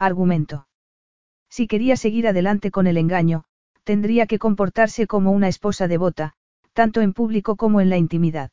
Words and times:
Argumento. 0.00 0.68
Si 1.50 1.66
quería 1.66 1.96
seguir 1.96 2.28
adelante 2.28 2.70
con 2.70 2.86
el 2.86 2.98
engaño, 2.98 3.44
tendría 3.82 4.26
que 4.26 4.38
comportarse 4.38 5.08
como 5.08 5.32
una 5.32 5.48
esposa 5.48 5.88
devota, 5.88 6.34
tanto 6.72 7.00
en 7.00 7.12
público 7.12 7.56
como 7.56 7.80
en 7.80 7.90
la 7.90 7.96
intimidad. 7.96 8.52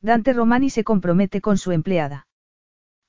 Dante 0.00 0.32
Romani 0.32 0.70
se 0.70 0.82
compromete 0.82 1.42
con 1.42 1.58
su 1.58 1.72
empleada. 1.72 2.28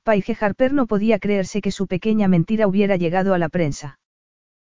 Paige 0.04 0.36
Harper 0.40 0.74
no 0.74 0.86
podía 0.86 1.18
creerse 1.18 1.62
que 1.62 1.72
su 1.72 1.88
pequeña 1.88 2.28
mentira 2.28 2.68
hubiera 2.68 2.98
llegado 2.98 3.34
a 3.34 3.38
la 3.38 3.48
prensa. 3.48 4.00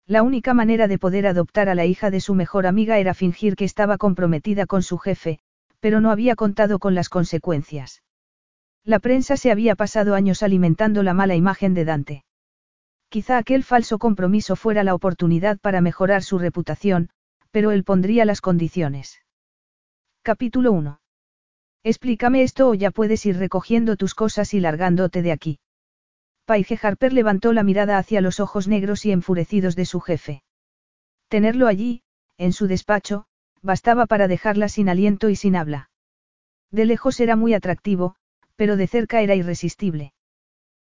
La 0.05 0.25
única 0.25 0.53
manera 0.53 0.89
de 0.89 0.99
poder 0.99 1.29
adoptar 1.29 1.69
a 1.69 1.77
la 1.77 1.87
hija 1.87 2.11
de 2.11 2.21
su 2.21 2.35
mejor 2.35 2.67
amiga 2.67 2.99
era 2.99 3.15
fingir 3.15 3.55
que 3.55 3.65
estaba 3.65 3.97
comprometida 3.97 4.67
con 4.67 4.83
su 4.83 4.99
jefe, 4.99 5.39
pero 5.79 6.01
no 6.01 6.11
había 6.11 6.35
contado 6.35 6.81
con 6.81 6.97
las 6.97 7.09
consecuencias. 7.09 8.03
La 8.85 8.99
prensa 8.99 9.37
se 9.37 9.53
había 9.53 9.77
pasado 9.77 10.17
años 10.17 10.43
alimentando 10.43 11.05
la 11.05 11.15
mala 11.15 11.37
imagen 11.37 11.75
de 11.75 11.85
Dante. 11.85 12.25
Quizá 13.13 13.37
aquel 13.37 13.63
falso 13.63 13.99
compromiso 13.99 14.57
fuera 14.57 14.85
la 14.85 14.95
oportunidad 14.95 15.59
para 15.59 15.83
mejorar 15.83 16.23
su 16.23 16.39
reputación, 16.39 17.11
pero 17.51 17.71
él 17.71 17.85
pondría 17.85 18.25
las 18.25 18.41
condiciones. 18.41 19.21
Capítulo 20.23 20.73
1. 20.73 20.99
Explícame 21.85 22.43
esto 22.43 22.71
o 22.71 22.75
ya 22.75 22.91
puedes 22.91 23.27
ir 23.27 23.37
recogiendo 23.37 23.97
tus 23.99 24.15
cosas 24.15 24.55
y 24.55 24.61
largándote 24.61 25.21
de 25.21 25.31
aquí. 25.31 25.61
Paige 26.47 26.79
Harper 26.83 27.13
levantó 27.13 27.53
la 27.53 27.65
mirada 27.65 27.99
hacia 27.99 28.23
los 28.23 28.41
ojos 28.41 28.67
negros 28.67 29.05
y 29.05 29.13
enfurecidos 29.13 29.77
de 29.77 29.85
su 29.85 30.01
jefe. 30.01 30.43
Tenerlo 31.29 31.67
allí, 31.67 32.05
en 32.39 32.55
su 32.55 32.67
despacho, 32.67 33.27
bastaba 33.61 34.07
para 34.07 34.27
dejarla 34.27 34.71
sin 34.71 34.89
aliento 34.89 35.29
y 35.29 35.37
sin 35.37 35.55
habla. 35.57 35.91
De 36.71 36.87
lejos 36.87 37.21
era 37.21 37.37
muy 37.37 37.53
atractivo, 37.53 38.17
pero 38.57 38.79
de 38.79 38.87
cerca 38.87 39.21
era 39.21 39.35
irresistible. 39.35 40.15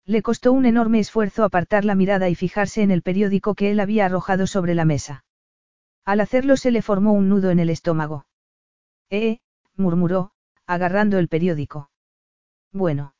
Le 0.05 0.21
costó 0.21 0.51
un 0.51 0.65
enorme 0.65 0.99
esfuerzo 0.99 1.43
apartar 1.43 1.85
la 1.85 1.95
mirada 1.95 2.29
y 2.29 2.35
fijarse 2.35 2.81
en 2.81 2.91
el 2.91 3.01
periódico 3.01 3.55
que 3.55 3.71
él 3.71 3.79
había 3.79 4.05
arrojado 4.05 4.47
sobre 4.47 4.75
la 4.75 4.85
mesa. 4.85 5.23
Al 6.03 6.19
hacerlo 6.19 6.57
se 6.57 6.71
le 6.71 6.81
formó 6.81 7.13
un 7.13 7.29
nudo 7.29 7.51
en 7.51 7.59
el 7.59 7.69
estómago. 7.69 8.25
Eh, 9.09 9.39
murmuró, 9.75 10.31
agarrando 10.65 11.17
el 11.19 11.29
periódico. 11.29 11.89
Bueno. 12.71 13.15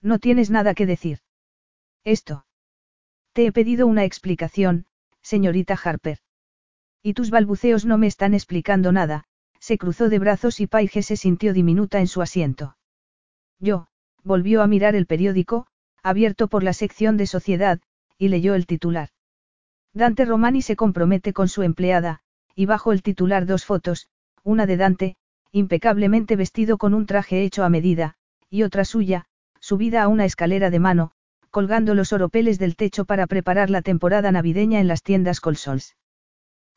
No 0.00 0.18
tienes 0.18 0.50
nada 0.50 0.74
que 0.74 0.86
decir. 0.86 1.18
Esto. 2.04 2.46
Te 3.32 3.46
he 3.46 3.52
pedido 3.52 3.86
una 3.86 4.04
explicación, 4.04 4.86
señorita 5.20 5.78
Harper. 5.82 6.18
Y 7.02 7.14
tus 7.14 7.30
balbuceos 7.30 7.84
no 7.84 7.98
me 7.98 8.06
están 8.06 8.32
explicando 8.32 8.92
nada, 8.92 9.24
se 9.60 9.76
cruzó 9.76 10.08
de 10.08 10.18
brazos 10.18 10.60
y 10.60 10.66
Paige 10.66 11.02
se 11.02 11.16
sintió 11.16 11.52
diminuta 11.52 12.00
en 12.00 12.06
su 12.06 12.22
asiento. 12.22 12.76
Yo, 13.58 13.88
volvió 14.22 14.62
a 14.62 14.66
mirar 14.66 14.94
el 14.94 15.06
periódico, 15.06 15.66
abierto 16.02 16.48
por 16.48 16.62
la 16.62 16.72
sección 16.72 17.16
de 17.16 17.26
sociedad, 17.26 17.80
y 18.18 18.28
leyó 18.28 18.54
el 18.54 18.66
titular. 18.66 19.10
Dante 19.92 20.24
Romani 20.24 20.62
se 20.62 20.76
compromete 20.76 21.32
con 21.32 21.48
su 21.48 21.62
empleada, 21.62 22.20
y 22.54 22.66
bajo 22.66 22.92
el 22.92 23.02
titular 23.02 23.46
dos 23.46 23.64
fotos, 23.64 24.08
una 24.42 24.66
de 24.66 24.76
Dante, 24.76 25.16
impecablemente 25.52 26.36
vestido 26.36 26.78
con 26.78 26.94
un 26.94 27.06
traje 27.06 27.42
hecho 27.42 27.64
a 27.64 27.68
medida, 27.68 28.14
y 28.50 28.62
otra 28.62 28.84
suya, 28.84 29.26
subida 29.60 30.02
a 30.02 30.08
una 30.08 30.24
escalera 30.24 30.70
de 30.70 30.78
mano, 30.78 31.12
colgando 31.50 31.94
los 31.94 32.12
oropeles 32.12 32.58
del 32.58 32.76
techo 32.76 33.04
para 33.04 33.26
preparar 33.26 33.70
la 33.70 33.82
temporada 33.82 34.30
navideña 34.32 34.80
en 34.80 34.88
las 34.88 35.02
tiendas 35.02 35.40
Colsols. 35.40 35.96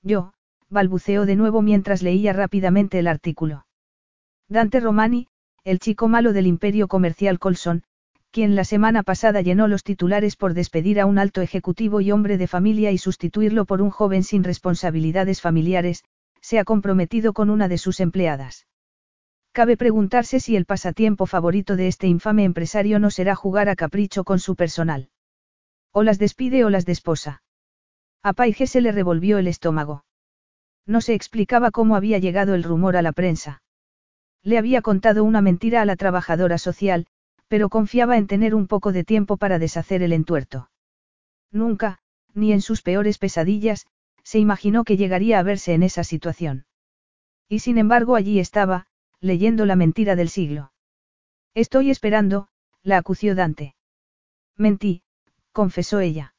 Yo, 0.02 0.34
balbuceó 0.70 1.26
de 1.26 1.36
nuevo 1.36 1.62
mientras 1.62 2.02
leía 2.02 2.34
rápidamente 2.34 3.00
el 3.00 3.08
artículo. 3.08 3.66
Dante 4.48 4.80
Romani, 4.80 5.28
el 5.64 5.80
chico 5.80 6.08
malo 6.08 6.34
del 6.34 6.48
imperio 6.48 6.88
comercial 6.88 7.38
Colson, 7.40 7.84
quien 8.32 8.56
la 8.56 8.64
semana 8.64 9.04
pasada 9.04 9.42
llenó 9.42 9.68
los 9.68 9.84
titulares 9.84 10.38
por 10.38 10.54
despedir 10.54 11.00
a 11.02 11.06
un 11.06 11.20
alto 11.20 11.42
ejecutivo 11.42 12.00
y 12.00 12.12
hombre 12.12 12.38
de 12.38 12.48
familia 12.48 12.92
y 12.92 12.98
sustituirlo 12.98 13.66
por 13.66 13.82
un 13.82 13.90
joven 13.90 14.24
sin 14.24 14.44
responsabilidades 14.44 15.42
familiares, 15.42 16.04
se 16.40 16.58
ha 16.58 16.64
comprometido 16.64 17.34
con 17.34 17.50
una 17.50 17.68
de 17.68 17.78
sus 17.78 18.00
empleadas. 18.00 18.68
Cabe 19.52 19.76
preguntarse 19.76 20.40
si 20.40 20.56
el 20.56 20.66
pasatiempo 20.66 21.26
favorito 21.26 21.76
de 21.76 21.90
este 21.90 22.08
infame 22.08 22.46
empresario 22.46 23.00
no 23.00 23.12
será 23.12 23.36
jugar 23.36 23.68
a 23.68 23.76
capricho 23.76 24.24
con 24.24 24.40
su 24.40 24.56
personal. 24.56 25.10
O 25.92 26.04
las 26.04 26.18
despide 26.18 26.64
o 26.64 26.70
las 26.70 26.86
desposa. 26.86 27.44
A 28.24 28.32
Paige 28.32 28.66
se 28.66 28.80
le 28.80 28.94
revolvió 28.94 29.40
el 29.40 29.48
estómago. 29.48 30.06
No 30.86 31.02
se 31.02 31.14
explicaba 31.14 31.72
cómo 31.72 31.98
había 31.98 32.18
llegado 32.18 32.56
el 32.56 32.64
rumor 32.64 32.96
a 32.96 33.02
la 33.02 33.12
prensa. 33.12 33.62
Le 34.42 34.58
había 34.58 34.82
contado 34.82 35.26
una 35.26 35.42
mentira 35.42 35.82
a 35.82 35.86
la 35.86 35.98
trabajadora 35.98 36.58
social, 36.58 37.08
pero 37.52 37.68
confiaba 37.68 38.16
en 38.16 38.28
tener 38.28 38.56
un 38.56 38.66
poco 38.66 38.94
de 38.94 39.04
tiempo 39.04 39.36
para 39.36 39.60
deshacer 39.60 40.04
el 40.04 40.14
entuerto. 40.14 40.70
Nunca, 41.52 42.00
ni 42.34 42.54
en 42.54 42.62
sus 42.62 42.82
peores 42.82 43.18
pesadillas, 43.18 43.88
se 44.24 44.40
imaginó 44.40 44.86
que 44.86 44.96
llegaría 44.96 45.38
a 45.38 45.44
verse 45.44 45.74
en 45.74 45.84
esa 45.84 46.06
situación. 46.06 46.66
Y 47.50 47.60
sin 47.60 47.78
embargo 47.78 48.16
allí 48.16 48.40
estaba, 48.40 48.88
leyendo 49.20 49.66
la 49.66 49.76
mentira 49.76 50.16
del 50.16 50.30
siglo. 50.30 50.72
Estoy 51.54 51.92
esperando, 51.92 52.48
la 52.84 52.96
acució 52.96 53.36
Dante. 53.36 53.76
Mentí, 54.56 55.04
confesó 55.52 56.00
ella. 56.00 56.34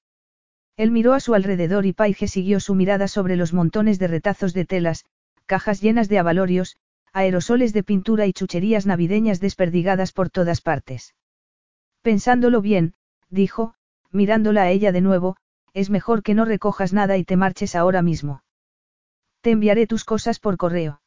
Él 0.78 0.92
miró 0.92 1.12
a 1.12 1.20
su 1.20 1.34
alrededor 1.34 1.84
y 1.84 1.92
Paige 1.92 2.26
siguió 2.26 2.58
su 2.58 2.74
mirada 2.74 3.06
sobre 3.06 3.36
los 3.36 3.52
montones 3.52 3.98
de 3.98 4.06
retazos 4.06 4.54
de 4.54 4.64
telas, 4.64 5.04
cajas 5.44 5.82
llenas 5.82 6.08
de 6.08 6.20
avalorios, 6.20 6.78
aerosoles 7.12 7.72
de 7.72 7.82
pintura 7.82 8.26
y 8.26 8.32
chucherías 8.32 8.86
navideñas 8.86 9.40
desperdigadas 9.40 10.12
por 10.12 10.30
todas 10.30 10.60
partes. 10.60 11.14
Pensándolo 12.02 12.60
bien, 12.60 12.94
dijo, 13.28 13.74
mirándola 14.10 14.62
a 14.62 14.70
ella 14.70 14.92
de 14.92 15.00
nuevo, 15.00 15.36
es 15.74 15.90
mejor 15.90 16.22
que 16.22 16.34
no 16.34 16.44
recojas 16.44 16.92
nada 16.92 17.16
y 17.16 17.24
te 17.24 17.36
marches 17.36 17.74
ahora 17.74 18.02
mismo. 18.02 18.42
Te 19.40 19.50
enviaré 19.50 19.86
tus 19.86 20.04
cosas 20.04 20.38
por 20.38 20.56
correo. 20.56 21.00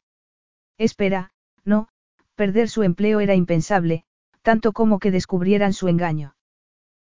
Espera, 0.78 1.32
no, 1.64 1.88
perder 2.34 2.68
su 2.68 2.82
empleo 2.82 3.20
era 3.20 3.34
impensable, 3.34 4.04
tanto 4.42 4.72
como 4.72 4.98
que 4.98 5.10
descubrieran 5.10 5.72
su 5.72 5.88
engaño. 5.88 6.36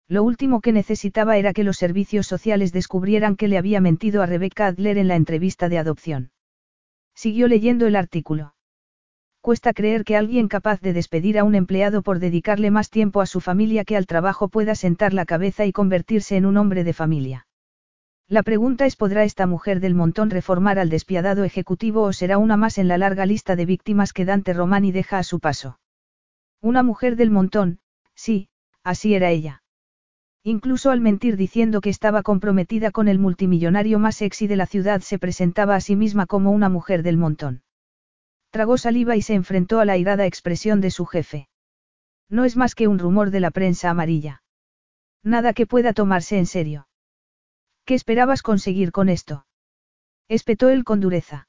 Lo 0.08 0.24
último 0.24 0.62
que 0.62 0.72
necesitaba 0.72 1.38
era 1.38 1.54
que 1.54 1.66
los 1.66 1.78
servicios 1.78 2.28
sociales 2.28 2.72
descubrieran 2.72 3.36
que 3.36 3.48
le 3.48 3.58
había 3.58 3.82
mentido 3.82 4.22
a 4.22 4.26
Rebecca 4.26 4.68
Adler 4.68 4.98
en 4.98 5.08
la 5.08 5.16
entrevista 5.16 5.68
de 5.68 5.78
adopción. 5.78 6.32
Siguió 7.14 7.48
leyendo 7.48 7.88
el 7.88 7.96
artículo. 7.96 8.54
Cuesta 9.48 9.72
creer 9.72 10.04
que 10.04 10.18
alguien 10.18 10.50
capaz 10.50 10.82
de 10.82 10.92
despedir 10.92 11.40
a 11.40 11.46
un 11.46 11.56
empleado 11.56 12.02
por 12.02 12.20
dedicarle 12.20 12.70
más 12.70 12.90
tiempo 12.90 13.22
a 13.22 13.26
su 13.26 13.40
familia 13.40 13.86
que 13.86 13.96
al 13.96 14.06
trabajo 14.06 14.50
pueda 14.50 14.76
sentar 14.76 15.14
la 15.14 15.26
cabeza 15.26 15.66
y 15.66 15.72
convertirse 15.72 16.36
en 16.36 16.46
un 16.46 16.58
hombre 16.58 16.84
de 16.84 16.92
familia. 16.92 17.48
La 18.28 18.44
pregunta 18.44 18.86
es 18.86 18.98
¿podrá 18.98 19.24
esta 19.24 19.48
mujer 19.48 19.80
del 19.80 19.96
montón 19.96 20.32
reformar 20.32 20.80
al 20.80 20.90
despiadado 20.90 21.46
ejecutivo 21.46 22.02
o 22.02 22.12
será 22.12 22.38
una 22.38 22.58
más 22.58 22.78
en 22.78 22.90
la 22.90 22.98
larga 22.98 23.26
lista 23.26 23.56
de 23.56 23.66
víctimas 23.66 24.12
que 24.12 24.26
Dante 24.26 24.52
Romani 24.52 24.92
deja 24.92 25.18
a 25.18 25.24
su 25.24 25.40
paso? 25.40 25.80
Una 26.62 26.84
mujer 26.84 27.16
del 27.16 27.32
montón, 27.32 27.80
sí, 28.16 28.50
así 28.84 29.16
era 29.16 29.30
ella. 29.30 29.64
Incluso 30.44 30.92
al 30.92 31.00
mentir 31.00 31.38
diciendo 31.38 31.80
que 31.80 31.90
estaba 31.90 32.22
comprometida 32.22 32.92
con 32.92 33.08
el 33.08 33.18
multimillonario 33.18 33.98
más 33.98 34.18
sexy 34.18 34.48
de 34.48 34.58
la 34.58 34.66
ciudad 34.66 35.00
se 35.00 35.18
presentaba 35.18 35.76
a 35.76 35.80
sí 35.80 35.96
misma 35.96 36.26
como 36.26 36.52
una 36.52 36.68
mujer 36.68 37.02
del 37.02 37.16
montón. 37.16 37.62
Tragó 38.50 38.78
saliva 38.78 39.16
y 39.16 39.22
se 39.22 39.34
enfrentó 39.34 39.80
a 39.80 39.86
la 39.86 39.98
irada 39.98 40.26
expresión 40.26 40.82
de 40.82 40.92
su 40.92 41.06
jefe. 41.06 41.50
No 42.30 42.46
es 42.46 42.56
más 42.56 42.76
que 42.76 42.88
un 42.88 43.00
rumor 43.00 43.32
de 43.32 43.40
la 43.40 43.52
prensa 43.52 43.90
amarilla. 43.90 44.44
Nada 45.24 45.54
que 45.54 45.66
pueda 45.66 45.94
tomarse 45.94 46.38
en 46.38 46.46
serio. 46.46 46.88
¿Qué 47.86 47.94
esperabas 47.94 48.42
conseguir 48.42 48.92
con 48.92 49.10
esto? 49.10 49.46
Espetó 50.28 50.70
él 50.70 50.84
con 50.84 51.00
dureza. 51.00 51.48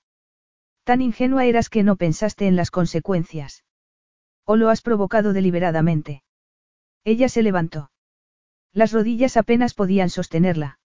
Tan 0.85 1.03
ingenua 1.03 1.45
eras 1.45 1.69
que 1.69 1.83
no 1.83 1.97
pensaste 1.97 2.47
en 2.47 2.57
las 2.57 2.71
consecuencias. 2.71 3.65
¿O 4.45 4.57
lo 4.57 4.69
has 4.69 4.81
provocado 4.81 5.33
deliberadamente? 5.33 6.23
Ella 7.05 7.29
se 7.29 7.43
levantó. 7.43 7.91
Las 8.73 8.93
rodillas 8.93 9.37
apenas 9.37 9.75
podían 9.75 10.11
sostenerla. 10.11 10.79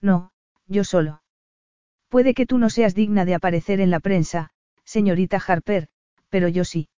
No, 0.00 0.32
yo 0.66 0.84
solo. 0.84 1.22
Puede 2.08 2.34
que 2.34 2.46
tú 2.46 2.58
no 2.58 2.70
seas 2.70 2.94
digna 2.94 3.24
de 3.24 3.34
aparecer 3.34 3.80
en 3.80 3.90
la 3.90 4.00
prensa, 4.00 4.50
señorita 4.90 5.38
Harper, 5.46 5.88
pero 6.30 6.48
yo 6.48 6.64
sí. 6.64 6.88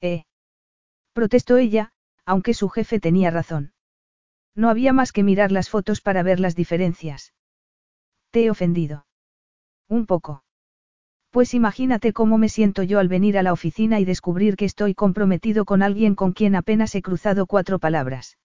Eh. 0.00 0.24
Protestó 1.12 1.58
ella, 1.58 1.92
aunque 2.24 2.54
su 2.54 2.68
jefe 2.70 2.98
tenía 2.98 3.30
razón. 3.30 3.72
No 4.54 4.70
había 4.70 4.92
más 4.92 5.12
que 5.12 5.22
mirar 5.22 5.52
las 5.52 5.68
fotos 5.68 6.00
para 6.00 6.22
ver 6.22 6.40
las 6.40 6.56
diferencias. 6.56 7.34
Te 8.30 8.44
he 8.44 8.50
ofendido. 8.50 9.06
Un 9.88 10.06
poco. 10.06 10.44
Pues 11.30 11.52
imagínate 11.52 12.12
cómo 12.12 12.38
me 12.38 12.48
siento 12.48 12.82
yo 12.82 12.98
al 12.98 13.08
venir 13.08 13.36
a 13.36 13.42
la 13.42 13.52
oficina 13.52 14.00
y 14.00 14.04
descubrir 14.04 14.56
que 14.56 14.64
estoy 14.64 14.94
comprometido 14.94 15.64
con 15.64 15.82
alguien 15.82 16.14
con 16.14 16.32
quien 16.32 16.56
apenas 16.56 16.94
he 16.94 17.02
cruzado 17.02 17.46
cuatro 17.46 17.78
palabras. 17.78 18.38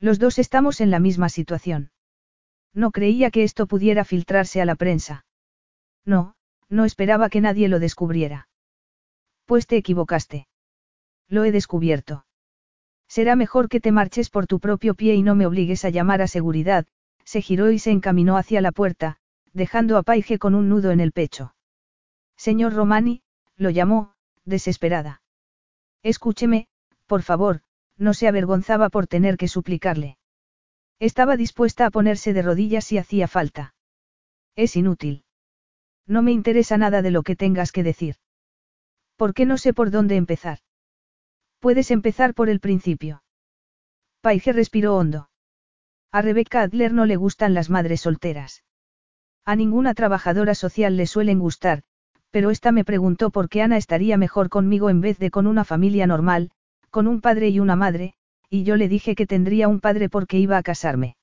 Los 0.00 0.18
dos 0.18 0.38
estamos 0.38 0.80
en 0.80 0.90
la 0.90 1.00
misma 1.00 1.28
situación. 1.28 1.90
No 2.72 2.90
creía 2.92 3.30
que 3.30 3.42
esto 3.42 3.66
pudiera 3.66 4.04
filtrarse 4.04 4.62
a 4.62 4.64
la 4.64 4.74
prensa. 4.74 5.26
No, 6.04 6.34
no 6.70 6.84
esperaba 6.84 7.28
que 7.28 7.40
nadie 7.40 7.68
lo 7.68 7.78
descubriera. 7.80 8.48
Pues 9.44 9.66
te 9.66 9.76
equivocaste. 9.76 10.46
Lo 11.28 11.44
he 11.44 11.52
descubierto. 11.52 12.24
Será 13.08 13.34
mejor 13.34 13.68
que 13.68 13.80
te 13.80 13.92
marches 13.92 14.30
por 14.30 14.46
tu 14.46 14.60
propio 14.60 14.94
pie 14.94 15.16
y 15.16 15.22
no 15.22 15.34
me 15.34 15.46
obligues 15.46 15.84
a 15.84 15.90
llamar 15.90 16.22
a 16.22 16.28
seguridad, 16.28 16.86
se 17.24 17.42
giró 17.42 17.70
y 17.72 17.78
se 17.80 17.90
encaminó 17.90 18.36
hacia 18.36 18.60
la 18.60 18.70
puerta, 18.70 19.18
dejando 19.52 19.98
a 19.98 20.04
Paige 20.04 20.38
con 20.38 20.54
un 20.54 20.68
nudo 20.68 20.92
en 20.92 21.00
el 21.00 21.10
pecho. 21.12 21.54
Señor 22.36 22.72
Romani, 22.72 23.22
lo 23.56 23.70
llamó, 23.70 24.14
desesperada. 24.44 25.22
Escúcheme, 26.02 26.68
por 27.06 27.22
favor, 27.22 27.62
no 27.98 28.14
se 28.14 28.28
avergonzaba 28.28 28.88
por 28.88 29.06
tener 29.06 29.36
que 29.36 29.48
suplicarle. 29.48 30.16
Estaba 31.00 31.36
dispuesta 31.36 31.86
a 31.86 31.90
ponerse 31.90 32.32
de 32.32 32.42
rodillas 32.42 32.84
si 32.84 32.96
hacía 32.96 33.26
falta. 33.26 33.74
Es 34.54 34.76
inútil. 34.76 35.24
No 36.10 36.22
me 36.22 36.32
interesa 36.32 36.76
nada 36.76 37.02
de 37.02 37.12
lo 37.12 37.22
que 37.22 37.36
tengas 37.36 37.70
que 37.70 37.84
decir. 37.84 38.16
¿Por 39.16 39.32
qué 39.32 39.46
no 39.46 39.56
sé 39.58 39.72
por 39.72 39.92
dónde 39.92 40.16
empezar? 40.16 40.58
Puedes 41.60 41.92
empezar 41.92 42.34
por 42.34 42.48
el 42.48 42.58
principio. 42.58 43.22
Paige 44.20 44.52
respiró 44.52 44.96
hondo. 44.96 45.30
A 46.10 46.20
Rebecca 46.20 46.62
Adler 46.62 46.92
no 46.92 47.06
le 47.06 47.14
gustan 47.14 47.54
las 47.54 47.70
madres 47.70 48.00
solteras. 48.00 48.64
A 49.44 49.54
ninguna 49.54 49.94
trabajadora 49.94 50.56
social 50.56 50.96
le 50.96 51.06
suelen 51.06 51.38
gustar, 51.38 51.84
pero 52.32 52.50
esta 52.50 52.72
me 52.72 52.84
preguntó 52.84 53.30
por 53.30 53.48
qué 53.48 53.62
Ana 53.62 53.76
estaría 53.76 54.16
mejor 54.16 54.48
conmigo 54.48 54.90
en 54.90 55.00
vez 55.00 55.16
de 55.20 55.30
con 55.30 55.46
una 55.46 55.64
familia 55.64 56.08
normal, 56.08 56.50
con 56.90 57.06
un 57.06 57.20
padre 57.20 57.50
y 57.50 57.60
una 57.60 57.76
madre, 57.76 58.14
y 58.48 58.64
yo 58.64 58.76
le 58.76 58.88
dije 58.88 59.14
que 59.14 59.28
tendría 59.28 59.68
un 59.68 59.78
padre 59.78 60.08
porque 60.08 60.40
iba 60.40 60.58
a 60.58 60.64
casarme. 60.64 61.14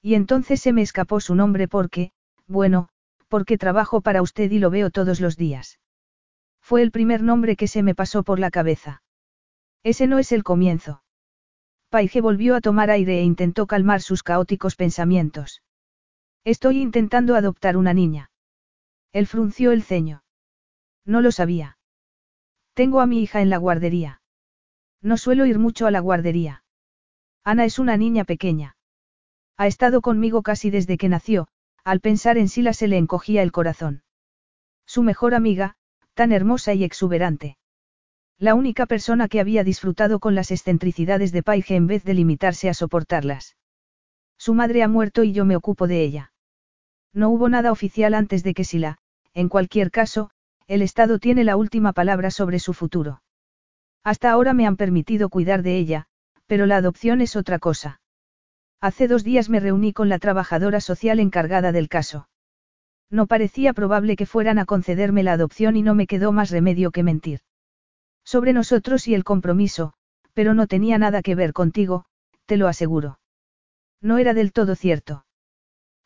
Y 0.00 0.14
entonces 0.14 0.60
se 0.60 0.72
me 0.72 0.82
escapó 0.82 1.18
su 1.18 1.34
nombre 1.34 1.66
porque, 1.66 2.12
bueno, 2.46 2.90
porque 3.34 3.58
trabajo 3.58 4.00
para 4.00 4.22
usted 4.22 4.48
y 4.52 4.60
lo 4.60 4.70
veo 4.70 4.90
todos 4.90 5.20
los 5.20 5.36
días. 5.36 5.80
Fue 6.60 6.82
el 6.82 6.92
primer 6.92 7.20
nombre 7.20 7.56
que 7.56 7.66
se 7.66 7.82
me 7.82 7.92
pasó 7.92 8.22
por 8.22 8.38
la 8.38 8.48
cabeza. 8.48 9.02
Ese 9.82 10.06
no 10.06 10.20
es 10.20 10.30
el 10.30 10.44
comienzo. 10.44 11.02
Paige 11.88 12.20
volvió 12.20 12.54
a 12.54 12.60
tomar 12.60 12.92
aire 12.92 13.18
e 13.18 13.24
intentó 13.24 13.66
calmar 13.66 14.02
sus 14.02 14.22
caóticos 14.22 14.76
pensamientos. 14.76 15.64
Estoy 16.44 16.80
intentando 16.80 17.34
adoptar 17.34 17.76
una 17.76 17.92
niña. 17.92 18.30
Él 19.12 19.26
frunció 19.26 19.72
el 19.72 19.82
ceño. 19.82 20.22
No 21.04 21.20
lo 21.20 21.32
sabía. 21.32 21.76
Tengo 22.72 23.00
a 23.00 23.06
mi 23.06 23.20
hija 23.20 23.42
en 23.42 23.50
la 23.50 23.56
guardería. 23.56 24.22
No 25.02 25.16
suelo 25.16 25.44
ir 25.44 25.58
mucho 25.58 25.88
a 25.88 25.90
la 25.90 25.98
guardería. 25.98 26.62
Ana 27.42 27.64
es 27.64 27.80
una 27.80 27.96
niña 27.96 28.22
pequeña. 28.22 28.76
Ha 29.56 29.66
estado 29.66 30.02
conmigo 30.02 30.42
casi 30.42 30.70
desde 30.70 30.96
que 30.96 31.08
nació, 31.08 31.48
al 31.84 32.00
pensar 32.00 32.38
en 32.38 32.48
Sila 32.48 32.72
se 32.72 32.88
le 32.88 32.96
encogía 32.96 33.42
el 33.42 33.52
corazón. 33.52 34.02
Su 34.86 35.02
mejor 35.02 35.34
amiga, 35.34 35.76
tan 36.14 36.32
hermosa 36.32 36.74
y 36.74 36.82
exuberante. 36.82 37.58
La 38.38 38.54
única 38.54 38.86
persona 38.86 39.28
que 39.28 39.40
había 39.40 39.64
disfrutado 39.64 40.18
con 40.18 40.34
las 40.34 40.50
excentricidades 40.50 41.30
de 41.30 41.42
Paige 41.42 41.76
en 41.76 41.86
vez 41.86 42.02
de 42.04 42.14
limitarse 42.14 42.68
a 42.68 42.74
soportarlas. 42.74 43.56
Su 44.38 44.54
madre 44.54 44.82
ha 44.82 44.88
muerto 44.88 45.22
y 45.22 45.32
yo 45.32 45.44
me 45.44 45.56
ocupo 45.56 45.86
de 45.86 46.02
ella. 46.02 46.32
No 47.12 47.28
hubo 47.28 47.48
nada 47.48 47.70
oficial 47.70 48.14
antes 48.14 48.42
de 48.42 48.54
que 48.54 48.64
Sila, 48.64 48.98
en 49.34 49.48
cualquier 49.48 49.90
caso, 49.90 50.30
el 50.66 50.82
Estado 50.82 51.18
tiene 51.18 51.44
la 51.44 51.56
última 51.56 51.92
palabra 51.92 52.30
sobre 52.30 52.58
su 52.58 52.72
futuro. 52.72 53.22
Hasta 54.02 54.30
ahora 54.30 54.52
me 54.52 54.66
han 54.66 54.76
permitido 54.76 55.28
cuidar 55.28 55.62
de 55.62 55.76
ella, 55.76 56.06
pero 56.46 56.66
la 56.66 56.76
adopción 56.76 57.20
es 57.20 57.36
otra 57.36 57.58
cosa. 57.58 58.00
Hace 58.84 59.08
dos 59.08 59.24
días 59.24 59.48
me 59.48 59.60
reuní 59.60 59.94
con 59.94 60.10
la 60.10 60.18
trabajadora 60.18 60.78
social 60.78 61.18
encargada 61.18 61.72
del 61.72 61.88
caso. 61.88 62.28
No 63.08 63.26
parecía 63.26 63.72
probable 63.72 64.14
que 64.14 64.26
fueran 64.26 64.58
a 64.58 64.66
concederme 64.66 65.22
la 65.22 65.32
adopción 65.32 65.76
y 65.76 65.80
no 65.80 65.94
me 65.94 66.06
quedó 66.06 66.32
más 66.32 66.50
remedio 66.50 66.90
que 66.90 67.02
mentir. 67.02 67.40
Sobre 68.26 68.52
nosotros 68.52 69.08
y 69.08 69.14
el 69.14 69.24
compromiso, 69.24 69.94
pero 70.34 70.52
no 70.52 70.66
tenía 70.66 70.98
nada 70.98 71.22
que 71.22 71.34
ver 71.34 71.54
contigo, 71.54 72.04
te 72.44 72.58
lo 72.58 72.68
aseguro. 72.68 73.20
No 74.02 74.18
era 74.18 74.34
del 74.34 74.52
todo 74.52 74.74
cierto. 74.74 75.24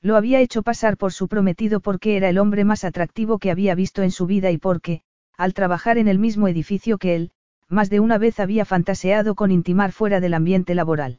Lo 0.01 0.15
había 0.15 0.39
hecho 0.39 0.63
pasar 0.63 0.97
por 0.97 1.13
su 1.13 1.27
prometido 1.27 1.81
porque 1.81 2.17
era 2.17 2.29
el 2.29 2.39
hombre 2.39 2.65
más 2.65 2.85
atractivo 2.85 3.41
que 3.41 3.51
había 3.51 3.75
visto 3.75 4.05
en 4.05 4.13
su 4.13 4.27
vida 4.27 4.53
y 4.53 4.59
porque, 4.59 5.03
al 5.37 5.53
trabajar 5.53 5.99
en 5.99 6.07
el 6.07 6.21
mismo 6.21 6.47
edificio 6.47 6.99
que 6.99 7.17
él, 7.17 7.33
más 7.69 7.91
de 7.91 7.99
una 7.99 8.19
vez 8.19 8.39
había 8.39 8.65
fantaseado 8.65 9.35
con 9.35 9.51
intimar 9.51 9.91
fuera 9.91 10.21
del 10.21 10.35
ambiente 10.35 10.77
laboral. 10.77 11.19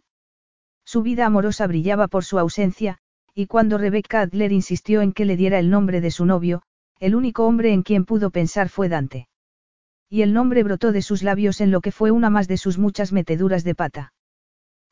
Su 0.91 1.03
vida 1.03 1.27
amorosa 1.27 1.68
brillaba 1.68 2.07
por 2.07 2.25
su 2.25 2.39
ausencia, 2.39 2.97
y 3.36 3.45
cuando 3.45 3.77
Rebecca 3.77 4.21
Adler 4.21 4.51
insistió 4.51 5.03
en 5.03 5.13
que 5.13 5.24
le 5.24 5.38
diera 5.38 5.59
el 5.59 5.69
nombre 5.69 6.01
de 6.01 6.09
su 6.09 6.25
novio, 6.25 6.63
el 7.00 7.13
único 7.13 7.45
hombre 7.45 7.74
en 7.74 7.83
quien 7.83 8.06
pudo 8.06 8.31
pensar 8.31 8.69
fue 8.69 8.89
Dante. 8.89 9.30
Y 10.09 10.24
el 10.24 10.33
nombre 10.33 10.63
brotó 10.63 10.91
de 10.91 11.03
sus 11.03 11.21
labios 11.21 11.62
en 11.62 11.69
lo 11.69 11.81
que 11.81 11.91
fue 11.91 12.09
una 12.09 12.31
más 12.31 12.47
de 12.47 12.57
sus 12.57 12.80
muchas 12.80 13.12
meteduras 13.12 13.63
de 13.63 13.75
pata. 13.75 14.13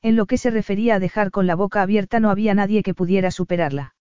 En 0.03 0.15
lo 0.15 0.27
que 0.27 0.37
se 0.37 0.51
refería 0.51 0.93
a 0.93 0.99
dejar 0.99 1.31
con 1.31 1.47
la 1.47 1.55
boca 1.55 1.81
abierta 1.81 2.19
no 2.19 2.29
había 2.29 2.53
nadie 2.53 2.83
que 2.83 2.93
pudiera 2.93 3.31
superarla. 3.31 3.95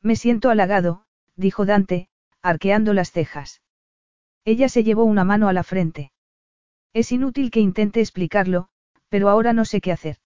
Me 0.00 0.16
siento 0.16 0.50
halagado, 0.50 1.04
dijo 1.36 1.64
Dante, 1.64 2.08
arqueando 2.42 2.94
las 2.94 3.12
cejas. 3.12 3.62
Ella 4.44 4.68
se 4.68 4.82
llevó 4.82 5.04
una 5.04 5.22
mano 5.22 5.46
a 5.46 5.52
la 5.52 5.62
frente. 5.62 6.10
Es 6.92 7.12
inútil 7.12 7.52
que 7.52 7.60
intente 7.60 8.00
explicarlo, 8.00 8.70
pero 9.08 9.28
ahora 9.28 9.52
no 9.52 9.64
sé 9.64 9.80
qué 9.80 9.92
hacer. 9.92 10.16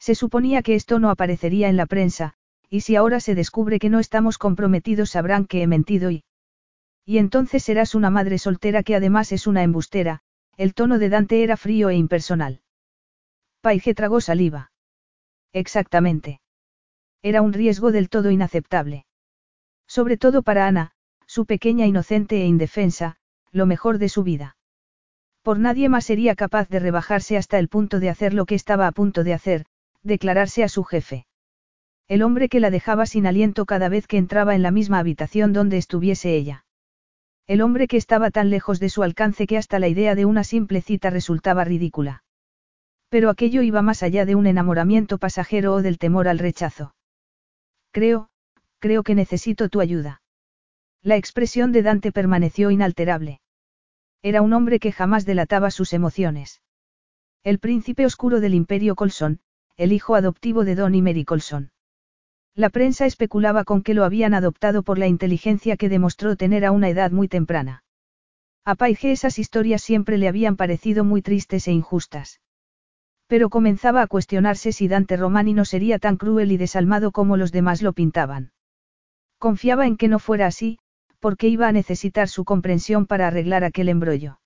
Se 0.00 0.14
suponía 0.14 0.62
que 0.62 0.74
esto 0.74 0.98
no 0.98 1.10
aparecería 1.10 1.68
en 1.68 1.76
la 1.76 1.86
prensa, 1.86 2.34
y 2.70 2.80
si 2.80 2.96
ahora 2.96 3.20
se 3.20 3.34
descubre 3.34 3.78
que 3.78 3.90
no 3.90 4.00
estamos 4.00 4.38
comprometidos 4.38 5.10
sabrán 5.10 5.44
que 5.46 5.62
he 5.62 5.66
mentido 5.66 6.10
y... 6.10 6.24
Y 7.04 7.18
entonces 7.18 7.62
serás 7.62 7.94
una 7.94 8.08
madre 8.08 8.38
soltera 8.38 8.82
que 8.82 8.96
además 8.96 9.30
es 9.32 9.46
una 9.46 9.62
embustera, 9.62 10.22
el 10.56 10.74
tono 10.74 10.98
de 10.98 11.10
Dante 11.10 11.42
era 11.42 11.56
frío 11.56 11.90
e 11.90 11.96
impersonal. 11.96 12.62
Paige 13.60 13.94
tragó 13.94 14.20
saliva. 14.20 14.72
Exactamente. 15.52 16.40
Era 17.22 17.42
un 17.42 17.52
riesgo 17.52 17.92
del 17.92 18.08
todo 18.08 18.30
inaceptable. 18.30 19.04
Sobre 19.86 20.16
todo 20.16 20.42
para 20.42 20.66
Ana, 20.66 20.92
su 21.26 21.44
pequeña 21.44 21.86
inocente 21.86 22.42
e 22.42 22.46
indefensa, 22.46 23.16
lo 23.52 23.66
mejor 23.66 23.98
de 23.98 24.08
su 24.08 24.22
vida. 24.22 24.56
Por 25.42 25.58
nadie 25.58 25.88
más 25.88 26.06
sería 26.06 26.34
capaz 26.36 26.68
de 26.68 26.78
rebajarse 26.78 27.36
hasta 27.36 27.58
el 27.58 27.68
punto 27.68 28.00
de 28.00 28.08
hacer 28.08 28.32
lo 28.32 28.46
que 28.46 28.54
estaba 28.54 28.86
a 28.86 28.92
punto 28.92 29.24
de 29.24 29.34
hacer, 29.34 29.66
declararse 30.02 30.64
a 30.64 30.68
su 30.68 30.84
jefe. 30.84 31.26
El 32.08 32.22
hombre 32.22 32.48
que 32.48 32.60
la 32.60 32.70
dejaba 32.70 33.06
sin 33.06 33.26
aliento 33.26 33.66
cada 33.66 33.88
vez 33.88 34.06
que 34.06 34.16
entraba 34.16 34.54
en 34.54 34.62
la 34.62 34.70
misma 34.70 34.98
habitación 34.98 35.52
donde 35.52 35.76
estuviese 35.76 36.34
ella. 36.34 36.64
El 37.46 37.62
hombre 37.62 37.88
que 37.88 37.96
estaba 37.96 38.30
tan 38.30 38.50
lejos 38.50 38.80
de 38.80 38.88
su 38.88 39.02
alcance 39.02 39.46
que 39.46 39.58
hasta 39.58 39.78
la 39.78 39.88
idea 39.88 40.14
de 40.14 40.24
una 40.24 40.44
simple 40.44 40.82
cita 40.82 41.10
resultaba 41.10 41.64
ridícula. 41.64 42.24
Pero 43.08 43.28
aquello 43.28 43.62
iba 43.62 43.82
más 43.82 44.02
allá 44.02 44.24
de 44.24 44.34
un 44.34 44.46
enamoramiento 44.46 45.18
pasajero 45.18 45.74
o 45.74 45.82
del 45.82 45.98
temor 45.98 46.28
al 46.28 46.38
rechazo. 46.38 46.94
Creo, 47.90 48.28
creo 48.78 49.02
que 49.02 49.14
necesito 49.14 49.68
tu 49.68 49.80
ayuda. 49.80 50.22
La 51.02 51.16
expresión 51.16 51.72
de 51.72 51.82
Dante 51.82 52.12
permaneció 52.12 52.70
inalterable. 52.70 53.40
Era 54.22 54.42
un 54.42 54.52
hombre 54.52 54.78
que 54.78 54.92
jamás 54.92 55.24
delataba 55.24 55.70
sus 55.70 55.92
emociones. 55.92 56.62
El 57.42 57.58
príncipe 57.58 58.04
oscuro 58.04 58.40
del 58.40 58.54
imperio 58.54 58.94
Colson, 58.94 59.40
el 59.80 59.92
hijo 59.92 60.14
adoptivo 60.14 60.66
de 60.66 60.74
Don 60.74 60.94
y 60.94 61.00
Mary 61.00 61.24
Colson. 61.24 61.70
La 62.54 62.68
prensa 62.68 63.06
especulaba 63.06 63.64
con 63.64 63.82
que 63.82 63.94
lo 63.94 64.04
habían 64.04 64.34
adoptado 64.34 64.82
por 64.82 64.98
la 64.98 65.06
inteligencia 65.06 65.78
que 65.78 65.88
demostró 65.88 66.36
tener 66.36 66.66
a 66.66 66.70
una 66.70 66.90
edad 66.90 67.12
muy 67.12 67.28
temprana. 67.28 67.82
A 68.66 68.74
Paige 68.74 69.10
esas 69.10 69.38
historias 69.38 69.80
siempre 69.80 70.18
le 70.18 70.28
habían 70.28 70.56
parecido 70.56 71.02
muy 71.02 71.22
tristes 71.22 71.66
e 71.66 71.72
injustas. 71.72 72.42
Pero 73.26 73.48
comenzaba 73.48 74.02
a 74.02 74.06
cuestionarse 74.06 74.72
si 74.72 74.86
Dante 74.86 75.16
Romani 75.16 75.54
no 75.54 75.64
sería 75.64 75.98
tan 75.98 76.18
cruel 76.18 76.52
y 76.52 76.58
desalmado 76.58 77.10
como 77.10 77.38
los 77.38 77.50
demás 77.50 77.80
lo 77.80 77.94
pintaban. 77.94 78.52
Confiaba 79.38 79.86
en 79.86 79.96
que 79.96 80.08
no 80.08 80.18
fuera 80.18 80.46
así, 80.46 80.78
porque 81.20 81.48
iba 81.48 81.68
a 81.68 81.72
necesitar 81.72 82.28
su 82.28 82.44
comprensión 82.44 83.06
para 83.06 83.28
arreglar 83.28 83.64
aquel 83.64 83.88
embrollo. 83.88 84.40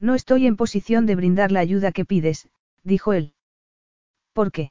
No 0.00 0.16
estoy 0.16 0.48
en 0.48 0.56
posición 0.56 1.06
de 1.06 1.14
brindar 1.14 1.52
la 1.52 1.60
ayuda 1.60 1.92
que 1.92 2.04
pides, 2.04 2.48
dijo 2.82 3.12
él. 3.12 3.34
¿Por 4.38 4.52
qué? 4.52 4.70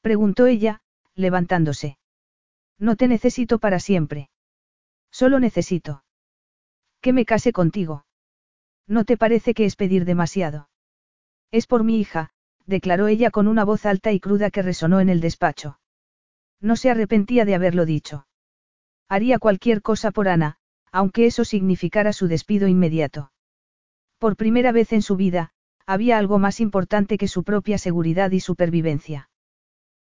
preguntó 0.00 0.46
ella, 0.46 0.80
levantándose. 1.16 1.98
No 2.78 2.94
te 2.94 3.08
necesito 3.08 3.58
para 3.58 3.80
siempre. 3.80 4.30
Solo 5.10 5.40
necesito. 5.40 6.04
Que 7.00 7.12
me 7.12 7.24
case 7.24 7.52
contigo. 7.52 8.06
¿No 8.86 9.04
te 9.04 9.16
parece 9.16 9.54
que 9.54 9.64
es 9.64 9.74
pedir 9.74 10.04
demasiado? 10.04 10.68
Es 11.50 11.66
por 11.66 11.82
mi 11.82 11.98
hija, 11.98 12.30
declaró 12.64 13.08
ella 13.08 13.32
con 13.32 13.48
una 13.48 13.64
voz 13.64 13.86
alta 13.86 14.12
y 14.12 14.20
cruda 14.20 14.52
que 14.52 14.62
resonó 14.62 15.00
en 15.00 15.08
el 15.08 15.20
despacho. 15.20 15.80
No 16.60 16.76
se 16.76 16.90
arrepentía 16.90 17.44
de 17.44 17.56
haberlo 17.56 17.86
dicho. 17.86 18.28
Haría 19.08 19.40
cualquier 19.40 19.82
cosa 19.82 20.12
por 20.12 20.28
Ana, 20.28 20.58
aunque 20.92 21.26
eso 21.26 21.44
significara 21.44 22.12
su 22.12 22.28
despido 22.28 22.68
inmediato. 22.68 23.32
Por 24.18 24.36
primera 24.36 24.70
vez 24.70 24.92
en 24.92 25.02
su 25.02 25.16
vida, 25.16 25.54
había 25.90 26.18
algo 26.18 26.38
más 26.38 26.60
importante 26.60 27.18
que 27.18 27.26
su 27.26 27.42
propia 27.42 27.76
seguridad 27.76 28.30
y 28.30 28.38
supervivencia. 28.38 29.28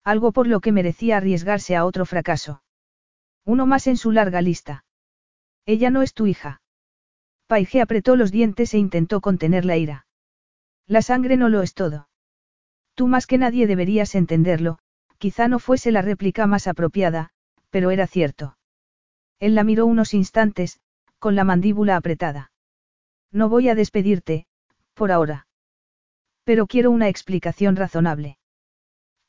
Algo 0.03 0.33
por 0.33 0.47
lo 0.47 0.61
que 0.61 0.73
merecía 0.73 1.19
arriesgarse 1.19 1.77
a 1.77 1.85
otro 1.85 2.07
fracaso. 2.07 2.63
Uno 3.45 3.67
más 3.67 3.87
en 3.87 3.99
su 3.99 4.11
larga 4.11 4.41
lista. 4.41 4.87
Ella 5.67 5.91
no 5.91 6.01
es 6.01 6.15
tu 6.15 6.27
hija. 6.27 6.63
Paige 7.49 7.83
apretó 7.83 8.17
los 8.17 8.33
dientes 8.33 8.73
e 8.73 8.79
intentó 8.79 9.21
contener 9.21 9.67
la 9.67 9.77
ira. 9.77 10.07
La 10.87 11.03
sangre 11.03 11.37
no 11.37 11.51
lo 11.51 11.61
es 11.61 11.75
todo. 11.75 12.09
Tú 12.95 13.07
más 13.07 13.27
que 13.27 13.37
nadie 13.37 13.67
deberías 13.67 14.15
entenderlo, 14.15 14.79
quizá 15.19 15.49
no 15.49 15.59
fuese 15.59 15.93
la 15.93 16.01
réplica 16.01 16.47
más 16.47 16.67
apropiada, 16.67 17.29
pero 17.69 17.91
era 17.91 18.07
cierto. 18.07 18.57
Él 19.39 19.55
la 19.55 19.65
miró 19.65 19.85
unos 19.85 20.15
instantes, 20.15 20.81
con 21.19 21.35
la 21.35 21.45
mandíbula 21.45 21.97
apretada. 21.97 22.53
No 23.31 23.51
voy 23.51 23.69
a 23.69 23.75
despedirte, 23.75 24.47
por 24.95 25.13
ahora. 25.13 25.47
Pero 26.45 26.67
quiero 26.67 26.91
una 26.91 27.09
explicación 27.09 27.77
razonable. 27.77 28.39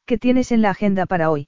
¿Qué 0.05 0.17
tienes 0.17 0.51
en 0.51 0.62
la 0.62 0.69
agenda 0.69 1.05
para 1.05 1.31
hoy? 1.31 1.48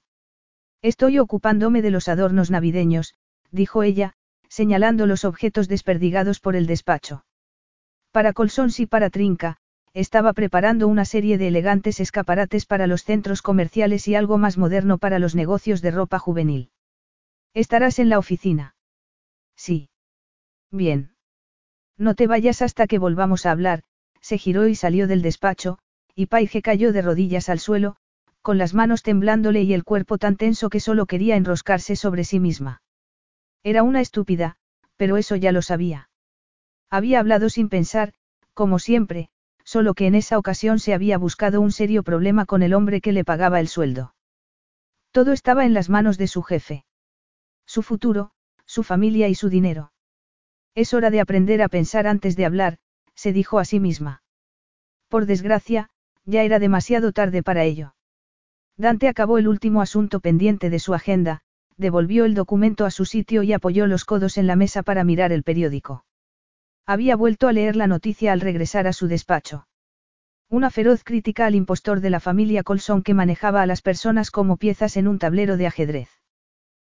Estoy 0.82 1.18
ocupándome 1.18 1.82
de 1.82 1.90
los 1.90 2.08
adornos 2.08 2.50
navideños, 2.50 3.14
dijo 3.50 3.82
ella, 3.82 4.14
señalando 4.48 5.06
los 5.06 5.24
objetos 5.24 5.68
desperdigados 5.68 6.40
por 6.40 6.56
el 6.56 6.66
despacho. 6.66 7.24
Para 8.12 8.32
Colsons 8.32 8.80
y 8.80 8.86
para 8.86 9.10
Trinca, 9.10 9.58
estaba 9.92 10.32
preparando 10.32 10.88
una 10.88 11.04
serie 11.04 11.38
de 11.38 11.48
elegantes 11.48 12.00
escaparates 12.00 12.66
para 12.66 12.86
los 12.86 13.04
centros 13.04 13.42
comerciales 13.42 14.08
y 14.08 14.14
algo 14.14 14.38
más 14.38 14.56
moderno 14.56 14.98
para 14.98 15.18
los 15.18 15.34
negocios 15.34 15.82
de 15.82 15.90
ropa 15.90 16.18
juvenil. 16.18 16.70
¿Estarás 17.54 17.98
en 17.98 18.08
la 18.08 18.18
oficina? 18.18 18.74
Sí. 19.56 19.90
Bien. 20.70 21.14
No 21.96 22.14
te 22.14 22.26
vayas 22.26 22.62
hasta 22.62 22.86
que 22.86 22.98
volvamos 22.98 23.44
a 23.44 23.50
hablar, 23.50 23.82
se 24.20 24.38
giró 24.38 24.68
y 24.68 24.74
salió 24.74 25.06
del 25.06 25.22
despacho, 25.22 25.78
y 26.14 26.26
Paige 26.26 26.62
cayó 26.62 26.92
de 26.92 27.02
rodillas 27.02 27.48
al 27.48 27.60
suelo, 27.60 27.96
con 28.42 28.58
las 28.58 28.74
manos 28.74 29.02
temblándole 29.02 29.62
y 29.62 29.74
el 29.74 29.84
cuerpo 29.84 30.18
tan 30.18 30.36
tenso 30.36 30.70
que 30.70 30.80
solo 30.80 31.06
quería 31.06 31.36
enroscarse 31.36 31.96
sobre 31.96 32.24
sí 32.24 32.40
misma. 32.40 32.82
Era 33.62 33.82
una 33.82 34.00
estúpida, 34.00 34.56
pero 34.96 35.16
eso 35.16 35.36
ya 35.36 35.52
lo 35.52 35.62
sabía. 35.62 36.08
Había 36.90 37.20
hablado 37.20 37.50
sin 37.50 37.68
pensar, 37.68 38.14
como 38.54 38.78
siempre, 38.78 39.28
solo 39.64 39.94
que 39.94 40.06
en 40.06 40.14
esa 40.14 40.38
ocasión 40.38 40.78
se 40.78 40.94
había 40.94 41.18
buscado 41.18 41.60
un 41.60 41.72
serio 41.72 42.02
problema 42.02 42.46
con 42.46 42.62
el 42.62 42.72
hombre 42.74 43.00
que 43.00 43.12
le 43.12 43.24
pagaba 43.24 43.60
el 43.60 43.68
sueldo. 43.68 44.14
Todo 45.10 45.32
estaba 45.32 45.66
en 45.66 45.74
las 45.74 45.88
manos 45.88 46.16
de 46.16 46.26
su 46.26 46.42
jefe. 46.42 46.84
Su 47.66 47.82
futuro, 47.82 48.30
su 48.64 48.82
familia 48.82 49.28
y 49.28 49.34
su 49.34 49.50
dinero. 49.50 49.92
Es 50.74 50.94
hora 50.94 51.10
de 51.10 51.20
aprender 51.20 51.60
a 51.60 51.68
pensar 51.68 52.06
antes 52.06 52.34
de 52.36 52.46
hablar, 52.46 52.78
se 53.18 53.32
dijo 53.32 53.58
a 53.58 53.64
sí 53.64 53.80
misma. 53.80 54.22
Por 55.08 55.26
desgracia, 55.26 55.90
ya 56.24 56.44
era 56.44 56.60
demasiado 56.60 57.10
tarde 57.10 57.42
para 57.42 57.64
ello. 57.64 57.96
Dante 58.76 59.08
acabó 59.08 59.38
el 59.38 59.48
último 59.48 59.82
asunto 59.82 60.20
pendiente 60.20 60.70
de 60.70 60.78
su 60.78 60.94
agenda, 60.94 61.40
devolvió 61.76 62.26
el 62.26 62.34
documento 62.34 62.86
a 62.86 62.92
su 62.92 63.04
sitio 63.04 63.42
y 63.42 63.52
apoyó 63.52 63.88
los 63.88 64.04
codos 64.04 64.38
en 64.38 64.46
la 64.46 64.54
mesa 64.54 64.84
para 64.84 65.02
mirar 65.02 65.32
el 65.32 65.42
periódico. 65.42 66.04
Había 66.86 67.16
vuelto 67.16 67.48
a 67.48 67.52
leer 67.52 67.74
la 67.74 67.88
noticia 67.88 68.32
al 68.32 68.40
regresar 68.40 68.86
a 68.86 68.92
su 68.92 69.08
despacho. 69.08 69.66
Una 70.48 70.70
feroz 70.70 71.02
crítica 71.02 71.46
al 71.46 71.56
impostor 71.56 72.00
de 72.00 72.10
la 72.10 72.20
familia 72.20 72.62
Colson 72.62 73.02
que 73.02 73.14
manejaba 73.14 73.62
a 73.62 73.66
las 73.66 73.82
personas 73.82 74.30
como 74.30 74.58
piezas 74.58 74.96
en 74.96 75.08
un 75.08 75.18
tablero 75.18 75.56
de 75.56 75.66
ajedrez. 75.66 76.08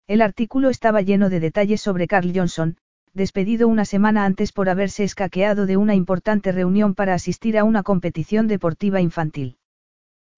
El 0.06 0.20
artículo 0.20 0.68
estaba 0.68 1.00
lleno 1.00 1.30
de 1.30 1.40
detalles 1.40 1.80
sobre 1.80 2.06
Carl 2.06 2.30
Johnson, 2.34 2.76
despedido 3.14 3.68
una 3.68 3.84
semana 3.84 4.24
antes 4.24 4.52
por 4.52 4.68
haberse 4.68 5.04
escaqueado 5.04 5.66
de 5.66 5.76
una 5.76 5.94
importante 5.94 6.52
reunión 6.52 6.94
para 6.94 7.14
asistir 7.14 7.58
a 7.58 7.64
una 7.64 7.82
competición 7.82 8.46
deportiva 8.46 9.00
infantil. 9.00 9.56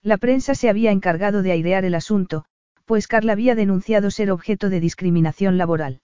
La 0.03 0.17
prensa 0.17 0.55
se 0.55 0.69
había 0.69 0.91
encargado 0.91 1.43
de 1.43 1.53
airear 1.53 1.85
el 1.85 1.95
asunto, 1.95 2.45
pues 2.85 3.07
Carl 3.07 3.31
había 3.31 3.55
denunciado 3.55 4.11
ser 4.11 4.31
objeto 4.31 4.69
de 4.69 4.81
discriminación 4.81 5.59
laboral. 5.59 6.01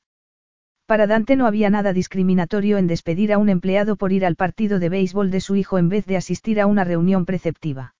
Para 0.87 1.06
Dante 1.06 1.37
no 1.37 1.46
había 1.46 1.68
nada 1.68 1.92
discriminatorio 1.92 2.78
en 2.78 2.87
despedir 2.87 3.32
a 3.32 3.38
un 3.38 3.50
empleado 3.50 3.96
por 3.96 4.12
ir 4.12 4.25
al 4.25 4.37
partido 4.37 4.78
de 4.78 4.88
béisbol 4.88 5.30
de 5.30 5.40
su 5.40 5.56
hijo 5.56 5.76
en 5.78 5.88
vez 5.90 6.06
de 6.06 6.16
asistir 6.16 6.60
a 6.60 6.66
una 6.66 6.84
reunión 6.84 7.26
preceptiva. 7.26 7.94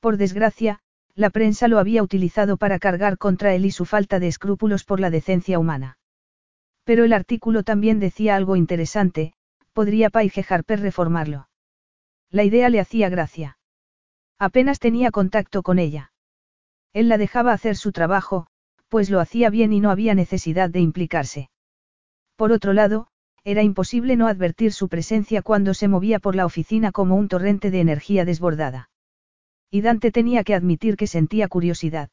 Por 0.00 0.16
desgracia, 0.16 0.78
la 1.14 1.28
prensa 1.30 1.68
lo 1.68 1.78
había 1.78 2.02
utilizado 2.02 2.56
para 2.56 2.78
cargar 2.78 3.18
contra 3.18 3.54
él 3.54 3.66
y 3.66 3.72
su 3.72 3.84
falta 3.84 4.20
de 4.20 4.28
escrúpulos 4.28 4.84
por 4.84 5.00
la 5.00 5.10
decencia 5.10 5.58
humana. 5.58 5.97
Pero 6.88 7.04
el 7.04 7.12
artículo 7.12 7.64
también 7.64 8.00
decía 8.00 8.34
algo 8.34 8.56
interesante, 8.56 9.34
podría 9.74 10.08
Paige 10.08 10.42
Harper 10.48 10.80
reformarlo. 10.80 11.46
La 12.30 12.44
idea 12.44 12.70
le 12.70 12.80
hacía 12.80 13.10
gracia. 13.10 13.58
Apenas 14.38 14.78
tenía 14.78 15.10
contacto 15.10 15.62
con 15.62 15.78
ella. 15.78 16.12
Él 16.94 17.10
la 17.10 17.18
dejaba 17.18 17.52
hacer 17.52 17.76
su 17.76 17.92
trabajo, 17.92 18.46
pues 18.88 19.10
lo 19.10 19.20
hacía 19.20 19.50
bien 19.50 19.74
y 19.74 19.80
no 19.80 19.90
había 19.90 20.14
necesidad 20.14 20.70
de 20.70 20.80
implicarse. 20.80 21.50
Por 22.36 22.52
otro 22.52 22.72
lado, 22.72 23.08
era 23.44 23.62
imposible 23.62 24.16
no 24.16 24.26
advertir 24.26 24.72
su 24.72 24.88
presencia 24.88 25.42
cuando 25.42 25.74
se 25.74 25.88
movía 25.88 26.20
por 26.20 26.36
la 26.36 26.46
oficina 26.46 26.90
como 26.90 27.16
un 27.16 27.28
torrente 27.28 27.70
de 27.70 27.80
energía 27.80 28.24
desbordada. 28.24 28.88
Y 29.70 29.82
Dante 29.82 30.10
tenía 30.10 30.42
que 30.42 30.54
admitir 30.54 30.96
que 30.96 31.06
sentía 31.06 31.48
curiosidad. 31.48 32.08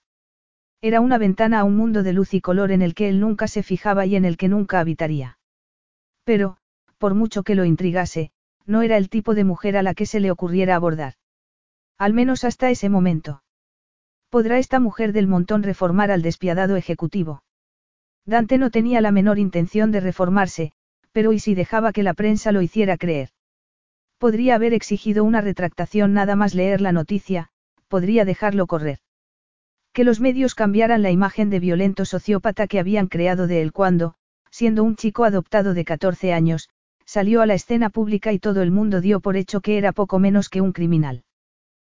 Era 0.88 1.02
una 1.02 1.18
ventana 1.18 1.62
a 1.62 1.64
un 1.64 1.76
mundo 1.76 2.04
de 2.04 2.14
luz 2.14 2.36
y 2.36 2.42
color 2.42 2.72
en 2.72 2.84
el 2.84 2.94
que 2.94 3.10
él 3.10 3.20
nunca 3.20 3.48
se 3.48 3.64
fijaba 3.64 4.06
y 4.06 4.16
en 4.16 4.24
el 4.24 4.38
que 4.38 4.48
nunca 4.48 4.80
habitaría. 4.80 5.40
Pero, 6.24 6.58
por 7.00 7.16
mucho 7.16 7.42
que 7.42 7.56
lo 7.56 7.66
intrigase, 7.66 8.30
no 8.68 8.84
era 8.84 8.96
el 8.98 9.10
tipo 9.10 9.34
de 9.34 9.46
mujer 9.46 9.78
a 9.78 9.82
la 9.82 9.96
que 9.96 10.06
se 10.06 10.20
le 10.20 10.30
ocurriera 10.30 10.76
abordar. 10.76 11.16
Al 11.98 12.14
menos 12.14 12.44
hasta 12.44 12.70
ese 12.70 12.90
momento. 12.90 13.42
¿Podrá 14.30 14.60
esta 14.60 14.80
mujer 14.80 15.12
del 15.12 15.26
montón 15.26 15.64
reformar 15.64 16.12
al 16.12 16.22
despiadado 16.22 16.76
ejecutivo? 16.76 17.42
Dante 18.24 18.60
no 18.60 18.70
tenía 18.70 19.02
la 19.02 19.10
menor 19.12 19.40
intención 19.40 19.90
de 19.92 20.02
reformarse, 20.02 20.72
pero 21.12 21.34
¿y 21.34 21.40
si 21.40 21.56
dejaba 21.56 21.94
que 21.94 22.04
la 22.04 22.14
prensa 22.14 22.52
lo 22.52 22.62
hiciera 22.62 22.96
creer? 22.98 23.30
Podría 24.20 24.54
haber 24.54 24.76
exigido 24.76 25.24
una 25.24 25.42
retractación 25.42 26.14
nada 26.14 26.36
más 26.36 26.54
leer 26.54 26.80
la 26.80 26.92
noticia, 26.92 27.50
podría 27.88 28.24
dejarlo 28.24 28.68
correr. 28.68 29.00
Que 29.96 30.04
los 30.04 30.20
medios 30.20 30.56
cambiaran 30.56 31.02
la 31.04 31.12
imagen 31.12 31.50
de 31.50 31.62
violento 31.62 32.04
sociópata 32.04 32.68
que 32.68 32.80
habían 32.80 33.08
creado 33.08 33.48
de 33.48 33.62
él 33.62 33.72
cuando, 33.72 34.16
siendo 34.52 34.84
un 34.84 34.98
chico 34.98 35.24
adoptado 35.24 35.74
de 35.74 35.86
14 35.86 36.34
años, 36.34 36.70
salió 37.06 37.42
a 37.42 37.46
la 37.46 37.54
escena 37.54 37.90
pública 37.90 38.34
y 38.34 38.40
todo 38.40 38.62
el 38.62 38.72
mundo 38.72 39.00
dio 39.00 39.22
por 39.22 39.38
hecho 39.38 39.62
que 39.62 39.78
era 39.78 39.94
poco 39.94 40.20
menos 40.20 40.50
que 40.50 40.60
un 40.60 40.74
criminal. 40.74 41.24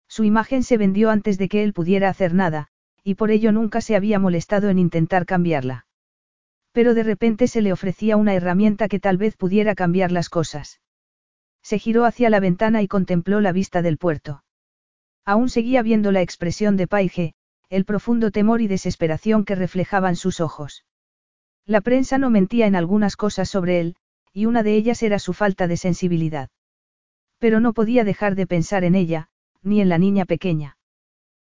Su 0.10 0.26
imagen 0.26 0.64
se 0.64 0.78
vendió 0.78 1.10
antes 1.10 1.38
de 1.38 1.48
que 1.48 1.64
él 1.64 1.72
pudiera 1.72 2.10
hacer 2.10 2.34
nada, 2.34 2.68
y 3.02 3.16
por 3.16 3.32
ello 3.32 3.54
nunca 3.54 3.80
se 3.80 3.96
había 3.96 4.20
molestado 4.20 4.68
en 4.68 4.78
intentar 4.78 5.26
cambiarla. 5.26 5.88
Pero 6.74 6.96
de 6.96 7.04
repente 7.04 7.48
se 7.48 7.62
le 7.62 7.72
ofrecía 7.72 8.18
una 8.18 8.34
herramienta 8.34 8.90
que 8.90 9.00
tal 9.00 9.16
vez 9.16 9.38
pudiera 9.38 9.74
cambiar 9.74 10.12
las 10.12 10.28
cosas. 10.28 10.82
Se 11.64 11.80
giró 11.80 12.04
hacia 12.04 12.30
la 12.30 12.42
ventana 12.42 12.82
y 12.82 12.90
contempló 12.90 13.40
la 13.40 13.54
vista 13.54 13.82
del 13.82 13.98
puerto. 13.98 14.44
Aún 15.24 15.48
seguía 15.48 15.82
viendo 15.82 16.12
la 16.12 16.22
expresión 16.22 16.76
de 16.76 16.88
Paige, 16.88 17.36
el 17.70 17.86
profundo 17.86 18.32
temor 18.32 18.62
y 18.62 18.68
desesperación 18.68 19.46
que 19.46 19.56
reflejaban 19.56 20.16
sus 20.16 20.40
ojos. 20.40 20.86
La 21.66 21.82
prensa 21.82 22.18
no 22.18 22.30
mentía 22.30 22.68
en 22.68 22.76
algunas 22.76 23.16
cosas 23.16 23.50
sobre 23.50 23.80
él, 23.80 23.96
y 24.34 24.46
una 24.46 24.64
de 24.64 24.76
ellas 24.76 25.02
era 25.02 25.18
su 25.20 25.34
falta 25.34 25.68
de 25.68 25.78
sensibilidad. 25.78 26.50
Pero 27.40 27.60
no 27.60 27.74
podía 27.74 28.04
dejar 28.04 28.36
de 28.36 28.48
pensar 28.48 28.84
en 28.84 28.96
ella, 28.96 29.30
ni 29.64 29.82
en 29.82 29.90
la 29.90 29.98
niña 29.98 30.26
pequeña. 30.26 30.78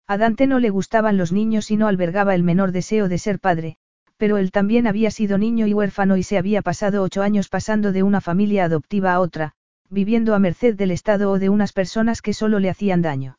A 0.07 0.19
Dante 0.19 0.47
no 0.47 0.61
le 0.61 0.71
gustaban 0.71 1.17
los 1.17 1.33
niños 1.33 1.71
y 1.71 1.77
no 1.77 1.89
albergaba 1.89 2.35
el 2.35 2.43
menor 2.43 2.73
deseo 2.73 3.09
de 3.09 3.19
ser 3.19 3.41
padre, 3.41 3.77
pero 4.17 4.39
él 4.39 4.53
también 4.53 4.87
había 4.87 5.11
sido 5.11 5.39
niño 5.39 5.67
y 5.67 5.75
huérfano 5.75 6.17
y 6.17 6.23
se 6.23 6.39
había 6.39 6.63
pasado 6.63 7.03
ocho 7.03 7.23
años 7.23 7.49
pasando 7.49 7.91
de 7.91 8.03
una 8.03 8.21
familia 8.21 8.65
adoptiva 8.65 9.15
a 9.15 9.21
otra, 9.21 9.53
viviendo 9.91 10.35
a 10.35 10.39
merced 10.39 10.77
del 10.77 10.91
Estado 10.91 11.31
o 11.31 11.39
de 11.39 11.49
unas 11.49 11.73
personas 11.73 12.23
que 12.23 12.35
solo 12.35 12.59
le 12.59 12.71
hacían 12.71 13.03
daño. 13.03 13.39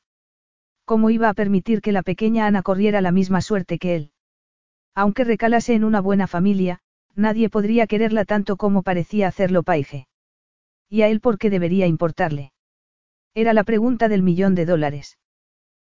¿Cómo 0.86 1.10
iba 1.10 1.30
a 1.30 1.34
permitir 1.34 1.82
que 1.82 1.92
la 1.92 2.04
pequeña 2.04 2.46
Ana 2.46 2.62
corriera 2.62 3.01
la 3.01 3.12
misma 3.12 3.42
suerte 3.42 3.80
que 3.80 3.96
él? 3.96 4.12
Aunque 4.94 5.24
recalase 5.24 5.74
en 5.74 5.84
una 5.84 6.00
buena 6.00 6.27
familia, 6.27 6.80
nadie 7.15 7.50
podría 7.50 7.88
quererla 7.88 8.24
tanto 8.24 8.56
como 8.56 8.84
parecía 8.84 9.27
hacerlo 9.27 9.63
Paige. 9.63 10.08
¿Y 10.88 11.01
a 11.01 11.08
él 11.08 11.22
por 11.22 11.39
qué 11.39 11.50
debería 11.50 11.88
importarle? 11.88 12.54
Era 13.34 13.54
la 13.54 13.63
pregunta 13.63 14.08
del 14.08 14.22
millón 14.22 14.54
de 14.54 14.65
dólares. 14.65 15.18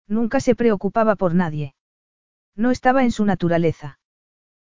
Nunca 0.08 0.40
se 0.40 0.56
preocupaba 0.56 1.16
por 1.16 1.34
nadie. 1.34 1.74
No 2.56 2.70
estaba 2.70 3.04
en 3.04 3.12
su 3.12 3.26
naturaleza. 3.26 4.00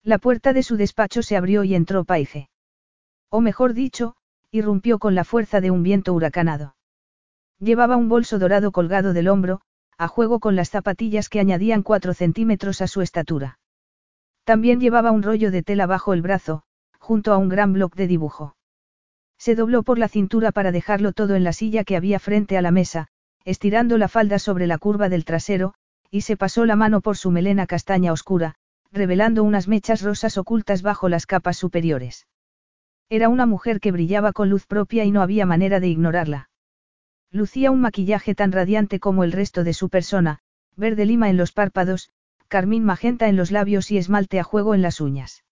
La 0.03 0.17
puerta 0.17 0.51
de 0.51 0.63
su 0.63 0.77
despacho 0.77 1.21
se 1.21 1.37
abrió 1.37 1.63
y 1.63 1.75
entró 1.75 2.05
Paige. 2.05 2.49
O 3.29 3.39
mejor 3.39 3.73
dicho, 3.73 4.15
irrumpió 4.51 4.97
con 4.97 5.13
la 5.13 5.25
fuerza 5.25 5.61
de 5.61 5.69
un 5.69 5.83
viento 5.83 6.13
huracanado. 6.13 6.75
Llevaba 7.59 7.97
un 7.97 8.09
bolso 8.09 8.39
dorado 8.39 8.71
colgado 8.71 9.13
del 9.13 9.27
hombro, 9.27 9.61
a 9.97 10.07
juego 10.07 10.39
con 10.39 10.55
las 10.55 10.69
zapatillas 10.69 11.29
que 11.29 11.39
añadían 11.39 11.83
cuatro 11.83 12.13
centímetros 12.13 12.81
a 12.81 12.87
su 12.87 13.01
estatura. 13.01 13.59
También 14.43 14.79
llevaba 14.79 15.11
un 15.11 15.23
rollo 15.23 15.51
de 15.51 15.63
tela 15.63 15.87
bajo 15.87 16.13
el 16.13 16.21
brazo, 16.21 16.63
junto 16.99 17.33
a 17.33 17.37
un 17.37 17.49
gran 17.49 17.73
bloc 17.73 17.95
de 17.95 18.07
dibujo. 18.07 18.55
Se 19.37 19.55
dobló 19.55 19.83
por 19.83 19.99
la 19.99 20.07
cintura 20.07 20.51
para 20.51 20.71
dejarlo 20.71 21.13
todo 21.13 21.35
en 21.35 21.43
la 21.43 21.53
silla 21.53 21.83
que 21.83 21.95
había 21.95 22.19
frente 22.19 22.57
a 22.57 22.61
la 22.61 22.71
mesa, 22.71 23.07
estirando 23.45 23.97
la 23.97 24.07
falda 24.07 24.39
sobre 24.39 24.67
la 24.67 24.77
curva 24.77 25.09
del 25.09 25.25
trasero, 25.25 25.73
y 26.11 26.21
se 26.21 26.37
pasó 26.37 26.65
la 26.65 26.75
mano 26.75 27.01
por 27.01 27.17
su 27.17 27.31
melena 27.31 27.67
castaña 27.67 28.13
oscura, 28.13 28.55
revelando 28.91 29.43
unas 29.43 29.67
mechas 29.67 30.01
rosas 30.01 30.37
ocultas 30.37 30.81
bajo 30.81 31.09
las 31.09 31.25
capas 31.25 31.57
superiores. 31.57 32.27
Era 33.09 33.29
una 33.29 33.45
mujer 33.45 33.79
que 33.79 33.91
brillaba 33.91 34.33
con 34.33 34.49
luz 34.49 34.65
propia 34.65 35.05
y 35.05 35.11
no 35.11 35.21
había 35.21 35.45
manera 35.45 35.79
de 35.79 35.87
ignorarla. 35.87 36.49
Lucía 37.31 37.71
un 37.71 37.81
maquillaje 37.81 38.35
tan 38.35 38.51
radiante 38.51 38.99
como 38.99 39.23
el 39.23 39.31
resto 39.31 39.63
de 39.63 39.73
su 39.73 39.89
persona, 39.89 40.39
verde 40.75 41.05
lima 41.05 41.29
en 41.29 41.37
los 41.37 41.51
párpados, 41.51 42.09
carmín 42.47 42.85
magenta 42.85 43.27
en 43.27 43.35
los 43.35 43.51
labios 43.51 43.91
y 43.91 43.97
esmalte 43.97 44.39
a 44.39 44.43
juego 44.43 44.73
en 44.73 44.81
las 44.81 45.01
uñas. 45.01 45.43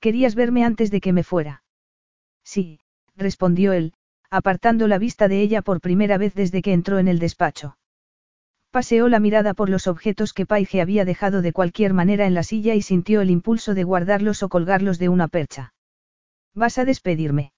¿Querías 0.00 0.34
verme 0.34 0.64
antes 0.64 0.90
de 0.90 1.00
que 1.00 1.12
me 1.12 1.24
fuera? 1.24 1.64
Sí, 2.44 2.80
respondió 3.16 3.72
él, 3.72 3.94
apartando 4.30 4.86
la 4.86 4.98
vista 4.98 5.26
de 5.26 5.40
ella 5.40 5.62
por 5.62 5.80
primera 5.80 6.18
vez 6.18 6.34
desde 6.34 6.62
que 6.62 6.72
entró 6.72 6.98
en 6.98 7.08
el 7.08 7.18
despacho. 7.18 7.76
Paseó 8.70 9.08
la 9.08 9.20
mirada 9.20 9.54
por 9.54 9.68
los 9.68 9.86
objetos 9.86 10.32
que 10.32 10.46
Paige 10.46 10.80
había 10.80 11.04
dejado 11.04 11.42
de 11.42 11.52
cualquier 11.52 11.94
manera 11.94 12.26
en 12.26 12.34
la 12.34 12.42
silla 12.42 12.74
y 12.74 12.82
sintió 12.82 13.22
el 13.22 13.30
impulso 13.30 13.74
de 13.74 13.84
guardarlos 13.84 14.42
o 14.42 14.48
colgarlos 14.48 14.98
de 14.98 15.08
una 15.08 15.28
percha. 15.28 15.74
¿Vas 16.54 16.78
a 16.78 16.84
despedirme? 16.84 17.52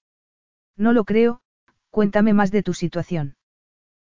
No 0.77 0.93
lo 0.93 1.03
creo, 1.03 1.41
cuéntame 1.89 2.33
más 2.33 2.51
de 2.51 2.63
tu 2.63 2.73
situación. 2.73 3.35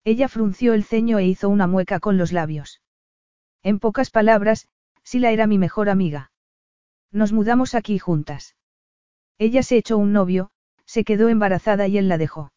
Ella 0.05 0.29
frunció 0.29 0.75
el 0.75 0.85
ceño 0.85 1.19
e 1.19 1.27
hizo 1.27 1.49
una 1.49 1.67
mueca 1.67 2.01
con 2.01 2.19
los 2.19 2.33
labios. 2.33 2.83
En 3.63 3.79
pocas 3.79 4.11
palabras, 4.11 4.69
Sila 5.03 5.31
era 5.31 5.47
mi 5.47 5.59
mejor 5.59 5.89
amiga. 5.89 6.31
Nos 7.11 7.33
mudamos 7.33 7.75
aquí 7.75 7.99
juntas. 7.99 8.57
Ella 9.39 9.63
se 9.63 9.77
echó 9.77 9.99
un 9.99 10.13
novio, 10.13 10.51
se 10.85 11.05
quedó 11.05 11.29
embarazada 11.29 11.89
y 11.89 11.99
él 11.99 12.09
la 12.09 12.19
dejó. 12.19 12.53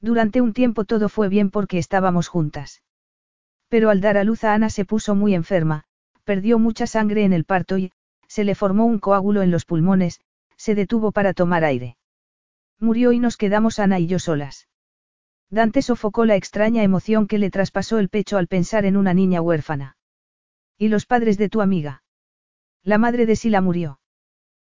Durante 0.00 0.40
un 0.40 0.52
tiempo 0.52 0.84
todo 0.84 1.08
fue 1.08 1.28
bien 1.28 1.50
porque 1.50 1.78
estábamos 1.78 2.28
juntas. 2.28 2.82
Pero 3.68 3.90
al 3.90 4.00
dar 4.00 4.16
a 4.16 4.24
luz 4.24 4.44
a 4.44 4.54
Ana 4.54 4.70
se 4.70 4.84
puso 4.84 5.14
muy 5.14 5.34
enferma, 5.34 5.84
perdió 6.24 6.58
mucha 6.58 6.86
sangre 6.86 7.24
en 7.24 7.32
el 7.32 7.44
parto 7.44 7.78
y, 7.78 7.92
se 8.26 8.44
le 8.44 8.54
formó 8.54 8.86
un 8.86 8.98
coágulo 8.98 9.42
en 9.42 9.50
los 9.50 9.64
pulmones, 9.64 10.20
se 10.56 10.74
detuvo 10.74 11.12
para 11.12 11.34
tomar 11.34 11.64
aire. 11.64 11.96
Murió 12.80 13.12
y 13.12 13.18
nos 13.18 13.36
quedamos 13.36 13.78
Ana 13.78 14.00
y 14.00 14.06
yo 14.06 14.18
solas. 14.18 14.68
Dante 15.50 15.82
sofocó 15.82 16.24
la 16.24 16.36
extraña 16.36 16.82
emoción 16.82 17.26
que 17.26 17.38
le 17.38 17.50
traspasó 17.50 17.98
el 17.98 18.08
pecho 18.08 18.38
al 18.38 18.46
pensar 18.46 18.86
en 18.86 18.96
una 18.96 19.12
niña 19.12 19.42
huérfana. 19.42 19.96
¿Y 20.78 20.88
los 20.88 21.04
padres 21.04 21.36
de 21.36 21.50
tu 21.50 21.60
amiga? 21.60 22.02
La 22.82 22.96
madre 22.96 23.26
de 23.26 23.36
Sila 23.36 23.60
murió. 23.60 24.00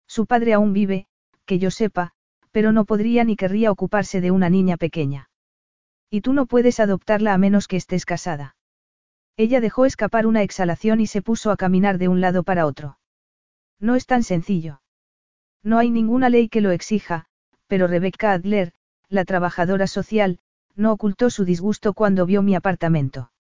Su 0.06 0.26
padre 0.26 0.52
aún 0.52 0.72
vive, 0.72 1.08
que 1.46 1.58
yo 1.58 1.70
sepa, 1.72 2.12
pero 2.52 2.72
no 2.72 2.84
podría 2.84 3.24
ni 3.24 3.36
querría 3.36 3.72
ocuparse 3.72 4.20
de 4.20 4.30
una 4.30 4.48
niña 4.48 4.76
pequeña. 4.76 5.30
Y 6.08 6.20
tú 6.20 6.32
no 6.32 6.46
puedes 6.46 6.78
adoptarla 6.78 7.34
a 7.34 7.38
menos 7.38 7.66
que 7.66 7.76
estés 7.76 8.06
casada. 8.06 8.56
Ella 9.36 9.60
dejó 9.60 9.84
escapar 9.84 10.26
una 10.26 10.42
exhalación 10.42 11.00
y 11.00 11.06
se 11.06 11.22
puso 11.22 11.50
a 11.50 11.56
caminar 11.56 11.98
de 11.98 12.08
un 12.08 12.20
lado 12.20 12.44
para 12.44 12.66
otro. 12.66 12.98
No 13.80 13.96
es 13.96 14.06
tan 14.06 14.22
sencillo. 14.22 14.80
No 15.62 15.78
hay 15.78 15.90
ninguna 15.90 16.30
ley 16.30 16.48
que 16.48 16.60
lo 16.60 16.70
exija, 16.70 17.26
pero 17.66 17.86
Rebecca 17.86 18.32
Adler, 18.32 18.72
la 19.08 19.24
trabajadora 19.24 19.86
social, 19.86 20.40
no 20.74 20.92
ocultó 20.92 21.30
su 21.30 21.44
disgusto 21.44 21.94
cuando 21.94 22.26
vio 22.26 22.42
mi 22.42 22.54
apartamento. 22.54 23.32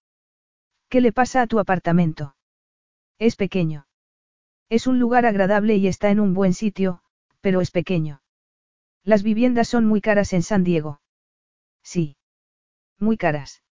¿Qué 0.88 1.00
le 1.00 1.12
pasa 1.12 1.42
a 1.42 1.46
tu 1.46 1.58
apartamento? 1.58 2.36
Es 3.18 3.36
pequeño. 3.36 3.86
Es 4.68 4.86
un 4.86 4.98
lugar 4.98 5.26
agradable 5.26 5.76
y 5.76 5.86
está 5.86 6.10
en 6.10 6.20
un 6.20 6.34
buen 6.34 6.54
sitio, 6.54 7.02
pero 7.40 7.60
es 7.60 7.70
pequeño. 7.70 8.20
Las 9.04 9.22
viviendas 9.22 9.68
son 9.68 9.86
muy 9.86 10.00
caras 10.00 10.32
en 10.32 10.42
San 10.42 10.64
Diego. 10.64 11.00
Sí. 11.82 12.16
Muy 12.98 13.16
caras. 13.16 13.62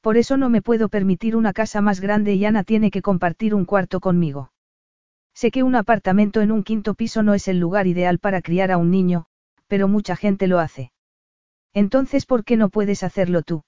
Por 0.00 0.16
eso 0.16 0.36
no 0.36 0.48
me 0.48 0.62
puedo 0.62 0.88
permitir 0.88 1.36
una 1.36 1.52
casa 1.52 1.80
más 1.80 2.00
grande 2.00 2.34
y 2.34 2.44
Ana 2.44 2.64
tiene 2.64 2.90
que 2.90 3.02
compartir 3.02 3.54
un 3.54 3.64
cuarto 3.64 4.00
conmigo. 4.00 4.52
Sé 5.34 5.52
que 5.52 5.62
un 5.62 5.76
apartamento 5.76 6.40
en 6.40 6.50
un 6.50 6.64
quinto 6.64 6.94
piso 6.94 7.22
no 7.22 7.34
es 7.34 7.46
el 7.46 7.60
lugar 7.60 7.86
ideal 7.86 8.18
para 8.18 8.42
criar 8.42 8.72
a 8.72 8.76
un 8.76 8.90
niño, 8.90 9.27
pero 9.68 9.86
mucha 9.86 10.16
gente 10.16 10.48
lo 10.48 10.58
hace. 10.58 10.90
Entonces, 11.72 12.26
¿por 12.26 12.44
qué 12.44 12.56
no 12.56 12.70
puedes 12.70 13.02
hacerlo 13.02 13.42
tú? 13.42 13.62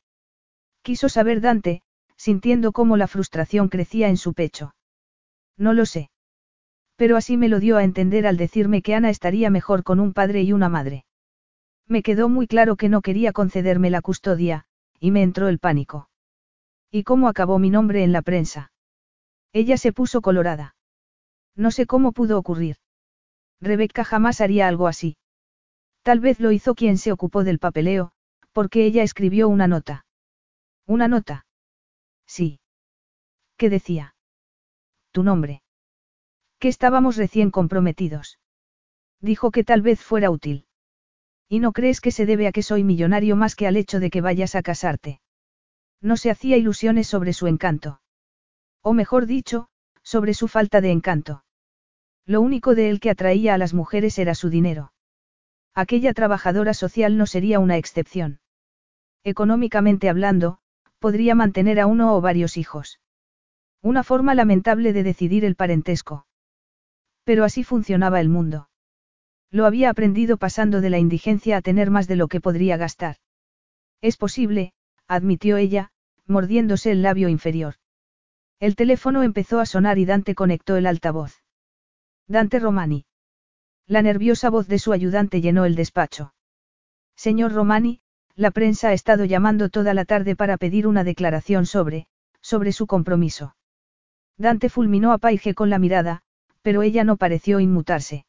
Quiso 0.82 1.08
saber 1.08 1.40
Dante, 1.40 1.82
sintiendo 2.16 2.72
cómo 2.72 2.96
la 2.96 3.06
frustración 3.06 3.68
crecía 3.68 4.08
en 4.08 4.16
su 4.16 4.34
pecho. 4.34 4.74
No 5.56 5.72
lo 5.74 5.86
sé. 5.86 6.10
Pero 6.96 7.16
así 7.16 7.36
me 7.36 7.48
lo 7.48 7.60
dio 7.60 7.76
a 7.76 7.84
entender 7.84 8.26
al 8.26 8.36
decirme 8.36 8.82
que 8.82 8.94
Ana 8.94 9.10
estaría 9.10 9.50
mejor 9.50 9.84
con 9.84 10.00
un 10.00 10.12
padre 10.12 10.42
y 10.42 10.52
una 10.52 10.68
madre. 10.68 11.04
Me 11.86 12.02
quedó 12.02 12.28
muy 12.28 12.46
claro 12.46 12.76
que 12.76 12.88
no 12.88 13.02
quería 13.02 13.32
concederme 13.32 13.90
la 13.90 14.00
custodia, 14.00 14.64
y 14.98 15.10
me 15.10 15.22
entró 15.22 15.48
el 15.48 15.58
pánico. 15.58 16.08
¿Y 16.90 17.04
cómo 17.04 17.28
acabó 17.28 17.58
mi 17.58 17.70
nombre 17.70 18.04
en 18.04 18.12
la 18.12 18.22
prensa? 18.22 18.72
Ella 19.52 19.76
se 19.76 19.92
puso 19.92 20.20
colorada. 20.20 20.74
No 21.56 21.70
sé 21.70 21.86
cómo 21.86 22.12
pudo 22.12 22.38
ocurrir. 22.38 22.76
Rebeca 23.60 24.04
jamás 24.04 24.40
haría 24.40 24.68
algo 24.68 24.86
así. 24.86 25.16
Tal 26.02 26.20
vez 26.20 26.40
lo 26.40 26.52
hizo 26.52 26.74
quien 26.74 26.98
se 26.98 27.12
ocupó 27.12 27.44
del 27.44 27.58
papeleo, 27.58 28.12
porque 28.52 28.84
ella 28.84 29.02
escribió 29.02 29.48
una 29.48 29.68
nota. 29.68 30.06
¿Una 30.86 31.08
nota? 31.08 31.46
Sí. 32.26 32.60
¿Qué 33.56 33.70
decía? 33.70 34.14
Tu 35.12 35.22
nombre. 35.22 35.62
Que 36.58 36.68
estábamos 36.68 37.16
recién 37.16 37.50
comprometidos. 37.50 38.38
Dijo 39.20 39.50
que 39.50 39.64
tal 39.64 39.82
vez 39.82 40.00
fuera 40.00 40.30
útil. 40.30 40.66
¿Y 41.48 41.58
no 41.58 41.72
crees 41.72 42.00
que 42.00 42.12
se 42.12 42.26
debe 42.26 42.46
a 42.46 42.52
que 42.52 42.62
soy 42.62 42.84
millonario 42.84 43.36
más 43.36 43.56
que 43.56 43.66
al 43.66 43.76
hecho 43.76 44.00
de 44.00 44.10
que 44.10 44.20
vayas 44.20 44.54
a 44.54 44.62
casarte? 44.62 45.20
No 46.00 46.16
se 46.16 46.30
hacía 46.30 46.56
ilusiones 46.56 47.08
sobre 47.08 47.32
su 47.32 47.46
encanto. 47.46 48.00
O 48.82 48.94
mejor 48.94 49.26
dicho, 49.26 49.68
sobre 50.02 50.32
su 50.32 50.48
falta 50.48 50.80
de 50.80 50.90
encanto. 50.92 51.44
Lo 52.24 52.40
único 52.40 52.74
de 52.74 52.88
él 52.88 53.00
que 53.00 53.10
atraía 53.10 53.54
a 53.54 53.58
las 53.58 53.74
mujeres 53.74 54.18
era 54.18 54.34
su 54.34 54.48
dinero. 54.48 54.92
Aquella 55.74 56.12
trabajadora 56.12 56.74
social 56.74 57.16
no 57.16 57.26
sería 57.26 57.61
una 57.61 57.76
excepción. 57.76 58.40
Económicamente 59.24 60.09
hablando, 60.09 60.59
podría 60.98 61.35
mantener 61.35 61.80
a 61.80 61.87
uno 61.87 62.14
o 62.14 62.20
varios 62.20 62.56
hijos. 62.56 63.00
Una 63.83 64.02
forma 64.02 64.35
lamentable 64.35 64.92
de 64.92 65.02
decidir 65.02 65.44
el 65.44 65.56
parentesco. 65.56 66.26
Pero 67.24 67.44
así 67.44 67.64
funcionaba 67.64 68.20
el 68.20 68.28
mundo. 68.28 68.68
Lo 69.50 69.66
había 69.66 69.90
aprendido 69.90 70.37
pasando 70.37 70.80
de 70.80 70.90
la 70.90 70.98
indigencia 70.98 71.56
a 71.56 71.62
tener 71.62 71.90
más 71.90 72.06
de 72.06 72.16
lo 72.16 72.28
que 72.28 72.40
podría 72.40 72.76
gastar. 72.76 73.16
Es 74.00 74.16
posible, 74.16 74.72
admitió 75.09 75.56
ella, 75.56 75.90
mordiéndose 76.26 76.92
el 76.92 77.02
labio 77.02 77.28
inferior. 77.28 77.74
El 78.61 78.76
teléfono 78.76 79.22
empezó 79.22 79.61
a 79.61 79.66
sonar 79.66 79.98
y 79.98 80.04
Dante 80.04 80.35
conectó 80.35 80.76
el 80.76 80.87
altavoz. 80.87 81.42
Dante 82.28 82.59
Romani. 82.59 83.06
La 83.90 84.03
nerviosa 84.03 84.50
voz 84.50 84.68
de 84.68 84.79
su 84.79 84.92
ayudante 84.92 85.40
llenó 85.40 85.64
el 85.64 85.74
despacho. 85.74 86.33
Señor 87.16 87.53
Romani, 87.53 88.00
la 88.37 88.53
prensa 88.53 88.90
ha 88.90 88.92
estado 88.92 89.24
llamando 89.24 89.68
toda 89.68 89.94
la 89.94 90.05
tarde 90.05 90.37
para 90.37 90.59
pedir 90.59 90.87
una 90.87 91.03
declaración 91.03 91.66
sobre, 91.66 92.07
sobre 92.40 92.70
su 92.70 92.87
compromiso. 92.87 93.57
Dante 94.38 94.68
fulminó 94.68 95.12
a 95.12 95.18
Paige 95.18 95.55
con 95.55 95.70
la 95.70 95.81
mirada, 95.81 96.22
pero 96.62 96.83
ella 96.83 97.03
no 97.03 97.16
pareció 97.16 97.59
inmutarse. 97.59 98.26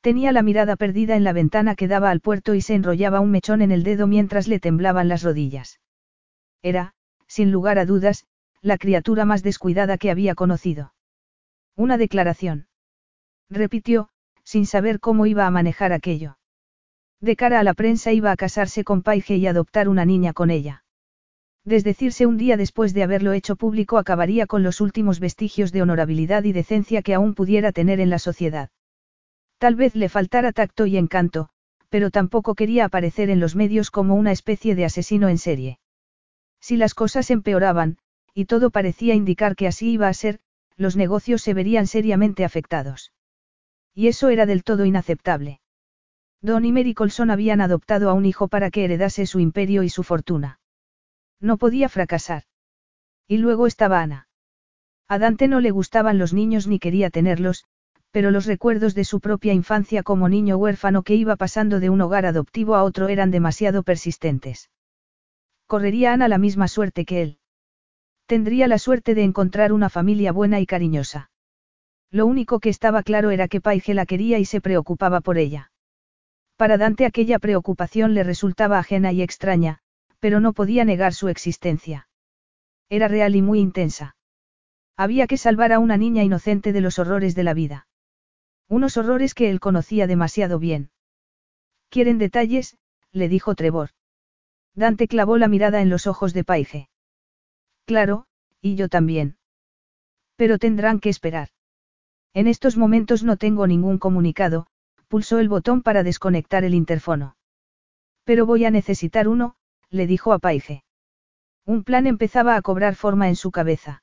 Tenía 0.00 0.32
la 0.32 0.42
mirada 0.42 0.74
perdida 0.74 1.14
en 1.14 1.22
la 1.22 1.32
ventana 1.32 1.76
que 1.76 1.86
daba 1.86 2.10
al 2.10 2.18
puerto 2.18 2.56
y 2.56 2.60
se 2.60 2.74
enrollaba 2.74 3.20
un 3.20 3.30
mechón 3.30 3.62
en 3.62 3.70
el 3.70 3.84
dedo 3.84 4.08
mientras 4.08 4.48
le 4.48 4.58
temblaban 4.58 5.06
las 5.06 5.22
rodillas. 5.22 5.78
Era, 6.62 6.94
sin 7.28 7.52
lugar 7.52 7.78
a 7.78 7.86
dudas, 7.86 8.26
la 8.60 8.76
criatura 8.76 9.24
más 9.24 9.44
descuidada 9.44 9.98
que 9.98 10.10
había 10.10 10.34
conocido. 10.34 10.94
Una 11.76 11.96
declaración. 11.96 12.66
Repitió, 13.48 14.08
sin 14.54 14.66
saber 14.66 15.00
cómo 15.00 15.26
iba 15.26 15.48
a 15.48 15.50
manejar 15.50 15.92
aquello. 15.92 16.38
De 17.20 17.34
cara 17.34 17.58
a 17.58 17.64
la 17.64 17.74
prensa 17.74 18.12
iba 18.12 18.30
a 18.30 18.36
casarse 18.36 18.84
con 18.84 19.02
Paige 19.02 19.34
y 19.34 19.48
adoptar 19.48 19.88
una 19.88 20.04
niña 20.04 20.32
con 20.32 20.52
ella. 20.52 20.84
Desdecirse 21.64 22.24
un 22.24 22.36
día 22.36 22.56
después 22.56 22.94
de 22.94 23.02
haberlo 23.02 23.32
hecho 23.32 23.56
público 23.56 23.98
acabaría 23.98 24.46
con 24.46 24.62
los 24.62 24.80
últimos 24.80 25.18
vestigios 25.18 25.72
de 25.72 25.82
honorabilidad 25.82 26.44
y 26.44 26.52
decencia 26.52 27.02
que 27.02 27.14
aún 27.14 27.34
pudiera 27.34 27.72
tener 27.72 27.98
en 27.98 28.10
la 28.10 28.20
sociedad. 28.20 28.70
Tal 29.58 29.74
vez 29.74 29.96
le 29.96 30.08
faltara 30.08 30.52
tacto 30.52 30.86
y 30.86 30.98
encanto, 30.98 31.48
pero 31.88 32.12
tampoco 32.12 32.54
quería 32.54 32.84
aparecer 32.84 33.30
en 33.30 33.40
los 33.40 33.56
medios 33.56 33.90
como 33.90 34.14
una 34.14 34.30
especie 34.30 34.76
de 34.76 34.84
asesino 34.84 35.28
en 35.28 35.38
serie. 35.38 35.80
Si 36.60 36.76
las 36.76 36.94
cosas 36.94 37.32
empeoraban, 37.32 37.98
y 38.34 38.44
todo 38.44 38.70
parecía 38.70 39.16
indicar 39.16 39.56
que 39.56 39.66
así 39.66 39.90
iba 39.90 40.06
a 40.06 40.14
ser, 40.14 40.38
los 40.76 40.94
negocios 40.94 41.42
se 41.42 41.54
verían 41.54 41.88
seriamente 41.88 42.44
afectados. 42.44 43.13
Y 43.94 44.08
eso 44.08 44.28
era 44.28 44.44
del 44.44 44.64
todo 44.64 44.84
inaceptable. 44.84 45.60
Don 46.42 46.64
y 46.64 46.72
Mary 46.72 46.94
Colson 46.94 47.30
habían 47.30 47.60
adoptado 47.60 48.10
a 48.10 48.12
un 48.12 48.26
hijo 48.26 48.48
para 48.48 48.70
que 48.70 48.84
heredase 48.84 49.24
su 49.26 49.40
imperio 49.40 49.82
y 49.82 49.88
su 49.88 50.02
fortuna. 50.02 50.60
No 51.40 51.56
podía 51.56 51.88
fracasar. 51.88 52.42
Y 53.26 53.38
luego 53.38 53.66
estaba 53.66 54.02
Ana. 54.02 54.28
A 55.08 55.18
Dante 55.18 55.48
no 55.48 55.60
le 55.60 55.70
gustaban 55.70 56.18
los 56.18 56.32
niños 56.32 56.66
ni 56.66 56.78
quería 56.78 57.10
tenerlos, 57.10 57.64
pero 58.10 58.30
los 58.30 58.46
recuerdos 58.46 58.94
de 58.94 59.04
su 59.04 59.20
propia 59.20 59.52
infancia 59.52 60.02
como 60.02 60.28
niño 60.28 60.56
huérfano 60.56 61.02
que 61.02 61.14
iba 61.14 61.36
pasando 61.36 61.80
de 61.80 61.90
un 61.90 62.00
hogar 62.00 62.26
adoptivo 62.26 62.74
a 62.74 62.82
otro 62.82 63.08
eran 63.08 63.30
demasiado 63.30 63.82
persistentes. 63.82 64.70
Correría 65.66 66.12
Ana 66.12 66.28
la 66.28 66.38
misma 66.38 66.68
suerte 66.68 67.04
que 67.04 67.22
él. 67.22 67.38
Tendría 68.26 68.68
la 68.68 68.78
suerte 68.78 69.14
de 69.14 69.24
encontrar 69.24 69.72
una 69.72 69.88
familia 69.88 70.32
buena 70.32 70.60
y 70.60 70.66
cariñosa. 70.66 71.30
Lo 72.14 72.26
único 72.26 72.60
que 72.60 72.68
estaba 72.68 73.02
claro 73.02 73.32
era 73.32 73.48
que 73.48 73.60
Paige 73.60 73.92
la 73.92 74.06
quería 74.06 74.38
y 74.38 74.44
se 74.44 74.60
preocupaba 74.60 75.20
por 75.20 75.36
ella. 75.36 75.72
Para 76.56 76.78
Dante 76.78 77.06
aquella 77.06 77.40
preocupación 77.40 78.14
le 78.14 78.22
resultaba 78.22 78.78
ajena 78.78 79.10
y 79.10 79.20
extraña, 79.20 79.80
pero 80.20 80.38
no 80.38 80.52
podía 80.52 80.84
negar 80.84 81.12
su 81.12 81.26
existencia. 81.26 82.08
Era 82.88 83.08
real 83.08 83.34
y 83.34 83.42
muy 83.42 83.58
intensa. 83.58 84.14
Había 84.96 85.26
que 85.26 85.36
salvar 85.36 85.72
a 85.72 85.80
una 85.80 85.96
niña 85.96 86.22
inocente 86.22 86.72
de 86.72 86.80
los 86.80 87.00
horrores 87.00 87.34
de 87.34 87.42
la 87.42 87.52
vida. 87.52 87.88
Unos 88.68 88.96
horrores 88.96 89.34
que 89.34 89.50
él 89.50 89.58
conocía 89.58 90.06
demasiado 90.06 90.60
bien. 90.60 90.92
¿Quieren 91.88 92.18
detalles? 92.18 92.78
le 93.10 93.28
dijo 93.28 93.56
Trevor. 93.56 93.90
Dante 94.72 95.08
clavó 95.08 95.36
la 95.36 95.48
mirada 95.48 95.82
en 95.82 95.90
los 95.90 96.06
ojos 96.06 96.32
de 96.32 96.44
Paige. 96.44 96.88
Claro, 97.86 98.28
y 98.60 98.76
yo 98.76 98.88
también. 98.88 99.36
Pero 100.36 100.58
tendrán 100.58 101.00
que 101.00 101.08
esperar. 101.08 101.48
En 102.34 102.48
estos 102.48 102.76
momentos 102.76 103.22
no 103.22 103.36
tengo 103.36 103.68
ningún 103.68 103.98
comunicado, 103.98 104.66
pulsó 105.06 105.38
el 105.38 105.48
botón 105.48 105.82
para 105.82 106.02
desconectar 106.02 106.64
el 106.64 106.74
interfono. 106.74 107.36
Pero 108.24 108.44
voy 108.44 108.64
a 108.64 108.72
necesitar 108.72 109.28
uno, 109.28 109.54
le 109.88 110.08
dijo 110.08 110.32
a 110.32 110.40
Paige. 110.40 110.82
Un 111.64 111.84
plan 111.84 112.08
empezaba 112.08 112.56
a 112.56 112.62
cobrar 112.62 112.96
forma 112.96 113.28
en 113.28 113.36
su 113.36 113.52
cabeza. 113.52 114.02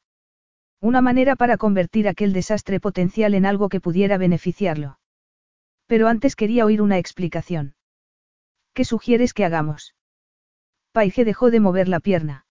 Una 0.80 1.02
manera 1.02 1.36
para 1.36 1.58
convertir 1.58 2.08
aquel 2.08 2.32
desastre 2.32 2.80
potencial 2.80 3.34
en 3.36 3.46
algo 3.46 3.68
que 3.68 3.82
pudiera 3.82 4.18
beneficiarlo. 4.18 4.98
Pero 5.86 6.08
antes 6.08 6.38
quería 6.38 6.66
oír 6.66 6.82
una 6.82 6.98
explicación. 6.98 7.76
¿Qué 8.74 8.86
sugieres 8.86 9.34
que 9.34 9.44
hagamos? 9.44 9.94
Paige 10.94 11.26
dejó 11.26 11.52
de 11.52 11.60
mover 11.60 11.90
la 11.90 12.00
pierna. 12.00 12.46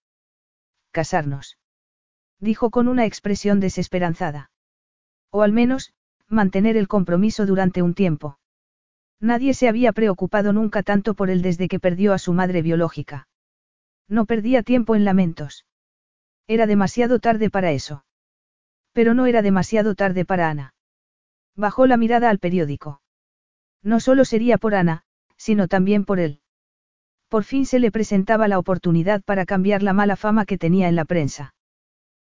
Casarnos. 0.91 1.57
Dijo 2.39 2.69
con 2.69 2.87
una 2.87 3.05
expresión 3.05 3.59
desesperanzada. 3.59 4.50
O 5.31 5.41
al 5.41 5.53
menos, 5.53 5.93
mantener 6.27 6.77
el 6.77 6.87
compromiso 6.87 7.45
durante 7.45 7.81
un 7.81 7.93
tiempo. 7.93 8.37
Nadie 9.19 9.53
se 9.53 9.67
había 9.67 9.93
preocupado 9.93 10.51
nunca 10.51 10.83
tanto 10.83 11.13
por 11.13 11.29
él 11.29 11.41
desde 11.41 11.67
que 11.67 11.79
perdió 11.79 12.13
a 12.13 12.17
su 12.17 12.33
madre 12.33 12.61
biológica. 12.61 13.27
No 14.07 14.25
perdía 14.25 14.63
tiempo 14.63 14.95
en 14.95 15.05
lamentos. 15.05 15.65
Era 16.47 16.67
demasiado 16.67 17.19
tarde 17.19 17.49
para 17.49 17.71
eso. 17.71 18.03
Pero 18.93 19.13
no 19.13 19.25
era 19.25 19.41
demasiado 19.41 19.95
tarde 19.95 20.25
para 20.25 20.49
Ana. 20.49 20.73
Bajó 21.55 21.85
la 21.85 21.97
mirada 21.97 22.29
al 22.29 22.39
periódico. 22.39 23.01
No 23.83 23.99
solo 23.99 24.25
sería 24.25 24.57
por 24.57 24.75
Ana, 24.75 25.03
sino 25.37 25.67
también 25.67 26.03
por 26.03 26.19
él. 26.19 26.41
Por 27.29 27.43
fin 27.43 27.65
se 27.65 27.79
le 27.79 27.91
presentaba 27.91 28.47
la 28.47 28.59
oportunidad 28.59 29.21
para 29.21 29.45
cambiar 29.45 29.83
la 29.83 29.93
mala 29.93 30.15
fama 30.15 30.45
que 30.45 30.57
tenía 30.57 30.89
en 30.89 30.95
la 30.95 31.05
prensa. 31.05 31.53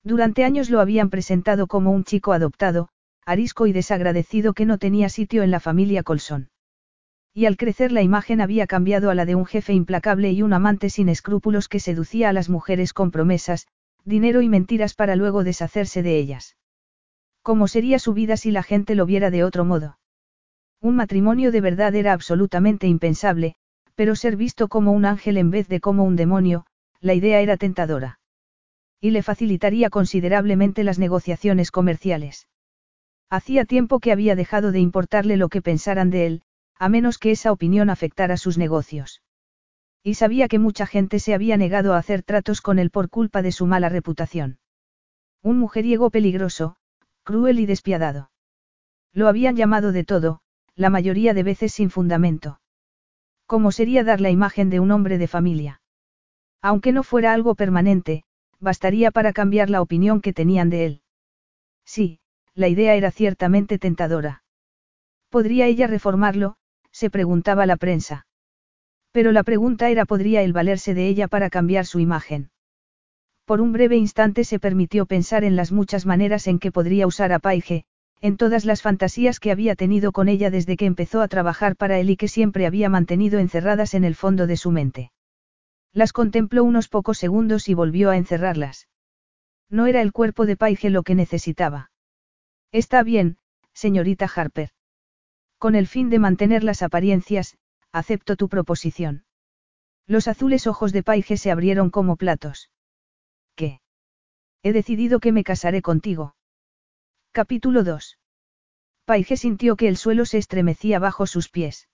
Durante 0.03 0.43
años 0.43 0.69
lo 0.69 0.79
habían 0.79 1.09
presentado 1.09 1.67
como 1.67 1.91
un 1.91 2.03
chico 2.03 2.33
adoptado, 2.33 2.89
arisco 3.25 3.67
y 3.67 3.73
desagradecido 3.73 4.53
que 4.53 4.65
no 4.65 4.77
tenía 4.77 5.09
sitio 5.09 5.43
en 5.43 5.51
la 5.51 5.59
familia 5.59 6.03
Colson. 6.03 6.49
Y 7.33 7.45
al 7.45 7.57
crecer 7.57 7.91
la 7.91 8.01
imagen 8.01 8.41
había 8.41 8.65
cambiado 8.65 9.09
a 9.09 9.15
la 9.15 9.25
de 9.25 9.35
un 9.35 9.45
jefe 9.45 9.73
implacable 9.73 10.31
y 10.31 10.41
un 10.41 10.53
amante 10.53 10.89
sin 10.89 11.09
escrúpulos 11.09 11.67
que 11.67 11.79
seducía 11.79 12.29
a 12.29 12.33
las 12.33 12.49
mujeres 12.49 12.93
con 12.93 13.12
promesas, 13.12 13.67
dinero 14.03 14.41
y 14.41 14.49
mentiras 14.49 14.93
para 14.93 15.15
luego 15.15 15.43
deshacerse 15.43 16.01
de 16.01 16.17
ellas. 16.17 16.55
¿Cómo 17.41 17.67
sería 17.67 17.99
su 17.99 18.13
vida 18.13 18.38
si 18.38 18.51
la 18.51 18.63
gente 18.63 18.95
lo 18.95 19.05
viera 19.05 19.29
de 19.29 19.43
otro 19.43 19.65
modo? 19.65 19.99
Un 20.81 20.95
matrimonio 20.95 21.51
de 21.51 21.62
verdad 21.62 21.93
era 21.93 22.13
absolutamente 22.13 22.88
impensable, 22.88 23.55
pero 23.95 24.15
ser 24.15 24.38
visto 24.38 24.69
como 24.69 24.91
un 24.91 25.05
ángel 25.05 25.38
en 25.38 25.51
vez 25.51 25.67
de 25.67 25.79
como 25.79 26.03
un 26.05 26.15
demonio, 26.15 26.65
la 27.01 27.13
idea 27.13 27.41
era 27.41 27.57
tentadora. 27.57 28.18
Y 29.01 29.12
le 29.12 29.23
facilitaría 29.23 29.89
considerablemente 29.89 30.83
las 30.83 30.99
negociaciones 30.99 31.71
comerciales. 31.71 32.47
Hacía 33.29 33.65
tiempo 33.65 33.99
que 33.99 34.12
había 34.12 34.35
dejado 34.35 34.71
de 34.71 34.79
importarle 34.79 35.38
lo 35.38 35.49
que 35.49 35.62
pensaran 35.62 36.09
de 36.09 36.25
él, 36.25 36.41
a 36.77 36.89
menos 36.89 37.17
que 37.17 37.31
esa 37.31 37.51
opinión 37.51 37.89
afectara 37.89 38.38
sus 38.38 38.57
negocios. 38.57 39.21
Y 40.03 40.15
sabía 40.15 40.47
que 40.47 40.59
mucha 40.59 40.85
gente 40.85 41.19
se 41.19 41.33
había 41.33 41.57
negado 41.57 41.93
a 41.93 41.97
hacer 41.97 42.23
tratos 42.23 42.62
con 42.62 42.79
él 42.79 42.89
por 42.89 43.09
culpa 43.09 43.41
de 43.41 43.51
su 43.51 43.65
mala 43.65 43.89
reputación. 43.89 44.59
Un 45.43 45.59
mujeriego 45.59 46.09
peligroso, 46.09 46.75
cruel 47.23 47.59
y 47.59 47.65
despiadado. 47.65 48.31
Lo 49.13 49.27
habían 49.27 49.55
llamado 49.55 49.91
de 49.91 50.03
todo, 50.03 50.41
la 50.75 50.89
mayoría 50.89 51.33
de 51.33 51.43
veces 51.43 51.73
sin 51.73 51.89
fundamento. 51.89 52.62
¿Cómo 53.45 53.71
sería 53.71 54.03
dar 54.03 54.21
la 54.21 54.29
imagen 54.29 54.69
de 54.69 54.79
un 54.79 54.91
hombre 54.91 55.17
de 55.17 55.27
familia? 55.27 55.81
Aunque 56.62 56.91
no 56.91 57.03
fuera 57.03 57.33
algo 57.33 57.55
permanente, 57.55 58.23
bastaría 58.60 59.12
para 59.12 59.34
cambiar 59.34 59.69
la 59.69 59.82
opinión 59.82 60.22
que 60.22 60.34
tenían 60.34 60.69
de 60.69 60.86
él. 60.86 61.02
Sí, 61.86 62.19
la 62.54 62.67
idea 62.67 62.95
era 62.95 63.12
ciertamente 63.12 63.80
tentadora. 63.80 64.43
¿Podría 65.30 65.67
ella 65.67 65.88
reformarlo? 65.88 66.58
se 66.91 67.10
preguntaba 67.10 67.65
la 67.65 67.78
prensa. 67.78 68.26
Pero 69.12 69.32
la 69.32 69.43
pregunta 69.43 69.89
era 69.89 70.06
¿podría 70.06 70.41
él 70.41 70.54
valerse 70.54 70.93
de 70.93 71.08
ella 71.08 71.28
para 71.28 71.50
cambiar 71.50 71.86
su 71.86 72.00
imagen? 72.00 72.52
Por 73.45 73.62
un 73.62 73.72
breve 73.72 73.95
instante 73.95 74.43
se 74.43 74.60
permitió 74.60 75.06
pensar 75.06 75.43
en 75.43 75.56
las 75.56 75.72
muchas 75.72 76.06
maneras 76.06 76.48
en 76.48 76.60
que 76.60 76.72
podría 76.72 77.08
usar 77.08 77.32
a 77.32 77.39
Paige, 77.39 77.86
en 78.22 78.38
todas 78.38 78.65
las 78.65 78.82
fantasías 78.82 79.39
que 79.39 79.52
había 79.52 79.76
tenido 79.76 80.12
con 80.12 80.28
ella 80.30 80.52
desde 80.52 80.78
que 80.78 80.86
empezó 80.86 81.22
a 81.22 81.28
trabajar 81.28 81.76
para 81.76 82.00
él 82.00 82.10
y 82.10 82.17
que 82.17 82.28
siempre 82.28 82.65
había 82.65 82.89
mantenido 82.89 83.39
encerradas 83.39 83.93
en 83.93 84.04
el 84.04 84.15
fondo 84.15 84.45
de 84.45 84.58
su 84.58 84.72
mente. 84.72 85.12
Las 85.93 86.13
contempló 86.13 86.63
unos 86.63 86.88
pocos 86.88 87.17
segundos 87.17 87.67
y 87.67 87.73
volvió 87.73 88.10
a 88.10 88.17
encerrarlas. 88.17 88.88
No 89.69 89.88
era 89.88 90.02
el 90.02 90.12
cuerpo 90.12 90.45
de 90.45 90.56
Paige 90.56 90.89
lo 90.89 91.04
que 91.04 91.15
necesitaba. 91.15 91.91
Está 92.71 93.04
bien, 93.04 93.38
señorita 93.73 94.30
Harper. 94.34 94.71
Con 95.58 95.75
el 95.75 95.88
fin 95.88 96.10
de 96.10 96.19
mantener 96.19 96.63
las 96.63 96.82
apariencias, 96.82 97.58
acepto 97.91 98.36
tu 98.36 98.49
proposición. 98.49 99.25
Los 100.06 100.28
azules 100.28 100.67
ojos 100.67 100.93
de 100.93 101.04
Paige 101.04 101.38
se 101.38 101.52
abrieron 101.52 101.89
como 101.89 102.15
platos. 102.15 102.71
¿Qué? 103.56 103.82
He 104.63 104.73
decidido 104.73 105.19
que 105.19 105.32
me 105.32 105.43
casaré 105.43 105.82
contigo. 105.82 106.36
Capítulo 107.32 107.84
2. 107.84 108.19
Paige 109.06 109.38
sintió 109.38 109.75
que 109.75 109.88
el 109.88 109.97
suelo 109.97 110.25
se 110.25 110.38
estremecía 110.38 110.99
bajo 110.99 111.28
sus 111.28 111.49
pies. 111.49 111.88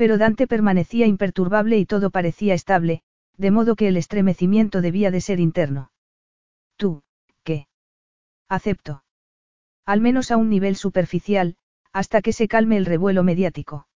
Pero 0.00 0.16
Dante 0.16 0.46
permanecía 0.46 1.06
imperturbable 1.06 1.76
y 1.76 1.84
todo 1.84 2.08
parecía 2.08 2.54
estable, 2.54 3.02
de 3.36 3.50
modo 3.50 3.76
que 3.76 3.86
el 3.86 3.98
estremecimiento 3.98 4.80
debía 4.80 5.10
de 5.10 5.20
ser 5.20 5.40
interno. 5.40 5.92
Tú, 6.76 7.02
¿qué? 7.44 7.68
Acepto. 8.48 9.04
Al 9.84 10.00
menos 10.00 10.30
a 10.30 10.38
un 10.38 10.48
nivel 10.48 10.76
superficial, 10.76 11.58
hasta 11.92 12.22
que 12.22 12.32
se 12.32 12.48
calme 12.48 12.78
el 12.78 12.86
revuelo 12.86 13.22
mediático. 13.24 13.88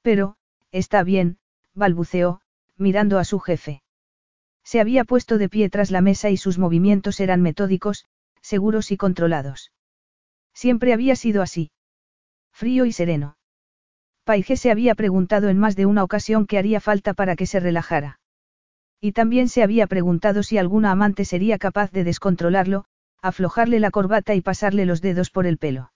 Pero, 0.00 0.36
está 0.72 1.02
bien, 1.02 1.36
balbuceó, 1.74 2.40
mirando 2.78 3.18
a 3.18 3.24
su 3.24 3.38
jefe. 3.38 3.82
Se 4.64 4.80
había 4.80 5.04
puesto 5.04 5.36
de 5.36 5.50
pie 5.50 5.68
tras 5.68 5.90
la 5.90 6.00
mesa 6.00 6.30
y 6.30 6.38
sus 6.38 6.56
movimientos 6.56 7.20
eran 7.20 7.42
metódicos, 7.42 8.06
seguros 8.40 8.90
y 8.92 8.96
controlados. 8.96 9.72
Siempre 10.54 10.94
había 10.94 11.16
sido 11.16 11.42
así. 11.42 11.70
Frío 12.50 12.86
y 12.86 12.92
sereno. 12.92 13.37
Paige 14.28 14.58
se 14.58 14.70
había 14.70 14.94
preguntado 14.94 15.48
en 15.48 15.56
más 15.56 15.74
de 15.74 15.86
una 15.86 16.04
ocasión 16.04 16.46
qué 16.46 16.58
haría 16.58 16.80
falta 16.80 17.14
para 17.14 17.34
que 17.34 17.46
se 17.46 17.60
relajara. 17.60 18.20
Y 19.00 19.12
también 19.12 19.48
se 19.48 19.62
había 19.62 19.86
preguntado 19.86 20.42
si 20.42 20.58
alguna 20.58 20.90
amante 20.90 21.24
sería 21.24 21.56
capaz 21.56 21.90
de 21.92 22.04
descontrolarlo, 22.04 22.84
aflojarle 23.22 23.80
la 23.80 23.90
corbata 23.90 24.34
y 24.34 24.42
pasarle 24.42 24.84
los 24.84 25.00
dedos 25.00 25.30
por 25.30 25.46
el 25.46 25.56
pelo. 25.56 25.92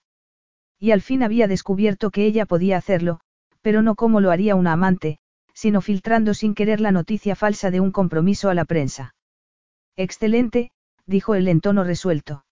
Y 0.79 0.89
al 0.89 1.01
fin 1.01 1.21
había 1.21 1.47
descubierto 1.47 2.09
que 2.09 2.25
ella 2.25 2.47
podía 2.47 2.75
hacerlo, 2.75 3.19
pero 3.61 3.83
no 3.83 3.93
como 3.93 4.19
lo 4.19 4.31
haría 4.31 4.55
una 4.55 4.71
amante, 4.71 5.19
sino 5.53 5.79
filtrando 5.79 6.33
sin 6.33 6.55
querer 6.55 6.81
la 6.81 6.91
noticia 6.91 7.35
falsa 7.35 7.69
de 7.69 7.81
un 7.81 7.91
compromiso 7.91 8.49
a 8.49 8.55
la 8.55 8.65
prensa. 8.65 9.13
Excelente, 9.95 10.71
dijo 11.05 11.35
él 11.35 11.47
en 11.47 11.61
tono 11.61 11.83
resuelto. 11.83 12.45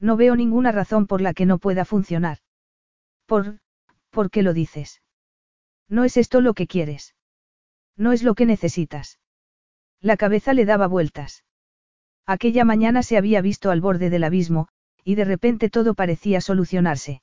No 0.00 0.16
veo 0.16 0.34
ninguna 0.34 0.72
razón 0.72 1.06
por 1.06 1.20
la 1.20 1.32
que 1.32 1.46
no 1.46 1.58
pueda 1.58 1.84
funcionar. 1.84 2.38
Por, 3.26 3.58
¿Por 4.16 4.30
qué 4.30 4.42
lo 4.42 4.54
dices? 4.54 5.02
No 5.90 6.04
es 6.04 6.16
esto 6.16 6.40
lo 6.40 6.54
que 6.54 6.66
quieres. 6.66 7.14
No 7.98 8.12
es 8.12 8.22
lo 8.22 8.34
que 8.34 8.46
necesitas. 8.46 9.20
La 10.00 10.16
cabeza 10.16 10.54
le 10.54 10.64
daba 10.64 10.86
vueltas. 10.86 11.44
Aquella 12.24 12.64
mañana 12.64 13.02
se 13.02 13.18
había 13.18 13.42
visto 13.42 13.70
al 13.70 13.82
borde 13.82 14.08
del 14.08 14.24
abismo, 14.24 14.68
y 15.04 15.16
de 15.16 15.26
repente 15.26 15.68
todo 15.68 15.92
parecía 15.92 16.40
solucionarse. 16.40 17.20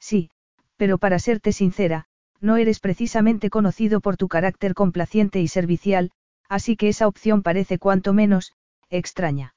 Sí, 0.00 0.28
pero 0.76 0.98
para 0.98 1.18
serte 1.18 1.50
sincera, 1.50 2.04
no 2.42 2.58
eres 2.58 2.78
precisamente 2.78 3.48
conocido 3.48 4.02
por 4.02 4.18
tu 4.18 4.28
carácter 4.28 4.74
complaciente 4.74 5.40
y 5.40 5.48
servicial, 5.48 6.10
así 6.46 6.76
que 6.76 6.90
esa 6.90 7.08
opción 7.08 7.42
parece 7.42 7.78
cuanto 7.78 8.12
menos, 8.12 8.52
extraña. 8.90 9.54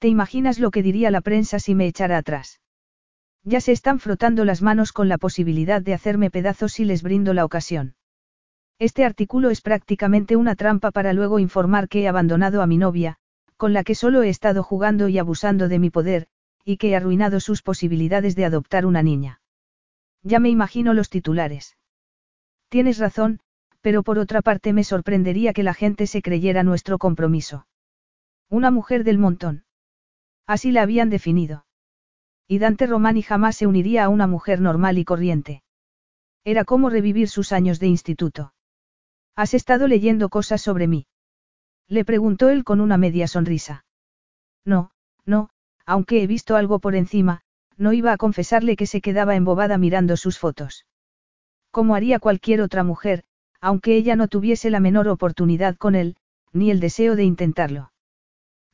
¿Te 0.00 0.08
imaginas 0.08 0.58
lo 0.58 0.72
que 0.72 0.82
diría 0.82 1.12
la 1.12 1.20
prensa 1.20 1.60
si 1.60 1.76
me 1.76 1.86
echara 1.86 2.18
atrás? 2.18 2.60
Ya 3.44 3.60
se 3.60 3.72
están 3.72 3.98
frotando 3.98 4.44
las 4.44 4.60
manos 4.60 4.92
con 4.92 5.08
la 5.08 5.18
posibilidad 5.18 5.80
de 5.80 5.94
hacerme 5.94 6.30
pedazos 6.30 6.72
si 6.72 6.84
les 6.84 7.02
brindo 7.02 7.32
la 7.32 7.44
ocasión. 7.44 7.94
Este 8.78 9.04
artículo 9.04 9.50
es 9.50 9.60
prácticamente 9.60 10.36
una 10.36 10.56
trampa 10.56 10.90
para 10.90 11.12
luego 11.12 11.38
informar 11.38 11.88
que 11.88 12.02
he 12.02 12.08
abandonado 12.08 12.62
a 12.62 12.66
mi 12.66 12.78
novia, 12.78 13.16
con 13.56 13.72
la 13.72 13.84
que 13.84 13.94
solo 13.94 14.22
he 14.22 14.28
estado 14.28 14.62
jugando 14.62 15.08
y 15.08 15.18
abusando 15.18 15.68
de 15.68 15.78
mi 15.78 15.90
poder, 15.90 16.28
y 16.64 16.76
que 16.76 16.90
he 16.90 16.96
arruinado 16.96 17.40
sus 17.40 17.62
posibilidades 17.62 18.36
de 18.36 18.44
adoptar 18.44 18.86
una 18.86 19.02
niña. 19.02 19.40
Ya 20.22 20.38
me 20.38 20.50
imagino 20.50 20.94
los 20.94 21.08
titulares. 21.08 21.76
Tienes 22.68 22.98
razón, 22.98 23.40
pero 23.80 24.02
por 24.02 24.18
otra 24.18 24.42
parte 24.42 24.72
me 24.72 24.84
sorprendería 24.84 25.52
que 25.52 25.62
la 25.62 25.74
gente 25.74 26.06
se 26.06 26.22
creyera 26.22 26.62
nuestro 26.62 26.98
compromiso. 26.98 27.66
Una 28.48 28.70
mujer 28.70 29.04
del 29.04 29.18
montón. 29.18 29.64
Así 30.46 30.72
la 30.72 30.82
habían 30.82 31.10
definido. 31.10 31.64
Y 32.50 32.58
Dante 32.58 32.88
Romani 32.88 33.22
jamás 33.22 33.54
se 33.54 33.68
uniría 33.68 34.02
a 34.02 34.08
una 34.08 34.26
mujer 34.26 34.60
normal 34.60 34.98
y 34.98 35.04
corriente. 35.04 35.62
Era 36.42 36.64
como 36.64 36.90
revivir 36.90 37.28
sus 37.28 37.52
años 37.52 37.78
de 37.78 37.86
instituto. 37.86 38.54
¿Has 39.36 39.54
estado 39.54 39.86
leyendo 39.86 40.30
cosas 40.30 40.60
sobre 40.60 40.88
mí? 40.88 41.06
Le 41.86 42.04
preguntó 42.04 42.48
él 42.48 42.64
con 42.64 42.80
una 42.80 42.96
media 42.96 43.28
sonrisa. 43.28 43.84
No, 44.64 44.90
no, 45.24 45.50
aunque 45.86 46.24
he 46.24 46.26
visto 46.26 46.56
algo 46.56 46.80
por 46.80 46.96
encima, 46.96 47.42
no 47.76 47.92
iba 47.92 48.10
a 48.12 48.16
confesarle 48.16 48.74
que 48.74 48.86
se 48.86 49.00
quedaba 49.00 49.36
embobada 49.36 49.78
mirando 49.78 50.16
sus 50.16 50.36
fotos. 50.36 50.86
Como 51.70 51.94
haría 51.94 52.18
cualquier 52.18 52.62
otra 52.62 52.82
mujer, 52.82 53.22
aunque 53.60 53.94
ella 53.94 54.16
no 54.16 54.26
tuviese 54.26 54.70
la 54.70 54.80
menor 54.80 55.06
oportunidad 55.06 55.76
con 55.76 55.94
él, 55.94 56.16
ni 56.52 56.72
el 56.72 56.80
deseo 56.80 57.14
de 57.14 57.22
intentarlo. 57.22 57.92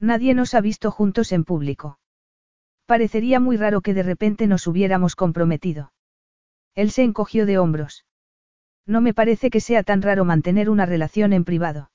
Nadie 0.01 0.33
nos 0.33 0.55
ha 0.55 0.63
visto 0.63 0.91
juntos 0.91 1.31
en 1.31 1.45
público. 1.45 1.99
Parecería 2.87 3.41
muy 3.41 3.57
raro 3.57 3.81
que 3.81 3.95
de 3.95 4.03
repente 4.03 4.47
nos 4.47 4.67
hubiéramos 4.67 5.17
comprometido. 5.17 5.93
Él 6.75 6.91
se 6.91 7.03
encogió 7.03 7.45
de 7.45 7.59
hombros. 7.59 8.05
No 8.87 9.01
me 9.01 9.13
parece 9.13 9.51
que 9.51 9.61
sea 9.61 9.83
tan 9.83 10.03
raro 10.03 10.25
mantener 10.25 10.71
una 10.71 10.87
relación 10.87 11.33
en 11.33 11.45
privado. 11.45 11.91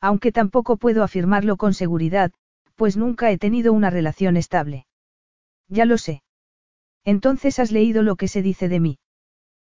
Aunque 0.00 0.30
tampoco 0.30 0.76
puedo 0.76 1.02
afirmarlo 1.02 1.56
con 1.56 1.74
seguridad, 1.74 2.32
pues 2.76 2.96
nunca 2.96 3.30
he 3.30 3.38
tenido 3.38 3.72
una 3.72 3.90
relación 3.90 4.36
estable. 4.36 4.86
Ya 5.68 5.84
lo 5.84 5.98
sé. 5.98 6.22
Entonces 7.04 7.58
has 7.58 7.72
leído 7.72 8.02
lo 8.02 8.16
que 8.16 8.28
se 8.28 8.42
dice 8.42 8.68
de 8.68 8.80
mí. 8.80 8.98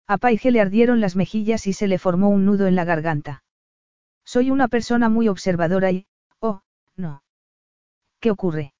A 0.08 0.18
Paige 0.18 0.52
le 0.52 0.62
ardieron 0.62 1.02
las 1.02 1.16
mejillas 1.16 1.68
y 1.68 1.74
se 1.74 1.88
le 1.88 2.00
formó 2.00 2.30
un 2.30 2.46
nudo 2.46 2.66
en 2.68 2.76
la 2.76 2.86
garganta. 2.86 3.44
Soy 4.26 4.52
una 4.52 4.68
persona 4.68 5.10
muy 5.10 5.28
observadora 5.28 5.92
y, 5.92 6.08
oh, 6.40 6.62
no. 6.96 7.24
¿Qué 8.20 8.32
ocurre? 8.32 8.74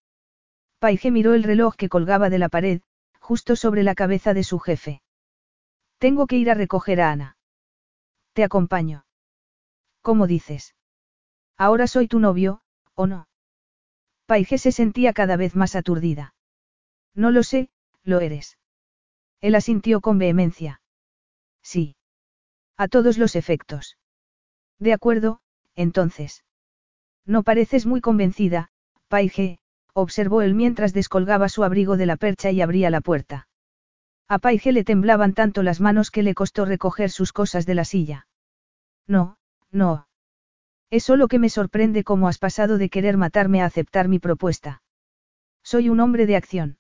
Paige 0.81 1.11
miró 1.11 1.35
el 1.35 1.43
reloj 1.43 1.75
que 1.75 1.89
colgaba 1.89 2.31
de 2.31 2.39
la 2.39 2.49
pared, 2.49 2.81
justo 3.19 3.55
sobre 3.55 3.83
la 3.83 3.93
cabeza 3.93 4.33
de 4.33 4.43
su 4.43 4.57
jefe. 4.57 5.03
Tengo 5.99 6.25
que 6.25 6.37
ir 6.37 6.49
a 6.49 6.55
recoger 6.55 7.01
a 7.01 7.11
Ana. 7.11 7.37
Te 8.33 8.43
acompaño. 8.43 9.05
¿Cómo 10.01 10.25
dices? 10.25 10.73
Ahora 11.55 11.85
soy 11.85 12.07
tu 12.07 12.19
novio, 12.19 12.63
¿o 12.95 13.05
no? 13.05 13.27
Paige 14.25 14.57
se 14.57 14.71
sentía 14.71 15.13
cada 15.13 15.37
vez 15.37 15.55
más 15.55 15.75
aturdida. 15.75 16.33
No 17.13 17.29
lo 17.29 17.43
sé, 17.43 17.69
lo 18.01 18.19
eres. 18.19 18.57
Él 19.39 19.53
asintió 19.53 20.01
con 20.01 20.17
vehemencia. 20.17 20.81
Sí. 21.61 21.95
A 22.75 22.87
todos 22.87 23.19
los 23.19 23.35
efectos. 23.35 23.99
De 24.79 24.93
acuerdo, 24.93 25.41
entonces. 25.75 26.43
No 27.23 27.43
pareces 27.43 27.85
muy 27.85 28.01
convencida, 28.01 28.71
Paige, 29.09 29.59
observó 29.93 30.41
él 30.41 30.54
mientras 30.56 30.93
descolgaba 30.93 31.49
su 31.49 31.63
abrigo 31.63 31.97
de 31.97 32.06
la 32.06 32.15
percha 32.15 32.51
y 32.51 32.62
abría 32.62 32.89
la 32.89 33.01
puerta. 33.01 33.47
A 34.27 34.39
Paige 34.39 34.71
le 34.71 34.84
temblaban 34.84 35.34
tanto 35.34 35.63
las 35.63 35.82
manos 35.82 36.12
que 36.12 36.23
le 36.23 36.34
costó 36.34 36.65
recoger 36.65 37.10
sus 37.10 37.34
cosas 37.34 37.65
de 37.65 37.75
la 37.75 37.84
silla. 37.84 38.27
No, 39.08 39.38
no. 39.71 40.08
Es 40.89 41.04
solo 41.04 41.27
que 41.27 41.39
me 41.39 41.49
sorprende 41.49 42.04
cómo 42.04 42.27
has 42.27 42.38
pasado 42.38 42.77
de 42.77 42.89
querer 42.89 43.17
matarme 43.17 43.62
a 43.62 43.65
aceptar 43.65 44.08
mi 44.08 44.19
propuesta. 44.19 44.84
Soy 45.63 45.89
un 45.89 45.99
hombre 45.99 46.25
de 46.25 46.36
acción. 46.36 46.77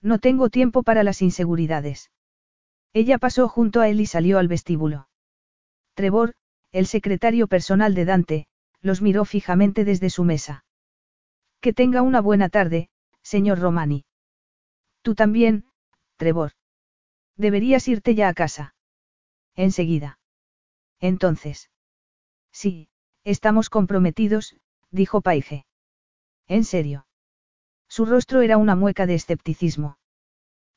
No 0.00 0.18
tengo 0.18 0.48
tiempo 0.48 0.82
para 0.82 1.02
las 1.02 1.22
inseguridades. 1.22 2.10
Ella 2.92 3.18
pasó 3.18 3.48
junto 3.48 3.80
a 3.80 3.88
él 3.88 4.00
y 4.00 4.06
salió 4.06 4.38
al 4.38 4.48
vestíbulo. 4.48 5.08
Trevor, 5.94 6.34
el 6.72 6.86
secretario 6.86 7.46
personal 7.46 7.94
de 7.94 8.04
Dante, 8.04 8.46
los 8.80 9.02
miró 9.02 9.24
fijamente 9.24 9.84
desde 9.84 10.10
su 10.10 10.24
mesa. 10.24 10.64
Que 11.62 11.72
tenga 11.72 12.02
una 12.02 12.20
buena 12.20 12.48
tarde, 12.48 12.90
señor 13.22 13.60
Romani. 13.60 14.04
Tú 15.02 15.14
también, 15.14 15.64
Trevor. 16.16 16.52
Deberías 17.36 17.86
irte 17.86 18.16
ya 18.16 18.28
a 18.28 18.34
casa. 18.34 18.74
Enseguida. 19.54 20.18
Entonces. 20.98 21.70
Sí, 22.50 22.88
estamos 23.22 23.70
comprometidos, 23.70 24.56
dijo 24.90 25.20
Paige. 25.20 25.64
¿En 26.48 26.64
serio? 26.64 27.06
Su 27.88 28.06
rostro 28.06 28.40
era 28.40 28.56
una 28.56 28.74
mueca 28.74 29.06
de 29.06 29.14
escepticismo. 29.14 29.98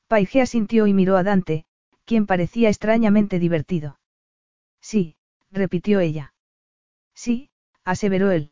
Paige 0.08 0.40
asintió 0.42 0.86
y 0.86 0.94
miró 0.94 1.18
a 1.18 1.24
Dante, 1.24 1.66
quien 2.06 2.28
parecía 2.28 2.70
extrañamente 2.70 3.40
divertido. 3.40 4.00
Sí, 4.82 5.18
repitió 5.50 6.00
ella. 6.00 6.36
Sí, 7.16 7.50
aseveró 7.84 8.30
él. 8.30 8.52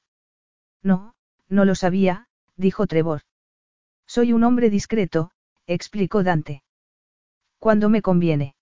No, 0.82 1.14
no 1.54 1.66
lo 1.66 1.76
sabía, 1.76 2.28
dijo 2.58 2.88
Trevor. 2.88 3.22
Soy 4.06 4.34
un 4.34 4.44
hombre 4.44 4.70
discreto, 4.70 5.32
explicó 5.68 6.24
Dante. 6.24 6.64
Cuando 7.60 7.88
me 7.90 8.02
conviene. 8.02 8.56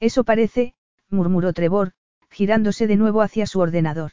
Eso 0.00 0.24
parece, 0.24 0.74
murmuró 1.08 1.52
Trevor, 1.52 1.92
girándose 2.30 2.86
de 2.86 2.96
nuevo 2.96 3.22
hacia 3.22 3.46
su 3.46 3.60
ordenador. 3.60 4.12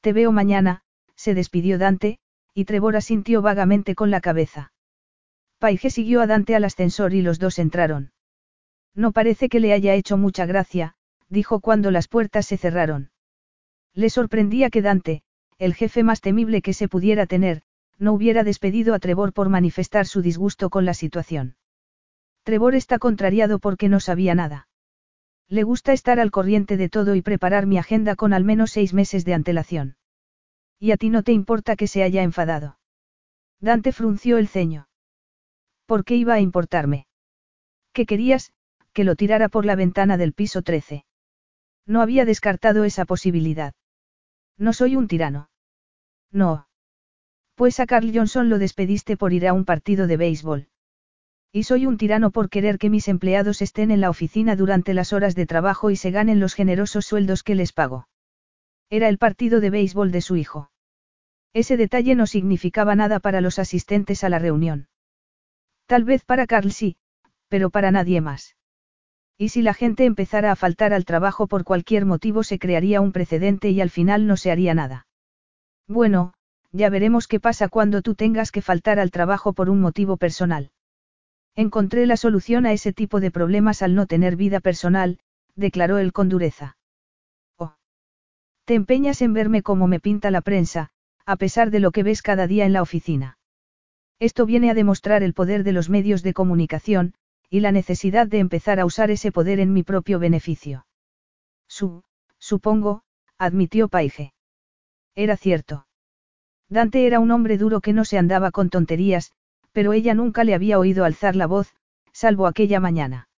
Te 0.00 0.12
veo 0.12 0.30
mañana, 0.30 0.82
se 1.16 1.34
despidió 1.34 1.78
Dante, 1.78 2.20
y 2.54 2.64
Trevor 2.64 2.96
asintió 2.96 3.42
vagamente 3.42 3.94
con 3.94 4.10
la 4.10 4.20
cabeza. 4.20 4.72
Paige 5.58 5.90
siguió 5.90 6.20
a 6.20 6.26
Dante 6.26 6.54
al 6.54 6.64
ascensor 6.64 7.14
y 7.14 7.22
los 7.22 7.38
dos 7.38 7.58
entraron. 7.58 8.12
No 8.94 9.12
parece 9.12 9.48
que 9.48 9.60
le 9.60 9.72
haya 9.72 9.94
hecho 9.94 10.16
mucha 10.16 10.46
gracia, 10.46 10.94
dijo 11.28 11.60
cuando 11.60 11.90
las 11.90 12.08
puertas 12.08 12.46
se 12.46 12.56
cerraron. 12.56 13.10
Le 13.92 14.10
sorprendía 14.10 14.70
que 14.70 14.82
Dante, 14.82 15.22
el 15.58 15.74
jefe 15.74 16.02
más 16.02 16.20
temible 16.20 16.62
que 16.62 16.74
se 16.74 16.88
pudiera 16.88 17.26
tener, 17.26 17.62
no 17.98 18.12
hubiera 18.12 18.44
despedido 18.44 18.94
a 18.94 18.98
Trevor 18.98 19.32
por 19.32 19.48
manifestar 19.48 20.06
su 20.06 20.20
disgusto 20.20 20.70
con 20.70 20.84
la 20.84 20.94
situación. 20.94 21.56
Trevor 22.42 22.74
está 22.74 22.98
contrariado 22.98 23.58
porque 23.58 23.88
no 23.88 24.00
sabía 24.00 24.34
nada. 24.34 24.68
Le 25.48 25.62
gusta 25.62 25.92
estar 25.92 26.20
al 26.20 26.30
corriente 26.30 26.76
de 26.76 26.88
todo 26.88 27.14
y 27.14 27.22
preparar 27.22 27.66
mi 27.66 27.78
agenda 27.78 28.16
con 28.16 28.32
al 28.32 28.44
menos 28.44 28.72
seis 28.72 28.92
meses 28.92 29.24
de 29.24 29.34
antelación. 29.34 29.96
Y 30.78 30.90
a 30.90 30.96
ti 30.96 31.08
no 31.08 31.22
te 31.22 31.32
importa 31.32 31.76
que 31.76 31.86
se 31.86 32.02
haya 32.02 32.22
enfadado. 32.22 32.78
Dante 33.60 33.92
frunció 33.92 34.38
el 34.38 34.48
ceño. 34.48 34.88
¿Por 35.86 36.04
qué 36.04 36.16
iba 36.16 36.34
a 36.34 36.40
importarme? 36.40 37.06
¿Qué 37.92 38.06
querías? 38.06 38.52
Que 38.92 39.04
lo 39.04 39.16
tirara 39.16 39.48
por 39.48 39.64
la 39.64 39.76
ventana 39.76 40.16
del 40.16 40.32
piso 40.32 40.62
13. 40.62 41.04
No 41.86 42.02
había 42.02 42.24
descartado 42.24 42.84
esa 42.84 43.04
posibilidad. 43.04 43.72
No 44.58 44.72
soy 44.72 44.96
un 44.96 45.08
tirano. 45.08 45.50
No. 46.32 46.68
Pues 47.54 47.80
a 47.80 47.86
Carl 47.86 48.10
Johnson 48.14 48.48
lo 48.48 48.58
despediste 48.58 49.16
por 49.16 49.32
ir 49.32 49.46
a 49.46 49.52
un 49.52 49.64
partido 49.64 50.06
de 50.06 50.16
béisbol. 50.16 50.68
Y 51.52 51.62
soy 51.62 51.86
un 51.86 51.96
tirano 51.96 52.30
por 52.30 52.50
querer 52.50 52.78
que 52.78 52.90
mis 52.90 53.08
empleados 53.08 53.62
estén 53.62 53.90
en 53.90 54.00
la 54.00 54.10
oficina 54.10 54.56
durante 54.56 54.92
las 54.92 55.12
horas 55.12 55.34
de 55.34 55.46
trabajo 55.46 55.90
y 55.90 55.96
se 55.96 56.10
ganen 56.10 56.40
los 56.40 56.54
generosos 56.54 57.06
sueldos 57.06 57.42
que 57.42 57.54
les 57.54 57.72
pago. 57.72 58.08
Era 58.90 59.08
el 59.08 59.18
partido 59.18 59.60
de 59.60 59.70
béisbol 59.70 60.12
de 60.12 60.20
su 60.20 60.36
hijo. 60.36 60.70
Ese 61.52 61.76
detalle 61.76 62.14
no 62.14 62.26
significaba 62.26 62.94
nada 62.94 63.20
para 63.20 63.40
los 63.40 63.58
asistentes 63.58 64.22
a 64.22 64.28
la 64.28 64.38
reunión. 64.38 64.88
Tal 65.86 66.04
vez 66.04 66.24
para 66.24 66.46
Carl 66.46 66.72
sí, 66.72 66.96
pero 67.48 67.70
para 67.70 67.90
nadie 67.90 68.20
más. 68.20 68.56
Y 69.38 69.50
si 69.50 69.62
la 69.62 69.74
gente 69.74 70.04
empezara 70.04 70.50
a 70.50 70.56
faltar 70.56 70.92
al 70.92 71.04
trabajo 71.04 71.46
por 71.46 71.64
cualquier 71.64 72.06
motivo 72.06 72.42
se 72.42 72.58
crearía 72.58 73.00
un 73.00 73.12
precedente 73.12 73.70
y 73.70 73.80
al 73.80 73.90
final 73.90 74.26
no 74.26 74.36
se 74.36 74.50
haría 74.50 74.74
nada. 74.74 75.06
Bueno, 75.86 76.32
ya 76.72 76.88
veremos 76.88 77.28
qué 77.28 77.38
pasa 77.38 77.68
cuando 77.68 78.02
tú 78.02 78.14
tengas 78.14 78.50
que 78.50 78.62
faltar 78.62 78.98
al 78.98 79.10
trabajo 79.10 79.52
por 79.52 79.68
un 79.68 79.80
motivo 79.80 80.16
personal. 80.16 80.70
Encontré 81.54 82.06
la 82.06 82.16
solución 82.16 82.66
a 82.66 82.72
ese 82.72 82.92
tipo 82.92 83.20
de 83.20 83.30
problemas 83.30 83.82
al 83.82 83.94
no 83.94 84.06
tener 84.06 84.36
vida 84.36 84.60
personal, 84.60 85.18
declaró 85.54 85.98
él 85.98 86.12
con 86.12 86.28
dureza. 86.28 86.76
Oh. 87.56 87.74
Te 88.64 88.74
empeñas 88.74 89.22
en 89.22 89.32
verme 89.32 89.62
como 89.62 89.86
me 89.86 90.00
pinta 90.00 90.30
la 90.30 90.42
prensa, 90.42 90.90
a 91.24 91.36
pesar 91.36 91.70
de 91.70 91.80
lo 91.80 91.92
que 91.92 92.02
ves 92.02 92.22
cada 92.22 92.46
día 92.46 92.66
en 92.66 92.72
la 92.72 92.82
oficina. 92.82 93.38
Esto 94.18 94.46
viene 94.46 94.70
a 94.70 94.74
demostrar 94.74 95.22
el 95.22 95.34
poder 95.34 95.62
de 95.62 95.72
los 95.72 95.90
medios 95.90 96.22
de 96.22 96.34
comunicación, 96.34 97.14
y 97.48 97.60
la 97.60 97.72
necesidad 97.72 98.26
de 98.26 98.38
empezar 98.38 98.80
a 98.80 98.84
usar 98.84 99.10
ese 99.10 99.32
poder 99.32 99.60
en 99.60 99.72
mi 99.72 99.82
propio 99.82 100.18
beneficio. 100.18 100.86
Su, 101.68 102.02
supongo, 102.38 103.02
admitió 103.38 103.88
Paige. 103.88 104.32
Era 105.14 105.36
cierto. 105.36 105.86
Dante 106.68 107.06
era 107.06 107.20
un 107.20 107.30
hombre 107.30 107.58
duro 107.58 107.80
que 107.80 107.92
no 107.92 108.04
se 108.04 108.18
andaba 108.18 108.50
con 108.50 108.70
tonterías, 108.70 109.32
pero 109.72 109.92
ella 109.92 110.14
nunca 110.14 110.42
le 110.42 110.54
había 110.54 110.78
oído 110.78 111.04
alzar 111.04 111.36
la 111.36 111.46
voz, 111.46 111.74
salvo 112.12 112.46
aquella 112.46 112.80
mañana. 112.80 113.28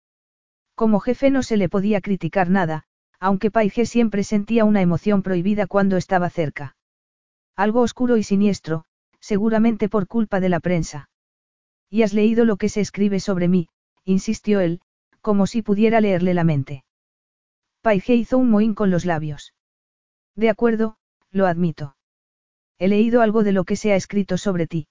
Como 0.75 1.01
jefe 1.01 1.31
no 1.31 1.43
se 1.43 1.57
le 1.57 1.69
podía 1.69 2.01
criticar 2.01 2.49
nada, 2.49 2.85
aunque 3.21 3.51
Paige 3.51 3.85
siempre 3.85 4.23
sentía 4.23 4.65
una 4.65 4.81
emoción 4.81 5.23
prohibida 5.23 5.67
cuando 5.67 5.97
estaba 5.97 6.31
cerca. 6.31 6.77
Algo 7.57 7.81
oscuro 7.81 8.17
y 8.17 8.23
siniestro, 8.23 8.85
seguramente 9.21 9.89
por 9.89 10.07
culpa 10.07 10.39
de 10.39 10.49
la 10.49 10.61
prensa. 10.61 11.11
¿Y 11.91 12.03
has 12.03 12.13
leído 12.13 12.45
lo 12.45 12.57
que 12.57 12.69
se 12.69 12.81
escribe 12.81 13.19
sobre 13.19 13.49
mí? 13.49 13.69
Insistió 14.09 14.61
él, 14.61 14.81
como 15.21 15.47
si 15.47 15.61
pudiera 15.61 16.01
leerle 16.01 16.33
la 16.33 16.45
mente. 16.45 16.85
Paige 17.83 18.15
hizo 18.15 18.39
un 18.39 18.51
mohín 18.51 18.75
con 18.75 18.91
los 18.91 19.05
labios. 19.05 19.55
De 20.35 20.49
acuerdo, 20.49 20.97
lo 21.31 21.47
admito. 21.47 21.97
He 22.79 22.89
leído 22.89 23.21
algo 23.21 23.43
de 23.43 23.53
lo 23.53 23.65
que 23.65 23.77
se 23.77 23.93
ha 23.93 23.97
escrito 23.97 24.39
sobre 24.39 24.67
ti. 24.67 24.89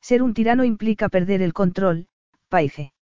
Ser 0.00 0.22
un 0.22 0.32
tirano 0.32 0.64
implica 0.64 1.10
perder 1.10 1.42
el 1.42 1.52
control, 1.52 2.08
Paige. 2.48 2.94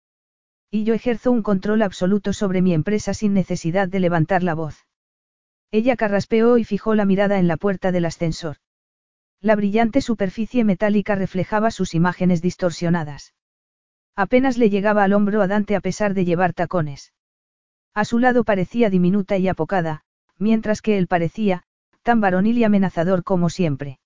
Y 0.72 0.84
yo 0.84 0.96
ejerzo 0.96 1.32
un 1.32 1.44
control 1.44 1.84
absoluto 1.84 2.34
sobre 2.34 2.62
mi 2.62 2.74
empresa 2.74 3.14
sin 3.14 3.34
necesidad 3.34 3.88
de 3.88 4.00
levantar 4.00 4.42
la 4.42 4.56
voz. 4.56 4.88
Ella 5.70 5.96
carraspeó 5.96 6.58
y 6.58 6.64
fijó 6.64 6.96
la 6.96 7.06
mirada 7.06 7.38
en 7.38 7.48
la 7.48 7.58
puerta 7.58 7.92
del 7.92 8.06
ascensor. 8.06 8.58
La 9.40 9.56
brillante 9.56 10.02
superficie 10.02 10.64
metálica 10.64 11.14
reflejaba 11.16 11.70
sus 11.70 11.94
imágenes 11.94 12.42
distorsionadas. 12.42 13.36
Apenas 14.18 14.58
le 14.58 14.72
llegaba 14.72 15.04
al 15.04 15.14
hombro 15.14 15.44
a 15.44 15.48
Dante 15.48 15.76
a 15.76 15.80
pesar 15.80 16.16
de 16.16 16.26
llevar 16.26 16.52
tacones. 16.54 17.14
A 17.94 18.04
su 18.04 18.18
lado 18.18 18.44
parecía 18.44 18.90
diminuta 18.90 19.38
y 19.38 19.48
apocada, 19.48 20.06
mientras 20.40 20.82
que 20.82 20.98
él 20.98 21.06
parecía, 21.06 21.66
tan 22.02 22.20
varonil 22.20 22.58
y 22.58 22.64
amenazador 22.64 23.24
como 23.24 23.52
siempre. 23.52 24.00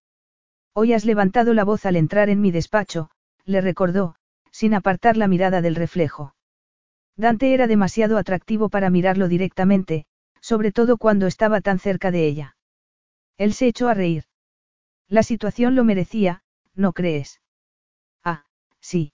Hoy 0.74 0.91
has 0.91 1.06
levantado 1.06 1.54
la 1.54 1.63
voz 1.63 1.86
al 1.86 1.95
entrar 1.95 2.30
en 2.30 2.41
mi 2.41 2.52
despacho, 2.52 3.10
le 3.45 3.62
recordó, 3.62 4.15
sin 4.52 4.74
apartar 4.74 5.15
la 5.15 5.30
mirada 5.30 5.62
del 5.62 5.76
reflejo. 5.76 6.36
Dante 7.15 7.54
era 7.54 7.67
demasiado 7.67 8.17
atractivo 8.17 8.67
para 8.67 8.89
mirarlo 8.89 9.30
directamente, 9.30 10.06
sobre 10.41 10.74
todo 10.74 10.97
cuando 10.97 11.26
estaba 11.26 11.62
tan 11.62 11.80
cerca 11.80 12.12
de 12.12 12.28
ella. 12.28 12.58
Él 13.38 13.54
se 13.54 13.67
echó 13.67 13.88
a 13.88 13.93
reír. 13.93 14.26
La 15.08 15.24
situación 15.24 15.76
lo 15.76 15.86
merecía, 15.86 16.43
¿no 16.76 16.91
crees? 16.91 17.39
Ah, 18.26 18.43
sí. 18.82 19.13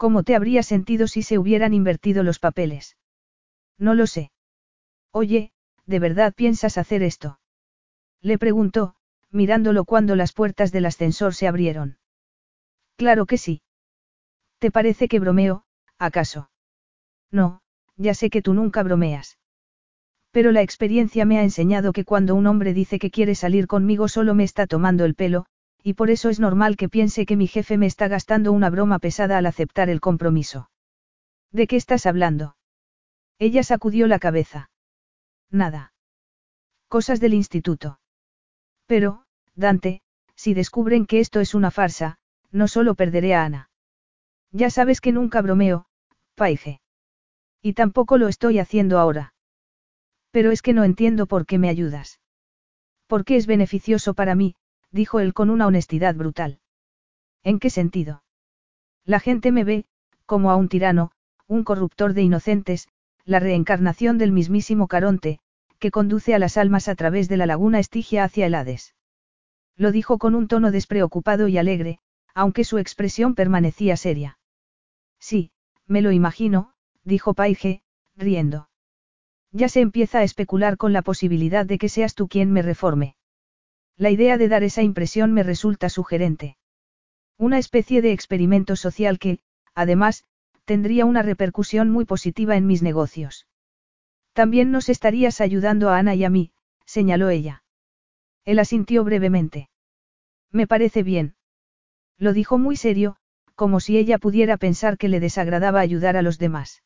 ¿Cómo 0.00 0.22
te 0.22 0.34
habría 0.34 0.62
sentido 0.62 1.06
si 1.08 1.20
se 1.20 1.36
hubieran 1.36 1.74
invertido 1.74 2.22
los 2.22 2.38
papeles? 2.38 2.96
No 3.76 3.92
lo 3.92 4.06
sé. 4.06 4.30
Oye, 5.12 5.52
¿de 5.84 5.98
verdad 5.98 6.32
piensas 6.34 6.78
hacer 6.78 7.02
esto? 7.02 7.38
Le 8.22 8.38
preguntó, 8.38 8.94
mirándolo 9.30 9.84
cuando 9.84 10.16
las 10.16 10.32
puertas 10.32 10.72
del 10.72 10.86
ascensor 10.86 11.34
se 11.34 11.48
abrieron. 11.48 11.98
Claro 12.96 13.26
que 13.26 13.36
sí. 13.36 13.60
¿Te 14.58 14.70
parece 14.70 15.06
que 15.06 15.20
bromeo, 15.20 15.64
acaso? 15.98 16.50
No, 17.30 17.60
ya 17.98 18.14
sé 18.14 18.30
que 18.30 18.40
tú 18.40 18.54
nunca 18.54 18.82
bromeas. 18.82 19.38
Pero 20.30 20.50
la 20.50 20.62
experiencia 20.62 21.26
me 21.26 21.38
ha 21.38 21.42
enseñado 21.42 21.92
que 21.92 22.06
cuando 22.06 22.34
un 22.36 22.46
hombre 22.46 22.72
dice 22.72 22.98
que 22.98 23.10
quiere 23.10 23.34
salir 23.34 23.66
conmigo 23.66 24.08
solo 24.08 24.34
me 24.34 24.44
está 24.44 24.66
tomando 24.66 25.04
el 25.04 25.14
pelo, 25.14 25.44
y 25.82 25.94
por 25.94 26.10
eso 26.10 26.28
es 26.28 26.40
normal 26.40 26.76
que 26.76 26.88
piense 26.88 27.26
que 27.26 27.36
mi 27.36 27.46
jefe 27.46 27.78
me 27.78 27.86
está 27.86 28.08
gastando 28.08 28.52
una 28.52 28.70
broma 28.70 28.98
pesada 28.98 29.38
al 29.38 29.46
aceptar 29.46 29.88
el 29.88 30.00
compromiso. 30.00 30.70
¿De 31.52 31.66
qué 31.66 31.76
estás 31.76 32.06
hablando? 32.06 32.56
Ella 33.38 33.62
sacudió 33.62 34.06
la 34.06 34.18
cabeza. 34.18 34.70
Nada. 35.50 35.92
Cosas 36.88 37.20
del 37.20 37.34
instituto. 37.34 38.00
Pero, 38.86 39.24
Dante, 39.54 40.02
si 40.36 40.54
descubren 40.54 41.06
que 41.06 41.20
esto 41.20 41.40
es 41.40 41.54
una 41.54 41.70
farsa, 41.70 42.18
no 42.50 42.68
solo 42.68 42.94
perderé 42.94 43.34
a 43.34 43.44
Ana. 43.44 43.70
Ya 44.52 44.70
sabes 44.70 45.00
que 45.00 45.12
nunca 45.12 45.42
bromeo, 45.42 45.86
Paige. 46.34 46.80
Y 47.62 47.74
tampoco 47.74 48.18
lo 48.18 48.28
estoy 48.28 48.58
haciendo 48.58 48.98
ahora. 48.98 49.34
Pero 50.30 50.50
es 50.50 50.62
que 50.62 50.72
no 50.72 50.84
entiendo 50.84 51.26
por 51.26 51.46
qué 51.46 51.58
me 51.58 51.68
ayudas. 51.68 52.20
Porque 53.06 53.36
es 53.36 53.46
beneficioso 53.46 54.14
para 54.14 54.34
mí, 54.34 54.54
dijo 54.90 55.20
él 55.20 55.34
con 55.34 55.50
una 55.50 55.66
honestidad 55.66 56.14
brutal. 56.14 56.60
¿En 57.42 57.58
qué 57.58 57.70
sentido? 57.70 58.22
La 59.04 59.20
gente 59.20 59.52
me 59.52 59.64
ve, 59.64 59.86
como 60.26 60.50
a 60.50 60.56
un 60.56 60.68
tirano, 60.68 61.12
un 61.46 61.64
corruptor 61.64 62.14
de 62.14 62.22
inocentes, 62.22 62.88
la 63.24 63.40
reencarnación 63.40 64.18
del 64.18 64.32
mismísimo 64.32 64.88
Caronte, 64.88 65.40
que 65.78 65.90
conduce 65.90 66.34
a 66.34 66.38
las 66.38 66.56
almas 66.56 66.88
a 66.88 66.94
través 66.94 67.28
de 67.28 67.36
la 67.36 67.46
laguna 67.46 67.78
Estigia 67.78 68.24
hacia 68.24 68.46
el 68.46 68.54
Hades. 68.54 68.94
Lo 69.76 69.92
dijo 69.92 70.18
con 70.18 70.34
un 70.34 70.46
tono 70.46 70.70
despreocupado 70.70 71.48
y 71.48 71.58
alegre, 71.58 71.98
aunque 72.34 72.64
su 72.64 72.78
expresión 72.78 73.34
permanecía 73.34 73.96
seria. 73.96 74.38
Sí, 75.18 75.52
me 75.86 76.02
lo 76.02 76.12
imagino, 76.12 76.72
dijo 77.02 77.34
Paige, 77.34 77.82
riendo. 78.14 78.68
Ya 79.52 79.68
se 79.68 79.80
empieza 79.80 80.18
a 80.18 80.22
especular 80.22 80.76
con 80.76 80.92
la 80.92 81.02
posibilidad 81.02 81.66
de 81.66 81.78
que 81.78 81.88
seas 81.88 82.14
tú 82.14 82.28
quien 82.28 82.52
me 82.52 82.62
reforme. 82.62 83.16
La 84.00 84.10
idea 84.10 84.38
de 84.38 84.48
dar 84.48 84.62
esa 84.62 84.82
impresión 84.82 85.34
me 85.34 85.42
resulta 85.42 85.90
sugerente. 85.90 86.56
Una 87.36 87.58
especie 87.58 88.00
de 88.00 88.12
experimento 88.12 88.74
social 88.74 89.18
que, 89.18 89.40
además, 89.74 90.24
tendría 90.64 91.04
una 91.04 91.20
repercusión 91.20 91.90
muy 91.90 92.06
positiva 92.06 92.56
en 92.56 92.66
mis 92.66 92.82
negocios. 92.82 93.46
También 94.32 94.70
nos 94.70 94.88
estarías 94.88 95.42
ayudando 95.42 95.90
a 95.90 95.98
Ana 95.98 96.14
y 96.14 96.24
a 96.24 96.30
mí, 96.30 96.50
señaló 96.86 97.28
ella. 97.28 97.62
Él 98.46 98.58
asintió 98.58 99.04
brevemente. 99.04 99.68
Me 100.50 100.66
parece 100.66 101.02
bien. 101.02 101.34
Lo 102.16 102.32
dijo 102.32 102.56
muy 102.56 102.76
serio, 102.76 103.16
como 103.54 103.80
si 103.80 103.98
ella 103.98 104.16
pudiera 104.16 104.56
pensar 104.56 104.96
que 104.96 105.10
le 105.10 105.20
desagradaba 105.20 105.80
ayudar 105.80 106.16
a 106.16 106.22
los 106.22 106.38
demás. 106.38 106.82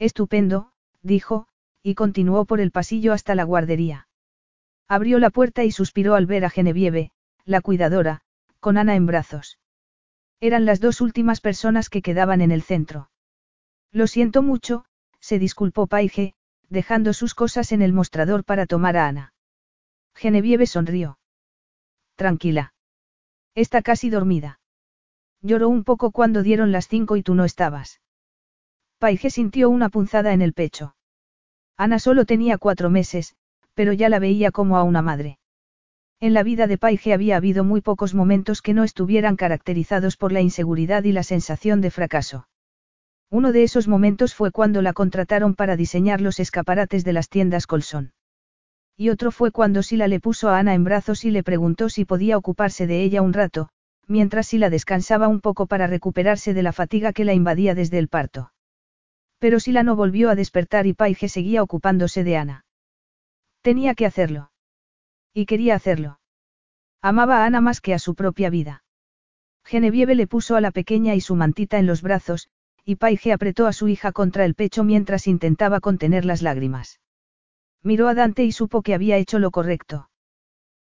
Estupendo, 0.00 0.72
dijo, 1.00 1.46
y 1.80 1.94
continuó 1.94 2.44
por 2.44 2.58
el 2.58 2.72
pasillo 2.72 3.12
hasta 3.12 3.36
la 3.36 3.44
guardería. 3.44 4.08
Abrió 4.88 5.18
la 5.18 5.30
puerta 5.30 5.64
y 5.64 5.70
suspiró 5.70 6.14
al 6.14 6.26
ver 6.26 6.44
a 6.44 6.50
Genevieve, 6.50 7.10
la 7.44 7.60
cuidadora, 7.60 8.20
con 8.60 8.76
Ana 8.78 8.96
en 8.96 9.06
brazos. 9.06 9.58
Eran 10.40 10.64
las 10.64 10.80
dos 10.80 11.00
últimas 11.00 11.40
personas 11.40 11.88
que 11.88 12.02
quedaban 12.02 12.40
en 12.40 12.50
el 12.50 12.62
centro. 12.62 13.10
Lo 13.92 14.06
siento 14.06 14.42
mucho, 14.42 14.84
se 15.20 15.38
disculpó 15.38 15.86
Paige, 15.86 16.34
dejando 16.68 17.12
sus 17.12 17.34
cosas 17.34 17.72
en 17.72 17.82
el 17.82 17.92
mostrador 17.92 18.44
para 18.44 18.66
tomar 18.66 18.96
a 18.96 19.06
Ana. 19.06 19.32
Genevieve 20.14 20.66
sonrió. 20.66 21.18
Tranquila. 22.16 22.74
Está 23.54 23.82
casi 23.82 24.10
dormida. 24.10 24.60
Lloró 25.40 25.68
un 25.68 25.84
poco 25.84 26.10
cuando 26.10 26.42
dieron 26.42 26.72
las 26.72 26.88
cinco 26.88 27.16
y 27.16 27.22
tú 27.22 27.34
no 27.34 27.44
estabas. 27.44 28.00
Paige 28.98 29.30
sintió 29.30 29.70
una 29.70 29.88
punzada 29.88 30.32
en 30.32 30.42
el 30.42 30.52
pecho. 30.52 30.96
Ana 31.76 31.98
solo 31.98 32.24
tenía 32.24 32.58
cuatro 32.58 32.90
meses, 32.90 33.36
pero 33.74 33.92
ya 33.92 34.08
la 34.08 34.18
veía 34.18 34.50
como 34.50 34.76
a 34.76 34.82
una 34.82 35.02
madre. 35.02 35.38
En 36.20 36.32
la 36.32 36.42
vida 36.42 36.66
de 36.66 36.78
Paige 36.78 37.12
había 37.12 37.36
habido 37.36 37.64
muy 37.64 37.80
pocos 37.80 38.14
momentos 38.14 38.62
que 38.62 38.72
no 38.72 38.84
estuvieran 38.84 39.36
caracterizados 39.36 40.16
por 40.16 40.32
la 40.32 40.40
inseguridad 40.40 41.04
y 41.04 41.12
la 41.12 41.22
sensación 41.22 41.80
de 41.80 41.90
fracaso. 41.90 42.48
Uno 43.30 43.52
de 43.52 43.64
esos 43.64 43.88
momentos 43.88 44.34
fue 44.34 44.50
cuando 44.52 44.80
la 44.80 44.92
contrataron 44.92 45.54
para 45.54 45.76
diseñar 45.76 46.20
los 46.20 46.40
escaparates 46.40 47.04
de 47.04 47.12
las 47.12 47.28
tiendas 47.28 47.66
Colson. 47.66 48.12
Y 48.96 49.10
otro 49.10 49.32
fue 49.32 49.50
cuando 49.50 49.82
Sila 49.82 50.06
le 50.06 50.20
puso 50.20 50.48
a 50.48 50.58
Ana 50.58 50.74
en 50.74 50.84
brazos 50.84 51.24
y 51.24 51.30
le 51.30 51.42
preguntó 51.42 51.88
si 51.88 52.04
podía 52.04 52.38
ocuparse 52.38 52.86
de 52.86 53.02
ella 53.02 53.22
un 53.22 53.32
rato, 53.32 53.68
mientras 54.06 54.46
Sila 54.46 54.70
descansaba 54.70 55.26
un 55.26 55.40
poco 55.40 55.66
para 55.66 55.88
recuperarse 55.88 56.54
de 56.54 56.62
la 56.62 56.72
fatiga 56.72 57.12
que 57.12 57.24
la 57.24 57.34
invadía 57.34 57.74
desde 57.74 57.98
el 57.98 58.08
parto. 58.08 58.52
Pero 59.40 59.58
Sila 59.58 59.82
no 59.82 59.96
volvió 59.96 60.30
a 60.30 60.36
despertar 60.36 60.86
y 60.86 60.94
Paige 60.94 61.28
seguía 61.28 61.62
ocupándose 61.62 62.22
de 62.22 62.36
Ana. 62.36 62.64
Tenía 63.64 63.94
que 63.94 64.04
hacerlo. 64.04 64.50
Y 65.32 65.46
quería 65.46 65.74
hacerlo. 65.74 66.20
Amaba 67.00 67.38
a 67.38 67.46
Ana 67.46 67.62
más 67.62 67.80
que 67.80 67.94
a 67.94 67.98
su 67.98 68.14
propia 68.14 68.50
vida. 68.50 68.84
Genevieve 69.64 70.14
le 70.14 70.26
puso 70.26 70.54
a 70.56 70.60
la 70.60 70.70
pequeña 70.70 71.14
y 71.14 71.22
su 71.22 71.34
mantita 71.34 71.78
en 71.78 71.86
los 71.86 72.02
brazos, 72.02 72.50
y 72.84 72.96
Paige 72.96 73.32
apretó 73.32 73.66
a 73.66 73.72
su 73.72 73.88
hija 73.88 74.12
contra 74.12 74.44
el 74.44 74.54
pecho 74.54 74.84
mientras 74.84 75.26
intentaba 75.26 75.80
contener 75.80 76.26
las 76.26 76.42
lágrimas. 76.42 77.00
Miró 77.82 78.08
a 78.08 78.14
Dante 78.14 78.44
y 78.44 78.52
supo 78.52 78.82
que 78.82 78.92
había 78.92 79.16
hecho 79.16 79.38
lo 79.38 79.50
correcto. 79.50 80.10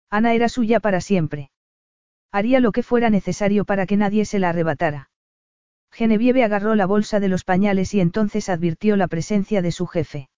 Ana 0.09 0.33
era 0.33 0.49
suya 0.49 0.81
para 0.81 0.99
siempre. 0.99 1.51
Haría 2.33 2.59
lo 2.59 2.73
que 2.73 2.83
fuera 2.83 3.09
necesario 3.09 3.63
para 3.63 3.85
que 3.85 3.95
nadie 3.95 4.25
se 4.25 4.39
la 4.39 4.49
arrebatara. 4.49 5.09
Genevieve 5.89 6.43
agarró 6.43 6.75
la 6.75 6.85
bolsa 6.85 7.21
de 7.21 7.29
los 7.29 7.45
pañales 7.45 7.93
y 7.93 8.01
entonces 8.01 8.49
advirtió 8.49 8.97
la 8.97 9.07
presencia 9.07 9.61
de 9.61 9.71
su 9.71 9.87
jefe. 9.87 10.29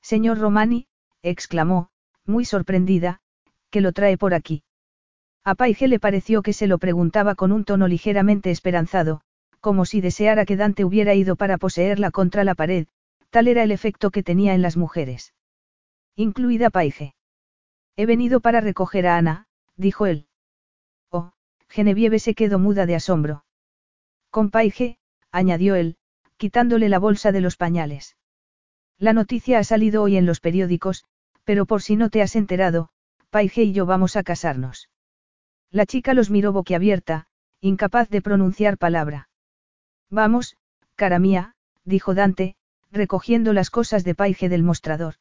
Señor 0.00 0.38
Romani, 0.38 0.86
exclamó, 1.24 1.88
muy 2.24 2.44
sorprendida, 2.44 3.20
que 3.70 3.80
lo 3.80 3.92
trae 3.92 4.16
por 4.16 4.34
aquí. 4.34 4.62
A 5.42 5.54
Paige 5.54 5.88
le 5.88 5.98
pareció 5.98 6.42
que 6.42 6.52
se 6.52 6.66
lo 6.66 6.78
preguntaba 6.78 7.34
con 7.34 7.50
un 7.50 7.64
tono 7.64 7.88
ligeramente 7.88 8.50
esperanzado, 8.50 9.20
como 9.60 9.84
si 9.86 10.00
deseara 10.00 10.44
que 10.44 10.56
Dante 10.56 10.84
hubiera 10.84 11.14
ido 11.14 11.36
para 11.36 11.58
poseerla 11.58 12.10
contra 12.10 12.44
la 12.44 12.54
pared, 12.54 12.86
tal 13.30 13.48
era 13.48 13.62
el 13.62 13.72
efecto 13.72 14.10
que 14.10 14.22
tenía 14.22 14.54
en 14.54 14.62
las 14.62 14.76
mujeres. 14.76 15.34
Incluida 16.14 16.70
Paige. 16.70 17.14
He 17.96 18.06
venido 18.06 18.40
para 18.40 18.60
recoger 18.60 19.06
a 19.06 19.16
Ana, 19.16 19.46
dijo 19.76 20.06
él. 20.06 20.28
Genevieve 21.68 22.20
se 22.20 22.36
quedó 22.36 22.60
muda 22.60 22.86
de 22.86 22.94
asombro. 22.94 23.44
Con 24.30 24.50
Paige, 24.50 24.98
añadió 25.32 25.74
él, 25.74 25.96
quitándole 26.36 26.88
la 26.88 27.00
bolsa 27.00 27.32
de 27.32 27.40
los 27.40 27.56
pañales. 27.56 28.16
La 28.96 29.12
noticia 29.12 29.58
ha 29.58 29.64
salido 29.64 30.02
hoy 30.02 30.16
en 30.16 30.24
los 30.24 30.38
periódicos, 30.38 31.04
pero 31.44 31.66
por 31.66 31.82
si 31.82 31.96
no 31.96 32.10
te 32.10 32.22
has 32.22 32.36
enterado, 32.36 32.88
Paige 33.30 33.62
y 33.62 33.72
yo 33.72 33.86
vamos 33.86 34.16
a 34.16 34.22
casarnos. 34.22 34.88
La 35.70 35.86
chica 35.86 36.14
los 36.14 36.30
miró 36.30 36.52
boquiabierta, 36.52 37.26
incapaz 37.60 38.08
de 38.08 38.22
pronunciar 38.22 38.78
palabra. 38.78 39.28
Vamos, 40.10 40.56
cara 40.94 41.18
mía, 41.18 41.54
dijo 41.84 42.14
Dante, 42.14 42.56
recogiendo 42.92 43.52
las 43.52 43.70
cosas 43.70 44.04
de 44.04 44.14
Paige 44.14 44.48
del 44.48 44.62
mostrador. 44.62 45.14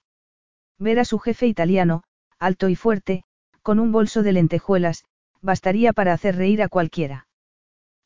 Ver 0.78 0.99
a 0.99 1.05
su 1.05 1.19
jefe 1.19 1.47
italiano, 1.47 2.03
alto 2.38 2.69
y 2.69 2.76
fuerte, 2.76 3.24
con 3.61 3.80
un 3.80 3.91
bolso 3.91 4.21
de 4.21 4.34
lentejuelas, 4.34 5.05
bastaría 5.41 5.93
para 5.93 6.13
hacer 6.13 6.36
reír 6.36 6.61
a 6.61 6.69
cualquiera. 6.69 7.28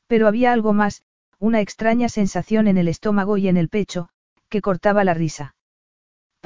Pero 0.07 0.27
había 0.27 0.53
algo 0.53 0.73
más, 0.73 1.03
una 1.39 1.59
extraña 1.59 2.07
sensación 2.07 2.67
en 2.67 2.77
el 2.77 2.87
estómago 2.87 3.37
y 3.37 3.47
en 3.49 3.57
el 3.57 3.67
pecho, 3.67 4.09
que 4.49 4.61
cortaba 4.61 5.03
la 5.03 5.13
risa. 5.13 5.56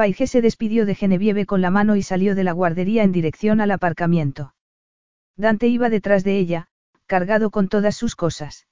Paige 0.02 0.26
se 0.26 0.42
despidió 0.42 0.88
de 0.88 0.96
Genevieve 0.96 1.46
con 1.46 1.62
la 1.62 1.70
mano 1.70 1.96
y 1.96 2.02
salió 2.02 2.34
de 2.34 2.44
la 2.44 2.54
guardería 2.54 3.04
en 3.04 3.12
dirección 3.12 3.62
al 3.62 3.70
aparcamiento. 3.70 4.56
Dante 5.38 5.68
iba 5.68 5.92
detrás 5.92 6.24
de 6.24 6.40
ella, 6.40 6.70
cargado 7.06 7.52
con 7.52 7.68
todas 7.68 7.98
sus 7.98 8.16
cosas. 8.16 8.66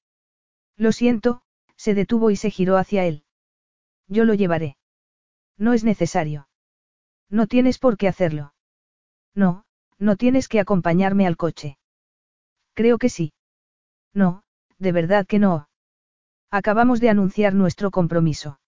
Lo 0.75 0.91
siento, 0.91 1.43
se 1.75 1.93
detuvo 1.93 2.31
y 2.31 2.35
se 2.35 2.49
giró 2.49 2.77
hacia 2.77 3.05
él. 3.05 3.25
Yo 4.07 4.25
lo 4.25 4.33
llevaré. 4.33 4.75
No 5.55 5.73
es 5.73 5.83
necesario. 5.83 6.49
No 7.29 7.45
tienes 7.45 7.77
por 7.77 7.95
qué 7.95 8.07
hacerlo. 8.07 8.55
No, 9.35 9.65
no 9.99 10.15
tienes 10.15 10.47
que 10.47 10.59
acompañarme 10.59 11.27
al 11.27 11.37
coche. 11.37 11.77
Creo 12.73 12.97
que 12.97 13.09
sí. 13.09 13.33
No, 14.15 14.41
de 14.79 14.91
verdad 14.93 15.27
que 15.27 15.37
no. 15.37 15.69
Acabamos 16.49 16.99
de 16.99 17.11
anunciar 17.11 17.53
nuestro 17.53 17.91
compromiso. 17.91 18.59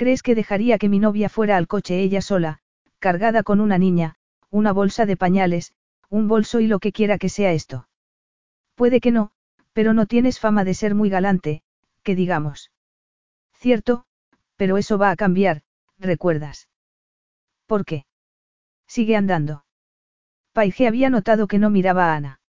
¿Crees 0.00 0.22
que 0.22 0.34
dejaría 0.34 0.78
que 0.78 0.88
mi 0.88 0.98
novia 0.98 1.28
fuera 1.28 1.58
al 1.58 1.66
coche 1.66 2.00
ella 2.00 2.22
sola, 2.22 2.60
cargada 3.00 3.42
con 3.42 3.60
una 3.60 3.76
niña, 3.76 4.14
una 4.48 4.72
bolsa 4.72 5.04
de 5.04 5.18
pañales, 5.18 5.74
un 6.08 6.26
bolso 6.26 6.58
y 6.60 6.66
lo 6.66 6.78
que 6.78 6.90
quiera 6.90 7.18
que 7.18 7.28
sea 7.28 7.52
esto? 7.52 7.86
Puede 8.76 9.02
que 9.02 9.10
no, 9.10 9.30
pero 9.74 9.92
no 9.92 10.06
tienes 10.06 10.40
fama 10.40 10.64
de 10.64 10.72
ser 10.72 10.94
muy 10.94 11.10
galante, 11.10 11.62
que 12.02 12.14
digamos. 12.14 12.72
Cierto, 13.52 14.06
pero 14.56 14.78
eso 14.78 14.96
va 14.96 15.10
a 15.10 15.16
cambiar, 15.16 15.64
¿recuerdas? 15.98 16.70
¿Por 17.66 17.84
qué? 17.84 18.06
Sigue 18.86 19.16
andando. 19.16 19.66
Paige 20.54 20.86
había 20.86 21.10
notado 21.10 21.46
que 21.46 21.58
no 21.58 21.68
miraba 21.68 22.06
a 22.06 22.16
Ana. 22.16 22.40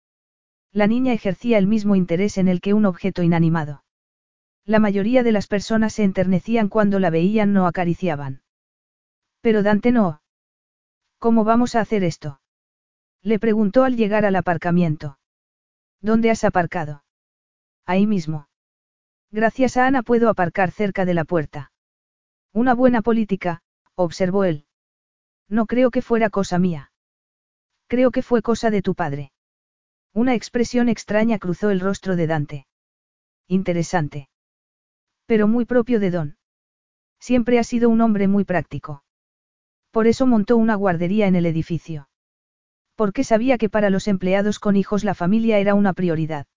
La 0.71 0.87
niña 0.87 1.11
ejercía 1.11 1.57
el 1.57 1.67
mismo 1.67 1.97
interés 1.97 2.37
en 2.37 2.47
el 2.47 2.61
que 2.61 2.73
un 2.73 2.85
objeto 2.85 3.23
inanimado. 3.23 3.83
La 4.65 4.79
mayoría 4.79 5.23
de 5.23 5.31
las 5.31 5.47
personas 5.47 5.93
se 5.93 6.03
enternecían 6.03 6.69
cuando 6.69 6.99
la 6.99 7.09
veían 7.09 7.53
no 7.53 7.67
acariciaban. 7.67 8.41
Pero 9.41 9.63
Dante 9.63 9.91
no. 9.91 10.21
¿Cómo 11.17 11.43
vamos 11.43 11.75
a 11.75 11.81
hacer 11.81 12.03
esto? 12.03 12.41
Le 13.21 13.39
preguntó 13.39 13.83
al 13.83 13.95
llegar 13.95 14.25
al 14.25 14.35
aparcamiento. 14.35 15.17
¿Dónde 15.99 16.31
has 16.31 16.43
aparcado? 16.43 17.03
Ahí 17.85 18.07
mismo. 18.07 18.47
Gracias 19.31 19.77
a 19.77 19.87
Ana 19.87 20.03
puedo 20.03 20.29
aparcar 20.29 20.71
cerca 20.71 21.05
de 21.05 21.13
la 21.13 21.25
puerta. 21.25 21.71
Una 22.53 22.73
buena 22.73 23.01
política, 23.01 23.61
observó 23.95 24.43
él. 24.43 24.65
No 25.47 25.65
creo 25.65 25.91
que 25.91 26.01
fuera 26.01 26.29
cosa 26.29 26.57
mía. 26.59 26.91
Creo 27.87 28.11
que 28.11 28.21
fue 28.23 28.41
cosa 28.41 28.69
de 28.69 28.81
tu 28.81 28.95
padre. 28.95 29.31
Una 30.13 30.33
expresión 30.33 30.89
extraña 30.89 31.39
cruzó 31.39 31.69
el 31.69 31.79
rostro 31.79 32.15
de 32.15 32.27
Dante. 32.27 32.67
Interesante. 33.47 34.30
Pero 35.31 35.47
muy 35.47 35.63
propio 35.63 36.01
de 36.01 36.11
Don. 36.11 36.35
Siempre 37.17 37.57
ha 37.57 37.63
sido 37.63 37.87
un 37.87 38.01
hombre 38.01 38.27
muy 38.27 38.43
práctico. 38.43 39.01
Por 39.89 40.07
eso 40.07 40.27
montó 40.27 40.57
una 40.57 40.75
guardería 40.75 41.25
en 41.25 41.37
el 41.37 41.45
edificio. 41.45 42.09
Porque 42.97 43.23
sabía 43.23 43.57
que 43.57 43.69
para 43.69 43.89
los 43.89 44.09
empleados 44.09 44.59
con 44.59 44.75
hijos 44.75 45.05
la 45.05 45.13
familia 45.13 45.57
era 45.59 45.73
una 45.73 45.93
prioridad. 45.93 46.47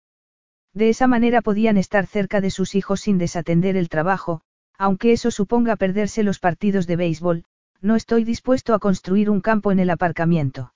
De 0.72 0.89
esa 0.89 1.07
manera 1.07 1.41
podían 1.41 1.77
estar 1.77 2.09
cerca 2.09 2.41
de 2.41 2.51
sus 2.51 2.75
hijos 2.75 3.03
sin 3.03 3.16
desatender 3.16 3.77
el 3.77 3.89
trabajo, 3.89 4.41
aunque 4.77 5.12
eso 5.12 5.31
suponga 5.31 5.77
perderse 5.77 6.25
los 6.25 6.41
partidos 6.41 6.89
de 6.89 6.97
béisbol, 6.97 7.45
no 7.81 7.95
estoy 7.95 8.25
dispuesto 8.25 8.75
a 8.75 8.81
construir 8.81 9.31
un 9.31 9.41
campo 9.41 9.70
en 9.70 9.79
el 9.79 9.91
aparcamiento. 9.91 10.75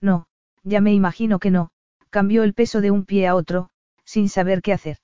No, 0.00 0.26
ya 0.62 0.80
me 0.80 0.94
imagino 0.94 1.38
que 1.38 1.50
no, 1.50 1.68
cambió 2.08 2.44
el 2.44 2.54
peso 2.54 2.80
de 2.80 2.90
un 2.90 3.04
pie 3.04 3.26
a 3.26 3.34
otro, 3.34 3.68
sin 4.06 4.30
saber 4.30 4.62
qué 4.62 4.72
hacer. 4.72 4.96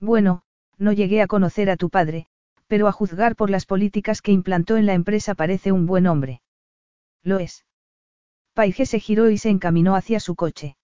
Bueno, 0.00 0.42
no 0.78 0.92
llegué 0.92 1.22
a 1.22 1.26
conocer 1.26 1.70
a 1.70 1.76
tu 1.76 1.90
padre, 1.90 2.26
pero 2.66 2.86
a 2.86 2.92
juzgar 2.92 3.36
por 3.36 3.50
las 3.50 3.66
políticas 3.66 4.22
que 4.22 4.32
implantó 4.32 4.76
en 4.76 4.86
la 4.86 4.94
empresa 4.94 5.34
parece 5.34 5.72
un 5.72 5.86
buen 5.86 6.06
hombre. 6.06 6.40
Lo 7.22 7.38
es. 7.38 7.64
Paige 8.54 8.86
se 8.86 9.00
giró 9.00 9.30
y 9.30 9.38
se 9.38 9.50
encaminó 9.50 9.94
hacia 9.96 10.20
su 10.20 10.34
coche. 10.34 10.76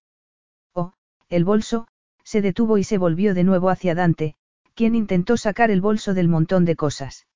Oh, 0.75 0.93
el 1.29 1.45
bolso, 1.45 1.87
se 2.25 2.41
detuvo 2.41 2.79
y 2.79 2.85
se 2.85 2.99
volvió 2.99 3.35
de 3.35 3.45
nuevo 3.45 3.71
hacia 3.71 3.95
Dante, 3.95 4.35
quien 4.75 4.95
intentó 4.95 5.37
sacar 5.37 5.71
el 5.71 5.81
bolso 5.81 6.15
del 6.15 6.29
montón 6.29 6.65
de 6.65 6.77
cosas. 6.77 7.27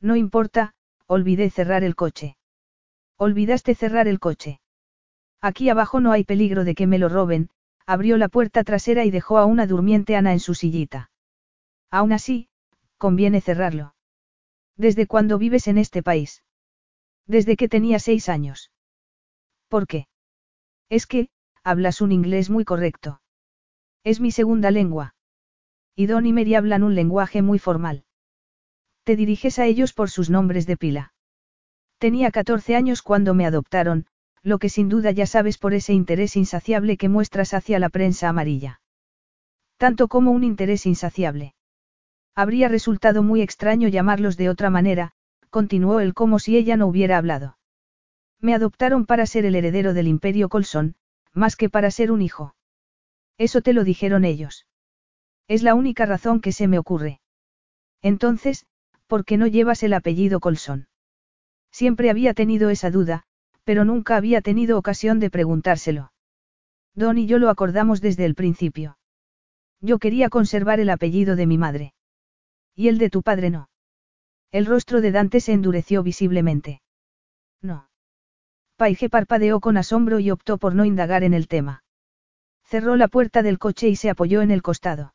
No 0.00 0.16
importa, 0.16 0.74
olvidé 1.06 1.50
cerrar 1.50 1.84
el 1.84 1.94
coche. 1.94 2.36
Olvidaste 3.16 3.74
cerrar 3.74 4.08
el 4.08 4.18
coche. 4.20 4.60
Aquí 5.40 5.68
abajo 5.68 6.00
no 6.00 6.12
hay 6.12 6.24
peligro 6.24 6.64
de 6.64 6.74
que 6.74 6.86
me 6.86 6.98
lo 6.98 7.08
roben, 7.08 7.50
abrió 7.86 8.16
la 8.16 8.28
puerta 8.28 8.64
trasera 8.64 9.04
y 9.04 9.10
dejó 9.10 9.38
a 9.38 9.46
una 9.46 9.66
durmiente 9.66 10.16
Ana 10.16 10.32
en 10.32 10.40
su 10.40 10.54
sillita. 10.54 11.10
Aún 11.90 12.12
así, 12.12 12.48
conviene 12.98 13.40
cerrarlo. 13.40 13.94
¿Desde 14.76 15.06
cuándo 15.06 15.38
vives 15.38 15.68
en 15.68 15.78
este 15.78 16.02
país? 16.02 16.42
Desde 17.26 17.56
que 17.56 17.68
tenía 17.68 17.98
seis 17.98 18.28
años. 18.28 18.70
¿Por 19.68 19.86
qué? 19.86 20.06
Es 20.88 21.06
que, 21.06 21.28
hablas 21.64 22.00
un 22.00 22.12
inglés 22.12 22.50
muy 22.50 22.64
correcto. 22.64 23.20
Es 24.04 24.20
mi 24.20 24.30
segunda 24.30 24.70
lengua. 24.70 25.14
Y 25.96 26.06
Don 26.06 26.26
y 26.26 26.32
Mary 26.32 26.54
hablan 26.54 26.82
un 26.82 26.94
lenguaje 26.94 27.42
muy 27.42 27.58
formal. 27.58 28.04
Te 29.02 29.16
diriges 29.16 29.58
a 29.58 29.66
ellos 29.66 29.92
por 29.92 30.10
sus 30.10 30.30
nombres 30.30 30.66
de 30.66 30.76
pila. 30.76 31.14
Tenía 31.98 32.30
14 32.30 32.76
años 32.76 33.02
cuando 33.02 33.34
me 33.34 33.46
adoptaron, 33.46 34.06
lo 34.42 34.58
que 34.58 34.68
sin 34.68 34.88
duda 34.88 35.10
ya 35.10 35.26
sabes 35.26 35.58
por 35.58 35.74
ese 35.74 35.92
interés 35.92 36.36
insaciable 36.36 36.96
que 36.96 37.08
muestras 37.08 37.54
hacia 37.54 37.78
la 37.78 37.88
prensa 37.88 38.28
amarilla. 38.28 38.80
Tanto 39.76 40.08
como 40.08 40.30
un 40.30 40.44
interés 40.44 40.86
insaciable. 40.86 41.54
Habría 42.38 42.68
resultado 42.68 43.22
muy 43.22 43.40
extraño 43.40 43.88
llamarlos 43.88 44.36
de 44.36 44.50
otra 44.50 44.68
manera, 44.68 45.12
continuó 45.48 46.00
él 46.00 46.12
como 46.12 46.38
si 46.38 46.58
ella 46.58 46.76
no 46.76 46.86
hubiera 46.86 47.16
hablado. 47.16 47.56
Me 48.42 48.54
adoptaron 48.54 49.06
para 49.06 49.24
ser 49.24 49.46
el 49.46 49.54
heredero 49.54 49.94
del 49.94 50.06
imperio 50.06 50.50
Colson, 50.50 50.96
más 51.32 51.56
que 51.56 51.70
para 51.70 51.90
ser 51.90 52.12
un 52.12 52.20
hijo. 52.20 52.54
Eso 53.38 53.62
te 53.62 53.72
lo 53.72 53.84
dijeron 53.84 54.26
ellos. 54.26 54.66
Es 55.48 55.62
la 55.62 55.74
única 55.74 56.04
razón 56.04 56.42
que 56.42 56.52
se 56.52 56.68
me 56.68 56.78
ocurre. 56.78 57.20
Entonces, 58.02 58.66
¿por 59.06 59.24
qué 59.24 59.38
no 59.38 59.46
llevas 59.46 59.82
el 59.82 59.94
apellido 59.94 60.38
Colson? 60.38 60.88
Siempre 61.72 62.10
había 62.10 62.34
tenido 62.34 62.68
esa 62.68 62.90
duda, 62.90 63.22
pero 63.64 63.86
nunca 63.86 64.16
había 64.16 64.42
tenido 64.42 64.76
ocasión 64.78 65.20
de 65.20 65.30
preguntárselo. 65.30 66.12
Don 66.94 67.16
y 67.16 67.26
yo 67.26 67.38
lo 67.38 67.48
acordamos 67.48 68.02
desde 68.02 68.26
el 68.26 68.34
principio. 68.34 68.98
Yo 69.80 69.98
quería 69.98 70.28
conservar 70.28 70.80
el 70.80 70.90
apellido 70.90 71.34
de 71.34 71.46
mi 71.46 71.56
madre. 71.56 71.94
Y 72.76 72.88
el 72.88 72.98
de 72.98 73.10
tu 73.10 73.22
padre 73.22 73.50
no. 73.50 73.68
El 74.52 74.66
rostro 74.66 75.00
de 75.00 75.10
Dante 75.10 75.40
se 75.40 75.52
endureció 75.52 76.02
visiblemente. 76.02 76.82
No. 77.62 77.88
Paige 78.76 79.08
parpadeó 79.08 79.60
con 79.60 79.78
asombro 79.78 80.20
y 80.20 80.30
optó 80.30 80.58
por 80.58 80.74
no 80.74 80.84
indagar 80.84 81.24
en 81.24 81.34
el 81.34 81.48
tema. 81.48 81.82
Cerró 82.64 82.96
la 82.96 83.08
puerta 83.08 83.42
del 83.42 83.58
coche 83.58 83.88
y 83.88 83.96
se 83.96 84.10
apoyó 84.10 84.42
en 84.42 84.50
el 84.50 84.62
costado. 84.62 85.14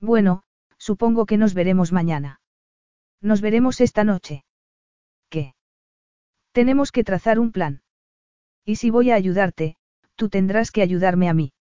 Bueno, 0.00 0.42
supongo 0.78 1.26
que 1.26 1.36
nos 1.36 1.52
veremos 1.52 1.92
mañana. 1.92 2.40
Nos 3.20 3.42
veremos 3.42 3.80
esta 3.82 4.02
noche. 4.02 4.44
¿Qué? 5.28 5.54
Tenemos 6.52 6.90
que 6.90 7.04
trazar 7.04 7.38
un 7.38 7.52
plan. 7.52 7.82
Y 8.64 8.76
si 8.76 8.88
voy 8.88 9.10
a 9.10 9.14
ayudarte, 9.16 9.76
tú 10.16 10.30
tendrás 10.30 10.70
que 10.70 10.82
ayudarme 10.82 11.28
a 11.28 11.34
mí. 11.34 11.52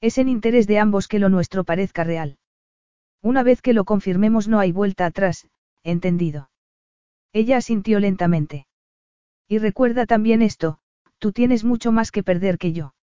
Es 0.00 0.18
en 0.18 0.28
interés 0.28 0.66
de 0.66 0.78
ambos 0.78 1.08
que 1.08 1.18
lo 1.18 1.28
nuestro 1.28 1.64
parezca 1.64 2.04
real. 2.04 2.38
Una 3.26 3.42
vez 3.42 3.60
que 3.60 3.72
lo 3.72 3.84
confirmemos 3.84 4.46
no 4.46 4.60
hay 4.60 4.70
vuelta 4.70 5.04
atrás, 5.04 5.48
entendido. 5.82 6.48
Ella 7.32 7.56
asintió 7.56 7.98
lentamente. 7.98 8.68
Y 9.48 9.58
recuerda 9.58 10.06
también 10.06 10.42
esto, 10.42 10.78
tú 11.18 11.32
tienes 11.32 11.64
mucho 11.64 11.90
más 11.90 12.12
que 12.12 12.22
perder 12.22 12.56
que 12.56 12.72
yo. 12.72 12.94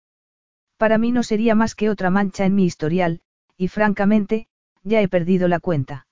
Para 0.77 0.97
mí 0.97 1.11
no 1.11 1.23
sería 1.23 1.55
más 1.55 1.75
que 1.75 1.89
otra 1.89 2.09
mancha 2.09 2.45
en 2.45 2.55
mi 2.55 2.63
historial, 2.63 3.19
y 3.57 3.67
francamente, 3.67 4.47
ya 4.81 5.01
he 5.01 5.09
perdido 5.09 5.49
la 5.49 5.59
cuenta. 5.59 6.07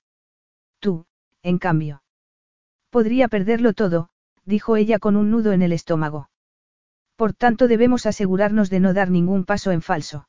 Tú, 0.78 1.06
en 1.42 1.56
cambio. 1.56 2.02
Podría 2.90 3.28
perderlo 3.28 3.72
todo, 3.72 4.10
dijo 4.44 4.76
ella 4.76 4.98
con 4.98 5.16
un 5.16 5.30
nudo 5.30 5.52
en 5.52 5.62
el 5.62 5.72
estómago. 5.72 6.28
Por 7.16 7.32
tanto 7.32 7.66
debemos 7.66 8.04
asegurarnos 8.04 8.68
de 8.68 8.80
no 8.80 8.92
dar 8.92 9.08
ningún 9.08 9.46
paso 9.46 9.70
en 9.70 9.80
falso. 9.80 10.28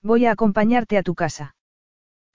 Voy 0.00 0.24
a 0.24 0.30
acompañarte 0.30 0.96
a 0.96 1.02
tu 1.02 1.14
casa. 1.14 1.54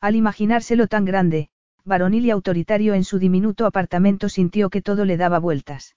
Al 0.02 0.16
imaginárselo 0.16 0.88
tan 0.88 1.06
grande, 1.06 1.50
varonil 1.84 2.26
y 2.26 2.32
autoritario 2.32 2.93
en 2.93 3.04
su 3.04 3.20
diminuto 3.20 3.66
apartamento 3.66 4.30
sintió 4.30 4.70
que 4.70 4.82
todo 4.82 5.06
le 5.06 5.18
daba 5.18 5.39
vueltas. 5.39 5.95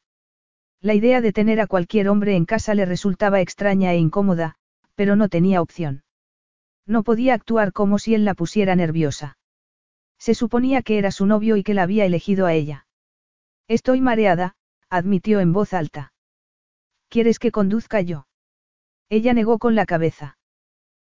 La 0.80 0.94
idea 0.94 1.20
de 1.20 1.32
tener 1.32 1.60
a 1.60 1.68
cualquier 1.68 2.08
hombre 2.08 2.34
en 2.34 2.44
casa 2.44 2.74
le 2.74 2.84
resultaba 2.84 3.40
extraña 3.40 3.92
e 3.92 3.98
incómoda, 3.98 4.56
pero 4.96 5.14
no 5.14 5.28
tenía 5.28 5.62
opción. 5.62 6.02
No 6.86 7.04
podía 7.04 7.34
actuar 7.34 7.72
como 7.72 8.00
si 8.00 8.14
él 8.14 8.24
la 8.24 8.34
pusiera 8.34 8.74
nerviosa. 8.74 9.38
Se 10.18 10.34
suponía 10.34 10.82
que 10.82 10.98
era 10.98 11.12
su 11.12 11.26
novio 11.26 11.56
y 11.56 11.62
que 11.62 11.74
la 11.74 11.84
había 11.84 12.04
elegido 12.04 12.46
a 12.46 12.54
ella. 12.54 12.86
Estoy 13.68 14.00
mareada, 14.00 14.56
admitió 14.88 15.38
en 15.38 15.52
voz 15.52 15.72
alta. 15.72 16.12
¿Quieres 17.08 17.38
que 17.38 17.52
conduzca 17.52 18.00
yo? 18.00 18.26
Ella 19.08 19.34
negó 19.34 19.58
con 19.58 19.76
la 19.76 19.86
cabeza. 19.86 20.38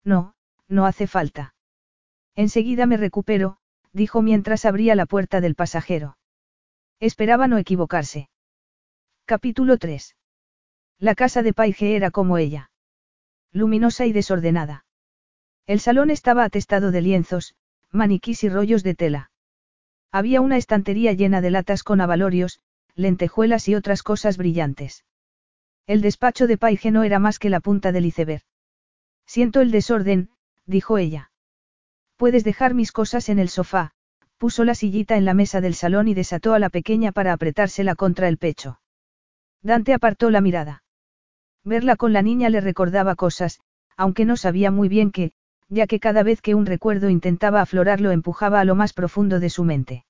No, 0.04 0.34
no 0.68 0.86
hace 0.88 1.06
falta. 1.06 1.54
Enseguida 2.36 2.86
me 2.86 2.98
recupero, 2.98 3.58
dijo 3.94 4.22
mientras 4.22 4.66
abría 4.66 4.96
la 4.96 5.06
puerta 5.06 5.42
del 5.42 5.56
pasajero. 5.56 6.18
Esperaba 7.00 7.48
no 7.48 7.58
equivocarse. 7.58 8.30
Capítulo 9.26 9.78
3. 9.78 10.16
La 11.00 11.16
casa 11.16 11.44
de 11.44 11.54
Paige 11.54 11.96
era 11.96 12.12
como 12.12 12.38
ella. 12.38 12.72
Luminosa 13.52 14.06
y 14.06 14.12
desordenada. 14.12 14.86
El 15.66 15.80
salón 15.80 16.10
estaba 16.10 16.44
atestado 16.44 16.92
de 16.92 17.02
lienzos, 17.02 17.56
maniquís 17.92 18.44
y 18.44 18.50
rollos 18.50 18.84
de 18.84 18.96
tela. 18.96 19.32
Había 20.12 20.42
una 20.42 20.58
estantería 20.58 21.14
llena 21.14 21.42
de 21.42 21.52
latas 21.52 21.84
con 21.84 22.02
abalorios, 22.02 22.60
lentejuelas 22.96 23.68
y 23.68 23.76
otras 23.76 24.04
cosas 24.04 24.38
brillantes. 24.38 25.06
El 25.88 26.02
despacho 26.02 26.48
de 26.48 26.58
Paige 26.58 26.92
no 26.92 27.04
era 27.04 27.20
más 27.20 27.40
que 27.40 27.50
la 27.50 27.60
punta 27.60 27.92
del 27.92 28.06
iceberg. 28.06 28.44
Siento 29.26 29.62
el 29.62 29.72
desorden, 29.72 30.30
dijo 30.66 30.98
ella. 30.98 31.29
Puedes 32.20 32.44
dejar 32.44 32.74
mis 32.74 32.92
cosas 32.92 33.30
en 33.30 33.40
el 33.40 33.48
sofá, 33.48 33.92
puso 34.38 34.66
la 34.66 34.76
sillita 34.76 35.16
en 35.16 35.24
la 35.24 35.34
mesa 35.34 35.62
del 35.62 35.74
salón 35.74 36.10
y 36.10 36.14
desató 36.14 36.54
a 36.54 36.60
la 36.60 36.70
pequeña 36.70 37.14
para 37.14 37.32
apretársela 37.32 37.96
contra 37.96 38.28
el 38.28 38.38
pecho. 38.38 38.82
Dante 39.62 39.94
apartó 39.94 40.30
la 40.30 40.42
mirada. 40.42 40.84
Verla 41.64 41.96
con 41.96 42.12
la 42.12 42.22
niña 42.22 42.50
le 42.50 42.60
recordaba 42.60 43.16
cosas, 43.16 43.62
aunque 43.96 44.26
no 44.26 44.36
sabía 44.36 44.70
muy 44.70 44.90
bien 44.90 45.12
qué, 45.12 45.32
ya 45.70 45.88
que 45.88 46.02
cada 46.02 46.22
vez 46.24 46.42
que 46.42 46.56
un 46.56 46.66
recuerdo 46.66 47.10
intentaba 47.10 47.62
aflorar 47.62 48.02
lo 48.02 48.12
empujaba 48.12 48.60
a 48.60 48.66
lo 48.66 48.76
más 48.76 48.92
profundo 48.92 49.40
de 49.40 49.50
su 49.50 49.64
mente. 49.64 50.04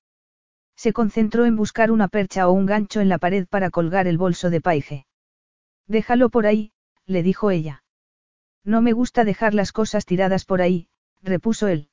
Se 0.76 0.93
concentró 0.93 1.45
en 1.45 1.55
buscar 1.55 1.91
una 1.91 2.07
percha 2.07 2.47
o 2.47 2.53
un 2.53 2.66
gancho 2.66 3.01
en 3.01 3.10
la 3.10 3.20
pared 3.20 3.45
para 3.47 3.70
colgar 3.70 4.07
el 4.07 4.18
bolso 4.18 4.49
de 4.49 4.62
paige. 4.62 5.05
Déjalo 5.86 6.30
por 6.30 6.47
ahí, 6.47 6.72
le 7.05 7.22
dijo 7.22 7.51
ella. 7.51 7.84
No 8.64 8.82
me 8.82 8.93
gusta 8.93 9.26
dejar 9.26 9.53
las 9.53 9.72
cosas 9.72 10.07
tiradas 10.07 10.45
por 10.45 10.64
ahí, 10.64 10.88
repuso 11.22 11.68
él. 11.68 11.89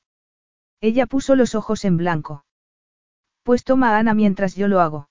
Ella 0.81 1.05
puso 1.05 1.35
los 1.35 1.55
ojos 1.55 1.85
en 1.85 1.97
blanco. 1.97 2.45
Pues 3.43 3.63
toma 3.63 3.91
a 3.95 3.99
Ana 3.99 4.13
mientras 4.13 4.55
yo 4.55 4.67
lo 4.67 4.79
hago. 4.79 5.09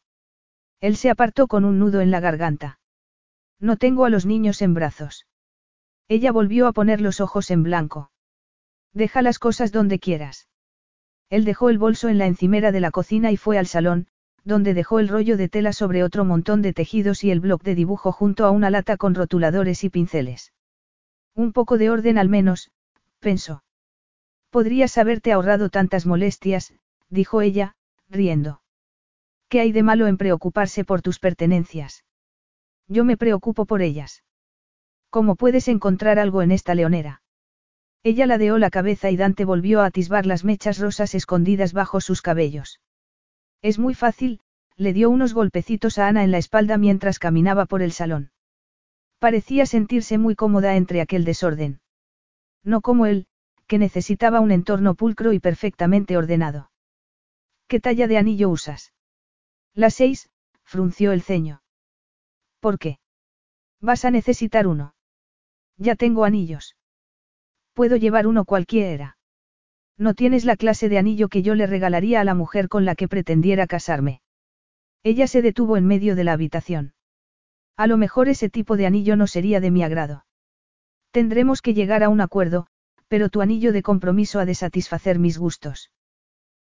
Él 0.81 0.97
se 0.97 1.11
apartó 1.11 1.47
con 1.47 1.65
un 1.65 1.79
nudo 1.79 2.01
en 2.01 2.11
la 2.11 2.21
garganta. 2.21 2.79
No 3.59 3.77
tengo 3.77 4.05
a 4.05 4.11
los 4.11 4.27
niños 4.27 4.63
en 4.63 4.75
brazos. 4.75 5.27
Ella 6.09 6.31
volvió 6.31 6.67
a 6.67 6.73
poner 6.73 7.01
los 7.01 7.21
ojos 7.21 7.51
en 7.51 7.63
blanco. 7.63 8.11
Deja 8.93 9.23
las 9.23 9.39
cosas 9.39 9.73
donde 9.73 9.99
quieras. 9.99 10.49
Él 11.29 11.45
dejó 11.45 11.71
el 11.71 11.79
bolso 11.79 12.09
en 12.09 12.19
la 12.19 12.27
encimera 12.27 12.71
de 12.71 12.81
la 12.81 12.91
cocina 12.91 13.33
y 13.33 13.37
fue 13.37 13.59
al 13.59 13.67
salón, 13.67 14.07
donde 14.45 14.75
dejó 14.75 15.01
el 15.01 15.09
rollo 15.09 15.37
de 15.37 15.49
tela 15.49 15.73
sobre 15.73 16.05
otro 16.05 16.25
montón 16.25 16.63
de 16.63 16.73
tejidos 16.73 17.25
y 17.25 17.33
el 17.33 17.41
bloc 17.41 17.63
de 17.65 17.75
dibujo 17.75 18.13
junto 18.13 18.45
a 18.45 18.53
una 18.53 18.71
lata 18.71 18.97
con 18.97 19.15
rotuladores 19.15 19.83
y 19.83 19.91
pinceles. 19.91 20.53
Un 21.35 21.53
poco 21.53 21.79
de 21.79 21.91
orden 21.91 22.17
al 22.17 22.29
menos, 22.29 22.71
pensó. 23.19 23.65
Podrías 24.57 24.97
haberte 24.97 25.33
ahorrado 25.33 25.69
tantas 25.69 26.07
molestias, 26.07 26.73
dijo 27.11 27.43
ella, 27.43 27.77
riendo. 28.09 28.63
¿Qué 29.51 29.61
hay 29.61 29.71
de 29.71 29.83
malo 29.83 30.07
en 30.07 30.17
preocuparse 30.17 30.83
por 30.83 31.03
tus 31.03 31.19
pertenencias? 31.19 32.07
Yo 32.89 33.05
me 33.05 33.19
preocupo 33.19 33.67
por 33.67 33.83
ellas. 33.83 34.25
¿Cómo 35.11 35.37
puedes 35.37 35.69
encontrar 35.69 36.19
algo 36.19 36.41
en 36.41 36.53
esta 36.53 36.75
leonera? 36.75 37.21
Ella 38.03 38.25
ladeó 38.25 38.57
la 38.57 38.71
cabeza 38.71 39.11
y 39.11 39.19
Dante 39.19 39.45
volvió 39.45 39.83
a 39.83 39.85
atisbar 39.85 40.25
las 40.25 40.43
mechas 40.43 40.79
rosas 40.79 41.15
escondidas 41.15 41.75
bajo 41.75 42.01
sus 42.01 42.23
cabellos. 42.23 42.81
Es 43.61 43.79
muy 43.79 43.93
fácil, 43.93 44.41
le 44.79 44.95
dio 44.95 45.11
unos 45.11 45.35
golpecitos 45.35 45.99
a 45.99 46.09
Ana 46.09 46.25
en 46.25 46.31
la 46.31 46.39
espalda 46.39 46.79
mientras 46.79 47.19
caminaba 47.19 47.67
por 47.67 47.83
el 47.83 47.93
salón. 47.93 48.31
Parecía 49.19 49.67
sentirse 49.67 50.17
muy 50.17 50.35
cómoda 50.35 50.77
entre 50.77 51.03
aquel 51.03 51.27
desorden. 51.27 51.81
No 52.65 52.81
como 52.81 53.05
él, 53.05 53.27
que 53.67 53.79
necesitaba 53.79 54.41
un 54.41 54.53
entorno 54.53 54.95
pulcro 54.95 55.33
y 55.33 55.41
perfectamente 55.41 56.17
ordenado. 56.17 56.71
¿Qué 57.69 57.81
talla 57.81 58.07
de 58.07 58.19
anillo 58.19 58.49
usas? 58.49 58.93
Las 59.75 59.95
seis, 59.95 60.31
frunció 60.65 61.13
el 61.13 61.23
ceño. 61.23 61.63
¿Por 62.61 62.79
qué? 62.79 62.99
Vas 63.81 64.05
a 64.05 64.11
necesitar 64.11 64.67
uno. 64.67 64.95
Ya 65.77 65.97
tengo 65.97 66.25
anillos. 66.25 66.77
Puedo 67.75 67.97
llevar 67.97 68.27
uno 68.27 68.45
cualquiera. 68.45 69.19
No 69.99 70.15
tienes 70.15 70.45
la 70.45 70.57
clase 70.57 70.89
de 70.89 70.99
anillo 70.99 71.29
que 71.29 71.43
yo 71.43 71.55
le 71.55 71.67
regalaría 71.67 72.21
a 72.21 72.25
la 72.25 72.35
mujer 72.35 72.69
con 72.69 72.85
la 72.85 72.95
que 72.95 73.09
pretendiera 73.09 73.67
casarme. 73.67 74.21
Ella 75.03 75.27
se 75.27 75.43
detuvo 75.43 75.77
en 75.77 75.87
medio 75.87 76.17
de 76.17 76.25
la 76.25 76.33
habitación. 76.33 76.95
A 77.77 77.87
lo 77.87 77.97
mejor 77.97 78.29
ese 78.29 78.49
tipo 78.49 78.77
de 78.77 78.87
anillo 78.87 79.17
no 79.17 79.27
sería 79.27 79.61
de 79.61 79.71
mi 79.71 79.83
agrado. 79.83 80.25
Tendremos 81.11 81.63
que 81.63 81.75
llegar 81.75 82.03
a 82.03 82.09
un 82.09 82.21
acuerdo, 82.21 82.67
pero 83.09 83.29
tu 83.29 83.41
anillo 83.41 83.73
de 83.73 83.83
compromiso 83.83 84.41
ha 84.41 84.45
de 84.45 84.55
satisfacer 84.55 85.19
mis 85.19 85.39
gustos. 85.39 85.91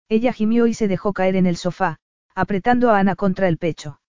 Ella 0.09 0.33
gimió 0.33 0.67
y 0.67 0.75
se 0.75 0.89
dejó 0.89 1.13
caer 1.13 1.37
en 1.37 1.47
el 1.47 1.57
sofá, 1.57 1.99
apretando 2.35 2.91
a 2.91 2.99
Ana 2.99 3.17
contra 3.17 3.49
el 3.49 3.59
pecho. 3.59 4.01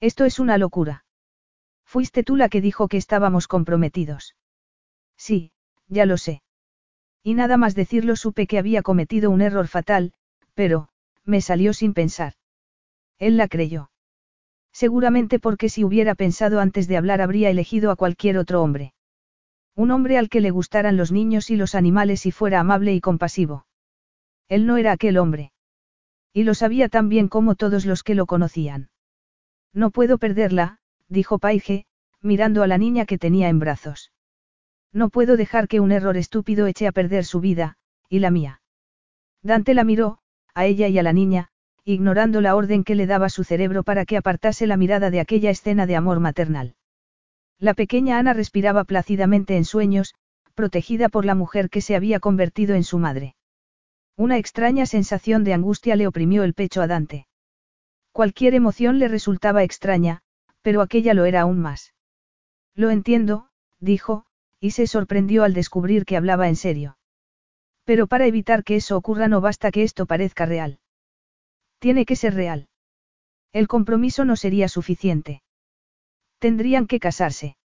Esto 0.00 0.24
es 0.24 0.38
una 0.38 0.58
locura. 0.58 1.04
Fuiste 1.84 2.22
tú 2.22 2.36
la 2.36 2.48
que 2.48 2.60
dijo 2.60 2.88
que 2.88 2.96
estábamos 2.96 3.48
comprometidos. 3.48 4.36
Sí, 5.16 5.52
ya 5.88 6.06
lo 6.06 6.16
sé. 6.16 6.42
Y 7.22 7.34
nada 7.34 7.56
más 7.56 7.74
decirlo 7.74 8.16
supe 8.16 8.46
que 8.46 8.58
había 8.58 8.82
cometido 8.82 9.30
un 9.30 9.42
error 9.42 9.68
fatal, 9.68 10.14
pero, 10.54 10.88
me 11.24 11.40
salió 11.40 11.72
sin 11.74 11.92
pensar. 11.92 12.34
Él 13.18 13.36
la 13.36 13.48
creyó. 13.48 13.90
Seguramente 14.72 15.38
porque 15.38 15.68
si 15.68 15.84
hubiera 15.84 16.14
pensado 16.14 16.60
antes 16.60 16.88
de 16.88 16.96
hablar 16.96 17.20
habría 17.20 17.50
elegido 17.50 17.90
a 17.90 17.96
cualquier 17.96 18.38
otro 18.38 18.62
hombre. 18.62 18.94
Un 19.76 19.90
hombre 19.90 20.18
al 20.18 20.28
que 20.28 20.40
le 20.40 20.50
gustaran 20.50 20.96
los 20.96 21.12
niños 21.12 21.50
y 21.50 21.56
los 21.56 21.74
animales 21.74 22.26
y 22.26 22.32
fuera 22.32 22.60
amable 22.60 22.94
y 22.94 23.00
compasivo. 23.00 23.66
Él 24.48 24.66
no 24.66 24.76
era 24.76 24.92
aquel 24.92 25.16
hombre. 25.16 25.52
Y 26.32 26.44
lo 26.44 26.54
sabía 26.54 26.88
tan 26.88 27.08
bien 27.08 27.28
como 27.28 27.54
todos 27.54 27.86
los 27.86 28.02
que 28.02 28.14
lo 28.14 28.26
conocían. 28.26 28.90
No 29.72 29.90
puedo 29.90 30.18
perderla, 30.18 30.78
dijo 31.08 31.38
Paige, 31.38 31.86
mirando 32.20 32.62
a 32.62 32.66
la 32.66 32.78
niña 32.78 33.06
que 33.06 33.18
tenía 33.18 33.48
en 33.48 33.58
brazos. 33.58 34.12
No 34.92 35.08
puedo 35.08 35.36
dejar 35.36 35.68
que 35.68 35.80
un 35.80 35.92
error 35.92 36.16
estúpido 36.16 36.66
eche 36.66 36.86
a 36.86 36.92
perder 36.92 37.24
su 37.24 37.40
vida, 37.40 37.76
y 38.08 38.18
la 38.18 38.30
mía. 38.30 38.60
Dante 39.42 39.74
la 39.74 39.84
miró, 39.84 40.18
a 40.54 40.66
ella 40.66 40.88
y 40.88 40.98
a 40.98 41.02
la 41.02 41.12
niña, 41.12 41.48
ignorando 41.84 42.40
la 42.40 42.56
orden 42.56 42.84
que 42.84 42.94
le 42.94 43.06
daba 43.06 43.28
su 43.28 43.44
cerebro 43.44 43.84
para 43.84 44.04
que 44.04 44.16
apartase 44.16 44.66
la 44.66 44.76
mirada 44.76 45.10
de 45.10 45.20
aquella 45.20 45.50
escena 45.50 45.86
de 45.86 45.96
amor 45.96 46.20
maternal. 46.20 46.74
La 47.60 47.74
pequeña 47.74 48.18
Ana 48.18 48.32
respiraba 48.32 48.84
plácidamente 48.84 49.58
en 49.58 49.66
sueños, 49.66 50.14
protegida 50.54 51.10
por 51.10 51.26
la 51.26 51.34
mujer 51.34 51.68
que 51.68 51.82
se 51.82 51.94
había 51.94 52.18
convertido 52.18 52.74
en 52.74 52.84
su 52.84 52.98
madre. 52.98 53.36
Una 54.16 54.38
extraña 54.38 54.86
sensación 54.86 55.44
de 55.44 55.52
angustia 55.52 55.94
le 55.94 56.06
oprimió 56.06 56.42
el 56.42 56.54
pecho 56.54 56.80
a 56.80 56.86
Dante. 56.86 57.26
Cualquier 58.12 58.54
emoción 58.54 58.98
le 58.98 59.08
resultaba 59.08 59.62
extraña, 59.62 60.22
pero 60.62 60.80
aquella 60.80 61.12
lo 61.12 61.26
era 61.26 61.42
aún 61.42 61.60
más. 61.60 61.92
Lo 62.74 62.88
entiendo, 62.88 63.50
dijo, 63.78 64.24
y 64.58 64.70
se 64.70 64.86
sorprendió 64.86 65.44
al 65.44 65.52
descubrir 65.52 66.06
que 66.06 66.16
hablaba 66.16 66.48
en 66.48 66.56
serio. 66.56 66.96
Pero 67.84 68.06
para 68.06 68.26
evitar 68.26 68.64
que 68.64 68.76
eso 68.76 68.96
ocurra 68.96 69.28
no 69.28 69.42
basta 69.42 69.70
que 69.70 69.82
esto 69.82 70.06
parezca 70.06 70.46
real. 70.46 70.80
Tiene 71.78 72.06
que 72.06 72.16
ser 72.16 72.34
real. 72.34 72.68
El 73.52 73.68
compromiso 73.68 74.24
no 74.24 74.36
sería 74.36 74.68
suficiente. 74.68 75.42
Tendrían 76.40 76.86
que 76.86 77.00
casarse. 77.00 77.56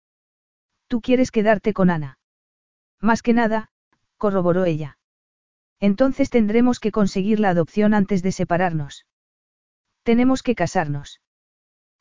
Tú 0.89 1.01
quieres 1.01 1.31
quedarte 1.31 1.73
con 1.73 1.91
Ana. 1.91 2.19
Más 3.01 3.23
que 3.23 3.33
nada, 3.33 3.71
corroboró 4.19 4.65
ella. 4.65 4.99
Entonces 5.79 6.29
tendremos 6.29 6.81
que 6.81 6.91
conseguir 6.91 7.39
la 7.39 7.51
adopción 7.51 7.95
antes 7.95 8.23
de 8.23 8.33
separarnos. 8.33 9.07
Tenemos 10.03 10.43
que 10.43 10.55
casarnos. 10.55 11.21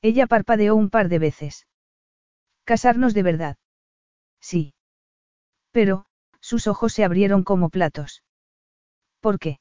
Ella 0.02 0.26
parpadeó 0.26 0.76
un 0.76 0.90
par 0.90 1.10
de 1.10 1.20
veces. 1.20 1.68
Casarnos 2.66 3.14
de 3.14 3.24
verdad. 3.24 3.58
Sí. 4.42 4.74
Pero, 5.72 6.06
sus 6.40 6.68
ojos 6.68 6.92
se 6.94 7.04
abrieron 7.04 7.44
como 7.44 7.70
platos. 7.70 8.24
¿Por 9.20 9.38
qué? 9.38 9.60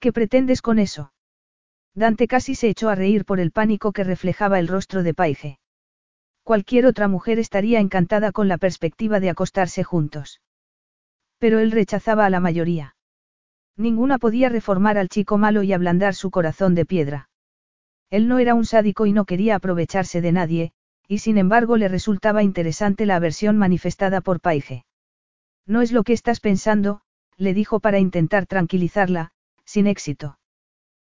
¿Qué 0.00 0.12
pretendes 0.12 0.62
con 0.62 0.78
eso? 0.78 1.12
Dante 1.94 2.26
casi 2.26 2.54
se 2.54 2.68
echó 2.68 2.88
a 2.88 2.94
reír 2.94 3.24
por 3.24 3.38
el 3.38 3.52
pánico 3.52 3.92
que 3.92 4.04
reflejaba 4.04 4.58
el 4.58 4.68
rostro 4.68 5.02
de 5.02 5.14
Paige. 5.14 5.58
Cualquier 6.46 6.86
otra 6.86 7.08
mujer 7.08 7.40
estaría 7.40 7.80
encantada 7.80 8.30
con 8.30 8.46
la 8.46 8.56
perspectiva 8.56 9.18
de 9.18 9.30
acostarse 9.30 9.82
juntos. 9.82 10.40
Pero 11.38 11.58
él 11.58 11.72
rechazaba 11.72 12.24
a 12.24 12.30
la 12.30 12.38
mayoría. 12.38 12.94
Ninguna 13.76 14.18
podía 14.18 14.48
reformar 14.48 14.96
al 14.96 15.08
chico 15.08 15.38
malo 15.38 15.64
y 15.64 15.72
ablandar 15.72 16.14
su 16.14 16.30
corazón 16.30 16.76
de 16.76 16.86
piedra. 16.86 17.30
Él 18.10 18.28
no 18.28 18.38
era 18.38 18.54
un 18.54 18.64
sádico 18.64 19.06
y 19.06 19.12
no 19.12 19.24
quería 19.24 19.56
aprovecharse 19.56 20.20
de 20.20 20.30
nadie, 20.30 20.72
y 21.08 21.18
sin 21.18 21.36
embargo 21.36 21.76
le 21.78 21.88
resultaba 21.88 22.44
interesante 22.44 23.06
la 23.06 23.16
aversión 23.16 23.58
manifestada 23.58 24.20
por 24.20 24.40
Paige. 24.40 24.84
No 25.66 25.82
es 25.82 25.90
lo 25.90 26.04
que 26.04 26.12
estás 26.12 26.38
pensando, 26.38 27.00
le 27.36 27.54
dijo 27.54 27.80
para 27.80 27.98
intentar 27.98 28.46
tranquilizarla, 28.46 29.32
sin 29.64 29.88
éxito. 29.88 30.38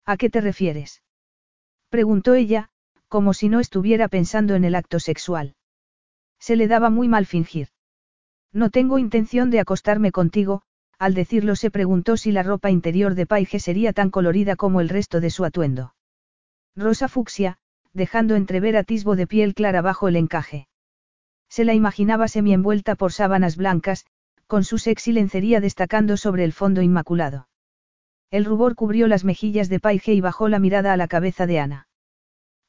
¿A 0.05 0.17
qué 0.17 0.29
te 0.29 0.41
refieres? 0.41 1.03
preguntó 1.89 2.33
ella, 2.33 2.70
como 3.11 3.33
si 3.33 3.49
no 3.49 3.59
estuviera 3.59 4.07
pensando 4.07 4.55
en 4.55 4.63
el 4.63 4.73
acto 4.73 4.97
sexual. 5.01 5.55
Se 6.39 6.55
le 6.55 6.69
daba 6.69 6.89
muy 6.89 7.09
mal 7.09 7.25
fingir. 7.25 7.67
No 8.53 8.69
tengo 8.69 8.99
intención 8.99 9.49
de 9.49 9.59
acostarme 9.59 10.13
contigo, 10.13 10.61
al 10.97 11.13
decirlo 11.13 11.57
se 11.57 11.71
preguntó 11.71 12.15
si 12.15 12.31
la 12.31 12.41
ropa 12.41 12.71
interior 12.71 13.13
de 13.13 13.25
Paige 13.25 13.59
sería 13.59 13.91
tan 13.91 14.11
colorida 14.11 14.55
como 14.55 14.79
el 14.79 14.87
resto 14.87 15.19
de 15.19 15.29
su 15.29 15.43
atuendo. 15.43 15.93
Rosa 16.73 17.09
fucsia, 17.09 17.57
dejando 17.91 18.37
entrever 18.37 18.77
atisbo 18.77 19.17
de 19.17 19.27
piel 19.27 19.55
clara 19.55 19.81
bajo 19.81 20.07
el 20.07 20.15
encaje. 20.15 20.69
Se 21.49 21.65
la 21.65 21.73
imaginaba 21.73 22.29
semienvuelta 22.29 22.95
por 22.95 23.11
sábanas 23.11 23.57
blancas, 23.57 24.05
con 24.47 24.63
su 24.63 24.77
sexy 24.77 25.11
lencería 25.11 25.59
destacando 25.59 26.15
sobre 26.15 26.45
el 26.45 26.53
fondo 26.53 26.81
inmaculado. 26.81 27.49
El 28.29 28.45
rubor 28.45 28.75
cubrió 28.75 29.09
las 29.09 29.25
mejillas 29.25 29.67
de 29.67 29.81
Paige 29.81 30.13
y 30.13 30.21
bajó 30.21 30.47
la 30.47 30.59
mirada 30.59 30.93
a 30.93 30.97
la 30.97 31.09
cabeza 31.09 31.45
de 31.45 31.59
Ana. 31.59 31.87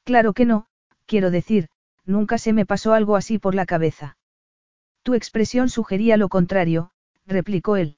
Claro 0.05 0.33
que 0.33 0.45
no, 0.45 0.67
quiero 1.07 1.31
decir, 1.31 1.69
nunca 2.05 2.39
se 2.39 2.53
me 2.53 2.67
pasó 2.67 2.93
algo 2.93 3.17
así 3.17 3.39
por 3.39 3.55
la 3.55 3.67
cabeza. 3.67 4.17
Tu 5.03 5.15
expresión 5.15 5.69
sugería 5.69 6.17
lo 6.17 6.29
contrario, 6.29 6.91
replicó 7.27 7.77
él. 7.77 7.97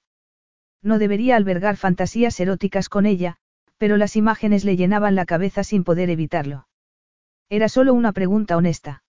No 0.82 0.98
debería 0.98 1.36
albergar 1.36 1.76
fantasías 1.76 2.38
eróticas 2.40 2.88
con 2.88 3.06
ella, 3.06 3.36
pero 3.78 3.96
las 3.96 4.16
imágenes 4.16 4.64
le 4.64 4.76
llenaban 4.76 5.14
la 5.14 5.24
cabeza 5.24 5.64
sin 5.64 5.84
poder 5.84 6.10
evitarlo. 6.10 6.68
Era 7.48 7.68
solo 7.68 7.94
una 7.94 8.12
pregunta 8.12 8.56
honesta. 8.56 9.02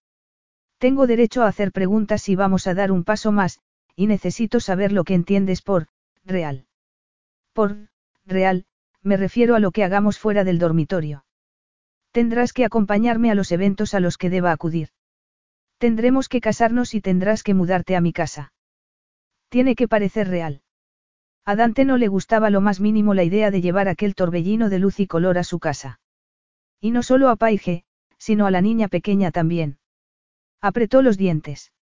Tengo 0.78 1.08
derecho 1.08 1.44
a 1.44 1.48
hacer 1.48 1.72
preguntas 1.72 2.22
si 2.22 2.36
vamos 2.36 2.68
a 2.68 2.74
dar 2.74 2.92
un 2.92 3.04
paso 3.04 3.32
más, 3.32 3.60
y 3.96 4.08
necesito 4.08 4.60
saber 4.60 4.92
lo 4.92 5.04
que 5.04 5.14
entiendes 5.14 5.62
por, 5.62 5.88
real. 6.26 6.66
Por, 7.54 7.90
real, 8.26 8.66
me 9.02 9.18
refiero 9.18 9.56
a 9.56 9.60
lo 9.60 9.72
que 9.72 9.84
hagamos 9.84 10.20
fuera 10.20 10.44
del 10.44 10.60
dormitorio. 10.60 11.25
Tendrás 12.16 12.54
que 12.54 12.64
acompañarme 12.64 13.30
a 13.30 13.36
los 13.36 13.52
eventos 13.52 13.94
a 13.94 14.00
los 14.00 14.18
que 14.18 14.30
deba 14.30 14.54
acudir. 14.54 14.88
Tendremos 15.80 16.30
que 16.30 16.40
casarnos 16.40 16.94
y 16.94 17.02
tendrás 17.02 17.44
que 17.44 17.54
mudarte 17.54 17.98
a 17.98 18.00
mi 18.00 18.14
casa. 18.14 18.54
Tiene 19.50 19.76
que 19.76 19.90
parecer 19.90 20.30
real. 20.30 20.62
A 21.44 21.58
Dante 21.58 21.84
no 21.84 21.98
le 21.98 22.08
gustaba 22.08 22.50
lo 22.50 22.62
más 22.62 22.80
mínimo 22.80 23.14
la 23.14 23.26
idea 23.26 23.52
de 23.52 23.60
llevar 23.60 23.90
aquel 23.90 24.16
torbellino 24.16 24.70
de 24.70 24.80
luz 24.80 25.02
y 25.02 25.08
color 25.08 25.38
a 25.38 25.44
su 25.44 25.60
casa. 25.60 26.00
Y 26.80 26.92
no 26.92 27.04
solo 27.04 27.28
a 27.28 27.36
Paige, 27.36 27.84
sino 28.18 28.46
a 28.46 28.52
la 28.52 28.62
niña 28.62 28.88
pequeña 28.88 29.32
también. 29.32 29.78
Apretó 30.62 31.02
los 31.02 31.18
dientes. 31.18 31.74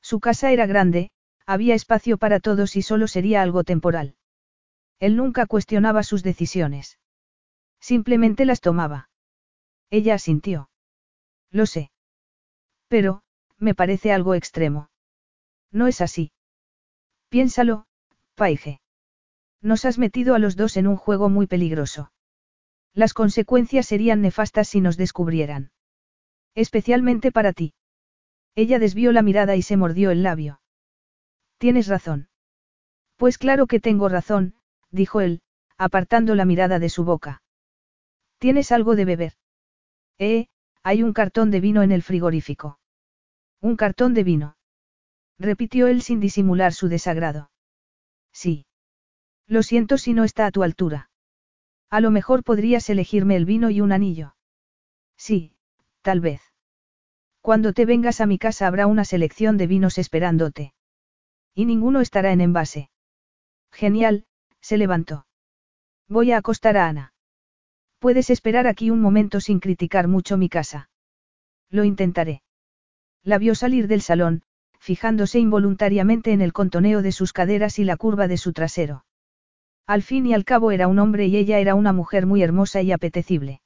Su 0.00 0.18
casa 0.18 0.50
era 0.50 0.66
grande, 0.66 1.12
había 1.46 1.76
espacio 1.76 2.18
para 2.18 2.40
todos 2.40 2.74
y 2.74 2.82
solo 2.82 3.06
sería 3.06 3.42
algo 3.42 3.62
temporal. 3.62 4.16
Él 4.98 5.14
nunca 5.14 5.46
cuestionaba 5.46 6.02
sus 6.02 6.24
decisiones. 6.24 6.98
Simplemente 7.78 8.44
las 8.44 8.60
tomaba. 8.60 9.10
Ella 9.92 10.14
asintió. 10.14 10.70
Lo 11.50 11.66
sé. 11.66 11.90
Pero, 12.88 13.22
me 13.58 13.74
parece 13.74 14.10
algo 14.10 14.34
extremo. 14.34 14.88
No 15.70 15.86
es 15.86 16.00
así. 16.00 16.32
Piénsalo, 17.28 17.84
Paige. 18.34 18.80
Nos 19.60 19.84
has 19.84 19.98
metido 19.98 20.34
a 20.34 20.38
los 20.38 20.56
dos 20.56 20.78
en 20.78 20.86
un 20.86 20.96
juego 20.96 21.28
muy 21.28 21.46
peligroso. 21.46 22.10
Las 22.94 23.12
consecuencias 23.12 23.84
serían 23.84 24.22
nefastas 24.22 24.66
si 24.68 24.80
nos 24.80 24.96
descubrieran. 24.96 25.72
Especialmente 26.54 27.30
para 27.30 27.52
ti. 27.52 27.74
Ella 28.54 28.78
desvió 28.78 29.12
la 29.12 29.20
mirada 29.20 29.56
y 29.56 29.62
se 29.62 29.76
mordió 29.76 30.10
el 30.10 30.22
labio. 30.22 30.62
Tienes 31.58 31.86
razón. 31.86 32.30
Pues 33.16 33.36
claro 33.36 33.66
que 33.66 33.78
tengo 33.78 34.08
razón, 34.08 34.54
dijo 34.90 35.20
él, 35.20 35.42
apartando 35.76 36.34
la 36.34 36.46
mirada 36.46 36.78
de 36.78 36.88
su 36.88 37.04
boca. 37.04 37.42
¿Tienes 38.38 38.72
algo 38.72 38.96
de 38.96 39.04
beber? 39.04 39.32
Eh, 40.22 40.46
hay 40.84 41.02
un 41.02 41.12
cartón 41.12 41.50
de 41.50 41.58
vino 41.58 41.82
en 41.82 41.90
el 41.90 42.00
frigorífico. 42.00 42.78
Un 43.60 43.74
cartón 43.74 44.14
de 44.14 44.22
vino. 44.22 44.56
Repitió 45.36 45.88
él 45.88 46.00
sin 46.00 46.20
disimular 46.20 46.72
su 46.74 46.86
desagrado. 46.88 47.50
Sí. 48.32 48.66
Lo 49.48 49.64
siento 49.64 49.98
si 49.98 50.14
no 50.14 50.22
está 50.22 50.46
a 50.46 50.52
tu 50.52 50.62
altura. 50.62 51.10
A 51.90 52.00
lo 52.00 52.12
mejor 52.12 52.44
podrías 52.44 52.88
elegirme 52.88 53.34
el 53.34 53.46
vino 53.46 53.68
y 53.70 53.80
un 53.80 53.90
anillo. 53.90 54.36
Sí, 55.16 55.56
tal 56.02 56.20
vez. 56.20 56.40
Cuando 57.40 57.72
te 57.72 57.84
vengas 57.84 58.20
a 58.20 58.26
mi 58.26 58.38
casa 58.38 58.68
habrá 58.68 58.86
una 58.86 59.04
selección 59.04 59.56
de 59.56 59.66
vinos 59.66 59.98
esperándote. 59.98 60.72
Y 61.52 61.64
ninguno 61.64 62.00
estará 62.00 62.30
en 62.30 62.42
envase. 62.42 62.90
Genial, 63.72 64.26
se 64.60 64.78
levantó. 64.78 65.26
Voy 66.06 66.30
a 66.30 66.36
acostar 66.36 66.76
a 66.76 66.86
Ana. 66.86 67.11
Puedes 68.02 68.30
esperar 68.30 68.66
aquí 68.66 68.90
un 68.90 69.00
momento 69.00 69.40
sin 69.40 69.60
criticar 69.60 70.08
mucho 70.08 70.36
mi 70.36 70.48
casa. 70.48 70.90
Lo 71.70 71.84
intentaré. 71.84 72.42
La 73.22 73.38
vio 73.38 73.54
salir 73.54 73.86
del 73.86 74.02
salón, 74.02 74.42
fijándose 74.80 75.38
involuntariamente 75.38 76.32
en 76.32 76.40
el 76.40 76.52
contoneo 76.52 77.00
de 77.00 77.12
sus 77.12 77.32
caderas 77.32 77.78
y 77.78 77.84
la 77.84 77.96
curva 77.96 78.26
de 78.26 78.38
su 78.38 78.52
trasero. 78.52 79.04
Al 79.86 80.02
fin 80.02 80.26
y 80.26 80.34
al 80.34 80.44
cabo 80.44 80.72
era 80.72 80.88
un 80.88 80.98
hombre 80.98 81.26
y 81.26 81.36
ella 81.36 81.60
era 81.60 81.76
una 81.76 81.92
mujer 81.92 82.26
muy 82.26 82.42
hermosa 82.42 82.82
y 82.82 82.90
apetecible. 82.90 83.62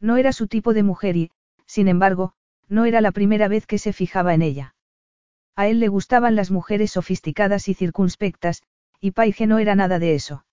No 0.00 0.16
era 0.16 0.32
su 0.32 0.46
tipo 0.46 0.72
de 0.72 0.82
mujer 0.82 1.18
y, 1.18 1.30
sin 1.66 1.88
embargo, 1.88 2.32
no 2.70 2.86
era 2.86 3.02
la 3.02 3.12
primera 3.12 3.46
vez 3.46 3.66
que 3.66 3.76
se 3.76 3.92
fijaba 3.92 4.32
en 4.32 4.40
ella. 4.40 4.74
A 5.54 5.68
él 5.68 5.80
le 5.80 5.88
gustaban 5.88 6.34
las 6.34 6.50
mujeres 6.50 6.92
sofisticadas 6.92 7.68
y 7.68 7.74
circunspectas, 7.74 8.62
y 9.00 9.10
Paige 9.10 9.46
no 9.46 9.58
era 9.58 9.74
nada 9.74 9.98
de 9.98 10.14
eso. 10.14 10.46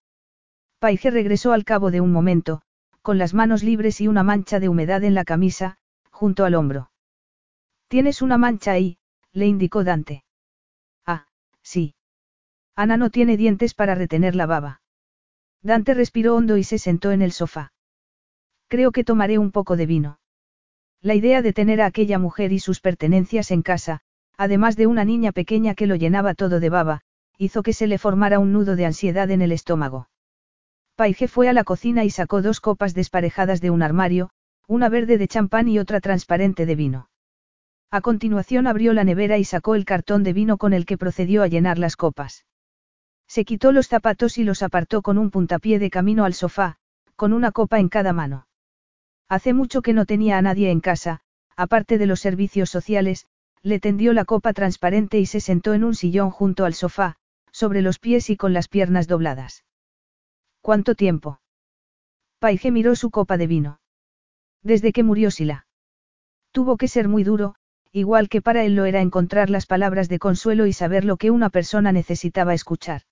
Paige 0.79 1.09
regresó 1.09 1.53
al 1.53 1.63
cabo 1.63 1.89
de 1.89 2.01
un 2.01 2.11
momento, 2.11 2.63
con 3.07 3.17
las 3.17 3.33
manos 3.33 3.63
libres 3.63 4.01
y 4.01 4.09
una 4.09 4.21
mancha 4.21 4.59
de 4.59 4.67
humedad 4.67 5.01
en 5.05 5.13
la 5.13 5.23
camisa, 5.23 5.77
junto 6.11 6.43
al 6.43 6.55
hombro. 6.55 6.91
Tienes 7.87 8.21
una 8.21 8.37
mancha 8.37 8.73
ahí, 8.73 8.97
le 9.31 9.47
indicó 9.47 9.85
Dante. 9.85 10.25
Ah, 11.05 11.27
sí. 11.61 11.95
Ana 12.75 12.97
no 12.97 13.09
tiene 13.09 13.37
dientes 13.37 13.73
para 13.73 13.95
retener 13.95 14.35
la 14.35 14.45
baba. 14.45 14.81
Dante 15.61 15.93
respiró 15.93 16.35
hondo 16.35 16.57
y 16.57 16.65
se 16.65 16.79
sentó 16.79 17.13
en 17.13 17.21
el 17.21 17.31
sofá. 17.31 17.71
Creo 18.67 18.91
que 18.91 19.05
tomaré 19.05 19.37
un 19.37 19.51
poco 19.53 19.77
de 19.77 19.85
vino. 19.85 20.19
La 20.99 21.15
idea 21.15 21.41
de 21.41 21.53
tener 21.53 21.79
a 21.79 21.85
aquella 21.85 22.19
mujer 22.19 22.51
y 22.51 22.59
sus 22.59 22.81
pertenencias 22.81 23.51
en 23.51 23.61
casa, 23.61 24.01
además 24.35 24.75
de 24.75 24.85
una 24.85 25.05
niña 25.05 25.31
pequeña 25.31 25.75
que 25.75 25.87
lo 25.87 25.95
llenaba 25.95 26.33
todo 26.33 26.59
de 26.59 26.69
baba, 26.69 27.03
hizo 27.37 27.63
que 27.63 27.71
se 27.71 27.87
le 27.87 27.99
formara 27.99 28.39
un 28.39 28.51
nudo 28.51 28.75
de 28.75 28.85
ansiedad 28.85 29.31
en 29.31 29.41
el 29.41 29.53
estómago. 29.53 30.09
Paige 30.97 31.27
fue 31.27 31.47
a 31.47 31.53
la 31.53 31.63
cocina 31.63 32.05
y 32.05 32.09
sacó 32.09 32.41
dos 32.41 32.59
copas 32.59 32.95
desparejadas 32.95 33.61
de 33.61 33.69
un 33.69 33.83
armario, 33.83 34.31
una 34.67 34.89
verde 34.89 35.19
de 35.19 35.27
champán 35.27 35.67
y 35.67 35.77
otra 35.77 36.01
transparente 36.01 36.65
de 36.65 36.75
vino. 36.75 37.09
A 37.91 38.01
continuación 38.01 38.65
abrió 38.65 38.93
la 38.93 39.03
nevera 39.03 39.37
y 39.37 39.43
sacó 39.43 39.75
el 39.75 39.85
cartón 39.85 40.23
de 40.23 40.33
vino 40.33 40.57
con 40.57 40.73
el 40.73 40.87
que 40.87 40.97
procedió 40.97 41.43
a 41.43 41.47
llenar 41.47 41.77
las 41.77 41.97
copas. 41.97 42.47
Se 43.27 43.45
quitó 43.45 43.71
los 43.71 43.87
zapatos 43.87 44.39
y 44.39 44.43
los 44.43 44.63
apartó 44.63 45.03
con 45.03 45.19
un 45.19 45.29
puntapié 45.29 45.77
de 45.77 45.91
camino 45.91 46.25
al 46.25 46.33
sofá, 46.33 46.77
con 47.15 47.31
una 47.31 47.51
copa 47.51 47.79
en 47.79 47.89
cada 47.89 48.11
mano. 48.11 48.47
Hace 49.29 49.53
mucho 49.53 49.83
que 49.83 49.93
no 49.93 50.07
tenía 50.07 50.39
a 50.39 50.41
nadie 50.41 50.71
en 50.71 50.79
casa, 50.79 51.19
aparte 51.55 51.99
de 51.99 52.07
los 52.07 52.21
servicios 52.21 52.71
sociales, 52.71 53.27
le 53.61 53.79
tendió 53.79 54.13
la 54.13 54.25
copa 54.25 54.51
transparente 54.51 55.19
y 55.19 55.27
se 55.27 55.41
sentó 55.41 55.75
en 55.75 55.83
un 55.83 55.93
sillón 55.93 56.31
junto 56.31 56.65
al 56.65 56.73
sofá, 56.73 57.17
sobre 57.51 57.83
los 57.83 57.99
pies 57.99 58.31
y 58.31 58.35
con 58.35 58.51
las 58.51 58.67
piernas 58.67 59.07
dobladas. 59.07 59.63
¿Cuánto 60.61 60.95
tiempo? 60.95 61.39
Paige 62.39 62.71
miró 62.71 62.95
su 62.95 63.09
copa 63.09 63.37
de 63.37 63.47
vino. 63.47 63.79
Desde 64.63 64.91
que 64.91 65.03
murió 65.03 65.31
Sila. 65.31 65.65
Tuvo 66.51 66.77
que 66.77 66.87
ser 66.87 67.07
muy 67.07 67.23
duro, 67.23 67.55
igual 67.91 68.29
que 68.29 68.41
para 68.41 68.63
él 68.63 68.75
lo 68.75 68.85
era 68.85 69.01
encontrar 69.01 69.49
las 69.49 69.65
palabras 69.65 70.09
de 70.09 70.19
consuelo 70.19 70.65
y 70.65 70.73
saber 70.73 71.05
lo 71.05 71.17
que 71.17 71.31
una 71.31 71.49
persona 71.49 71.91
necesitaba 71.91 72.53
escuchar. 72.53 73.03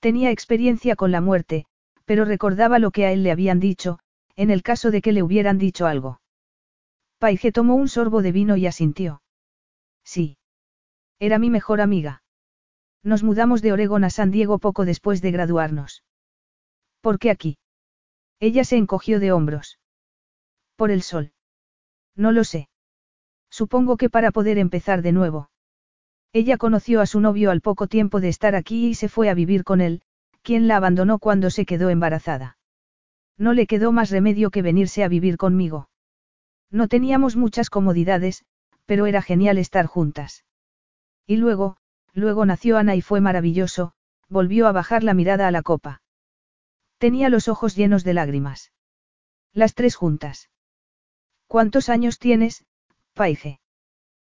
Tenía 0.00 0.30
experiencia 0.30 0.96
con 0.96 1.10
la 1.10 1.20
muerte, 1.20 1.66
pero 2.04 2.24
recordaba 2.24 2.78
lo 2.78 2.90
que 2.90 3.06
a 3.06 3.12
él 3.12 3.22
le 3.22 3.32
habían 3.32 3.60
dicho, 3.60 3.98
en 4.36 4.50
el 4.50 4.62
caso 4.62 4.90
de 4.90 5.02
que 5.02 5.12
le 5.12 5.22
hubieran 5.22 5.58
dicho 5.58 5.86
algo. 5.86 6.20
Paige 7.18 7.50
tomó 7.50 7.74
un 7.74 7.88
sorbo 7.88 8.22
de 8.22 8.32
vino 8.32 8.56
y 8.56 8.66
asintió. 8.66 9.22
Sí. 10.04 10.38
Era 11.18 11.38
mi 11.38 11.50
mejor 11.50 11.80
amiga. 11.80 12.22
Nos 13.02 13.22
mudamos 13.22 13.62
de 13.62 13.72
Oregón 13.72 14.04
a 14.04 14.10
San 14.10 14.30
Diego 14.30 14.58
poco 14.58 14.84
después 14.84 15.22
de 15.22 15.30
graduarnos. 15.30 16.04
¿Por 17.06 17.20
qué 17.20 17.30
aquí? 17.30 17.56
Ella 18.40 18.64
se 18.64 18.76
encogió 18.76 19.20
de 19.20 19.30
hombros. 19.30 19.78
Por 20.74 20.90
el 20.90 21.02
sol. 21.02 21.30
No 22.16 22.32
lo 22.32 22.42
sé. 22.42 22.68
Supongo 23.48 23.96
que 23.96 24.10
para 24.10 24.32
poder 24.32 24.58
empezar 24.58 25.02
de 25.02 25.12
nuevo. 25.12 25.48
Ella 26.32 26.56
conoció 26.56 27.00
a 27.00 27.06
su 27.06 27.20
novio 27.20 27.52
al 27.52 27.60
poco 27.60 27.86
tiempo 27.86 28.18
de 28.18 28.28
estar 28.28 28.56
aquí 28.56 28.88
y 28.88 28.94
se 28.96 29.08
fue 29.08 29.28
a 29.28 29.34
vivir 29.34 29.62
con 29.62 29.80
él, 29.80 30.02
quien 30.42 30.66
la 30.66 30.78
abandonó 30.78 31.20
cuando 31.20 31.50
se 31.50 31.64
quedó 31.64 31.90
embarazada. 31.90 32.58
No 33.38 33.52
le 33.52 33.68
quedó 33.68 33.92
más 33.92 34.10
remedio 34.10 34.50
que 34.50 34.62
venirse 34.62 35.04
a 35.04 35.08
vivir 35.08 35.36
conmigo. 35.36 35.88
No 36.72 36.88
teníamos 36.88 37.36
muchas 37.36 37.70
comodidades, 37.70 38.44
pero 38.84 39.06
era 39.06 39.22
genial 39.22 39.58
estar 39.58 39.86
juntas. 39.86 40.44
Y 41.24 41.36
luego, 41.36 41.76
luego 42.14 42.44
nació 42.46 42.78
Ana 42.78 42.96
y 42.96 43.00
fue 43.00 43.20
maravilloso, 43.20 43.92
volvió 44.28 44.66
a 44.66 44.72
bajar 44.72 45.04
la 45.04 45.14
mirada 45.14 45.46
a 45.46 45.52
la 45.52 45.62
copa. 45.62 46.02
Tenía 46.98 47.28
los 47.28 47.48
ojos 47.48 47.76
llenos 47.76 48.04
de 48.04 48.14
lágrimas. 48.14 48.72
Las 49.52 49.74
tres 49.74 49.96
juntas. 49.96 50.50
¿Cuántos 51.46 51.88
años 51.88 52.18
tienes, 52.18 52.64
Paige? 53.14 53.60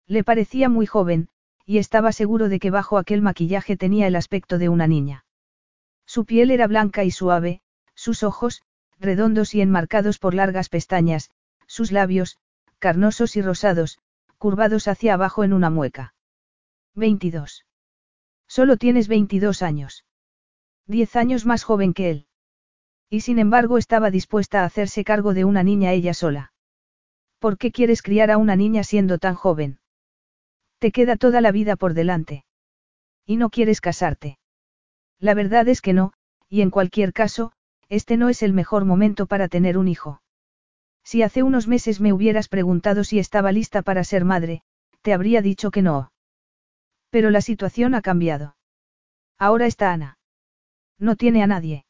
Le 0.06 0.24
parecía 0.24 0.68
muy 0.68 0.86
joven, 0.86 1.28
y 1.64 1.78
estaba 1.78 2.12
seguro 2.12 2.48
de 2.48 2.58
que 2.58 2.70
bajo 2.70 2.98
aquel 2.98 3.22
maquillaje 3.22 3.76
tenía 3.76 4.06
el 4.06 4.16
aspecto 4.16 4.58
de 4.58 4.68
una 4.68 4.86
niña. 4.86 5.24
Su 6.06 6.24
piel 6.24 6.50
era 6.50 6.66
blanca 6.66 7.04
y 7.04 7.10
suave, 7.10 7.62
sus 7.94 8.22
ojos, 8.22 8.62
redondos 8.98 9.54
y 9.54 9.60
enmarcados 9.60 10.18
por 10.18 10.34
largas 10.34 10.68
pestañas, 10.68 11.30
sus 11.66 11.92
labios, 11.92 12.38
carnosos 12.78 13.36
y 13.36 13.42
rosados, 13.42 13.98
curvados 14.38 14.88
hacia 14.88 15.14
abajo 15.14 15.44
en 15.44 15.52
una 15.52 15.70
mueca. 15.70 16.14
22. 16.94 17.64
Solo 18.46 18.76
tienes 18.76 19.08
22 19.08 19.62
años. 19.62 20.04
Diez 20.86 21.16
años 21.16 21.46
más 21.46 21.64
joven 21.64 21.94
que 21.94 22.10
él. 22.10 22.26
Y 23.12 23.20
sin 23.20 23.38
embargo 23.38 23.76
estaba 23.76 24.10
dispuesta 24.10 24.62
a 24.62 24.64
hacerse 24.64 25.04
cargo 25.04 25.34
de 25.34 25.44
una 25.44 25.62
niña 25.62 25.92
ella 25.92 26.14
sola. 26.14 26.54
¿Por 27.40 27.58
qué 27.58 27.70
quieres 27.70 28.00
criar 28.00 28.30
a 28.30 28.38
una 28.38 28.56
niña 28.56 28.84
siendo 28.84 29.18
tan 29.18 29.34
joven? 29.34 29.80
Te 30.78 30.92
queda 30.92 31.16
toda 31.16 31.42
la 31.42 31.52
vida 31.52 31.76
por 31.76 31.92
delante. 31.92 32.46
Y 33.26 33.36
no 33.36 33.50
quieres 33.50 33.82
casarte. 33.82 34.38
La 35.18 35.34
verdad 35.34 35.68
es 35.68 35.82
que 35.82 35.92
no, 35.92 36.14
y 36.48 36.62
en 36.62 36.70
cualquier 36.70 37.12
caso, 37.12 37.52
este 37.90 38.16
no 38.16 38.30
es 38.30 38.42
el 38.42 38.54
mejor 38.54 38.86
momento 38.86 39.26
para 39.26 39.46
tener 39.46 39.76
un 39.76 39.88
hijo. 39.88 40.22
Si 41.04 41.22
hace 41.22 41.42
unos 41.42 41.68
meses 41.68 42.00
me 42.00 42.14
hubieras 42.14 42.48
preguntado 42.48 43.04
si 43.04 43.18
estaba 43.18 43.52
lista 43.52 43.82
para 43.82 44.04
ser 44.04 44.24
madre, 44.24 44.62
te 45.02 45.12
habría 45.12 45.42
dicho 45.42 45.70
que 45.70 45.82
no. 45.82 46.12
Pero 47.10 47.28
la 47.28 47.42
situación 47.42 47.94
ha 47.94 48.00
cambiado. 48.00 48.56
Ahora 49.38 49.66
está 49.66 49.92
Ana. 49.92 50.16
No 50.98 51.16
tiene 51.16 51.42
a 51.42 51.46
nadie. 51.46 51.84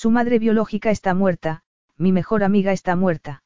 Su 0.00 0.10
madre 0.10 0.38
biológica 0.38 0.90
está 0.90 1.12
muerta, 1.12 1.62
mi 1.98 2.10
mejor 2.10 2.42
amiga 2.42 2.72
está 2.72 2.96
muerta. 2.96 3.42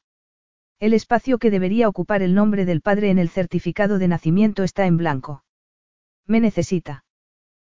El 0.79 0.93
espacio 0.93 1.37
que 1.37 1.51
debería 1.51 1.89
ocupar 1.89 2.21
el 2.21 2.33
nombre 2.33 2.63
del 2.63 2.79
padre 2.79 3.09
en 3.09 3.19
el 3.19 3.27
certificado 3.27 3.99
de 3.99 4.07
nacimiento 4.07 4.63
está 4.63 4.85
en 4.85 4.95
blanco. 4.95 5.43
Me 6.25 6.39
necesita. 6.39 7.03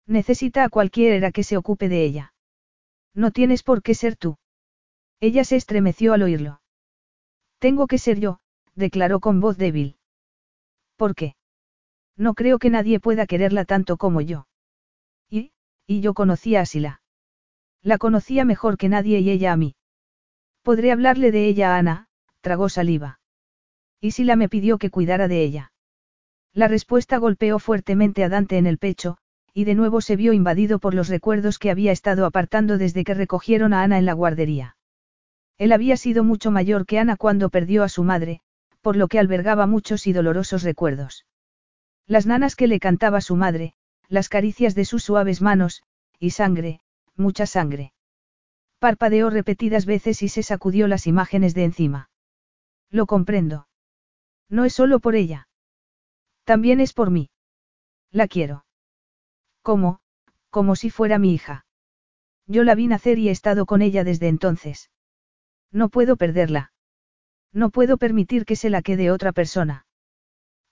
Necesita 0.06 0.64
a 0.64 0.70
cualquiera 0.70 1.32
que 1.32 1.42
se 1.42 1.58
ocupe 1.58 1.90
de 1.90 2.04
ella. 2.04 2.36
No 3.16 3.32
tienes 3.32 3.64
por 3.64 3.82
qué 3.82 3.96
ser 3.96 4.16
tú. 4.16 4.38
Ella 5.20 5.44
se 5.44 5.56
estremeció 5.56 6.14
al 6.14 6.22
oírlo. 6.22 6.62
Tengo 7.58 7.88
que 7.88 7.98
ser 7.98 8.20
yo, 8.20 8.42
declaró 8.76 9.20
con 9.22 9.40
voz 9.40 9.58
débil. 9.58 9.98
¿Por 10.98 11.16
qué? 11.16 11.36
No 12.16 12.36
creo 12.36 12.60
que 12.60 12.70
nadie 12.70 13.00
pueda 13.00 13.26
quererla 13.26 13.66
tanto 13.66 13.98
como 13.98 14.22
yo. 14.22 14.46
Y, 15.32 15.52
y 15.88 16.02
yo 16.02 16.14
conocía 16.14 16.62
a 16.62 16.68
Sila. 16.68 17.02
La 17.88 17.98
conocía 17.98 18.44
mejor 18.44 18.78
que 18.78 18.90
nadie 18.90 19.20
y 19.22 19.30
ella 19.30 19.54
a 19.54 19.56
mí. 19.56 19.78
Podré 20.62 20.92
hablarle 20.92 21.32
de 21.32 21.46
ella 21.46 21.74
a 21.74 21.78
Ana, 21.78 22.10
tragó 22.42 22.68
saliva. 22.68 23.22
Y 24.02 24.12
Sila 24.12 24.36
me 24.36 24.50
pidió 24.50 24.78
que 24.78 24.90
cuidara 24.90 25.30
de 25.30 25.42
ella. 25.42 25.72
La 26.54 26.68
respuesta 26.68 27.16
golpeó 27.18 27.60
fuertemente 27.60 28.26
a 28.26 28.30
Dante 28.30 28.58
en 28.58 28.68
el 28.68 28.78
pecho, 28.78 29.20
y 29.54 29.64
de 29.64 29.74
nuevo 29.74 30.02
se 30.02 30.18
vio 30.18 30.34
invadido 30.34 30.80
por 30.80 30.94
los 30.94 31.08
recuerdos 31.08 31.60
que 31.60 31.72
había 31.72 31.94
estado 31.94 32.26
apartando 32.26 32.78
desde 32.78 33.06
que 33.06 33.14
recogieron 33.14 33.74
a 33.74 33.84
Ana 33.84 33.98
en 33.98 34.06
la 34.06 34.12
guardería. 34.12 34.76
Él 35.58 35.72
había 35.72 35.96
sido 35.96 36.26
mucho 36.26 36.52
mayor 36.52 36.86
que 36.86 37.00
Ana 37.00 37.16
cuando 37.16 37.48
perdió 37.50 37.84
a 37.84 37.90
su 37.90 38.04
madre, 38.04 38.42
por 38.82 38.98
lo 38.98 39.08
que 39.08 39.18
albergaba 39.18 39.66
muchos 39.66 40.08
y 40.08 40.12
dolorosos 40.12 40.64
recuerdos. 40.64 41.26
Las 42.06 42.26
nanas 42.26 42.58
que 42.58 42.68
le 42.68 42.82
cantaba 42.82 43.22
su 43.22 43.38
madre, 43.38 43.76
las 44.10 44.28
caricias 44.28 44.76
de 44.76 44.84
sus 44.84 45.06
suaves 45.06 45.42
manos, 45.42 45.84
y 46.20 46.32
sangre, 46.32 46.82
mucha 47.18 47.46
sangre. 47.46 47.94
Parpadeó 48.80 49.30
repetidas 49.30 49.86
veces 49.86 50.22
y 50.22 50.30
se 50.30 50.44
sacudió 50.44 50.88
las 50.88 51.08
imágenes 51.08 51.54
de 51.56 51.64
encima. 51.64 52.10
Lo 52.90 53.06
comprendo. 53.06 53.68
No 54.50 54.66
es 54.66 54.74
solo 54.74 55.00
por 55.00 55.16
ella. 55.16 55.48
También 56.44 56.80
es 56.80 56.94
por 56.94 57.10
mí. 57.12 57.30
La 58.12 58.28
quiero. 58.28 58.66
¿Cómo? 59.62 60.00
Como 60.50 60.76
si 60.76 60.90
fuera 60.90 61.20
mi 61.20 61.34
hija. 61.34 61.66
Yo 62.46 62.64
la 62.64 62.76
vi 62.76 62.88
nacer 62.88 63.20
y 63.20 63.28
he 63.28 63.32
estado 63.32 63.66
con 63.66 63.82
ella 63.82 64.04
desde 64.04 64.30
entonces. 64.30 64.90
No 65.72 65.90
puedo 65.90 66.16
perderla. 66.16 66.72
No 67.52 67.70
puedo 67.70 67.98
permitir 67.98 68.46
que 68.46 68.56
se 68.56 68.70
la 68.70 68.82
quede 68.82 69.12
otra 69.12 69.34
persona. 69.34 69.86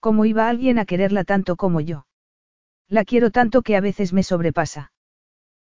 ¿Cómo 0.00 0.24
iba 0.24 0.48
alguien 0.48 0.78
a 0.78 0.86
quererla 0.86 1.24
tanto 1.24 1.56
como 1.56 1.80
yo? 1.80 2.06
La 2.88 3.04
quiero 3.04 3.30
tanto 3.30 3.62
que 3.62 3.76
a 3.76 3.80
veces 3.80 4.12
me 4.12 4.22
sobrepasa. 4.22 4.92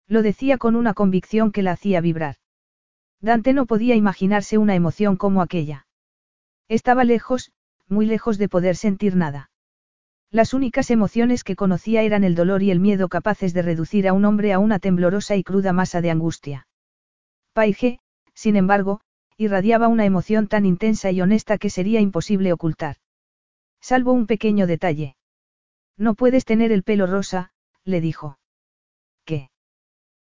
Lo 0.08 0.22
decía 0.22 0.58
con 0.58 0.76
una 0.76 0.94
convicción 0.94 1.52
que 1.52 1.64
la 1.64 1.72
hacía 1.72 2.02
vibrar. 2.02 2.36
Dante 3.22 3.54
no 3.54 3.66
podía 3.66 3.96
imaginarse 3.96 4.58
una 4.58 4.76
emoción 4.76 5.16
como 5.16 5.42
aquella. 5.42 5.86
Estaba 6.68 7.04
lejos, 7.04 7.52
muy 7.88 8.06
lejos 8.06 8.38
de 8.38 8.50
poder 8.50 8.76
sentir 8.76 9.16
nada. 9.16 9.52
Las 10.32 10.54
únicas 10.54 10.90
emociones 10.92 11.44
que 11.44 11.58
conocía 11.58 12.04
eran 12.04 12.24
el 12.24 12.36
dolor 12.36 12.64
y 12.64 12.72
el 12.72 12.80
miedo 12.80 13.10
capaces 13.10 13.54
de 13.54 13.62
reducir 13.62 14.08
a 14.08 14.14
un 14.14 14.24
hombre 14.24 14.54
a 14.54 14.60
una 14.60 14.80
temblorosa 14.80 15.36
y 15.36 15.44
cruda 15.44 15.74
masa 15.74 16.02
de 16.02 16.10
angustia. 16.10 16.68
Paige, 17.54 18.00
sin 18.34 18.56
embargo, 18.56 19.02
irradiaba 19.36 19.90
una 19.90 20.06
emoción 20.06 20.48
tan 20.48 20.66
intensa 20.66 21.12
y 21.12 21.22
honesta 21.22 21.58
que 21.58 21.70
sería 21.70 22.00
imposible 22.00 22.54
ocultar. 22.54 22.96
Salvo 23.82 24.14
un 24.14 24.26
pequeño 24.26 24.68
detalle. 24.68 25.18
No 25.98 26.16
puedes 26.16 26.46
tener 26.46 26.72
el 26.72 26.84
pelo 26.84 27.08
rosa, 27.08 27.52
le 27.84 28.00
dijo. 28.00 28.40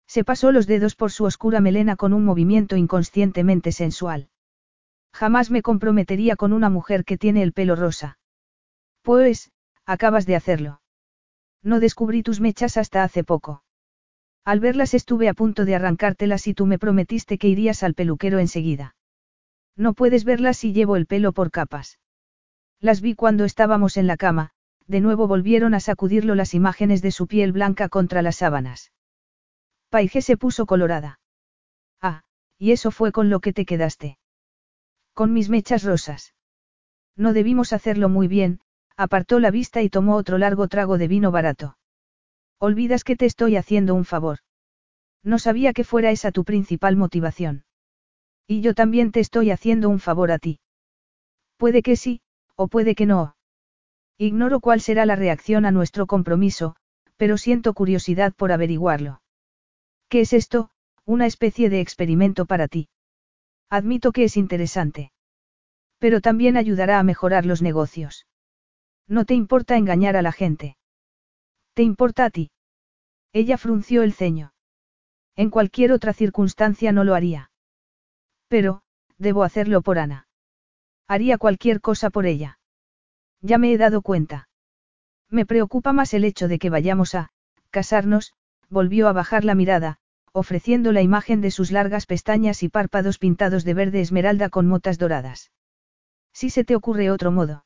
Se 0.07 0.24
pasó 0.24 0.52
los 0.52 0.66
dedos 0.66 0.94
por 0.94 1.11
su 1.11 1.24
oscura 1.24 1.61
melena 1.61 1.96
con 1.96 2.12
un 2.12 2.24
movimiento 2.24 2.76
inconscientemente 2.76 3.72
sensual. 3.72 4.28
Jamás 5.12 5.50
me 5.50 5.62
comprometería 5.62 6.36
con 6.36 6.52
una 6.52 6.70
mujer 6.70 7.04
que 7.04 7.18
tiene 7.18 7.42
el 7.42 7.52
pelo 7.52 7.74
rosa. 7.74 8.18
Pues, 9.02 9.50
acabas 9.84 10.26
de 10.26 10.36
hacerlo. 10.36 10.80
No 11.62 11.80
descubrí 11.80 12.22
tus 12.22 12.40
mechas 12.40 12.76
hasta 12.76 13.02
hace 13.02 13.24
poco. 13.24 13.62
Al 14.44 14.61
verlas 14.61 14.94
estuve 14.94 15.28
a 15.28 15.34
punto 15.34 15.64
de 15.64 15.74
arrancártelas 15.74 16.46
y 16.46 16.54
tú 16.54 16.66
me 16.66 16.78
prometiste 16.78 17.38
que 17.38 17.48
irías 17.48 17.82
al 17.82 17.94
peluquero 17.94 18.38
enseguida. 18.38 18.94
No 19.74 19.92
puedes 19.92 20.24
verlas 20.24 20.57
si 20.57 20.72
llevo 20.72 20.96
el 20.96 21.07
pelo 21.07 21.32
por 21.32 21.50
capas. 21.50 21.98
Las 22.80 23.00
vi 23.00 23.14
cuando 23.14 23.44
estábamos 23.44 23.96
en 23.96 24.07
la 24.07 24.16
cama, 24.16 24.50
de 24.86 25.00
nuevo 25.00 25.26
volvieron 25.26 25.74
a 25.74 25.80
sacudirlo 25.80 26.34
las 26.34 26.54
imágenes 26.54 27.02
de 27.02 27.11
su 27.11 27.26
piel 27.26 27.52
blanca 27.52 27.88
contra 27.88 28.22
las 28.22 28.36
sábanas. 28.36 28.92
Paige 29.89 30.22
se 30.22 30.37
puso 30.37 30.66
colorada. 30.66 31.20
Ah, 32.01 32.22
y 32.59 32.72
eso 32.72 32.91
fue 32.91 33.12
con 33.12 33.30
lo 33.30 33.41
que 33.41 33.53
te 33.53 33.64
quedaste. 33.64 34.18
Con 35.14 35.32
mis 35.32 35.49
mechas 35.49 35.82
rosas. 35.82 36.34
No 37.16 37.32
debimos 37.32 37.72
hacerlo 37.72 38.09
muy 38.09 38.28
bien, 38.28 38.61
apartó 38.97 39.41
la 39.41 39.51
vista 39.51 39.82
y 39.82 39.89
tomó 39.89 40.16
otro 40.16 40.39
largo 40.39 40.68
trago 40.68 40.99
de 40.99 41.09
vino 41.09 41.30
barato. 41.30 41.78
Olvidas 42.59 43.05
que 43.05 43.16
te 43.16 43.26
estoy 43.26 43.57
haciendo 43.57 43.95
un 43.95 44.05
favor. 44.05 44.39
No 45.22 45.39
sabía 45.39 45.72
que 45.72 45.84
fuera 45.84 46.11
esa 46.11 46.32
tu 46.32 46.45
principal 46.45 46.97
motivación. 46.97 47.64
Y 48.47 48.61
yo 48.61 48.74
también 48.74 49.12
te 49.12 49.20
estoy 49.20 49.51
haciendo 49.51 49.89
un 49.89 49.99
favor 49.99 50.30
a 50.30 50.39
ti. 50.39 50.61
Puede 51.57 51.82
que 51.82 51.97
sí, 51.97 52.20
o 52.55 52.68
puede 52.68 52.95
que 52.95 53.07
no. 53.07 53.37
Ignoro 54.18 54.61
cuál 54.61 54.80
será 54.80 55.05
la 55.05 55.16
reacción 55.16 55.66
a 55.66 55.70
nuestro 55.70 56.07
compromiso, 56.07 56.76
pero 57.16 57.39
siento 57.39 57.74
curiosidad 57.74 58.32
por 58.34 58.53
averiguarlo. 58.53 59.20
¿Qué 60.16 60.22
es 60.22 60.32
esto? 60.32 60.70
Una 61.04 61.26
especie 61.26 61.68
de 61.68 61.82
experimento 61.82 62.46
para 62.46 62.68
ti. 62.68 62.88
Admito 63.68 64.12
que 64.12 64.24
es 64.24 64.38
interesante. 64.38 65.12
Pero 65.98 66.22
también 66.22 66.56
ayudará 66.56 66.98
a 66.98 67.02
mejorar 67.02 67.44
los 67.44 67.60
negocios. 67.60 68.26
No 69.06 69.26
te 69.26 69.34
importa 69.34 69.76
engañar 69.76 70.16
a 70.16 70.22
la 70.22 70.32
gente. 70.32 70.78
¿Te 71.74 71.82
importa 71.82 72.24
a 72.24 72.30
ti? 72.30 72.50
Ella 73.34 73.58
frunció 73.58 74.02
el 74.02 74.14
ceño. 74.14 74.54
En 75.34 75.50
cualquier 75.50 75.92
otra 75.92 76.14
circunstancia 76.14 76.92
no 76.92 77.04
lo 77.04 77.14
haría. 77.14 77.50
Pero, 78.48 78.80
debo 79.18 79.44
hacerlo 79.44 79.82
por 79.82 79.98
Ana. 79.98 80.28
Haría 81.06 81.36
cualquier 81.36 81.82
cosa 81.82 82.08
por 82.08 82.24
ella. 82.24 82.58
Ya 83.42 83.58
me 83.58 83.70
he 83.70 83.76
dado 83.76 84.00
cuenta. 84.00 84.48
Me 85.28 85.44
preocupa 85.44 85.92
más 85.92 86.14
el 86.14 86.24
hecho 86.24 86.48
de 86.48 86.58
que 86.58 86.70
vayamos 86.70 87.14
a, 87.14 87.28
casarnos, 87.68 88.32
volvió 88.70 89.08
a 89.08 89.12
bajar 89.12 89.44
la 89.44 89.54
mirada, 89.54 90.00
ofreciendo 90.37 90.93
la 90.93 91.01
imagen 91.01 91.41
de 91.41 91.51
sus 91.51 91.70
largas 91.70 92.05
pestañas 92.05 92.62
y 92.62 92.68
párpados 92.68 93.18
pintados 93.18 93.64
de 93.64 93.72
verde 93.72 94.03
esmeralda 94.03 94.51
con 94.51 94.66
motas 94.66 94.99
doradas. 94.99 95.51
Si 96.34 96.51
se 96.51 96.62
te 96.62 96.76
ocurre 96.76 97.11
otro 97.11 97.32
modo. 97.32 97.64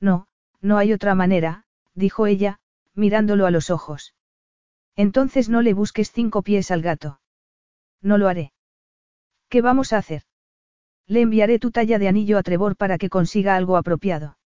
No, 0.00 0.28
no 0.60 0.78
hay 0.78 0.92
otra 0.92 1.16
manera, 1.16 1.64
dijo 1.94 2.28
ella, 2.28 2.60
mirándolo 2.94 3.44
a 3.44 3.50
los 3.50 3.70
ojos. 3.70 4.14
Entonces 4.94 5.48
no 5.48 5.62
le 5.62 5.74
busques 5.74 6.12
cinco 6.12 6.42
pies 6.42 6.70
al 6.70 6.80
gato. 6.80 7.20
No 8.00 8.18
lo 8.18 8.28
haré. 8.28 8.52
¿Qué 9.48 9.60
vamos 9.60 9.92
a 9.92 9.98
hacer? 9.98 10.22
Le 11.08 11.22
enviaré 11.22 11.58
tu 11.58 11.72
talla 11.72 11.98
de 11.98 12.06
anillo 12.06 12.38
a 12.38 12.44
Trevor 12.44 12.76
para 12.76 12.98
que 12.98 13.08
consiga 13.08 13.56
algo 13.56 13.76
apropiado. 13.76 14.38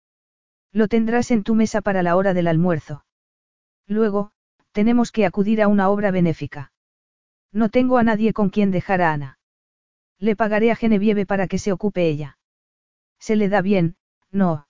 Lo 0.71 0.87
tendrás 0.87 1.29
en 1.29 1.43
tu 1.43 1.55
mesa 1.55 1.81
para 1.81 2.03
la 2.03 2.15
hora 2.15 2.33
del 2.33 2.47
almuerzo. 2.47 3.03
Luego, 3.85 4.31
tenemos 4.71 5.11
que 5.11 5.25
acudir 5.25 5.61
a 5.61 5.67
una 5.67 5.89
obra 5.89 6.09
benéfica. 6.09 6.72
No 7.53 7.69
tengo 7.69 7.97
a 7.97 8.03
nadie 8.03 8.33
con 8.33 8.49
quien 8.49 8.71
dejar 8.71 9.01
a 9.01 9.13
Ana. 9.13 9.39
Le 10.17 10.35
pagaré 10.35 10.71
a 10.71 10.75
Genevieve 10.75 11.25
para 11.25 11.47
que 11.47 11.59
se 11.59 11.71
ocupe 11.71 12.07
ella. 12.09 12.37
Se 13.19 13.35
le 13.35 13.47
da 13.47 13.61
bien, 13.61 13.95
no. 14.31 14.67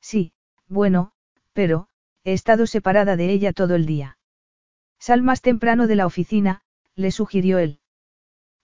Sí, 0.00 0.32
bueno, 0.68 1.12
pero, 1.54 1.88
he 2.22 2.34
estado 2.34 2.66
separada 2.66 3.16
de 3.16 3.30
ella 3.30 3.52
todo 3.52 3.74
el 3.74 3.86
día. 3.86 4.18
Sal 4.98 5.22
más 5.22 5.40
temprano 5.40 5.86
de 5.86 5.96
la 5.96 6.06
oficina, 6.06 6.62
le 6.94 7.10
sugirió 7.10 7.58
él. 7.58 7.80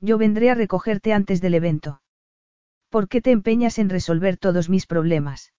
Yo 0.00 0.18
vendré 0.18 0.50
a 0.50 0.54
recogerte 0.54 1.12
antes 1.12 1.40
del 1.40 1.54
evento. 1.54 2.02
¿Por 2.90 3.08
qué 3.08 3.20
te 3.20 3.30
empeñas 3.30 3.78
en 3.78 3.88
resolver 3.88 4.36
todos 4.36 4.68
mis 4.68 4.86
problemas? 4.86 5.52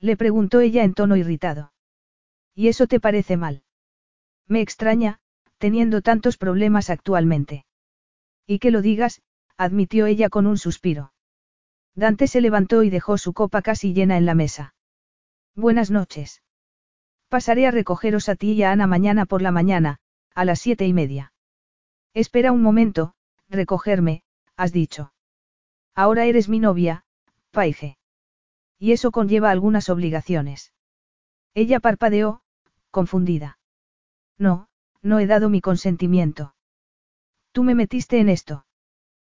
Le 0.00 0.16
preguntó 0.16 0.60
ella 0.60 0.84
en 0.84 0.94
tono 0.94 1.16
irritado. 1.16 1.72
¿Y 2.54 2.68
eso 2.68 2.86
te 2.86 3.00
parece 3.00 3.36
mal? 3.36 3.62
Me 4.46 4.60
extraña, 4.60 5.20
teniendo 5.58 6.02
tantos 6.02 6.36
problemas 6.36 6.90
actualmente. 6.90 7.64
Y 8.46 8.58
que 8.58 8.70
lo 8.70 8.82
digas, 8.82 9.22
admitió 9.56 10.06
ella 10.06 10.28
con 10.28 10.46
un 10.46 10.58
suspiro. 10.58 11.12
Dante 11.94 12.26
se 12.26 12.40
levantó 12.40 12.82
y 12.82 12.90
dejó 12.90 13.18
su 13.18 13.32
copa 13.32 13.62
casi 13.62 13.94
llena 13.94 14.16
en 14.18 14.26
la 14.26 14.34
mesa. 14.34 14.74
Buenas 15.54 15.90
noches. 15.90 16.42
Pasaré 17.28 17.66
a 17.66 17.70
recogeros 17.70 18.28
a 18.28 18.36
ti 18.36 18.52
y 18.52 18.62
a 18.62 18.70
Ana 18.70 18.86
mañana 18.86 19.24
por 19.24 19.42
la 19.42 19.50
mañana, 19.50 19.98
a 20.34 20.44
las 20.44 20.60
siete 20.60 20.86
y 20.86 20.92
media. 20.92 21.32
Espera 22.12 22.52
un 22.52 22.62
momento, 22.62 23.14
recogerme, 23.48 24.22
has 24.56 24.72
dicho. 24.72 25.12
Ahora 25.94 26.26
eres 26.26 26.48
mi 26.48 26.60
novia, 26.60 27.04
Paige. 27.50 27.96
Y 28.78 28.92
eso 28.92 29.10
conlleva 29.10 29.50
algunas 29.50 29.88
obligaciones. 29.88 30.72
Ella 31.54 31.80
parpadeó, 31.80 32.42
confundida. 32.90 33.58
No, 34.38 34.68
no 35.06 35.20
he 35.20 35.26
dado 35.26 35.48
mi 35.48 35.60
consentimiento. 35.60 36.54
Tú 37.52 37.62
me 37.62 37.74
metiste 37.74 38.18
en 38.18 38.28
esto. 38.28 38.66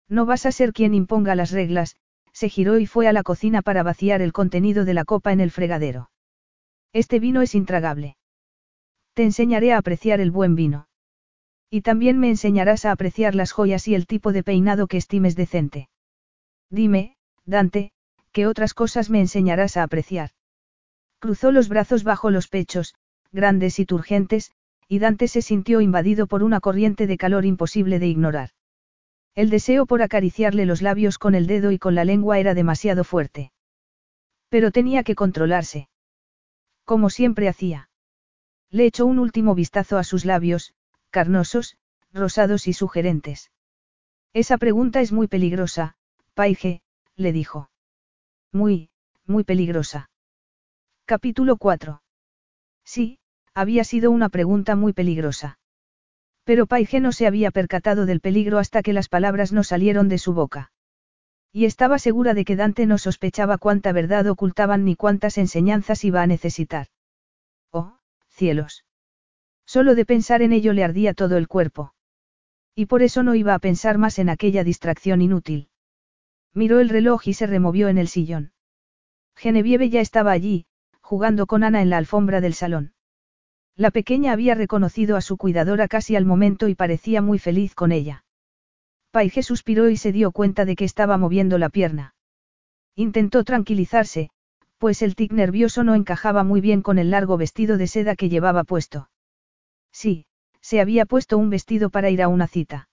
No 0.08 0.26
vas 0.26 0.46
a 0.46 0.52
ser 0.52 0.72
quien 0.72 0.94
imponga 0.94 1.36
las 1.36 1.52
reglas, 1.52 1.98
se 2.32 2.50
giró 2.50 2.80
y 2.80 2.86
fue 2.86 3.08
a 3.08 3.14
la 3.14 3.24
cocina 3.24 3.62
para 3.62 3.84
vaciar 3.84 4.22
el 4.22 4.32
contenido 4.32 4.86
de 4.86 4.94
la 4.94 5.06
copa 5.06 5.34
en 5.34 5.42
el 5.42 5.52
fregadero. 5.52 6.10
Este 6.94 7.20
vino 7.20 7.42
es 7.42 7.54
intragable. 7.54 8.16
Te 9.14 9.24
enseñaré 9.24 9.74
a 9.74 9.78
apreciar 9.78 10.22
el 10.22 10.32
buen 10.32 10.56
vino. 10.56 10.88
Y 11.70 11.82
también 11.82 12.18
me 12.18 12.30
enseñarás 12.30 12.86
a 12.86 12.92
apreciar 12.92 13.36
las 13.36 13.52
joyas 13.52 13.88
y 13.88 13.96
el 13.96 14.08
tipo 14.08 14.32
de 14.32 14.44
peinado 14.44 14.88
que 14.88 14.98
estimes 14.98 15.36
decente. 15.36 15.90
Dime, 16.70 17.18
Dante, 17.46 17.92
¿qué 18.32 18.48
otras 18.48 18.74
cosas 18.74 19.10
me 19.10 19.20
enseñarás 19.20 19.76
a 19.76 19.84
apreciar? 19.84 20.32
Cruzó 21.20 21.52
los 21.52 21.68
brazos 21.68 22.04
bajo 22.04 22.30
los 22.30 22.48
pechos, 22.48 22.96
grandes 23.32 23.80
y 23.80 23.86
turgentes, 23.86 24.52
y 24.88 25.00
Dante 25.00 25.28
se 25.28 25.42
sintió 25.42 25.82
invadido 25.82 26.28
por 26.28 26.44
una 26.44 26.60
corriente 26.60 27.08
de 27.08 27.18
calor 27.18 27.46
imposible 27.46 28.00
de 28.00 28.08
ignorar. 28.08 28.50
El 29.36 29.50
deseo 29.50 29.86
por 29.86 30.02
acariciarle 30.02 30.66
los 30.66 30.82
labios 30.82 31.18
con 31.18 31.36
el 31.36 31.46
dedo 31.46 31.72
y 31.72 31.78
con 31.78 31.94
la 31.94 32.06
lengua 32.06 32.40
era 32.40 32.54
demasiado 32.54 33.04
fuerte. 33.04 33.52
Pero 34.50 34.72
tenía 34.72 35.04
que 35.04 35.16
controlarse. 35.16 35.90
Como 36.86 37.10
siempre 37.10 37.50
hacía. 37.50 37.90
Le 38.70 38.86
echó 38.86 39.06
un 39.06 39.20
último 39.20 39.56
vistazo 39.56 39.98
a 39.98 40.04
sus 40.04 40.26
labios, 40.26 40.74
carnosos, 41.10 41.78
rosados 42.14 42.68
y 42.68 42.74
sugerentes. 42.74 43.52
Esa 44.34 44.58
pregunta 44.58 45.02
es 45.02 45.12
muy 45.12 45.28
peligrosa, 45.28 45.96
Paige, 46.34 46.82
le 47.16 47.32
dijo. 47.32 47.70
Muy, 48.52 48.90
muy 49.26 49.44
peligrosa. 49.44 50.10
Capítulo 51.06 51.58
4. 51.58 52.02
Sí, 52.84 53.20
había 53.58 53.84
sido 53.84 54.12
una 54.12 54.30
pregunta 54.30 54.76
muy 54.76 54.94
peligrosa. 54.94 55.58
Pero 56.44 56.68
Paige 56.68 57.00
no 57.00 57.12
se 57.12 57.26
había 57.26 57.50
percatado 57.50 58.06
del 58.06 58.22
peligro 58.22 58.60
hasta 58.60 58.84
que 58.84 58.94
las 58.94 59.10
palabras 59.10 59.52
no 59.52 59.64
salieron 59.64 60.10
de 60.10 60.20
su 60.20 60.36
boca. 60.36 60.72
Y 61.52 61.66
estaba 61.66 61.98
segura 61.98 62.36
de 62.36 62.46
que 62.46 62.56
Dante 62.56 62.86
no 62.86 63.00
sospechaba 63.00 63.58
cuánta 63.58 63.94
verdad 63.94 64.28
ocultaban 64.28 64.86
ni 64.86 64.96
cuántas 64.96 65.40
enseñanzas 65.40 66.04
iba 66.04 66.22
a 66.22 66.28
necesitar. 66.28 66.86
Oh, 67.72 67.98
cielos. 68.30 68.86
Solo 69.66 69.96
de 69.96 70.06
pensar 70.06 70.44
en 70.44 70.54
ello 70.54 70.72
le 70.74 70.84
ardía 70.84 71.16
todo 71.16 71.36
el 71.38 71.48
cuerpo. 71.48 71.96
Y 72.76 72.86
por 72.86 73.02
eso 73.02 73.24
no 73.24 73.34
iba 73.34 73.56
a 73.56 73.60
pensar 73.60 73.98
más 73.98 74.20
en 74.20 74.30
aquella 74.30 74.64
distracción 74.64 75.20
inútil. 75.20 75.70
Miró 76.54 76.80
el 76.80 76.90
reloj 76.90 77.28
y 77.28 77.34
se 77.34 77.48
removió 77.48 77.88
en 77.88 77.98
el 77.98 78.08
sillón. 78.08 78.52
Genevieve 79.36 79.90
ya 79.90 80.02
estaba 80.02 80.32
allí, 80.32 80.68
jugando 81.02 81.48
con 81.48 81.64
Ana 81.64 81.82
en 81.82 81.90
la 81.90 81.98
alfombra 81.98 82.40
del 82.40 82.54
salón. 82.54 82.94
La 83.78 83.92
pequeña 83.92 84.34
había 84.34 84.56
reconocido 84.56 85.16
a 85.18 85.22
su 85.22 85.38
cuidadora 85.38 85.88
casi 85.88 86.16
al 86.16 86.26
momento 86.26 86.68
y 86.68 86.74
parecía 86.74 87.22
muy 87.22 87.38
feliz 87.38 87.76
con 87.76 87.92
ella. 87.92 88.26
Paige 89.12 89.44
suspiró 89.44 89.90
y 89.90 89.98
se 89.98 90.12
dio 90.12 90.32
cuenta 90.32 90.66
de 90.66 90.76
que 90.76 90.84
estaba 90.84 91.18
moviendo 91.18 91.60
la 91.60 91.70
pierna. 91.70 92.16
Intentó 92.96 93.44
tranquilizarse, 93.44 94.32
pues 94.80 95.04
el 95.04 95.16
tic 95.16 95.32
nervioso 95.32 95.84
no 95.84 95.94
encajaba 95.94 96.44
muy 96.44 96.60
bien 96.60 96.82
con 96.82 96.98
el 96.98 97.12
largo 97.12 97.38
vestido 97.38 97.78
de 97.78 97.86
seda 97.86 98.16
que 98.16 98.30
llevaba 98.30 98.64
puesto. 98.64 99.12
Sí, 99.92 100.26
se 100.60 100.82
había 100.82 101.06
puesto 101.06 101.38
un 101.38 101.52
vestido 101.52 101.92
para 101.92 102.10
ir 102.10 102.24
a 102.24 102.28
una 102.30 102.48
cita. 102.48 102.90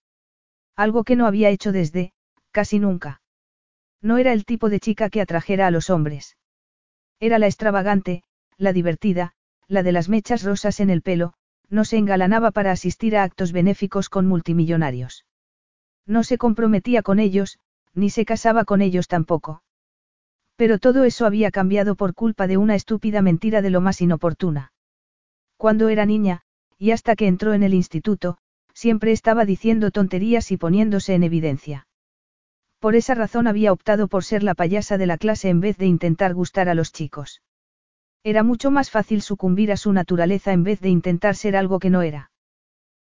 Algo 0.76 1.04
que 1.04 1.16
no 1.16 1.26
había 1.26 1.48
hecho 1.48 1.72
desde, 1.72 2.12
casi 2.50 2.78
nunca. 2.78 3.22
No 4.02 4.18
era 4.18 4.34
el 4.34 4.44
tipo 4.44 4.68
de 4.68 4.80
chica 4.80 5.08
que 5.08 5.22
atrajera 5.22 5.66
a 5.66 5.70
los 5.70 5.88
hombres. 5.88 6.36
Era 7.20 7.38
la 7.38 7.46
extravagante, 7.46 8.22
la 8.58 8.74
divertida, 8.74 9.34
la 9.68 9.82
de 9.82 9.92
las 9.92 10.08
mechas 10.08 10.42
rosas 10.42 10.80
en 10.80 10.90
el 10.90 11.02
pelo, 11.02 11.34
no 11.70 11.84
se 11.84 11.96
engalanaba 11.96 12.50
para 12.50 12.72
asistir 12.72 13.16
a 13.16 13.22
actos 13.22 13.52
benéficos 13.52 14.08
con 14.08 14.26
multimillonarios. 14.26 15.24
No 16.06 16.22
se 16.22 16.38
comprometía 16.38 17.02
con 17.02 17.18
ellos, 17.18 17.58
ni 17.94 18.10
se 18.10 18.24
casaba 18.24 18.64
con 18.64 18.82
ellos 18.82 19.08
tampoco. 19.08 19.62
Pero 20.56 20.78
todo 20.78 21.04
eso 21.04 21.26
había 21.26 21.50
cambiado 21.50 21.96
por 21.96 22.14
culpa 22.14 22.46
de 22.46 22.56
una 22.56 22.74
estúpida 22.74 23.22
mentira 23.22 23.62
de 23.62 23.70
lo 23.70 23.80
más 23.80 24.00
inoportuna. 24.00 24.72
Cuando 25.56 25.88
era 25.88 26.06
niña, 26.06 26.42
y 26.78 26.90
hasta 26.90 27.16
que 27.16 27.26
entró 27.26 27.54
en 27.54 27.62
el 27.62 27.74
instituto, 27.74 28.38
siempre 28.72 29.12
estaba 29.12 29.44
diciendo 29.44 29.90
tonterías 29.90 30.50
y 30.52 30.56
poniéndose 30.56 31.14
en 31.14 31.22
evidencia. 31.22 31.86
Por 32.78 32.96
esa 32.96 33.14
razón 33.14 33.46
había 33.46 33.72
optado 33.72 34.08
por 34.08 34.24
ser 34.24 34.42
la 34.42 34.54
payasa 34.54 34.98
de 34.98 35.06
la 35.06 35.16
clase 35.16 35.48
en 35.48 35.60
vez 35.60 35.78
de 35.78 35.86
intentar 35.86 36.34
gustar 36.34 36.68
a 36.68 36.74
los 36.74 36.92
chicos. 36.92 37.40
Era 38.26 38.42
mucho 38.42 38.70
más 38.70 38.90
fácil 38.90 39.20
sucumbir 39.20 39.70
a 39.70 39.76
su 39.76 39.92
naturaleza 39.92 40.54
en 40.54 40.64
vez 40.64 40.80
de 40.80 40.88
intentar 40.88 41.36
ser 41.36 41.56
algo 41.56 41.78
que 41.78 41.90
no 41.90 42.00
era. 42.00 42.30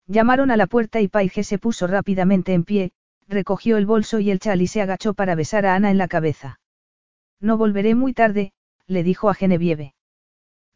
Llamaron 0.07 0.53
a 0.53 0.57
la 0.57 0.69
puerta 0.69 1.01
y 1.01 1.09
Paige 1.09 1.43
se 1.43 1.59
puso 1.59 1.89
rápidamente 1.89 2.55
en 2.55 2.63
pie, 2.63 2.93
recogió 3.27 3.79
el 3.79 3.85
bolso 3.85 4.21
y 4.21 4.31
el 4.31 4.39
chal 4.39 4.63
y 4.63 4.69
se 4.69 4.81
agachó 4.81 5.15
para 5.15 5.35
besar 5.35 5.67
a 5.67 5.75
Ana 5.75 5.91
en 5.91 5.99
la 5.99 6.07
cabeza. 6.07 6.61
No 7.41 7.59
volveré 7.59 7.97
muy 7.97 8.15
tarde, 8.15 8.53
le 8.87 9.03
dijo 9.03 9.29
a 9.29 9.35
Genevieve. 9.35 9.95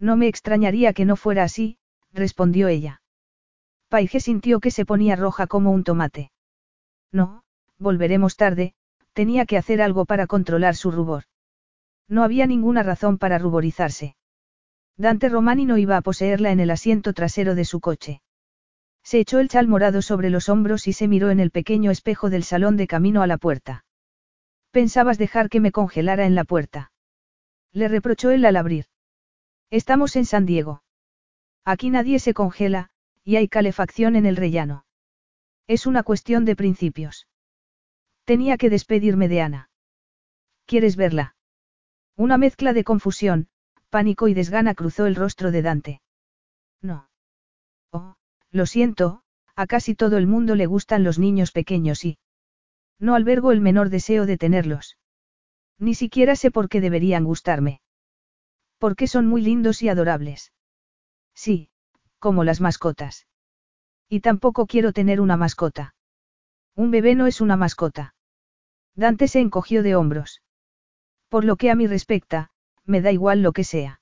No 0.00 0.16
me 0.16 0.26
extrañaría 0.26 0.92
que 0.92 1.04
no 1.04 1.14
fuera 1.14 1.44
así, 1.44 1.78
respondió 2.12 2.66
ella. 2.66 3.00
Paige 3.88 4.18
sintió 4.18 4.58
que 4.58 4.72
se 4.72 4.84
ponía 4.84 5.14
roja 5.14 5.46
como 5.46 5.70
un 5.70 5.84
tomate. 5.84 6.32
No, 7.12 7.44
volveremos 7.78 8.36
tarde, 8.36 8.74
tenía 9.12 9.46
que 9.46 9.56
hacer 9.56 9.80
algo 9.80 10.04
para 10.04 10.26
controlar 10.26 10.74
su 10.74 10.90
rubor. 10.90 11.24
No 12.08 12.24
había 12.24 12.48
ninguna 12.48 12.82
razón 12.82 13.18
para 13.18 13.38
ruborizarse. 13.38 14.16
Dante 15.02 15.28
Romani 15.28 15.64
no 15.64 15.78
iba 15.78 15.96
a 15.96 16.00
poseerla 16.00 16.52
en 16.52 16.60
el 16.60 16.70
asiento 16.70 17.12
trasero 17.12 17.56
de 17.56 17.64
su 17.64 17.80
coche. 17.80 18.22
Se 19.02 19.18
echó 19.18 19.40
el 19.40 19.48
chal 19.48 19.66
morado 19.66 20.00
sobre 20.00 20.30
los 20.30 20.48
hombros 20.48 20.86
y 20.86 20.92
se 20.92 21.08
miró 21.08 21.30
en 21.30 21.40
el 21.40 21.50
pequeño 21.50 21.90
espejo 21.90 22.30
del 22.30 22.44
salón 22.44 22.76
de 22.76 22.86
camino 22.86 23.20
a 23.20 23.26
la 23.26 23.36
puerta. 23.36 23.84
Pensabas 24.70 25.18
dejar 25.18 25.48
que 25.48 25.58
me 25.58 25.72
congelara 25.72 26.24
en 26.24 26.36
la 26.36 26.44
puerta. 26.44 26.92
Le 27.72 27.88
reprochó 27.88 28.30
él 28.30 28.44
al 28.44 28.54
abrir. 28.54 28.84
Estamos 29.70 30.14
en 30.14 30.24
San 30.24 30.46
Diego. 30.46 30.84
Aquí 31.64 31.90
nadie 31.90 32.20
se 32.20 32.32
congela, 32.32 32.90
y 33.24 33.34
hay 33.34 33.48
calefacción 33.48 34.14
en 34.14 34.24
el 34.24 34.36
rellano. 34.36 34.84
Es 35.66 35.88
una 35.88 36.04
cuestión 36.04 36.44
de 36.44 36.54
principios. 36.54 37.26
Tenía 38.24 38.56
que 38.56 38.70
despedirme 38.70 39.26
de 39.26 39.40
Ana. 39.40 39.70
¿Quieres 40.64 40.94
verla? 40.94 41.34
Una 42.14 42.38
mezcla 42.38 42.72
de 42.72 42.84
confusión, 42.84 43.48
Pánico 43.92 44.26
y 44.26 44.32
desgana 44.32 44.74
cruzó 44.74 45.04
el 45.04 45.14
rostro 45.14 45.50
de 45.50 45.60
Dante. 45.60 46.00
No. 46.80 47.10
Oh, 47.90 48.14
lo 48.50 48.64
siento, 48.64 49.22
a 49.54 49.66
casi 49.66 49.94
todo 49.94 50.16
el 50.16 50.26
mundo 50.26 50.54
le 50.54 50.64
gustan 50.64 51.04
los 51.04 51.18
niños 51.18 51.52
pequeños 51.52 52.02
y... 52.06 52.16
No 52.98 53.14
albergo 53.14 53.52
el 53.52 53.60
menor 53.60 53.90
deseo 53.90 54.24
de 54.24 54.38
tenerlos. 54.38 54.96
Ni 55.78 55.94
siquiera 55.94 56.36
sé 56.36 56.50
por 56.50 56.70
qué 56.70 56.80
deberían 56.80 57.24
gustarme. 57.24 57.82
Porque 58.78 59.06
son 59.06 59.26
muy 59.26 59.42
lindos 59.42 59.82
y 59.82 59.90
adorables. 59.90 60.54
Sí, 61.34 61.68
como 62.18 62.44
las 62.44 62.62
mascotas. 62.62 63.26
Y 64.08 64.20
tampoco 64.20 64.66
quiero 64.66 64.94
tener 64.94 65.20
una 65.20 65.36
mascota. 65.36 65.94
Un 66.74 66.90
bebé 66.90 67.14
no 67.14 67.26
es 67.26 67.42
una 67.42 67.58
mascota. 67.58 68.14
Dante 68.94 69.28
se 69.28 69.40
encogió 69.40 69.82
de 69.82 69.96
hombros. 69.96 70.40
Por 71.28 71.44
lo 71.44 71.56
que 71.56 71.70
a 71.70 71.74
mí 71.74 71.86
respecta, 71.86 72.51
me 72.86 73.00
da 73.00 73.12
igual 73.12 73.42
lo 73.42 73.52
que 73.52 73.64
sea. 73.64 74.00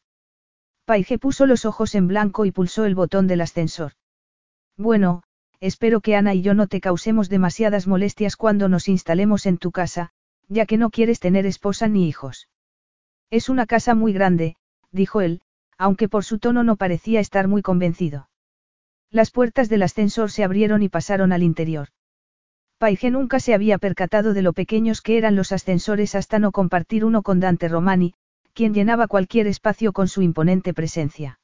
Paige 0.85 1.19
puso 1.19 1.47
los 1.47 1.65
ojos 1.65 1.95
en 1.95 2.09
blanco 2.09 2.45
y 2.45 2.51
pulsó 2.53 2.85
el 2.85 2.95
botón 2.95 3.27
del 3.27 3.41
ascensor. 3.43 3.93
Bueno, 4.77 5.23
espero 5.61 6.01
que 6.01 6.17
Ana 6.17 6.35
y 6.35 6.43
yo 6.43 6.55
no 6.55 6.67
te 6.67 6.81
causemos 6.81 7.29
demasiadas 7.29 7.87
molestias 7.87 8.37
cuando 8.37 8.69
nos 8.69 8.89
instalemos 8.89 9.47
en 9.47 9.59
tu 9.59 9.71
casa, 9.71 10.11
ya 10.49 10.67
que 10.67 10.79
no 10.79 10.91
quieres 10.91 11.21
tener 11.21 11.47
esposa 11.47 11.87
ni 11.87 12.09
hijos. 12.09 12.49
Es 13.31 13.49
una 13.49 13.67
casa 13.67 13.95
muy 13.95 14.13
grande, 14.13 14.57
dijo 14.91 15.21
él, 15.21 15.43
aunque 15.79 16.09
por 16.09 16.25
su 16.25 16.39
tono 16.39 16.65
no 16.65 16.77
parecía 16.77 17.21
estar 17.21 17.47
muy 17.47 17.63
convencido. 17.63 18.29
Las 19.11 19.31
puertas 19.31 19.69
del 19.69 19.83
ascensor 19.83 20.31
se 20.31 20.45
abrieron 20.45 20.83
y 20.83 20.89
pasaron 20.89 21.33
al 21.33 21.43
interior. 21.43 21.89
Paige 22.79 23.11
nunca 23.11 23.41
se 23.41 23.55
había 23.55 23.79
percatado 23.79 24.33
de 24.33 24.43
lo 24.43 24.53
pequeños 24.53 25.03
que 25.03 25.19
eran 25.19 25.37
los 25.37 25.53
ascensores 25.53 26.15
hasta 26.15 26.39
no 26.39 26.51
compartir 26.51 27.05
uno 27.05 27.23
con 27.23 27.39
Dante 27.39 27.69
Romani, 27.69 28.15
quien 28.61 28.75
llenaba 28.75 29.09
cualquier 29.09 29.47
espacio 29.47 29.95
con 29.95 30.07
su 30.07 30.21
imponente 30.21 30.75
presencia. 30.75 31.41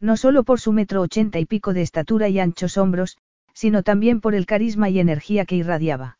No 0.00 0.16
solo 0.16 0.42
por 0.42 0.58
su 0.58 0.72
metro 0.72 1.02
ochenta 1.02 1.38
y 1.38 1.44
pico 1.44 1.74
de 1.74 1.82
estatura 1.82 2.30
y 2.30 2.40
anchos 2.40 2.78
hombros, 2.78 3.18
sino 3.52 3.82
también 3.82 4.22
por 4.22 4.34
el 4.34 4.46
carisma 4.46 4.88
y 4.88 5.00
energía 5.00 5.44
que 5.44 5.56
irradiaba. 5.56 6.18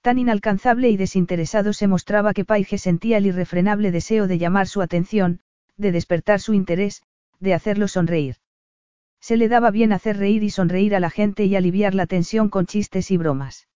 Tan 0.00 0.18
inalcanzable 0.18 0.90
y 0.90 0.96
desinteresado 0.96 1.72
se 1.72 1.86
mostraba 1.86 2.34
que 2.34 2.44
Paige 2.44 2.78
sentía 2.78 3.18
el 3.18 3.26
irrefrenable 3.26 3.92
deseo 3.92 4.26
de 4.26 4.38
llamar 4.38 4.66
su 4.66 4.82
atención, 4.82 5.38
de 5.76 5.92
despertar 5.92 6.40
su 6.40 6.52
interés, 6.52 7.04
de 7.38 7.54
hacerlo 7.54 7.86
sonreír. 7.86 8.38
Se 9.20 9.36
le 9.36 9.46
daba 9.46 9.70
bien 9.70 9.92
hacer 9.92 10.16
reír 10.16 10.42
y 10.42 10.50
sonreír 10.50 10.96
a 10.96 11.00
la 11.00 11.10
gente 11.10 11.44
y 11.44 11.54
aliviar 11.54 11.94
la 11.94 12.06
tensión 12.06 12.48
con 12.48 12.66
chistes 12.66 13.12
y 13.12 13.16
bromas. 13.16 13.68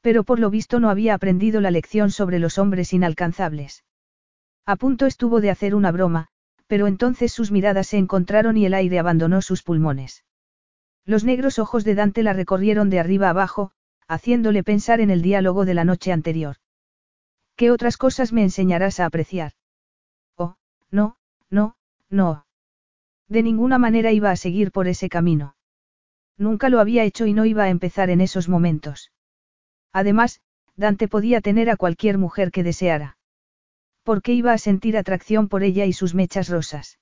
Pero 0.00 0.22
por 0.22 0.38
lo 0.38 0.48
visto 0.48 0.78
no 0.78 0.90
había 0.90 1.14
aprendido 1.14 1.60
la 1.60 1.72
lección 1.72 2.12
sobre 2.12 2.38
los 2.38 2.56
hombres 2.56 2.92
inalcanzables. 2.92 3.82
A 4.66 4.74
punto 4.76 5.06
estuvo 5.06 5.40
de 5.40 5.50
hacer 5.50 5.76
una 5.76 5.92
broma, 5.92 6.26
pero 6.66 6.88
entonces 6.88 7.32
sus 7.32 7.52
miradas 7.52 7.86
se 7.86 7.98
encontraron 7.98 8.56
y 8.56 8.66
el 8.66 8.74
aire 8.74 8.98
abandonó 8.98 9.40
sus 9.40 9.62
pulmones. 9.62 10.24
Los 11.04 11.22
negros 11.22 11.60
ojos 11.60 11.84
de 11.84 11.94
Dante 11.94 12.24
la 12.24 12.32
recorrieron 12.32 12.90
de 12.90 12.98
arriba 12.98 13.30
abajo, 13.30 13.70
haciéndole 14.08 14.64
pensar 14.64 15.00
en 15.00 15.10
el 15.10 15.22
diálogo 15.22 15.64
de 15.64 15.74
la 15.74 15.84
noche 15.84 16.12
anterior. 16.12 16.56
¿Qué 17.54 17.70
otras 17.70 17.96
cosas 17.96 18.32
me 18.32 18.42
enseñarás 18.42 18.98
a 18.98 19.06
apreciar? 19.06 19.52
Oh, 20.36 20.56
no, 20.90 21.16
no, 21.48 21.76
no. 22.10 22.44
De 23.28 23.44
ninguna 23.44 23.78
manera 23.78 24.10
iba 24.10 24.32
a 24.32 24.36
seguir 24.36 24.72
por 24.72 24.88
ese 24.88 25.08
camino. 25.08 25.56
Nunca 26.36 26.68
lo 26.68 26.80
había 26.80 27.04
hecho 27.04 27.26
y 27.26 27.32
no 27.32 27.44
iba 27.44 27.64
a 27.64 27.70
empezar 27.70 28.10
en 28.10 28.20
esos 28.20 28.48
momentos. 28.48 29.12
Además, 29.92 30.40
Dante 30.74 31.08
podía 31.08 31.40
tener 31.40 31.70
a 31.70 31.76
cualquier 31.76 32.18
mujer 32.18 32.50
que 32.50 32.62
deseara. 32.62 33.15
¿Por 34.06 34.22
qué 34.22 34.34
iba 34.34 34.52
a 34.52 34.58
sentir 34.58 34.96
atracción 34.96 35.48
por 35.48 35.64
ella 35.64 35.84
y 35.84 35.92
sus 35.92 36.14
mechas 36.14 36.48
rosas? 36.48 37.00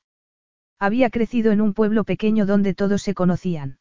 Había 0.79 1.11
crecido 1.11 1.53
en 1.53 1.61
un 1.61 1.75
pueblo 1.75 2.05
pequeño 2.05 2.47
donde 2.47 2.73
todos 2.73 3.03
se 3.03 3.13
conocían. 3.13 3.77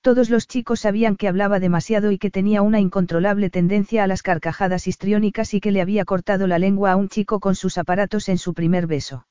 Todos 0.00 0.30
los 0.30 0.48
chicos 0.48 0.80
sabían 0.80 1.14
que 1.14 1.28
hablaba 1.28 1.60
demasiado 1.60 2.10
y 2.10 2.18
que 2.18 2.32
tenía 2.32 2.60
una 2.62 2.80
incontrolable 2.80 3.50
tendencia 3.50 4.02
a 4.02 4.08
las 4.08 4.22
carcajadas 4.22 4.88
histriónicas 4.88 5.54
y 5.54 5.60
que 5.60 5.70
le 5.70 5.80
había 5.80 6.04
cortado 6.04 6.48
la 6.48 6.58
lengua 6.58 6.90
a 6.90 6.96
un 6.96 7.08
chico 7.08 7.38
con 7.38 7.54
sus 7.54 7.78
aparatos 7.78 8.28
en 8.28 8.38
su 8.38 8.52
primer 8.52 8.88
beso. 8.88 9.28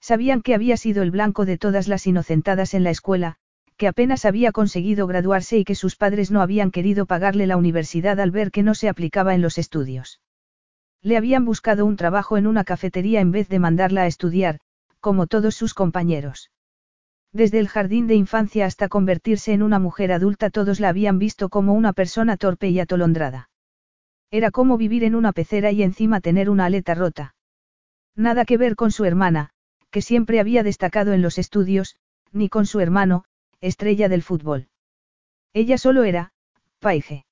Sabían 0.00 0.42
que 0.42 0.56
había 0.56 0.76
sido 0.76 1.04
el 1.04 1.12
blanco 1.12 1.44
de 1.44 1.58
todas 1.58 1.86
las 1.86 2.08
inocentadas 2.08 2.74
en 2.74 2.82
la 2.82 2.90
escuela, 2.90 3.36
que 3.76 3.86
apenas 3.86 4.24
había 4.24 4.50
conseguido 4.50 5.06
graduarse 5.06 5.58
y 5.58 5.64
que 5.64 5.76
sus 5.76 5.94
padres 5.94 6.32
no 6.32 6.42
habían 6.42 6.72
querido 6.72 7.06
pagarle 7.06 7.46
la 7.46 7.56
universidad 7.56 8.18
al 8.18 8.32
ver 8.32 8.50
que 8.50 8.64
no 8.64 8.74
se 8.74 8.88
aplicaba 8.88 9.36
en 9.36 9.42
los 9.42 9.58
estudios. 9.58 10.20
Le 11.06 11.16
habían 11.16 11.44
buscado 11.44 11.86
un 11.86 11.94
trabajo 11.94 12.36
en 12.36 12.48
una 12.48 12.64
cafetería 12.64 13.20
en 13.20 13.30
vez 13.30 13.48
de 13.48 13.60
mandarla 13.60 14.02
a 14.02 14.06
estudiar, 14.08 14.58
como 14.98 15.28
todos 15.28 15.54
sus 15.54 15.72
compañeros. 15.72 16.50
Desde 17.32 17.60
el 17.60 17.68
jardín 17.68 18.08
de 18.08 18.16
infancia 18.16 18.66
hasta 18.66 18.88
convertirse 18.88 19.52
en 19.52 19.62
una 19.62 19.78
mujer 19.78 20.10
adulta 20.10 20.50
todos 20.50 20.80
la 20.80 20.88
habían 20.88 21.20
visto 21.20 21.48
como 21.48 21.74
una 21.74 21.92
persona 21.92 22.36
torpe 22.36 22.70
y 22.70 22.80
atolondrada. 22.80 23.50
Era 24.32 24.50
como 24.50 24.76
vivir 24.78 25.04
en 25.04 25.14
una 25.14 25.30
pecera 25.30 25.70
y 25.70 25.84
encima 25.84 26.20
tener 26.20 26.50
una 26.50 26.64
aleta 26.64 26.96
rota. 26.96 27.36
Nada 28.16 28.44
que 28.44 28.56
ver 28.56 28.74
con 28.74 28.90
su 28.90 29.04
hermana, 29.04 29.50
que 29.92 30.02
siempre 30.02 30.40
había 30.40 30.64
destacado 30.64 31.12
en 31.12 31.22
los 31.22 31.38
estudios, 31.38 31.94
ni 32.32 32.48
con 32.48 32.66
su 32.66 32.80
hermano, 32.80 33.26
estrella 33.60 34.08
del 34.08 34.24
fútbol. 34.24 34.66
Ella 35.52 35.78
solo 35.78 36.02
era, 36.02 36.32
Paige. 36.80 37.26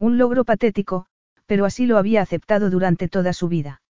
Un 0.00 0.18
logro 0.18 0.44
patético, 0.44 1.06
pero 1.48 1.64
así 1.64 1.86
lo 1.86 1.96
había 1.96 2.20
aceptado 2.20 2.68
durante 2.68 3.08
toda 3.08 3.32
su 3.32 3.48
vida. 3.48 3.80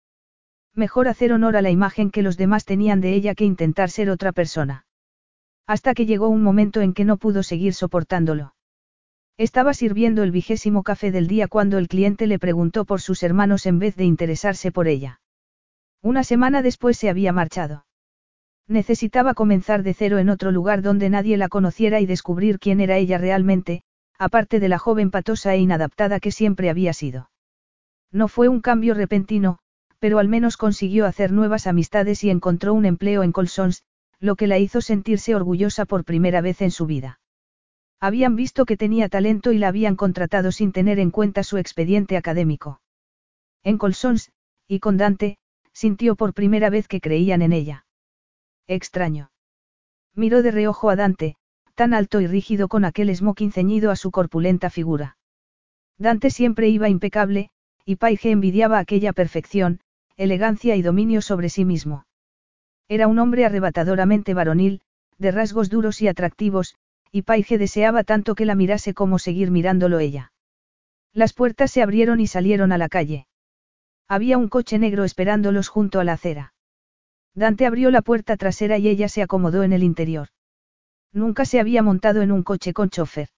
Mejor 0.73 1.09
hacer 1.09 1.33
honor 1.33 1.57
a 1.57 1.61
la 1.61 1.69
imagen 1.69 2.09
que 2.09 2.21
los 2.21 2.37
demás 2.37 2.63
tenían 2.63 3.01
de 3.01 3.13
ella 3.13 3.35
que 3.35 3.43
intentar 3.43 3.89
ser 3.89 4.09
otra 4.09 4.31
persona. 4.31 4.85
Hasta 5.67 5.93
que 5.93 6.05
llegó 6.05 6.29
un 6.29 6.41
momento 6.41 6.79
en 6.79 6.93
que 6.93 7.03
no 7.03 7.17
pudo 7.17 7.43
seguir 7.43 7.73
soportándolo. 7.73 8.55
Estaba 9.37 9.73
sirviendo 9.73 10.23
el 10.23 10.31
vigésimo 10.31 10.83
café 10.83 11.11
del 11.11 11.27
día 11.27 11.49
cuando 11.49 11.77
el 11.77 11.89
cliente 11.89 12.27
le 12.27 12.39
preguntó 12.39 12.85
por 12.85 13.01
sus 13.01 13.23
hermanos 13.23 13.65
en 13.65 13.77
vez 13.77 13.97
de 13.97 14.05
interesarse 14.05 14.71
por 14.71 14.87
ella. 14.87 15.19
Una 16.01 16.23
semana 16.23 16.61
después 16.61 16.97
se 16.97 17.09
había 17.09 17.33
marchado. 17.33 17.85
Necesitaba 18.69 19.33
comenzar 19.33 19.83
de 19.83 19.93
cero 19.93 20.17
en 20.17 20.29
otro 20.29 20.51
lugar 20.51 20.81
donde 20.81 21.09
nadie 21.09 21.35
la 21.35 21.49
conociera 21.49 21.99
y 21.99 22.05
descubrir 22.05 22.57
quién 22.57 22.79
era 22.79 22.95
ella 22.95 23.17
realmente, 23.17 23.83
aparte 24.17 24.61
de 24.61 24.69
la 24.69 24.77
joven 24.77 25.11
patosa 25.11 25.55
e 25.55 25.59
inadaptada 25.59 26.21
que 26.21 26.31
siempre 26.31 26.69
había 26.69 26.93
sido. 26.93 27.29
No 28.11 28.27
fue 28.27 28.47
un 28.47 28.61
cambio 28.61 28.93
repentino, 28.93 29.59
pero 29.99 30.19
al 30.19 30.27
menos 30.27 30.57
consiguió 30.57 31.05
hacer 31.05 31.31
nuevas 31.31 31.67
amistades 31.67 32.23
y 32.23 32.29
encontró 32.29 32.73
un 32.73 32.85
empleo 32.85 33.23
en 33.23 33.31
Colsons, 33.31 33.83
lo 34.19 34.35
que 34.35 34.47
la 34.47 34.57
hizo 34.57 34.81
sentirse 34.81 35.35
orgullosa 35.35 35.85
por 35.85 36.03
primera 36.03 36.41
vez 36.41 36.61
en 36.61 36.71
su 36.71 36.85
vida. 36.85 37.19
Habían 37.99 38.35
visto 38.35 38.65
que 38.65 38.77
tenía 38.77 39.09
talento 39.09 39.51
y 39.51 39.57
la 39.57 39.67
habían 39.67 39.95
contratado 39.95 40.51
sin 40.51 40.71
tener 40.71 40.99
en 40.99 41.11
cuenta 41.11 41.43
su 41.43 41.57
expediente 41.57 42.17
académico. 42.17 42.81
En 43.63 43.77
Colsons, 43.77 44.31
y 44.67 44.79
con 44.79 44.97
Dante, 44.97 45.37
sintió 45.73 46.15
por 46.15 46.33
primera 46.33 46.69
vez 46.69 46.87
que 46.87 47.01
creían 47.01 47.41
en 47.41 47.53
ella. 47.53 47.85
Extraño. 48.67 49.31
Miró 50.15 50.41
de 50.41 50.51
reojo 50.51 50.89
a 50.89 50.95
Dante, 50.95 51.35
tan 51.75 51.93
alto 51.93 52.21
y 52.21 52.27
rígido 52.27 52.67
con 52.67 52.85
aquel 52.85 53.13
smoking 53.15 53.51
ceñido 53.51 53.91
a 53.91 53.95
su 53.95 54.11
corpulenta 54.11 54.69
figura. 54.69 55.17
Dante 55.97 56.29
siempre 56.29 56.69
iba 56.69 56.87
impecable, 56.87 57.51
y 57.89 57.95
Paige 57.95 58.29
envidiaba 58.29 58.77
aquella 58.77 59.13
perfección, 59.13 59.79
elegancia 60.15 60.75
y 60.75 60.83
dominio 60.83 61.23
sobre 61.23 61.49
sí 61.49 61.65
mismo. 61.65 62.05
Era 62.87 63.07
un 63.07 63.17
hombre 63.17 63.45
arrebatadoramente 63.45 64.35
varonil, 64.35 64.81
de 65.17 65.31
rasgos 65.31 65.71
duros 65.71 65.99
y 66.03 66.07
atractivos, 66.07 66.75
y 67.11 67.23
Paige 67.23 67.57
deseaba 67.57 68.03
tanto 68.03 68.35
que 68.35 68.45
la 68.45 68.53
mirase 68.53 68.93
como 68.93 69.17
seguir 69.17 69.49
mirándolo 69.49 69.97
ella. 69.97 70.31
Las 71.13 71.33
puertas 71.33 71.71
se 71.71 71.81
abrieron 71.81 72.19
y 72.19 72.27
salieron 72.27 72.71
a 72.71 72.77
la 72.77 72.89
calle. 72.89 73.25
Había 74.07 74.37
un 74.37 74.49
coche 74.49 74.77
negro 74.77 75.03
esperándolos 75.03 75.67
junto 75.67 75.99
a 75.99 76.03
la 76.03 76.13
acera. 76.13 76.53
Dante 77.33 77.65
abrió 77.65 77.89
la 77.89 78.03
puerta 78.03 78.37
trasera 78.37 78.77
y 78.77 78.87
ella 78.87 79.09
se 79.09 79.23
acomodó 79.23 79.63
en 79.63 79.73
el 79.73 79.81
interior. 79.81 80.27
Nunca 81.11 81.43
se 81.43 81.59
había 81.59 81.81
montado 81.81 82.21
en 82.21 82.31
un 82.31 82.43
coche 82.43 82.71
con 82.71 82.91
chofer. 82.91 83.29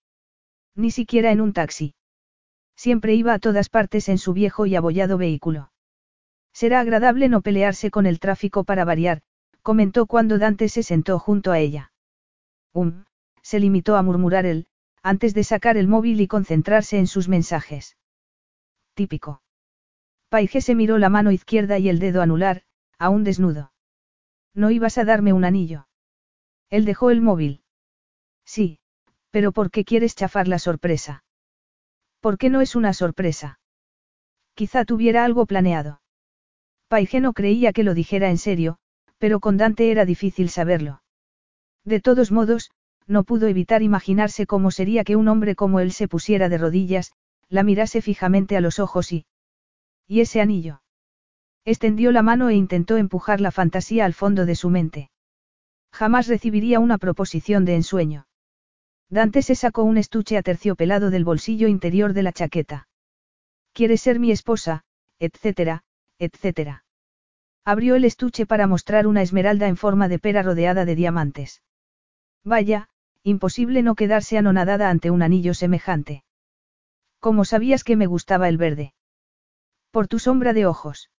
Ni 0.75 0.91
siquiera 0.91 1.31
en 1.31 1.39
un 1.39 1.53
taxi. 1.53 1.93
Siempre 2.83 3.13
iba 3.13 3.33
a 3.35 3.37
todas 3.37 3.69
partes 3.69 4.09
en 4.09 4.17
su 4.17 4.33
viejo 4.33 4.65
y 4.65 4.75
abollado 4.75 5.19
vehículo. 5.19 5.71
Será 6.51 6.79
agradable 6.79 7.29
no 7.29 7.41
pelearse 7.41 7.91
con 7.91 8.07
el 8.07 8.19
tráfico 8.19 8.63
para 8.63 8.85
variar, 8.85 9.21
comentó 9.61 10.07
cuando 10.07 10.39
Dante 10.39 10.67
se 10.67 10.81
sentó 10.81 11.19
junto 11.19 11.51
a 11.51 11.59
ella. 11.59 11.91
Um, 12.73 13.03
se 13.43 13.59
limitó 13.59 13.97
a 13.97 14.01
murmurar 14.01 14.47
él, 14.47 14.65
antes 15.03 15.35
de 15.35 15.43
sacar 15.43 15.77
el 15.77 15.87
móvil 15.87 16.21
y 16.21 16.27
concentrarse 16.27 16.97
en 16.97 17.05
sus 17.05 17.29
mensajes. 17.29 17.97
Típico. 18.95 19.43
Paige 20.29 20.59
se 20.61 20.73
miró 20.73 20.97
la 20.97 21.09
mano 21.09 21.29
izquierda 21.31 21.77
y 21.77 21.87
el 21.87 21.99
dedo 21.99 22.23
anular, 22.23 22.63
aún 22.97 23.23
desnudo. 23.23 23.73
¿No 24.55 24.71
ibas 24.71 24.97
a 24.97 25.05
darme 25.05 25.33
un 25.33 25.45
anillo? 25.45 25.87
Él 26.71 26.85
dejó 26.85 27.11
el 27.11 27.21
móvil. 27.21 27.61
Sí, 28.43 28.79
pero 29.29 29.51
¿por 29.51 29.69
qué 29.69 29.85
quieres 29.85 30.15
chafar 30.15 30.47
la 30.47 30.57
sorpresa? 30.57 31.23
¿Por 32.21 32.37
qué 32.37 32.49
no 32.49 32.61
es 32.61 32.75
una 32.75 32.93
sorpresa? 32.93 33.59
Quizá 34.53 34.85
tuviera 34.85 35.25
algo 35.25 35.45
planeado. 35.45 36.01
Paige 36.87 37.19
no 37.19 37.33
creía 37.33 37.73
que 37.73 37.83
lo 37.83 37.93
dijera 37.93 38.29
en 38.29 38.37
serio, 38.37 38.77
pero 39.17 39.39
con 39.39 39.57
Dante 39.57 39.91
era 39.91 40.05
difícil 40.05 40.49
saberlo. 40.49 41.01
De 41.83 41.99
todos 41.99 42.31
modos, 42.31 42.69
no 43.07 43.23
pudo 43.23 43.47
evitar 43.47 43.81
imaginarse 43.81 44.45
cómo 44.45 44.69
sería 44.69 45.03
que 45.03 45.15
un 45.15 45.27
hombre 45.27 45.55
como 45.55 45.79
él 45.79 45.91
se 45.91 46.07
pusiera 46.07 46.47
de 46.47 46.59
rodillas, 46.59 47.11
la 47.49 47.63
mirase 47.63 48.01
fijamente 48.01 48.55
a 48.55 48.61
los 48.61 48.79
ojos 48.79 49.11
y... 49.11 49.25
¿Y 50.07 50.21
ese 50.21 50.41
anillo? 50.41 50.83
Extendió 51.65 52.11
la 52.11 52.21
mano 52.21 52.49
e 52.49 52.55
intentó 52.55 52.97
empujar 52.97 53.41
la 53.41 53.51
fantasía 53.51 54.05
al 54.05 54.13
fondo 54.13 54.45
de 54.45 54.55
su 54.55 54.69
mente. 54.69 55.09
Jamás 55.91 56.27
recibiría 56.27 56.79
una 56.79 56.97
proposición 56.97 57.65
de 57.65 57.75
ensueño. 57.75 58.25
Dante 59.11 59.41
se 59.41 59.55
sacó 59.55 59.83
un 59.83 59.97
estuche 59.97 60.37
aterciopelado 60.37 61.09
del 61.09 61.25
bolsillo 61.25 61.67
interior 61.67 62.13
de 62.13 62.23
la 62.23 62.31
chaqueta. 62.31 62.87
¿Quieres 63.73 64.01
ser 64.01 64.19
mi 64.19 64.31
esposa? 64.31 64.85
etcétera, 65.19 65.83
etcétera. 66.17 66.85
Abrió 67.65 67.95
el 67.95 68.05
estuche 68.05 68.45
para 68.45 68.67
mostrar 68.67 69.07
una 69.07 69.21
esmeralda 69.21 69.67
en 69.67 69.75
forma 69.75 70.07
de 70.07 70.17
pera 70.17 70.43
rodeada 70.43 70.85
de 70.85 70.95
diamantes. 70.95 71.61
Vaya, 72.45 72.87
imposible 73.21 73.83
no 73.83 73.95
quedarse 73.95 74.37
anonadada 74.37 74.89
ante 74.89 75.11
un 75.11 75.21
anillo 75.21 75.53
semejante. 75.53 76.23
¿Cómo 77.19 77.43
sabías 77.43 77.83
que 77.83 77.97
me 77.97 78.07
gustaba 78.07 78.47
el 78.47 78.57
verde? 78.57 78.93
Por 79.91 80.07
tu 80.07 80.19
sombra 80.19 80.53
de 80.53 80.65
ojos. 80.65 81.11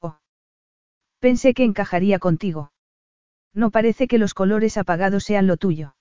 Oh. 0.00 0.18
Pensé 1.18 1.52
que 1.52 1.64
encajaría 1.64 2.18
contigo. 2.18 2.72
No 3.52 3.70
parece 3.70 4.08
que 4.08 4.18
los 4.18 4.32
colores 4.32 4.78
apagados 4.78 5.24
sean 5.24 5.46
lo 5.46 5.58
tuyo. 5.58 5.94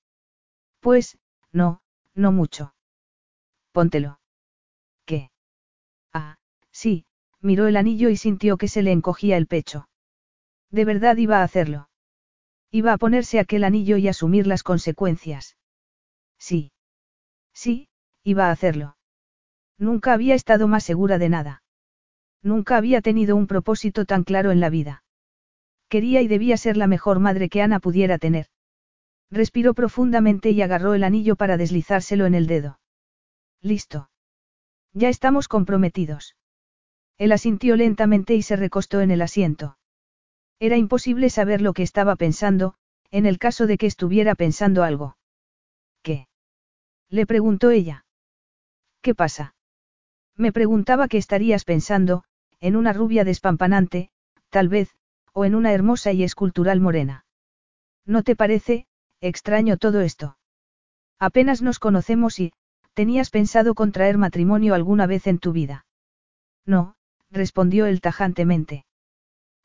Pues, 0.80 1.18
no, 1.52 1.82
no 2.16 2.32
mucho. 2.32 2.74
Póntelo. 3.72 4.20
¿Qué? 5.06 5.32
Ah, 6.14 6.38
sí, 6.72 7.06
miró 7.42 7.68
el 7.68 7.78
anillo 7.78 8.10
y 8.10 8.18
sintió 8.18 8.58
que 8.58 8.68
se 8.68 8.82
le 8.82 8.92
encogía 8.92 9.38
el 9.38 9.48
pecho. 9.48 9.90
De 10.72 10.86
verdad 10.86 11.18
iba 11.18 11.40
a 11.40 11.44
hacerlo. 11.44 11.90
Iba 12.72 12.94
a 12.94 12.98
ponerse 12.98 13.40
aquel 13.40 13.64
anillo 13.64 13.98
y 13.98 14.08
asumir 14.08 14.46
las 14.46 14.64
consecuencias. 14.64 15.58
Sí. 16.38 16.72
Sí, 17.54 17.90
iba 18.24 18.48
a 18.48 18.52
hacerlo. 18.52 18.96
Nunca 19.78 20.14
había 20.14 20.36
estado 20.36 20.68
más 20.68 20.84
segura 20.84 21.18
de 21.18 21.30
nada. 21.30 21.64
Nunca 22.44 22.78
había 22.78 23.02
tenido 23.02 23.36
un 23.36 23.48
propósito 23.48 24.06
tan 24.06 24.24
claro 24.24 24.52
en 24.52 24.60
la 24.60 24.70
vida. 24.70 25.04
Quería 25.90 26.22
y 26.22 26.28
debía 26.28 26.58
ser 26.58 26.78
la 26.78 26.88
mejor 26.88 27.20
madre 27.20 27.50
que 27.50 27.62
Ana 27.62 27.80
pudiera 27.80 28.18
tener. 28.20 28.48
Respiró 29.32 29.74
profundamente 29.74 30.50
y 30.52 30.62
agarró 30.62 30.94
el 30.94 31.04
anillo 31.04 31.36
para 31.36 31.58
deslizárselo 31.58 32.26
en 32.26 32.34
el 32.34 32.48
dedo. 32.48 32.80
Listo. 33.62 34.10
Ya 34.94 35.10
estamos 35.10 35.48
comprometidos. 35.48 36.36
Él 37.18 37.32
asintió 37.32 37.76
lentamente 37.76 38.34
y 38.34 38.42
se 38.42 38.56
recostó 38.56 39.02
en 39.02 39.12
el 39.12 39.22
asiento. 39.22 39.78
Era 40.60 40.78
imposible 40.78 41.30
saber 41.30 41.62
lo 41.62 41.74
que 41.74 41.84
estaba 41.84 42.16
pensando, 42.16 42.76
en 43.12 43.26
el 43.26 43.38
caso 43.38 43.68
de 43.68 43.78
que 43.78 43.88
estuviera 43.88 44.36
pensando 44.36 44.84
algo. 44.84 45.18
¿Qué? 46.02 46.28
Le 47.10 47.26
preguntó 47.26 47.70
ella. 47.72 48.06
¿Qué 49.02 49.16
pasa? 49.16 49.56
Me 50.36 50.52
preguntaba 50.52 51.08
qué 51.08 51.18
estarías 51.18 51.66
pensando, 51.66 52.24
en 52.60 52.76
una 52.76 52.94
rubia 52.94 53.24
despampanante, 53.24 54.10
tal 54.50 54.70
vez, 54.70 54.96
o 55.34 55.46
en 55.46 55.56
una 55.56 55.74
hermosa 55.74 56.12
y 56.12 56.24
escultural 56.24 56.80
morena. 56.80 57.26
¿No 58.06 58.24
te 58.24 58.36
parece, 58.36 58.88
extraño 59.22 59.78
todo 59.78 60.02
esto? 60.02 60.38
Apenas 61.20 61.62
nos 61.62 61.80
conocemos 61.80 62.40
y, 62.40 62.54
¿tenías 62.94 63.30
pensado 63.30 63.76
contraer 63.76 64.18
matrimonio 64.18 64.74
alguna 64.74 65.06
vez 65.08 65.28
en 65.28 65.40
tu 65.40 65.52
vida? 65.52 65.86
No, 66.66 66.96
respondió 67.30 67.86
él 67.86 68.02
tajantemente. 68.02 68.86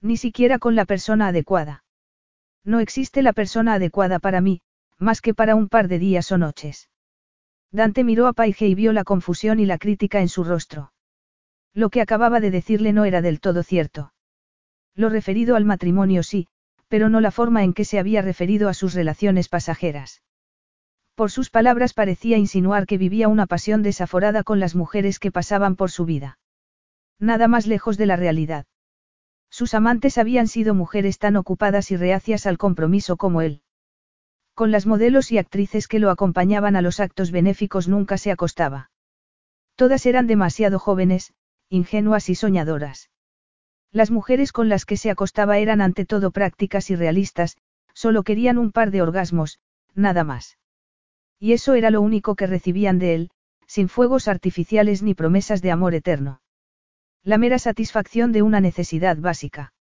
Ni 0.01 0.17
siquiera 0.17 0.59
con 0.59 0.75
la 0.75 0.85
persona 0.85 1.29
adecuada. 1.29 1.85
No 2.65 2.81
existe 2.81 3.23
la 3.23 3.33
persona 3.33 3.75
adecuada 3.75 4.19
para 4.19 4.41
mí, 4.41 4.61
más 4.99 5.21
que 5.21 5.35
para 5.35 5.55
un 5.55 5.69
par 5.69 5.89
de 5.89 5.99
días 5.99 6.33
o 6.33 6.39
noches. 6.39 6.89
Dante 7.71 8.05
miró 8.05 8.27
a 8.27 8.33
Paige 8.33 8.67
y 8.67 8.75
vio 8.75 8.93
la 8.93 9.05
confusión 9.05 9.61
y 9.61 9.67
la 9.67 9.79
crítica 9.79 10.21
en 10.21 10.29
su 10.29 10.45
rostro. 10.45 10.93
Lo 11.73 11.91
que 11.91 12.01
acababa 12.01 12.41
de 12.41 12.51
decirle 12.51 12.93
no 12.93 13.05
era 13.05 13.21
del 13.21 13.41
todo 13.41 13.63
cierto. 13.63 14.13
Lo 14.95 15.09
referido 15.09 15.57
al 15.57 15.65
matrimonio 15.65 16.23
sí, 16.23 16.47
pero 16.95 17.09
no 17.09 17.21
la 17.21 17.33
forma 17.33 17.65
en 17.65 17.73
que 17.73 17.85
se 17.85 17.99
había 17.99 18.23
referido 18.23 18.69
a 18.69 18.73
sus 18.73 18.95
relaciones 18.95 19.49
pasajeras. 19.49 20.23
Por 21.17 21.33
sus 21.33 21.51
palabras 21.51 21.93
parecía 21.93 22.37
insinuar 22.37 22.87
que 22.87 22.99
vivía 22.99 23.27
una 23.27 23.47
pasión 23.47 23.83
desaforada 23.83 24.45
con 24.45 24.61
las 24.61 24.77
mujeres 24.77 25.19
que 25.19 25.33
pasaban 25.33 25.75
por 25.75 25.91
su 25.91 26.05
vida. 26.05 26.39
Nada 27.19 27.49
más 27.49 27.67
lejos 27.67 27.99
de 27.99 28.07
la 28.07 28.15
realidad. 28.15 28.67
Sus 29.51 29.75
amantes 29.75 30.19
habían 30.19 30.47
sido 30.47 30.73
mujeres 30.73 31.19
tan 31.19 31.35
ocupadas 31.35 31.91
y 31.91 31.97
reacias 31.97 32.47
al 32.47 32.59
compromiso 32.59 33.17
como 33.17 33.43
él. 33.43 33.63
Con 34.55 34.71
las 34.71 34.87
modelos 34.87 35.33
y 35.33 35.39
actrices 35.39 35.89
que 35.89 35.99
lo 35.99 36.11
acompañaban 36.11 36.77
a 36.77 36.81
los 36.81 37.01
actos 37.01 37.33
benéficos 37.33 37.89
nunca 37.89 38.19
se 38.19 38.31
acostaba. 38.31 38.93
Todas 39.75 40.07
eran 40.07 40.29
demasiado 40.29 40.79
jóvenes, 40.79 41.35
ingenuas 41.71 42.29
y 42.29 42.37
soñadoras. 42.37 43.11
Las 43.95 44.11
mujeres 44.11 44.51
con 44.51 44.69
las 44.69 44.87
que 44.87 44.97
se 44.97 45.09
acostaba 45.09 45.59
eran 45.59 45.81
ante 45.81 46.05
todo 46.05 46.33
prácticas 46.33 46.91
y 46.91 46.97
realistas, 46.97 47.57
solo 47.95 48.25
querían 48.25 48.59
un 48.59 48.73
par 48.73 48.91
de 48.91 49.03
orgasmos, 49.03 49.61
nada 49.95 50.25
más. 50.25 50.59
Y 51.39 51.53
eso 51.53 51.75
era 51.75 51.91
lo 51.91 52.01
único 52.01 52.35
que 52.35 52.49
recibían 52.49 52.99
de 52.99 53.15
él, 53.15 53.31
sin 53.69 53.89
fuegos 53.89 54.27
artificiales 54.27 55.05
ni 55.05 55.15
promesas 55.15 55.63
de 55.63 55.71
amor 55.71 55.95
eterno. 55.95 56.41
La 57.23 57.39
mera 57.39 57.61
satisfacción 57.61 58.33
de 58.33 58.43
una 58.43 58.61
necesidad 58.61 59.17
básica. 59.17 59.73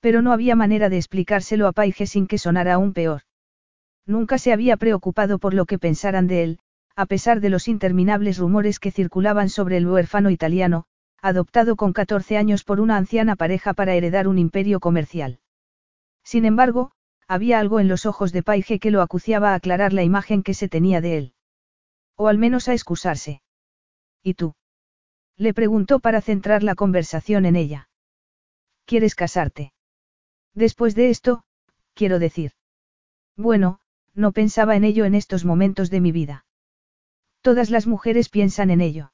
Pero 0.00 0.22
no 0.22 0.32
había 0.32 0.56
manera 0.56 0.88
de 0.88 0.96
explicárselo 0.96 1.66
a 1.66 1.72
Paige 1.72 2.06
sin 2.06 2.26
que 2.26 2.38
sonara 2.38 2.72
aún 2.72 2.94
peor. 2.94 3.20
Nunca 4.06 4.38
se 4.38 4.54
había 4.54 4.78
preocupado 4.78 5.38
por 5.38 5.52
lo 5.52 5.66
que 5.66 5.78
pensaran 5.78 6.26
de 6.26 6.42
él, 6.42 6.58
a 6.94 7.04
pesar 7.04 7.40
de 7.40 7.50
los 7.50 7.68
interminables 7.68 8.38
rumores 8.38 8.78
que 8.78 8.92
circulaban 8.92 9.50
sobre 9.50 9.76
el 9.76 9.86
huérfano 9.86 10.30
italiano, 10.30 10.86
adoptado 11.22 11.76
con 11.76 11.92
14 11.92 12.36
años 12.36 12.64
por 12.64 12.80
una 12.80 12.96
anciana 12.96 13.36
pareja 13.36 13.74
para 13.74 13.94
heredar 13.94 14.28
un 14.28 14.38
imperio 14.38 14.80
comercial. 14.80 15.40
Sin 16.22 16.44
embargo, 16.44 16.92
había 17.28 17.58
algo 17.58 17.80
en 17.80 17.88
los 17.88 18.06
ojos 18.06 18.32
de 18.32 18.42
Paige 18.42 18.78
que 18.78 18.90
lo 18.90 19.02
acuciaba 19.02 19.50
a 19.50 19.54
aclarar 19.54 19.92
la 19.92 20.04
imagen 20.04 20.42
que 20.42 20.54
se 20.54 20.68
tenía 20.68 21.00
de 21.00 21.18
él. 21.18 21.34
O 22.16 22.28
al 22.28 22.38
menos 22.38 22.68
a 22.68 22.72
excusarse. 22.72 23.42
¿Y 24.22 24.34
tú? 24.34 24.54
Le 25.36 25.52
preguntó 25.52 26.00
para 26.00 26.20
centrar 26.20 26.62
la 26.62 26.74
conversación 26.74 27.44
en 27.44 27.56
ella. 27.56 27.88
¿Quieres 28.84 29.14
casarte? 29.14 29.72
Después 30.54 30.94
de 30.94 31.10
esto, 31.10 31.44
quiero 31.94 32.18
decir. 32.18 32.52
Bueno, 33.36 33.80
no 34.14 34.32
pensaba 34.32 34.76
en 34.76 34.84
ello 34.84 35.04
en 35.04 35.14
estos 35.14 35.44
momentos 35.44 35.90
de 35.90 36.00
mi 36.00 36.12
vida. 36.12 36.46
Todas 37.42 37.70
las 37.70 37.86
mujeres 37.86 38.28
piensan 38.28 38.70
en 38.70 38.80
ello. 38.80 39.12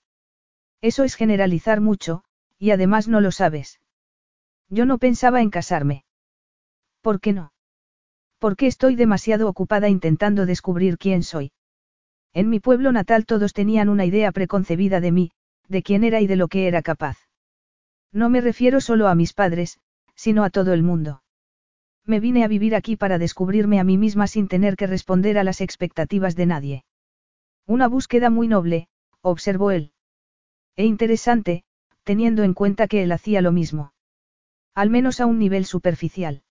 Eso 0.82 1.04
es 1.04 1.14
generalizar 1.14 1.80
mucho, 1.80 2.24
y 2.58 2.72
además 2.72 3.08
no 3.08 3.20
lo 3.20 3.30
sabes. 3.30 3.80
Yo 4.68 4.84
no 4.84 4.98
pensaba 4.98 5.40
en 5.40 5.50
casarme. 5.50 6.04
¿Por 7.00 7.20
qué 7.20 7.32
no? 7.32 7.52
Porque 8.38 8.66
estoy 8.66 8.96
demasiado 8.96 9.48
ocupada 9.48 9.88
intentando 9.88 10.44
descubrir 10.44 10.98
quién 10.98 11.22
soy. 11.22 11.52
En 12.34 12.50
mi 12.50 12.58
pueblo 12.58 12.90
natal 12.90 13.26
todos 13.26 13.52
tenían 13.52 13.88
una 13.88 14.04
idea 14.04 14.32
preconcebida 14.32 15.00
de 15.00 15.12
mí, 15.12 15.30
de 15.68 15.82
quién 15.82 16.02
era 16.02 16.20
y 16.20 16.26
de 16.26 16.36
lo 16.36 16.48
que 16.48 16.66
era 16.66 16.82
capaz. 16.82 17.16
No 18.12 18.28
me 18.28 18.40
refiero 18.40 18.80
solo 18.80 19.08
a 19.08 19.14
mis 19.14 19.32
padres, 19.32 19.78
sino 20.16 20.42
a 20.42 20.50
todo 20.50 20.72
el 20.72 20.82
mundo. 20.82 21.22
Me 22.04 22.18
vine 22.18 22.42
a 22.42 22.48
vivir 22.48 22.74
aquí 22.74 22.96
para 22.96 23.18
descubrirme 23.18 23.78
a 23.78 23.84
mí 23.84 23.96
misma 23.96 24.26
sin 24.26 24.48
tener 24.48 24.76
que 24.76 24.88
responder 24.88 25.38
a 25.38 25.44
las 25.44 25.60
expectativas 25.60 26.34
de 26.34 26.46
nadie. 26.46 26.84
Una 27.66 27.86
búsqueda 27.86 28.28
muy 28.28 28.48
noble, 28.48 28.88
observó 29.20 29.70
él. 29.70 29.92
E 30.76 30.84
interesante, 30.84 31.64
teniendo 32.04 32.42
en 32.42 32.54
cuenta 32.54 32.88
que 32.88 33.02
él 33.02 33.12
hacía 33.12 33.42
lo 33.42 33.52
mismo. 33.52 33.92
Al 34.74 34.90
menos 34.90 35.20
a 35.20 35.26
un 35.26 35.38
nivel 35.38 35.64
superficial. 35.64 36.42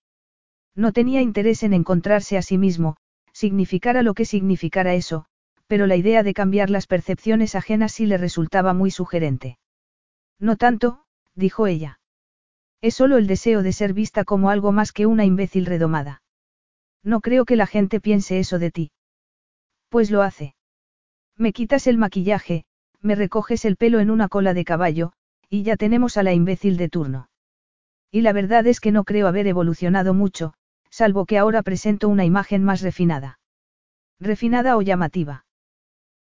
No 0.75 0.93
tenía 0.93 1.21
interés 1.21 1.63
en 1.63 1.73
encontrarse 1.73 2.37
a 2.37 2.41
sí 2.41 2.57
mismo, 2.57 2.97
significara 3.33 4.03
lo 4.03 4.13
que 4.13 4.25
significara 4.25 4.93
eso, 4.93 5.25
pero 5.67 5.87
la 5.87 5.95
idea 5.95 6.23
de 6.23 6.33
cambiar 6.33 6.69
las 6.69 6.85
percepciones 6.85 7.55
ajenas 7.55 7.93
sí 7.93 8.05
le 8.05 8.17
resultaba 8.17 8.73
muy 8.73 8.91
sugerente. 8.91 9.57
No 10.39 10.55
tanto, 10.55 11.03
dijo 11.35 11.67
ella. 11.67 11.99
Es 12.81 12.95
solo 12.95 13.17
el 13.17 13.27
deseo 13.27 13.63
de 13.63 13.73
ser 13.73 13.93
vista 13.93 14.23
como 14.23 14.49
algo 14.49 14.71
más 14.71 14.91
que 14.91 15.05
una 15.05 15.25
imbécil 15.25 15.65
redomada. 15.65 16.21
No 17.03 17.21
creo 17.21 17.45
que 17.45 17.55
la 17.55 17.67
gente 17.67 17.99
piense 17.99 18.39
eso 18.39 18.59
de 18.59 18.71
ti. 18.71 18.91
Pues 19.89 20.11
lo 20.11 20.21
hace. 20.21 20.55
Me 21.37 21.53
quitas 21.53 21.87
el 21.87 21.97
maquillaje, 21.97 22.65
me 23.01 23.15
recoges 23.15 23.65
el 23.65 23.77
pelo 23.77 23.99
en 23.99 24.09
una 24.09 24.27
cola 24.27 24.53
de 24.53 24.65
caballo, 24.65 25.13
y 25.49 25.63
ya 25.63 25.77
tenemos 25.77 26.17
a 26.17 26.23
la 26.23 26.33
imbécil 26.33 26.77
de 26.77 26.89
turno. 26.89 27.29
Y 28.11 28.21
la 28.21 28.33
verdad 28.33 28.67
es 28.67 28.79
que 28.79 28.91
no 28.91 29.03
creo 29.03 29.27
haber 29.27 29.47
evolucionado 29.47 30.13
mucho, 30.13 30.53
salvo 30.89 31.25
que 31.25 31.37
ahora 31.37 31.63
presento 31.63 32.09
una 32.09 32.25
imagen 32.25 32.63
más 32.63 32.81
refinada. 32.81 33.39
Refinada 34.19 34.77
o 34.77 34.81
llamativa. 34.81 35.45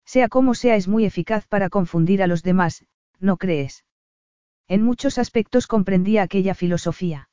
Sea 0.04 0.28
como 0.28 0.54
sea 0.54 0.76
es 0.76 0.88
muy 0.88 1.04
eficaz 1.04 1.46
para 1.46 1.68
confundir 1.68 2.22
a 2.22 2.26
los 2.26 2.42
demás, 2.42 2.84
¿no 3.18 3.36
crees? 3.36 3.84
En 4.68 4.82
muchos 4.82 5.18
aspectos 5.18 5.66
comprendía 5.66 6.22
aquella 6.22 6.54
filosofía. 6.54 7.28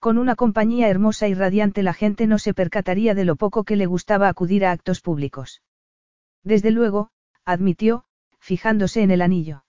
Con 0.00 0.18
una 0.18 0.34
compañía 0.34 0.88
hermosa 0.88 1.28
y 1.28 1.34
radiante 1.34 1.82
la 1.82 1.94
gente 1.94 2.26
no 2.26 2.38
se 2.38 2.54
percataría 2.54 3.14
de 3.14 3.24
lo 3.24 3.36
poco 3.36 3.64
que 3.64 3.76
le 3.76 3.86
gustaba 3.86 4.28
acudir 4.28 4.64
a 4.64 4.72
actos 4.72 5.00
públicos. 5.00 5.62
Desde 6.42 6.70
luego, 6.70 7.10
admitió, 7.44 8.04
fijándose 8.50 9.02
en 9.02 9.12
el 9.12 9.22
anillo. 9.22 9.64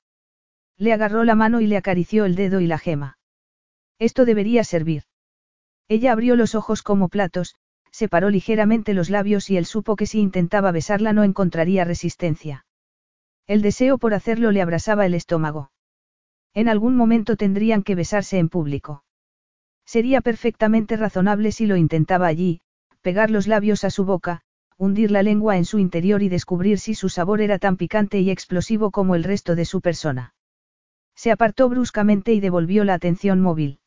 Le 0.76 0.92
agarró 0.92 1.24
la 1.24 1.36
mano 1.36 1.62
y 1.62 1.68
le 1.68 1.78
acarició 1.78 2.26
el 2.26 2.34
dedo 2.34 2.62
y 2.62 2.66
la 2.66 2.80
gema. 2.80 3.20
Esto 4.00 4.26
debería 4.26 4.64
servir. 4.64 5.04
Ella 5.88 6.14
abrió 6.14 6.36
los 6.36 6.56
ojos 6.56 6.82
como 6.82 7.08
platos, 7.08 7.54
separó 7.92 8.32
ligeramente 8.32 8.96
los 8.96 9.12
labios 9.12 9.52
y 9.52 9.58
él 9.58 9.68
supo 9.68 9.96
que 9.96 10.08
si 10.08 10.20
intentaba 10.20 10.72
besarla 10.72 11.14
no 11.14 11.24
encontraría 11.24 11.86
resistencia. 11.86 12.66
El 13.46 13.62
deseo 13.62 14.00
por 14.00 14.16
hacerlo 14.16 14.50
le 14.50 14.64
abrasaba 14.64 15.06
el 15.06 15.14
estómago. 15.14 15.72
En 16.56 16.68
algún 16.68 16.96
momento 16.96 17.36
tendrían 17.36 17.84
que 17.84 17.94
besarse 17.94 18.40
en 18.40 18.50
público. 18.50 19.04
Sería 19.86 20.22
perfectamente 20.22 20.98
razonable 20.98 21.52
si 21.52 21.68
lo 21.68 21.78
intentaba 21.78 22.26
allí, 22.26 22.62
pegar 23.02 23.30
los 23.30 23.46
labios 23.46 23.84
a 23.84 23.92
su 23.92 24.06
boca, 24.06 24.42
hundir 24.82 25.12
la 25.12 25.22
lengua 25.22 25.58
en 25.58 25.66
su 25.66 25.78
interior 25.78 26.24
y 26.24 26.30
descubrir 26.30 26.80
si 26.80 26.96
su 26.96 27.08
sabor 27.08 27.40
era 27.40 27.60
tan 27.60 27.78
picante 27.78 28.20
y 28.20 28.32
explosivo 28.32 28.90
como 28.90 29.14
el 29.14 29.24
resto 29.24 29.54
de 29.56 29.66
su 29.66 29.80
persona. 29.80 30.34
Se 31.16 31.30
apartó 31.30 31.70
bruscamente 31.70 32.34
y 32.34 32.40
devolvió 32.40 32.84
la 32.84 32.96
atención 32.96 33.42
móvil. 33.42 33.80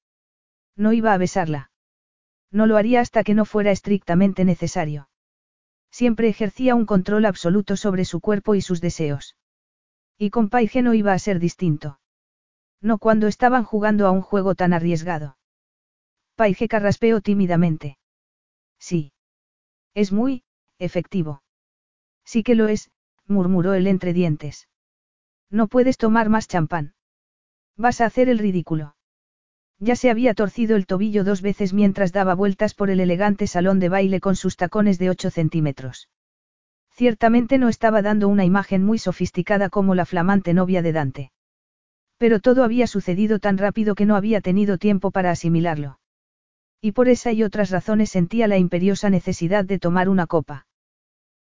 No 0.76 0.92
iba 0.92 1.12
a 1.12 1.18
besarla. 1.18 1.72
No 2.52 2.66
lo 2.66 2.76
haría 2.76 3.00
hasta 3.00 3.24
que 3.24 3.34
no 3.34 3.44
fuera 3.44 3.72
estrictamente 3.72 4.44
necesario. 4.44 5.08
Siempre 5.90 6.28
ejercía 6.28 6.76
un 6.76 6.86
control 6.86 7.24
absoluto 7.24 7.76
sobre 7.76 8.04
su 8.04 8.20
cuerpo 8.20 8.54
y 8.54 8.60
sus 8.60 8.80
deseos. 8.80 9.36
Y 10.16 10.30
con 10.30 10.48
Paige 10.48 10.82
no 10.82 10.94
iba 10.94 11.12
a 11.12 11.18
ser 11.18 11.40
distinto. 11.40 11.98
No 12.80 12.98
cuando 12.98 13.26
estaban 13.26 13.64
jugando 13.64 14.06
a 14.06 14.12
un 14.12 14.20
juego 14.20 14.54
tan 14.54 14.72
arriesgado. 14.72 15.38
Paige 16.36 16.68
carraspeó 16.68 17.20
tímidamente. 17.20 17.98
Sí. 18.78 19.12
Es 19.92 20.12
muy, 20.12 20.43
efectivo. 20.78 21.42
Sí 22.24 22.42
que 22.42 22.55
lo 22.55 22.68
es, 22.68 22.90
murmuró 23.26 23.74
él 23.74 23.86
entre 23.86 24.12
dientes. 24.12 24.68
No 25.51 25.68
puedes 25.68 25.98
tomar 25.98 26.28
más 26.28 26.48
champán. 26.48 26.94
Vas 27.76 28.01
a 28.01 28.06
hacer 28.06 28.28
el 28.28 28.38
ridículo. 28.38 28.96
Ya 29.78 29.96
se 29.96 30.10
había 30.10 30.34
torcido 30.34 30.76
el 30.76 30.86
tobillo 30.86 31.24
dos 31.24 31.42
veces 31.42 31.72
mientras 31.72 32.12
daba 32.12 32.34
vueltas 32.34 32.74
por 32.74 32.90
el 32.90 33.01
elegante 33.01 33.46
salón 33.46 33.80
de 33.80 33.88
baile 33.88 34.20
con 34.20 34.36
sus 34.36 34.56
tacones 34.56 34.98
de 34.98 35.10
8 35.10 35.30
centímetros. 35.30 36.09
Ciertamente 36.90 37.59
no 37.59 37.68
estaba 37.68 38.02
dando 38.02 38.28
una 38.28 38.44
imagen 38.44 38.84
muy 38.84 38.98
sofisticada 38.98 39.68
como 39.68 39.94
la 39.94 40.06
flamante 40.06 40.55
novia 40.55 40.80
de 40.80 40.92
Dante. 40.92 41.32
Pero 42.18 42.38
todo 42.38 42.62
había 42.62 42.86
sucedido 42.86 43.40
tan 43.40 43.59
rápido 43.59 43.96
que 43.96 44.06
no 44.06 44.14
había 44.14 44.40
tenido 44.40 44.78
tiempo 44.78 45.10
para 45.10 45.32
asimilarlo. 45.32 45.98
Y 46.85 46.93
por 46.93 47.09
esa 47.09 47.32
y 47.32 47.43
otras 47.43 47.70
razones 47.70 48.11
sentía 48.11 48.47
la 48.47 48.59
imperiosa 48.59 49.09
necesidad 49.09 49.65
de 49.65 49.78
tomar 49.78 50.11
una 50.11 50.27
copa. 50.27 50.66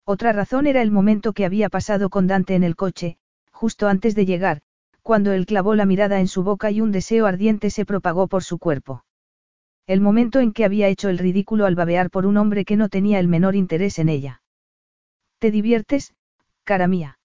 Otra 0.06 0.32
razón 0.32 0.68
era 0.68 0.82
el 0.82 0.90
momento 0.90 1.34
que 1.34 1.44
había 1.44 1.68
pasado 1.68 2.10
con 2.10 2.28
Dante 2.28 2.56
en 2.56 2.64
el 2.64 2.78
coche, 2.78 3.18
justo 3.52 3.90
antes 3.90 4.16
de 4.16 4.26
llegar, 4.26 4.62
cuando 5.02 5.34
él 5.34 5.46
clavó 5.46 5.76
la 5.76 5.86
mirada 5.86 6.22
en 6.22 6.30
su 6.30 6.44
boca 6.44 6.72
y 6.72 6.80
un 6.80 6.94
deseo 6.94 7.26
ardiente 7.26 7.72
se 7.72 7.86
propagó 7.86 8.30
por 8.30 8.42
su 8.46 8.58
cuerpo. 8.58 9.04
El 9.86 10.00
momento 10.00 10.40
en 10.40 10.54
que 10.54 10.64
había 10.64 10.88
hecho 10.88 11.10
el 11.10 11.18
ridículo 11.18 11.66
al 11.66 11.76
babear 11.76 12.10
por 12.10 12.26
un 12.26 12.38
hombre 12.38 12.64
que 12.64 12.78
no 12.78 12.88
tenía 12.88 13.20
el 13.20 13.28
menor 13.28 13.58
interés 13.58 14.00
en 14.00 14.08
ella. 14.08 14.42
¿Te 15.40 15.52
diviertes, 15.52 16.16
cara 16.64 16.88
mía? 16.88 17.20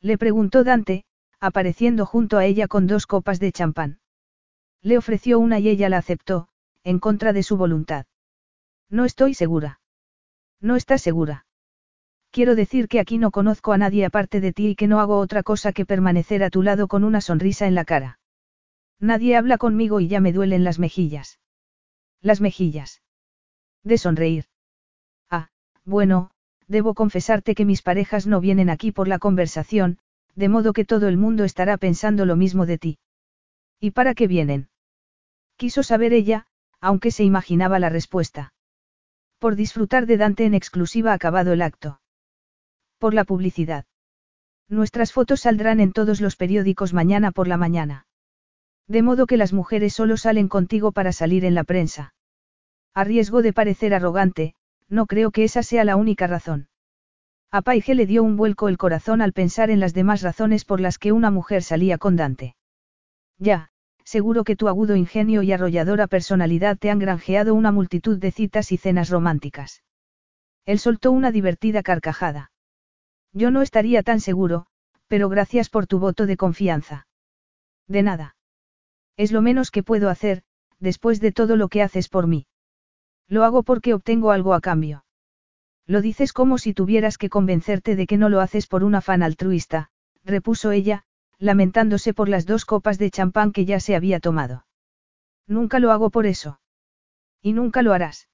Le 0.00 0.16
preguntó 0.16 0.64
Dante, 0.64 1.04
apareciendo 1.40 2.06
junto 2.06 2.38
a 2.38 2.46
ella 2.46 2.68
con 2.68 2.86
dos 2.86 3.06
copas 3.06 3.38
de 3.38 3.52
champán. 3.52 3.98
Le 4.80 4.96
ofreció 4.96 5.38
una 5.38 5.58
y 5.58 5.68
ella 5.68 5.90
la 5.90 5.98
aceptó, 5.98 6.48
en 6.84 7.00
contra 7.00 7.32
de 7.32 7.42
su 7.42 7.56
voluntad. 7.56 8.06
No 8.90 9.04
estoy 9.04 9.34
segura. 9.34 9.80
No 10.60 10.76
estás 10.76 11.02
segura. 11.02 11.46
Quiero 12.30 12.54
decir 12.54 12.88
que 12.88 13.00
aquí 13.00 13.18
no 13.18 13.30
conozco 13.30 13.72
a 13.72 13.78
nadie 13.78 14.04
aparte 14.04 14.40
de 14.40 14.52
ti 14.52 14.68
y 14.68 14.74
que 14.74 14.88
no 14.88 15.00
hago 15.00 15.18
otra 15.18 15.42
cosa 15.42 15.72
que 15.72 15.86
permanecer 15.86 16.42
a 16.42 16.50
tu 16.50 16.62
lado 16.62 16.88
con 16.88 17.04
una 17.04 17.20
sonrisa 17.20 17.66
en 17.66 17.74
la 17.74 17.84
cara. 17.84 18.18
Nadie 19.00 19.36
habla 19.36 19.58
conmigo 19.58 20.00
y 20.00 20.08
ya 20.08 20.20
me 20.20 20.32
duelen 20.32 20.64
las 20.64 20.78
mejillas. 20.78 21.38
Las 22.20 22.40
mejillas. 22.40 23.02
De 23.82 23.98
sonreír. 23.98 24.46
Ah, 25.30 25.50
bueno, 25.84 26.30
debo 26.66 26.94
confesarte 26.94 27.54
que 27.54 27.64
mis 27.64 27.82
parejas 27.82 28.26
no 28.26 28.40
vienen 28.40 28.70
aquí 28.70 28.92
por 28.92 29.08
la 29.08 29.18
conversación, 29.18 29.98
de 30.34 30.48
modo 30.48 30.72
que 30.72 30.84
todo 30.84 31.08
el 31.08 31.16
mundo 31.16 31.44
estará 31.44 31.76
pensando 31.76 32.24
lo 32.24 32.36
mismo 32.36 32.66
de 32.66 32.78
ti. 32.78 32.98
¿Y 33.78 33.92
para 33.92 34.14
qué 34.14 34.26
vienen? 34.26 34.68
Quiso 35.56 35.82
saber 35.82 36.12
ella, 36.12 36.46
aunque 36.84 37.10
se 37.10 37.24
imaginaba 37.24 37.78
la 37.78 37.88
respuesta. 37.88 38.52
Por 39.38 39.56
disfrutar 39.56 40.04
de 40.04 40.18
Dante 40.18 40.44
en 40.44 40.52
exclusiva 40.52 41.14
acabado 41.14 41.54
el 41.54 41.62
acto. 41.62 42.02
Por 42.98 43.14
la 43.14 43.24
publicidad. 43.24 43.86
Nuestras 44.68 45.10
fotos 45.10 45.40
saldrán 45.40 45.80
en 45.80 45.92
todos 45.92 46.20
los 46.20 46.36
periódicos 46.36 46.92
mañana 46.92 47.32
por 47.32 47.48
la 47.48 47.56
mañana. 47.56 48.06
De 48.86 49.00
modo 49.00 49.26
que 49.26 49.38
las 49.38 49.54
mujeres 49.54 49.94
solo 49.94 50.18
salen 50.18 50.48
contigo 50.48 50.92
para 50.92 51.12
salir 51.12 51.46
en 51.46 51.54
la 51.54 51.64
prensa. 51.64 52.12
A 52.92 53.02
riesgo 53.02 53.40
de 53.40 53.54
parecer 53.54 53.94
arrogante, 53.94 54.54
no 54.90 55.06
creo 55.06 55.30
que 55.30 55.44
esa 55.44 55.62
sea 55.62 55.84
la 55.84 55.96
única 55.96 56.26
razón. 56.26 56.68
A 57.50 57.62
Paige 57.62 57.94
le 57.94 58.04
dio 58.04 58.22
un 58.22 58.36
vuelco 58.36 58.68
el 58.68 58.76
corazón 58.76 59.22
al 59.22 59.32
pensar 59.32 59.70
en 59.70 59.80
las 59.80 59.94
demás 59.94 60.20
razones 60.20 60.66
por 60.66 60.80
las 60.80 60.98
que 60.98 61.12
una 61.12 61.30
mujer 61.30 61.62
salía 61.62 61.96
con 61.96 62.16
Dante. 62.16 62.56
Ya, 63.38 63.70
seguro 64.04 64.44
que 64.44 64.56
tu 64.56 64.68
agudo 64.68 64.96
ingenio 64.96 65.42
y 65.42 65.52
arrolladora 65.52 66.06
personalidad 66.06 66.78
te 66.78 66.90
han 66.90 66.98
granjeado 66.98 67.54
una 67.54 67.72
multitud 67.72 68.18
de 68.18 68.30
citas 68.30 68.70
y 68.70 68.76
cenas 68.76 69.10
románticas. 69.10 69.82
Él 70.66 70.78
soltó 70.78 71.10
una 71.10 71.30
divertida 71.30 71.82
carcajada. 71.82 72.52
Yo 73.32 73.50
no 73.50 73.62
estaría 73.62 74.02
tan 74.02 74.20
seguro, 74.20 74.66
pero 75.08 75.28
gracias 75.28 75.68
por 75.68 75.86
tu 75.86 75.98
voto 75.98 76.26
de 76.26 76.36
confianza. 76.36 77.06
De 77.88 78.02
nada. 78.02 78.36
Es 79.16 79.32
lo 79.32 79.42
menos 79.42 79.70
que 79.70 79.82
puedo 79.82 80.08
hacer, 80.08 80.42
después 80.80 81.20
de 81.20 81.32
todo 81.32 81.56
lo 81.56 81.68
que 81.68 81.82
haces 81.82 82.08
por 82.08 82.26
mí. 82.26 82.46
Lo 83.28 83.44
hago 83.44 83.62
porque 83.62 83.94
obtengo 83.94 84.30
algo 84.30 84.54
a 84.54 84.60
cambio. 84.60 85.04
Lo 85.86 86.00
dices 86.00 86.32
como 86.32 86.58
si 86.58 86.72
tuvieras 86.72 87.18
que 87.18 87.28
convencerte 87.28 87.96
de 87.96 88.06
que 88.06 88.16
no 88.16 88.28
lo 88.28 88.40
haces 88.40 88.66
por 88.66 88.84
un 88.84 88.94
afán 88.94 89.22
altruista, 89.22 89.90
repuso 90.24 90.70
ella, 90.70 91.04
lamentándose 91.38 92.14
por 92.14 92.28
las 92.28 92.46
dos 92.46 92.64
copas 92.64 92.98
de 92.98 93.10
champán 93.10 93.52
que 93.52 93.64
ya 93.64 93.80
se 93.80 93.96
había 93.96 94.20
tomado. 94.20 94.66
Nunca 95.46 95.78
lo 95.78 95.90
hago 95.92 96.10
por 96.10 96.26
eso. 96.26 96.60
Y 97.42 97.52
nunca 97.52 97.82
lo 97.82 97.92
harás. 97.92 98.28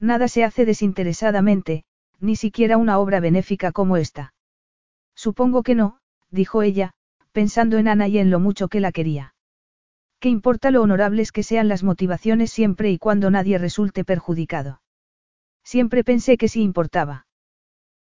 Nada 0.00 0.28
se 0.28 0.44
hace 0.44 0.64
desinteresadamente, 0.64 1.84
ni 2.20 2.36
siquiera 2.36 2.76
una 2.76 2.98
obra 2.98 3.20
benéfica 3.20 3.72
como 3.72 3.96
esta. 3.96 4.34
Supongo 5.14 5.62
que 5.62 5.74
no, 5.74 5.98
dijo 6.30 6.62
ella, 6.62 6.94
pensando 7.32 7.78
en 7.78 7.88
Ana 7.88 8.08
y 8.08 8.18
en 8.18 8.30
lo 8.30 8.40
mucho 8.40 8.68
que 8.68 8.80
la 8.80 8.92
quería. 8.92 9.34
¿Qué 10.18 10.28
importa 10.28 10.70
lo 10.70 10.82
honorables 10.82 11.32
que 11.32 11.42
sean 11.42 11.68
las 11.68 11.82
motivaciones 11.82 12.50
siempre 12.50 12.90
y 12.90 12.98
cuando 12.98 13.30
nadie 13.30 13.58
resulte 13.58 14.04
perjudicado? 14.04 14.80
Siempre 15.62 16.04
pensé 16.04 16.36
que 16.36 16.48
sí 16.48 16.62
importaba. 16.62 17.26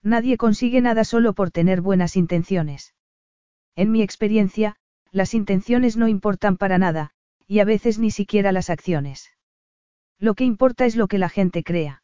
Nadie 0.02 0.36
consigue 0.36 0.80
nada 0.80 1.05
solo 1.05 1.32
por 1.32 1.51
tener 1.51 1.80
buenas 1.80 2.16
intenciones. 2.16 2.94
En 3.76 3.92
mi 3.92 4.02
experiencia, 4.02 4.76
las 5.12 5.34
intenciones 5.34 5.97
no 5.97 6.09
importan 6.09 6.56
para 6.56 6.78
nada, 6.78 7.10
y 7.47 7.60
a 7.60 7.64
veces 7.64 7.98
ni 7.98 8.10
siquiera 8.10 8.52
las 8.52 8.70
acciones. 8.70 9.30
Lo 10.18 10.34
que 10.34 10.44
importa 10.44 10.86
es 10.86 10.97
lo 10.97 11.09
que 11.09 11.18
la 11.18 11.28
gente 11.28 11.64
crea. 11.64 12.02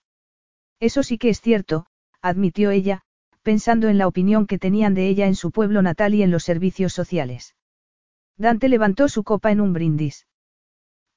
Eso 0.81 1.03
sí 1.03 1.19
que 1.19 1.29
es 1.29 1.41
cierto, 1.41 1.87
admitió 2.21 2.71
ella, 2.71 3.03
pensando 3.43 3.89
en 3.89 3.99
la 3.99 4.09
opinión 4.09 4.47
que 4.47 4.59
tenían 4.59 4.95
de 4.95 5.09
ella 5.09 5.27
en 5.27 5.37
su 5.37 5.53
pueblo 5.53 5.83
natal 5.83 6.15
y 6.15 6.23
en 6.23 6.31
los 6.31 6.43
servicios 6.43 6.93
sociales. 6.93 7.55
Dante 8.37 8.69
levantó 8.69 9.09
su 9.09 9.23
copa 9.23 9.53
en 9.53 9.61
un 9.61 9.73
brindis. 9.73 10.27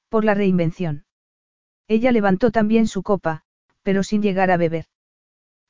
Por 0.08 0.24
la 0.24 0.34
reinvención. 0.34 1.04
Ella 1.88 2.12
levantó 2.12 2.50
también 2.50 2.86
su 2.86 3.02
copa, 3.02 3.42
pero 3.82 4.02
sin 4.02 4.22
llegar 4.22 4.50
a 4.50 4.56
beber. 4.56 4.86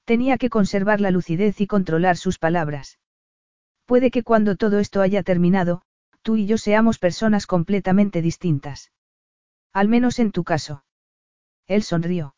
Tenía 0.04 0.36
que 0.36 0.50
conservar 0.50 1.00
la 1.00 1.10
lucidez 1.10 1.60
y 1.60 1.66
controlar 1.66 2.16
sus 2.16 2.38
palabras. 2.38 2.98
Puede 3.90 4.12
que 4.12 4.22
cuando 4.22 4.54
todo 4.54 4.78
esto 4.78 5.02
haya 5.02 5.24
terminado, 5.24 5.82
tú 6.22 6.36
y 6.36 6.46
yo 6.46 6.58
seamos 6.58 7.00
personas 7.00 7.48
completamente 7.48 8.22
distintas. 8.22 8.92
Al 9.72 9.88
menos 9.88 10.20
en 10.20 10.30
tu 10.30 10.44
caso. 10.44 10.84
Él 11.66 11.82
sonrió. 11.82 12.36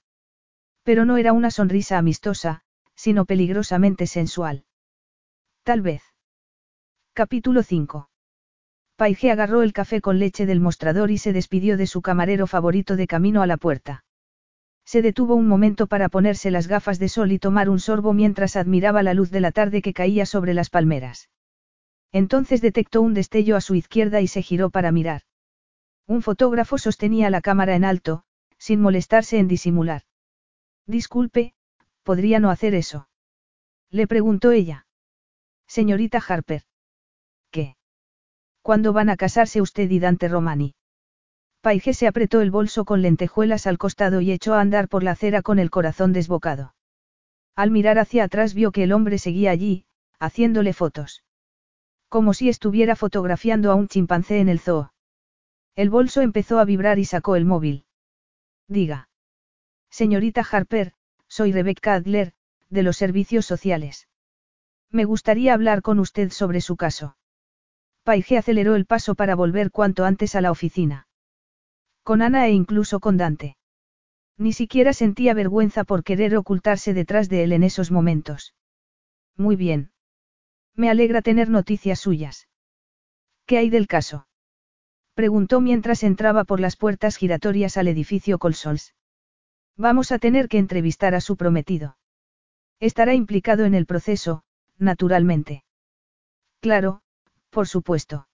Pero 0.82 1.04
no 1.04 1.18
era 1.18 1.34
una 1.34 1.50
sonrisa 1.50 1.98
amistosa, 1.98 2.62
sino 2.94 3.26
peligrosamente 3.26 4.06
sensual. 4.06 4.64
Tal 5.62 5.82
vez. 5.82 6.02
Capítulo 7.12 7.62
5. 7.62 8.08
Paige 8.96 9.30
agarró 9.30 9.60
el 9.60 9.74
café 9.74 10.00
con 10.00 10.18
leche 10.18 10.46
del 10.46 10.60
mostrador 10.60 11.10
y 11.10 11.18
se 11.18 11.34
despidió 11.34 11.76
de 11.76 11.86
su 11.86 12.00
camarero 12.00 12.46
favorito 12.46 12.96
de 12.96 13.06
camino 13.06 13.42
a 13.42 13.46
la 13.46 13.58
puerta. 13.58 14.06
Se 14.86 15.02
detuvo 15.02 15.34
un 15.34 15.48
momento 15.48 15.86
para 15.86 16.08
ponerse 16.08 16.50
las 16.50 16.66
gafas 16.66 16.98
de 16.98 17.10
sol 17.10 17.30
y 17.30 17.38
tomar 17.38 17.68
un 17.68 17.78
sorbo 17.78 18.14
mientras 18.14 18.56
admiraba 18.56 19.02
la 19.02 19.12
luz 19.12 19.30
de 19.30 19.40
la 19.40 19.52
tarde 19.52 19.82
que 19.82 19.92
caía 19.92 20.24
sobre 20.24 20.54
las 20.54 20.70
palmeras. 20.70 21.28
Entonces 22.12 22.60
detectó 22.60 23.00
un 23.00 23.14
destello 23.14 23.56
a 23.56 23.60
su 23.60 23.74
izquierda 23.74 24.20
y 24.20 24.28
se 24.28 24.42
giró 24.42 24.70
para 24.70 24.92
mirar. 24.92 25.22
Un 26.06 26.22
fotógrafo 26.22 26.76
sostenía 26.78 27.30
la 27.30 27.40
cámara 27.40 27.74
en 27.74 27.84
alto, 27.84 28.24
sin 28.58 28.80
molestarse 28.80 29.38
en 29.38 29.48
disimular. 29.48 30.02
Disculpe, 30.86 31.54
¿podría 32.02 32.38
no 32.38 32.50
hacer 32.50 32.74
eso? 32.74 33.08
Le 33.90 34.06
preguntó 34.06 34.50
ella. 34.50 34.86
Señorita 35.66 36.22
Harper. 36.26 36.62
¿Qué? 37.50 37.76
¿Cuándo 38.60 38.92
van 38.92 39.08
a 39.08 39.16
casarse 39.16 39.60
usted 39.60 39.90
y 39.90 39.98
Dante 39.98 40.28
Romani? 40.28 40.74
Paige 41.62 41.94
se 41.94 42.06
apretó 42.06 42.40
el 42.40 42.50
bolso 42.50 42.84
con 42.84 43.02
lentejuelas 43.02 43.66
al 43.66 43.78
costado 43.78 44.20
y 44.20 44.32
echó 44.32 44.54
a 44.54 44.60
andar 44.60 44.88
por 44.88 45.02
la 45.02 45.12
acera 45.12 45.42
con 45.42 45.58
el 45.58 45.70
corazón 45.70 46.12
desbocado. 46.12 46.74
Al 47.54 47.70
mirar 47.70 47.98
hacia 47.98 48.24
atrás 48.24 48.52
vio 48.52 48.72
que 48.72 48.82
el 48.82 48.92
hombre 48.92 49.18
seguía 49.18 49.50
allí, 49.50 49.86
haciéndole 50.18 50.72
fotos. 50.72 51.22
Como 52.12 52.34
si 52.34 52.50
estuviera 52.50 52.94
fotografiando 52.94 53.72
a 53.72 53.74
un 53.74 53.88
chimpancé 53.88 54.40
en 54.40 54.50
el 54.50 54.60
zoo. 54.60 54.92
El 55.74 55.88
bolso 55.88 56.20
empezó 56.20 56.58
a 56.58 56.66
vibrar 56.66 56.98
y 56.98 57.06
sacó 57.06 57.36
el 57.36 57.46
móvil. 57.46 57.86
Diga. 58.68 59.08
Señorita 59.88 60.42
Harper, 60.42 60.92
soy 61.26 61.52
Rebecca 61.52 61.94
Adler, 61.94 62.34
de 62.68 62.82
los 62.82 62.98
servicios 62.98 63.46
sociales. 63.46 64.08
Me 64.90 65.06
gustaría 65.06 65.54
hablar 65.54 65.80
con 65.80 65.98
usted 66.00 66.32
sobre 66.32 66.60
su 66.60 66.76
caso. 66.76 67.16
Paige 68.02 68.36
aceleró 68.36 68.74
el 68.74 68.84
paso 68.84 69.14
para 69.14 69.34
volver 69.34 69.70
cuanto 69.70 70.04
antes 70.04 70.34
a 70.34 70.42
la 70.42 70.50
oficina. 70.50 71.08
Con 72.02 72.20
Ana 72.20 72.46
e 72.46 72.50
incluso 72.50 73.00
con 73.00 73.16
Dante. 73.16 73.56
Ni 74.36 74.52
siquiera 74.52 74.92
sentía 74.92 75.32
vergüenza 75.32 75.84
por 75.84 76.04
querer 76.04 76.36
ocultarse 76.36 76.92
detrás 76.92 77.30
de 77.30 77.44
él 77.44 77.52
en 77.52 77.62
esos 77.62 77.90
momentos. 77.90 78.54
Muy 79.34 79.56
bien. 79.56 79.91
Me 80.74 80.88
alegra 80.90 81.22
tener 81.22 81.48
noticias 81.48 82.00
suyas. 82.00 82.48
¿Qué 83.46 83.58
hay 83.58 83.70
del 83.70 83.86
caso? 83.86 84.26
Preguntó 85.14 85.60
mientras 85.60 86.02
entraba 86.02 86.44
por 86.44 86.60
las 86.60 86.76
puertas 86.76 87.16
giratorias 87.16 87.76
al 87.76 87.88
edificio 87.88 88.38
Colsols. 88.38 88.94
Vamos 89.76 90.12
a 90.12 90.18
tener 90.18 90.48
que 90.48 90.58
entrevistar 90.58 91.14
a 91.14 91.20
su 91.20 91.36
prometido. 91.36 91.96
Estará 92.80 93.14
implicado 93.14 93.64
en 93.64 93.74
el 93.74 93.86
proceso, 93.86 94.44
naturalmente. 94.78 95.64
Claro, 96.60 97.02
por 97.50 97.68
supuesto. 97.68 98.28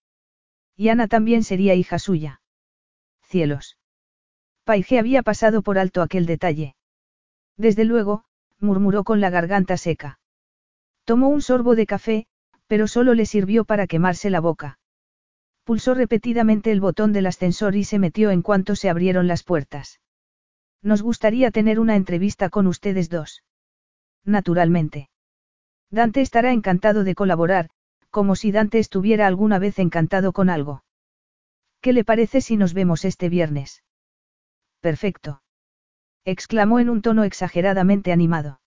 Y 0.76 0.90
Ana 0.90 1.08
también 1.08 1.42
sería 1.42 1.74
hija 1.74 1.98
suya. 1.98 2.40
Cielos. 3.22 3.76
Paige 4.64 4.98
había 4.98 5.22
pasado 5.22 5.62
por 5.62 5.78
alto 5.78 6.02
aquel 6.02 6.26
detalle. 6.26 6.76
Desde 7.56 7.84
luego, 7.84 8.24
murmuró 8.60 9.02
con 9.02 9.20
la 9.20 9.30
garganta 9.30 9.76
seca. 9.76 10.17
Tomó 11.08 11.30
un 11.30 11.40
sorbo 11.40 11.74
de 11.74 11.86
café, 11.86 12.26
pero 12.66 12.86
solo 12.86 13.14
le 13.14 13.24
sirvió 13.24 13.64
para 13.64 13.86
quemarse 13.86 14.28
la 14.28 14.40
boca. 14.40 14.78
Pulsó 15.64 15.94
repetidamente 15.94 16.70
el 16.70 16.82
botón 16.82 17.14
del 17.14 17.24
ascensor 17.24 17.76
y 17.76 17.84
se 17.84 17.98
metió 17.98 18.30
en 18.30 18.42
cuanto 18.42 18.76
se 18.76 18.90
abrieron 18.90 19.26
las 19.26 19.42
puertas. 19.42 20.02
Nos 20.82 21.00
gustaría 21.00 21.50
tener 21.50 21.80
una 21.80 21.96
entrevista 21.96 22.50
con 22.50 22.66
ustedes 22.66 23.08
dos. 23.08 23.42
Naturalmente. 24.26 25.08
Dante 25.90 26.20
estará 26.20 26.52
encantado 26.52 27.04
de 27.04 27.14
colaborar, 27.14 27.70
como 28.10 28.36
si 28.36 28.52
Dante 28.52 28.78
estuviera 28.78 29.26
alguna 29.26 29.58
vez 29.58 29.78
encantado 29.78 30.34
con 30.34 30.50
algo. 30.50 30.84
¿Qué 31.80 31.94
le 31.94 32.04
parece 32.04 32.42
si 32.42 32.58
nos 32.58 32.74
vemos 32.74 33.06
este 33.06 33.30
viernes? 33.30 33.82
Perfecto. 34.80 35.40
exclamó 36.26 36.80
en 36.80 36.90
un 36.90 37.00
tono 37.00 37.24
exageradamente 37.24 38.12
animado. 38.12 38.60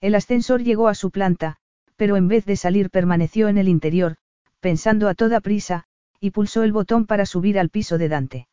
El 0.00 0.14
ascensor 0.14 0.62
llegó 0.62 0.88
a 0.88 0.94
su 0.94 1.10
planta, 1.10 1.56
pero 1.96 2.16
en 2.16 2.28
vez 2.28 2.44
de 2.44 2.56
salir 2.56 2.90
permaneció 2.90 3.48
en 3.48 3.58
el 3.58 3.68
interior, 3.68 4.16
pensando 4.60 5.08
a 5.08 5.14
toda 5.14 5.40
prisa, 5.40 5.84
y 6.20 6.30
pulsó 6.30 6.62
el 6.62 6.72
botón 6.72 7.06
para 7.06 7.26
subir 7.26 7.58
al 7.58 7.70
piso 7.70 7.98
de 7.98 8.08
Dante. 8.08 8.48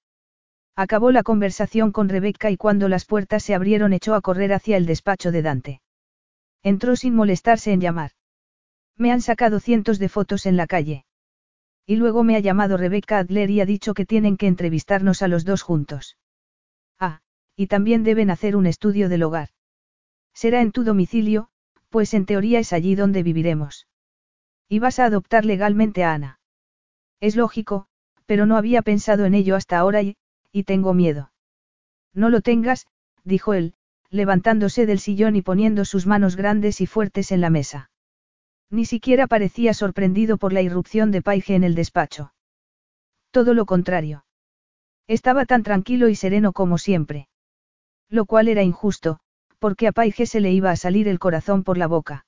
Acabó 0.75 1.11
la 1.11 1.23
conversación 1.23 1.91
con 1.91 2.09
Rebeca 2.09 2.49
y 2.49 2.57
cuando 2.57 2.89
las 2.89 3.05
puertas 3.05 3.43
se 3.43 3.53
abrieron 3.53 3.93
echó 3.93 4.15
a 4.15 4.21
correr 4.21 4.53
hacia 4.53 4.77
el 4.77 4.85
despacho 4.85 5.31
de 5.31 5.41
Dante. 5.41 5.81
Entró 6.63 6.95
sin 6.95 7.13
molestarse 7.13 7.71
en 7.71 7.81
llamar. 7.81 8.11
Me 8.97 9.11
han 9.11 9.21
sacado 9.21 9.59
cientos 9.59 9.99
de 9.99 10.09
fotos 10.09 10.45
en 10.45 10.57
la 10.57 10.65
calle. 10.65 11.05
Y 11.85 11.97
luego 11.97 12.23
me 12.23 12.35
ha 12.35 12.39
llamado 12.39 12.77
Rebeca 12.77 13.19
Adler 13.19 13.49
y 13.49 13.59
ha 13.59 13.65
dicho 13.65 13.93
que 13.93 14.05
tienen 14.05 14.37
que 14.37 14.47
entrevistarnos 14.47 15.21
a 15.21 15.27
los 15.27 15.43
dos 15.43 15.61
juntos. 15.61 16.17
Ah, 16.99 17.19
y 17.55 17.67
también 17.67 18.03
deben 18.03 18.29
hacer 18.29 18.55
un 18.55 18.65
estudio 18.65 19.09
del 19.09 19.23
hogar. 19.23 19.49
Será 20.33 20.61
en 20.61 20.71
tu 20.71 20.83
domicilio, 20.83 21.49
pues 21.89 22.13
en 22.13 22.25
teoría 22.25 22.59
es 22.59 22.73
allí 22.73 22.95
donde 22.95 23.23
viviremos. 23.23 23.87
Y 24.67 24.79
vas 24.79 24.99
a 24.99 25.05
adoptar 25.05 25.45
legalmente 25.45 26.03
a 26.03 26.13
Ana. 26.13 26.39
Es 27.19 27.35
lógico, 27.35 27.87
pero 28.25 28.45
no 28.45 28.57
había 28.57 28.81
pensado 28.81 29.25
en 29.25 29.35
ello 29.35 29.55
hasta 29.55 29.77
ahora 29.77 30.01
y, 30.01 30.17
y 30.51 30.63
tengo 30.63 30.93
miedo. 30.93 31.31
No 32.13 32.29
lo 32.29 32.41
tengas, 32.41 32.87
dijo 33.23 33.53
él, 33.53 33.75
levantándose 34.09 34.85
del 34.85 34.99
sillón 34.99 35.35
y 35.35 35.41
poniendo 35.41 35.85
sus 35.85 36.05
manos 36.05 36.35
grandes 36.35 36.81
y 36.81 36.85
fuertes 36.85 37.31
en 37.31 37.41
la 37.41 37.49
mesa. 37.49 37.89
Ni 38.69 38.85
siquiera 38.85 39.27
parecía 39.27 39.73
sorprendido 39.73 40.37
por 40.37 40.53
la 40.53 40.61
irrupción 40.61 41.11
de 41.11 41.21
Paige 41.21 41.55
en 41.55 41.63
el 41.63 41.75
despacho. 41.75 42.33
Todo 43.31 43.53
lo 43.53 43.65
contrario. 43.65 44.25
Estaba 45.07 45.45
tan 45.45 45.63
tranquilo 45.63 46.07
y 46.09 46.15
sereno 46.15 46.53
como 46.53 46.77
siempre. 46.77 47.27
Lo 48.09 48.25
cual 48.25 48.47
era 48.47 48.63
injusto, 48.63 49.19
porque 49.63 49.87
a 49.87 49.93
Paige 49.93 50.25
se 50.25 50.41
le 50.41 50.51
iba 50.51 50.71
a 50.71 50.75
salir 50.75 51.07
el 51.07 51.19
corazón 51.19 51.63
por 51.63 51.77
la 51.77 51.87
boca. 51.87 52.25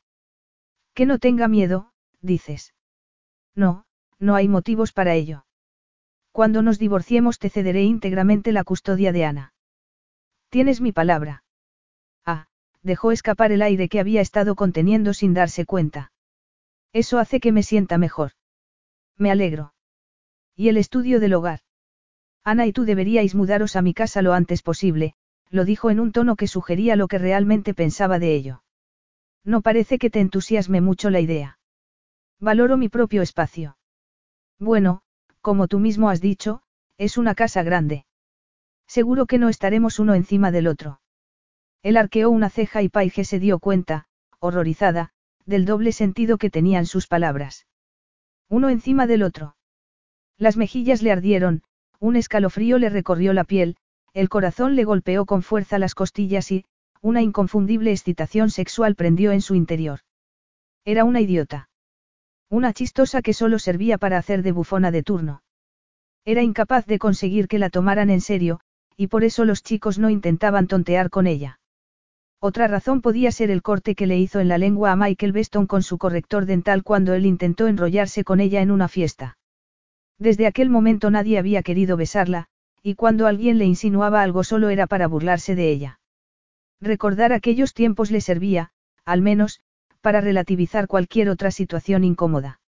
Que 0.94 1.06
no 1.06 1.20
tenga 1.20 1.50
miedo, 1.50 1.92
dices. 2.22 2.74
No, 3.54 3.84
no 4.20 4.36
hay 4.36 4.48
motivos 4.48 4.94
para 4.94 5.16
ello. 5.16 5.46
Cuando 6.32 6.62
nos 6.62 6.80
divorciemos 6.80 7.38
te 7.38 7.50
cederé 7.50 7.84
íntegramente 7.84 8.54
la 8.54 8.64
custodia 8.64 9.12
de 9.12 9.26
Ana. 9.26 9.54
Tienes 10.48 10.80
mi 10.80 10.94
palabra. 10.94 11.44
Ah, 12.26 12.48
dejó 12.84 13.12
escapar 13.12 13.52
el 13.52 13.64
aire 13.64 13.90
que 13.90 14.00
había 14.00 14.22
estado 14.22 14.56
conteniendo 14.56 15.14
sin 15.14 15.34
darse 15.34 15.66
cuenta. 15.66 16.14
Eso 16.94 17.20
hace 17.20 17.42
que 17.42 17.52
me 17.52 17.64
sienta 17.64 17.98
mejor. 17.98 18.32
Me 19.18 19.30
alegro. 19.30 19.74
¿Y 20.56 20.70
el 20.70 20.78
estudio 20.78 21.20
del 21.20 21.34
hogar? 21.34 21.60
Ana 22.46 22.66
y 22.66 22.72
tú 22.72 22.86
deberíais 22.86 23.36
mudaros 23.36 23.76
a 23.76 23.82
mi 23.82 23.94
casa 23.94 24.22
lo 24.22 24.32
antes 24.32 24.62
posible, 24.62 25.16
lo 25.50 25.66
dijo 25.66 25.90
en 25.90 26.00
un 26.00 26.12
tono 26.12 26.36
que 26.36 26.48
sugería 26.48 26.96
lo 26.96 27.08
que 27.08 27.18
realmente 27.18 27.74
pensaba 27.74 28.20
de 28.20 28.36
ello. 28.36 28.64
No 29.44 29.62
parece 29.62 30.00
que 30.00 30.10
te 30.10 30.20
entusiasme 30.20 30.82
mucho 30.82 31.10
la 31.10 31.20
idea. 31.20 31.60
Valoro 32.40 32.78
mi 32.78 32.90
propio 32.90 33.22
espacio. 33.22 33.78
Bueno, 34.60 35.02
como 35.42 35.68
tú 35.68 35.80
mismo 35.80 36.10
has 36.10 36.22
dicho, 36.22 36.62
es 36.98 37.18
una 37.18 37.36
casa 37.36 37.64
grande. 37.64 38.06
Seguro 38.88 39.26
que 39.26 39.38
no 39.38 39.50
estaremos 39.50 40.00
uno 40.00 40.14
encima 40.16 40.52
del 40.52 40.68
otro. 40.68 41.00
Él 41.84 41.98
arqueó 41.98 42.30
una 42.30 42.50
ceja 42.50 42.82
y 42.82 42.90
Paige 42.90 43.26
se 43.26 43.40
dio 43.40 43.60
cuenta, 43.60 44.08
horrorizada, 44.40 45.12
del 45.46 45.66
doble 45.66 45.92
sentido 45.92 46.38
que 46.38 46.50
tenían 46.50 46.86
sus 46.86 47.08
palabras. 47.08 47.68
Uno 48.50 48.70
encima 48.70 49.08
del 49.08 49.24
otro. 49.24 49.56
Las 50.38 50.58
mejillas 50.58 51.02
le 51.02 51.12
ardieron, 51.12 51.64
un 52.00 52.16
escalofrío 52.16 52.78
le 52.78 52.90
recorrió 52.90 53.34
la 53.34 53.44
piel, 53.44 53.78
el 54.16 54.30
corazón 54.30 54.78
le 54.78 54.86
golpeó 54.86 55.26
con 55.26 55.44
fuerza 55.44 55.78
las 55.78 55.94
costillas 55.94 56.50
y, 56.50 56.64
una 57.02 57.22
inconfundible 57.22 57.92
excitación 57.92 58.50
sexual 58.50 58.96
prendió 58.96 59.34
en 59.34 59.42
su 59.42 59.56
interior. 59.56 60.00
Era 60.86 61.04
una 61.04 61.20
idiota. 61.20 61.70
Una 62.50 62.72
chistosa 62.72 63.22
que 63.22 63.34
solo 63.34 63.60
servía 63.60 63.98
para 63.98 64.18
hacer 64.18 64.42
de 64.42 64.54
bufona 64.54 64.90
de 64.90 65.04
turno. 65.04 65.44
Era 66.24 66.44
incapaz 66.44 66.86
de 66.86 66.98
conseguir 66.98 67.50
que 67.50 67.60
la 67.60 67.70
tomaran 67.70 68.10
en 68.10 68.22
serio, 68.22 68.62
y 68.96 69.08
por 69.08 69.26
eso 69.26 69.44
los 69.44 69.62
chicos 69.64 70.00
no 70.00 70.10
intentaban 70.10 70.68
tontear 70.68 71.10
con 71.10 71.28
ella. 71.28 71.60
Otra 72.40 72.68
razón 72.68 73.02
podía 73.02 73.34
ser 73.34 73.52
el 73.52 73.62
corte 73.62 73.96
que 73.96 74.08
le 74.08 74.18
hizo 74.18 74.40
en 74.40 74.48
la 74.48 74.58
lengua 74.58 74.94
a 74.94 74.96
Michael 74.96 75.34
Beston 75.34 75.68
con 75.68 75.84
su 75.84 75.98
corrector 75.98 76.46
dental 76.46 76.84
cuando 76.84 77.14
él 77.14 77.26
intentó 77.26 77.68
enrollarse 77.68 78.24
con 78.24 78.40
ella 78.40 78.62
en 78.62 78.72
una 78.72 78.88
fiesta. 78.88 79.38
Desde 80.18 80.48
aquel 80.48 80.70
momento 80.70 81.12
nadie 81.12 81.38
había 81.38 81.64
querido 81.64 81.98
besarla, 81.98 82.48
y 82.86 82.94
cuando 82.94 83.26
alguien 83.26 83.58
le 83.58 83.66
insinuaba 83.66 84.22
algo 84.22 84.44
solo 84.44 84.70
era 84.70 84.86
para 84.86 85.08
burlarse 85.08 85.56
de 85.56 85.72
ella. 85.72 86.00
Recordar 86.80 87.34
aquellos 87.34 87.74
tiempos 87.74 88.12
le 88.12 88.22
servía, 88.22 88.70
al 89.06 89.24
menos, 89.24 89.60
para 90.02 90.22
relativizar 90.22 90.86
cualquier 90.86 91.30
otra 91.30 91.50
situación 91.50 92.04
incómoda. 92.04 92.60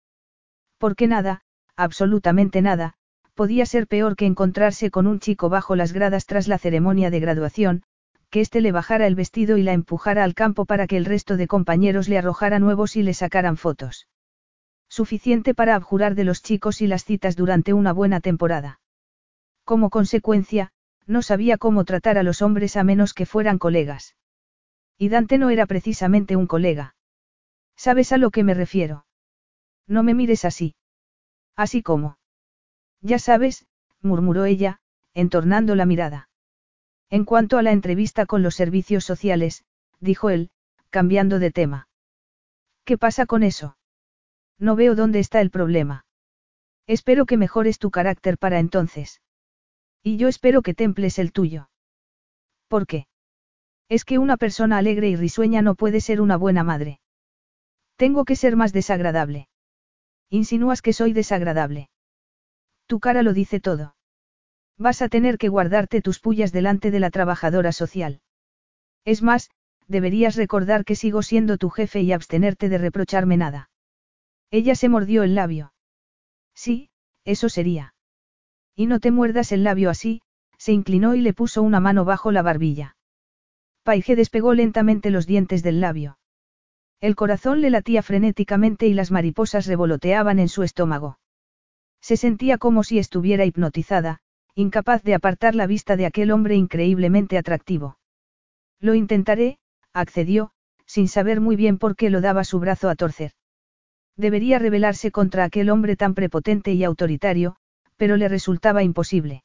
Porque 0.79 1.07
nada, 1.07 1.43
absolutamente 1.77 2.63
nada, 2.63 2.95
podía 3.35 3.67
ser 3.67 3.87
peor 3.87 4.17
que 4.17 4.25
encontrarse 4.25 4.91
con 4.91 5.07
un 5.07 5.21
chico 5.21 5.51
bajo 5.51 5.77
las 5.77 5.93
gradas 5.93 6.25
tras 6.25 6.49
la 6.49 6.57
ceremonia 6.57 7.11
de 7.11 7.21
graduación, 7.21 7.83
que 8.31 8.41
éste 8.41 8.63
le 8.63 8.73
bajara 8.73 9.07
el 9.07 9.17
vestido 9.17 9.59
y 9.59 9.65
la 9.65 9.75
empujara 9.75 10.25
al 10.25 10.33
campo 10.33 10.65
para 10.65 10.87
que 10.87 10.97
el 10.97 11.05
resto 11.05 11.37
de 11.37 11.47
compañeros 11.47 12.09
le 12.09 12.17
arrojara 12.17 12.59
nuevos 12.59 12.97
y 12.97 13.03
le 13.03 13.13
sacaran 13.13 13.59
fotos. 13.59 14.09
Suficiente 14.89 15.55
para 15.55 15.75
abjurar 15.75 16.15
de 16.15 16.25
los 16.25 16.41
chicos 16.41 16.81
y 16.81 16.87
las 16.87 17.05
citas 17.05 17.37
durante 17.37 17.75
una 17.75 17.93
buena 17.93 18.21
temporada. 18.21 18.81
Como 19.67 19.91
consecuencia, 19.91 20.71
no 21.07 21.23
sabía 21.23 21.59
cómo 21.59 21.85
tratar 21.85 22.19
a 22.19 22.23
los 22.23 22.41
hombres 22.41 22.77
a 22.77 22.85
menos 22.85 23.13
que 23.13 23.27
fueran 23.27 23.59
colegas. 23.59 24.15
Y 24.97 25.09
Dante 25.09 25.39
no 25.39 25.51
era 25.51 25.67
precisamente 25.67 26.37
un 26.37 26.47
colega. 26.47 26.95
¿Sabes 27.75 28.13
a 28.13 28.17
lo 28.17 28.31
que 28.31 28.45
me 28.45 28.55
refiero? 28.55 29.07
No 29.89 30.05
me 30.05 30.15
mires 30.15 30.45
así. 30.45 30.77
Así 31.57 31.83
como. 31.83 32.17
Ya 33.01 33.19
sabes, 33.19 33.67
murmuró 34.03 34.45
ella, 34.45 34.79
entornando 35.15 35.75
la 35.75 35.85
mirada. 35.85 36.29
En 37.11 37.25
cuanto 37.25 37.59
a 37.59 37.63
la 37.63 37.73
entrevista 37.73 38.25
con 38.25 38.45
los 38.45 38.55
servicios 38.55 39.05
sociales, 39.05 39.65
dijo 39.99 40.31
él, 40.31 40.51
cambiando 40.91 41.41
de 41.41 41.51
tema. 41.51 41.89
¿Qué 42.85 42.97
pasa 42.97 43.27
con 43.27 43.43
eso? 43.43 43.77
No 44.61 44.77
veo 44.77 44.95
dónde 44.95 45.19
está 45.19 45.41
el 45.41 45.51
problema. 45.51 46.05
Espero 46.87 47.27
que 47.27 47.37
mejores 47.37 47.81
tu 47.81 47.91
carácter 47.91 48.39
para 48.39 48.61
entonces. 48.61 49.21
Y 50.07 50.19
yo 50.19 50.29
espero 50.29 50.63
que 50.63 50.73
temples 50.73 51.19
el 51.19 51.33
tuyo. 51.33 51.69
¿Por 52.69 52.87
qué? 52.87 53.09
Es 53.89 54.05
que 54.05 54.19
una 54.19 54.37
persona 54.37 54.79
alegre 54.79 55.09
y 55.09 55.17
risueña 55.17 55.63
no 55.63 55.75
puede 55.75 56.01
ser 56.01 56.21
una 56.21 56.37
buena 56.37 56.63
madre. 56.63 57.01
Tengo 57.97 58.25
que 58.25 58.37
ser 58.37 58.55
más 58.55 58.73
desagradable. 58.73 59.49
Insinúas 60.31 60.81
que 60.81 60.93
soy 60.93 61.13
desagradable. 61.13 61.91
Tu 62.87 63.01
cara 63.01 63.25
lo 63.25 63.33
dice 63.33 63.59
todo. 63.59 63.97
Vas 64.79 65.03
a 65.03 65.09
tener 65.09 65.39
que 65.39 65.49
guardarte 65.49 66.01
tus 66.03 66.21
pullas 66.21 66.53
delante 66.53 66.93
de 66.93 67.01
la 67.01 67.11
trabajadora 67.11 67.73
social. 67.73 68.21
Es 69.05 69.23
más, 69.23 69.51
deberías 69.89 70.37
recordar 70.37 70.85
que 70.85 70.95
sigo 70.95 71.23
siendo 71.23 71.59
tu 71.59 71.69
jefe 71.69 72.03
y 72.03 72.13
abstenerte 72.13 72.69
de 72.69 72.79
reprocharme 72.79 73.37
nada. 73.37 73.71
Ella 74.53 74.77
se 74.77 74.89
mordió 74.89 75.25
el 75.25 75.35
labio. 75.35 75.73
Sí, 76.55 76.91
eso 77.25 77.49
sería. 77.49 77.96
Y 78.77 78.87
no 78.87 79.01
te 79.01 79.11
muerdas 79.11 79.53
el 79.53 79.65
labio 79.65 79.89
así, 79.89 80.21
se 80.59 80.73
inclinó 80.73 81.15
y 81.15 81.23
le 81.23 81.33
puso 81.33 81.63
una 81.63 81.81
mano 81.81 82.05
bajo 82.05 82.31
la 82.31 82.43
barbilla. 82.43 82.97
Paige 83.83 84.17
despegó 84.17 84.53
lentamente 84.53 85.11
los 85.11 85.27
dientes 85.27 85.63
del 85.63 85.81
labio. 85.81 86.19
El 87.01 87.17
corazón 87.17 87.63
le 87.63 87.71
latía 87.71 88.03
frenéticamente 88.03 88.87
y 88.87 88.95
las 88.95 89.11
mariposas 89.11 89.67
revoloteaban 89.67 90.39
en 90.39 90.49
su 90.49 90.63
estómago. 90.63 91.19
Se 92.01 92.17
sentía 92.17 92.59
como 92.59 92.85
si 92.85 92.99
estuviera 92.99 93.45
hipnotizada, 93.45 94.21
incapaz 94.55 95.03
de 95.03 95.15
apartar 95.15 95.55
la 95.55 95.67
vista 95.67 95.97
de 95.97 96.07
aquel 96.07 96.31
hombre 96.31 96.55
increíblemente 96.55 97.39
atractivo. 97.39 97.99
Lo 98.81 98.95
intentaré, 98.95 99.59
accedió, 99.93 100.51
sin 100.87 101.09
saber 101.09 101.41
muy 101.41 101.57
bien 101.57 101.79
por 101.79 101.97
qué 101.97 102.11
lo 102.11 102.21
daba 102.21 102.45
su 102.45 102.61
brazo 102.61 102.89
a 102.89 102.95
torcer. 102.95 103.33
Debería 104.17 104.59
rebelarse 104.59 105.11
contra 105.11 105.45
aquel 105.45 105.71
hombre 105.71 105.97
tan 105.97 106.15
prepotente 106.15 106.73
y 106.73 106.85
autoritario, 106.85 107.57
pero 107.97 108.17
le 108.17 108.29
resultaba 108.29 108.83
imposible. 108.83 109.45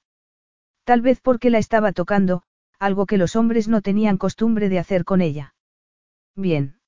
Tal 0.84 1.02
vez 1.02 1.22
porque 1.22 1.50
la 1.50 1.58
estaba 1.58 1.92
tocando, 1.92 2.44
algo 2.80 3.06
que 3.06 3.18
los 3.18 3.36
hombres 3.36 3.68
no 3.68 3.82
tenían 3.82 4.18
costumbre 4.18 4.70
de 4.70 4.80
hacer 4.80 5.06
con 5.06 5.22
ella. 5.22 5.54
Bien. 6.36 6.80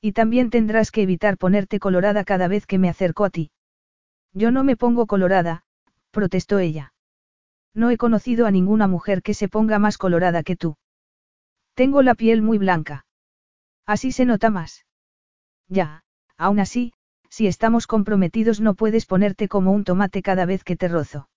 Y 0.00 0.12
también 0.12 0.50
tendrás 0.50 0.90
que 0.90 1.02
evitar 1.02 1.36
ponerte 1.36 1.78
colorada 1.78 2.24
cada 2.24 2.48
vez 2.48 2.66
que 2.66 2.78
me 2.78 2.88
acerco 2.88 3.24
a 3.24 3.30
ti. 3.30 3.50
Yo 4.32 4.50
no 4.50 4.64
me 4.64 4.76
pongo 4.76 5.06
colorada, 5.06 5.64
protestó 6.10 6.58
ella. 6.58 6.94
No 7.74 7.90
he 7.90 7.96
conocido 7.96 8.46
a 8.46 8.50
ninguna 8.50 8.86
mujer 8.86 9.22
que 9.22 9.34
se 9.34 9.48
ponga 9.48 9.78
más 9.78 9.98
colorada 9.98 10.42
que 10.42 10.56
tú. 10.56 10.76
Tengo 11.74 12.02
la 12.02 12.14
piel 12.14 12.42
muy 12.42 12.58
blanca. 12.58 13.04
Así 13.86 14.12
se 14.12 14.24
nota 14.24 14.50
más. 14.50 14.86
Ya, 15.68 16.04
aún 16.36 16.60
así, 16.60 16.92
si 17.30 17.46
estamos 17.46 17.86
comprometidos 17.86 18.60
no 18.60 18.74
puedes 18.74 19.06
ponerte 19.06 19.48
como 19.48 19.72
un 19.72 19.84
tomate 19.84 20.20
cada 20.22 20.44
vez 20.44 20.64
que 20.64 20.76
te 20.76 20.88
rozo. 20.88 21.30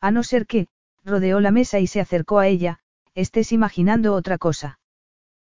A 0.00 0.10
no 0.10 0.22
ser 0.22 0.46
que, 0.46 0.66
rodeó 1.04 1.40
la 1.40 1.50
mesa 1.50 1.78
y 1.78 1.86
se 1.86 2.00
acercó 2.00 2.38
a 2.38 2.48
ella, 2.48 2.80
estés 3.14 3.52
imaginando 3.52 4.14
otra 4.14 4.38
cosa. 4.38 4.80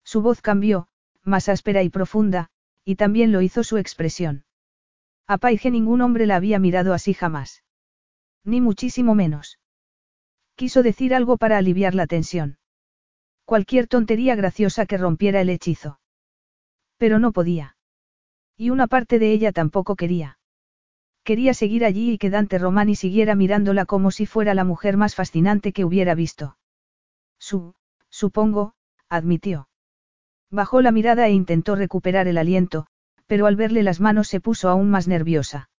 Su 0.04 0.20
voz 0.20 0.42
cambió, 0.42 0.88
más 1.22 1.48
áspera 1.48 1.82
y 1.82 1.88
profunda, 1.88 2.50
y 2.84 2.96
también 2.96 3.32
lo 3.32 3.40
hizo 3.40 3.64
su 3.64 3.78
expresión. 3.78 4.44
A 5.26 5.38
Paige 5.38 5.70
ningún 5.70 6.02
hombre 6.02 6.26
la 6.26 6.36
había 6.36 6.58
mirado 6.58 6.92
así 6.92 7.14
jamás. 7.14 7.64
Ni 8.44 8.60
muchísimo 8.60 9.14
menos. 9.14 9.58
Quiso 10.54 10.82
decir 10.82 11.14
algo 11.14 11.38
para 11.38 11.56
aliviar 11.56 11.94
la 11.94 12.06
tensión. 12.06 12.58
Cualquier 13.46 13.86
tontería 13.86 14.36
graciosa 14.36 14.84
que 14.84 14.98
rompiera 14.98 15.40
el 15.40 15.48
hechizo. 15.48 15.98
Pero 16.98 17.18
no 17.18 17.32
podía. 17.32 17.76
Y 18.56 18.70
una 18.70 18.86
parte 18.86 19.18
de 19.18 19.32
ella 19.32 19.52
tampoco 19.52 19.96
quería. 19.96 20.38
Quería 21.24 21.54
seguir 21.54 21.84
allí 21.84 22.12
y 22.12 22.18
que 22.18 22.30
Dante 22.30 22.58
Romani 22.58 22.94
siguiera 22.96 23.34
mirándola 23.34 23.86
como 23.86 24.10
si 24.10 24.26
fuera 24.26 24.54
la 24.54 24.64
mujer 24.64 24.96
más 24.96 25.14
fascinante 25.14 25.72
que 25.72 25.84
hubiera 25.84 26.14
visto. 26.14 26.58
Su, 27.38 27.74
supongo, 28.10 28.74
admitió. 29.08 29.68
Bajó 30.50 30.82
la 30.82 30.92
mirada 30.92 31.26
e 31.26 31.32
intentó 31.32 31.76
recuperar 31.76 32.28
el 32.28 32.38
aliento, 32.38 32.86
pero 33.26 33.46
al 33.46 33.56
verle 33.56 33.82
las 33.82 34.00
manos 34.00 34.28
se 34.28 34.40
puso 34.40 34.68
aún 34.68 34.90
más 34.90 35.08
nerviosa. 35.08 35.70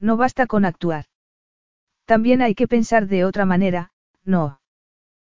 No 0.00 0.16
basta 0.16 0.46
con 0.46 0.64
actuar. 0.64 1.06
También 2.04 2.42
hay 2.42 2.54
que 2.54 2.68
pensar 2.68 3.06
de 3.06 3.24
otra 3.24 3.46
manera, 3.46 3.92
no. 4.24 4.60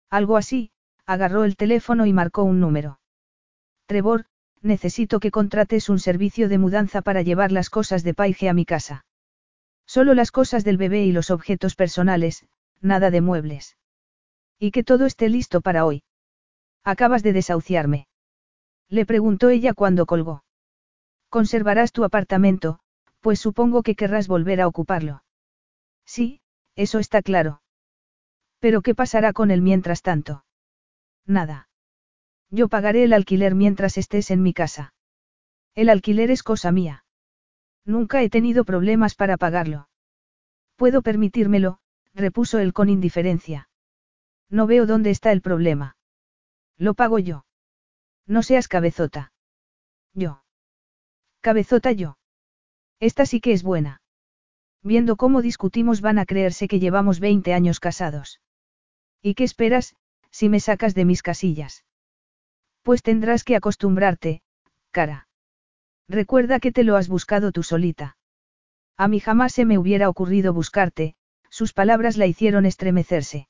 Algo 0.08 0.36
así, 0.36 0.70
agarró 1.04 1.44
el 1.44 1.56
teléfono 1.56 2.06
y 2.06 2.12
marcó 2.12 2.44
un 2.44 2.60
número. 2.60 3.00
Trevor, 3.86 4.26
necesito 4.62 5.20
que 5.20 5.30
contrates 5.30 5.88
un 5.88 5.98
servicio 5.98 6.48
de 6.48 6.58
mudanza 6.58 7.02
para 7.02 7.22
llevar 7.22 7.52
las 7.52 7.70
cosas 7.70 8.02
de 8.04 8.14
Paige 8.14 8.48
a 8.48 8.54
mi 8.54 8.64
casa. 8.64 9.04
Solo 9.86 10.14
las 10.14 10.30
cosas 10.30 10.64
del 10.64 10.76
bebé 10.76 11.04
y 11.04 11.12
los 11.12 11.30
objetos 11.30 11.74
personales, 11.74 12.46
nada 12.80 13.10
de 13.10 13.20
muebles. 13.20 13.76
Y 14.58 14.70
que 14.70 14.84
todo 14.84 15.06
esté 15.06 15.28
listo 15.28 15.60
para 15.60 15.84
hoy. 15.84 16.04
Acabas 16.84 17.22
de 17.22 17.32
desahuciarme. 17.32 18.06
Le 18.88 19.06
preguntó 19.06 19.48
ella 19.48 19.74
cuando 19.74 20.06
colgó. 20.06 20.44
Conservarás 21.28 21.92
tu 21.92 22.04
apartamento, 22.04 22.78
pues 23.20 23.40
supongo 23.40 23.82
que 23.82 23.94
querrás 23.94 24.28
volver 24.28 24.60
a 24.60 24.68
ocuparlo. 24.68 25.24
Sí, 26.04 26.40
eso 26.76 26.98
está 26.98 27.22
claro. 27.22 27.62
Pero 28.58 28.82
¿qué 28.82 28.94
pasará 28.94 29.32
con 29.32 29.50
él 29.50 29.62
mientras 29.62 30.02
tanto? 30.02 30.44
Nada. 31.26 31.68
Yo 32.52 32.68
pagaré 32.68 33.04
el 33.04 33.14
alquiler 33.14 33.54
mientras 33.54 33.96
estés 33.96 34.30
en 34.30 34.42
mi 34.42 34.52
casa. 34.52 34.92
El 35.74 35.88
alquiler 35.88 36.30
es 36.30 36.42
cosa 36.42 36.70
mía. 36.70 37.06
Nunca 37.86 38.22
he 38.22 38.28
tenido 38.28 38.64
problemas 38.66 39.14
para 39.14 39.38
pagarlo. 39.38 39.88
Puedo 40.76 41.00
permitírmelo, 41.00 41.78
repuso 42.12 42.58
él 42.58 42.74
con 42.74 42.90
indiferencia. 42.90 43.70
No 44.50 44.66
veo 44.66 44.84
dónde 44.84 45.08
está 45.08 45.32
el 45.32 45.40
problema. 45.40 45.96
Lo 46.76 46.92
pago 46.92 47.18
yo. 47.18 47.46
No 48.26 48.42
seas 48.42 48.68
cabezota. 48.68 49.32
Yo. 50.12 50.44
Cabezota 51.40 51.90
yo. 51.90 52.18
Esta 53.00 53.24
sí 53.24 53.40
que 53.40 53.52
es 53.52 53.62
buena. 53.62 54.02
Viendo 54.82 55.16
cómo 55.16 55.40
discutimos 55.40 56.02
van 56.02 56.18
a 56.18 56.26
creerse 56.26 56.68
que 56.68 56.80
llevamos 56.80 57.18
20 57.18 57.54
años 57.54 57.80
casados. 57.80 58.42
¿Y 59.22 59.34
qué 59.34 59.44
esperas, 59.44 59.96
si 60.30 60.50
me 60.50 60.60
sacas 60.60 60.94
de 60.94 61.06
mis 61.06 61.22
casillas? 61.22 61.84
Pues 62.82 63.02
tendrás 63.02 63.44
que 63.44 63.56
acostumbrarte, 63.56 64.42
cara. 64.90 65.28
Recuerda 66.08 66.60
que 66.60 66.72
te 66.72 66.84
lo 66.84 66.96
has 66.96 67.08
buscado 67.08 67.52
tú 67.52 67.62
solita. 67.62 68.16
A 68.96 69.08
mí 69.08 69.20
jamás 69.20 69.52
se 69.52 69.64
me 69.64 69.78
hubiera 69.78 70.08
ocurrido 70.08 70.52
buscarte, 70.52 71.14
sus 71.48 71.72
palabras 71.72 72.16
la 72.16 72.26
hicieron 72.26 72.66
estremecerse. 72.66 73.48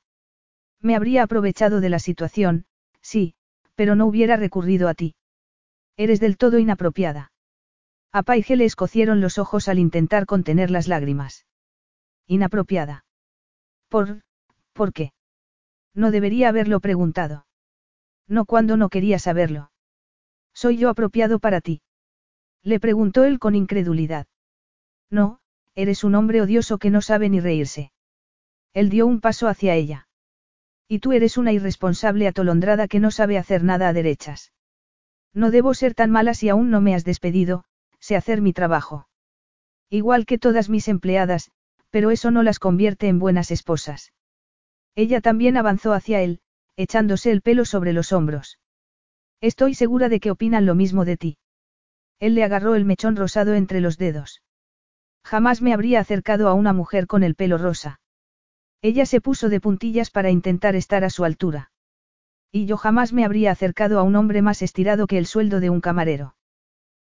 Me 0.81 0.95
habría 0.95 1.23
aprovechado 1.23 1.81
de 1.81 1.89
la 1.89 1.99
situación, 1.99 2.65
sí, 3.01 3.35
pero 3.75 3.95
no 3.95 4.05
hubiera 4.05 4.35
recurrido 4.35 4.87
a 4.87 4.93
ti. 4.93 5.15
Eres 5.97 6.19
del 6.19 6.37
todo 6.37 6.59
inapropiada. 6.59 7.31
A 8.11 8.23
Paige 8.23 8.55
le 8.55 8.65
escocieron 8.65 9.21
los 9.21 9.37
ojos 9.37 9.67
al 9.67 9.79
intentar 9.79 10.25
contener 10.25 10.69
las 10.69 10.87
lágrimas. 10.87 11.45
Inapropiada. 12.27 13.05
¿Por, 13.89 14.21
por 14.73 14.93
qué? 14.93 15.13
No 15.95 16.11
debería 16.11 16.49
haberlo 16.49 16.79
preguntado. 16.79 17.45
No 18.27 18.45
cuando 18.45 18.77
no 18.77 18.89
quería 18.89 19.19
saberlo. 19.19 19.71
¿Soy 20.53 20.77
yo 20.77 20.89
apropiado 20.89 21.39
para 21.39 21.61
ti? 21.61 21.81
Le 22.63 22.79
preguntó 22.79 23.23
él 23.23 23.39
con 23.39 23.55
incredulidad. 23.55 24.27
No, 25.09 25.39
eres 25.75 26.03
un 26.03 26.15
hombre 26.15 26.41
odioso 26.41 26.77
que 26.77 26.89
no 26.89 27.01
sabe 27.01 27.29
ni 27.29 27.39
reírse. 27.39 27.91
Él 28.73 28.89
dio 28.89 29.05
un 29.05 29.19
paso 29.19 29.47
hacia 29.47 29.75
ella. 29.75 30.07
Y 30.87 30.99
tú 30.99 31.11
eres 31.11 31.37
una 31.37 31.51
irresponsable 31.51 32.27
atolondrada 32.27 32.87
que 32.87 32.99
no 32.99 33.11
sabe 33.11 33.37
hacer 33.37 33.63
nada 33.63 33.89
a 33.89 33.93
derechas. 33.93 34.53
No 35.33 35.51
debo 35.51 35.73
ser 35.73 35.95
tan 35.95 36.11
mala 36.11 36.33
si 36.33 36.49
aún 36.49 36.69
no 36.69 36.81
me 36.81 36.93
has 36.95 37.03
despedido, 37.03 37.65
sé 37.99 38.15
hacer 38.15 38.41
mi 38.41 38.53
trabajo. 38.53 39.07
Igual 39.89 40.25
que 40.25 40.37
todas 40.37 40.69
mis 40.69 40.87
empleadas, 40.87 41.51
pero 41.89 42.11
eso 42.11 42.31
no 42.31 42.43
las 42.43 42.59
convierte 42.59 43.07
en 43.07 43.19
buenas 43.19 43.51
esposas. 43.51 44.13
Ella 44.95 45.21
también 45.21 45.57
avanzó 45.57 45.93
hacia 45.93 46.21
él, 46.21 46.41
echándose 46.75 47.31
el 47.31 47.41
pelo 47.41 47.65
sobre 47.65 47.93
los 47.93 48.11
hombros. 48.11 48.59
Estoy 49.41 49.73
segura 49.75 50.09
de 50.09 50.19
que 50.19 50.31
opinan 50.31 50.65
lo 50.65 50.75
mismo 50.75 51.05
de 51.05 51.17
ti. 51.17 51.37
Él 52.19 52.35
le 52.35 52.43
agarró 52.43 52.75
el 52.75 52.85
mechón 52.85 53.15
rosado 53.15 53.53
entre 53.53 53.81
los 53.81 53.97
dedos. 53.97 54.41
Jamás 55.23 55.61
me 55.61 55.73
habría 55.73 55.99
acercado 55.99 56.47
a 56.47 56.53
una 56.53 56.73
mujer 56.73 57.07
con 57.07 57.23
el 57.23 57.35
pelo 57.35 57.57
rosa. 57.57 57.99
Ella 58.81 59.05
se 59.05 59.21
puso 59.21 59.49
de 59.49 59.61
puntillas 59.61 60.09
para 60.09 60.29
intentar 60.29 60.75
estar 60.75 61.03
a 61.03 61.09
su 61.09 61.23
altura. 61.23 61.71
Y 62.51 62.65
yo 62.65 62.77
jamás 62.77 63.13
me 63.13 63.25
habría 63.25 63.51
acercado 63.51 63.99
a 63.99 64.03
un 64.03 64.15
hombre 64.15 64.41
más 64.41 64.61
estirado 64.61 65.07
que 65.07 65.17
el 65.17 65.25
sueldo 65.25 65.59
de 65.59 65.69
un 65.69 65.81
camarero. 65.81 66.35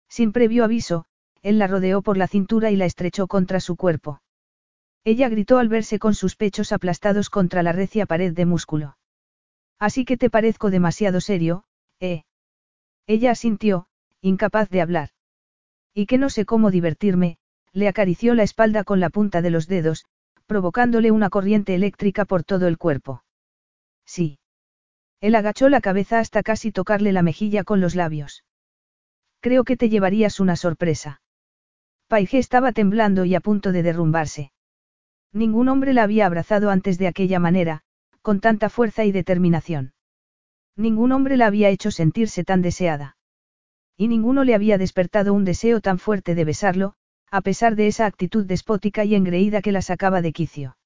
Sin 0.09 0.33
previo 0.33 0.65
aviso, 0.65 1.07
él 1.43 1.59
la 1.59 1.67
rodeó 1.67 2.03
por 2.03 2.17
la 2.17 2.29
cintura 2.29 2.71
y 2.71 2.77
la 2.77 2.87
estrechó 2.87 3.27
contra 3.27 3.61
su 3.61 3.77
cuerpo. 3.77 4.23
Ella 5.05 5.29
gritó 5.29 5.59
al 5.59 5.69
verse 5.69 5.99
con 5.99 6.15
sus 6.15 6.37
pechos 6.37 6.73
aplastados 6.73 7.29
contra 7.29 7.63
la 7.63 7.73
recia 7.73 8.07
pared 8.07 8.33
de 8.33 8.47
músculo. 8.47 8.97
Así 9.79 10.05
que 10.05 10.17
te 10.17 10.31
parezco 10.31 10.71
demasiado 10.71 11.21
serio, 11.21 11.65
¿eh? 12.01 12.23
Ella 13.07 13.33
asintió, 13.33 13.87
incapaz 14.21 14.71
de 14.71 14.81
hablar. 14.81 15.11
Y 15.93 16.07
que 16.07 16.19
no 16.19 16.31
sé 16.31 16.45
cómo 16.45 16.71
divertirme, 16.71 17.39
le 17.73 17.89
acarició 17.89 18.35
la 18.35 18.43
espalda 18.43 18.85
con 18.85 19.01
la 19.01 19.11
punta 19.11 19.43
de 19.43 19.51
los 19.51 19.67
dedos, 19.67 20.07
provocándole 20.47 21.11
una 21.11 21.31
corriente 21.31 21.75
eléctrica 21.75 22.25
por 22.25 22.45
todo 22.45 22.69
el 22.69 22.79
cuerpo. 22.79 23.25
Sí. 24.07 24.39
Él 25.21 25.35
agachó 25.35 25.69
la 25.69 25.81
cabeza 25.81 26.19
hasta 26.19 26.43
casi 26.43 26.71
tocarle 26.71 27.13
la 27.13 27.23
mejilla 27.23 27.65
con 27.65 27.81
los 27.81 27.95
labios. 27.95 28.45
Creo 29.41 29.65
que 29.65 29.77
te 29.77 29.89
llevarías 29.89 30.41
una 30.41 30.57
sorpresa. 30.57 31.21
Paige 32.09 32.39
estaba 32.39 32.73
temblando 32.73 33.25
y 33.25 33.35
a 33.35 33.41
punto 33.41 33.73
de 33.73 33.83
derrumbarse. 33.83 34.53
Ningún 35.33 35.69
hombre 35.69 35.95
la 35.95 36.05
había 36.05 36.27
abrazado 36.27 36.71
antes 36.71 36.99
de 36.99 37.09
aquella 37.09 37.39
manera, 37.39 37.83
con 38.25 38.41
tanta 38.41 38.71
fuerza 38.71 39.05
y 39.05 39.13
determinación. 39.13 39.93
Ningún 40.77 41.13
hombre 41.13 41.37
la 41.37 41.47
había 41.47 41.69
hecho 41.69 41.91
sentirse 41.91 42.43
tan 42.43 42.63
deseada. 42.63 43.19
Y 43.99 44.09
ninguno 44.09 44.45
le 44.45 44.55
había 44.55 44.79
despertado 44.79 45.35
un 45.35 45.45
deseo 45.45 45.83
tan 45.83 45.99
fuerte 45.99 46.35
de 46.35 46.47
besarlo, 46.47 46.95
a 47.31 47.43
pesar 47.43 47.77
de 47.77 47.87
esa 47.87 48.07
actitud 48.07 48.47
despótica 48.47 49.05
y 49.05 49.15
engreída 49.15 49.61
que 49.61 49.73
la 49.73 49.83
sacaba 49.83 50.23
de 50.23 50.33
quicio. 50.33 50.79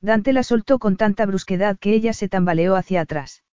Dante 0.00 0.32
la 0.32 0.42
soltó 0.42 0.80
con 0.80 0.96
tanta 0.96 1.24
brusquedad 1.24 1.78
que 1.78 1.94
ella 1.94 2.12
se 2.12 2.28
tambaleó 2.28 2.74
hacia 2.74 3.02
atrás. 3.02 3.44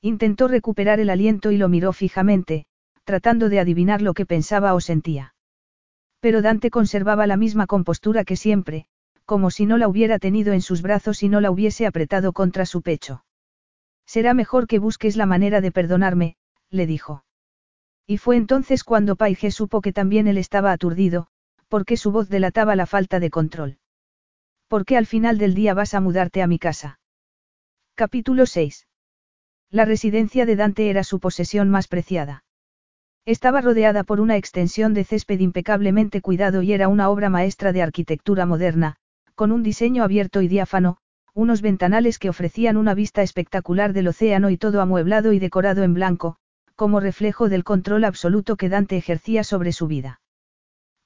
Intentó 0.00 0.48
recuperar 0.48 0.98
el 0.98 1.10
aliento 1.10 1.52
y 1.52 1.58
lo 1.58 1.68
miró 1.68 1.92
fijamente, 1.92 2.66
tratando 3.04 3.50
de 3.50 3.60
adivinar 3.60 4.02
lo 4.02 4.14
que 4.14 4.26
pensaba 4.26 4.74
o 4.74 4.80
sentía. 4.80 5.36
Pero 6.18 6.42
Dante 6.42 6.70
conservaba 6.70 7.28
la 7.28 7.36
misma 7.36 7.68
compostura 7.68 8.24
que 8.24 8.34
siempre, 8.34 8.86
como 9.32 9.50
si 9.50 9.64
no 9.64 9.78
la 9.78 9.88
hubiera 9.88 10.18
tenido 10.18 10.52
en 10.52 10.60
sus 10.60 10.82
brazos 10.82 11.22
y 11.22 11.30
no 11.30 11.40
la 11.40 11.50
hubiese 11.50 11.86
apretado 11.86 12.34
contra 12.34 12.66
su 12.66 12.82
pecho. 12.82 13.24
Será 14.04 14.34
mejor 14.34 14.66
que 14.66 14.78
busques 14.78 15.16
la 15.16 15.24
manera 15.24 15.62
de 15.62 15.72
perdonarme, 15.72 16.36
le 16.68 16.86
dijo. 16.86 17.24
Y 18.06 18.18
fue 18.18 18.36
entonces 18.36 18.84
cuando 18.84 19.16
Paige 19.16 19.50
supo 19.50 19.80
que 19.80 19.94
también 19.94 20.28
él 20.28 20.36
estaba 20.36 20.70
aturdido, 20.70 21.28
porque 21.68 21.96
su 21.96 22.12
voz 22.12 22.28
delataba 22.28 22.76
la 22.76 22.84
falta 22.84 23.20
de 23.20 23.30
control. 23.30 23.78
¿Por 24.68 24.84
qué 24.84 24.98
al 24.98 25.06
final 25.06 25.38
del 25.38 25.54
día 25.54 25.72
vas 25.72 25.94
a 25.94 26.02
mudarte 26.02 26.42
a 26.42 26.46
mi 26.46 26.58
casa? 26.58 27.00
Capítulo 27.94 28.44
6. 28.44 28.86
La 29.70 29.86
residencia 29.86 30.44
de 30.44 30.56
Dante 30.56 30.90
era 30.90 31.04
su 31.04 31.20
posesión 31.20 31.70
más 31.70 31.88
preciada. 31.88 32.44
Estaba 33.24 33.62
rodeada 33.62 34.04
por 34.04 34.20
una 34.20 34.36
extensión 34.36 34.92
de 34.92 35.04
césped 35.04 35.40
impecablemente 35.40 36.20
cuidado 36.20 36.60
y 36.60 36.74
era 36.74 36.88
una 36.88 37.08
obra 37.08 37.30
maestra 37.30 37.72
de 37.72 37.80
arquitectura 37.80 38.44
moderna, 38.44 38.98
con 39.34 39.52
un 39.52 39.62
diseño 39.62 40.04
abierto 40.04 40.42
y 40.42 40.48
diáfano, 40.48 40.98
unos 41.34 41.62
ventanales 41.62 42.18
que 42.18 42.28
ofrecían 42.28 42.76
una 42.76 42.94
vista 42.94 43.22
espectacular 43.22 43.92
del 43.92 44.08
océano 44.08 44.50
y 44.50 44.58
todo 44.58 44.80
amueblado 44.80 45.32
y 45.32 45.38
decorado 45.38 45.82
en 45.82 45.94
blanco, 45.94 46.36
como 46.76 47.00
reflejo 47.00 47.48
del 47.48 47.64
control 47.64 48.04
absoluto 48.04 48.56
que 48.56 48.68
Dante 48.68 48.96
ejercía 48.96 49.44
sobre 49.44 49.72
su 49.72 49.86
vida. 49.86 50.20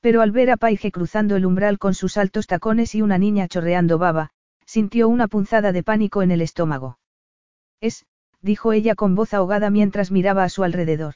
Pero 0.00 0.22
al 0.22 0.32
ver 0.32 0.50
a 0.50 0.56
Paige 0.56 0.90
cruzando 0.92 1.36
el 1.36 1.46
umbral 1.46 1.78
con 1.78 1.94
sus 1.94 2.16
altos 2.16 2.46
tacones 2.46 2.94
y 2.94 3.02
una 3.02 3.18
niña 3.18 3.48
chorreando 3.48 3.98
baba, 3.98 4.30
sintió 4.64 5.08
una 5.08 5.28
punzada 5.28 5.72
de 5.72 5.82
pánico 5.82 6.22
en 6.22 6.30
el 6.30 6.40
estómago. 6.40 6.98
Es, 7.80 8.06
dijo 8.40 8.72
ella 8.72 8.94
con 8.94 9.14
voz 9.14 9.32
ahogada 9.34 9.70
mientras 9.70 10.10
miraba 10.10 10.44
a 10.44 10.48
su 10.48 10.64
alrededor. 10.64 11.14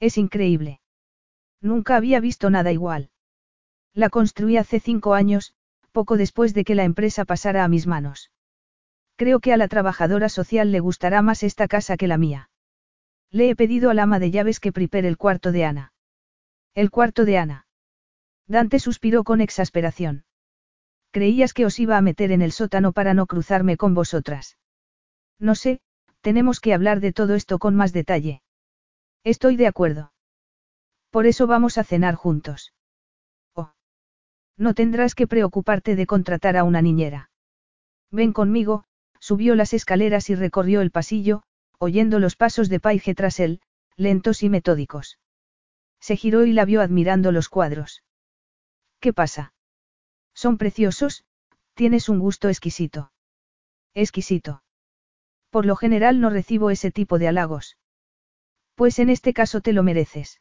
Es 0.00 0.18
increíble. 0.18 0.80
Nunca 1.60 1.96
había 1.96 2.20
visto 2.20 2.50
nada 2.50 2.72
igual. 2.72 3.10
La 3.94 4.10
construí 4.10 4.56
hace 4.56 4.78
cinco 4.78 5.14
años, 5.14 5.54
poco 5.96 6.18
después 6.18 6.52
de 6.52 6.62
que 6.62 6.74
la 6.74 6.84
empresa 6.84 7.24
pasara 7.24 7.64
a 7.64 7.68
mis 7.68 7.86
manos. 7.86 8.30
Creo 9.16 9.40
que 9.40 9.54
a 9.54 9.56
la 9.56 9.66
trabajadora 9.66 10.28
social 10.28 10.70
le 10.70 10.80
gustará 10.80 11.22
más 11.22 11.42
esta 11.42 11.68
casa 11.68 11.96
que 11.96 12.06
la 12.06 12.18
mía. 12.18 12.50
Le 13.30 13.48
he 13.48 13.56
pedido 13.56 13.88
al 13.88 13.98
ama 13.98 14.18
de 14.18 14.30
llaves 14.30 14.60
que 14.60 14.72
prepare 14.72 15.08
el 15.08 15.16
cuarto 15.16 15.52
de 15.52 15.64
Ana. 15.64 15.94
El 16.74 16.90
cuarto 16.90 17.24
de 17.24 17.38
Ana. 17.38 17.66
Dante 18.46 18.78
suspiró 18.78 19.24
con 19.24 19.40
exasperación. 19.40 20.26
Creías 21.12 21.54
que 21.54 21.64
os 21.64 21.80
iba 21.80 21.96
a 21.96 22.02
meter 22.02 22.30
en 22.30 22.42
el 22.42 22.52
sótano 22.52 22.92
para 22.92 23.14
no 23.14 23.24
cruzarme 23.24 23.78
con 23.78 23.94
vosotras. 23.94 24.58
No 25.38 25.54
sé, 25.54 25.80
tenemos 26.20 26.60
que 26.60 26.74
hablar 26.74 27.00
de 27.00 27.14
todo 27.14 27.34
esto 27.36 27.58
con 27.58 27.74
más 27.74 27.94
detalle. 27.94 28.42
Estoy 29.24 29.56
de 29.56 29.66
acuerdo. 29.66 30.12
Por 31.08 31.24
eso 31.24 31.46
vamos 31.46 31.78
a 31.78 31.84
cenar 31.84 32.16
juntos. 32.16 32.74
No 34.56 34.74
tendrás 34.74 35.14
que 35.14 35.26
preocuparte 35.26 35.96
de 35.96 36.06
contratar 36.06 36.56
a 36.56 36.64
una 36.64 36.82
niñera. 36.82 37.30
Ven 38.10 38.32
conmigo, 38.32 38.84
subió 39.20 39.54
las 39.54 39.72
escaleras 39.72 40.30
y 40.30 40.34
recorrió 40.34 40.80
el 40.80 40.90
pasillo, 40.90 41.42
oyendo 41.78 42.18
los 42.18 42.36
pasos 42.36 42.68
de 42.68 42.80
Paige 42.80 43.14
tras 43.14 43.40
él, 43.40 43.60
lentos 43.96 44.42
y 44.42 44.48
metódicos. 44.48 45.18
Se 46.00 46.16
giró 46.16 46.44
y 46.44 46.52
la 46.52 46.64
vio 46.64 46.80
admirando 46.80 47.32
los 47.32 47.48
cuadros. 47.48 48.02
¿Qué 49.00 49.12
pasa? 49.12 49.52
Son 50.34 50.58
preciosos, 50.58 51.24
tienes 51.74 52.08
un 52.08 52.18
gusto 52.18 52.48
exquisito. 52.48 53.12
Exquisito. 53.94 54.62
Por 55.50 55.66
lo 55.66 55.76
general 55.76 56.20
no 56.20 56.30
recibo 56.30 56.70
ese 56.70 56.90
tipo 56.90 57.18
de 57.18 57.28
halagos. 57.28 57.76
Pues 58.74 58.98
en 58.98 59.10
este 59.10 59.32
caso 59.32 59.60
te 59.60 59.72
lo 59.72 59.82
mereces. 59.82 60.40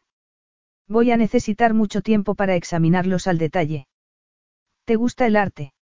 Voy 0.88 1.12
a 1.12 1.18
necesitar 1.18 1.74
mucho 1.74 2.02
tiempo 2.02 2.36
para 2.36 2.56
examinarlos 2.56 3.28
al 3.28 3.38
detalle. 3.38 3.88
¿Te 4.86 4.96
gusta 4.96 5.26
el 5.26 5.36
arte? 5.36 5.74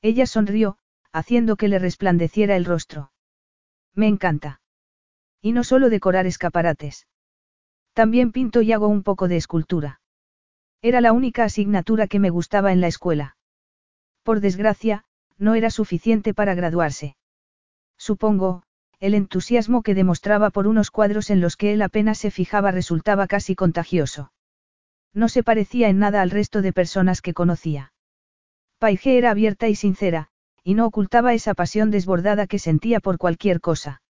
Ella 0.00 0.26
sonrió, 0.26 0.78
haciendo 1.12 1.56
que 1.56 1.68
le 1.68 1.78
resplandeciera 1.78 2.56
el 2.56 2.64
rostro. 2.64 3.12
Me 3.94 4.08
encanta. 4.08 4.62
Y 5.42 5.52
no 5.52 5.64
solo 5.64 5.90
decorar 5.90 6.26
escaparates. 6.26 7.06
También 7.92 8.32
pinto 8.32 8.62
y 8.62 8.72
hago 8.72 8.88
un 8.88 9.02
poco 9.02 9.28
de 9.28 9.36
escultura. 9.36 10.00
Era 10.80 11.02
la 11.02 11.12
única 11.12 11.44
asignatura 11.44 12.06
que 12.06 12.18
me 12.18 12.30
gustaba 12.30 12.72
en 12.72 12.80
la 12.80 12.86
escuela. 12.86 13.36
Por 14.22 14.40
desgracia, 14.40 15.04
no 15.36 15.54
era 15.54 15.70
suficiente 15.70 16.32
para 16.32 16.54
graduarse. 16.54 17.16
Supongo, 17.98 18.62
el 18.98 19.14
entusiasmo 19.14 19.82
que 19.82 19.94
demostraba 19.94 20.50
por 20.50 20.66
unos 20.66 20.90
cuadros 20.90 21.28
en 21.28 21.40
los 21.42 21.56
que 21.56 21.74
él 21.74 21.82
apenas 21.82 22.18
se 22.18 22.30
fijaba 22.30 22.70
resultaba 22.70 23.26
casi 23.26 23.54
contagioso. 23.54 24.32
No 25.12 25.28
se 25.28 25.42
parecía 25.42 25.88
en 25.90 25.98
nada 25.98 26.22
al 26.22 26.30
resto 26.30 26.62
de 26.62 26.72
personas 26.72 27.20
que 27.20 27.34
conocía. 27.34 27.91
Paige 28.82 29.16
era 29.16 29.30
abierta 29.30 29.68
y 29.68 29.76
sincera, 29.76 30.26
y 30.64 30.74
no 30.74 30.86
ocultaba 30.86 31.34
esa 31.34 31.54
pasión 31.54 31.92
desbordada 31.92 32.48
que 32.48 32.58
sentía 32.58 32.98
por 32.98 33.16
cualquier 33.16 33.60
cosa. 33.60 34.02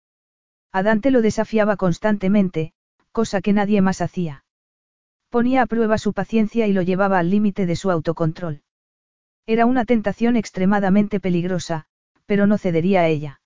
A 0.73 0.82
Dante 0.82 1.11
lo 1.11 1.20
desafiaba 1.20 1.77
constantemente, 1.77 2.73
cosa 3.11 3.43
que 3.43 3.53
nadie 3.53 3.82
más 3.82 4.01
hacía. 4.01 4.47
Ponía 5.28 5.61
a 5.61 5.66
prueba 5.66 5.99
su 5.99 6.15
paciencia 6.15 6.66
y 6.66 6.73
lo 6.73 6.81
llevaba 6.81 7.19
al 7.19 7.28
límite 7.28 7.66
de 7.66 7.77
su 7.77 7.90
autocontrol. 7.90 8.62
Era 9.44 9.66
una 9.66 9.85
tentación 9.85 10.36
extremadamente 10.36 11.20
peligrosa, 11.20 11.85
pero 12.24 12.47
no 12.47 12.57
cedería 12.57 13.03
a 13.03 13.09
ella. 13.09 13.43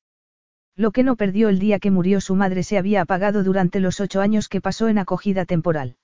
Lo 0.76 0.92
que 0.92 1.02
no 1.02 1.16
perdió 1.16 1.48
el 1.48 1.58
día 1.58 1.80
que 1.80 1.90
murió 1.90 2.20
su 2.20 2.36
madre 2.36 2.62
se 2.62 2.78
había 2.78 3.00
apagado 3.00 3.42
durante 3.42 3.80
los 3.80 3.98
ocho 3.98 4.20
años 4.20 4.48
que 4.48 4.60
pasó 4.60 4.86
en 4.86 4.98
acogida 4.98 5.44
temporal. 5.44 5.96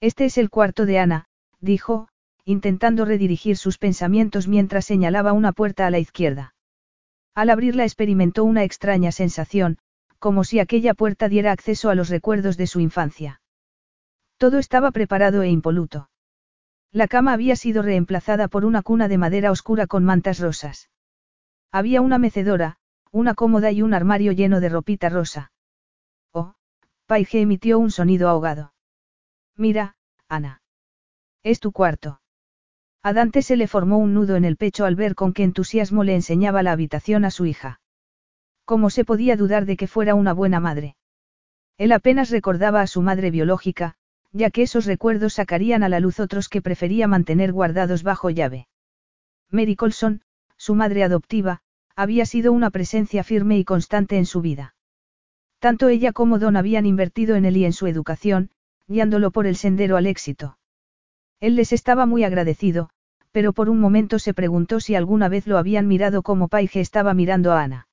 Este 0.00 0.24
es 0.24 0.38
el 0.38 0.50
cuarto 0.50 0.86
de 0.86 1.00
Ana, 1.00 1.26
dijo, 1.58 2.06
intentando 2.46 3.04
redirigir 3.04 3.56
sus 3.56 3.76
pensamientos 3.76 4.46
mientras 4.46 4.84
señalaba 4.84 5.32
una 5.32 5.50
puerta 5.52 5.84
a 5.86 5.90
la 5.90 5.98
izquierda. 5.98 6.54
Al 7.34 7.50
abrirla 7.50 7.82
experimentó 7.82 8.44
una 8.44 8.62
extraña 8.62 9.10
sensación, 9.10 9.78
como 10.20 10.44
si 10.44 10.60
aquella 10.60 10.94
puerta 10.94 11.28
diera 11.28 11.50
acceso 11.50 11.90
a 11.90 11.96
los 11.96 12.08
recuerdos 12.08 12.56
de 12.56 12.68
su 12.68 12.78
infancia. 12.78 13.40
Todo 14.38 14.58
estaba 14.58 14.92
preparado 14.92 15.42
e 15.42 15.50
impoluto. 15.50 16.08
La 16.92 17.08
cama 17.08 17.32
había 17.32 17.56
sido 17.56 17.82
reemplazada 17.82 18.46
por 18.46 18.64
una 18.64 18.80
cuna 18.80 19.08
de 19.08 19.18
madera 19.18 19.50
oscura 19.50 19.88
con 19.88 20.04
mantas 20.04 20.38
rosas. 20.38 20.88
Había 21.72 22.00
una 22.00 22.18
mecedora, 22.18 22.78
una 23.10 23.34
cómoda 23.34 23.72
y 23.72 23.82
un 23.82 23.92
armario 23.92 24.30
lleno 24.30 24.60
de 24.60 24.68
ropita 24.68 25.08
rosa. 25.08 25.50
Oh, 26.32 26.54
Paige 27.06 27.40
emitió 27.40 27.80
un 27.80 27.90
sonido 27.90 28.28
ahogado. 28.28 28.72
Mira, 29.56 29.96
Ana. 30.28 30.62
Es 31.42 31.60
tu 31.60 31.72
cuarto. 31.72 32.20
A 33.06 33.12
Dante 33.12 33.42
se 33.42 33.54
le 33.54 33.68
formó 33.68 33.98
un 33.98 34.14
nudo 34.14 34.34
en 34.34 34.44
el 34.44 34.56
pecho 34.56 34.84
al 34.84 34.96
ver 34.96 35.14
con 35.14 35.32
qué 35.32 35.44
entusiasmo 35.44 36.02
le 36.02 36.16
enseñaba 36.16 36.64
la 36.64 36.72
habitación 36.72 37.24
a 37.24 37.30
su 37.30 37.46
hija. 37.46 37.80
¿Cómo 38.64 38.90
se 38.90 39.04
podía 39.04 39.36
dudar 39.36 39.64
de 39.64 39.76
que 39.76 39.86
fuera 39.86 40.16
una 40.16 40.32
buena 40.32 40.58
madre? 40.58 40.96
Él 41.78 41.92
apenas 41.92 42.30
recordaba 42.30 42.80
a 42.80 42.88
su 42.88 43.02
madre 43.02 43.30
biológica, 43.30 43.94
ya 44.32 44.50
que 44.50 44.62
esos 44.62 44.86
recuerdos 44.86 45.34
sacarían 45.34 45.84
a 45.84 45.88
la 45.88 46.00
luz 46.00 46.18
otros 46.18 46.48
que 46.48 46.60
prefería 46.60 47.06
mantener 47.06 47.52
guardados 47.52 48.02
bajo 48.02 48.28
llave. 48.28 48.66
Mary 49.52 49.76
Colson, 49.76 50.22
su 50.56 50.74
madre 50.74 51.04
adoptiva, 51.04 51.60
había 51.94 52.26
sido 52.26 52.50
una 52.52 52.70
presencia 52.70 53.22
firme 53.22 53.56
y 53.56 53.64
constante 53.64 54.18
en 54.18 54.26
su 54.26 54.40
vida. 54.40 54.74
Tanto 55.60 55.86
ella 55.86 56.10
como 56.10 56.40
Don 56.40 56.56
habían 56.56 56.86
invertido 56.86 57.36
en 57.36 57.44
él 57.44 57.56
y 57.56 57.66
en 57.66 57.72
su 57.72 57.86
educación, 57.86 58.50
guiándolo 58.88 59.30
por 59.30 59.46
el 59.46 59.54
sendero 59.54 59.96
al 59.96 60.08
éxito. 60.08 60.58
Él 61.38 61.54
les 61.54 61.72
estaba 61.72 62.04
muy 62.04 62.24
agradecido, 62.24 62.90
pero 63.36 63.52
por 63.52 63.68
un 63.68 63.78
momento 63.80 64.18
se 64.18 64.32
preguntó 64.32 64.80
si 64.80 64.94
alguna 64.94 65.28
vez 65.28 65.46
lo 65.46 65.58
habían 65.58 65.86
mirado 65.86 66.22
como 66.22 66.48
Paige 66.48 66.80
estaba 66.80 67.12
mirando 67.12 67.52
a 67.52 67.60
Ana. 67.60 67.86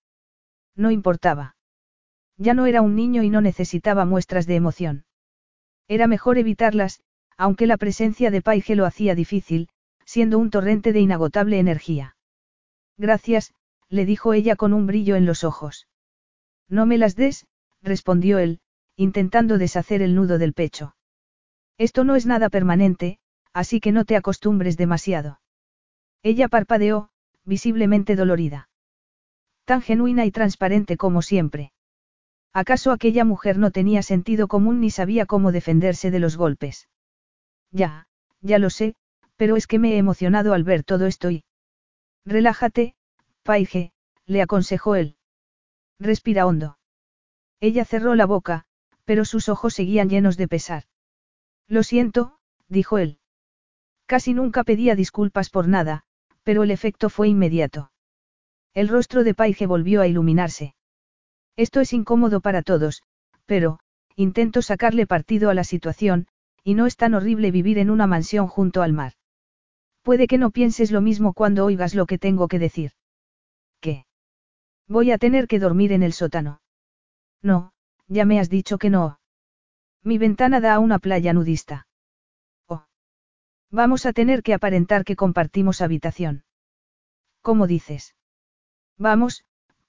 No 0.73 0.89
importaba. 0.89 1.57
Ya 2.37 2.53
no 2.53 2.65
era 2.65 2.81
un 2.81 2.95
niño 2.95 3.23
y 3.23 3.29
no 3.29 3.41
necesitaba 3.41 4.05
muestras 4.05 4.47
de 4.47 4.55
emoción. 4.55 5.03
Era 5.89 6.07
mejor 6.07 6.37
evitarlas, 6.37 7.03
aunque 7.35 7.67
la 7.67 7.75
presencia 7.75 8.31
de 8.31 8.41
Paige 8.41 8.77
lo 8.77 8.85
hacía 8.85 9.15
difícil, 9.15 9.67
siendo 10.05 10.39
un 10.39 10.49
torrente 10.49 10.93
de 10.93 11.01
inagotable 11.01 11.59
energía. 11.59 12.15
Gracias, 12.97 13.53
le 13.89 14.05
dijo 14.05 14.31
ella 14.31 14.55
con 14.55 14.71
un 14.71 14.87
brillo 14.87 15.17
en 15.17 15.25
los 15.25 15.43
ojos. 15.43 15.89
No 16.69 16.85
me 16.85 16.97
las 16.97 17.17
des, 17.17 17.47
respondió 17.81 18.39
él, 18.39 18.61
intentando 18.95 19.57
deshacer 19.57 20.01
el 20.03 20.15
nudo 20.15 20.37
del 20.37 20.53
pecho. 20.53 20.95
Esto 21.77 22.05
no 22.05 22.15
es 22.15 22.25
nada 22.25 22.49
permanente, 22.49 23.19
así 23.53 23.79
que 23.79 23.91
no 23.91 24.05
te 24.05 24.15
acostumbres 24.15 24.77
demasiado. 24.77 25.39
Ella 26.23 26.47
parpadeó, 26.47 27.09
visiblemente 27.45 28.15
dolorida. 28.15 28.69
Tan 29.65 29.81
genuina 29.81 30.25
y 30.25 30.31
transparente 30.31 30.97
como 30.97 31.21
siempre. 31.21 31.71
¿Acaso 32.51 32.91
aquella 32.91 33.25
mujer 33.25 33.57
no 33.57 33.71
tenía 33.71 34.03
sentido 34.03 34.47
común 34.47 34.79
ni 34.79 34.91
sabía 34.91 35.25
cómo 35.25 35.51
defenderse 35.51 36.11
de 36.11 36.19
los 36.19 36.37
golpes? 36.37 36.87
Ya, 37.71 38.07
ya 38.41 38.59
lo 38.59 38.69
sé, 38.69 38.95
pero 39.37 39.55
es 39.55 39.67
que 39.67 39.79
me 39.79 39.93
he 39.93 39.97
emocionado 39.97 40.53
al 40.53 40.63
ver 40.63 40.83
todo 40.83 41.07
esto 41.07 41.31
y... 41.31 41.43
Relájate, 42.25 42.95
Paige, 43.41 43.91
le 44.25 44.41
aconsejó 44.41 44.95
él. 44.95 45.17
Respira 45.99 46.45
hondo. 46.45 46.77
Ella 47.59 47.85
cerró 47.85 48.15
la 48.15 48.25
boca, 48.25 48.65
pero 49.05 49.25
sus 49.25 49.49
ojos 49.49 49.73
seguían 49.73 50.09
llenos 50.09 50.37
de 50.37 50.47
pesar. 50.47 50.83
Lo 51.67 51.83
siento, 51.83 52.37
dijo 52.67 52.97
él. 52.97 53.19
Casi 54.05 54.33
nunca 54.33 54.63
pedía 54.63 54.95
disculpas 54.95 55.49
por 55.49 55.67
nada, 55.67 56.03
pero 56.43 56.63
el 56.63 56.71
efecto 56.71 57.09
fue 57.09 57.29
inmediato. 57.29 57.91
El 58.73 58.87
rostro 58.87 59.23
de 59.23 59.33
Paige 59.33 59.65
volvió 59.65 60.01
a 60.01 60.07
iluminarse. 60.07 60.75
Esto 61.55 61.79
es 61.79 61.93
incómodo 61.93 62.41
para 62.41 62.63
todos, 62.63 63.03
pero, 63.45 63.79
intento 64.15 64.61
sacarle 64.61 65.07
partido 65.07 65.49
a 65.49 65.53
la 65.53 65.63
situación, 65.63 66.27
y 66.63 66.73
no 66.73 66.85
es 66.85 66.95
tan 66.95 67.13
horrible 67.13 67.51
vivir 67.51 67.77
en 67.77 67.89
una 67.89 68.07
mansión 68.07 68.47
junto 68.47 68.81
al 68.81 68.93
mar. 68.93 69.13
Puede 70.01 70.27
que 70.27 70.37
no 70.37 70.51
pienses 70.51 70.91
lo 70.91 71.01
mismo 71.01 71.33
cuando 71.33 71.65
oigas 71.65 71.95
lo 71.95 72.05
que 72.05 72.17
tengo 72.17 72.47
que 72.47 72.59
decir. 72.59 72.91
¿Qué? 73.79 74.05
Voy 74.87 75.11
a 75.11 75.17
tener 75.17 75.47
que 75.47 75.59
dormir 75.59 75.91
en 75.93 76.03
el 76.03 76.13
sótano. 76.13 76.61
No, 77.41 77.73
ya 78.07 78.25
me 78.25 78.39
has 78.39 78.49
dicho 78.49 78.77
que 78.77 78.89
no. 78.89 79.19
Mi 80.03 80.17
ventana 80.17 80.59
da 80.59 80.73
a 80.73 80.79
una 80.79 80.99
playa 80.99 81.33
nudista. 81.33 81.87
Vamos 83.73 84.05
a 84.05 84.13
tener 84.13 84.43
que 84.43 84.53
aparentar 84.53 85.03
que 85.03 85.15
compartimos 85.15 85.81
habitación. 85.81 86.43
¿Cómo 87.41 87.65
dices? 87.65 88.15
Vamos, 88.99 89.45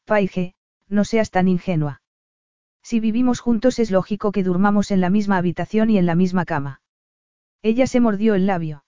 Paige, 0.07 0.55
no 0.89 1.05
seas 1.05 1.31
tan 1.31 1.49
ingenua. 1.49 2.01
Si 2.83 2.99
vivimos 2.99 3.41
juntos 3.41 3.79
es 3.79 3.91
lógico 3.91 4.33
que 4.33 4.43
durmamos 4.43 4.91
en 4.91 5.03
la 5.03 5.11
misma 5.11 5.37
habitación 5.37 5.91
y 5.91 5.99
en 5.99 6.07
la 6.07 6.15
misma 6.15 6.47
cama. 6.47 6.81
Ella 7.61 7.87
se 7.87 8.01
mordió 8.01 8.35
el 8.35 8.47
labio. 8.47 8.87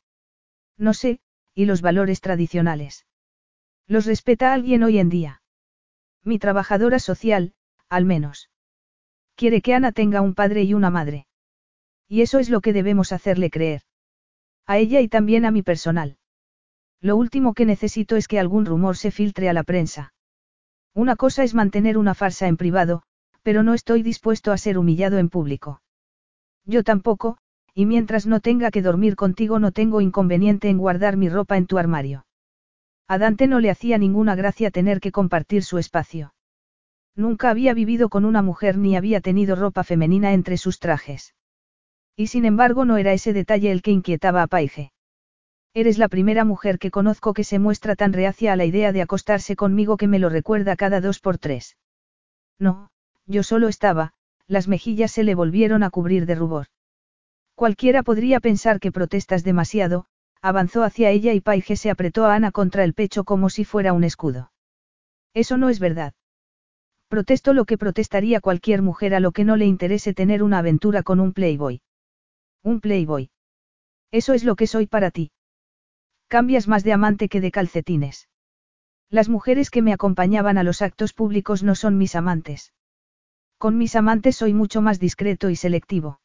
No 0.79 0.95
sé, 0.95 1.21
¿y 1.55 1.67
los 1.67 1.83
valores 1.83 2.23
tradicionales? 2.23 3.05
¿Los 3.87 4.07
respeta 4.07 4.55
alguien 4.55 4.83
hoy 4.83 4.99
en 4.99 5.11
día? 5.11 5.43
Mi 6.25 6.39
trabajadora 6.39 7.01
social, 7.01 7.53
al 7.91 8.07
menos. 8.07 8.49
Quiere 9.35 9.61
que 9.61 9.75
Ana 9.75 9.93
tenga 9.93 10.23
un 10.23 10.35
padre 10.35 10.63
y 10.63 10.73
una 10.73 10.89
madre. 10.89 11.27
Y 12.09 12.23
eso 12.23 12.39
es 12.39 12.49
lo 12.49 12.63
que 12.63 12.73
debemos 12.73 13.13
hacerle 13.13 13.51
creer. 13.51 13.83
A 14.67 14.79
ella 14.79 15.01
y 15.01 15.09
también 15.09 15.45
a 15.45 15.51
mi 15.51 15.63
personal. 15.63 16.19
Lo 17.01 17.17
último 17.17 17.55
que 17.55 17.67
necesito 17.67 18.17
es 18.17 18.27
que 18.27 18.41
algún 18.41 18.67
rumor 18.67 18.97
se 18.97 19.11
filtre 19.11 19.49
a 19.49 19.53
la 19.53 19.63
prensa. 19.63 20.13
Una 20.95 21.15
cosa 21.15 21.45
es 21.45 21.55
mantener 21.55 21.99
una 21.99 22.15
farsa 22.15 22.49
en 22.49 22.57
privado, 22.57 23.03
pero 23.43 23.63
no 23.63 23.75
estoy 23.75 24.03
dispuesto 24.03 24.51
a 24.51 24.59
ser 24.59 24.79
humillado 24.79 25.19
en 25.19 25.29
público. 25.29 25.83
Yo 26.65 26.83
tampoco, 26.83 27.39
y 27.75 27.87
mientras 27.87 28.27
no 28.27 28.41
tenga 28.41 28.71
que 28.71 28.83
dormir 28.83 29.15
contigo 29.15 29.59
no 29.59 29.71
tengo 29.71 30.01
inconveniente 30.01 30.69
en 30.69 30.79
guardar 30.79 31.17
mi 31.17 31.29
ropa 31.29 31.57
en 31.57 31.67
tu 31.67 31.79
armario. 31.79 32.27
A 33.07 33.19
Dante 33.19 33.47
no 33.47 33.61
le 33.61 33.71
hacía 33.71 33.99
ninguna 33.99 34.35
gracia 34.35 34.73
tener 34.73 34.99
que 34.99 35.13
compartir 35.13 35.63
su 35.63 35.79
espacio. 35.79 36.35
Nunca 37.15 37.51
había 37.51 37.73
vivido 37.73 38.09
con 38.09 38.25
una 38.25 38.43
mujer 38.43 38.79
ni 38.79 38.97
había 38.97 39.21
tenido 39.21 39.55
ropa 39.55 39.85
femenina 39.85 40.33
entre 40.33 40.57
sus 40.57 40.81
trajes. 40.81 41.35
Y 42.17 42.29
sin 42.29 42.47
embargo 42.47 42.85
no 42.85 42.97
era 42.97 43.13
ese 43.13 43.33
detalle 43.33 43.71
el 43.71 43.83
que 43.83 43.91
inquietaba 43.91 44.43
a 44.43 44.47
Paige. 44.47 44.91
Eres 45.75 45.99
la 45.99 46.09
primera 46.09 46.47
mujer 46.47 46.79
que 46.79 46.91
conozco 46.91 47.35
que 47.35 47.45
se 47.45 47.59
muestra 47.59 47.97
tan 47.97 48.15
reacia 48.15 48.55
a 48.55 48.57
la 48.57 48.65
idea 48.65 48.93
de 48.93 49.03
acostarse 49.03 49.55
conmigo 49.55 49.99
que 49.99 50.09
me 50.09 50.19
lo 50.19 50.31
recuerda 50.31 50.77
cada 50.77 51.03
dos 51.03 51.21
por 51.21 51.37
tres. 51.37 51.77
No, 52.59 52.89
yo 53.27 53.43
solo 53.43 53.69
estaba, 53.69 54.15
las 54.47 54.69
mejillas 54.69 55.13
se 55.13 55.25
le 55.25 55.35
volvieron 55.35 55.83
a 55.83 55.91
cubrir 55.91 56.25
de 56.25 56.35
rubor. 56.35 56.69
Cualquiera 57.55 58.03
podría 58.03 58.41
pensar 58.41 58.81
que 58.81 58.93
protestas 58.93 59.45
demasiado, 59.45 60.07
avanzó 60.41 60.83
hacia 60.85 61.11
ella 61.11 61.35
y 61.35 61.41
Paige 61.41 61.77
se 61.77 61.91
apretó 61.91 62.25
a 62.25 62.35
Ana 62.35 62.53
contra 62.53 62.85
el 62.85 62.95
pecho 62.95 63.25
como 63.25 63.51
si 63.51 63.65
fuera 63.65 63.93
un 63.93 64.05
escudo. 64.05 64.53
Eso 65.35 65.59
no 65.59 65.69
es 65.69 65.81
verdad. 65.81 66.15
Protesto 67.09 67.53
lo 67.53 67.67
que 67.67 67.77
protestaría 67.77 68.41
cualquier 68.41 68.81
mujer 68.81 69.15
a 69.15 69.21
lo 69.21 69.33
que 69.33 69.45
no 69.45 69.57
le 69.57 69.67
interese 69.67 70.15
tener 70.15 70.43
una 70.43 70.59
aventura 70.59 71.03
con 71.03 71.21
un 71.21 71.35
playboy. 71.35 71.83
Un 72.67 72.81
playboy. 72.81 73.31
Eso 74.11 74.35
es 74.35 74.43
lo 74.43 74.57
que 74.57 74.67
soy 74.67 74.89
para 74.89 75.13
ti. 75.13 75.31
Cambias 76.27 76.67
más 76.67 76.83
de 76.83 76.93
amante 76.93 77.29
que 77.29 77.41
de 77.41 77.53
calcetines. 77.53 78.29
Las 79.09 79.29
mujeres 79.29 79.71
que 79.71 79.83
me 79.83 79.93
acompañaban 79.93 80.59
a 80.59 80.65
los 80.65 80.83
actos 80.83 81.13
públicos 81.13 81.63
no 81.63 81.77
son 81.77 81.97
mis 81.97 82.17
amantes. 82.17 82.73
Con 83.57 83.79
mis 83.79 83.95
amantes 83.95 84.35
soy 84.35 84.53
mucho 84.53 84.83
más 84.83 84.99
discreto 84.99 85.49
y 85.49 85.55
selectivo. 85.55 86.21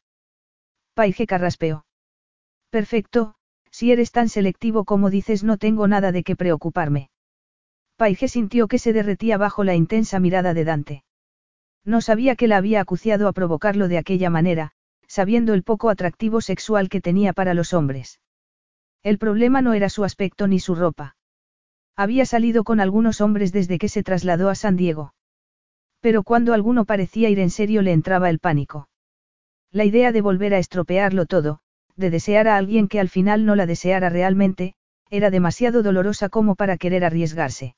Paige 0.94 1.28
carraspeó. 1.28 1.86
Perfecto, 2.70 3.36
si 3.70 3.92
eres 3.92 4.10
tan 4.10 4.28
selectivo 4.28 4.84
como 4.84 5.10
dices 5.10 5.44
no 5.44 5.58
tengo 5.58 5.86
nada 5.86 6.10
de 6.10 6.24
qué 6.24 6.34
preocuparme. 6.34 7.10
Paige 7.94 8.26
sintió 8.26 8.66
que 8.66 8.80
se 8.80 8.92
derretía 8.92 9.38
bajo 9.38 9.62
la 9.62 9.76
intensa 9.76 10.18
mirada 10.18 10.54
de 10.54 10.64
Dante. 10.64 11.04
No 11.84 12.00
sabía 12.00 12.34
que 12.34 12.48
la 12.48 12.56
había 12.56 12.80
acuciado 12.80 13.28
a 13.28 13.32
provocarlo 13.32 13.86
de 13.86 13.98
aquella 13.98 14.28
manera, 14.28 14.72
sabiendo 15.12 15.52
el 15.52 15.62
poco 15.62 15.90
atractivo 15.90 16.40
sexual 16.40 16.88
que 16.88 17.02
tenía 17.02 17.34
para 17.34 17.52
los 17.52 17.74
hombres. 17.74 18.18
El 19.02 19.18
problema 19.18 19.60
no 19.60 19.74
era 19.74 19.90
su 19.90 20.04
aspecto 20.04 20.48
ni 20.48 20.58
su 20.58 20.74
ropa. 20.74 21.16
Había 21.94 22.24
salido 22.24 22.64
con 22.64 22.80
algunos 22.80 23.20
hombres 23.20 23.52
desde 23.52 23.76
que 23.78 23.90
se 23.90 24.02
trasladó 24.02 24.48
a 24.48 24.54
San 24.54 24.74
Diego. 24.74 25.12
Pero 26.00 26.22
cuando 26.22 26.54
alguno 26.54 26.86
parecía 26.86 27.28
ir 27.28 27.40
en 27.40 27.50
serio 27.50 27.82
le 27.82 27.92
entraba 27.92 28.30
el 28.30 28.38
pánico. 28.38 28.88
La 29.70 29.84
idea 29.84 30.12
de 30.12 30.22
volver 30.22 30.54
a 30.54 30.58
estropearlo 30.58 31.26
todo, 31.26 31.58
de 31.94 32.08
desear 32.08 32.48
a 32.48 32.56
alguien 32.56 32.88
que 32.88 32.98
al 32.98 33.10
final 33.10 33.44
no 33.44 33.54
la 33.54 33.66
deseara 33.66 34.08
realmente, 34.08 34.72
era 35.10 35.28
demasiado 35.28 35.82
dolorosa 35.82 36.30
como 36.30 36.54
para 36.54 36.78
querer 36.78 37.04
arriesgarse. 37.04 37.76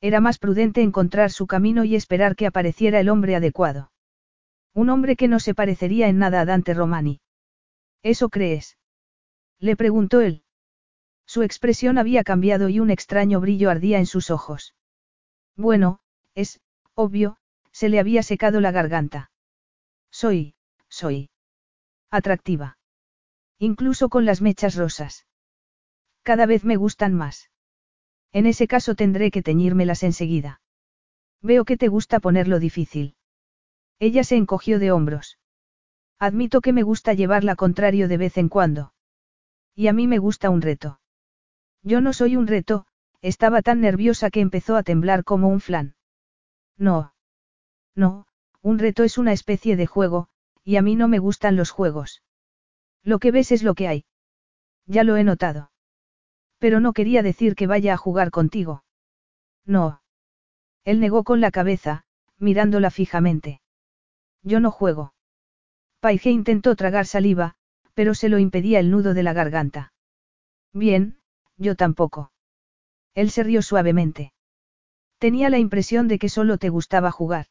Era 0.00 0.22
más 0.22 0.38
prudente 0.38 0.80
encontrar 0.80 1.30
su 1.32 1.46
camino 1.46 1.84
y 1.84 1.96
esperar 1.96 2.34
que 2.34 2.46
apareciera 2.46 2.98
el 2.98 3.10
hombre 3.10 3.36
adecuado. 3.36 3.90
Un 4.76 4.90
hombre 4.90 5.16
que 5.16 5.26
no 5.26 5.40
se 5.40 5.54
parecería 5.54 6.08
en 6.08 6.18
nada 6.18 6.42
a 6.42 6.44
Dante 6.44 6.74
Romani. 6.74 7.22
¿Eso 8.02 8.28
crees? 8.28 8.76
Le 9.58 9.74
preguntó 9.74 10.20
él. 10.20 10.44
Su 11.24 11.42
expresión 11.42 11.96
había 11.96 12.22
cambiado 12.24 12.68
y 12.68 12.78
un 12.78 12.90
extraño 12.90 13.40
brillo 13.40 13.70
ardía 13.70 13.98
en 13.98 14.04
sus 14.04 14.30
ojos. 14.30 14.74
Bueno, 15.56 16.00
es, 16.34 16.60
Obvio, 16.94 17.38
se 17.72 17.88
le 17.88 17.98
había 17.98 18.22
secado 18.22 18.60
la 18.60 18.70
garganta. 18.70 19.30
Soy, 20.10 20.54
soy. 20.90 21.30
Atractiva. 22.10 22.76
Incluso 23.58 24.10
con 24.10 24.26
las 24.26 24.42
mechas 24.42 24.76
rosas. 24.76 25.26
Cada 26.22 26.44
vez 26.44 26.64
me 26.64 26.76
gustan 26.76 27.14
más. 27.14 27.50
En 28.30 28.44
ese 28.44 28.68
caso 28.68 28.94
tendré 28.94 29.30
que 29.30 29.42
teñírmelas 29.42 30.02
enseguida. 30.02 30.60
Veo 31.40 31.64
que 31.64 31.78
te 31.78 31.88
gusta 31.88 32.20
ponerlo 32.20 32.58
difícil. 32.58 33.16
Ella 33.98 34.24
se 34.24 34.36
encogió 34.36 34.78
de 34.78 34.92
hombros. 34.92 35.38
Admito 36.18 36.60
que 36.60 36.72
me 36.72 36.82
gusta 36.82 37.14
llevarla 37.14 37.56
contrario 37.56 38.08
de 38.08 38.16
vez 38.16 38.38
en 38.38 38.48
cuando. 38.48 38.92
Y 39.74 39.88
a 39.88 39.92
mí 39.92 40.06
me 40.06 40.18
gusta 40.18 40.50
un 40.50 40.62
reto. 40.62 41.00
Yo 41.82 42.00
no 42.00 42.12
soy 42.12 42.36
un 42.36 42.46
reto, 42.46 42.86
estaba 43.20 43.62
tan 43.62 43.80
nerviosa 43.80 44.30
que 44.30 44.40
empezó 44.40 44.76
a 44.76 44.82
temblar 44.82 45.24
como 45.24 45.48
un 45.48 45.60
flan. 45.60 45.94
No. 46.76 47.14
No, 47.94 48.26
un 48.62 48.78
reto 48.78 49.04
es 49.04 49.18
una 49.18 49.32
especie 49.32 49.76
de 49.76 49.86
juego, 49.86 50.28
y 50.64 50.76
a 50.76 50.82
mí 50.82 50.96
no 50.96 51.08
me 51.08 51.18
gustan 51.18 51.56
los 51.56 51.70
juegos. 51.70 52.22
Lo 53.02 53.18
que 53.18 53.30
ves 53.30 53.52
es 53.52 53.62
lo 53.62 53.74
que 53.74 53.88
hay. 53.88 54.04
Ya 54.86 55.04
lo 55.04 55.16
he 55.16 55.24
notado. 55.24 55.70
Pero 56.58 56.80
no 56.80 56.92
quería 56.92 57.22
decir 57.22 57.54
que 57.54 57.66
vaya 57.66 57.94
a 57.94 57.96
jugar 57.96 58.30
contigo. 58.30 58.84
No. 59.64 60.02
Él 60.84 61.00
negó 61.00 61.24
con 61.24 61.40
la 61.40 61.50
cabeza, 61.50 62.04
mirándola 62.38 62.90
fijamente. 62.90 63.60
Yo 64.46 64.60
no 64.60 64.70
juego. 64.70 65.12
Paige 65.98 66.30
intentó 66.30 66.76
tragar 66.76 67.04
saliva, 67.04 67.56
pero 67.94 68.14
se 68.14 68.28
lo 68.28 68.38
impedía 68.38 68.78
el 68.78 68.92
nudo 68.92 69.12
de 69.12 69.24
la 69.24 69.32
garganta. 69.32 69.92
Bien, 70.72 71.18
yo 71.56 71.74
tampoco. 71.74 72.30
Él 73.14 73.30
se 73.30 73.42
rió 73.42 73.60
suavemente. 73.60 74.32
Tenía 75.18 75.50
la 75.50 75.58
impresión 75.58 76.06
de 76.06 76.20
que 76.20 76.28
solo 76.28 76.58
te 76.58 76.68
gustaba 76.68 77.10
jugar. 77.10 77.46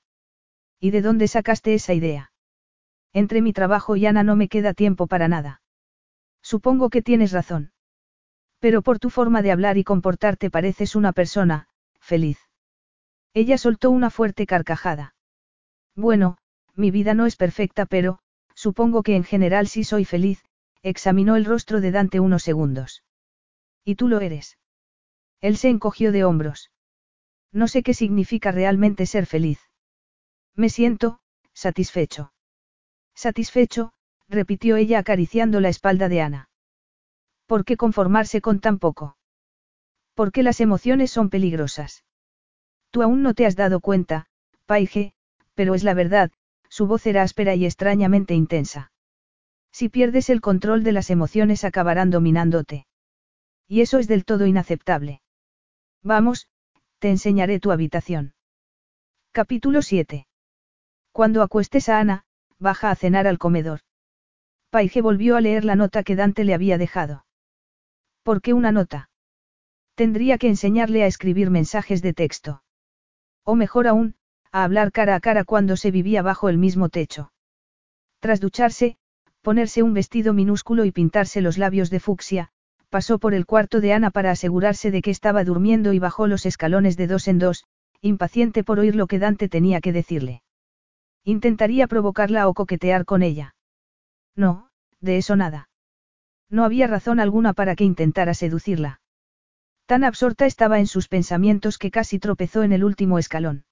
¿Y 0.80 0.92
de 0.92 1.02
dónde 1.02 1.28
sacaste 1.28 1.74
esa 1.74 1.94
idea? 1.94 2.32
Entre 3.12 3.42
mi 3.42 3.52
trabajo 3.52 3.98
y 3.98 4.06
Ana 4.06 4.24
no 4.24 4.38
me 4.38 4.48
queda 4.48 4.74
tiempo 4.74 5.08
para 5.08 5.28
nada. 5.28 5.62
Supongo 6.42 6.90
que 6.90 7.02
tienes 7.02 7.34
razón. 7.34 7.74
Pero 8.60 8.84
por 8.84 9.00
tu 9.00 9.10
forma 9.10 9.42
de 9.42 9.52
hablar 9.52 9.78
y 9.78 9.84
comportarte 9.84 10.50
pareces 10.50 10.96
una 10.96 11.12
persona, 11.12 11.68
feliz. 12.00 12.40
Ella 13.34 13.58
soltó 13.58 13.92
una 13.92 14.10
fuerte 14.10 14.46
carcajada. 14.46 15.14
Bueno, 15.94 16.38
mi 16.76 16.92
vida 16.92 17.14
no 17.14 17.26
es 17.26 17.36
perfecta, 17.36 17.86
pero, 17.86 18.20
supongo 18.54 19.04
que 19.04 19.16
en 19.16 19.24
general 19.24 19.68
sí 19.68 19.84
soy 19.84 20.06
feliz, 20.06 20.44
examinó 20.82 21.36
el 21.36 21.46
rostro 21.46 21.82
de 21.82 21.92
Dante 21.92 22.20
unos 22.20 22.44
segundos. 22.44 23.04
¿Y 23.84 23.96
tú 23.96 24.08
lo 24.08 24.20
eres? 24.20 24.58
Él 25.42 25.58
se 25.58 25.70
encogió 25.70 26.12
de 26.12 26.24
hombros. 26.24 26.72
No 27.52 27.68
sé 27.68 27.84
qué 27.84 27.94
significa 27.94 28.52
realmente 28.52 29.06
ser 29.06 29.26
feliz. 29.26 29.60
Me 30.56 30.70
siento, 30.70 31.20
satisfecho. 31.54 32.34
Satisfecho, 33.14 33.94
repitió 34.28 34.76
ella 34.76 35.00
acariciando 35.00 35.60
la 35.62 35.70
espalda 35.70 36.10
de 36.10 36.22
Ana. 36.22 36.50
¿Por 37.46 37.64
qué 37.64 37.78
conformarse 37.78 38.42
con 38.42 38.60
tan 38.60 38.80
poco? 38.80 39.18
Porque 40.14 40.44
las 40.44 40.60
emociones 40.60 41.12
son 41.12 41.30
peligrosas. 41.30 42.04
Tú 42.90 43.04
aún 43.04 43.22
no 43.22 43.34
te 43.34 43.46
has 43.46 43.56
dado 43.56 43.80
cuenta, 43.82 44.28
Paige, 44.66 45.14
pero 45.54 45.76
es 45.76 45.84
la 45.84 45.94
verdad, 45.94 46.32
su 46.70 46.88
voz 46.88 47.06
era 47.06 47.24
áspera 47.24 47.56
y 47.56 47.66
extrañamente 47.66 48.34
intensa. 48.34 48.92
Si 49.72 49.90
pierdes 49.90 50.30
el 50.30 50.42
control 50.42 50.84
de 50.84 50.92
las 50.92 51.10
emociones 51.10 51.64
acabarán 51.64 52.10
dominándote. 52.10 52.88
Y 53.68 53.82
eso 53.82 54.00
es 54.00 54.08
del 54.08 54.26
todo 54.26 54.46
inaceptable. 54.46 55.22
Vamos, 56.02 56.48
te 57.00 57.10
enseñaré 57.10 57.60
tu 57.60 57.72
habitación. 57.72 58.36
Capítulo 59.32 59.82
7. 59.82 60.28
Cuando 61.12 61.42
acuestes 61.42 61.90
a 61.90 62.00
Ana, 62.00 62.26
baja 62.58 62.92
a 62.92 62.96
cenar 62.96 63.28
al 63.28 63.38
comedor. 63.38 63.82
Paige 64.70 65.02
volvió 65.02 65.36
a 65.36 65.42
leer 65.42 65.66
la 65.66 65.76
nota 65.76 66.04
que 66.04 66.16
Dante 66.16 66.44
le 66.44 66.54
había 66.54 66.78
dejado. 66.78 67.26
¿Por 68.24 68.42
qué 68.42 68.54
una 68.54 68.72
nota? 68.72 69.10
Tendría 69.96 70.38
que 70.38 70.48
enseñarle 70.48 71.04
a 71.04 71.08
escribir 71.08 71.50
mensajes 71.50 72.02
de 72.02 72.14
texto. 72.14 72.64
O 73.44 73.56
mejor 73.56 73.88
aún, 73.88 74.16
a 74.52 74.64
hablar 74.64 74.92
cara 74.92 75.16
a 75.16 75.20
cara 75.20 75.44
cuando 75.44 75.78
se 75.78 75.92
vivía 75.92 76.22
bajo 76.22 76.50
el 76.50 76.58
mismo 76.58 76.90
techo. 76.90 77.32
Tras 78.20 78.40
ducharse, 78.40 78.98
ponerse 79.42 79.84
un 79.84 79.94
vestido 79.94 80.34
minúsculo 80.34 80.86
y 80.86 80.92
pintarse 80.92 81.42
los 81.42 81.58
labios 81.58 81.90
de 81.90 82.00
fucsia, 82.00 82.50
pasó 82.90 83.20
por 83.20 83.34
el 83.34 83.46
cuarto 83.46 83.82
de 83.82 83.94
Ana 83.94 84.10
para 84.10 84.32
asegurarse 84.32 84.92
de 84.92 85.02
que 85.02 85.12
estaba 85.12 85.44
durmiendo 85.44 85.94
y 85.94 86.00
bajó 86.00 86.28
los 86.28 86.46
escalones 86.46 86.98
de 86.98 87.08
dos 87.08 87.28
en 87.28 87.40
dos, 87.40 87.66
impaciente 88.02 88.64
por 88.64 88.80
oír 88.80 88.96
lo 88.96 89.08
que 89.08 89.20
Dante 89.20 89.50
tenía 89.50 89.82
que 89.82 89.94
decirle. 89.94 90.44
Intentaría 91.24 91.88
provocarla 91.88 92.48
o 92.48 92.54
coquetear 92.54 93.06
con 93.06 93.24
ella. 93.24 93.56
No, 94.36 94.70
de 95.02 95.18
eso 95.18 95.36
nada. 95.36 95.70
No 96.50 96.64
había 96.64 96.88
razón 96.88 97.20
alguna 97.20 97.54
para 97.54 97.76
que 97.76 97.84
intentara 97.84 98.34
seducirla. 98.34 99.02
Tan 99.86 100.04
absorta 100.04 100.46
estaba 100.46 100.80
en 100.80 100.88
sus 100.88 101.08
pensamientos 101.08 101.78
que 101.78 101.92
casi 101.92 102.20
tropezó 102.20 102.64
en 102.64 102.74
el 102.74 102.84
último 102.84 103.20
escalón. 103.20 103.66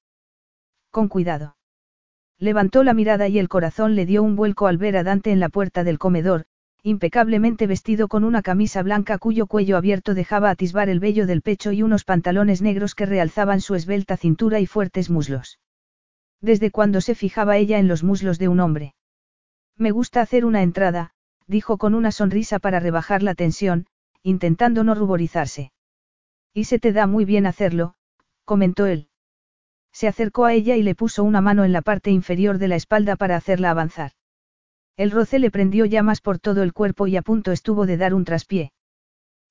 Con 0.93 1.07
cuidado. 1.07 1.57
Levantó 2.37 2.83
la 2.83 2.93
mirada 2.93 3.27
y 3.27 3.39
el 3.39 3.49
corazón 3.49 3.95
le 3.95 4.05
dio 4.05 4.21
un 4.21 4.35
vuelco 4.35 4.67
al 4.67 4.77
ver 4.77 4.95
a 4.95 5.03
Dante 5.03 5.31
en 5.31 5.39
la 5.39 5.49
puerta 5.49 5.83
del 5.83 5.97
comedor, 5.97 6.45
impecablemente 6.83 7.65
vestido 7.65 8.07
con 8.07 8.23
una 8.23 8.43
camisa 8.43 8.83
blanca 8.83 9.17
cuyo 9.17 9.47
cuello 9.47 9.75
abierto 9.75 10.13
dejaba 10.13 10.51
atisbar 10.51 10.89
el 10.89 10.99
vello 10.99 11.25
del 11.25 11.41
pecho 11.41 11.71
y 11.71 11.81
unos 11.81 12.03
pantalones 12.03 12.61
negros 12.61 12.93
que 12.93 13.07
realzaban 13.07 13.59
su 13.59 13.73
esbelta 13.73 14.17
cintura 14.17 14.59
y 14.59 14.67
fuertes 14.67 15.09
muslos. 15.09 15.59
Desde 16.41 16.69
cuando 16.69 17.01
se 17.01 17.15
fijaba 17.15 17.57
ella 17.57 17.79
en 17.79 17.87
los 17.87 18.03
muslos 18.03 18.37
de 18.37 18.49
un 18.49 18.59
hombre. 18.59 18.93
Me 19.75 19.89
gusta 19.89 20.21
hacer 20.21 20.45
una 20.45 20.61
entrada, 20.61 21.15
dijo 21.47 21.79
con 21.79 21.95
una 21.95 22.11
sonrisa 22.11 22.59
para 22.59 22.79
rebajar 22.79 23.23
la 23.23 23.33
tensión, 23.33 23.87
intentando 24.21 24.83
no 24.83 24.93
ruborizarse. 24.93 25.71
Y 26.53 26.65
se 26.65 26.77
te 26.77 26.93
da 26.93 27.07
muy 27.07 27.25
bien 27.25 27.47
hacerlo, 27.47 27.95
comentó 28.45 28.85
él. 28.85 29.07
Se 29.93 30.07
acercó 30.07 30.45
a 30.45 30.53
ella 30.53 30.75
y 30.75 30.83
le 30.83 30.95
puso 30.95 31.23
una 31.23 31.39
mano 31.39 31.63
en 31.63 31.71
la 31.71 31.81
parte 31.81 32.09
inferior 32.11 32.57
de 32.57 32.67
la 32.67 32.75
espalda 32.75 33.15
para 33.15 33.35
hacerla 33.35 33.69
avanzar. 33.69 34.11
El 34.97 35.11
roce 35.11 35.39
le 35.39 35.51
prendió 35.51 35.85
llamas 35.85 36.19
por 36.19 36.39
todo 36.39 36.63
el 36.63 36.73
cuerpo 36.73 37.07
y 37.07 37.15
a 37.15 37.21
punto 37.21 37.51
estuvo 37.51 37.85
de 37.85 37.97
dar 37.97 38.13
un 38.13 38.25
traspié. 38.25 38.73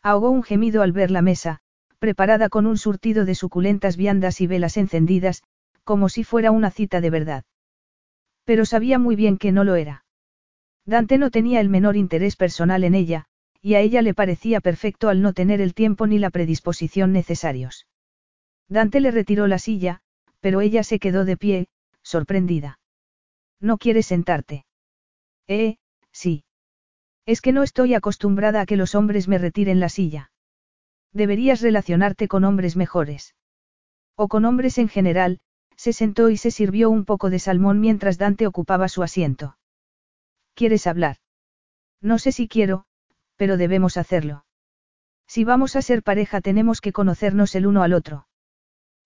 Ahogó 0.03 0.31
un 0.31 0.43
gemido 0.43 0.83
al 0.83 0.93
ver 0.93 1.11
la 1.11 1.23
mesa, 1.23 1.61
preparada 1.99 2.49
con 2.49 2.67
un 2.67 2.77
surtido 2.77 3.25
de 3.25 3.37
suculentas 3.37 3.97
viandas 3.97 4.41
y 4.41 4.49
velas 4.49 4.77
encendidas, 4.77 5.43
como 5.85 6.09
si 6.09 6.25
fuera 6.25 6.51
una 6.51 6.71
cita 6.71 7.01
de 7.01 7.11
verdad. 7.11 7.45
Pero 8.45 8.65
sabía 8.65 8.99
muy 8.99 9.15
bien 9.15 9.39
que 9.39 9.53
no 9.53 9.63
lo 9.63 9.77
era. 9.77 10.05
Dante 10.85 11.19
no 11.19 11.31
tenía 11.31 11.61
el 11.61 11.69
menor 11.69 11.97
interés 11.97 12.35
personal 12.35 12.83
en 12.83 12.97
ella, 12.97 13.27
y 13.61 13.75
a 13.75 13.81
ella 13.81 14.03
le 14.03 14.15
parecía 14.15 14.61
perfecto 14.61 15.09
al 15.09 15.23
no 15.23 15.33
tener 15.33 15.61
el 15.61 15.75
tiempo 15.75 16.09
ni 16.09 16.19
la 16.19 16.31
predisposición 16.31 17.13
necesarios. 17.13 17.87
Dante 18.69 19.01
le 19.01 19.13
retiró 19.13 19.47
la 19.47 19.59
silla, 19.59 20.02
pero 20.43 20.61
ella 20.61 20.83
se 20.83 20.99
quedó 20.99 21.25
de 21.25 21.37
pie, 21.37 21.69
sorprendida. 22.03 22.81
¿No 23.61 23.79
quieres 23.79 24.07
sentarte? 24.07 24.67
Eh, 25.47 25.77
sí. 26.11 26.45
Es 27.25 27.41
que 27.41 27.53
no 27.53 27.63
estoy 27.63 27.95
acostumbrada 27.95 28.61
a 28.61 28.67
que 28.67 28.77
los 28.77 28.97
hombres 28.97 29.29
me 29.29 29.39
retiren 29.39 29.79
la 29.79 29.89
silla. 29.89 30.33
Deberías 31.13 31.61
relacionarte 31.61 32.27
con 32.27 32.43
hombres 32.43 32.77
mejores. 32.77 33.37
O 34.17 34.27
con 34.27 34.45
hombres 34.45 34.79
en 34.79 34.89
general, 34.89 35.41
se 35.77 35.93
sentó 35.93 36.29
y 36.29 36.37
se 36.37 36.51
sirvió 36.51 36.91
un 36.91 37.05
poco 37.05 37.31
de 37.31 37.39
salmón 37.39 37.81
mientras 37.81 38.19
Dante 38.19 38.49
ocupaba 38.49 38.89
su 38.89 39.05
asiento. 39.05 39.57
¿Quieres 40.55 40.89
hablar? 40.89 41.19
No 42.01 42.19
sé 42.19 42.33
si 42.33 42.49
quiero, 42.49 42.85
pero 43.37 43.57
debemos 43.57 43.97
hacerlo. 43.97 44.45
Si 45.29 45.45
vamos 45.45 45.77
a 45.77 45.83
ser 45.83 46.03
pareja 46.03 46.41
tenemos 46.41 46.81
que 46.81 46.93
conocernos 46.93 47.55
el 47.55 47.67
uno 47.67 47.85
al 47.85 47.93
otro. 47.93 48.27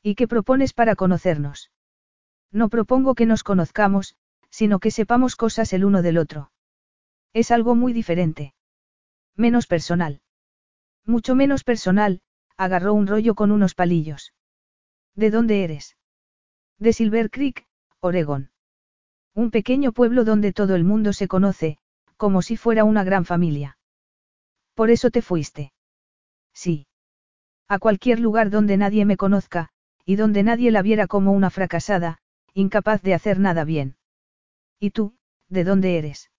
¿Y 0.08 0.14
qué 0.14 0.28
propones 0.28 0.72
para 0.72 0.94
conocernos? 0.94 1.72
No 2.52 2.68
propongo 2.68 3.16
que 3.16 3.26
nos 3.26 3.42
conozcamos, 3.42 4.14
sino 4.50 4.78
que 4.78 4.92
sepamos 4.92 5.34
cosas 5.34 5.72
el 5.72 5.84
uno 5.84 6.00
del 6.00 6.16
otro. 6.16 6.52
Es 7.32 7.50
algo 7.50 7.74
muy 7.74 7.92
diferente. 7.92 8.54
Menos 9.34 9.66
personal. 9.66 10.20
Mucho 11.04 11.34
menos 11.34 11.64
personal, 11.64 12.20
agarró 12.56 12.94
un 12.94 13.08
rollo 13.08 13.34
con 13.34 13.50
unos 13.50 13.74
palillos. 13.74 14.32
¿De 15.16 15.32
dónde 15.32 15.64
eres? 15.64 15.96
De 16.78 16.92
Silver 16.92 17.28
Creek, 17.28 17.66
Oregón. 17.98 18.52
Un 19.34 19.50
pequeño 19.50 19.90
pueblo 19.90 20.22
donde 20.22 20.52
todo 20.52 20.76
el 20.76 20.84
mundo 20.84 21.14
se 21.14 21.26
conoce, 21.26 21.78
como 22.16 22.42
si 22.42 22.56
fuera 22.56 22.84
una 22.84 23.02
gran 23.02 23.24
familia. 23.24 23.76
Por 24.74 24.90
eso 24.90 25.10
te 25.10 25.20
fuiste. 25.20 25.72
Sí. 26.54 26.86
A 27.66 27.80
cualquier 27.80 28.20
lugar 28.20 28.50
donde 28.50 28.76
nadie 28.76 29.04
me 29.04 29.16
conozca, 29.16 29.72
y 30.06 30.14
donde 30.16 30.44
nadie 30.44 30.70
la 30.70 30.82
viera 30.82 31.08
como 31.08 31.32
una 31.32 31.50
fracasada, 31.50 32.18
incapaz 32.54 33.02
de 33.02 33.12
hacer 33.12 33.40
nada 33.40 33.64
bien. 33.64 33.96
¿Y 34.78 34.92
tú, 34.92 35.16
de 35.48 35.64
dónde 35.64 35.98
eres? 35.98 36.30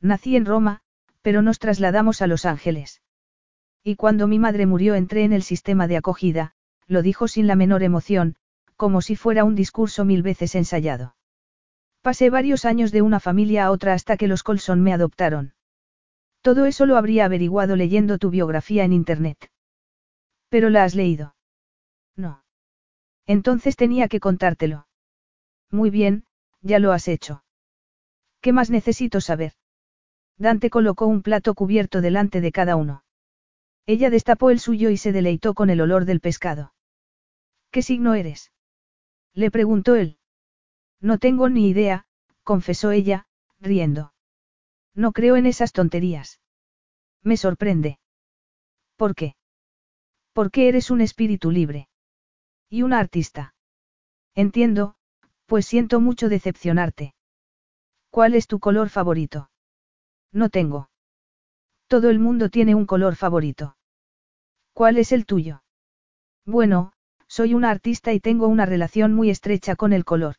Nací 0.00 0.36
en 0.36 0.46
Roma, 0.46 0.80
pero 1.20 1.42
nos 1.42 1.58
trasladamos 1.58 2.22
a 2.22 2.28
Los 2.28 2.46
Ángeles. 2.46 3.02
Y 3.82 3.96
cuando 3.96 4.28
mi 4.28 4.38
madre 4.38 4.64
murió 4.64 4.94
entré 4.94 5.24
en 5.24 5.32
el 5.32 5.42
sistema 5.42 5.88
de 5.88 5.96
acogida, 5.96 6.52
lo 6.86 7.02
dijo 7.02 7.26
sin 7.26 7.48
la 7.48 7.56
menor 7.56 7.82
emoción, 7.82 8.36
como 8.76 9.02
si 9.02 9.16
fuera 9.16 9.42
un 9.44 9.56
discurso 9.56 10.04
mil 10.04 10.22
veces 10.22 10.54
ensayado. 10.54 11.16
Pasé 12.00 12.30
varios 12.30 12.64
años 12.64 12.92
de 12.92 13.02
una 13.02 13.18
familia 13.18 13.64
a 13.64 13.70
otra 13.72 13.94
hasta 13.94 14.16
que 14.16 14.28
los 14.28 14.42
Colson 14.42 14.82
me 14.82 14.92
adoptaron. 14.92 15.54
Todo 16.42 16.66
eso 16.66 16.86
lo 16.86 16.96
habría 16.96 17.24
averiguado 17.24 17.74
leyendo 17.74 18.18
tu 18.18 18.30
biografía 18.30 18.84
en 18.84 18.92
Internet. 18.92 19.50
¿Pero 20.48 20.70
la 20.70 20.84
has 20.84 20.94
leído? 20.94 21.34
No. 22.14 22.43
Entonces 23.26 23.76
tenía 23.76 24.08
que 24.08 24.20
contártelo. 24.20 24.86
Muy 25.70 25.90
bien, 25.90 26.24
ya 26.60 26.78
lo 26.78 26.92
has 26.92 27.08
hecho. 27.08 27.44
¿Qué 28.40 28.52
más 28.52 28.70
necesito 28.70 29.20
saber? 29.20 29.54
Dante 30.36 30.68
colocó 30.68 31.06
un 31.06 31.22
plato 31.22 31.54
cubierto 31.54 32.00
delante 32.00 32.40
de 32.40 32.52
cada 32.52 32.76
uno. 32.76 33.04
Ella 33.86 34.10
destapó 34.10 34.50
el 34.50 34.60
suyo 34.60 34.90
y 34.90 34.96
se 34.96 35.12
deleitó 35.12 35.54
con 35.54 35.70
el 35.70 35.80
olor 35.80 36.04
del 36.04 36.20
pescado. 36.20 36.74
¿Qué 37.70 37.82
signo 37.82 38.14
eres? 38.14 38.52
Le 39.32 39.50
preguntó 39.50 39.94
él. 39.94 40.18
No 41.00 41.18
tengo 41.18 41.48
ni 41.48 41.68
idea, 41.68 42.06
confesó 42.42 42.90
ella, 42.90 43.26
riendo. 43.60 44.12
No 44.94 45.12
creo 45.12 45.36
en 45.36 45.46
esas 45.46 45.72
tonterías. 45.72 46.40
Me 47.22 47.36
sorprende. 47.36 47.98
¿Por 48.96 49.14
qué? 49.14 49.34
Porque 50.32 50.68
eres 50.68 50.90
un 50.90 51.00
espíritu 51.00 51.50
libre. 51.50 51.88
Y 52.74 52.82
una 52.82 52.98
artista. 52.98 53.54
Entiendo, 54.34 54.96
pues 55.46 55.64
siento 55.64 56.00
mucho 56.00 56.28
decepcionarte. 56.28 57.14
¿Cuál 58.10 58.34
es 58.34 58.48
tu 58.48 58.58
color 58.58 58.88
favorito? 58.88 59.48
No 60.32 60.48
tengo. 60.48 60.90
Todo 61.86 62.10
el 62.10 62.18
mundo 62.18 62.48
tiene 62.48 62.74
un 62.74 62.84
color 62.84 63.14
favorito. 63.14 63.76
¿Cuál 64.72 64.98
es 64.98 65.12
el 65.12 65.24
tuyo? 65.24 65.62
Bueno, 66.44 66.94
soy 67.28 67.54
una 67.54 67.70
artista 67.70 68.12
y 68.12 68.18
tengo 68.18 68.48
una 68.48 68.66
relación 68.66 69.14
muy 69.14 69.30
estrecha 69.30 69.76
con 69.76 69.92
el 69.92 70.04
color. 70.04 70.34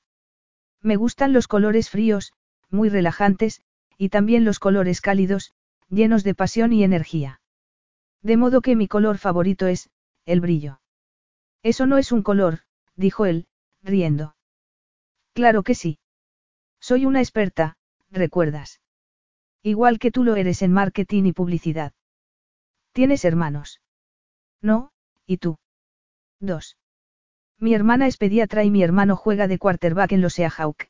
Me 0.82 0.98
gustan 0.98 1.32
los 1.32 1.48
colores 1.48 1.90
fríos, 1.90 2.34
muy 2.70 2.90
relajantes, 2.90 3.62
y 3.98 4.10
también 4.10 4.44
los 4.44 4.60
colores 4.60 4.99
cálidos, 4.99 5.53
llenos 5.88 6.26
de 6.26 6.36
pasión 6.36 6.74
y 6.74 6.84
energía. 6.84 7.40
De 8.22 8.36
modo 8.36 8.60
que 8.60 8.76
mi 8.76 8.90
color 8.90 9.20
favorito 9.20 9.68
es, 9.68 9.90
el 10.26 10.41
brillo. 10.41 10.82
Eso 11.66 11.88
no 11.88 11.98
es 11.98 12.12
un 12.12 12.22
color, 12.22 12.60
dijo 12.96 13.26
él, 13.26 13.48
riendo. 13.82 14.36
Claro 15.34 15.64
que 15.64 15.74
sí. 15.74 15.98
Soy 16.80 17.08
una 17.08 17.22
experta, 17.22 17.76
recuerdas. 18.12 18.82
Igual 19.64 19.98
que 19.98 20.12
tú 20.12 20.24
lo 20.24 20.36
eres 20.36 20.62
en 20.62 20.72
marketing 20.72 21.24
y 21.24 21.34
publicidad. 21.34 21.92
¿Tienes 22.92 23.26
hermanos? 23.26 23.82
No, 24.62 24.92
¿y 25.26 25.38
tú? 25.38 25.58
Dos. 26.40 26.78
Mi 27.58 27.74
hermana 27.74 28.06
es 28.06 28.18
pediatra 28.18 28.64
y 28.64 28.70
mi 28.70 28.84
hermano 28.84 29.16
juega 29.16 29.48
de 29.48 29.58
quarterback 29.58 30.12
en 30.12 30.22
los 30.22 30.36
Seahawk. 30.36 30.90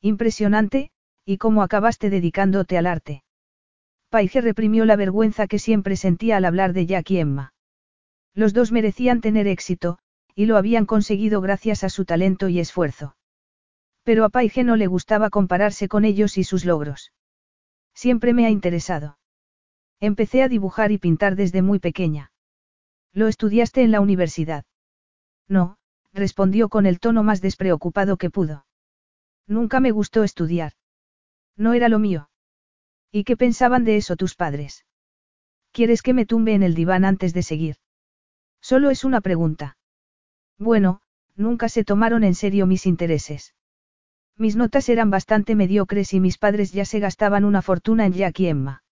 Impresionante, 0.00 0.90
¿y 1.24 1.38
cómo 1.38 1.62
acabaste 1.62 2.10
dedicándote 2.10 2.76
al 2.78 2.86
arte? 2.86 3.22
Paige 4.08 4.40
reprimió 4.40 4.86
la 4.86 4.96
vergüenza 4.96 5.46
que 5.46 5.60
siempre 5.60 5.94
sentía 5.94 6.38
al 6.38 6.46
hablar 6.46 6.72
de 6.72 6.86
Jack 6.86 7.12
Emma. 7.12 7.53
Los 8.34 8.52
dos 8.52 8.72
merecían 8.72 9.20
tener 9.20 9.46
éxito, 9.46 9.98
y 10.34 10.46
lo 10.46 10.56
habían 10.56 10.86
conseguido 10.86 11.40
gracias 11.40 11.84
a 11.84 11.88
su 11.88 12.04
talento 12.04 12.48
y 12.48 12.58
esfuerzo. 12.58 13.16
Pero 14.02 14.24
a 14.24 14.28
Paige 14.28 14.64
no 14.64 14.76
le 14.76 14.86
gustaba 14.86 15.30
compararse 15.30 15.88
con 15.88 16.04
ellos 16.04 16.36
y 16.36 16.44
sus 16.44 16.64
logros. 16.64 17.12
Siempre 17.94 18.34
me 18.34 18.44
ha 18.44 18.50
interesado. 18.50 19.18
Empecé 20.00 20.42
a 20.42 20.48
dibujar 20.48 20.90
y 20.90 20.98
pintar 20.98 21.36
desde 21.36 21.62
muy 21.62 21.78
pequeña. 21.78 22.32
¿Lo 23.12 23.28
estudiaste 23.28 23.82
en 23.82 23.92
la 23.92 24.00
universidad? 24.00 24.64
No, 25.48 25.78
respondió 26.12 26.68
con 26.68 26.86
el 26.86 26.98
tono 26.98 27.22
más 27.22 27.40
despreocupado 27.40 28.16
que 28.16 28.30
pudo. 28.30 28.66
Nunca 29.46 29.78
me 29.78 29.92
gustó 29.92 30.24
estudiar. 30.24 30.72
No 31.56 31.72
era 31.74 31.88
lo 31.88 32.00
mío. 32.00 32.30
¿Y 33.12 33.22
qué 33.22 33.36
pensaban 33.36 33.84
de 33.84 33.96
eso 33.96 34.16
tus 34.16 34.34
padres? 34.34 34.84
¿Quieres 35.70 36.02
que 36.02 36.14
me 36.14 36.26
tumbe 36.26 36.54
en 36.54 36.64
el 36.64 36.74
diván 36.74 37.04
antes 37.04 37.32
de 37.32 37.42
seguir? 37.42 37.76
Solo 38.64 38.88
es 38.88 39.04
una 39.04 39.20
pregunta. 39.20 39.76
Bueno, 40.58 41.02
nunca 41.36 41.68
se 41.68 41.84
tomaron 41.84 42.24
en 42.24 42.34
serio 42.34 42.64
mis 42.64 42.86
intereses. 42.86 43.54
Mis 44.38 44.56
notas 44.56 44.88
eran 44.88 45.10
bastante 45.10 45.54
mediocres 45.54 46.14
y 46.14 46.20
mis 46.20 46.38
padres 46.38 46.72
ya 46.72 46.86
se 46.86 46.98
gastaban 46.98 47.44
una 47.44 47.60
fortuna 47.60 48.06
en 48.06 48.14
Jack 48.14 48.40
y 48.40 48.46
Emma. 48.46 48.82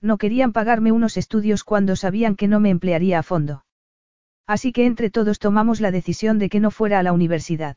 No 0.00 0.18
querían 0.18 0.52
pagarme 0.52 0.92
unos 0.92 1.16
estudios 1.16 1.64
cuando 1.64 1.96
sabían 1.96 2.36
que 2.36 2.46
no 2.46 2.60
me 2.60 2.70
emplearía 2.70 3.18
a 3.18 3.24
fondo. 3.24 3.64
Así 4.46 4.72
que 4.72 4.86
entre 4.86 5.10
todos 5.10 5.40
tomamos 5.40 5.80
la 5.80 5.90
decisión 5.90 6.38
de 6.38 6.48
que 6.48 6.60
no 6.60 6.70
fuera 6.70 7.00
a 7.00 7.02
la 7.02 7.12
universidad. 7.12 7.76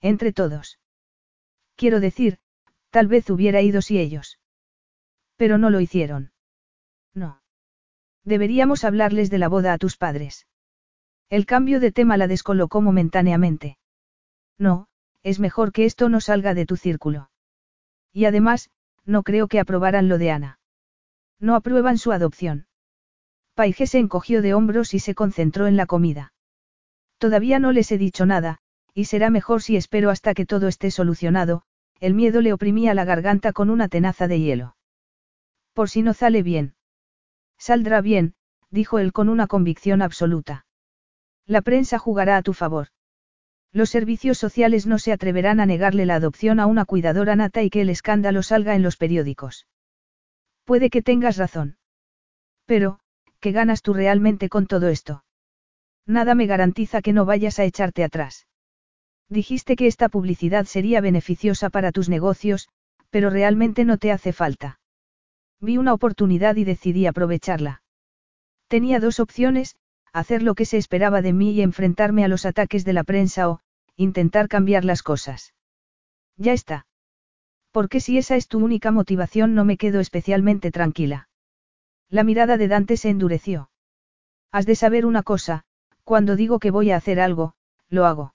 Entre 0.00 0.32
todos. 0.32 0.80
Quiero 1.76 2.00
decir, 2.00 2.40
tal 2.90 3.06
vez 3.06 3.30
hubiera 3.30 3.62
ido 3.62 3.80
si 3.80 4.00
ellos. 4.00 4.40
Pero 5.36 5.56
no 5.56 5.70
lo 5.70 5.80
hicieron. 5.80 6.32
No. 7.14 7.41
Deberíamos 8.24 8.84
hablarles 8.84 9.30
de 9.30 9.38
la 9.38 9.48
boda 9.48 9.72
a 9.72 9.78
tus 9.78 9.96
padres. 9.96 10.46
El 11.28 11.46
cambio 11.46 11.80
de 11.80 11.92
tema 11.92 12.16
la 12.16 12.28
descolocó 12.28 12.80
momentáneamente. 12.80 13.78
No, 14.58 14.86
es 15.22 15.40
mejor 15.40 15.72
que 15.72 15.84
esto 15.84 16.08
no 16.08 16.20
salga 16.20 16.54
de 16.54 16.66
tu 16.66 16.76
círculo. 16.76 17.30
Y 18.12 18.26
además, 18.26 18.70
no 19.04 19.22
creo 19.22 19.48
que 19.48 19.58
aprobaran 19.58 20.08
lo 20.08 20.18
de 20.18 20.30
Ana. 20.30 20.60
No 21.40 21.54
aprueban 21.54 21.98
su 21.98 22.12
adopción. 22.12 22.66
Paige 23.54 23.86
se 23.86 23.98
encogió 23.98 24.42
de 24.42 24.54
hombros 24.54 24.94
y 24.94 24.98
se 24.98 25.14
concentró 25.14 25.66
en 25.66 25.76
la 25.76 25.86
comida. 25.86 26.32
Todavía 27.18 27.58
no 27.58 27.72
les 27.72 27.90
he 27.92 27.98
dicho 27.98 28.26
nada, 28.26 28.58
y 28.94 29.06
será 29.06 29.30
mejor 29.30 29.62
si 29.62 29.76
espero 29.76 30.10
hasta 30.10 30.34
que 30.34 30.46
todo 30.46 30.68
esté 30.68 30.90
solucionado, 30.90 31.62
el 32.00 32.14
miedo 32.14 32.40
le 32.40 32.52
oprimía 32.52 32.94
la 32.94 33.04
garganta 33.04 33.52
con 33.52 33.70
una 33.70 33.88
tenaza 33.88 34.28
de 34.28 34.40
hielo. 34.40 34.76
Por 35.72 35.88
si 35.88 36.02
no 36.02 36.14
sale 36.14 36.42
bien. 36.42 36.74
Saldrá 37.62 38.00
bien, 38.00 38.34
dijo 38.70 38.98
él 38.98 39.12
con 39.12 39.28
una 39.28 39.46
convicción 39.46 40.02
absoluta. 40.02 40.66
La 41.46 41.62
prensa 41.62 41.96
jugará 41.96 42.36
a 42.36 42.42
tu 42.42 42.54
favor. 42.54 42.88
Los 43.70 43.88
servicios 43.88 44.36
sociales 44.36 44.84
no 44.88 44.98
se 44.98 45.12
atreverán 45.12 45.60
a 45.60 45.66
negarle 45.66 46.04
la 46.04 46.16
adopción 46.16 46.58
a 46.58 46.66
una 46.66 46.84
cuidadora 46.84 47.36
nata 47.36 47.62
y 47.62 47.70
que 47.70 47.82
el 47.82 47.88
escándalo 47.88 48.42
salga 48.42 48.74
en 48.74 48.82
los 48.82 48.96
periódicos. 48.96 49.68
Puede 50.64 50.90
que 50.90 51.02
tengas 51.02 51.36
razón. 51.36 51.76
Pero, 52.66 52.98
¿qué 53.38 53.52
ganas 53.52 53.82
tú 53.82 53.94
realmente 53.94 54.48
con 54.48 54.66
todo 54.66 54.88
esto? 54.88 55.24
Nada 56.04 56.34
me 56.34 56.46
garantiza 56.46 57.00
que 57.00 57.12
no 57.12 57.26
vayas 57.26 57.60
a 57.60 57.64
echarte 57.64 58.02
atrás. 58.02 58.48
Dijiste 59.28 59.76
que 59.76 59.86
esta 59.86 60.08
publicidad 60.08 60.64
sería 60.64 61.00
beneficiosa 61.00 61.70
para 61.70 61.92
tus 61.92 62.08
negocios, 62.08 62.68
pero 63.10 63.30
realmente 63.30 63.84
no 63.84 63.98
te 63.98 64.10
hace 64.10 64.32
falta. 64.32 64.80
Vi 65.62 65.78
una 65.78 65.94
oportunidad 65.94 66.56
y 66.56 66.64
decidí 66.64 67.06
aprovecharla. 67.06 67.82
Tenía 68.66 68.98
dos 68.98 69.20
opciones, 69.20 69.76
hacer 70.12 70.42
lo 70.42 70.56
que 70.56 70.64
se 70.64 70.76
esperaba 70.76 71.22
de 71.22 71.32
mí 71.32 71.52
y 71.52 71.62
enfrentarme 71.62 72.24
a 72.24 72.28
los 72.28 72.44
ataques 72.46 72.84
de 72.84 72.92
la 72.92 73.04
prensa 73.04 73.48
o, 73.48 73.60
intentar 73.96 74.48
cambiar 74.48 74.84
las 74.84 75.04
cosas. 75.04 75.54
Ya 76.36 76.52
está. 76.52 76.86
Porque 77.70 78.00
si 78.00 78.18
esa 78.18 78.34
es 78.34 78.48
tu 78.48 78.58
única 78.58 78.90
motivación 78.90 79.54
no 79.54 79.64
me 79.64 79.76
quedo 79.76 80.00
especialmente 80.00 80.72
tranquila. 80.72 81.28
La 82.10 82.24
mirada 82.24 82.56
de 82.56 82.66
Dante 82.66 82.96
se 82.96 83.10
endureció. 83.10 83.70
Has 84.50 84.66
de 84.66 84.74
saber 84.74 85.06
una 85.06 85.22
cosa, 85.22 85.62
cuando 86.02 86.34
digo 86.34 86.58
que 86.58 86.72
voy 86.72 86.90
a 86.90 86.96
hacer 86.96 87.20
algo, 87.20 87.54
lo 87.88 88.04
hago. 88.04 88.34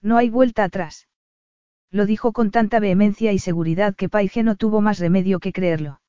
No 0.00 0.16
hay 0.16 0.30
vuelta 0.30 0.64
atrás. 0.64 1.08
Lo 1.90 2.06
dijo 2.06 2.32
con 2.32 2.50
tanta 2.50 2.80
vehemencia 2.80 3.32
y 3.32 3.38
seguridad 3.38 3.94
que 3.94 4.08
Paige 4.08 4.42
no 4.42 4.56
tuvo 4.56 4.80
más 4.80 4.98
remedio 4.98 5.40
que 5.40 5.52
creerlo. 5.52 6.00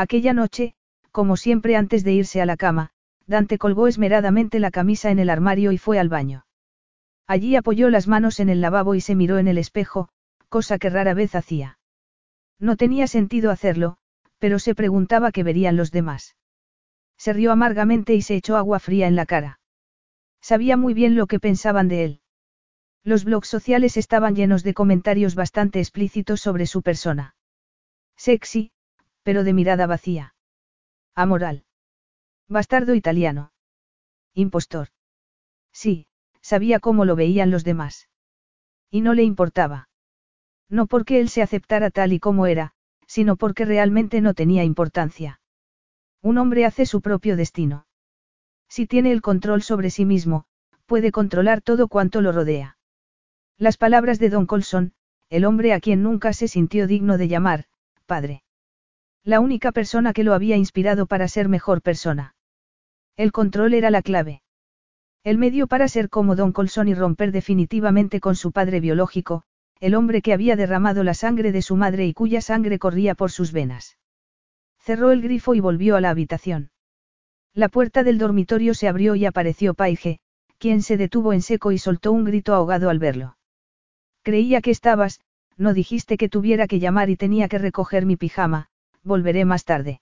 Aquella 0.00 0.32
noche, 0.32 0.72
como 1.12 1.36
siempre 1.36 1.76
antes 1.76 2.04
de 2.04 2.12
irse 2.14 2.40
a 2.40 2.46
la 2.46 2.56
cama, 2.56 2.88
Dante 3.26 3.58
colgó 3.58 3.86
esmeradamente 3.86 4.58
la 4.58 4.70
camisa 4.70 5.10
en 5.10 5.18
el 5.18 5.28
armario 5.28 5.72
y 5.72 5.76
fue 5.76 5.98
al 5.98 6.08
baño. 6.08 6.46
Allí 7.26 7.54
apoyó 7.54 7.90
las 7.90 8.08
manos 8.08 8.40
en 8.40 8.48
el 8.48 8.62
lavabo 8.62 8.94
y 8.94 9.02
se 9.02 9.14
miró 9.14 9.36
en 9.36 9.46
el 9.46 9.58
espejo, 9.58 10.08
cosa 10.48 10.78
que 10.78 10.88
rara 10.88 11.12
vez 11.12 11.34
hacía. 11.34 11.78
No 12.58 12.76
tenía 12.76 13.08
sentido 13.08 13.50
hacerlo, 13.50 13.98
pero 14.38 14.58
se 14.58 14.74
preguntaba 14.74 15.32
qué 15.32 15.42
verían 15.42 15.76
los 15.76 15.90
demás. 15.90 16.34
Se 17.18 17.34
rió 17.34 17.52
amargamente 17.52 18.14
y 18.14 18.22
se 18.22 18.36
echó 18.36 18.56
agua 18.56 18.78
fría 18.78 19.06
en 19.06 19.16
la 19.16 19.26
cara. 19.26 19.60
Sabía 20.40 20.78
muy 20.78 20.94
bien 20.94 21.14
lo 21.14 21.26
que 21.26 21.40
pensaban 21.40 21.88
de 21.88 22.04
él. 22.04 22.20
Los 23.04 23.24
blogs 23.24 23.48
sociales 23.48 23.98
estaban 23.98 24.34
llenos 24.34 24.62
de 24.62 24.72
comentarios 24.72 25.34
bastante 25.34 25.78
explícitos 25.78 26.40
sobre 26.40 26.64
su 26.64 26.80
persona. 26.80 27.34
Sexy, 28.16 28.72
pero 29.22 29.44
de 29.44 29.52
mirada 29.52 29.86
vacía. 29.86 30.34
Amoral. 31.14 31.64
Bastardo 32.48 32.94
italiano. 32.94 33.52
Impostor. 34.34 34.88
Sí, 35.72 36.06
sabía 36.40 36.80
cómo 36.80 37.04
lo 37.04 37.16
veían 37.16 37.50
los 37.50 37.64
demás. 37.64 38.08
Y 38.90 39.02
no 39.02 39.14
le 39.14 39.22
importaba. 39.22 39.88
No 40.68 40.86
porque 40.86 41.20
él 41.20 41.28
se 41.28 41.42
aceptara 41.42 41.90
tal 41.90 42.12
y 42.12 42.20
como 42.20 42.46
era, 42.46 42.72
sino 43.06 43.36
porque 43.36 43.64
realmente 43.64 44.20
no 44.20 44.34
tenía 44.34 44.64
importancia. 44.64 45.40
Un 46.22 46.38
hombre 46.38 46.64
hace 46.64 46.86
su 46.86 47.00
propio 47.00 47.36
destino. 47.36 47.86
Si 48.68 48.86
tiene 48.86 49.10
el 49.10 49.20
control 49.20 49.62
sobre 49.62 49.90
sí 49.90 50.04
mismo, 50.04 50.44
puede 50.86 51.10
controlar 51.12 51.60
todo 51.60 51.88
cuanto 51.88 52.20
lo 52.20 52.30
rodea. 52.30 52.78
Las 53.56 53.76
palabras 53.76 54.18
de 54.18 54.30
Don 54.30 54.46
Colson, 54.46 54.92
el 55.28 55.44
hombre 55.44 55.72
a 55.72 55.80
quien 55.80 56.02
nunca 56.02 56.32
se 56.32 56.48
sintió 56.48 56.86
digno 56.86 57.18
de 57.18 57.28
llamar, 57.28 57.64
padre. 58.06 58.42
La 59.24 59.40
única 59.40 59.70
persona 59.70 60.14
que 60.14 60.24
lo 60.24 60.32
había 60.32 60.56
inspirado 60.56 61.06
para 61.06 61.28
ser 61.28 61.48
mejor 61.48 61.82
persona. 61.82 62.34
El 63.16 63.32
control 63.32 63.74
era 63.74 63.90
la 63.90 64.00
clave. 64.00 64.42
El 65.24 65.36
medio 65.36 65.66
para 65.66 65.88
ser 65.88 66.08
como 66.08 66.36
Don 66.36 66.52
Colson 66.52 66.88
y 66.88 66.94
romper 66.94 67.30
definitivamente 67.30 68.20
con 68.20 68.34
su 68.34 68.50
padre 68.50 68.80
biológico, 68.80 69.42
el 69.78 69.94
hombre 69.94 70.22
que 70.22 70.32
había 70.32 70.56
derramado 70.56 71.04
la 71.04 71.12
sangre 71.12 71.52
de 71.52 71.60
su 71.60 71.76
madre 71.76 72.06
y 72.06 72.14
cuya 72.14 72.40
sangre 72.40 72.78
corría 72.78 73.14
por 73.14 73.30
sus 73.30 73.52
venas. 73.52 73.98
Cerró 74.78 75.10
el 75.10 75.20
grifo 75.20 75.54
y 75.54 75.60
volvió 75.60 75.96
a 75.96 76.00
la 76.00 76.08
habitación. 76.08 76.70
La 77.52 77.68
puerta 77.68 78.02
del 78.02 78.16
dormitorio 78.16 78.72
se 78.72 78.88
abrió 78.88 79.16
y 79.16 79.26
apareció 79.26 79.74
Paige, 79.74 80.20
quien 80.56 80.80
se 80.80 80.96
detuvo 80.96 81.34
en 81.34 81.42
seco 81.42 81.72
y 81.72 81.78
soltó 81.78 82.12
un 82.12 82.24
grito 82.24 82.54
ahogado 82.54 82.88
al 82.88 82.98
verlo. 82.98 83.36
Creía 84.22 84.62
que 84.62 84.70
estabas, 84.70 85.20
no 85.58 85.74
dijiste 85.74 86.16
que 86.16 86.30
tuviera 86.30 86.66
que 86.66 86.78
llamar 86.78 87.10
y 87.10 87.16
tenía 87.16 87.48
que 87.48 87.58
recoger 87.58 88.06
mi 88.06 88.16
pijama, 88.16 88.69
volveré 89.02 89.44
más 89.44 89.64
tarde. 89.64 90.00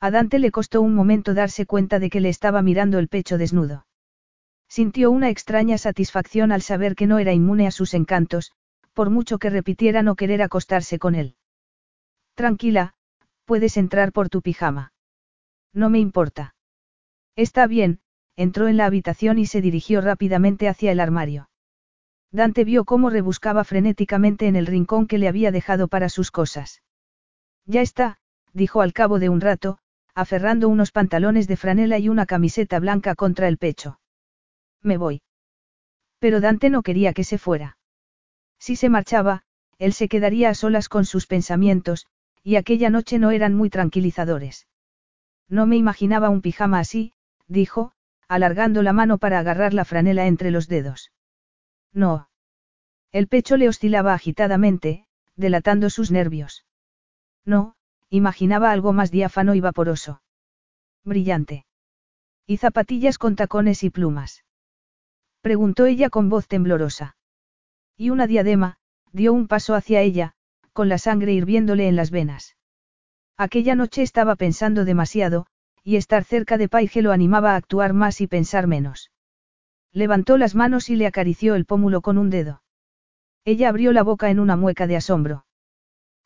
A 0.00 0.10
Dante 0.10 0.38
le 0.38 0.50
costó 0.50 0.80
un 0.80 0.94
momento 0.94 1.34
darse 1.34 1.66
cuenta 1.66 1.98
de 1.98 2.10
que 2.10 2.20
le 2.20 2.28
estaba 2.28 2.62
mirando 2.62 2.98
el 2.98 3.08
pecho 3.08 3.38
desnudo. 3.38 3.86
Sintió 4.68 5.10
una 5.10 5.30
extraña 5.30 5.78
satisfacción 5.78 6.52
al 6.52 6.62
saber 6.62 6.94
que 6.94 7.06
no 7.06 7.18
era 7.18 7.32
inmune 7.32 7.66
a 7.66 7.70
sus 7.70 7.94
encantos, 7.94 8.52
por 8.92 9.10
mucho 9.10 9.38
que 9.38 9.50
repitiera 9.50 10.02
no 10.02 10.14
querer 10.14 10.42
acostarse 10.42 10.98
con 10.98 11.14
él. 11.14 11.36
Tranquila, 12.34 12.94
puedes 13.44 13.76
entrar 13.76 14.12
por 14.12 14.28
tu 14.28 14.42
pijama. 14.42 14.92
No 15.72 15.90
me 15.90 15.98
importa. 15.98 16.54
Está 17.34 17.66
bien, 17.66 18.00
entró 18.36 18.68
en 18.68 18.76
la 18.76 18.86
habitación 18.86 19.38
y 19.38 19.46
se 19.46 19.60
dirigió 19.60 20.00
rápidamente 20.00 20.68
hacia 20.68 20.92
el 20.92 21.00
armario. 21.00 21.48
Dante 22.30 22.64
vio 22.64 22.84
cómo 22.84 23.10
rebuscaba 23.10 23.64
frenéticamente 23.64 24.46
en 24.46 24.56
el 24.56 24.66
rincón 24.66 25.06
que 25.06 25.18
le 25.18 25.28
había 25.28 25.50
dejado 25.50 25.88
para 25.88 26.08
sus 26.08 26.30
cosas. 26.30 26.82
Ya 27.68 27.82
está, 27.82 28.16
dijo 28.54 28.80
al 28.80 28.94
cabo 28.94 29.18
de 29.18 29.28
un 29.28 29.42
rato, 29.42 29.78
aferrando 30.14 30.70
unos 30.70 30.90
pantalones 30.90 31.46
de 31.46 31.58
franela 31.58 31.98
y 31.98 32.08
una 32.08 32.24
camiseta 32.24 32.80
blanca 32.80 33.14
contra 33.14 33.46
el 33.46 33.58
pecho. 33.58 34.00
Me 34.82 34.96
voy. 34.96 35.20
Pero 36.18 36.40
Dante 36.40 36.70
no 36.70 36.82
quería 36.82 37.12
que 37.12 37.24
se 37.24 37.36
fuera. 37.36 37.76
Si 38.58 38.74
se 38.74 38.88
marchaba, 38.88 39.42
él 39.78 39.92
se 39.92 40.08
quedaría 40.08 40.48
a 40.48 40.54
solas 40.54 40.88
con 40.88 41.04
sus 41.04 41.26
pensamientos, 41.26 42.06
y 42.42 42.56
aquella 42.56 42.88
noche 42.88 43.18
no 43.18 43.30
eran 43.30 43.54
muy 43.54 43.68
tranquilizadores. 43.68 44.66
No 45.46 45.66
me 45.66 45.76
imaginaba 45.76 46.30
un 46.30 46.40
pijama 46.40 46.78
así, 46.78 47.12
dijo, 47.48 47.92
alargando 48.28 48.82
la 48.82 48.94
mano 48.94 49.18
para 49.18 49.38
agarrar 49.38 49.74
la 49.74 49.84
franela 49.84 50.26
entre 50.26 50.50
los 50.50 50.68
dedos. 50.68 51.12
No. 51.92 52.30
El 53.12 53.28
pecho 53.28 53.58
le 53.58 53.68
oscilaba 53.68 54.14
agitadamente, 54.14 55.06
delatando 55.36 55.90
sus 55.90 56.10
nervios. 56.10 56.64
No, 57.48 57.76
imaginaba 58.10 58.72
algo 58.72 58.92
más 58.92 59.10
diáfano 59.10 59.54
y 59.54 59.60
vaporoso. 59.60 60.20
Brillante. 61.02 61.64
¿Y 62.46 62.58
zapatillas 62.58 63.16
con 63.16 63.36
tacones 63.36 63.84
y 63.84 63.88
plumas? 63.88 64.44
Preguntó 65.40 65.86
ella 65.86 66.10
con 66.10 66.28
voz 66.28 66.46
temblorosa. 66.46 67.16
Y 67.96 68.10
una 68.10 68.26
diadema, 68.26 68.76
dio 69.12 69.32
un 69.32 69.48
paso 69.48 69.74
hacia 69.74 70.02
ella, 70.02 70.34
con 70.74 70.90
la 70.90 70.98
sangre 70.98 71.32
hirviéndole 71.32 71.88
en 71.88 71.96
las 71.96 72.10
venas. 72.10 72.58
Aquella 73.38 73.74
noche 73.74 74.02
estaba 74.02 74.36
pensando 74.36 74.84
demasiado, 74.84 75.46
y 75.82 75.96
estar 75.96 76.24
cerca 76.24 76.58
de 76.58 76.68
Paige 76.68 77.00
lo 77.00 77.12
animaba 77.12 77.54
a 77.54 77.56
actuar 77.56 77.94
más 77.94 78.20
y 78.20 78.26
pensar 78.26 78.66
menos. 78.66 79.10
Levantó 79.90 80.36
las 80.36 80.54
manos 80.54 80.90
y 80.90 80.96
le 80.96 81.06
acarició 81.06 81.54
el 81.54 81.64
pómulo 81.64 82.02
con 82.02 82.18
un 82.18 82.28
dedo. 82.28 82.62
Ella 83.46 83.70
abrió 83.70 83.94
la 83.94 84.02
boca 84.02 84.28
en 84.28 84.38
una 84.38 84.56
mueca 84.56 84.86
de 84.86 84.96
asombro. 84.96 85.46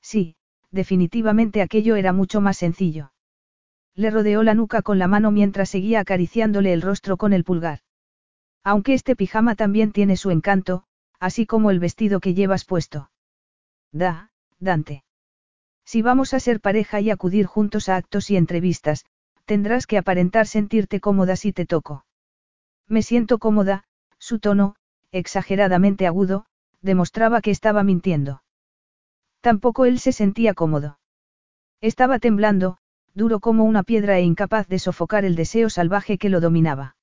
Sí, 0.00 0.34
definitivamente 0.72 1.62
aquello 1.62 1.96
era 1.96 2.12
mucho 2.12 2.40
más 2.40 2.56
sencillo. 2.56 3.12
Le 3.94 4.10
rodeó 4.10 4.42
la 4.42 4.54
nuca 4.54 4.82
con 4.82 4.98
la 4.98 5.06
mano 5.06 5.30
mientras 5.30 5.68
seguía 5.68 6.00
acariciándole 6.00 6.72
el 6.72 6.82
rostro 6.82 7.16
con 7.16 7.32
el 7.32 7.44
pulgar. 7.44 7.80
Aunque 8.64 8.94
este 8.94 9.14
pijama 9.14 9.54
también 9.54 9.92
tiene 9.92 10.16
su 10.16 10.30
encanto, 10.30 10.84
así 11.20 11.46
como 11.46 11.70
el 11.70 11.78
vestido 11.78 12.20
que 12.20 12.34
llevas 12.34 12.64
puesto. 12.64 13.10
Da, 13.92 14.30
Dante. 14.58 15.04
Si 15.84 16.00
vamos 16.00 16.32
a 16.32 16.40
ser 16.40 16.60
pareja 16.60 17.00
y 17.00 17.10
acudir 17.10 17.46
juntos 17.46 17.88
a 17.88 17.96
actos 17.96 18.30
y 18.30 18.36
entrevistas, 18.36 19.04
tendrás 19.44 19.86
que 19.86 19.98
aparentar 19.98 20.46
sentirte 20.46 21.00
cómoda 21.00 21.36
si 21.36 21.52
te 21.52 21.66
toco. 21.66 22.06
Me 22.88 23.02
siento 23.02 23.38
cómoda, 23.38 23.84
su 24.18 24.38
tono, 24.38 24.76
exageradamente 25.10 26.06
agudo, 26.06 26.46
demostraba 26.80 27.40
que 27.40 27.50
estaba 27.50 27.82
mintiendo. 27.82 28.41
Tampoco 29.42 29.86
él 29.86 29.98
se 29.98 30.12
sentía 30.12 30.54
cómodo. 30.54 30.98
Estaba 31.80 32.20
temblando, 32.20 32.78
duro 33.12 33.40
como 33.40 33.64
una 33.64 33.82
piedra 33.82 34.16
e 34.16 34.22
incapaz 34.22 34.68
de 34.68 34.78
sofocar 34.78 35.24
el 35.24 35.34
deseo 35.34 35.68
salvaje 35.68 36.16
que 36.16 36.28
lo 36.28 36.40
dominaba. 36.40 36.96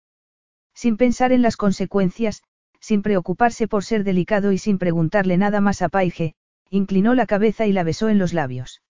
Sin 0.73 0.95
pensar 0.95 1.33
en 1.33 1.41
las 1.41 1.57
consecuencias, 1.57 2.41
sin 2.79 3.01
preocuparse 3.01 3.67
por 3.67 3.83
ser 3.83 4.05
delicado 4.05 4.53
y 4.53 4.57
sin 4.57 4.77
preguntarle 4.77 5.37
nada 5.37 5.59
más 5.59 5.81
a 5.81 5.89
Paige, 5.89 6.33
inclinó 6.69 7.13
la 7.13 7.25
cabeza 7.25 7.67
y 7.67 7.73
la 7.73 7.83
besó 7.83 8.07
en 8.07 8.17
los 8.17 8.33
labios. 8.33 8.81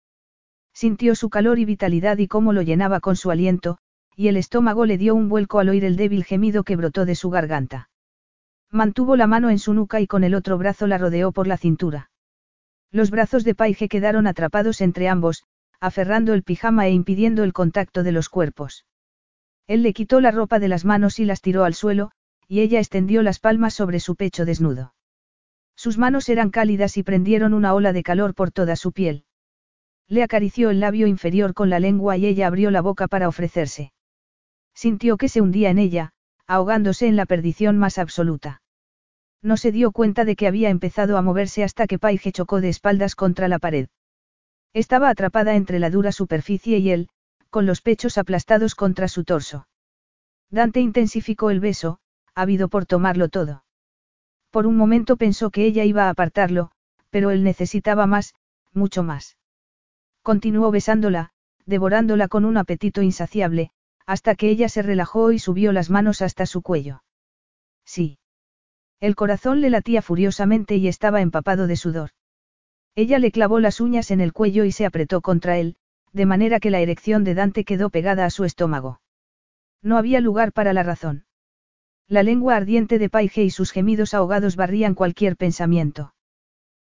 Sintió 0.71 1.15
su 1.15 1.31
calor 1.31 1.57
y 1.57 1.65
vitalidad 1.65 2.19
y 2.19 2.27
cómo 2.27 2.53
lo 2.53 2.61
llenaba 2.61 2.99
con 2.99 3.15
su 3.15 3.31
aliento, 3.31 3.80
y 4.15 4.27
el 4.27 4.38
estómago 4.38 4.85
le 4.85 4.99
dio 4.99 5.15
un 5.15 5.27
vuelco 5.27 5.57
al 5.57 5.69
oír 5.69 5.85
el 5.85 5.95
débil 5.95 6.23
gemido 6.23 6.63
que 6.63 6.76
brotó 6.76 7.05
de 7.05 7.15
su 7.15 7.31
garganta. 7.31 7.89
Mantuvo 8.69 9.15
la 9.15 9.26
mano 9.26 9.49
en 9.49 9.57
su 9.57 9.73
nuca 9.73 9.99
y 10.01 10.05
con 10.05 10.23
el 10.23 10.35
otro 10.35 10.59
brazo 10.59 10.85
la 10.85 10.99
rodeó 10.99 11.31
por 11.31 11.47
la 11.47 11.57
cintura. 11.57 12.09
Los 12.91 13.11
brazos 13.11 13.44
de 13.44 13.56
Paige 13.56 13.88
quedaron 13.88 14.26
atrapados 14.26 14.82
entre 14.82 15.07
ambos, 15.07 15.44
aferrando 15.80 16.34
el 16.34 16.44
pijama 16.44 16.88
e 16.88 16.91
impidiendo 16.91 17.44
el 17.44 17.53
contacto 17.53 18.03
de 18.03 18.11
los 18.11 18.30
cuerpos. 18.30 18.86
Él 19.68 19.84
le 19.84 19.94
quitó 19.94 20.20
la 20.22 20.32
ropa 20.32 20.57
de 20.60 20.68
las 20.68 20.86
manos 20.86 21.20
y 21.20 21.26
las 21.26 21.41
tiró 21.41 21.64
al 21.64 21.76
suelo, 21.76 22.11
y 22.48 22.61
ella 22.61 22.80
extendió 22.80 23.22
las 23.22 23.40
palmas 23.40 23.76
sobre 23.76 23.99
su 23.99 24.16
pecho 24.16 24.44
desnudo. 24.44 24.95
Sus 25.76 25.98
manos 25.98 26.28
eran 26.28 26.49
cálidas 26.49 26.98
y 26.98 27.03
prendieron 27.03 27.53
una 27.53 27.74
ola 27.74 27.94
de 27.94 28.03
calor 28.03 28.34
por 28.34 28.52
toda 28.52 28.76
su 28.76 28.91
piel. 28.91 29.24
Le 30.07 30.24
acarició 30.24 30.72
el 30.72 30.80
labio 30.80 31.06
inferior 31.06 31.53
con 31.53 31.70
la 31.70 31.80
lengua 31.80 32.18
y 32.18 32.26
ella 32.26 32.48
abrió 32.48 32.72
la 32.72 32.82
boca 32.82 33.07
para 33.07 33.28
ofrecerse. 33.28 33.94
Sintió 34.74 35.18
que 35.18 35.30
se 35.30 35.41
hundía 35.41 35.70
en 35.70 35.78
ella, 35.78 36.11
ahogándose 36.48 37.07
en 37.07 37.16
la 37.16 37.28
perdición 37.28 37.78
más 37.78 37.99
absoluta. 37.99 38.61
No 39.41 39.56
se 39.57 39.72
dio 39.72 39.91
cuenta 39.91 40.26
de 40.26 40.36
que 40.36 40.48
había 40.48 40.70
empezado 40.70 41.18
a 41.18 41.22
moverse 41.22 41.64
hasta 41.64 41.88
que 41.88 41.99
Paige 41.99 42.32
chocó 42.32 42.60
de 42.61 42.70
espaldas 42.70 43.16
contra 43.16 43.48
la 43.48 43.60
pared. 43.60 43.88
Estaba 44.74 45.10
atrapada 45.10 45.56
entre 45.56 45.80
la 45.80 45.90
dura 45.90 46.11
superficie 46.11 46.78
y 46.80 46.91
él, 46.91 47.10
con 47.49 47.66
los 47.66 47.82
pechos 47.82 48.18
aplastados 48.18 48.76
contra 48.76 49.07
su 49.07 49.24
torso. 49.24 49.68
Dante 50.52 50.82
intensificó 50.82 51.49
el 51.49 51.60
beso, 51.60 51.99
ávido 52.36 52.68
por 52.68 52.86
tomarlo 52.86 53.30
todo. 53.30 53.64
Por 54.52 54.68
un 54.68 54.76
momento 54.76 55.16
pensó 55.18 55.52
que 55.52 55.66
ella 55.66 55.84
iba 55.86 56.06
a 56.06 56.10
apartarlo, 56.10 56.72
pero 57.10 57.32
él 57.32 57.44
necesitaba 57.44 58.07
más, 58.07 58.36
mucho 58.74 59.03
más. 59.03 59.38
Continuó 60.22 60.70
besándola, 60.70 61.32
devorándola 61.66 62.28
con 62.28 62.45
un 62.45 62.57
apetito 62.57 63.02
insaciable, 63.02 63.72
hasta 64.06 64.36
que 64.36 64.49
ella 64.49 64.70
se 64.70 64.82
relajó 64.82 65.32
y 65.32 65.40
subió 65.40 65.72
las 65.72 65.90
manos 65.90 66.22
hasta 66.22 66.45
su 66.45 66.61
cuello. 66.61 67.03
Sí. 67.86 68.19
El 68.99 69.15
corazón 69.15 69.61
le 69.61 69.69
latía 69.69 70.01
furiosamente 70.01 70.76
y 70.76 70.88
estaba 70.88 71.21
empapado 71.21 71.67
de 71.67 71.76
sudor. 71.76 72.09
Ella 72.95 73.19
le 73.19 73.31
clavó 73.31 73.59
las 73.59 73.80
uñas 73.80 74.11
en 74.11 74.19
el 74.19 74.34
cuello 74.34 74.65
y 74.65 74.71
se 74.71 74.85
apretó 74.85 75.21
contra 75.21 75.57
él, 75.57 75.77
de 76.11 76.26
manera 76.26 76.59
que 76.59 76.69
la 76.69 76.81
erección 76.81 77.23
de 77.23 77.34
Dante 77.34 77.63
quedó 77.63 77.89
pegada 77.89 78.26
a 78.26 78.30
su 78.30 78.43
estómago. 78.43 79.01
No 79.81 79.97
había 79.97 80.19
lugar 80.19 80.51
para 80.51 80.73
la 80.73 80.84
razón. 80.84 81.26
La 82.07 82.23
lengua 82.23 82.57
ardiente 82.57 82.99
de 82.99 83.09
Paige 83.09 83.43
y 83.43 83.51
sus 83.51 83.71
gemidos 83.71 84.13
ahogados 84.13 84.55
barrían 84.55 84.95
cualquier 84.95 85.38
pensamiento. 85.38 86.13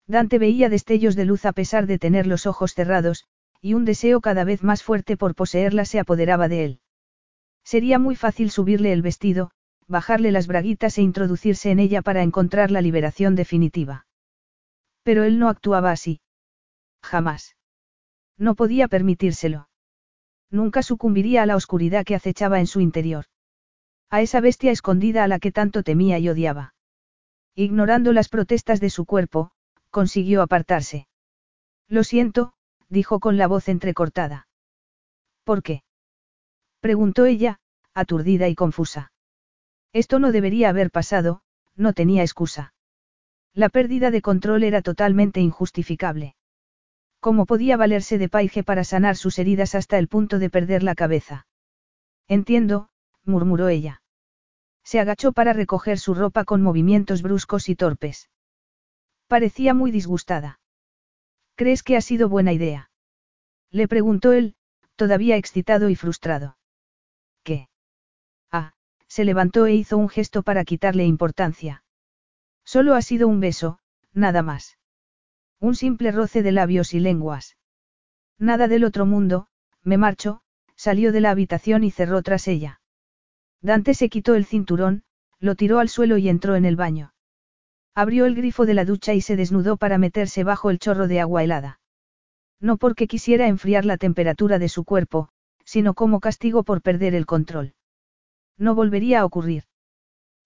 Dante 0.06 0.38
veía 0.38 0.68
destellos 0.68 1.14
de 1.14 1.26
luz 1.26 1.44
a 1.44 1.52
pesar 1.52 1.86
de 1.86 1.98
tener 1.98 2.26
los 2.26 2.46
ojos 2.46 2.74
cerrados, 2.74 3.26
y 3.60 3.74
un 3.74 3.84
deseo 3.84 4.20
cada 4.20 4.44
vez 4.44 4.64
más 4.64 4.82
fuerte 4.82 5.16
por 5.16 5.34
poseerla 5.34 5.84
se 5.84 6.00
apoderaba 6.00 6.48
de 6.48 6.64
él. 6.64 6.80
Sería 7.62 7.98
muy 7.98 8.16
fácil 8.16 8.50
subirle 8.50 8.92
el 8.92 9.02
vestido, 9.02 9.52
bajarle 9.90 10.30
las 10.30 10.46
braguitas 10.46 10.96
e 10.98 11.02
introducirse 11.02 11.72
en 11.72 11.80
ella 11.80 12.00
para 12.00 12.22
encontrar 12.22 12.70
la 12.70 12.80
liberación 12.80 13.34
definitiva. 13.34 14.06
Pero 15.02 15.24
él 15.24 15.40
no 15.40 15.48
actuaba 15.48 15.90
así. 15.90 16.20
Jamás. 17.02 17.56
No 18.38 18.54
podía 18.54 18.86
permitírselo. 18.86 19.68
Nunca 20.48 20.84
sucumbiría 20.84 21.42
a 21.42 21.46
la 21.46 21.56
oscuridad 21.56 22.04
que 22.04 22.14
acechaba 22.14 22.60
en 22.60 22.68
su 22.68 22.80
interior. 22.80 23.26
A 24.10 24.22
esa 24.22 24.40
bestia 24.40 24.70
escondida 24.70 25.24
a 25.24 25.28
la 25.28 25.40
que 25.40 25.50
tanto 25.50 25.82
temía 25.82 26.18
y 26.20 26.28
odiaba. 26.28 26.74
Ignorando 27.56 28.12
las 28.12 28.28
protestas 28.28 28.80
de 28.80 28.90
su 28.90 29.04
cuerpo, 29.06 29.50
consiguió 29.90 30.40
apartarse. 30.42 31.08
Lo 31.88 32.04
siento, 32.04 32.52
dijo 32.88 33.18
con 33.18 33.38
la 33.38 33.48
voz 33.48 33.68
entrecortada. 33.68 34.46
¿Por 35.42 35.64
qué? 35.64 35.82
preguntó 36.80 37.26
ella, 37.26 37.58
aturdida 37.92 38.48
y 38.48 38.54
confusa. 38.54 39.10
Esto 39.92 40.18
no 40.18 40.32
debería 40.32 40.68
haber 40.68 40.90
pasado, 40.90 41.42
no 41.76 41.92
tenía 41.92 42.22
excusa. 42.22 42.74
La 43.52 43.68
pérdida 43.68 44.10
de 44.10 44.22
control 44.22 44.62
era 44.62 44.82
totalmente 44.82 45.40
injustificable. 45.40 46.36
¿Cómo 47.18 47.44
podía 47.46 47.76
valerse 47.76 48.16
de 48.16 48.28
Paige 48.28 48.62
para 48.62 48.84
sanar 48.84 49.16
sus 49.16 49.38
heridas 49.38 49.74
hasta 49.74 49.98
el 49.98 50.08
punto 50.08 50.38
de 50.38 50.48
perder 50.48 50.82
la 50.82 50.94
cabeza? 50.94 51.46
Entiendo, 52.28 52.88
murmuró 53.24 53.68
ella. 53.68 54.02
Se 54.84 55.00
agachó 55.00 55.32
para 55.32 55.52
recoger 55.52 55.98
su 55.98 56.14
ropa 56.14 56.44
con 56.44 56.62
movimientos 56.62 57.22
bruscos 57.22 57.68
y 57.68 57.76
torpes. 57.76 58.30
Parecía 59.26 59.74
muy 59.74 59.90
disgustada. 59.90 60.60
¿Crees 61.56 61.82
que 61.82 61.96
ha 61.96 62.00
sido 62.00 62.28
buena 62.28 62.52
idea? 62.52 62.90
Le 63.70 63.86
preguntó 63.86 64.32
él, 64.32 64.54
todavía 64.96 65.36
excitado 65.36 65.90
y 65.90 65.96
frustrado. 65.96 66.56
Se 69.10 69.24
levantó 69.24 69.66
e 69.66 69.74
hizo 69.74 69.98
un 69.98 70.08
gesto 70.08 70.44
para 70.44 70.64
quitarle 70.64 71.04
importancia. 71.04 71.82
Solo 72.64 72.94
ha 72.94 73.02
sido 73.02 73.26
un 73.26 73.40
beso, 73.40 73.80
nada 74.12 74.42
más. 74.42 74.78
Un 75.58 75.74
simple 75.74 76.12
roce 76.12 76.44
de 76.44 76.52
labios 76.52 76.94
y 76.94 77.00
lenguas. 77.00 77.56
Nada 78.38 78.68
del 78.68 78.84
otro 78.84 79.06
mundo, 79.06 79.48
me 79.82 79.98
marcho, 79.98 80.42
salió 80.76 81.10
de 81.10 81.20
la 81.20 81.32
habitación 81.32 81.82
y 81.82 81.90
cerró 81.90 82.22
tras 82.22 82.46
ella. 82.46 82.80
Dante 83.60 83.94
se 83.94 84.08
quitó 84.08 84.36
el 84.36 84.44
cinturón, 84.44 85.02
lo 85.40 85.56
tiró 85.56 85.80
al 85.80 85.88
suelo 85.88 86.16
y 86.16 86.28
entró 86.28 86.54
en 86.54 86.64
el 86.64 86.76
baño. 86.76 87.12
Abrió 87.96 88.26
el 88.26 88.36
grifo 88.36 88.64
de 88.64 88.74
la 88.74 88.84
ducha 88.84 89.12
y 89.12 89.20
se 89.22 89.34
desnudó 89.34 89.76
para 89.76 89.98
meterse 89.98 90.44
bajo 90.44 90.70
el 90.70 90.78
chorro 90.78 91.08
de 91.08 91.20
agua 91.20 91.42
helada. 91.42 91.80
No 92.60 92.76
porque 92.76 93.08
quisiera 93.08 93.48
enfriar 93.48 93.84
la 93.84 93.96
temperatura 93.96 94.60
de 94.60 94.68
su 94.68 94.84
cuerpo, 94.84 95.30
sino 95.64 95.94
como 95.94 96.20
castigo 96.20 96.62
por 96.62 96.80
perder 96.80 97.16
el 97.16 97.26
control. 97.26 97.74
No 98.60 98.74
volvería 98.74 99.20
a 99.20 99.24
ocurrir. 99.24 99.64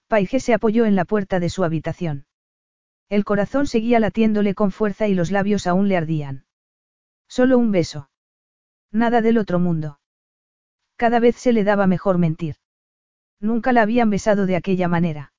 Paige 0.07 0.39
se 0.39 0.55
apoyó 0.55 0.87
en 0.87 0.95
la 0.95 1.05
puerta 1.05 1.41
de 1.41 1.51
su 1.51 1.65
habitación. 1.65 2.27
El 3.09 3.25
corazón 3.25 3.67
seguía 3.67 3.99
latiéndole 3.99 4.55
con 4.55 4.71
fuerza 4.71 5.09
y 5.09 5.15
los 5.15 5.33
labios 5.33 5.67
aún 5.67 5.89
le 5.89 5.97
ardían. 5.97 6.47
Solo 7.29 7.59
un 7.59 7.73
beso. 7.73 8.09
Nada 8.93 9.21
del 9.21 9.37
otro 9.37 9.59
mundo. 9.59 9.99
Cada 10.97 11.19
vez 11.19 11.35
se 11.35 11.53
le 11.53 11.65
daba 11.65 11.89
mejor 11.89 12.19
mentir. 12.19 12.55
Nunca 13.41 13.73
la 13.73 13.83
habían 13.83 14.11
besado 14.11 14.47
de 14.47 14.55
aquella 14.55 14.87
manera. 14.87 15.33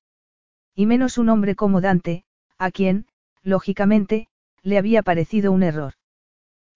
Y 0.76 0.86
menos 0.86 1.18
un 1.18 1.30
hombre 1.30 1.56
como 1.56 1.80
Dante, 1.80 2.26
a 2.58 2.72
quien, 2.72 3.08
lógicamente, 3.42 4.28
le 4.64 4.78
había 4.78 5.02
parecido 5.02 5.54
un 5.54 5.64
error. 5.64 5.94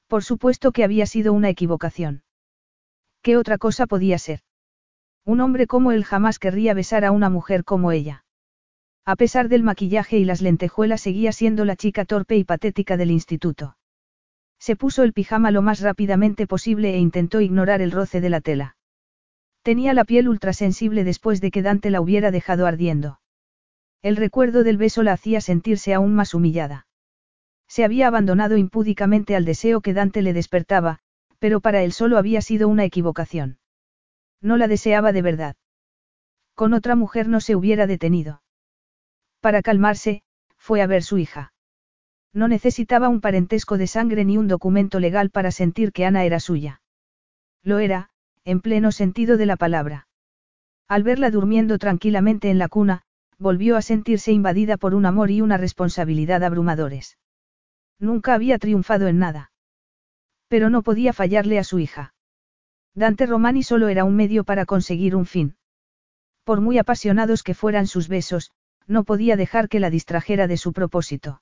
Por 0.08 0.24
supuesto 0.24 0.72
que 0.72 0.86
había 0.86 1.06
sido 1.06 1.34
una 1.34 1.50
equivocación. 1.50 2.24
¿Qué 3.22 3.36
otra 3.36 3.58
cosa 3.58 3.86
podía 3.86 4.18
ser? 4.18 4.40
Un 5.26 5.42
hombre 5.42 5.68
como 5.68 5.92
él 5.92 6.04
jamás 6.04 6.40
querría 6.40 6.74
besar 6.74 7.06
a 7.06 7.12
una 7.12 7.30
mujer 7.30 7.64
como 7.64 7.92
ella. 7.92 8.26
A 9.06 9.16
pesar 9.16 9.50
del 9.50 9.64
maquillaje 9.64 10.18
y 10.18 10.26
las 10.26 10.42
lentejuelas 10.42 11.02
seguía 11.02 11.32
siendo 11.32 11.66
la 11.66 11.76
chica 11.76 12.06
torpe 12.06 12.36
y 12.38 12.44
patética 12.44 12.98
del 12.98 13.12
instituto. 13.12 13.76
Se 14.60 14.76
puso 14.76 15.04
el 15.04 15.14
pijama 15.14 15.52
lo 15.52 15.62
más 15.62 15.80
rápidamente 15.80 16.46
posible 16.48 16.94
e 16.94 16.98
intentó 16.98 17.42
ignorar 17.42 17.82
el 17.82 17.92
roce 17.92 18.22
de 18.22 18.30
la 18.30 18.42
tela. 18.42 18.76
Tenía 19.62 19.94
la 19.94 20.06
piel 20.06 20.28
ultrasensible 20.28 21.04
después 21.04 21.42
de 21.42 21.52
que 21.52 21.62
Dante 21.62 21.90
la 21.90 22.02
hubiera 22.02 22.32
dejado 22.32 22.66
ardiendo. 22.66 23.20
El 24.02 24.16
recuerdo 24.16 24.64
del 24.64 24.78
beso 24.78 25.04
la 25.04 25.14
hacía 25.14 25.42
sentirse 25.42 25.94
aún 25.94 26.16
más 26.16 26.34
humillada. 26.34 26.88
Se 27.68 27.84
había 27.84 28.08
abandonado 28.08 28.58
impúdicamente 28.58 29.36
al 29.36 29.46
deseo 29.46 29.82
que 29.82 29.94
Dante 29.94 30.22
le 30.22 30.34
despertaba, 30.34 31.00
pero 31.40 31.62
para 31.62 31.84
él 31.84 31.92
solo 31.92 32.18
había 32.18 32.42
sido 32.42 32.68
una 32.68 32.84
equivocación. 32.84 33.58
No 34.42 34.58
la 34.58 34.68
deseaba 34.68 35.12
de 35.12 35.22
verdad. 35.22 35.56
Con 36.56 36.74
otra 36.74 36.96
mujer 36.96 37.28
no 37.28 37.42
se 37.42 37.56
hubiera 37.56 37.88
detenido. 37.88 38.42
Para 39.42 39.62
calmarse, 39.62 40.24
fue 40.58 40.82
a 40.82 40.88
ver 40.88 41.04
su 41.04 41.18
hija. 41.18 41.54
No 42.34 42.48
necesitaba 42.48 43.10
un 43.10 43.22
parentesco 43.22 43.78
de 43.78 43.88
sangre 43.88 44.26
ni 44.26 44.38
un 44.38 44.48
documento 44.48 45.00
legal 45.00 45.30
para 45.30 45.52
sentir 45.52 45.92
que 45.92 46.06
Ana 46.06 46.26
era 46.26 46.40
suya. 46.40 46.82
Lo 47.64 47.80
era, 47.80 48.10
en 48.46 48.62
pleno 48.62 48.92
sentido 48.92 49.38
de 49.38 49.46
la 49.46 49.58
palabra. 49.58 50.08
Al 50.88 51.04
verla 51.04 51.32
durmiendo 51.32 51.78
tranquilamente 51.78 52.50
en 52.50 52.58
la 52.58 52.68
cuna, 52.68 53.04
volvió 53.38 53.78
a 53.78 53.82
sentirse 53.82 54.32
invadida 54.32 54.78
por 54.78 54.96
un 54.96 55.06
amor 55.06 55.32
y 55.32 55.42
una 55.42 55.58
responsabilidad 55.58 56.44
abrumadores. 56.44 57.18
Nunca 58.00 58.34
había 58.34 58.60
triunfado 58.60 59.08
en 59.08 59.20
nada. 59.20 59.52
Pero 60.48 60.70
no 60.70 60.84
podía 60.84 61.14
fallarle 61.14 61.60
a 61.60 61.64
su 61.64 61.80
hija. 61.80 62.14
Dante 62.96 63.26
Romani 63.26 63.64
solo 63.64 63.88
era 63.88 64.04
un 64.04 64.16
medio 64.16 64.44
para 64.44 64.66
conseguir 64.66 65.16
un 65.16 65.26
fin. 65.26 65.56
Por 66.44 66.62
muy 66.62 66.78
apasionados 66.78 67.44
que 67.44 67.54
fueran 67.54 67.88
sus 67.88 68.08
besos, 68.08 68.52
no 68.88 69.04
podía 69.04 69.36
dejar 69.36 69.70
que 69.70 69.80
la 69.80 69.90
distrajera 69.90 70.48
de 70.48 70.58
su 70.58 70.74
propósito. 70.74 71.42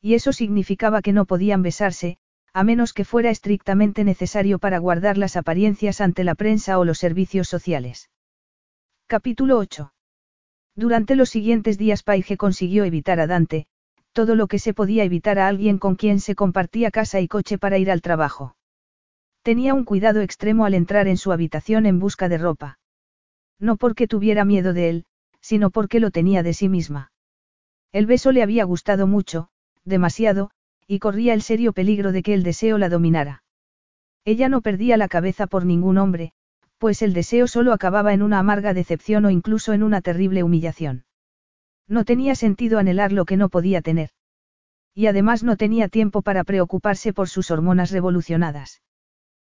Y 0.00 0.14
eso 0.14 0.32
significaba 0.32 1.00
que 1.02 1.12
no 1.12 1.24
podían 1.24 1.62
besarse, 1.62 2.18
a 2.52 2.64
menos 2.64 2.92
que 2.92 3.04
fuera 3.04 3.30
estrictamente 3.30 4.02
necesario 4.02 4.58
para 4.58 4.78
guardar 4.78 5.18
las 5.18 5.36
apariencias 5.36 6.00
ante 6.00 6.24
la 6.24 6.34
prensa 6.34 6.78
o 6.78 6.84
los 6.84 6.98
servicios 6.98 7.48
sociales. 7.48 8.10
Capítulo 9.06 9.58
8. 9.58 9.92
Durante 10.74 11.16
los 11.16 11.30
siguientes 11.30 11.78
días 11.78 12.02
Paige 12.02 12.36
consiguió 12.36 12.84
evitar 12.84 13.20
a 13.20 13.26
Dante, 13.26 13.66
todo 14.12 14.34
lo 14.34 14.48
que 14.48 14.58
se 14.58 14.74
podía 14.74 15.04
evitar 15.04 15.38
a 15.38 15.46
alguien 15.46 15.78
con 15.78 15.94
quien 15.94 16.18
se 16.18 16.34
compartía 16.34 16.90
casa 16.90 17.20
y 17.20 17.28
coche 17.28 17.58
para 17.58 17.78
ir 17.78 17.90
al 17.90 18.02
trabajo. 18.02 18.55
Tenía 19.46 19.74
un 19.74 19.84
cuidado 19.84 20.22
extremo 20.22 20.64
al 20.64 20.74
entrar 20.74 21.06
en 21.06 21.16
su 21.16 21.30
habitación 21.30 21.86
en 21.86 22.00
busca 22.00 22.28
de 22.28 22.36
ropa. 22.36 22.80
No 23.60 23.76
porque 23.76 24.08
tuviera 24.08 24.44
miedo 24.44 24.72
de 24.72 24.88
él, 24.88 25.04
sino 25.40 25.70
porque 25.70 26.00
lo 26.00 26.10
tenía 26.10 26.42
de 26.42 26.52
sí 26.52 26.68
misma. 26.68 27.12
El 27.92 28.06
beso 28.06 28.32
le 28.32 28.42
había 28.42 28.64
gustado 28.64 29.06
mucho, 29.06 29.46
demasiado, 29.84 30.50
y 30.88 30.98
corría 30.98 31.32
el 31.32 31.42
serio 31.42 31.72
peligro 31.72 32.10
de 32.10 32.24
que 32.24 32.34
el 32.34 32.42
deseo 32.42 32.76
la 32.76 32.88
dominara. 32.88 33.44
Ella 34.24 34.48
no 34.48 34.62
perdía 34.62 34.96
la 34.96 35.06
cabeza 35.06 35.46
por 35.46 35.64
ningún 35.64 35.98
hombre, 35.98 36.32
pues 36.78 37.00
el 37.00 37.12
deseo 37.12 37.46
solo 37.46 37.72
acababa 37.72 38.12
en 38.14 38.22
una 38.22 38.40
amarga 38.40 38.74
decepción 38.74 39.26
o 39.26 39.30
incluso 39.30 39.72
en 39.74 39.84
una 39.84 40.00
terrible 40.00 40.42
humillación. 40.42 41.04
No 41.86 42.04
tenía 42.04 42.34
sentido 42.34 42.80
anhelar 42.80 43.12
lo 43.12 43.24
que 43.26 43.36
no 43.36 43.48
podía 43.48 43.80
tener. 43.80 44.10
Y 44.92 45.06
además 45.06 45.44
no 45.44 45.56
tenía 45.56 45.86
tiempo 45.88 46.22
para 46.22 46.42
preocuparse 46.42 47.12
por 47.12 47.28
sus 47.28 47.52
hormonas 47.52 47.92
revolucionadas. 47.92 48.82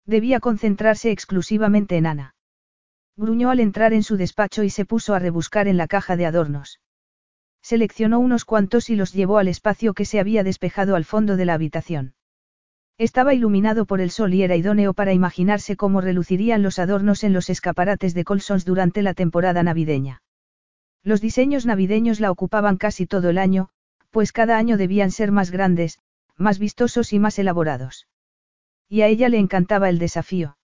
Debía 0.06 0.40
concentrarse 0.40 1.10
exclusivamente 1.10 1.96
en 1.96 2.06
Ana. 2.06 2.34
Gruñó 3.16 3.50
al 3.50 3.60
entrar 3.60 3.92
en 3.92 4.02
su 4.02 4.16
despacho 4.16 4.62
y 4.62 4.70
se 4.70 4.84
puso 4.84 5.14
a 5.14 5.18
rebuscar 5.18 5.68
en 5.68 5.76
la 5.76 5.88
caja 5.88 6.16
de 6.16 6.26
adornos. 6.26 6.80
Seleccionó 7.62 8.20
unos 8.20 8.44
cuantos 8.44 8.90
y 8.90 8.96
los 8.96 9.12
llevó 9.12 9.38
al 9.38 9.48
espacio 9.48 9.92
que 9.92 10.04
se 10.04 10.20
había 10.20 10.44
despejado 10.44 10.94
al 10.96 11.04
fondo 11.04 11.36
de 11.36 11.44
la 11.44 11.54
habitación. 11.54 12.14
Estaba 12.96 13.34
iluminado 13.34 13.86
por 13.86 14.00
el 14.00 14.10
sol 14.10 14.34
y 14.34 14.42
era 14.42 14.56
idóneo 14.56 14.92
para 14.94 15.12
imaginarse 15.12 15.76
cómo 15.76 16.00
relucirían 16.00 16.62
los 16.62 16.78
adornos 16.78 17.22
en 17.22 17.32
los 17.32 17.50
escaparates 17.50 18.14
de 18.14 18.24
Colsons 18.24 18.64
durante 18.64 19.02
la 19.02 19.14
temporada 19.14 19.62
navideña. 19.62 20.22
Los 21.04 21.20
diseños 21.20 21.64
navideños 21.64 22.20
la 22.20 22.30
ocupaban 22.30 22.76
casi 22.76 23.06
todo 23.06 23.30
el 23.30 23.38
año, 23.38 23.68
pues 24.10 24.32
cada 24.32 24.58
año 24.58 24.76
debían 24.76 25.10
ser 25.10 25.30
más 25.30 25.50
grandes, 25.50 26.00
más 26.36 26.58
vistosos 26.58 27.12
y 27.12 27.18
más 27.18 27.38
elaborados. 27.38 28.08
Y 28.89 29.02
a 29.02 29.06
ella 29.06 29.28
le 29.28 29.39
encantaba 29.39 29.89
el 29.89 29.98
desafío. 29.98 30.56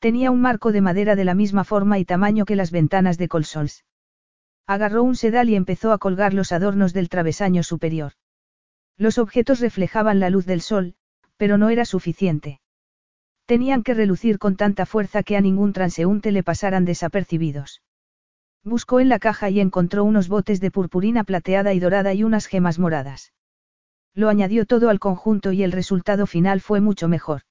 Tenía 0.00 0.30
un 0.30 0.40
marco 0.40 0.72
de 0.72 0.80
madera 0.80 1.16
de 1.16 1.24
la 1.24 1.34
misma 1.34 1.64
forma 1.64 1.98
y 1.98 2.04
tamaño 2.04 2.44
que 2.44 2.56
las 2.56 2.70
ventanas 2.70 3.18
de 3.18 3.28
Colsons. 3.28 3.84
Agarró 4.66 5.02
un 5.02 5.16
sedal 5.16 5.48
y 5.48 5.54
empezó 5.54 5.92
a 5.92 5.98
colgar 5.98 6.34
los 6.34 6.52
adornos 6.52 6.92
del 6.92 7.08
travesaño 7.08 7.62
superior. 7.62 8.12
Los 8.96 9.18
objetos 9.18 9.60
reflejaban 9.60 10.20
la 10.20 10.30
luz 10.30 10.46
del 10.46 10.60
sol, 10.60 10.94
pero 11.36 11.58
no 11.58 11.68
era 11.68 11.84
suficiente. 11.84 12.60
Tenían 13.46 13.82
que 13.82 13.94
relucir 13.94 14.38
con 14.38 14.56
tanta 14.56 14.84
fuerza 14.84 15.22
que 15.22 15.36
a 15.36 15.40
ningún 15.40 15.72
transeúnte 15.72 16.32
le 16.32 16.42
pasaran 16.42 16.84
desapercibidos. 16.84 17.82
Buscó 18.62 19.00
en 19.00 19.08
la 19.08 19.18
caja 19.18 19.48
y 19.48 19.60
encontró 19.60 20.04
unos 20.04 20.28
botes 20.28 20.60
de 20.60 20.70
purpurina 20.70 21.24
plateada 21.24 21.72
y 21.72 21.80
dorada 21.80 22.12
y 22.12 22.24
unas 22.24 22.46
gemas 22.46 22.78
moradas. 22.78 23.32
Lo 24.18 24.28
añadió 24.28 24.66
todo 24.66 24.90
al 24.90 24.98
conjunto 24.98 25.52
y 25.52 25.62
el 25.62 25.70
resultado 25.70 26.26
final 26.26 26.60
fue 26.60 26.80
mucho 26.80 27.06
mejor. 27.06 27.42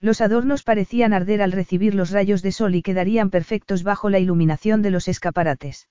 Los 0.00 0.22
adornos 0.22 0.62
parecían 0.62 1.12
arder 1.12 1.42
al 1.42 1.52
recibir 1.52 1.94
los 1.94 2.10
rayos 2.10 2.40
de 2.40 2.50
sol 2.50 2.74
y 2.74 2.80
quedarían 2.80 3.28
perfectos 3.28 3.82
bajo 3.82 4.08
la 4.08 4.18
iluminación 4.18 4.80
de 4.80 4.90
los 4.90 5.06
escaparates. 5.06 5.90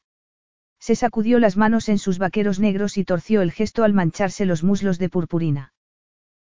Se 0.79 0.95
sacudió 0.95 1.37
las 1.37 1.55
manos 1.55 1.87
en 1.87 1.99
sus 1.99 2.17
vaqueros 2.17 2.59
negros 2.59 2.97
y 2.97 3.05
torció 3.05 3.43
el 3.43 3.51
gesto 3.51 3.83
al 3.83 3.93
mancharse 3.93 4.47
los 4.47 4.63
muslos 4.63 4.97
de 4.97 5.09
purpurina. 5.09 5.71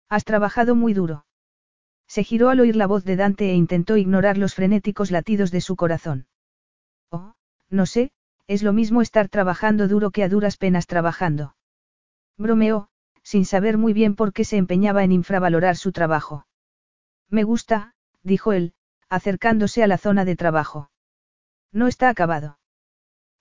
Has 0.07 0.23
trabajado 0.23 0.75
muy 0.75 0.93
duro. 0.93 1.25
Se 2.05 2.23
giró 2.23 2.51
al 2.51 2.59
oír 2.59 2.75
la 2.75 2.85
voz 2.85 3.05
de 3.05 3.15
Dante 3.15 3.49
e 3.49 3.55
intentó 3.55 3.97
ignorar 3.97 4.37
los 4.37 4.53
frenéticos 4.53 5.09
latidos 5.09 5.49
de 5.49 5.61
su 5.61 5.75
corazón. 5.75 6.27
Oh, 7.09 7.33
no 7.71 7.87
sé, 7.87 8.11
es 8.45 8.61
lo 8.61 8.71
mismo 8.71 9.01
estar 9.01 9.29
trabajando 9.29 9.87
duro 9.87 10.11
que 10.11 10.23
a 10.23 10.29
duras 10.29 10.57
penas 10.57 10.85
trabajando. 10.85 11.55
Bromeó, 12.37 12.91
sin 13.27 13.43
saber 13.43 13.77
muy 13.77 13.91
bien 13.91 14.15
por 14.15 14.31
qué 14.31 14.45
se 14.45 14.55
empeñaba 14.55 15.03
en 15.03 15.11
infravalorar 15.11 15.75
su 15.75 15.91
trabajo. 15.91 16.47
Me 17.29 17.43
gusta, 17.43 17.93
dijo 18.23 18.53
él, 18.53 18.73
acercándose 19.09 19.83
a 19.83 19.87
la 19.87 19.97
zona 19.97 20.23
de 20.23 20.37
trabajo. 20.37 20.91
No 21.73 21.87
está 21.87 22.07
acabado. 22.07 22.57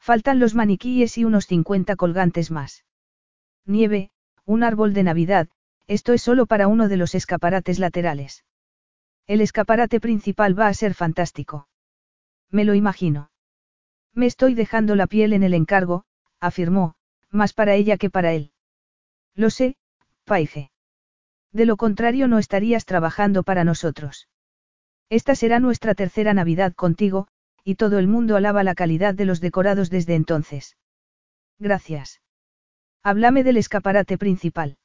Faltan 0.01 0.41
los 0.41 0.57
maniquíes 0.57 1.17
y 1.19 1.25
unos 1.25 1.47
50 1.47 1.95
colgantes 1.95 2.51
más. 2.51 2.85
Nieve, 3.65 4.11
un 4.45 4.65
árbol 4.65 4.93
de 4.93 5.05
Navidad, 5.05 5.49
esto 5.87 6.13
es 6.13 6.21
solo 6.21 6.47
para 6.47 6.67
uno 6.67 6.89
de 6.89 6.97
los 6.97 7.15
escaparates 7.15 7.79
laterales. 7.79 8.45
El 9.29 9.41
escaparate 9.41 10.01
principal 10.01 10.59
va 10.59 10.67
a 10.67 10.75
ser 10.75 10.95
fantástico. 10.95 11.69
Me 12.51 12.65
lo 12.65 12.75
imagino. 12.75 13.31
Me 14.15 14.27
estoy 14.27 14.55
dejando 14.55 14.97
la 14.97 15.07
piel 15.07 15.33
en 15.33 15.45
el 15.45 15.55
encargo, 15.55 16.07
afirmó, 16.41 16.97
más 17.31 17.53
para 17.53 17.75
ella 17.75 17.97
que 17.99 18.11
para 18.11 18.33
él. 18.33 18.51
Lo 19.37 19.51
sé, 19.51 19.77
Paige. 20.25 20.71
De 21.53 21.67
lo 21.67 21.77
contrario 21.77 22.27
no 22.27 22.39
estarías 22.39 22.87
trabajando 22.87 23.43
para 23.43 23.65
nosotros. 23.65 24.29
Esta 25.11 25.35
será 25.35 25.61
nuestra 25.61 25.95
tercera 25.95 26.35
Navidad 26.35 26.75
contigo, 26.75 27.29
y 27.63 27.77
todo 27.77 27.99
el 27.99 28.09
mundo 28.09 28.37
alaba 28.37 28.65
la 28.65 28.75
calidad 28.75 29.15
de 29.15 29.27
los 29.27 29.41
decorados 29.41 29.91
desde 29.91 30.15
entonces. 30.15 30.77
Gracias. 31.59 32.21
Háblame 33.03 33.45
del 33.45 33.59
escaparate 33.59 34.19
principal. 34.19 34.79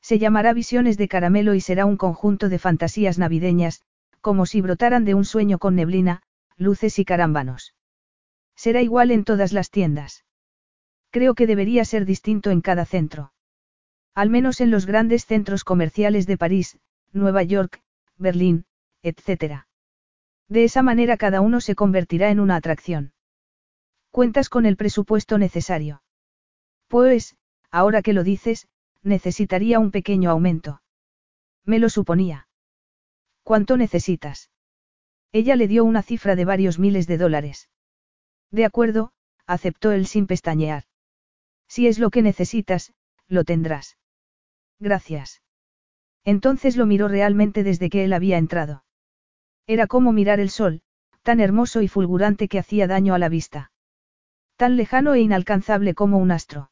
Se 0.00 0.18
llamará 0.18 0.52
Visiones 0.52 0.98
de 0.98 1.08
Caramelo 1.08 1.54
y 1.54 1.60
será 1.60 1.84
un 1.84 1.96
conjunto 1.96 2.48
de 2.48 2.58
fantasías 2.58 3.18
navideñas, 3.18 3.82
como 4.20 4.46
si 4.46 4.60
brotaran 4.60 5.04
de 5.04 5.14
un 5.14 5.24
sueño 5.24 5.58
con 5.58 5.76
neblina, 5.76 6.22
luces 6.56 6.98
y 6.98 7.04
carámbanos. 7.04 7.74
Será 8.56 8.82
igual 8.82 9.10
en 9.10 9.24
todas 9.24 9.52
las 9.52 9.70
tiendas. 9.70 10.24
Creo 11.10 11.34
que 11.34 11.46
debería 11.46 11.84
ser 11.84 12.04
distinto 12.04 12.50
en 12.50 12.62
cada 12.62 12.84
centro. 12.84 13.32
Al 14.16 14.30
menos 14.30 14.62
en 14.62 14.70
los 14.70 14.86
grandes 14.86 15.26
centros 15.26 15.62
comerciales 15.62 16.26
de 16.26 16.38
París, 16.38 16.78
Nueva 17.12 17.42
York, 17.42 17.82
Berlín, 18.16 18.64
etc. 19.02 19.66
De 20.48 20.64
esa 20.64 20.82
manera 20.82 21.18
cada 21.18 21.42
uno 21.42 21.60
se 21.60 21.74
convertirá 21.74 22.30
en 22.30 22.40
una 22.40 22.56
atracción. 22.56 23.12
¿Cuentas 24.10 24.48
con 24.48 24.64
el 24.64 24.78
presupuesto 24.78 25.36
necesario? 25.36 26.02
Pues, 26.88 27.36
ahora 27.70 28.00
que 28.00 28.14
lo 28.14 28.24
dices, 28.24 28.68
necesitaría 29.02 29.78
un 29.78 29.90
pequeño 29.90 30.30
aumento. 30.30 30.80
Me 31.66 31.78
lo 31.78 31.90
suponía. 31.90 32.48
¿Cuánto 33.42 33.76
necesitas? 33.76 34.50
Ella 35.30 35.56
le 35.56 35.68
dio 35.68 35.84
una 35.84 36.00
cifra 36.00 36.36
de 36.36 36.46
varios 36.46 36.78
miles 36.78 37.06
de 37.06 37.18
dólares. 37.18 37.68
De 38.50 38.64
acuerdo, 38.64 39.12
aceptó 39.46 39.92
él 39.92 40.06
sin 40.06 40.26
pestañear. 40.26 40.84
Si 41.68 41.86
es 41.86 41.98
lo 41.98 42.08
que 42.08 42.22
necesitas, 42.22 42.94
lo 43.28 43.44
tendrás. 43.44 43.98
Gracias. 44.78 45.42
Entonces 46.24 46.76
lo 46.76 46.86
miró 46.86 47.08
realmente 47.08 47.62
desde 47.62 47.88
que 47.88 48.04
él 48.04 48.12
había 48.12 48.38
entrado. 48.38 48.84
Era 49.66 49.86
como 49.86 50.12
mirar 50.12 50.40
el 50.40 50.50
sol, 50.50 50.82
tan 51.22 51.40
hermoso 51.40 51.82
y 51.82 51.88
fulgurante 51.88 52.48
que 52.48 52.58
hacía 52.58 52.86
daño 52.86 53.14
a 53.14 53.18
la 53.18 53.28
vista. 53.28 53.72
Tan 54.56 54.76
lejano 54.76 55.14
e 55.14 55.20
inalcanzable 55.20 55.94
como 55.94 56.18
un 56.18 56.30
astro. 56.30 56.70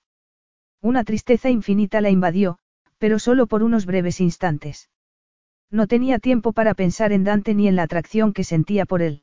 Una 0.80 1.04
tristeza 1.04 1.50
infinita 1.50 2.00
la 2.00 2.10
invadió, 2.10 2.58
pero 2.98 3.18
solo 3.18 3.46
por 3.46 3.62
unos 3.62 3.86
breves 3.86 4.20
instantes. 4.20 4.90
No 5.70 5.86
tenía 5.86 6.18
tiempo 6.18 6.52
para 6.52 6.74
pensar 6.74 7.12
en 7.12 7.24
Dante 7.24 7.54
ni 7.54 7.68
en 7.68 7.76
la 7.76 7.82
atracción 7.82 8.32
que 8.32 8.44
sentía 8.44 8.86
por 8.86 9.02
él. 9.02 9.22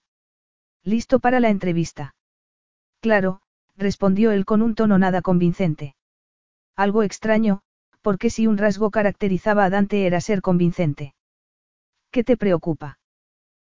¿Listo 0.84 1.20
para 1.20 1.40
la 1.40 1.50
entrevista? 1.50 2.16
Claro, 3.00 3.42
respondió 3.78 4.32
él 4.32 4.46
con 4.46 4.62
un 4.62 4.76
tono 4.76 4.98
nada 4.98 5.22
convincente. 5.22 5.96
Algo 6.76 7.04
extraño, 7.04 7.62
porque 8.02 8.30
si 8.30 8.48
un 8.48 8.58
rasgo 8.58 8.92
caracterizaba 8.92 9.66
a 9.66 9.70
Dante 9.70 10.06
era 10.06 10.22
ser 10.22 10.42
convincente. 10.42 11.14
¿Qué 12.12 12.24
te 12.24 12.38
preocupa? 12.38 13.00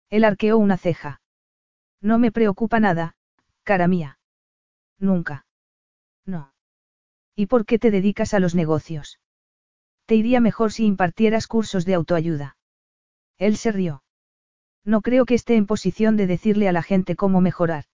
Él 0.10 0.24
arqueó 0.24 0.58
una 0.58 0.78
ceja. 0.78 1.22
No 2.02 2.18
me 2.18 2.32
preocupa 2.32 2.80
nada, 2.80 3.16
cara 3.64 3.88
mía. 3.88 4.20
Nunca. 4.98 5.46
No. 6.26 6.54
¿Y 7.36 7.46
por 7.46 7.66
qué 7.66 7.80
te 7.80 7.92
dedicas 7.92 8.34
a 8.34 8.40
los 8.40 8.56
negocios? 8.56 9.20
Te 10.06 10.16
iría 10.16 10.42
mejor 10.42 10.72
si 10.72 10.86
impartieras 10.86 11.48
cursos 11.48 11.86
de 11.86 11.94
autoayuda. 11.94 12.58
Él 13.38 13.58
se 13.58 13.72
rió. 13.72 14.04
No 14.84 15.02
creo 15.02 15.26
que 15.26 15.36
esté 15.36 15.56
en 15.56 15.68
posición 15.68 16.18
de 16.18 16.28
decirle 16.28 16.68
a 16.68 16.72
la 16.72 16.84
gente 16.84 17.16
cómo 17.16 17.40
mejorar. 17.42 17.86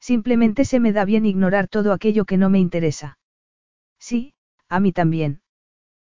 Simplemente 0.00 0.64
se 0.64 0.80
me 0.80 0.92
da 0.92 1.04
bien 1.04 1.26
ignorar 1.26 1.68
todo 1.68 1.92
aquello 1.92 2.24
que 2.24 2.36
no 2.36 2.50
me 2.50 2.58
interesa. 2.58 3.18
Sí, 3.98 4.34
a 4.68 4.80
mí 4.80 4.92
también. 4.92 5.42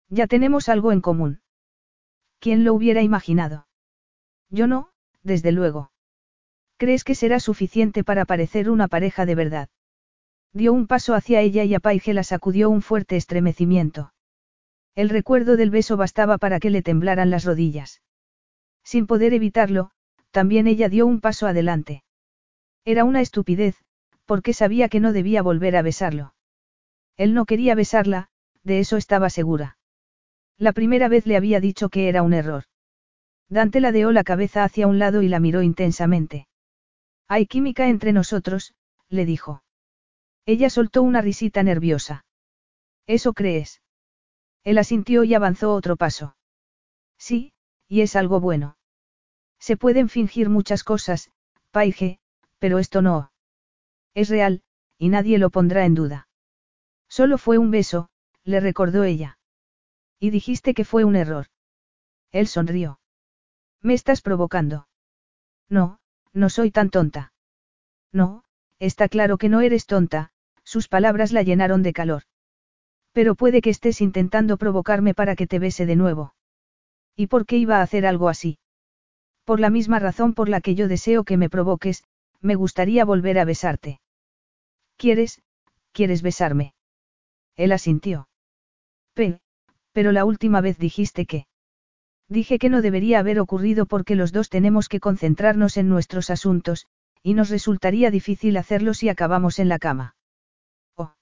Ya 0.08 0.26
tenemos 0.26 0.68
algo 0.68 0.92
en 0.92 1.00
común. 1.00 1.40
¿Quién 2.38 2.64
lo 2.64 2.74
hubiera 2.74 3.02
imaginado? 3.02 3.66
Yo 4.50 4.66
no, 4.66 4.90
desde 5.22 5.52
luego. 5.52 5.90
¿Crees 6.76 7.04
que 7.04 7.14
será 7.14 7.40
suficiente 7.40 8.04
para 8.04 8.24
parecer 8.24 8.70
una 8.70 8.86
pareja 8.86 9.26
de 9.26 9.34
verdad? 9.34 9.68
Dio 10.52 10.72
un 10.72 10.86
paso 10.86 11.14
hacia 11.14 11.40
ella 11.40 11.64
y 11.64 11.74
a 11.74 11.80
Paige 11.80 12.14
la 12.14 12.22
sacudió 12.22 12.70
un 12.70 12.82
fuerte 12.82 13.16
estremecimiento. 13.16 14.12
El 14.94 15.08
recuerdo 15.08 15.56
del 15.56 15.70
beso 15.70 15.96
bastaba 15.96 16.38
para 16.38 16.60
que 16.60 16.70
le 16.70 16.82
temblaran 16.82 17.30
las 17.30 17.44
rodillas. 17.44 18.02
Sin 18.84 19.06
poder 19.06 19.34
evitarlo, 19.34 19.90
también 20.30 20.66
ella 20.66 20.88
dio 20.88 21.06
un 21.06 21.20
paso 21.20 21.46
adelante. 21.46 22.04
Era 22.84 23.04
una 23.04 23.20
estupidez, 23.20 23.76
porque 24.24 24.52
sabía 24.52 24.88
que 24.88 25.00
no 25.00 25.12
debía 25.12 25.42
volver 25.42 25.76
a 25.76 25.82
besarlo. 25.82 26.34
Él 27.16 27.34
no 27.34 27.46
quería 27.46 27.74
besarla, 27.74 28.28
de 28.62 28.78
eso 28.78 28.96
estaba 28.96 29.28
segura. 29.30 29.76
La 30.58 30.72
primera 30.72 31.08
vez 31.08 31.26
le 31.26 31.36
había 31.36 31.60
dicho 31.60 31.88
que 31.88 32.08
era 32.08 32.22
un 32.22 32.32
error. 32.32 32.64
Dante 33.48 33.80
ladeó 33.80 34.10
la 34.10 34.24
cabeza 34.24 34.64
hacia 34.64 34.86
un 34.86 34.98
lado 34.98 35.22
y 35.22 35.28
la 35.28 35.38
miró 35.38 35.62
intensamente. 35.62 36.48
Hay 37.28 37.46
química 37.46 37.88
entre 37.88 38.12
nosotros, 38.12 38.74
le 39.08 39.24
dijo. 39.24 39.62
Ella 40.46 40.70
soltó 40.70 41.02
una 41.02 41.20
risita 41.20 41.62
nerviosa. 41.62 42.24
¿Eso 43.06 43.32
crees? 43.32 43.82
Él 44.64 44.78
asintió 44.78 45.24
y 45.24 45.34
avanzó 45.34 45.74
otro 45.74 45.96
paso. 45.96 46.36
Sí, 47.18 47.52
y 47.88 48.00
es 48.00 48.16
algo 48.16 48.40
bueno. 48.40 48.76
Se 49.58 49.76
pueden 49.76 50.08
fingir 50.08 50.48
muchas 50.48 50.84
cosas, 50.84 51.30
Paige, 51.70 52.18
pero 52.58 52.78
esto 52.78 53.02
no. 53.02 53.32
Es 54.14 54.28
real, 54.28 54.62
y 54.98 55.08
nadie 55.08 55.38
lo 55.38 55.50
pondrá 55.50 55.84
en 55.84 55.94
duda. 55.94 56.28
Solo 57.08 57.38
fue 57.38 57.58
un 57.58 57.70
beso, 57.70 58.08
le 58.44 58.60
recordó 58.60 59.04
ella. 59.04 59.38
Y 60.18 60.30
dijiste 60.30 60.74
que 60.74 60.84
fue 60.84 61.05
un 61.05 61.16
error. 61.16 61.47
Él 62.32 62.47
sonrió. 62.47 63.01
¿Me 63.82 63.94
estás 63.94 64.22
provocando? 64.22 64.88
No, 65.68 65.98
no 66.32 66.48
soy 66.48 66.70
tan 66.70 66.90
tonta. 66.90 67.32
No, 68.12 68.44
está 68.78 69.09
claro 69.09 69.38
que 69.38 69.48
no 69.48 69.60
eres 69.60 69.86
tonta, 69.86 70.30
sus 70.64 70.88
palabras 70.88 71.32
la 71.32 71.43
llenaron 71.43 71.82
de 71.82 71.93
calor. 71.93 72.22
Pero 73.12 73.34
puede 73.34 73.60
que 73.60 73.70
estés 73.70 74.01
intentando 74.01 74.56
provocarme 74.56 75.14
para 75.14 75.36
que 75.36 75.47
te 75.47 75.59
bese 75.59 75.86
de 75.86 75.97
nuevo. 75.97 76.34
¿Y 77.14 77.28
por 77.28 77.47
qué 77.47 77.56
iba 77.56 77.78
a 77.78 77.82
hacer 77.82 78.05
algo 78.06 78.28
así? 78.28 78.59
Por 79.44 79.60
la 79.60 79.70
misma 79.70 79.98
razón 79.98 80.34
por 80.34 80.48
la 80.48 80.60
que 80.60 80.74
yo 80.74 80.88
deseo 80.88 81.24
que 81.24 81.36
me 81.36 81.48
provoques, 81.48 82.05
me 82.40 82.55
gustaría 82.55 83.05
volver 83.05 83.38
a 83.38 83.44
besarte. 83.44 84.01
¿Quieres, 84.97 85.40
quieres 85.93 86.22
besarme? 86.22 86.74
Él 87.55 87.72
asintió. 87.72 88.28
P, 89.14 89.40
pero 89.97 90.12
la 90.12 90.27
última 90.27 90.60
vez 90.60 90.77
dijiste 90.77 91.24
que... 91.24 91.47
Dije 92.28 92.59
que 92.59 92.68
no 92.68 92.82
debería 92.82 93.18
haber 93.18 93.40
ocurrido 93.40 93.86
porque 93.86 94.14
los 94.14 94.31
dos 94.31 94.51
tenemos 94.51 94.90
que 94.90 95.01
concentrarnos 95.01 95.78
en 95.78 95.89
nuestros 95.89 96.28
asuntos, 96.28 96.86
y 97.23 97.32
nos 97.32 97.48
resultaría 97.48 98.10
difícil 98.10 98.59
hacerlo 98.59 98.93
si 98.93 99.09
acabamos 99.09 99.59
en 99.59 99.70
la 99.70 99.78
cama. 99.78 100.14
Oh. 100.97 101.14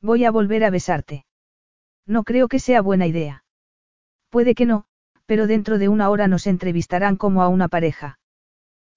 Voy 0.00 0.24
a 0.24 0.30
volver 0.30 0.62
a 0.62 0.70
besarte. 0.70 1.24
No 2.06 2.22
creo 2.22 2.46
que 2.46 2.60
sea 2.60 2.82
buena 2.82 3.08
idea. 3.08 3.42
Puede 4.30 4.54
que 4.54 4.64
no, 4.64 4.84
pero 5.26 5.48
dentro 5.48 5.76
de 5.78 5.88
una 5.88 6.08
hora 6.08 6.28
nos 6.28 6.46
entrevistarán 6.46 7.16
como 7.16 7.42
a 7.42 7.48
una 7.48 7.66
pareja. 7.66 8.20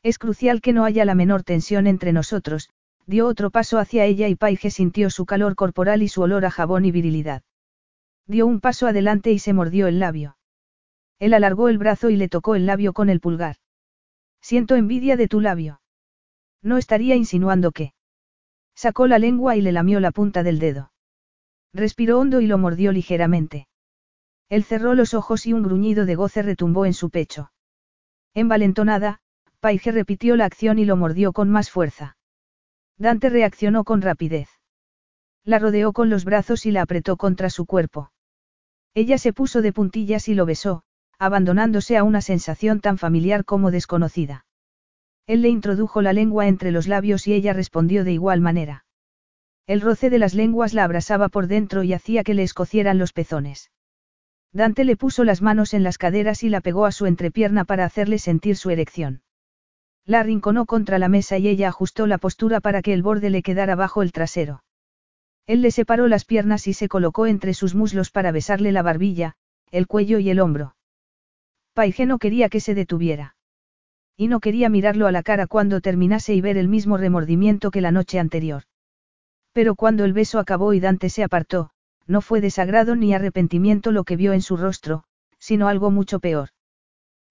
Es 0.04 0.20
crucial 0.20 0.62
que 0.62 0.74
no 0.74 0.86
haya 0.86 1.06
la 1.06 1.16
menor 1.16 1.42
tensión 1.42 1.88
entre 1.88 2.14
nosotros, 2.14 2.70
dio 3.08 3.26
otro 3.26 3.50
paso 3.50 3.80
hacia 3.80 4.06
ella 4.06 4.28
y 4.28 4.36
Paige 4.36 4.70
sintió 4.70 5.10
su 5.10 5.26
calor 5.26 5.56
corporal 5.56 6.04
y 6.04 6.08
su 6.08 6.22
olor 6.22 6.46
a 6.46 6.52
jabón 6.52 6.86
y 6.86 6.92
virilidad. 6.92 7.42
Dio 8.28 8.46
un 8.48 8.60
paso 8.60 8.88
adelante 8.88 9.32
y 9.32 9.40
se 9.40 9.54
mordió 9.54 9.88
el 9.88 10.00
labio. 10.00 10.38
Él 11.20 11.34
alargó 11.34 11.70
el 11.70 11.78
brazo 11.78 12.10
y 12.10 12.16
le 12.16 12.30
tocó 12.30 12.56
el 12.56 12.66
labio 12.66 12.94
con 12.94 13.10
el 13.10 13.20
pulgar. 13.20 13.58
Siento 14.42 14.76
envidia 14.76 15.18
de 15.18 15.28
tu 15.28 15.40
labio. 15.40 15.82
No 16.64 16.78
estaría 16.78 17.16
insinuando 17.16 17.72
que. 17.72 17.94
Sacó 18.76 19.08
la 19.08 19.20
lengua 19.20 19.56
y 19.56 19.62
le 19.62 19.72
lamió 19.72 20.00
la 20.00 20.12
punta 20.12 20.44
del 20.44 20.60
dedo. 20.60 20.92
Respiró 21.74 22.20
hondo 22.20 22.42
y 22.42 22.48
lo 22.48 22.58
mordió 22.58 22.92
ligeramente. 22.92 23.68
Él 24.50 24.64
cerró 24.64 24.96
los 24.96 25.14
ojos 25.14 25.46
y 25.46 25.54
un 25.54 25.64
gruñido 25.64 26.06
de 26.06 26.16
goce 26.16 26.42
retumbó 26.42 26.86
en 26.86 26.94
su 26.94 27.10
pecho. 27.10 27.52
Envalentonada, 28.34 29.20
Paige 29.60 29.92
repitió 29.92 30.36
la 30.36 30.46
acción 30.46 30.80
y 30.80 30.86
lo 30.86 30.96
mordió 30.98 31.34
con 31.34 31.50
más 31.50 31.70
fuerza. 31.70 32.18
Dante 32.98 33.30
reaccionó 33.30 33.84
con 33.84 34.02
rapidez. 34.02 34.50
La 35.44 35.60
rodeó 35.60 35.94
con 35.94 36.10
los 36.10 36.26
brazos 36.26 36.66
y 36.66 36.72
la 36.72 36.82
apretó 36.82 37.18
contra 37.18 37.50
su 37.50 37.66
cuerpo. 37.66 38.11
Ella 38.94 39.18
se 39.18 39.34
puso 39.34 39.62
de 39.62 39.72
puntillas 39.72 40.28
y 40.28 40.36
lo 40.36 40.46
besó, 40.46 40.84
abandonándose 41.18 41.98
a 41.98 42.04
una 42.04 42.22
sensación 42.22 42.82
tan 42.82 42.98
familiar 42.98 43.46
como 43.46 43.72
desconocida. 43.72 44.46
Él 45.28 45.42
le 45.42 45.50
introdujo 45.50 46.02
la 46.02 46.14
lengua 46.14 46.48
entre 46.48 46.72
los 46.72 46.88
labios 46.88 47.28
y 47.28 47.34
ella 47.34 47.54
respondió 47.54 48.04
de 48.04 48.12
igual 48.12 48.42
manera. 48.42 48.86
El 49.68 49.82
roce 49.82 50.10
de 50.10 50.20
las 50.20 50.34
lenguas 50.34 50.74
la 50.74 50.84
abrasaba 50.84 51.30
por 51.30 51.48
dentro 51.48 51.84
y 51.84 51.94
hacía 51.94 52.24
que 52.24 52.34
le 52.34 52.44
escocieran 52.44 52.98
los 52.98 53.14
pezones. 53.14 53.72
Dante 54.52 54.84
le 54.84 54.98
puso 54.98 55.24
las 55.24 55.42
manos 55.42 55.74
en 55.74 55.84
las 55.84 55.98
caderas 55.98 56.44
y 56.44 56.50
la 56.50 56.60
pegó 56.60 56.86
a 56.86 56.92
su 56.92 57.06
entrepierna 57.06 57.64
para 57.64 57.86
hacerle 57.86 58.20
sentir 58.20 58.58
su 58.58 58.70
erección. 58.70 59.22
La 60.06 60.20
arrinconó 60.20 60.66
contra 60.66 61.00
la 61.00 61.08
mesa 61.08 61.38
y 61.38 61.48
ella 61.48 61.70
ajustó 61.70 62.08
la 62.08 62.18
postura 62.18 62.60
para 62.60 62.82
que 62.82 62.94
el 62.94 63.04
borde 63.04 63.30
le 63.30 63.44
quedara 63.44 63.76
bajo 63.76 64.02
el 64.02 64.12
trasero. 64.12 64.64
Él 65.48 65.62
le 65.62 65.72
separó 65.72 66.08
las 66.08 66.26
piernas 66.26 66.68
y 66.68 66.74
se 66.74 66.88
colocó 66.88 67.28
entre 67.28 67.54
sus 67.54 67.76
muslos 67.76 68.12
para 68.12 68.32
besarle 68.32 68.72
la 68.72 68.84
barbilla, 68.84 69.36
el 69.72 69.88
cuello 69.88 70.20
y 70.20 70.30
el 70.30 70.40
hombro. 70.40 70.76
Paige 71.74 72.06
no 72.06 72.20
quería 72.20 72.50
que 72.50 72.60
se 72.60 72.76
detuviera. 72.76 73.36
Y 74.18 74.28
no 74.28 74.40
quería 74.40 74.70
mirarlo 74.70 75.08
a 75.08 75.12
la 75.12 75.24
cara 75.24 75.48
cuando 75.48 75.82
terminase 75.82 76.34
y 76.36 76.42
ver 76.42 76.58
el 76.58 76.68
mismo 76.68 76.98
remordimiento 76.98 77.72
que 77.72 77.82
la 77.82 77.92
noche 77.92 78.20
anterior. 78.20 78.64
Pero 79.54 79.76
cuando 79.76 80.06
el 80.06 80.14
beso 80.14 80.38
acabó 80.40 80.74
y 80.74 80.80
Dante 80.80 81.10
se 81.10 81.24
apartó, 81.24 81.72
no 82.08 82.22
fue 82.22 82.42
desagrado 82.42 82.96
ni 82.96 83.14
arrepentimiento 83.14 83.92
lo 83.92 84.04
que 84.04 84.18
vio 84.18 84.34
en 84.34 84.42
su 84.42 84.58
rostro, 84.58 85.06
sino 85.40 85.68
algo 85.68 85.92
mucho 85.92 86.20
peor. 86.20 86.50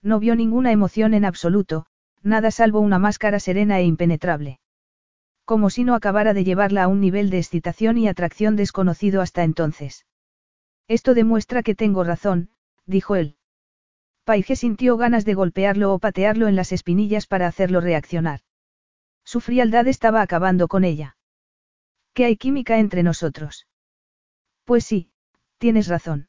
No 0.03 0.19
vio 0.19 0.35
ninguna 0.35 0.73
emoción 0.73 1.15
en 1.15 1.25
absoluto, 1.25 1.87
nada 2.23 2.51
salvo 2.51 2.81
una 2.81 2.99
máscara 2.99 3.39
serena 3.41 3.79
e 3.79 3.85
impenetrable 3.85 4.60
como 5.51 5.69
si 5.69 5.83
no 5.83 5.97
acabara 5.97 6.33
de 6.33 6.45
llevarla 6.45 6.85
a 6.85 6.87
un 6.87 7.01
nivel 7.01 7.29
de 7.29 7.39
excitación 7.39 7.99
y 7.99 8.07
atracción 8.07 8.55
desconocido 8.55 9.21
hasta 9.21 9.43
entonces. 9.43 10.07
Esto 10.87 11.13
demuestra 11.13 11.65
que 11.65 11.75
tengo 11.75 12.05
razón, 12.05 12.51
dijo 12.87 13.17
él. 13.17 13.35
Paige 14.23 14.55
sintió 14.55 14.97
ganas 14.97 15.25
de 15.25 15.35
golpearlo 15.35 15.93
o 15.93 15.99
patearlo 15.99 16.47
en 16.47 16.55
las 16.55 16.71
espinillas 16.71 17.27
para 17.27 17.49
hacerlo 17.49 17.81
reaccionar. 17.81 18.43
Su 19.25 19.41
frialdad 19.41 19.89
estaba 19.89 20.23
acabando 20.23 20.69
con 20.69 20.85
ella. 20.85 21.17
¿Que 22.15 22.27
hay 22.27 22.37
química 22.37 22.79
entre 22.79 23.03
nosotros? 23.03 23.67
Pues 24.65 24.85
sí, 24.85 25.11
tienes 25.59 25.89
razón. 25.89 26.29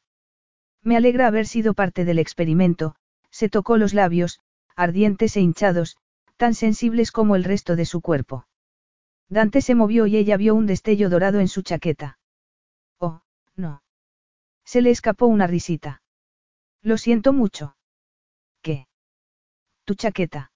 Me 0.81 0.97
alegra 0.97 1.27
haber 1.27 1.45
sido 1.45 1.75
parte 1.75 2.05
del 2.05 2.17
experimento, 2.17 2.95
se 3.29 3.49
tocó 3.49 3.77
los 3.77 3.93
labios, 3.93 4.39
ardientes 4.75 5.37
e 5.37 5.41
hinchados, 5.41 5.97
tan 6.37 6.55
sensibles 6.55 7.11
como 7.11 7.35
el 7.35 7.43
resto 7.43 7.75
de 7.75 7.85
su 7.85 8.01
cuerpo. 8.01 8.47
Dante 9.31 9.61
se 9.61 9.75
movió 9.75 10.07
y 10.07 10.17
ella 10.17 10.35
vio 10.35 10.53
un 10.55 10.65
destello 10.65 11.09
dorado 11.09 11.39
en 11.39 11.47
su 11.47 11.61
chaqueta. 11.61 12.19
Oh, 12.99 13.21
no. 13.55 13.81
Se 14.65 14.81
le 14.81 14.91
escapó 14.91 15.25
una 15.25 15.47
risita. 15.47 16.01
Lo 16.81 16.97
siento 16.97 17.31
mucho. 17.31 17.77
¿Qué? 18.61 18.87
Tu 19.85 19.95
chaqueta. 19.95 20.51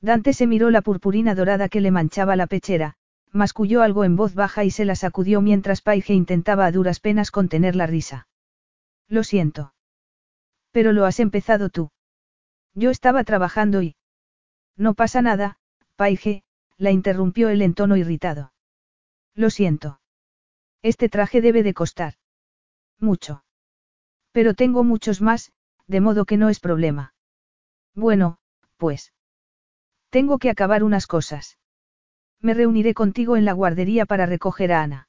Dante 0.00 0.32
se 0.32 0.46
miró 0.46 0.70
la 0.70 0.80
purpurina 0.80 1.34
dorada 1.34 1.68
que 1.68 1.82
le 1.82 1.90
manchaba 1.90 2.36
la 2.36 2.46
pechera, 2.46 2.96
masculló 3.32 3.82
algo 3.82 4.04
en 4.04 4.16
voz 4.16 4.34
baja 4.34 4.64
y 4.64 4.70
se 4.70 4.86
la 4.86 4.96
sacudió 4.96 5.42
mientras 5.42 5.82
Paige 5.82 6.14
intentaba 6.14 6.64
a 6.64 6.72
duras 6.72 7.00
penas 7.00 7.30
contener 7.30 7.76
la 7.76 7.86
risa. 7.86 8.28
Lo 9.08 9.24
siento. 9.24 9.74
Pero 10.70 10.92
lo 10.92 11.04
has 11.04 11.20
empezado 11.20 11.68
tú. 11.68 11.90
Yo 12.72 12.88
estaba 12.88 13.24
trabajando 13.24 13.82
y... 13.82 13.94
No 14.74 14.94
pasa 14.94 15.20
nada, 15.20 15.58
Paige, 15.96 16.44
la 16.80 16.90
interrumpió 16.90 17.50
él 17.50 17.60
en 17.60 17.74
tono 17.74 17.98
irritado. 17.98 18.54
Lo 19.34 19.50
siento. 19.50 20.00
Este 20.80 21.10
traje 21.10 21.42
debe 21.42 21.62
de 21.62 21.74
costar. 21.74 22.14
Mucho. 22.98 23.44
Pero 24.32 24.54
tengo 24.54 24.82
muchos 24.82 25.20
más, 25.20 25.52
de 25.86 26.00
modo 26.00 26.24
que 26.24 26.38
no 26.38 26.48
es 26.48 26.58
problema. 26.58 27.12
Bueno, 27.94 28.38
pues. 28.78 29.12
Tengo 30.08 30.38
que 30.38 30.48
acabar 30.48 30.82
unas 30.82 31.06
cosas. 31.06 31.58
Me 32.40 32.54
reuniré 32.54 32.94
contigo 32.94 33.36
en 33.36 33.44
la 33.44 33.52
guardería 33.52 34.06
para 34.06 34.24
recoger 34.24 34.72
a 34.72 34.82
Ana. 34.82 35.08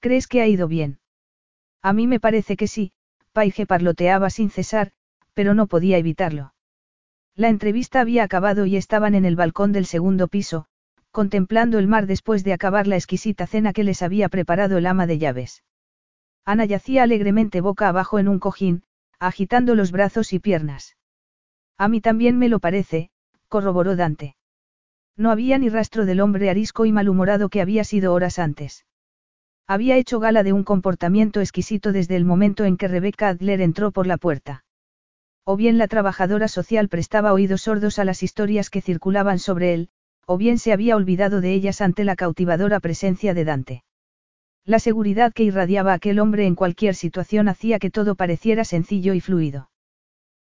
¿Crees 0.00 0.26
que 0.26 0.42
ha 0.42 0.46
ido 0.46 0.68
bien? 0.68 1.00
A 1.80 1.94
mí 1.94 2.06
me 2.06 2.20
parece 2.20 2.58
que 2.58 2.68
sí, 2.68 2.92
Paige 3.32 3.64
parloteaba 3.64 4.28
sin 4.28 4.50
cesar, 4.50 4.92
pero 5.32 5.54
no 5.54 5.68
podía 5.68 5.96
evitarlo. 5.96 6.52
La 7.36 7.50
entrevista 7.50 8.00
había 8.00 8.24
acabado 8.24 8.64
y 8.64 8.76
estaban 8.76 9.14
en 9.14 9.26
el 9.26 9.36
balcón 9.36 9.70
del 9.72 9.84
segundo 9.84 10.26
piso, 10.26 10.66
contemplando 11.10 11.78
el 11.78 11.86
mar 11.86 12.06
después 12.06 12.44
de 12.44 12.54
acabar 12.54 12.86
la 12.86 12.96
exquisita 12.96 13.46
cena 13.46 13.74
que 13.74 13.84
les 13.84 14.00
había 14.00 14.30
preparado 14.30 14.78
el 14.78 14.86
ama 14.86 15.06
de 15.06 15.18
llaves. 15.18 15.62
Ana 16.46 16.64
yacía 16.64 17.02
alegremente 17.02 17.60
boca 17.60 17.88
abajo 17.88 18.18
en 18.18 18.28
un 18.28 18.38
cojín, 18.38 18.84
agitando 19.18 19.74
los 19.74 19.92
brazos 19.92 20.32
y 20.32 20.38
piernas. 20.38 20.96
A 21.76 21.88
mí 21.88 22.00
también 22.00 22.38
me 22.38 22.48
lo 22.48 22.58
parece, 22.58 23.10
corroboró 23.48 23.96
Dante. 23.96 24.36
No 25.16 25.30
había 25.30 25.58
ni 25.58 25.68
rastro 25.68 26.06
del 26.06 26.20
hombre 26.20 26.48
arisco 26.48 26.86
y 26.86 26.92
malhumorado 26.92 27.50
que 27.50 27.60
había 27.60 27.84
sido 27.84 28.14
horas 28.14 28.38
antes. 28.38 28.86
Había 29.66 29.96
hecho 29.96 30.20
gala 30.20 30.42
de 30.42 30.52
un 30.52 30.64
comportamiento 30.64 31.40
exquisito 31.40 31.92
desde 31.92 32.16
el 32.16 32.24
momento 32.24 32.64
en 32.64 32.76
que 32.76 32.88
Rebecca 32.88 33.28
Adler 33.28 33.60
entró 33.60 33.90
por 33.90 34.06
la 34.06 34.16
puerta. 34.16 34.65
O 35.48 35.56
bien 35.56 35.78
la 35.78 35.86
trabajadora 35.86 36.48
social 36.48 36.88
prestaba 36.88 37.32
oídos 37.32 37.62
sordos 37.62 38.00
a 38.00 38.04
las 38.04 38.24
historias 38.24 38.68
que 38.68 38.82
circulaban 38.82 39.38
sobre 39.38 39.74
él, 39.74 39.90
o 40.26 40.36
bien 40.36 40.58
se 40.58 40.72
había 40.72 40.96
olvidado 40.96 41.40
de 41.40 41.54
ellas 41.54 41.80
ante 41.80 42.02
la 42.02 42.16
cautivadora 42.16 42.80
presencia 42.80 43.32
de 43.32 43.44
Dante. 43.44 43.84
La 44.64 44.80
seguridad 44.80 45.32
que 45.32 45.44
irradiaba 45.44 45.92
aquel 45.92 46.18
hombre 46.18 46.46
en 46.46 46.56
cualquier 46.56 46.96
situación 46.96 47.48
hacía 47.48 47.78
que 47.78 47.92
todo 47.92 48.16
pareciera 48.16 48.64
sencillo 48.64 49.14
y 49.14 49.20
fluido. 49.20 49.70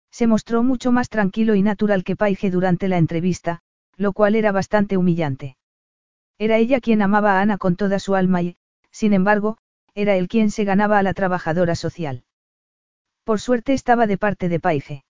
Se 0.10 0.26
mostró 0.26 0.64
mucho 0.64 0.92
más 0.92 1.10
tranquilo 1.10 1.54
y 1.54 1.62
natural 1.62 2.04
que 2.04 2.16
Paige 2.16 2.50
durante 2.50 2.88
la 2.88 2.98
entrevista, 2.98 3.62
lo 3.98 4.12
cual 4.12 4.34
era 4.34 4.52
bastante 4.52 4.98
humillante. 4.98 5.56
Era 6.40 6.58
ella 6.58 6.80
quien 6.82 7.04
amaba 7.04 7.38
a 7.38 7.42
Ana 7.42 7.60
con 7.60 7.76
toda 7.76 8.00
su 8.00 8.16
alma 8.16 8.42
y, 8.42 8.58
sin 8.90 9.14
embargo, 9.14 9.60
era 9.94 10.16
él 10.16 10.28
quien 10.28 10.50
se 10.50 10.64
ganaba 10.64 10.98
a 10.98 11.04
la 11.04 11.14
trabajadora 11.14 11.76
social. 11.76 12.24
Por 13.26 13.42
suerte 13.42 13.74
estaba 13.74 14.06
de 14.06 14.20
parte 14.20 14.50
de 14.50 14.60
Paige. 14.60 15.04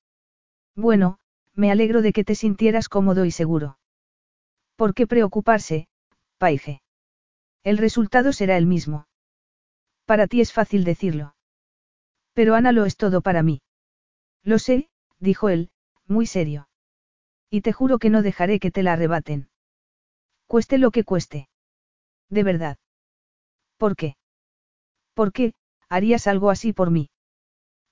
Bueno, 0.73 1.19
me 1.53 1.69
alegro 1.69 2.01
de 2.01 2.13
que 2.13 2.23
te 2.23 2.33
sintieras 2.33 2.87
cómodo 2.87 3.25
y 3.25 3.31
seguro. 3.31 3.77
¿Por 4.77 4.93
qué 4.93 5.05
preocuparse, 5.05 5.89
Paige? 6.37 6.81
El 7.63 7.77
resultado 7.77 8.31
será 8.31 8.55
el 8.55 8.67
mismo. 8.67 9.07
Para 10.05 10.27
ti 10.27 10.39
es 10.39 10.53
fácil 10.53 10.85
decirlo. 10.85 11.35
Pero 12.33 12.55
Ana 12.55 12.71
lo 12.71 12.85
es 12.85 12.95
todo 12.95 13.19
para 13.19 13.43
mí. 13.43 13.61
Lo 14.43 14.59
sé, 14.59 14.89
dijo 15.19 15.49
él, 15.49 15.71
muy 16.07 16.25
serio. 16.25 16.69
Y 17.49 17.61
te 17.61 17.73
juro 17.73 17.99
que 17.99 18.09
no 18.09 18.21
dejaré 18.21 18.61
que 18.61 18.71
te 18.71 18.81
la 18.81 18.93
arrebaten. 18.93 19.49
Cueste 20.47 20.77
lo 20.77 20.91
que 20.91 21.03
cueste. 21.03 21.49
De 22.29 22.43
verdad. 22.43 22.77
¿Por 23.77 23.97
qué? 23.97 24.15
¿Por 25.13 25.33
qué, 25.33 25.53
harías 25.89 26.27
algo 26.27 26.49
así 26.49 26.71
por 26.71 26.91
mí? 26.91 27.09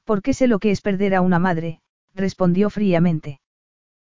¿Por 0.03 0.21
qué 0.21 0.34
sé 0.34 0.47
lo 0.47 0.59
que 0.59 0.71
es 0.71 0.81
perder 0.81 1.15
a 1.15 1.21
una 1.21 1.39
madre? 1.39 1.81
respondió 2.13 2.69
fríamente. 2.69 3.39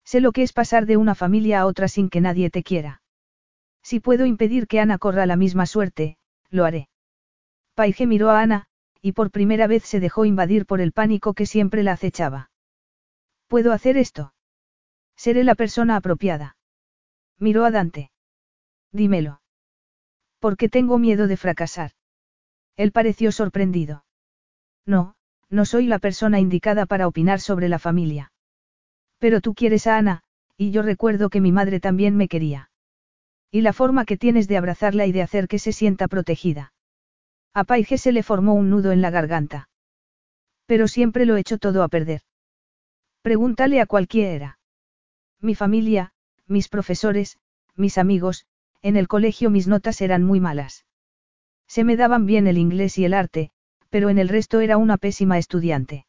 Sé 0.04 0.20
lo 0.20 0.32
que 0.32 0.42
es 0.42 0.52
pasar 0.52 0.86
de 0.86 0.96
una 0.96 1.14
familia 1.14 1.60
a 1.60 1.66
otra 1.66 1.88
sin 1.88 2.10
que 2.10 2.20
nadie 2.20 2.50
te 2.50 2.62
quiera. 2.62 3.02
Si 3.82 4.00
puedo 4.00 4.26
impedir 4.26 4.66
que 4.66 4.80
Ana 4.80 4.98
corra 4.98 5.26
la 5.26 5.36
misma 5.36 5.66
suerte, 5.66 6.18
lo 6.50 6.64
haré. 6.64 6.88
Paige 7.74 8.06
miró 8.06 8.30
a 8.30 8.40
Ana, 8.40 8.66
y 9.00 9.12
por 9.12 9.30
primera 9.30 9.66
vez 9.66 9.84
se 9.84 10.00
dejó 10.00 10.24
invadir 10.24 10.66
por 10.66 10.80
el 10.80 10.92
pánico 10.92 11.34
que 11.34 11.46
siempre 11.46 11.82
la 11.82 11.92
acechaba. 11.92 12.50
¿Puedo 13.46 13.72
hacer 13.72 13.96
esto? 13.96 14.34
Seré 15.16 15.44
la 15.44 15.54
persona 15.54 15.96
apropiada. 15.96 16.56
Miró 17.38 17.64
a 17.64 17.70
Dante. 17.70 18.10
Dímelo. 18.92 19.40
Porque 20.38 20.68
tengo 20.68 20.98
miedo 20.98 21.26
de 21.26 21.36
fracasar. 21.36 21.92
Él 22.76 22.92
pareció 22.92 23.32
sorprendido. 23.32 24.04
No, 24.84 25.15
no 25.50 25.64
soy 25.64 25.86
la 25.86 25.98
persona 25.98 26.40
indicada 26.40 26.86
para 26.86 27.06
opinar 27.06 27.40
sobre 27.40 27.68
la 27.68 27.78
familia. 27.78 28.32
Pero 29.18 29.40
tú 29.40 29.54
quieres 29.54 29.86
a 29.86 29.96
Ana, 29.96 30.22
y 30.56 30.70
yo 30.70 30.82
recuerdo 30.82 31.30
que 31.30 31.40
mi 31.40 31.52
madre 31.52 31.80
también 31.80 32.16
me 32.16 32.28
quería. 32.28 32.70
Y 33.50 33.60
la 33.60 33.72
forma 33.72 34.04
que 34.04 34.16
tienes 34.16 34.48
de 34.48 34.56
abrazarla 34.56 35.06
y 35.06 35.12
de 35.12 35.22
hacer 35.22 35.48
que 35.48 35.58
se 35.58 35.72
sienta 35.72 36.08
protegida. 36.08 36.72
A 37.54 37.64
Paige 37.64 37.96
se 37.98 38.12
le 38.12 38.22
formó 38.22 38.54
un 38.54 38.70
nudo 38.70 38.92
en 38.92 39.00
la 39.00 39.10
garganta. 39.10 39.68
Pero 40.66 40.88
siempre 40.88 41.26
lo 41.26 41.36
he 41.36 41.40
hecho 41.40 41.58
todo 41.58 41.82
a 41.82 41.88
perder. 41.88 42.22
Pregúntale 43.22 43.80
a 43.80 43.86
cualquiera. 43.86 44.58
Mi 45.40 45.54
familia, 45.54 46.12
mis 46.46 46.68
profesores, 46.68 47.38
mis 47.76 47.98
amigos, 47.98 48.46
en 48.82 48.96
el 48.96 49.08
colegio 49.08 49.50
mis 49.50 49.68
notas 49.68 50.00
eran 50.00 50.22
muy 50.22 50.40
malas. 50.40 50.84
Se 51.66 51.84
me 51.84 51.96
daban 51.96 52.26
bien 52.26 52.46
el 52.46 52.58
inglés 52.58 52.98
y 52.98 53.04
el 53.04 53.14
arte, 53.14 53.50
pero 53.90 54.10
en 54.10 54.18
el 54.18 54.28
resto 54.28 54.60
era 54.60 54.76
una 54.76 54.96
pésima 54.96 55.38
estudiante. 55.38 56.06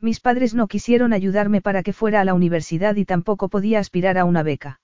Mis 0.00 0.20
padres 0.20 0.54
no 0.54 0.68
quisieron 0.68 1.12
ayudarme 1.12 1.60
para 1.60 1.82
que 1.82 1.92
fuera 1.92 2.20
a 2.20 2.24
la 2.24 2.34
universidad 2.34 2.96
y 2.96 3.04
tampoco 3.04 3.48
podía 3.48 3.80
aspirar 3.80 4.16
a 4.18 4.24
una 4.24 4.42
beca. 4.42 4.80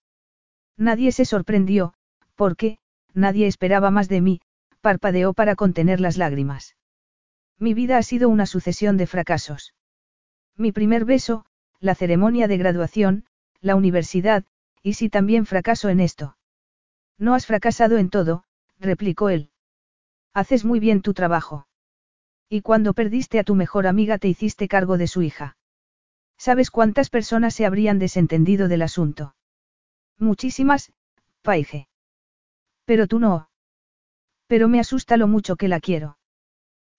Nadie 0.76 1.12
se 1.12 1.24
sorprendió, 1.24 1.94
porque, 2.34 2.78
nadie 3.12 3.46
esperaba 3.46 3.90
más 3.90 4.08
de 4.08 4.20
mí, 4.20 4.40
parpadeó 4.80 5.32
para 5.32 5.54
contener 5.54 6.00
las 6.00 6.16
lágrimas. 6.16 6.76
Mi 7.58 7.74
vida 7.74 7.96
ha 7.96 8.02
sido 8.02 8.28
una 8.28 8.46
sucesión 8.46 8.96
de 8.96 9.06
fracasos. 9.06 9.74
Mi 10.56 10.72
primer 10.72 11.04
beso, 11.04 11.46
la 11.78 11.94
ceremonia 11.94 12.48
de 12.48 12.58
graduación, 12.58 13.24
la 13.60 13.76
universidad, 13.76 14.44
y 14.82 14.94
si 14.94 15.08
también 15.08 15.46
fracaso 15.46 15.88
en 15.88 16.00
esto. 16.00 16.36
No 17.18 17.34
has 17.34 17.46
fracasado 17.46 17.98
en 17.98 18.10
todo, 18.10 18.44
replicó 18.78 19.28
él. 19.30 19.50
Haces 20.32 20.64
muy 20.64 20.80
bien 20.80 21.00
tu 21.00 21.14
trabajo. 21.14 21.66
Y 22.48 22.60
cuando 22.62 22.94
perdiste 22.94 23.38
a 23.38 23.44
tu 23.44 23.54
mejor 23.54 23.86
amiga 23.86 24.18
te 24.18 24.28
hiciste 24.28 24.68
cargo 24.68 24.98
de 24.98 25.06
su 25.06 25.22
hija. 25.22 25.56
¿Sabes 26.36 26.70
cuántas 26.70 27.10
personas 27.10 27.54
se 27.54 27.66
habrían 27.66 27.98
desentendido 27.98 28.68
del 28.68 28.82
asunto? 28.82 29.34
Muchísimas, 30.18 30.92
Paige. 31.42 31.88
Pero 32.84 33.06
tú 33.06 33.18
no. 33.18 33.48
Pero 34.46 34.68
me 34.68 34.80
asusta 34.80 35.16
lo 35.16 35.26
mucho 35.26 35.56
que 35.56 35.68
la 35.68 35.80
quiero. 35.80 36.18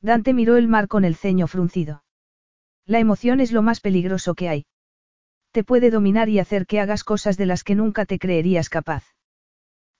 Dante 0.01 0.33
miró 0.33 0.57
el 0.57 0.67
mar 0.67 0.87
con 0.87 1.05
el 1.05 1.15
ceño 1.15 1.47
fruncido. 1.47 2.03
La 2.85 2.99
emoción 2.99 3.39
es 3.39 3.51
lo 3.51 3.61
más 3.61 3.81
peligroso 3.81 4.35
que 4.35 4.49
hay. 4.49 4.65
Te 5.51 5.63
puede 5.63 5.89
dominar 5.89 6.29
y 6.29 6.39
hacer 6.39 6.65
que 6.65 6.79
hagas 6.79 7.03
cosas 7.03 7.37
de 7.37 7.45
las 7.45 7.63
que 7.63 7.75
nunca 7.75 8.05
te 8.05 8.19
creerías 8.19 8.69
capaz. 8.69 9.03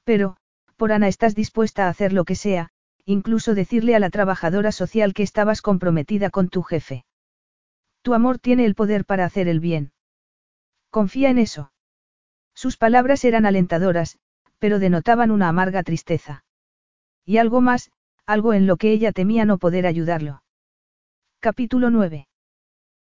Pero, 0.03 0.37
por 0.75 0.91
Ana 0.91 1.07
estás 1.07 1.33
dispuesta 1.33 1.85
a 1.85 1.89
hacer 1.89 2.13
lo 2.13 2.25
que 2.25 2.35
sea, 2.35 2.69
incluso 3.05 3.55
decirle 3.55 3.95
a 3.95 3.99
la 3.99 4.09
trabajadora 4.09 4.71
social 4.71 5.13
que 5.13 5.23
estabas 5.23 5.61
comprometida 5.61 6.29
con 6.29 6.49
tu 6.49 6.63
jefe. 6.63 7.05
Tu 8.01 8.13
amor 8.13 8.39
tiene 8.39 8.65
el 8.65 8.75
poder 8.75 9.05
para 9.05 9.25
hacer 9.25 9.47
el 9.47 9.59
bien. 9.59 9.91
Confía 10.89 11.29
en 11.29 11.37
eso. 11.37 11.71
Sus 12.53 12.77
palabras 12.77 13.25
eran 13.25 13.45
alentadoras, 13.45 14.17
pero 14.59 14.79
denotaban 14.79 15.31
una 15.31 15.49
amarga 15.49 15.83
tristeza. 15.83 16.45
Y 17.25 17.37
algo 17.37 17.61
más, 17.61 17.91
algo 18.25 18.53
en 18.53 18.65
lo 18.65 18.77
que 18.77 18.91
ella 18.91 19.11
temía 19.11 19.45
no 19.45 19.57
poder 19.57 19.85
ayudarlo. 19.85 20.43
Capítulo 21.39 21.89
9. 21.89 22.27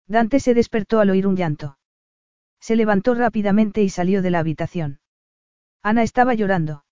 Dante 0.08 0.40
se 0.40 0.54
despertó 0.54 1.00
al 1.00 1.10
oír 1.10 1.28
un 1.28 1.36
llanto. 1.36 1.78
Se 2.60 2.76
levantó 2.76 3.14
rápidamente 3.14 3.84
y 3.84 3.90
salió 3.90 4.22
de 4.22 4.32
la 4.32 4.40
habitación. 4.40 5.00
Ana 5.82 6.04
estaba 6.04 6.34
llorando. 6.34 6.86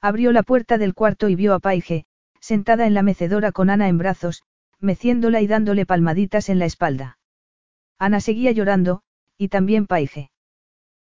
Abrió 0.00 0.32
la 0.32 0.42
puerta 0.42 0.78
del 0.78 0.94
cuarto 0.94 1.28
y 1.28 1.34
vio 1.34 1.54
a 1.54 1.60
Paige, 1.60 2.06
sentada 2.40 2.86
en 2.86 2.94
la 2.94 3.02
mecedora 3.02 3.52
con 3.52 3.70
Ana 3.70 3.88
en 3.88 3.98
brazos, 3.98 4.42
meciéndola 4.80 5.40
y 5.40 5.46
dándole 5.46 5.86
palmaditas 5.86 6.48
en 6.48 6.58
la 6.58 6.66
espalda. 6.66 7.18
Ana 7.98 8.20
seguía 8.20 8.52
llorando, 8.52 9.02
y 9.36 9.48
también 9.48 9.86
Paige. 9.86 10.30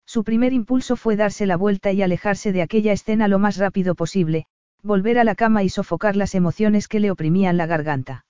Su 0.05 0.25
primer 0.25 0.53
impulso 0.53 0.97
fue 0.97 1.17
darse 1.17 1.47
la 1.47 1.57
vuelta 1.57 1.93
y 1.93 2.03
alejarse 2.03 2.53
de 2.53 2.63
aquella 2.63 2.93
escena 2.93 3.29
lo 3.29 3.39
más 3.39 3.57
rápido 3.57 3.95
posible, 3.95 4.47
volver 4.83 5.19
a 5.19 5.25
la 5.25 5.35
cama 5.35 5.63
y 5.63 5.69
sofocar 5.69 6.17
las 6.17 6.35
emociones 6.35 6.89
que 6.89 7.01
le 7.01 7.11
oprimían 7.11 7.57
la 7.57 7.67
garganta. 7.67 8.27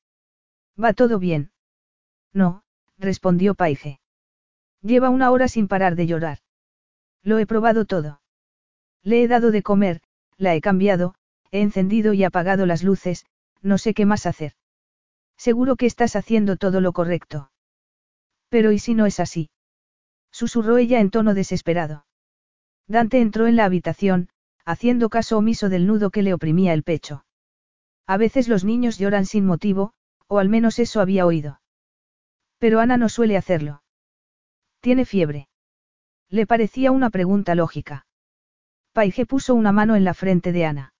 ¿Va 0.82 0.92
todo 0.92 1.18
bien? 1.18 1.50
No, 2.32 2.62
respondió 2.98 3.54
Paige. 3.54 4.00
Lleva 4.82 5.10
una 5.10 5.30
hora 5.30 5.48
sin 5.48 5.68
parar 5.68 5.96
de 5.96 6.06
llorar. 6.06 6.38
Lo 7.22 7.38
he 7.38 7.46
probado 7.46 7.84
todo. 7.84 8.20
Le 9.02 9.22
he 9.22 9.28
dado 9.28 9.50
de 9.50 9.62
comer, 9.62 10.02
la 10.36 10.54
he 10.54 10.60
cambiado, 10.60 11.14
he 11.52 11.60
encendido 11.60 12.14
y 12.14 12.24
apagado 12.24 12.66
las 12.66 12.82
luces, 12.82 13.26
no 13.60 13.78
sé 13.78 13.94
qué 13.94 14.06
más 14.06 14.26
hacer. 14.26 14.54
Seguro 15.36 15.76
que 15.76 15.86
estás 15.86 16.16
haciendo 16.16 16.56
todo 16.56 16.80
lo 16.80 16.92
correcto. 16.92 17.52
Pero 18.48 18.72
¿y 18.72 18.78
si 18.78 18.94
no 18.94 19.06
es 19.06 19.20
así? 19.20 19.50
Susurró 20.32 20.78
ella 20.78 20.98
en 21.00 21.10
tono 21.10 21.34
desesperado. 21.34 22.06
Dante 22.88 23.20
entró 23.20 23.46
en 23.46 23.56
la 23.56 23.64
habitación, 23.64 24.28
haciendo 24.64 25.10
caso 25.10 25.38
omiso 25.38 25.68
del 25.68 25.86
nudo 25.86 26.10
que 26.10 26.22
le 26.22 26.34
oprimía 26.34 26.72
el 26.72 26.82
pecho. 26.82 27.24
A 28.06 28.16
veces 28.16 28.48
los 28.48 28.64
niños 28.64 28.98
lloran 28.98 29.26
sin 29.26 29.46
motivo, 29.46 29.92
o 30.26 30.38
al 30.38 30.48
menos 30.48 30.78
eso 30.78 31.00
había 31.00 31.26
oído. 31.26 31.60
Pero 32.58 32.80
Ana 32.80 32.96
no 32.96 33.08
suele 33.08 33.36
hacerlo. 33.36 33.82
¿Tiene 34.80 35.04
fiebre? 35.04 35.48
Le 36.28 36.46
parecía 36.46 36.92
una 36.92 37.10
pregunta 37.10 37.54
lógica. 37.54 38.06
Paige 38.92 39.26
puso 39.26 39.54
una 39.54 39.72
mano 39.72 39.96
en 39.96 40.04
la 40.04 40.14
frente 40.14 40.52
de 40.52 40.64
Ana. 40.64 40.91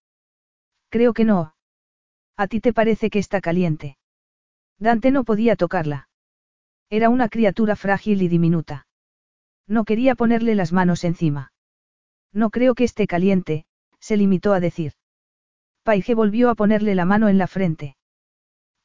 Creo 0.92 1.14
que 1.14 1.24
no. 1.24 1.54
¿A 2.36 2.46
ti 2.48 2.60
te 2.60 2.74
parece 2.74 3.08
que 3.08 3.18
está 3.18 3.40
caliente? 3.40 3.96
Dante 4.78 5.10
no 5.10 5.24
podía 5.24 5.56
tocarla. 5.56 6.10
Era 6.90 7.08
una 7.08 7.30
criatura 7.30 7.76
frágil 7.76 8.20
y 8.20 8.28
diminuta. 8.28 8.86
No 9.66 9.84
quería 9.84 10.14
ponerle 10.14 10.54
las 10.54 10.70
manos 10.70 11.04
encima. 11.04 11.54
No 12.30 12.50
creo 12.50 12.74
que 12.74 12.84
esté 12.84 13.06
caliente, 13.06 13.64
se 14.00 14.18
limitó 14.18 14.52
a 14.52 14.60
decir. 14.60 14.92
Paige 15.82 16.14
volvió 16.14 16.50
a 16.50 16.54
ponerle 16.54 16.94
la 16.94 17.06
mano 17.06 17.30
en 17.30 17.38
la 17.38 17.46
frente. 17.46 17.96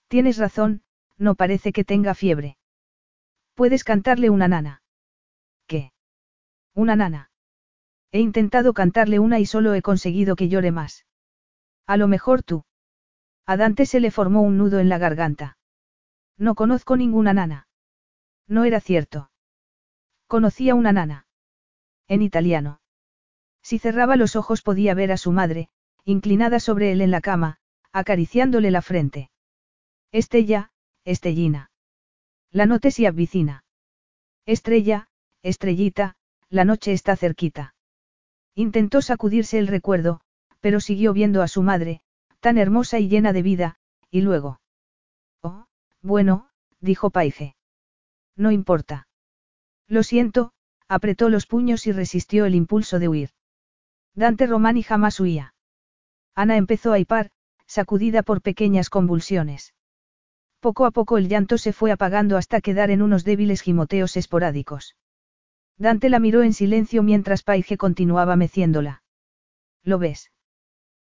Tienes 0.07 0.37
razón, 0.37 0.83
no 1.17 1.35
parece 1.35 1.73
que 1.73 1.83
tenga 1.83 2.15
fiebre. 2.15 2.57
Puedes 3.53 3.83
cantarle 3.83 4.29
una 4.29 4.47
nana. 4.47 4.81
¿Qué? 5.65 5.91
Una 6.73 6.95
nana. 6.95 7.31
He 8.13 8.21
intentado 8.21 8.71
cantarle 8.71 9.19
una 9.19 9.39
y 9.39 9.45
solo 9.45 9.73
he 9.73 9.81
conseguido 9.81 10.37
que 10.37 10.47
llore 10.47 10.71
más. 10.71 11.06
A 11.87 11.97
lo 11.97 12.07
mejor 12.07 12.43
tú. 12.43 12.65
A 13.45 13.57
Dante 13.57 13.85
se 13.85 13.99
le 13.99 14.11
formó 14.11 14.41
un 14.41 14.57
nudo 14.57 14.79
en 14.79 14.89
la 14.89 14.97
garganta. 14.97 15.57
No 16.37 16.53
conozco 16.53 16.97
ninguna 16.97 17.33
nana. 17.33 17.67
No 18.47 18.65
era 18.65 18.79
cierto. 18.81 19.31
Conocía 20.27 20.75
una 20.75 20.91
nana. 20.91 21.27
En 22.07 22.21
italiano. 22.21 22.81
Si 23.61 23.79
cerraba 23.79 24.17
los 24.17 24.35
ojos 24.35 24.61
podía 24.61 24.93
ver 24.93 25.11
a 25.11 25.17
su 25.17 25.31
madre, 25.31 25.69
inclinada 26.03 26.59
sobre 26.59 26.91
él 26.91 27.01
en 27.01 27.11
la 27.11 27.21
cama, 27.21 27.57
acariciándole 27.91 28.69
la 28.69 28.81
frente. 28.81 29.31
Estella, 30.11 30.71
Estellina. 31.05 31.71
La 32.51 32.65
noche 32.65 32.91
se 32.91 33.07
avicina. 33.07 33.63
Estrella, 34.45 35.07
estrellita, 35.41 36.15
la 36.49 36.65
noche 36.65 36.93
está 36.93 37.15
cerquita. 37.15 37.75
Intentó 38.55 39.01
sacudirse 39.01 39.59
el 39.59 39.67
recuerdo, 39.67 40.21
pero 40.67 40.81
siguió 40.81 41.13
viendo 41.13 41.43
a 41.43 41.47
su 41.47 41.63
madre, 41.63 42.01
tan 42.41 42.57
hermosa 42.57 42.99
y 42.99 43.07
llena 43.07 43.31
de 43.31 43.41
vida, 43.41 43.79
y 44.11 44.19
luego. 44.19 44.59
Oh, 45.41 45.65
bueno, 46.01 46.49
dijo 46.81 47.09
Paige. 47.09 47.55
No 48.35 48.51
importa. 48.51 49.07
Lo 49.87 50.03
siento, 50.03 50.51
apretó 50.89 51.29
los 51.29 51.45
puños 51.45 51.87
y 51.87 51.93
resistió 51.93 52.43
el 52.43 52.53
impulso 52.53 52.99
de 52.99 53.07
huir. 53.07 53.29
Dante 54.13 54.45
Romani 54.45 54.83
jamás 54.83 55.21
huía. 55.21 55.53
Ana 56.35 56.57
empezó 56.57 56.91
a 56.91 56.99
hipar, 56.99 57.31
sacudida 57.65 58.21
por 58.21 58.41
pequeñas 58.41 58.89
convulsiones. 58.89 59.73
Poco 60.59 60.85
a 60.85 60.91
poco 60.91 61.17
el 61.17 61.29
llanto 61.29 61.57
se 61.57 61.71
fue 61.71 61.93
apagando 61.93 62.35
hasta 62.35 62.59
quedar 62.59 62.91
en 62.91 63.01
unos 63.01 63.23
débiles 63.23 63.61
gimoteos 63.61 64.17
esporádicos. 64.17 64.97
Dante 65.77 66.09
la 66.09 66.19
miró 66.19 66.43
en 66.43 66.51
silencio 66.51 67.03
mientras 67.03 67.41
Paige 67.41 67.77
continuaba 67.77 68.35
meciéndola. 68.35 69.01
¿Lo 69.81 69.97
ves? 69.97 70.29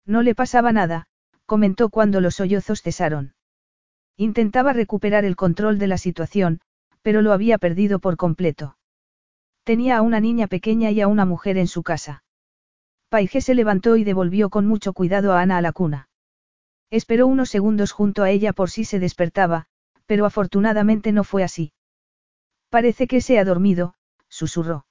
No 0.07 0.23
le 0.23 0.35
pasaba 0.35 0.73
nada, 0.73 1.07
comentó 1.47 1.89
cuando 1.89 2.21
los 2.21 2.37
sollozos 2.37 2.83
cesaron. 2.83 3.35
Intentaba 4.17 4.73
recuperar 4.73 5.25
el 5.25 5.37
control 5.37 5.79
de 5.79 5.89
la 5.89 5.99
situación, 5.99 6.61
pero 7.03 7.23
lo 7.23 7.33
había 7.33 7.59
perdido 7.59 7.99
por 7.99 8.17
completo. 8.17 8.77
Tenía 9.65 9.97
a 9.97 10.03
una 10.03 10.21
niña 10.21 10.47
pequeña 10.47 10.91
y 10.91 11.01
a 11.01 11.09
una 11.09 11.25
mujer 11.25 11.59
en 11.59 11.67
su 11.67 11.83
casa. 11.83 12.23
Paige 13.09 13.41
se 13.41 13.55
levantó 13.55 13.97
y 13.97 14.05
devolvió 14.05 14.51
con 14.51 14.67
mucho 14.67 14.93
cuidado 14.93 15.33
a 15.33 15.41
Ana 15.41 15.59
a 15.59 15.63
la 15.63 15.73
cuna. 15.73 16.09
Esperó 16.91 17.27
unos 17.27 17.51
segundos 17.51 17.93
junto 17.93 18.23
a 18.23 18.31
ella 18.31 18.53
por 18.53 18.71
si 18.71 18.85
se 18.85 18.99
despertaba, 18.99 19.67
pero 20.07 20.27
afortunadamente 20.27 21.13
no 21.13 21.25
fue 21.25 21.43
así. 21.43 21.73
Parece 22.69 23.07
que 23.07 23.21
se 23.21 23.39
ha 23.39 23.45
dormido, 23.45 23.95
susurró. 24.29 24.87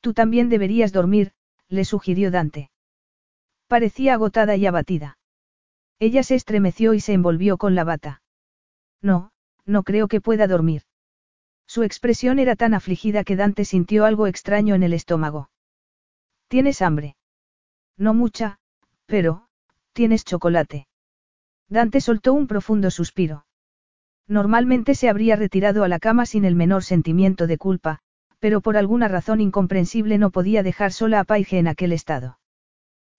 Tú 0.00 0.14
también 0.14 0.48
deberías 0.48 0.92
dormir, 0.92 1.32
le 1.68 1.84
sugirió 1.84 2.30
Dante. 2.30 2.71
Parecía 3.72 4.12
agotada 4.12 4.54
y 4.54 4.66
abatida. 4.66 5.16
Ella 5.98 6.22
se 6.24 6.34
estremeció 6.34 6.92
y 6.92 7.00
se 7.00 7.14
envolvió 7.14 7.56
con 7.56 7.74
la 7.74 7.84
bata. 7.84 8.20
No, 9.00 9.30
no 9.64 9.82
creo 9.82 10.08
que 10.08 10.20
pueda 10.20 10.46
dormir. 10.46 10.82
Su 11.66 11.82
expresión 11.82 12.38
era 12.38 12.54
tan 12.54 12.74
afligida 12.74 13.24
que 13.24 13.34
Dante 13.34 13.64
sintió 13.64 14.04
algo 14.04 14.26
extraño 14.26 14.74
en 14.74 14.82
el 14.82 14.92
estómago. 14.92 15.48
¿Tienes 16.48 16.82
hambre? 16.82 17.16
No 17.96 18.12
mucha, 18.12 18.58
pero, 19.06 19.46
tienes 19.94 20.26
chocolate. 20.26 20.86
Dante 21.70 22.02
soltó 22.02 22.34
un 22.34 22.48
profundo 22.48 22.90
suspiro. 22.90 23.46
Normalmente 24.28 24.94
se 24.94 25.08
habría 25.08 25.34
retirado 25.34 25.82
a 25.82 25.88
la 25.88 25.98
cama 25.98 26.26
sin 26.26 26.44
el 26.44 26.56
menor 26.56 26.84
sentimiento 26.84 27.46
de 27.46 27.56
culpa, 27.56 28.00
pero 28.38 28.60
por 28.60 28.76
alguna 28.76 29.08
razón 29.08 29.40
incomprensible 29.40 30.18
no 30.18 30.28
podía 30.28 30.62
dejar 30.62 30.92
sola 30.92 31.20
a 31.20 31.24
Paige 31.24 31.58
en 31.58 31.68
aquel 31.68 31.92
estado. 31.92 32.36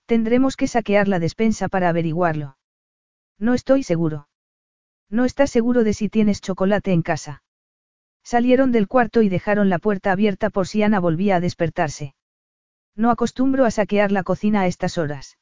Tendremos 0.06 0.56
que 0.56 0.68
saquear 0.68 1.08
la 1.08 1.20
despensa 1.20 1.70
para 1.70 1.90
averiguarlo. 1.90 2.58
No 3.40 3.54
estoy 3.54 3.84
seguro. 3.84 4.28
No 5.10 5.26
estás 5.26 5.50
seguro 5.50 5.84
de 5.84 5.94
si 5.94 6.10
tienes 6.10 6.42
chocolate 6.42 6.92
en 6.92 7.02
casa. 7.02 7.44
Salieron 8.24 8.72
del 8.72 8.88
cuarto 8.88 9.22
y 9.22 9.30
dejaron 9.30 9.70
la 9.70 9.80
puerta 9.80 10.12
abierta 10.12 10.50
por 10.50 10.68
si 10.68 10.82
Ana 10.84 11.00
volvía 11.00 11.36
a 11.36 11.40
despertarse. 11.40 12.16
No 12.96 13.12
acostumbro 13.12 13.66
a 13.66 13.72
saquear 13.72 14.12
la 14.12 14.24
cocina 14.24 14.62
a 14.62 14.68
estas 14.68 14.98
horas. 14.98 15.38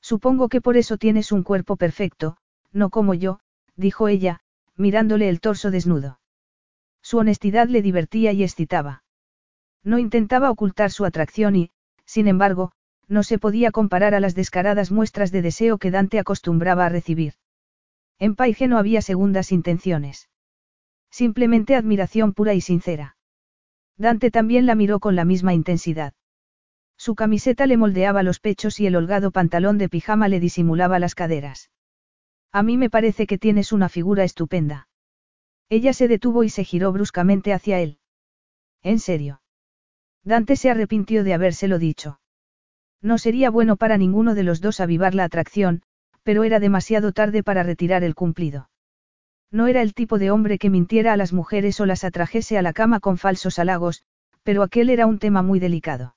Supongo 0.00 0.48
que 0.48 0.60
por 0.60 0.76
eso 0.76 0.98
tienes 0.98 1.32
un 1.32 1.42
cuerpo 1.42 1.76
perfecto, 1.76 2.36
no 2.72 2.90
como 2.90 3.14
yo, 3.14 3.40
dijo 3.76 4.08
ella, 4.08 4.40
mirándole 4.76 5.28
el 5.28 5.40
torso 5.40 5.70
desnudo. 5.70 6.20
Su 7.00 7.18
honestidad 7.18 7.68
le 7.68 7.80
divertía 7.80 8.32
y 8.32 8.42
excitaba. 8.42 9.02
No 9.82 9.98
intentaba 9.98 10.50
ocultar 10.50 10.90
su 10.90 11.04
atracción 11.04 11.56
y, 11.56 11.70
sin 12.04 12.28
embargo, 12.28 12.72
no 13.08 13.22
se 13.22 13.38
podía 13.38 13.70
comparar 13.70 14.14
a 14.14 14.20
las 14.20 14.34
descaradas 14.34 14.90
muestras 14.90 15.32
de 15.32 15.42
deseo 15.42 15.78
que 15.78 15.90
Dante 15.90 16.18
acostumbraba 16.18 16.86
a 16.86 16.88
recibir. 16.88 17.34
En 18.18 18.34
Paige 18.36 18.68
no 18.68 18.78
había 18.78 19.02
segundas 19.02 19.52
intenciones. 19.52 20.28
Simplemente 21.10 21.76
admiración 21.76 22.32
pura 22.32 22.54
y 22.54 22.60
sincera. 22.60 23.16
Dante 23.96 24.30
también 24.30 24.66
la 24.66 24.74
miró 24.74 25.00
con 25.00 25.14
la 25.14 25.24
misma 25.24 25.54
intensidad. 25.54 26.14
Su 26.96 27.14
camiseta 27.14 27.66
le 27.66 27.76
moldeaba 27.76 28.22
los 28.22 28.40
pechos 28.40 28.80
y 28.80 28.86
el 28.86 28.96
holgado 28.96 29.30
pantalón 29.30 29.78
de 29.78 29.88
pijama 29.88 30.28
le 30.28 30.40
disimulaba 30.40 30.98
las 30.98 31.14
caderas. 31.14 31.70
A 32.52 32.62
mí 32.62 32.76
me 32.76 32.90
parece 32.90 33.26
que 33.26 33.38
tienes 33.38 33.72
una 33.72 33.88
figura 33.88 34.24
estupenda. 34.24 34.88
Ella 35.68 35.92
se 35.92 36.08
detuvo 36.08 36.44
y 36.44 36.50
se 36.50 36.64
giró 36.64 36.92
bruscamente 36.92 37.52
hacia 37.52 37.80
él. 37.80 37.98
¿En 38.82 38.98
serio? 38.98 39.42
Dante 40.22 40.56
se 40.56 40.70
arrepintió 40.70 41.24
de 41.24 41.34
habérselo 41.34 41.78
dicho. 41.78 42.20
No 43.04 43.18
sería 43.18 43.50
bueno 43.50 43.76
para 43.76 43.98
ninguno 43.98 44.34
de 44.34 44.44
los 44.44 44.62
dos 44.62 44.80
avivar 44.80 45.14
la 45.14 45.24
atracción, 45.24 45.82
pero 46.22 46.42
era 46.42 46.58
demasiado 46.58 47.12
tarde 47.12 47.42
para 47.42 47.62
retirar 47.62 48.02
el 48.02 48.14
cumplido. 48.14 48.70
No 49.50 49.66
era 49.66 49.82
el 49.82 49.92
tipo 49.92 50.18
de 50.18 50.30
hombre 50.30 50.58
que 50.58 50.70
mintiera 50.70 51.12
a 51.12 51.18
las 51.18 51.34
mujeres 51.34 51.78
o 51.80 51.86
las 51.86 52.02
atrajese 52.02 52.56
a 52.56 52.62
la 52.62 52.72
cama 52.72 53.00
con 53.00 53.18
falsos 53.18 53.58
halagos, 53.58 54.02
pero 54.42 54.62
aquel 54.62 54.88
era 54.88 55.04
un 55.06 55.18
tema 55.18 55.42
muy 55.42 55.60
delicado. 55.60 56.16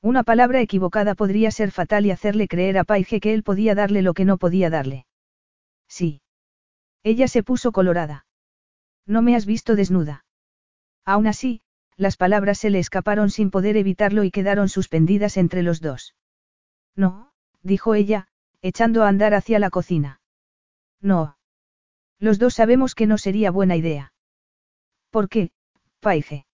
Una 0.00 0.22
palabra 0.22 0.62
equivocada 0.62 1.14
podría 1.14 1.50
ser 1.50 1.72
fatal 1.72 2.06
y 2.06 2.10
hacerle 2.10 2.48
creer 2.48 2.78
a 2.78 2.84
Paige 2.84 3.20
que 3.20 3.34
él 3.34 3.42
podía 3.42 3.74
darle 3.74 4.00
lo 4.00 4.14
que 4.14 4.24
no 4.24 4.38
podía 4.38 4.70
darle. 4.70 5.04
Sí. 5.88 6.22
Ella 7.02 7.28
se 7.28 7.42
puso 7.42 7.70
colorada. 7.70 8.24
No 9.06 9.20
me 9.20 9.36
has 9.36 9.44
visto 9.44 9.76
desnuda. 9.76 10.24
Aún 11.04 11.26
así, 11.26 11.60
las 11.98 12.16
palabras 12.16 12.58
se 12.58 12.70
le 12.70 12.78
escaparon 12.78 13.28
sin 13.28 13.50
poder 13.50 13.76
evitarlo 13.76 14.22
y 14.22 14.30
quedaron 14.30 14.68
suspendidas 14.68 15.36
entre 15.36 15.62
los 15.62 15.80
dos. 15.80 16.14
No, 16.94 17.32
dijo 17.62 17.94
ella, 17.94 18.28
echando 18.62 19.02
a 19.02 19.08
andar 19.08 19.34
hacia 19.34 19.58
la 19.58 19.68
cocina. 19.68 20.20
No. 21.00 21.36
Los 22.20 22.38
dos 22.38 22.54
sabemos 22.54 22.94
que 22.94 23.06
no 23.06 23.18
sería 23.18 23.50
buena 23.50 23.76
idea. 23.76 24.12
¿Por 25.10 25.28
qué, 25.28 25.50
Paige? 26.00 26.46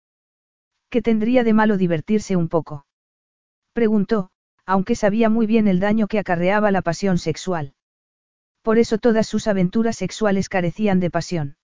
¿Qué 0.89 1.01
tendría 1.01 1.43
de 1.43 1.53
malo 1.53 1.77
divertirse 1.77 2.35
un 2.35 2.49
poco? 2.49 2.87
Preguntó, 3.73 4.31
aunque 4.65 4.95
sabía 4.95 5.29
muy 5.29 5.45
bien 5.45 5.67
el 5.67 5.79
daño 5.79 6.07
que 6.07 6.19
acarreaba 6.19 6.71
la 6.71 6.81
pasión 6.81 7.19
sexual. 7.19 7.75
Por 8.63 8.79
eso 8.79 8.97
todas 8.97 9.27
sus 9.27 9.47
aventuras 9.47 9.97
sexuales 9.97 10.49
carecían 10.49 10.99
de 10.99 11.11
pasión. 11.11 11.57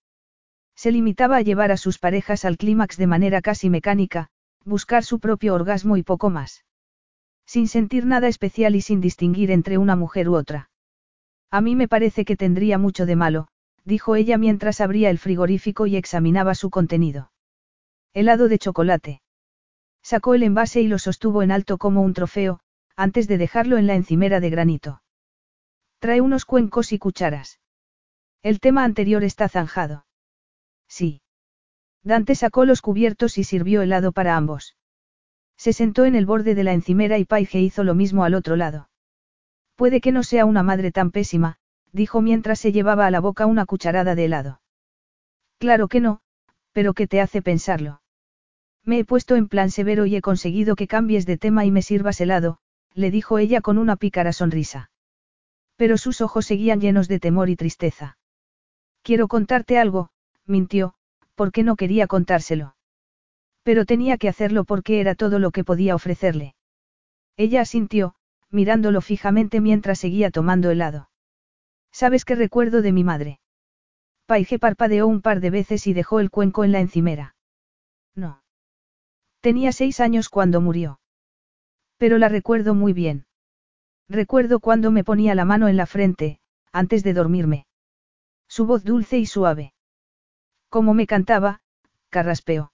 Se 0.82 0.92
limitaba 0.92 1.38
a 1.38 1.42
llevar 1.42 1.72
a 1.72 1.78
sus 1.78 2.00
parejas 2.00 2.44
al 2.44 2.58
clímax 2.58 2.98
de 2.98 3.06
manera 3.06 3.44
casi 3.44 3.70
mecánica, 3.70 4.30
buscar 4.66 5.04
su 5.04 5.20
propio 5.20 5.54
orgasmo 5.54 5.96
y 5.96 6.02
poco 6.02 6.32
más. 6.32 6.66
Sin 7.46 7.68
sentir 7.68 8.08
nada 8.08 8.28
especial 8.28 8.76
y 8.76 8.82
sin 8.82 9.00
distinguir 9.00 9.52
entre 9.52 9.78
una 9.78 9.96
mujer 9.96 10.28
u 10.28 10.34
otra. 10.34 10.72
A 11.52 11.62
mí 11.62 11.76
me 11.76 11.88
parece 11.88 12.26
que 12.26 12.36
tendría 12.36 12.80
mucho 12.80 13.06
de 13.06 13.16
malo, 13.16 13.48
dijo 13.86 14.16
ella 14.16 14.40
mientras 14.40 14.82
abría 14.82 15.12
el 15.12 15.20
frigorífico 15.20 15.86
y 15.86 15.98
examinaba 15.98 16.56
su 16.56 16.72
contenido. 16.72 17.32
Helado 18.16 18.48
de 18.48 18.58
chocolate. 18.58 19.22
Sacó 20.02 20.34
el 20.34 20.42
envase 20.42 20.82
y 20.82 20.88
lo 20.88 20.98
sostuvo 20.98 21.44
en 21.44 21.52
alto 21.52 21.78
como 21.78 22.02
un 22.02 22.16
trofeo, 22.16 22.60
antes 22.96 23.28
de 23.28 23.38
dejarlo 23.38 23.78
en 23.78 23.86
la 23.86 23.94
encimera 23.94 24.40
de 24.40 24.50
granito. 24.50 25.04
Trae 26.00 26.22
unos 26.22 26.44
cuencos 26.44 26.92
y 26.92 26.98
cucharas. 26.98 27.60
El 28.42 28.60
tema 28.60 28.84
anterior 28.84 29.24
está 29.24 29.48
zanjado. 29.48 30.06
Sí. 30.92 31.22
Dante 32.04 32.36
sacó 32.36 32.66
los 32.66 32.82
cubiertos 32.82 33.38
y 33.38 33.46
sirvió 33.46 33.82
helado 33.82 34.12
para 34.12 34.36
ambos. 34.36 34.76
Se 35.56 35.72
sentó 35.72 36.04
en 36.04 36.16
el 36.16 36.26
borde 36.26 36.54
de 36.54 36.66
la 36.66 36.74
encimera 36.74 37.18
y 37.18 37.24
Paige 37.24 37.62
hizo 37.62 37.86
lo 37.86 37.96
mismo 37.96 38.26
al 38.26 38.34
otro 38.34 38.58
lado. 38.58 38.90
Puede 39.76 40.02
que 40.02 40.12
no 40.12 40.22
sea 40.24 40.44
una 40.44 40.64
madre 40.64 40.92
tan 40.92 41.12
pésima, 41.12 41.56
dijo 41.94 42.22
mientras 42.22 42.60
se 42.60 42.74
llevaba 42.74 43.06
a 43.06 43.12
la 43.12 43.22
boca 43.22 43.46
una 43.46 43.66
cucharada 43.66 44.16
de 44.16 44.26
helado. 44.26 44.62
Claro 45.60 45.88
que 45.88 46.02
no, 46.02 46.20
pero 46.74 46.94
¿qué 46.94 47.08
te 47.08 47.22
hace 47.22 47.42
pensarlo? 47.42 48.02
Me 48.84 49.00
he 49.00 49.06
puesto 49.06 49.38
en 49.38 49.48
plan 49.48 49.72
severo 49.72 50.06
y 50.06 50.18
he 50.18 50.22
conseguido 50.22 50.76
que 50.76 50.88
cambies 50.88 51.26
de 51.26 51.38
tema 51.38 51.64
y 51.64 51.72
me 51.72 51.84
sirvas 51.84 52.20
helado, 52.20 52.58
le 52.94 53.12
dijo 53.12 53.38
ella 53.38 53.62
con 53.62 53.78
una 53.78 53.96
pícara 53.96 54.34
sonrisa. 54.34 54.92
Pero 55.78 55.98
sus 55.98 56.20
ojos 56.20 56.46
seguían 56.46 56.82
llenos 56.82 57.08
de 57.08 57.22
temor 57.22 57.50
y 57.50 57.56
tristeza. 57.56 58.18
Quiero 59.04 59.28
contarte 59.28 59.80
algo, 59.80 60.11
mintió, 60.46 60.94
porque 61.36 61.64
no 61.64 61.76
quería 61.76 62.08
contárselo. 62.08 62.76
Pero 63.64 63.86
tenía 63.86 64.18
que 64.18 64.30
hacerlo 64.30 64.64
porque 64.64 65.00
era 65.00 65.16
todo 65.16 65.40
lo 65.40 65.52
que 65.52 65.64
podía 65.64 65.96
ofrecerle. 65.96 66.56
Ella 67.38 67.62
asintió, 67.62 68.16
mirándolo 68.50 69.02
fijamente 69.02 69.62
mientras 69.62 70.00
seguía 70.00 70.32
tomando 70.32 70.72
helado. 70.72 71.10
¿Sabes 71.92 72.26
qué 72.26 72.36
recuerdo 72.36 72.82
de 72.82 72.92
mi 72.92 73.04
madre? 73.04 73.40
Paige 74.26 74.60
parpadeó 74.60 75.08
un 75.08 75.22
par 75.22 75.42
de 75.42 75.50
veces 75.50 75.88
y 75.88 75.94
dejó 75.94 76.20
el 76.20 76.30
cuenco 76.30 76.64
en 76.64 76.72
la 76.72 76.80
encimera. 76.80 77.36
No. 78.16 78.44
Tenía 79.42 79.72
seis 79.72 80.00
años 80.00 80.30
cuando 80.30 80.62
murió. 80.62 81.00
Pero 81.98 82.18
la 82.18 82.30
recuerdo 82.30 82.74
muy 82.74 82.94
bien. 82.94 83.26
Recuerdo 84.08 84.60
cuando 84.60 84.92
me 84.92 85.04
ponía 85.04 85.36
la 85.36 85.46
mano 85.46 85.68
en 85.68 85.78
la 85.78 85.86
frente, 85.86 86.40
antes 86.72 87.04
de 87.04 87.14
dormirme. 87.14 87.66
Su 88.48 88.66
voz 88.66 88.84
dulce 88.84 89.18
y 89.18 89.26
suave. 89.26 89.74
Como 90.72 90.94
me 90.94 91.06
cantaba, 91.06 91.60
carraspeó. 92.10 92.72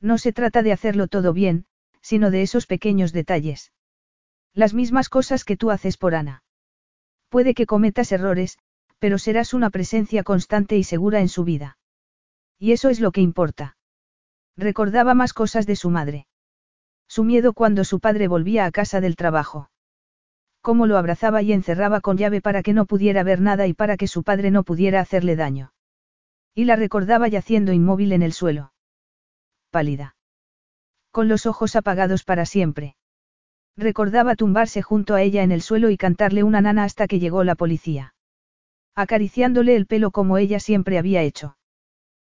No 0.00 0.18
se 0.18 0.32
trata 0.32 0.62
de 0.62 0.72
hacerlo 0.72 1.08
todo 1.08 1.32
bien, 1.32 1.66
sino 2.00 2.30
de 2.30 2.42
esos 2.42 2.66
pequeños 2.66 3.12
detalles. 3.12 3.72
Las 4.54 4.72
mismas 4.72 5.08
cosas 5.08 5.44
que 5.44 5.56
tú 5.56 5.72
haces 5.72 5.96
por 5.96 6.14
Ana. 6.14 6.44
Puede 7.28 7.54
que 7.54 7.66
cometas 7.66 8.12
errores, 8.12 8.56
pero 9.00 9.18
serás 9.18 9.52
una 9.52 9.68
presencia 9.70 10.22
constante 10.22 10.76
y 10.76 10.84
segura 10.84 11.18
en 11.18 11.28
su 11.28 11.42
vida. 11.42 11.76
Y 12.56 12.70
eso 12.70 12.88
es 12.88 13.00
lo 13.00 13.10
que 13.10 13.20
importa. 13.20 13.76
Recordaba 14.56 15.14
más 15.14 15.32
cosas 15.32 15.66
de 15.66 15.74
su 15.74 15.90
madre. 15.90 16.28
Su 17.08 17.24
miedo 17.24 17.52
cuando 17.52 17.82
su 17.82 17.98
padre 17.98 18.28
volvía 18.28 18.64
a 18.64 18.70
casa 18.70 19.00
del 19.00 19.16
trabajo. 19.16 19.70
Cómo 20.60 20.86
lo 20.86 20.96
abrazaba 20.96 21.42
y 21.42 21.52
encerraba 21.52 22.00
con 22.00 22.16
llave 22.16 22.40
para 22.40 22.62
que 22.62 22.74
no 22.74 22.86
pudiera 22.86 23.24
ver 23.24 23.40
nada 23.40 23.66
y 23.66 23.74
para 23.74 23.96
que 23.96 24.06
su 24.06 24.22
padre 24.22 24.52
no 24.52 24.62
pudiera 24.62 25.00
hacerle 25.00 25.34
daño. 25.34 25.72
Y 26.58 26.64
la 26.64 26.74
recordaba 26.74 27.28
yaciendo 27.28 27.72
inmóvil 27.72 28.10
en 28.10 28.20
el 28.20 28.32
suelo. 28.32 28.72
Pálida. 29.70 30.16
Con 31.12 31.28
los 31.28 31.46
ojos 31.46 31.76
apagados 31.76 32.24
para 32.24 32.46
siempre. 32.46 32.96
Recordaba 33.76 34.34
tumbarse 34.34 34.82
junto 34.82 35.14
a 35.14 35.22
ella 35.22 35.44
en 35.44 35.52
el 35.52 35.62
suelo 35.62 35.88
y 35.88 35.96
cantarle 35.96 36.42
una 36.42 36.60
nana 36.60 36.82
hasta 36.82 37.06
que 37.06 37.20
llegó 37.20 37.44
la 37.44 37.54
policía. 37.54 38.16
Acariciándole 38.96 39.76
el 39.76 39.86
pelo 39.86 40.10
como 40.10 40.36
ella 40.36 40.58
siempre 40.58 40.98
había 40.98 41.22
hecho. 41.22 41.56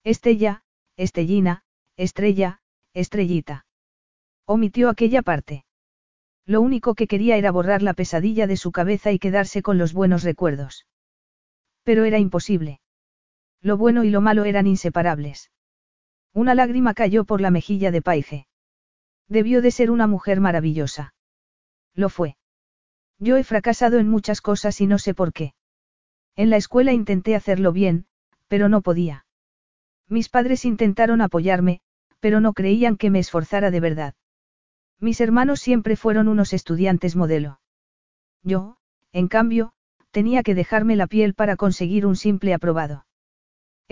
Estella, 0.04 0.62
Estellina, 0.96 1.64
Estrella, 1.96 2.60
Estrellita. 2.94 3.66
Omitió 4.46 4.88
aquella 4.88 5.22
parte. 5.22 5.64
Lo 6.46 6.60
único 6.60 6.94
que 6.94 7.08
quería 7.08 7.36
era 7.38 7.50
borrar 7.50 7.82
la 7.82 7.94
pesadilla 7.94 8.46
de 8.46 8.56
su 8.56 8.70
cabeza 8.70 9.10
y 9.10 9.18
quedarse 9.18 9.62
con 9.62 9.78
los 9.78 9.92
buenos 9.92 10.22
recuerdos. 10.22 10.86
Pero 11.82 12.04
era 12.04 12.20
imposible. 12.20 12.81
Lo 13.62 13.76
bueno 13.76 14.02
y 14.05 14.10
lo 14.10 14.20
malo 14.20 14.44
eran 14.44 14.66
inseparables. 14.66 15.51
Una 16.34 16.55
lágrima 16.55 16.94
cayó 16.94 17.24
por 17.24 17.40
la 17.40 17.51
mejilla 17.51 17.90
de 17.90 18.02
Paige. 18.02 18.47
Debió 19.28 19.62
de 19.62 19.70
ser 19.70 19.90
una 19.90 20.06
mujer 20.06 20.40
maravillosa. 20.40 21.14
Lo 21.94 22.09
fue. 22.09 22.36
Yo 23.18 23.36
he 23.36 23.44
fracasado 23.44 23.98
en 23.98 24.09
muchas 24.09 24.40
cosas 24.40 24.80
y 24.80 24.86
no 24.86 24.98
sé 24.98 25.14
por 25.14 25.32
qué. 25.32 25.55
En 26.34 26.51
la 26.51 26.56
escuela 26.56 26.93
intenté 26.93 27.36
hacerlo 27.36 27.72
bien, 27.72 28.06
pero 28.48 28.68
no 28.68 28.80
podía. 28.80 29.26
Mis 30.09 30.28
padres 30.28 30.64
intentaron 30.64 31.20
apoyarme, 31.20 31.80
pero 32.18 32.40
no 32.40 32.55
creían 32.55 32.97
que 32.97 33.10
me 33.10 33.20
esforzara 33.20 33.70
de 33.70 33.80
verdad. 33.80 34.14
Mis 34.98 35.20
hermanos 35.20 35.60
siempre 35.60 35.97
fueron 35.97 36.28
unos 36.28 36.52
estudiantes 36.52 37.14
modelo. 37.16 37.60
Yo, 38.43 38.76
en 39.12 39.28
cambio, 39.28 39.72
tenía 40.10 40.43
que 40.43 40.55
dejarme 40.55 40.97
la 40.97 41.06
piel 41.06 41.34
para 41.34 41.56
conseguir 41.56 42.06
un 42.06 42.16
simple 42.16 42.55
aprobado. 42.55 43.05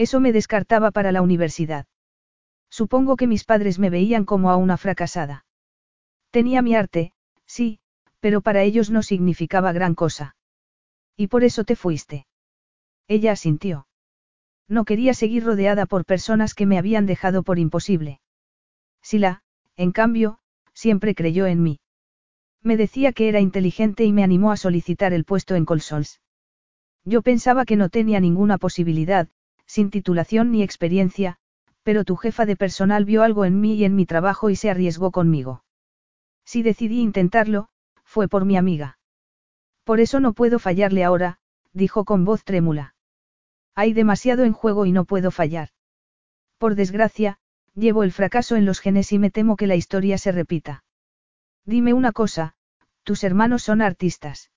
Eso 0.00 0.18
me 0.18 0.32
descartaba 0.32 0.92
para 0.92 1.12
la 1.12 1.20
universidad. 1.20 1.84
Supongo 2.70 3.16
que 3.16 3.26
mis 3.26 3.44
padres 3.44 3.78
me 3.78 3.90
veían 3.90 4.24
como 4.24 4.50
a 4.50 4.56
una 4.56 4.78
fracasada. 4.78 5.44
Tenía 6.30 6.62
mi 6.62 6.74
arte, 6.74 7.12
sí, 7.44 7.80
pero 8.18 8.40
para 8.40 8.62
ellos 8.62 8.88
no 8.88 9.02
significaba 9.02 9.72
gran 9.72 9.94
cosa. 9.94 10.36
Y 11.18 11.26
por 11.26 11.44
eso 11.44 11.64
te 11.64 11.76
fuiste. 11.76 12.26
Ella 13.08 13.32
asintió. 13.32 13.88
No 14.68 14.86
quería 14.86 15.12
seguir 15.12 15.44
rodeada 15.44 15.84
por 15.84 16.06
personas 16.06 16.54
que 16.54 16.64
me 16.64 16.78
habían 16.78 17.04
dejado 17.04 17.42
por 17.42 17.58
imposible. 17.58 18.22
Sila, 19.02 19.42
en 19.76 19.92
cambio, 19.92 20.38
siempre 20.72 21.14
creyó 21.14 21.44
en 21.44 21.62
mí. 21.62 21.78
Me 22.62 22.78
decía 22.78 23.12
que 23.12 23.28
era 23.28 23.40
inteligente 23.40 24.06
y 24.06 24.14
me 24.14 24.24
animó 24.24 24.50
a 24.50 24.56
solicitar 24.56 25.12
el 25.12 25.26
puesto 25.26 25.56
en 25.56 25.66
Colsols. 25.66 26.22
Yo 27.04 27.20
pensaba 27.20 27.66
que 27.66 27.76
no 27.76 27.90
tenía 27.90 28.18
ninguna 28.18 28.56
posibilidad, 28.56 29.28
sin 29.70 29.90
titulación 29.90 30.50
ni 30.50 30.64
experiencia, 30.64 31.36
pero 31.84 32.04
tu 32.04 32.16
jefa 32.16 32.44
de 32.44 32.56
personal 32.56 33.04
vio 33.04 33.22
algo 33.22 33.44
en 33.44 33.60
mí 33.60 33.74
y 33.74 33.84
en 33.84 33.94
mi 33.94 34.04
trabajo 34.04 34.50
y 34.50 34.56
se 34.56 34.68
arriesgó 34.68 35.12
conmigo. 35.12 35.62
Si 36.44 36.64
decidí 36.64 37.00
intentarlo, 37.00 37.68
fue 38.02 38.26
por 38.26 38.44
mi 38.44 38.56
amiga. 38.56 38.98
Por 39.84 40.00
eso 40.00 40.18
no 40.18 40.32
puedo 40.32 40.58
fallarle 40.58 41.04
ahora, 41.04 41.38
dijo 41.72 42.04
con 42.04 42.24
voz 42.24 42.42
trémula. 42.42 42.96
Hay 43.76 43.92
demasiado 43.92 44.42
en 44.42 44.54
juego 44.54 44.86
y 44.86 44.92
no 44.92 45.04
puedo 45.04 45.30
fallar. 45.30 45.68
Por 46.58 46.74
desgracia, 46.74 47.38
llevo 47.76 48.02
el 48.02 48.10
fracaso 48.10 48.56
en 48.56 48.66
los 48.66 48.80
genes 48.80 49.12
y 49.12 49.20
me 49.20 49.30
temo 49.30 49.54
que 49.54 49.68
la 49.68 49.76
historia 49.76 50.18
se 50.18 50.32
repita. 50.32 50.82
Dime 51.64 51.94
una 51.94 52.10
cosa, 52.10 52.56
tus 53.04 53.22
hermanos 53.22 53.62
son 53.62 53.82
artistas. 53.82 54.50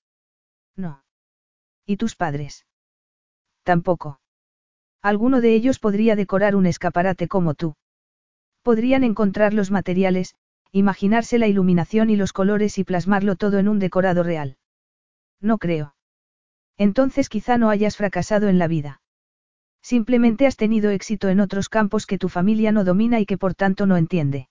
No. 0.74 1.04
¿Y 1.86 1.98
tus 1.98 2.16
padres? 2.16 2.66
Tampoco. 3.62 4.18
Alguno 5.04 5.42
de 5.42 5.54
ellos 5.54 5.78
podría 5.78 6.16
decorar 6.16 6.56
un 6.56 6.64
escaparate 6.64 7.28
como 7.28 7.52
tú. 7.52 7.74
Podrían 8.62 9.04
encontrar 9.04 9.52
los 9.52 9.70
materiales, 9.70 10.34
imaginarse 10.72 11.38
la 11.38 11.46
iluminación 11.46 12.08
y 12.08 12.16
los 12.16 12.32
colores 12.32 12.78
y 12.78 12.84
plasmarlo 12.84 13.36
todo 13.36 13.58
en 13.58 13.68
un 13.68 13.78
decorado 13.78 14.22
real. 14.22 14.56
No 15.42 15.58
creo. 15.58 15.94
Entonces 16.78 17.28
quizá 17.28 17.58
no 17.58 17.68
hayas 17.68 17.98
fracasado 17.98 18.48
en 18.48 18.58
la 18.58 18.66
vida. 18.66 19.02
Simplemente 19.82 20.46
has 20.46 20.56
tenido 20.56 20.88
éxito 20.88 21.28
en 21.28 21.40
otros 21.40 21.68
campos 21.68 22.06
que 22.06 22.16
tu 22.16 22.30
familia 22.30 22.72
no 22.72 22.82
domina 22.82 23.20
y 23.20 23.26
que 23.26 23.36
por 23.36 23.54
tanto 23.54 23.84
no 23.84 23.98
entiende. 23.98 24.48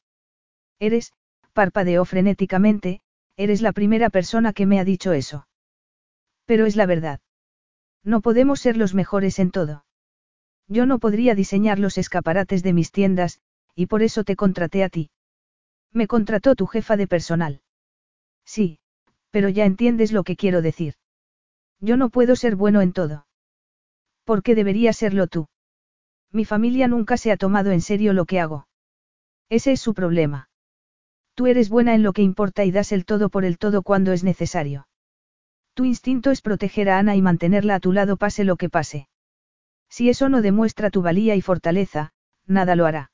Eres, 0.78 1.14
parpadeó 1.54 2.06
frenéticamente, 2.06 3.02
eres 3.38 3.64
la 3.64 3.72
primera 3.72 4.12
persona 4.12 4.54
que 4.54 4.68
me 4.68 4.80
ha 4.80 4.86
dicho 4.86 5.14
eso. 5.14 5.48
Pero 6.46 6.68
es 6.68 6.76
la 6.76 6.86
verdad. 6.86 7.22
No 8.04 8.22
podemos 8.22 8.60
ser 8.60 8.78
los 8.78 8.94
mejores 8.94 9.40
en 9.40 9.50
todo. 9.50 9.84
Yo 10.74 10.88
no 10.88 10.98
podría 10.98 11.36
diseñar 11.36 11.78
los 11.78 12.00
escaparates 12.00 12.64
de 12.64 12.74
mis 12.74 12.92
tiendas, 12.92 13.40
y 13.76 13.86
por 13.86 14.02
eso 14.02 14.24
te 14.24 14.36
contraté 14.36 14.84
a 14.84 14.90
ti. 14.90 15.12
Me 15.92 16.08
contrató 16.08 16.56
tu 16.56 16.66
jefa 16.66 16.98
de 16.98 17.06
personal. 17.06 17.62
Sí, 18.44 18.80
pero 19.30 19.50
ya 19.50 19.66
entiendes 19.66 20.12
lo 20.12 20.24
que 20.24 20.36
quiero 20.36 20.64
decir. 20.64 20.96
Yo 21.80 21.96
no 21.96 22.10
puedo 22.10 22.36
ser 22.36 22.56
bueno 22.56 22.82
en 22.82 22.92
todo. 22.92 23.28
¿Por 24.24 24.42
qué 24.42 24.56
debería 24.56 24.94
serlo 24.94 25.28
tú? 25.28 25.48
Mi 26.32 26.44
familia 26.44 26.88
nunca 26.88 27.18
se 27.18 27.32
ha 27.32 27.38
tomado 27.38 27.70
en 27.70 27.82
serio 27.82 28.12
lo 28.14 28.26
que 28.26 28.40
hago. 28.40 28.66
Ese 29.50 29.74
es 29.74 29.80
su 29.80 29.94
problema. 29.94 30.50
Tú 31.36 31.46
eres 31.46 31.70
buena 31.70 31.94
en 31.94 32.02
lo 32.02 32.14
que 32.14 32.24
importa 32.24 32.66
y 32.66 32.72
das 32.72 32.92
el 32.92 33.06
todo 33.06 33.30
por 33.30 33.46
el 33.46 33.60
todo 33.60 33.84
cuando 33.84 34.12
es 34.12 34.24
necesario. 34.24 34.88
Tu 35.76 35.86
instinto 35.86 36.32
es 36.32 36.42
proteger 36.42 36.90
a 36.90 36.98
Ana 36.98 37.16
y 37.16 37.22
mantenerla 37.22 37.76
a 37.76 37.80
tu 37.80 37.92
lado 37.92 38.18
pase 38.18 38.44
lo 38.44 38.56
que 38.56 38.70
pase. 38.70 39.08
Si 39.96 40.10
eso 40.10 40.28
no 40.28 40.42
demuestra 40.42 40.90
tu 40.90 41.04
valía 41.04 41.36
y 41.36 41.42
fortaleza, 41.42 42.14
nada 42.48 42.76
lo 42.76 42.88
hará. 42.88 43.12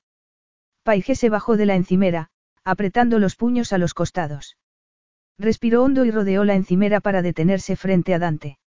Paige 0.84 1.16
se 1.16 1.28
bajó 1.28 1.58
de 1.58 1.66
la 1.66 1.76
encimera, 1.76 2.30
apretando 2.64 3.20
los 3.20 3.36
puños 3.36 3.74
a 3.74 3.78
los 3.78 3.94
costados. 3.94 4.56
Respiró 5.38 5.84
hondo 5.84 6.06
y 6.06 6.12
rodeó 6.12 6.46
la 6.46 6.56
encimera 6.56 7.02
para 7.02 7.22
detenerse 7.22 7.76
frente 7.76 8.14
a 8.14 8.20
Dante. 8.20 8.60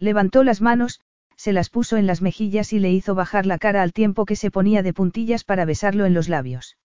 Levantó 0.00 0.42
las 0.42 0.60
manos, 0.60 1.00
se 1.36 1.52
las 1.52 1.70
puso 1.70 1.96
en 1.96 2.08
las 2.08 2.22
mejillas 2.22 2.72
y 2.72 2.80
le 2.80 2.90
hizo 2.90 3.14
bajar 3.14 3.46
la 3.46 3.58
cara 3.58 3.84
al 3.84 3.92
tiempo 3.92 4.24
que 4.24 4.34
se 4.34 4.50
ponía 4.50 4.82
de 4.82 4.92
puntillas 4.92 5.44
para 5.44 5.64
besarlo 5.64 6.06
en 6.06 6.14
los 6.14 6.28
labios. 6.28 6.76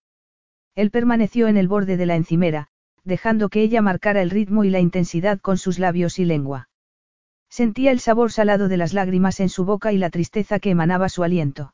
Él 0.76 0.92
permaneció 0.92 1.48
en 1.48 1.56
el 1.56 1.66
borde 1.66 1.96
de 1.96 2.06
la 2.06 2.14
encimera, 2.14 2.68
dejando 3.02 3.48
que 3.48 3.60
ella 3.60 3.82
marcara 3.82 4.22
el 4.22 4.30
ritmo 4.30 4.62
y 4.62 4.70
la 4.70 4.78
intensidad 4.78 5.40
con 5.40 5.58
sus 5.58 5.80
labios 5.80 6.20
y 6.20 6.24
lengua. 6.24 6.68
Sentía 7.54 7.92
el 7.92 8.00
sabor 8.00 8.32
salado 8.32 8.66
de 8.66 8.76
las 8.76 8.92
lágrimas 8.94 9.38
en 9.38 9.48
su 9.48 9.64
boca 9.64 9.92
y 9.92 9.96
la 9.96 10.10
tristeza 10.10 10.58
que 10.58 10.70
emanaba 10.70 11.08
su 11.08 11.22
aliento. 11.22 11.72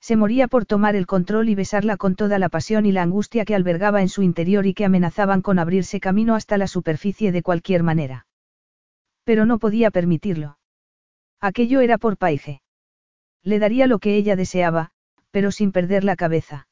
Se 0.00 0.16
moría 0.16 0.48
por 0.48 0.66
tomar 0.66 0.96
el 0.96 1.06
control 1.06 1.48
y 1.48 1.54
besarla 1.54 1.96
con 1.96 2.16
toda 2.16 2.40
la 2.40 2.48
pasión 2.48 2.84
y 2.84 2.90
la 2.90 3.02
angustia 3.02 3.44
que 3.44 3.54
albergaba 3.54 4.02
en 4.02 4.08
su 4.08 4.24
interior 4.24 4.66
y 4.66 4.74
que 4.74 4.84
amenazaban 4.84 5.40
con 5.40 5.60
abrirse 5.60 6.00
camino 6.00 6.34
hasta 6.34 6.58
la 6.58 6.66
superficie 6.66 7.30
de 7.30 7.44
cualquier 7.44 7.84
manera. 7.84 8.26
Pero 9.22 9.46
no 9.46 9.60
podía 9.60 9.92
permitirlo. 9.92 10.58
Aquello 11.40 11.80
era 11.80 11.96
por 11.96 12.16
Paige. 12.16 12.60
Le 13.44 13.60
daría 13.60 13.86
lo 13.86 14.00
que 14.00 14.16
ella 14.16 14.34
deseaba, 14.34 14.90
pero 15.30 15.52
sin 15.52 15.70
perder 15.70 16.02
la 16.02 16.16
cabeza. 16.16 16.66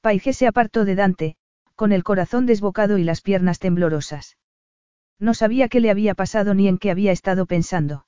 Paige 0.00 0.32
se 0.32 0.48
apartó 0.48 0.84
de 0.84 0.96
Dante, 0.96 1.36
con 1.76 1.92
el 1.92 2.02
corazón 2.02 2.44
desbocado 2.44 2.98
y 2.98 3.04
las 3.04 3.20
piernas 3.20 3.60
temblorosas. 3.60 4.36
No 5.18 5.34
sabía 5.34 5.68
qué 5.68 5.80
le 5.80 5.90
había 5.90 6.14
pasado 6.14 6.54
ni 6.54 6.68
en 6.68 6.78
qué 6.78 6.90
había 6.90 7.12
estado 7.12 7.46
pensando. 7.46 8.06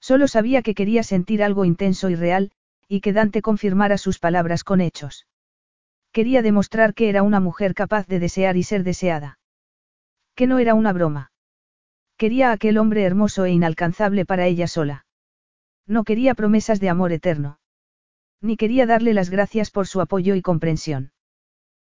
Solo 0.00 0.28
sabía 0.28 0.62
que 0.62 0.74
quería 0.74 1.02
sentir 1.02 1.42
algo 1.42 1.64
intenso 1.64 2.10
y 2.10 2.14
real, 2.14 2.52
y 2.86 3.00
que 3.00 3.12
Dante 3.12 3.42
confirmara 3.42 3.98
sus 3.98 4.18
palabras 4.18 4.64
con 4.64 4.80
hechos. 4.80 5.26
Quería 6.12 6.42
demostrar 6.42 6.94
que 6.94 7.08
era 7.08 7.22
una 7.22 7.40
mujer 7.40 7.74
capaz 7.74 8.06
de 8.06 8.18
desear 8.18 8.56
y 8.56 8.62
ser 8.62 8.84
deseada. 8.84 9.38
Que 10.34 10.46
no 10.46 10.58
era 10.58 10.74
una 10.74 10.92
broma. 10.92 11.32
Quería 12.16 12.50
a 12.50 12.52
aquel 12.52 12.78
hombre 12.78 13.04
hermoso 13.04 13.44
e 13.44 13.50
inalcanzable 13.50 14.24
para 14.24 14.46
ella 14.46 14.66
sola. 14.66 15.06
No 15.86 16.04
quería 16.04 16.34
promesas 16.34 16.80
de 16.80 16.88
amor 16.88 17.12
eterno. 17.12 17.60
Ni 18.40 18.56
quería 18.56 18.86
darle 18.86 19.14
las 19.14 19.30
gracias 19.30 19.70
por 19.70 19.86
su 19.86 20.00
apoyo 20.00 20.34
y 20.34 20.42
comprensión. 20.42 21.12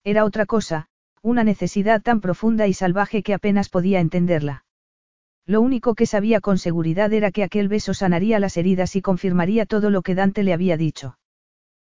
Era 0.03 0.23
otra 0.23 0.45
cosa, 0.45 0.87
una 1.21 1.43
necesidad 1.43 2.01
tan 2.01 2.21
profunda 2.21 2.67
y 2.67 2.73
salvaje 2.73 3.23
que 3.23 3.33
apenas 3.33 3.69
podía 3.69 3.99
entenderla. 3.99 4.65
Lo 5.45 5.61
único 5.61 5.95
que 5.95 6.05
sabía 6.05 6.41
con 6.41 6.57
seguridad 6.57 7.13
era 7.13 7.31
que 7.31 7.43
aquel 7.43 7.69
beso 7.69 7.93
sanaría 7.93 8.39
las 8.39 8.57
heridas 8.57 8.95
y 8.95 9.01
confirmaría 9.01 9.65
todo 9.65 9.89
lo 9.89 10.01
que 10.01 10.15
Dante 10.15 10.43
le 10.43 10.53
había 10.53 10.75
dicho. 10.75 11.17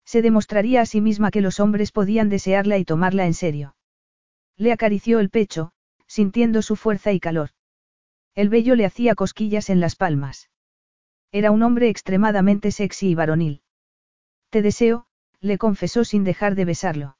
Se 0.04 0.22
demostraría 0.22 0.80
a 0.80 0.86
sí 0.86 1.00
misma 1.00 1.30
que 1.30 1.42
los 1.42 1.60
hombres 1.60 1.92
podían 1.92 2.28
desearla 2.28 2.78
y 2.78 2.84
tomarla 2.84 3.26
en 3.26 3.34
serio. 3.34 3.76
Le 4.56 4.72
acarició 4.72 5.20
el 5.20 5.30
pecho, 5.30 5.72
sintiendo 6.06 6.62
su 6.62 6.76
fuerza 6.76 7.12
y 7.12 7.20
calor. 7.20 7.50
El 8.34 8.48
vello 8.48 8.74
le 8.74 8.86
hacía 8.86 9.14
cosquillas 9.14 9.70
en 9.70 9.80
las 9.80 9.96
palmas. 9.96 10.50
Era 11.30 11.50
un 11.50 11.62
hombre 11.62 11.88
extremadamente 11.88 12.70
sexy 12.70 13.10
y 13.10 13.14
varonil. 13.14 13.62
Te 14.50 14.62
deseo, 14.62 15.06
le 15.40 15.58
confesó 15.58 16.04
sin 16.04 16.24
dejar 16.24 16.54
de 16.54 16.64
besarlo. 16.64 17.16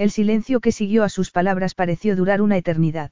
El 0.00 0.10
silencio 0.10 0.60
que 0.60 0.72
siguió 0.72 1.04
a 1.04 1.10
sus 1.10 1.30
palabras 1.30 1.74
pareció 1.74 2.16
durar 2.16 2.40
una 2.40 2.56
eternidad. 2.56 3.10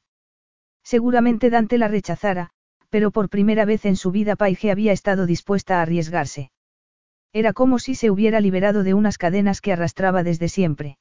Seguramente 0.83 1.51
Dante 1.51 1.77
la 1.77 1.87
rechazara, 1.87 2.49
pero 2.89 3.11
por 3.11 3.29
primera 3.29 3.67
vez 3.67 3.85
en 3.85 3.95
su 3.95 4.11
vida 4.11 4.37
Paige 4.37 4.71
había 4.71 4.93
estado 4.93 5.27
dispuesta 5.27 5.79
a 5.79 5.83
arriesgarse. 5.83 6.51
Era 7.35 7.53
como 7.53 7.79
si 7.79 7.95
se 7.95 8.11
hubiera 8.11 8.41
liberado 8.41 8.85
de 8.85 8.95
unas 8.95 9.19
cadenas 9.19 9.61
que 9.61 9.75
arrastraba 9.75 10.23
desde 10.23 10.49
siempre. 10.49 10.97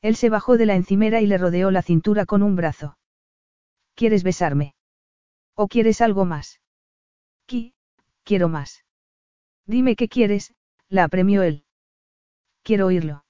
Él 0.00 0.14
se 0.14 0.30
bajó 0.30 0.56
de 0.56 0.66
la 0.66 0.76
encimera 0.76 1.20
y 1.20 1.26
le 1.26 1.38
rodeó 1.38 1.72
la 1.72 1.82
cintura 1.82 2.24
con 2.24 2.44
un 2.44 2.54
brazo. 2.54 2.96
¿Quieres 3.96 4.22
besarme? 4.22 4.76
¿O 5.56 5.66
quieres 5.66 6.00
algo 6.02 6.24
más? 6.24 6.60
Qui, 7.46 7.74
quiero 8.22 8.48
más. 8.48 8.84
Dime 9.66 9.96
qué 9.96 10.06
quieres, 10.06 10.54
la 10.88 11.02
apremió 11.02 11.42
él. 11.42 11.64
Quiero 12.62 12.86
oírlo. 12.86 13.24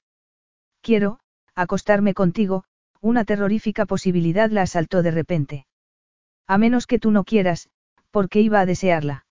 Quiero, 0.81 1.20
acostarme 1.55 2.13
contigo, 2.13 2.63
una 3.01 3.25
terrorífica 3.25 3.85
posibilidad 3.85 4.49
la 4.49 4.63
asaltó 4.63 5.01
de 5.01 5.11
repente. 5.11 5.65
A 6.47 6.57
menos 6.57 6.87
que 6.87 6.99
tú 6.99 7.11
no 7.11 7.23
quieras, 7.23 7.69
porque 8.11 8.41
iba 8.41 8.59
a 8.59 8.65
desearla. 8.65 9.25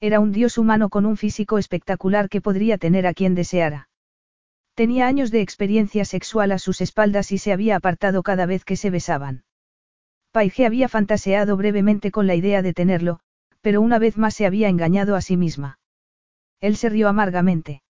Era 0.00 0.20
un 0.20 0.32
dios 0.32 0.58
humano 0.58 0.90
con 0.90 1.06
un 1.06 1.16
físico 1.16 1.58
espectacular 1.58 2.28
que 2.28 2.40
podría 2.40 2.78
tener 2.78 3.06
a 3.06 3.14
quien 3.14 3.34
deseara. 3.34 3.88
Tenía 4.74 5.06
años 5.06 5.30
de 5.30 5.40
experiencia 5.40 6.04
sexual 6.04 6.52
a 6.52 6.58
sus 6.58 6.80
espaldas 6.80 7.32
y 7.32 7.38
se 7.38 7.52
había 7.52 7.76
apartado 7.76 8.22
cada 8.22 8.44
vez 8.44 8.64
que 8.64 8.76
se 8.76 8.90
besaban. 8.90 9.44
Paige 10.32 10.66
había 10.66 10.88
fantaseado 10.88 11.56
brevemente 11.56 12.10
con 12.10 12.26
la 12.26 12.34
idea 12.34 12.60
de 12.60 12.74
tenerlo, 12.74 13.20
pero 13.60 13.80
una 13.80 13.98
vez 13.98 14.18
más 14.18 14.34
se 14.34 14.46
había 14.46 14.68
engañado 14.68 15.14
a 15.14 15.20
sí 15.20 15.36
misma. 15.36 15.78
Él 16.60 16.76
se 16.76 16.88
rió 16.88 17.08
amargamente. 17.08 17.82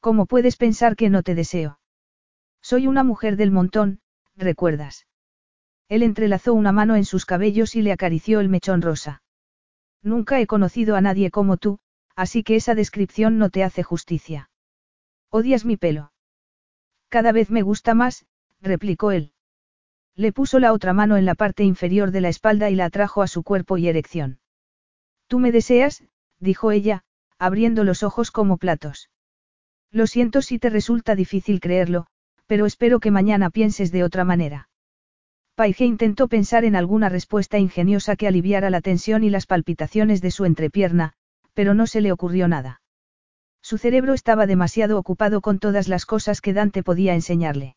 ¿Cómo 0.00 0.26
puedes 0.26 0.56
pensar 0.56 0.96
que 0.96 1.08
no 1.08 1.22
te 1.22 1.34
deseo? 1.34 1.78
Soy 2.68 2.88
una 2.88 3.04
mujer 3.04 3.36
del 3.36 3.52
montón, 3.52 4.00
¿recuerdas? 4.34 5.06
Él 5.88 6.02
entrelazó 6.02 6.52
una 6.52 6.72
mano 6.72 6.96
en 6.96 7.04
sus 7.04 7.24
cabellos 7.24 7.76
y 7.76 7.82
le 7.82 7.92
acarició 7.92 8.40
el 8.40 8.48
mechón 8.48 8.82
rosa. 8.82 9.22
Nunca 10.02 10.40
he 10.40 10.48
conocido 10.48 10.96
a 10.96 11.00
nadie 11.00 11.30
como 11.30 11.58
tú, 11.58 11.78
así 12.16 12.42
que 12.42 12.56
esa 12.56 12.74
descripción 12.74 13.38
no 13.38 13.50
te 13.50 13.62
hace 13.62 13.84
justicia. 13.84 14.50
¿Odias 15.30 15.64
mi 15.64 15.76
pelo? 15.76 16.10
Cada 17.08 17.30
vez 17.30 17.50
me 17.50 17.62
gusta 17.62 17.94
más, 17.94 18.26
replicó 18.60 19.12
él. 19.12 19.32
Le 20.16 20.32
puso 20.32 20.58
la 20.58 20.72
otra 20.72 20.92
mano 20.92 21.16
en 21.16 21.24
la 21.24 21.36
parte 21.36 21.62
inferior 21.62 22.10
de 22.10 22.20
la 22.20 22.30
espalda 22.30 22.68
y 22.68 22.74
la 22.74 22.86
atrajo 22.86 23.22
a 23.22 23.28
su 23.28 23.44
cuerpo 23.44 23.78
y 23.78 23.86
erección. 23.86 24.40
Tú 25.28 25.38
me 25.38 25.52
deseas, 25.52 26.02
dijo 26.40 26.72
ella, 26.72 27.04
abriendo 27.38 27.84
los 27.84 28.02
ojos 28.02 28.32
como 28.32 28.56
platos. 28.56 29.08
Lo 29.92 30.08
siento 30.08 30.42
si 30.42 30.58
te 30.58 30.68
resulta 30.68 31.14
difícil 31.14 31.60
creerlo, 31.60 32.08
pero 32.46 32.66
espero 32.66 33.00
que 33.00 33.10
mañana 33.10 33.50
pienses 33.50 33.92
de 33.92 34.04
otra 34.04 34.24
manera. 34.24 34.68
Paige 35.54 35.84
intentó 35.84 36.28
pensar 36.28 36.64
en 36.64 36.76
alguna 36.76 37.08
respuesta 37.08 37.58
ingeniosa 37.58 38.16
que 38.16 38.28
aliviara 38.28 38.68
la 38.70 38.80
tensión 38.80 39.24
y 39.24 39.30
las 39.30 39.46
palpitaciones 39.46 40.20
de 40.20 40.30
su 40.30 40.44
entrepierna, 40.44 41.14
pero 41.54 41.72
no 41.72 41.86
se 41.86 42.02
le 42.02 42.12
ocurrió 42.12 42.46
nada. 42.46 42.82
Su 43.62 43.78
cerebro 43.78 44.12
estaba 44.12 44.46
demasiado 44.46 44.98
ocupado 44.98 45.40
con 45.40 45.58
todas 45.58 45.88
las 45.88 46.04
cosas 46.06 46.40
que 46.40 46.52
Dante 46.52 46.82
podía 46.82 47.14
enseñarle. 47.14 47.76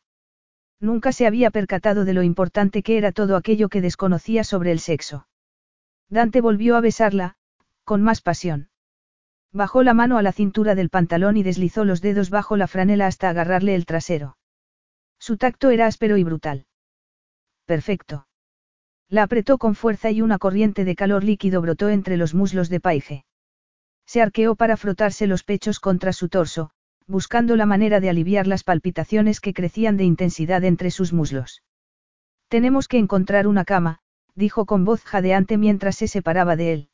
Nunca 0.82 1.12
se 1.12 1.26
había 1.26 1.52
percatado 1.52 2.06
de 2.06 2.14
lo 2.14 2.24
importante 2.24 2.84
que 2.84 2.98
era 2.98 3.12
todo 3.12 3.36
aquello 3.36 3.70
que 3.70 3.82
desconocía 3.82 4.44
sobre 4.44 4.72
el 4.72 4.80
sexo. 4.80 5.28
Dante 6.10 6.42
volvió 6.42 6.76
a 6.76 6.82
besarla, 6.82 7.36
con 7.86 8.02
más 8.02 8.22
pasión. 8.22 8.70
Bajó 9.52 9.84
la 9.84 9.94
mano 9.94 10.18
a 10.18 10.22
la 10.22 10.32
cintura 10.32 10.76
del 10.76 10.90
pantalón 10.90 11.38
y 11.38 11.44
deslizó 11.44 11.86
los 11.86 12.02
dedos 12.02 12.30
bajo 12.30 12.56
la 12.56 12.68
franela 12.68 13.08
hasta 13.08 13.30
agarrarle 13.30 13.74
el 13.74 13.86
trasero. 13.86 14.38
Su 15.20 15.38
tacto 15.38 15.70
era 15.70 15.86
áspero 15.86 16.18
y 16.18 16.24
brutal. 16.24 16.66
Perfecto. 17.66 18.28
La 19.10 19.24
apretó 19.24 19.58
con 19.58 19.76
fuerza 19.76 20.12
y 20.12 20.22
una 20.22 20.38
corriente 20.38 20.86
de 20.86 20.96
calor 20.96 21.24
líquido 21.24 21.62
brotó 21.62 21.90
entre 21.90 22.18
los 22.18 22.34
muslos 22.34 22.70
de 22.70 22.80
Paige. 22.80 23.26
Se 24.06 24.22
arqueó 24.22 24.56
para 24.56 24.78
frotarse 24.78 25.28
los 25.28 25.44
pechos 25.44 25.80
contra 25.80 26.14
su 26.14 26.30
torso, 26.30 26.72
buscando 27.06 27.56
la 27.56 27.66
manera 27.66 28.00
de 28.00 28.10
aliviar 28.10 28.48
las 28.48 28.64
palpitaciones 28.64 29.40
que 29.42 29.54
crecían 29.54 29.98
de 29.98 30.04
intensidad 30.04 30.64
entre 30.64 30.92
sus 30.92 31.12
muslos. 31.12 31.64
Tenemos 32.48 32.88
que 32.88 32.98
encontrar 32.98 33.48
una 33.48 33.66
cama, 33.66 34.00
dijo 34.36 34.66
con 34.66 34.86
voz 34.86 35.04
jadeante 35.04 35.58
mientras 35.58 35.96
se 35.96 36.08
separaba 36.08 36.56
de 36.56 36.74
él. 36.74 36.90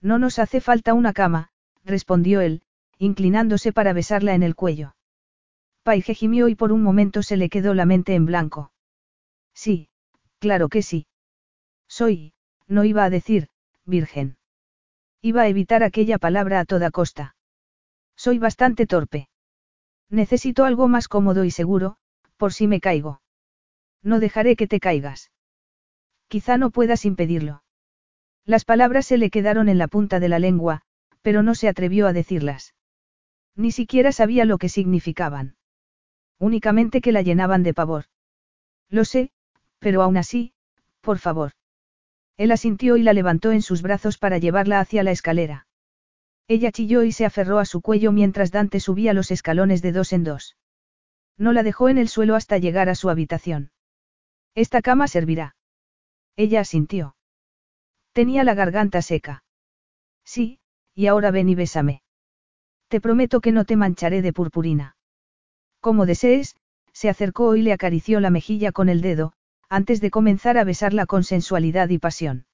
No 0.00 0.18
nos 0.18 0.38
hace 0.38 0.60
falta 0.60 0.94
una 0.94 1.12
cama, 1.12 1.50
respondió 1.84 2.40
él, 2.40 2.62
inclinándose 2.98 3.72
para 3.72 3.92
besarla 3.92 4.34
en 4.34 4.42
el 4.42 4.54
cuello. 4.54 4.94
Paige 5.88 6.12
gimió 6.12 6.48
y 6.48 6.54
por 6.54 6.70
un 6.70 6.82
momento 6.82 7.22
se 7.22 7.38
le 7.38 7.48
quedó 7.48 7.72
la 7.72 7.86
mente 7.86 8.14
en 8.14 8.26
blanco. 8.26 8.72
Sí, 9.54 9.88
claro 10.38 10.68
que 10.68 10.82
sí. 10.82 11.06
Soy, 11.88 12.34
no 12.66 12.84
iba 12.84 13.04
a 13.04 13.08
decir, 13.08 13.48
virgen. 13.86 14.36
Iba 15.22 15.40
a 15.40 15.48
evitar 15.48 15.82
aquella 15.82 16.18
palabra 16.18 16.60
a 16.60 16.66
toda 16.66 16.90
costa. 16.90 17.36
Soy 18.16 18.38
bastante 18.38 18.86
torpe. 18.86 19.30
Necesito 20.10 20.66
algo 20.66 20.88
más 20.88 21.08
cómodo 21.08 21.44
y 21.44 21.50
seguro, 21.50 21.96
por 22.36 22.52
si 22.52 22.66
me 22.66 22.82
caigo. 22.82 23.22
No 24.02 24.20
dejaré 24.20 24.56
que 24.56 24.66
te 24.66 24.80
caigas. 24.80 25.32
Quizá 26.28 26.58
no 26.58 26.68
puedas 26.70 27.06
impedirlo. 27.06 27.62
Las 28.44 28.66
palabras 28.66 29.06
se 29.06 29.16
le 29.16 29.30
quedaron 29.30 29.70
en 29.70 29.78
la 29.78 29.88
punta 29.88 30.20
de 30.20 30.28
la 30.28 30.38
lengua, 30.38 30.82
pero 31.22 31.42
no 31.42 31.54
se 31.54 31.66
atrevió 31.66 32.06
a 32.06 32.12
decirlas. 32.12 32.74
Ni 33.56 33.72
siquiera 33.72 34.12
sabía 34.12 34.44
lo 34.44 34.58
que 34.58 34.68
significaban. 34.68 35.56
Únicamente 36.38 37.00
que 37.00 37.12
la 37.12 37.22
llenaban 37.22 37.62
de 37.62 37.74
pavor. 37.74 38.04
Lo 38.88 39.04
sé, 39.04 39.30
pero 39.78 40.02
aún 40.02 40.16
así, 40.16 40.52
por 41.00 41.18
favor. 41.18 41.52
Él 42.36 42.52
asintió 42.52 42.96
y 42.96 43.02
la 43.02 43.12
levantó 43.12 43.50
en 43.50 43.62
sus 43.62 43.82
brazos 43.82 44.18
para 44.18 44.38
llevarla 44.38 44.80
hacia 44.80 45.02
la 45.02 45.10
escalera. 45.10 45.66
Ella 46.46 46.72
chilló 46.72 47.02
y 47.02 47.12
se 47.12 47.26
aferró 47.26 47.58
a 47.58 47.64
su 47.64 47.80
cuello 47.82 48.12
mientras 48.12 48.50
Dante 48.50 48.80
subía 48.80 49.12
los 49.12 49.30
escalones 49.30 49.82
de 49.82 49.92
dos 49.92 50.12
en 50.12 50.24
dos. 50.24 50.56
No 51.36 51.52
la 51.52 51.62
dejó 51.62 51.88
en 51.88 51.98
el 51.98 52.08
suelo 52.08 52.34
hasta 52.36 52.58
llegar 52.58 52.88
a 52.88 52.94
su 52.94 53.10
habitación. 53.10 53.70
Esta 54.54 54.80
cama 54.82 55.08
servirá. 55.08 55.56
Ella 56.36 56.60
asintió. 56.60 57.16
Tenía 58.12 58.44
la 58.44 58.54
garganta 58.54 59.02
seca. 59.02 59.44
Sí, 60.24 60.60
y 60.94 61.06
ahora 61.06 61.30
ven 61.30 61.48
y 61.48 61.54
bésame. 61.54 62.02
Te 62.88 63.00
prometo 63.00 63.40
que 63.40 63.52
no 63.52 63.64
te 63.64 63.76
mancharé 63.76 64.22
de 64.22 64.32
purpurina. 64.32 64.96
Como 65.80 66.06
desees, 66.06 66.56
se 66.92 67.08
acercó 67.08 67.54
y 67.56 67.62
le 67.62 67.72
acarició 67.72 68.20
la 68.20 68.30
mejilla 68.30 68.72
con 68.72 68.88
el 68.88 69.00
dedo, 69.00 69.32
antes 69.68 70.00
de 70.00 70.10
comenzar 70.10 70.58
a 70.58 70.64
besarla 70.64 71.06
con 71.06 71.24
sensualidad 71.24 71.88
y 71.90 71.98
pasión. 71.98 72.46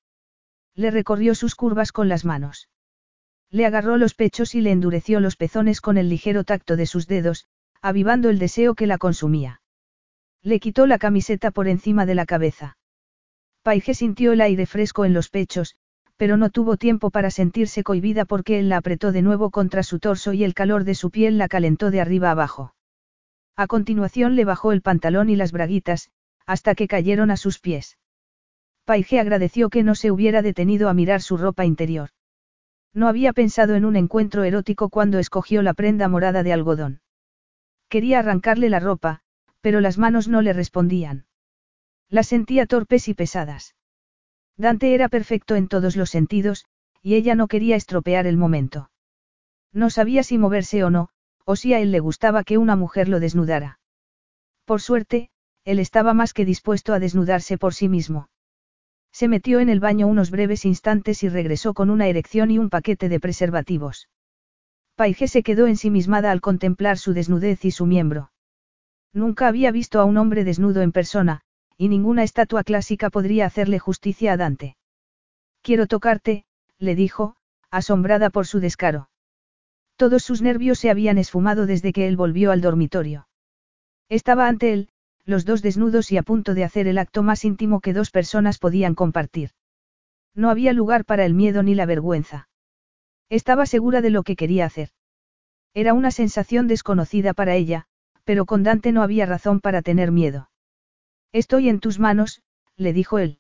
Le 0.75 0.91
recorrió 0.91 1.35
sus 1.35 1.55
curvas 1.55 1.93
con 1.93 2.09
las 2.09 2.25
manos. 2.25 2.69
Le 3.51 3.67
agarró 3.67 3.97
los 3.97 4.15
pechos 4.15 4.55
y 4.55 4.61
le 4.61 4.73
endureció 4.73 5.21
los 5.21 5.37
pezones 5.37 5.81
con 5.81 5.97
el 5.97 6.09
ligero 6.09 6.45
tacto 6.45 6.77
de 6.77 6.87
sus 6.87 7.07
dedos, 7.07 7.47
avivando 7.81 8.29
el 8.29 8.39
deseo 8.39 8.75
que 8.75 8.87
la 8.87 8.99
consumía. 8.99 9.63
Le 10.43 10.61
quitó 10.61 10.87
la 10.87 10.99
camiseta 10.99 11.51
por 11.51 11.69
encima 11.69 12.05
de 12.05 12.15
la 12.15 12.27
cabeza. 12.27 12.77
Paige 13.63 13.95
sintió 13.95 14.33
el 14.33 14.41
aire 14.41 14.67
fresco 14.67 15.05
en 15.05 15.15
los 15.15 15.31
pechos, 15.31 15.77
pero 16.17 16.37
no 16.37 16.51
tuvo 16.51 16.77
tiempo 16.77 17.11
para 17.11 17.31
sentirse 17.31 17.83
cohibida 17.83 18.25
porque 18.25 18.59
él 18.59 18.69
la 18.69 18.77
apretó 18.77 19.13
de 19.13 19.23
nuevo 19.23 19.51
contra 19.51 19.83
su 19.83 20.01
torso 20.01 20.33
y 20.33 20.45
el 20.45 20.53
calor 20.53 20.85
de 20.85 20.95
su 20.95 21.11
piel 21.11 21.39
la 21.39 21.49
calentó 21.49 21.91
de 21.91 22.01
arriba 22.01 22.31
abajo. 22.31 22.75
A 23.57 23.67
continuación 23.67 24.35
le 24.35 24.45
bajó 24.45 24.73
el 24.73 24.83
pantalón 24.83 25.31
y 25.31 25.37
las 25.37 25.53
braguitas, 25.53 26.11
hasta 26.47 26.75
que 26.75 26.89
cayeron 26.89 27.31
a 27.31 27.37
sus 27.37 27.61
pies. 27.61 27.99
Paige 28.85 29.21
agradeció 29.21 29.71
que 29.71 29.83
no 29.83 29.95
se 29.95 30.11
hubiera 30.11 30.43
detenido 30.43 30.89
a 30.89 30.95
mirar 30.95 31.23
su 31.23 31.37
ropa 31.37 31.65
interior. 31.65 32.11
No 32.93 33.09
había 33.09 33.33
pensado 33.33 33.75
en 33.75 33.85
un 33.85 33.97
encuentro 33.97 34.45
erótico 34.45 34.89
cuando 34.89 35.19
escogió 35.19 35.63
la 35.63 35.75
prenda 35.75 36.09
morada 36.09 36.43
de 36.43 36.53
algodón. 36.53 37.01
Quería 37.89 38.19
arrancarle 38.19 38.69
la 38.69 38.81
ropa, 38.81 39.21
pero 39.61 39.81
las 39.81 39.99
manos 39.99 40.29
no 40.29 40.43
le 40.43 40.53
respondían. 40.53 41.27
Las 42.09 42.27
sentía 42.27 42.67
torpes 42.67 43.09
y 43.09 43.15
pesadas. 43.15 43.75
Dante 44.57 44.95
era 44.95 45.09
perfecto 45.09 45.57
en 45.57 45.69
todos 45.69 45.97
los 45.97 46.11
sentidos, 46.11 46.67
y 47.03 47.15
ella 47.15 47.35
no 47.35 47.49
quería 47.49 47.77
estropear 47.77 48.27
el 48.27 48.37
momento. 48.37 48.91
No 49.73 49.91
sabía 49.91 50.23
si 50.23 50.39
moverse 50.39 50.85
o 50.85 50.91
no, 50.91 51.09
o 51.45 51.57
si 51.57 51.75
a 51.75 51.81
él 51.81 51.93
le 51.93 52.01
gustaba 52.01 52.45
que 52.45 52.59
una 52.59 52.77
mujer 52.77 53.09
lo 53.09 53.21
desnudara. 53.21 53.79
Por 54.65 54.81
suerte, 54.81 55.31
él 55.65 55.79
estaba 55.79 56.15
más 56.15 56.33
que 56.33 56.45
dispuesto 56.45 56.93
a 56.93 56.99
desnudarse 56.99 57.59
por 57.59 57.75
sí 57.75 57.89
mismo. 57.89 58.29
Se 59.13 59.29
metió 59.29 59.61
en 59.61 59.69
el 59.69 59.81
baño 59.81 60.07
unos 60.07 60.31
breves 60.31 60.65
instantes 60.65 61.23
y 61.23 61.29
regresó 61.29 61.73
con 61.73 61.89
una 61.91 62.09
erección 62.09 62.51
y 62.51 62.59
un 62.59 62.69
paquete 62.69 63.09
de 63.09 63.21
preservativos. 63.21 64.09
Paige 64.97 65.29
se 65.29 65.43
quedó 65.43 65.67
ensimismada 65.67 66.31
al 66.31 66.41
contemplar 66.41 66.99
su 66.99 67.13
desnudez 67.13 67.65
y 67.65 67.71
su 67.71 67.87
miembro. 67.87 68.31
Nunca 69.13 69.47
había 69.47 69.71
visto 69.71 70.01
a 70.01 70.05
un 70.05 70.17
hombre 70.17 70.45
desnudo 70.45 70.83
en 70.83 70.93
persona, 70.93 71.43
y 71.77 71.89
ninguna 71.89 72.23
estatua 72.23 72.65
clásica 72.65 73.11
podría 73.11 73.47
hacerle 73.47 73.79
justicia 73.79 74.33
a 74.33 74.37
Dante. 74.37 74.77
Quiero 75.63 75.87
tocarte, 75.87 76.45
le 76.79 76.95
dijo, 76.95 77.37
asombrada 77.71 78.31
por 78.31 78.47
su 78.47 78.61
descaro. 78.61 79.09
Todos 79.97 80.25
sus 80.25 80.43
nervios 80.43 80.79
se 80.79 80.91
habían 80.91 81.19
esfumado 81.19 81.67
desde 81.67 81.93
que 81.93 82.09
él 82.09 82.17
volvió 82.17 82.51
al 82.51 82.61
dormitorio. 82.61 83.29
Estaba 84.09 84.49
ante 84.49 84.73
él, 84.73 84.89
los 85.25 85.45
dos 85.45 85.63
desnudos 85.63 86.11
y 86.13 86.17
a 86.17 86.23
punto 86.23 86.55
de 86.55 86.65
hacer 86.65 86.87
el 86.87 86.99
acto 86.99 87.23
más 87.23 87.45
íntimo 87.45 87.81
que 87.81 87.93
dos 87.93 88.11
personas 88.11 88.59
podían 88.59 88.95
compartir. 88.95 89.51
No 90.35 90.51
había 90.51 90.73
lugar 90.73 91.05
para 91.05 91.25
el 91.25 91.35
miedo 91.35 91.63
ni 91.63 91.75
la 91.75 91.87
vergüenza. 91.87 92.49
Estaba 93.31 93.67
segura 93.67 94.01
de 94.01 94.11
lo 94.11 94.23
que 94.23 94.37
quería 94.37 94.67
hacer. 94.67 94.91
Era 95.73 95.95
una 95.95 96.11
sensación 96.11 96.67
desconocida 96.69 97.33
para 97.33 97.55
ella, 97.55 97.87
pero 98.25 98.47
con 98.47 98.63
Dante 98.63 98.93
no 98.93 99.03
había 99.03 99.27
razón 99.27 99.61
para 99.61 99.83
tener 99.83 100.11
miedo. 100.11 100.51
Estoy 101.33 101.69
en 101.69 101.81
tus 101.81 101.99
manos, 101.99 102.43
le 102.77 102.93
dijo 102.93 103.19
él. 103.19 103.39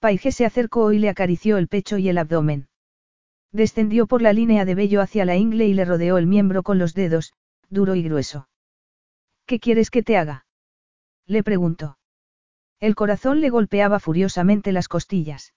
Paige 0.00 0.32
se 0.32 0.44
acercó 0.44 0.92
y 0.92 0.98
le 0.98 1.08
acarició 1.08 1.56
el 1.56 1.68
pecho 1.68 1.98
y 1.98 2.08
el 2.08 2.18
abdomen. 2.18 2.68
Descendió 3.56 4.06
por 4.06 4.20
la 4.20 4.34
línea 4.34 4.66
de 4.66 4.74
vello 4.74 5.00
hacia 5.00 5.24
la 5.24 5.34
ingle 5.34 5.66
y 5.66 5.72
le 5.72 5.86
rodeó 5.86 6.18
el 6.18 6.26
miembro 6.26 6.62
con 6.62 6.78
los 6.78 6.92
dedos, 6.92 7.32
duro 7.70 7.94
y 7.94 8.02
grueso. 8.02 8.50
¿Qué 9.46 9.60
quieres 9.60 9.88
que 9.88 10.02
te 10.02 10.18
haga? 10.18 10.44
Le 11.24 11.42
preguntó. 11.42 11.96
El 12.80 12.94
corazón 12.94 13.40
le 13.40 13.48
golpeaba 13.48 13.98
furiosamente 13.98 14.72
las 14.72 14.88
costillas. 14.88 15.54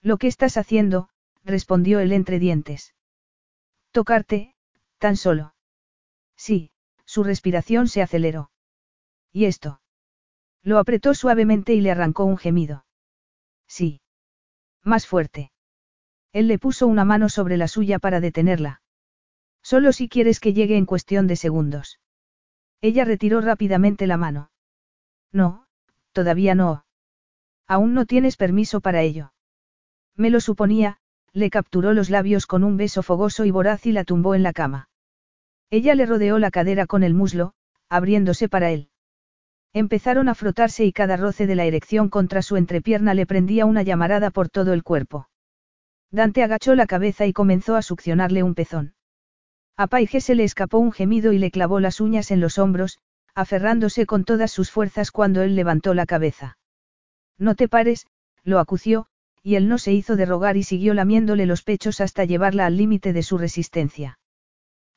Lo 0.00 0.16
que 0.16 0.26
estás 0.26 0.56
haciendo, 0.56 1.10
respondió 1.44 2.00
él 2.00 2.10
entre 2.10 2.40
dientes. 2.40 2.92
Tocarte, 3.92 4.56
tan 4.98 5.16
solo. 5.16 5.54
Sí, 6.36 6.72
su 7.04 7.22
respiración 7.22 7.86
se 7.86 8.02
aceleró. 8.02 8.50
¿Y 9.30 9.44
esto? 9.44 9.80
Lo 10.64 10.80
apretó 10.80 11.14
suavemente 11.14 11.72
y 11.72 11.82
le 11.82 11.92
arrancó 11.92 12.24
un 12.24 12.36
gemido. 12.36 12.84
Sí. 13.68 14.00
Más 14.82 15.06
fuerte. 15.06 15.51
Él 16.32 16.48
le 16.48 16.58
puso 16.58 16.86
una 16.86 17.04
mano 17.04 17.28
sobre 17.28 17.56
la 17.56 17.68
suya 17.68 17.98
para 17.98 18.20
detenerla. 18.20 18.80
Solo 19.62 19.92
si 19.92 20.08
quieres 20.08 20.40
que 20.40 20.54
llegue 20.54 20.76
en 20.76 20.86
cuestión 20.86 21.26
de 21.26 21.36
segundos. 21.36 22.00
Ella 22.80 23.04
retiró 23.04 23.40
rápidamente 23.40 24.06
la 24.06 24.16
mano. 24.16 24.50
No, 25.30 25.66
todavía 26.12 26.54
no. 26.54 26.84
Aún 27.68 27.94
no 27.94 28.06
tienes 28.06 28.36
permiso 28.36 28.80
para 28.80 29.02
ello. 29.02 29.32
Me 30.16 30.30
lo 30.30 30.40
suponía, 30.40 30.98
le 31.32 31.48
capturó 31.48 31.92
los 31.92 32.10
labios 32.10 32.46
con 32.46 32.64
un 32.64 32.76
beso 32.76 33.02
fogoso 33.02 33.44
y 33.44 33.50
voraz 33.50 33.86
y 33.86 33.92
la 33.92 34.04
tumbó 34.04 34.34
en 34.34 34.42
la 34.42 34.52
cama. 34.52 34.88
Ella 35.70 35.94
le 35.94 36.06
rodeó 36.06 36.38
la 36.38 36.50
cadera 36.50 36.86
con 36.86 37.02
el 37.02 37.14
muslo, 37.14 37.54
abriéndose 37.88 38.48
para 38.48 38.70
él. 38.70 38.90
Empezaron 39.72 40.28
a 40.28 40.34
frotarse 40.34 40.84
y 40.84 40.92
cada 40.92 41.16
roce 41.16 41.46
de 41.46 41.54
la 41.54 41.64
erección 41.64 42.10
contra 42.10 42.42
su 42.42 42.56
entrepierna 42.56 43.14
le 43.14 43.24
prendía 43.24 43.64
una 43.64 43.82
llamarada 43.82 44.30
por 44.30 44.50
todo 44.50 44.74
el 44.74 44.82
cuerpo. 44.82 45.28
Dante 46.12 46.42
agachó 46.42 46.74
la 46.74 46.86
cabeza 46.86 47.26
y 47.26 47.32
comenzó 47.32 47.74
a 47.74 47.82
succionarle 47.82 48.42
un 48.42 48.54
pezón. 48.54 48.94
A 49.78 49.86
Paige 49.86 50.20
se 50.20 50.34
le 50.34 50.44
escapó 50.44 50.78
un 50.78 50.92
gemido 50.92 51.32
y 51.32 51.38
le 51.38 51.50
clavó 51.50 51.80
las 51.80 52.00
uñas 52.00 52.30
en 52.30 52.40
los 52.40 52.58
hombros, 52.58 52.98
aferrándose 53.34 54.04
con 54.04 54.24
todas 54.24 54.52
sus 54.52 54.70
fuerzas 54.70 55.10
cuando 55.10 55.40
él 55.40 55.56
levantó 55.56 55.94
la 55.94 56.04
cabeza. 56.04 56.58
No 57.38 57.54
te 57.54 57.66
pares, 57.66 58.06
lo 58.44 58.58
acució, 58.58 59.06
y 59.42 59.54
él 59.54 59.68
no 59.68 59.78
se 59.78 59.92
hizo 59.92 60.14
de 60.16 60.26
rogar 60.26 60.58
y 60.58 60.62
siguió 60.62 60.92
lamiéndole 60.92 61.46
los 61.46 61.62
pechos 61.62 62.02
hasta 62.02 62.26
llevarla 62.26 62.66
al 62.66 62.76
límite 62.76 63.14
de 63.14 63.22
su 63.22 63.38
resistencia. 63.38 64.18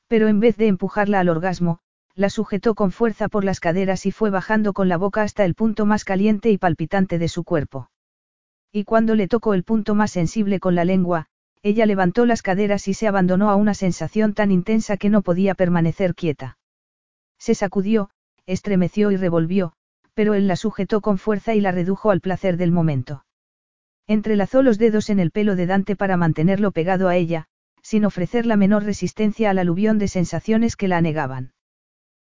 Pero 0.07 0.27
en 0.27 0.41
vez 0.41 0.57
de 0.57 0.67
empujarla 0.67 1.21
al 1.21 1.29
orgasmo, 1.29 1.79
la 2.13 2.29
sujetó 2.29 2.75
con 2.75 2.91
fuerza 2.91 3.29
por 3.29 3.45
las 3.45 3.61
caderas 3.61 4.05
y 4.05 4.11
fue 4.11 4.29
bajando 4.31 4.73
con 4.73 4.89
la 4.89 4.97
boca 4.97 5.21
hasta 5.21 5.45
el 5.45 5.55
punto 5.55 5.85
más 5.85 6.03
caliente 6.03 6.51
y 6.51 6.57
palpitante 6.57 7.17
de 7.19 7.29
su 7.29 7.45
cuerpo. 7.45 7.89
Y 8.75 8.83
cuando 8.83 9.15
le 9.15 9.29
tocó 9.29 9.53
el 9.53 9.63
punto 9.63 9.95
más 9.95 10.11
sensible 10.11 10.59
con 10.59 10.75
la 10.75 10.83
lengua, 10.83 11.27
ella 11.63 11.85
levantó 11.85 12.25
las 12.25 12.41
caderas 12.41 12.89
y 12.89 12.93
se 12.93 13.07
abandonó 13.07 13.49
a 13.49 13.55
una 13.55 13.73
sensación 13.73 14.33
tan 14.33 14.51
intensa 14.51 14.97
que 14.97 15.09
no 15.09 15.21
podía 15.21 15.55
permanecer 15.55 16.13
quieta. 16.13 16.57
Se 17.39 17.55
sacudió, 17.55 18.09
estremeció 18.45 19.11
y 19.11 19.15
revolvió, 19.15 19.71
pero 20.13 20.33
él 20.33 20.49
la 20.49 20.57
sujetó 20.57 20.99
con 20.99 21.17
fuerza 21.17 21.55
y 21.55 21.61
la 21.61 21.71
redujo 21.71 22.11
al 22.11 22.19
placer 22.19 22.57
del 22.57 22.73
momento. 22.73 23.23
Entrelazó 24.07 24.61
los 24.61 24.77
dedos 24.77 25.09
en 25.09 25.21
el 25.21 25.31
pelo 25.31 25.55
de 25.55 25.67
Dante 25.67 25.95
para 25.95 26.17
mantenerlo 26.17 26.73
pegado 26.73 27.07
a 27.07 27.15
ella, 27.15 27.45
sin 27.81 28.03
ofrecer 28.03 28.45
la 28.45 28.57
menor 28.57 28.83
resistencia 28.83 29.51
al 29.51 29.59
aluvión 29.59 29.99
de 29.99 30.09
sensaciones 30.09 30.75
que 30.75 30.89
la 30.89 30.97
anegaban. 30.97 31.53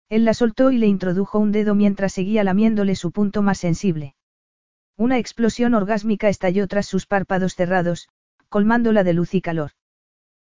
Él 0.08 0.24
la 0.24 0.32
soltó 0.32 0.70
y 0.70 0.78
le 0.78 0.86
introdujo 0.86 1.38
un 1.38 1.52
dedo 1.52 1.74
mientras 1.74 2.14
seguía 2.14 2.42
lamiéndole 2.42 2.94
su 2.94 3.12
punto 3.12 3.42
más 3.42 3.58
sensible. 3.58 4.14
Una 4.98 5.16
explosión 5.18 5.74
orgásmica 5.74 6.28
estalló 6.28 6.66
tras 6.66 6.86
sus 6.86 7.06
párpados 7.06 7.54
cerrados, 7.54 8.08
colmándola 8.48 9.04
de 9.04 9.12
luz 9.12 9.32
y 9.32 9.40
calor. 9.40 9.70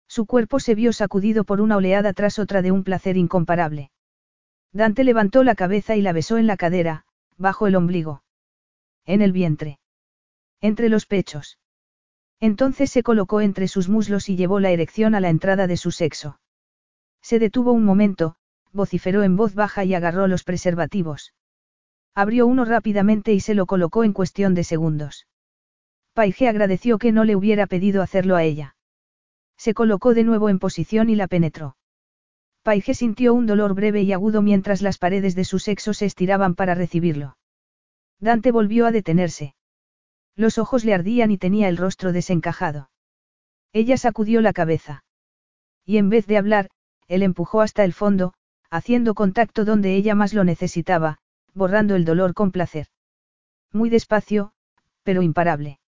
Su 0.08 0.26
cuerpo 0.26 0.58
se 0.58 0.74
vio 0.74 0.92
sacudido 0.92 1.44
por 1.44 1.60
una 1.60 1.76
oleada 1.76 2.12
tras 2.14 2.40
otra 2.40 2.60
de 2.60 2.72
un 2.72 2.82
placer 2.82 3.16
incomparable. 3.16 3.92
Dante 4.72 5.04
levantó 5.04 5.44
la 5.44 5.54
cabeza 5.54 5.94
y 5.94 6.02
la 6.02 6.12
besó 6.12 6.36
en 6.36 6.48
la 6.48 6.56
cadera, 6.56 7.04
bajo 7.36 7.68
el 7.68 7.76
ombligo. 7.76 8.24
En 9.06 9.22
el 9.22 9.30
vientre. 9.30 9.78
Entre 10.60 10.88
los 10.88 11.06
pechos. 11.06 11.60
Entonces 12.40 12.90
se 12.90 13.04
colocó 13.04 13.40
entre 13.40 13.68
sus 13.68 13.88
muslos 13.88 14.28
y 14.28 14.34
llevó 14.34 14.58
la 14.58 14.70
erección 14.70 15.14
a 15.14 15.20
la 15.20 15.28
entrada 15.28 15.68
de 15.68 15.76
su 15.76 15.92
sexo. 15.92 16.40
Se 17.22 17.38
detuvo 17.38 17.70
un 17.70 17.84
momento, 17.84 18.34
vociferó 18.72 19.22
en 19.22 19.36
voz 19.36 19.54
baja 19.54 19.84
y 19.84 19.94
agarró 19.94 20.26
los 20.26 20.42
preservativos. 20.42 21.34
Abrió 22.14 22.46
uno 22.46 22.64
rápidamente 22.64 23.32
y 23.32 23.40
se 23.40 23.54
lo 23.54 23.66
colocó 23.66 24.04
en 24.04 24.12
cuestión 24.12 24.54
de 24.54 24.64
segundos. 24.64 25.26
Paige 26.12 26.48
agradeció 26.48 26.98
que 26.98 27.12
no 27.12 27.24
le 27.24 27.36
hubiera 27.36 27.66
pedido 27.66 28.02
hacerlo 28.02 28.36
a 28.36 28.42
ella. 28.42 28.76
Se 29.56 29.74
colocó 29.74 30.14
de 30.14 30.24
nuevo 30.24 30.48
en 30.48 30.58
posición 30.58 31.08
y 31.08 31.14
la 31.14 31.28
penetró. 31.28 31.76
Paige 32.62 32.94
sintió 32.94 33.32
un 33.32 33.46
dolor 33.46 33.74
breve 33.74 34.02
y 34.02 34.12
agudo 34.12 34.42
mientras 34.42 34.82
las 34.82 34.98
paredes 34.98 35.34
de 35.34 35.44
su 35.44 35.58
sexo 35.58 35.94
se 35.94 36.06
estiraban 36.06 36.54
para 36.54 36.74
recibirlo. 36.74 37.36
Dante 38.18 38.52
volvió 38.52 38.86
a 38.86 38.92
detenerse. 38.92 39.54
Los 40.36 40.58
ojos 40.58 40.84
le 40.84 40.94
ardían 40.94 41.30
y 41.30 41.38
tenía 41.38 41.68
el 41.68 41.76
rostro 41.76 42.12
desencajado. 42.12 42.90
Ella 43.72 43.96
sacudió 43.96 44.40
la 44.40 44.52
cabeza. 44.52 45.04
Y 45.86 45.96
en 45.96 46.10
vez 46.10 46.26
de 46.26 46.36
hablar, 46.36 46.68
él 47.08 47.22
empujó 47.22 47.62
hasta 47.62 47.84
el 47.84 47.92
fondo, 47.92 48.34
haciendo 48.70 49.14
contacto 49.14 49.64
donde 49.64 49.94
ella 49.94 50.14
más 50.14 50.34
lo 50.34 50.44
necesitaba, 50.44 51.18
borrando 51.54 51.96
el 51.96 52.04
dolor 52.04 52.34
con 52.34 52.50
placer. 52.50 52.86
Muy 53.72 53.90
despacio, 53.90 54.52
pero 55.02 55.22
imparable. 55.22 55.78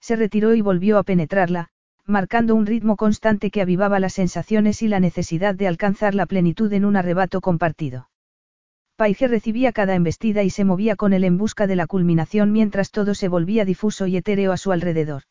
Se 0.00 0.16
retiró 0.16 0.54
y 0.54 0.60
volvió 0.60 0.98
a 0.98 1.02
penetrarla, 1.02 1.68
marcando 2.06 2.54
un 2.54 2.66
ritmo 2.66 2.96
constante 2.96 3.50
que 3.50 3.62
avivaba 3.62 4.00
las 4.00 4.14
sensaciones 4.14 4.82
y 4.82 4.88
la 4.88 5.00
necesidad 5.00 5.54
de 5.54 5.68
alcanzar 5.68 6.14
la 6.14 6.26
plenitud 6.26 6.72
en 6.72 6.84
un 6.84 6.96
arrebato 6.96 7.40
compartido. 7.40 8.08
Paige 8.96 9.28
recibía 9.28 9.72
cada 9.72 9.94
embestida 9.94 10.42
y 10.42 10.50
se 10.50 10.64
movía 10.64 10.94
con 10.94 11.12
él 11.12 11.24
en 11.24 11.38
busca 11.38 11.66
de 11.66 11.76
la 11.76 11.86
culminación 11.86 12.52
mientras 12.52 12.90
todo 12.90 13.14
se 13.14 13.28
volvía 13.28 13.64
difuso 13.64 14.06
y 14.06 14.16
etéreo 14.16 14.52
a 14.52 14.56
su 14.56 14.72
alrededor. 14.72 15.22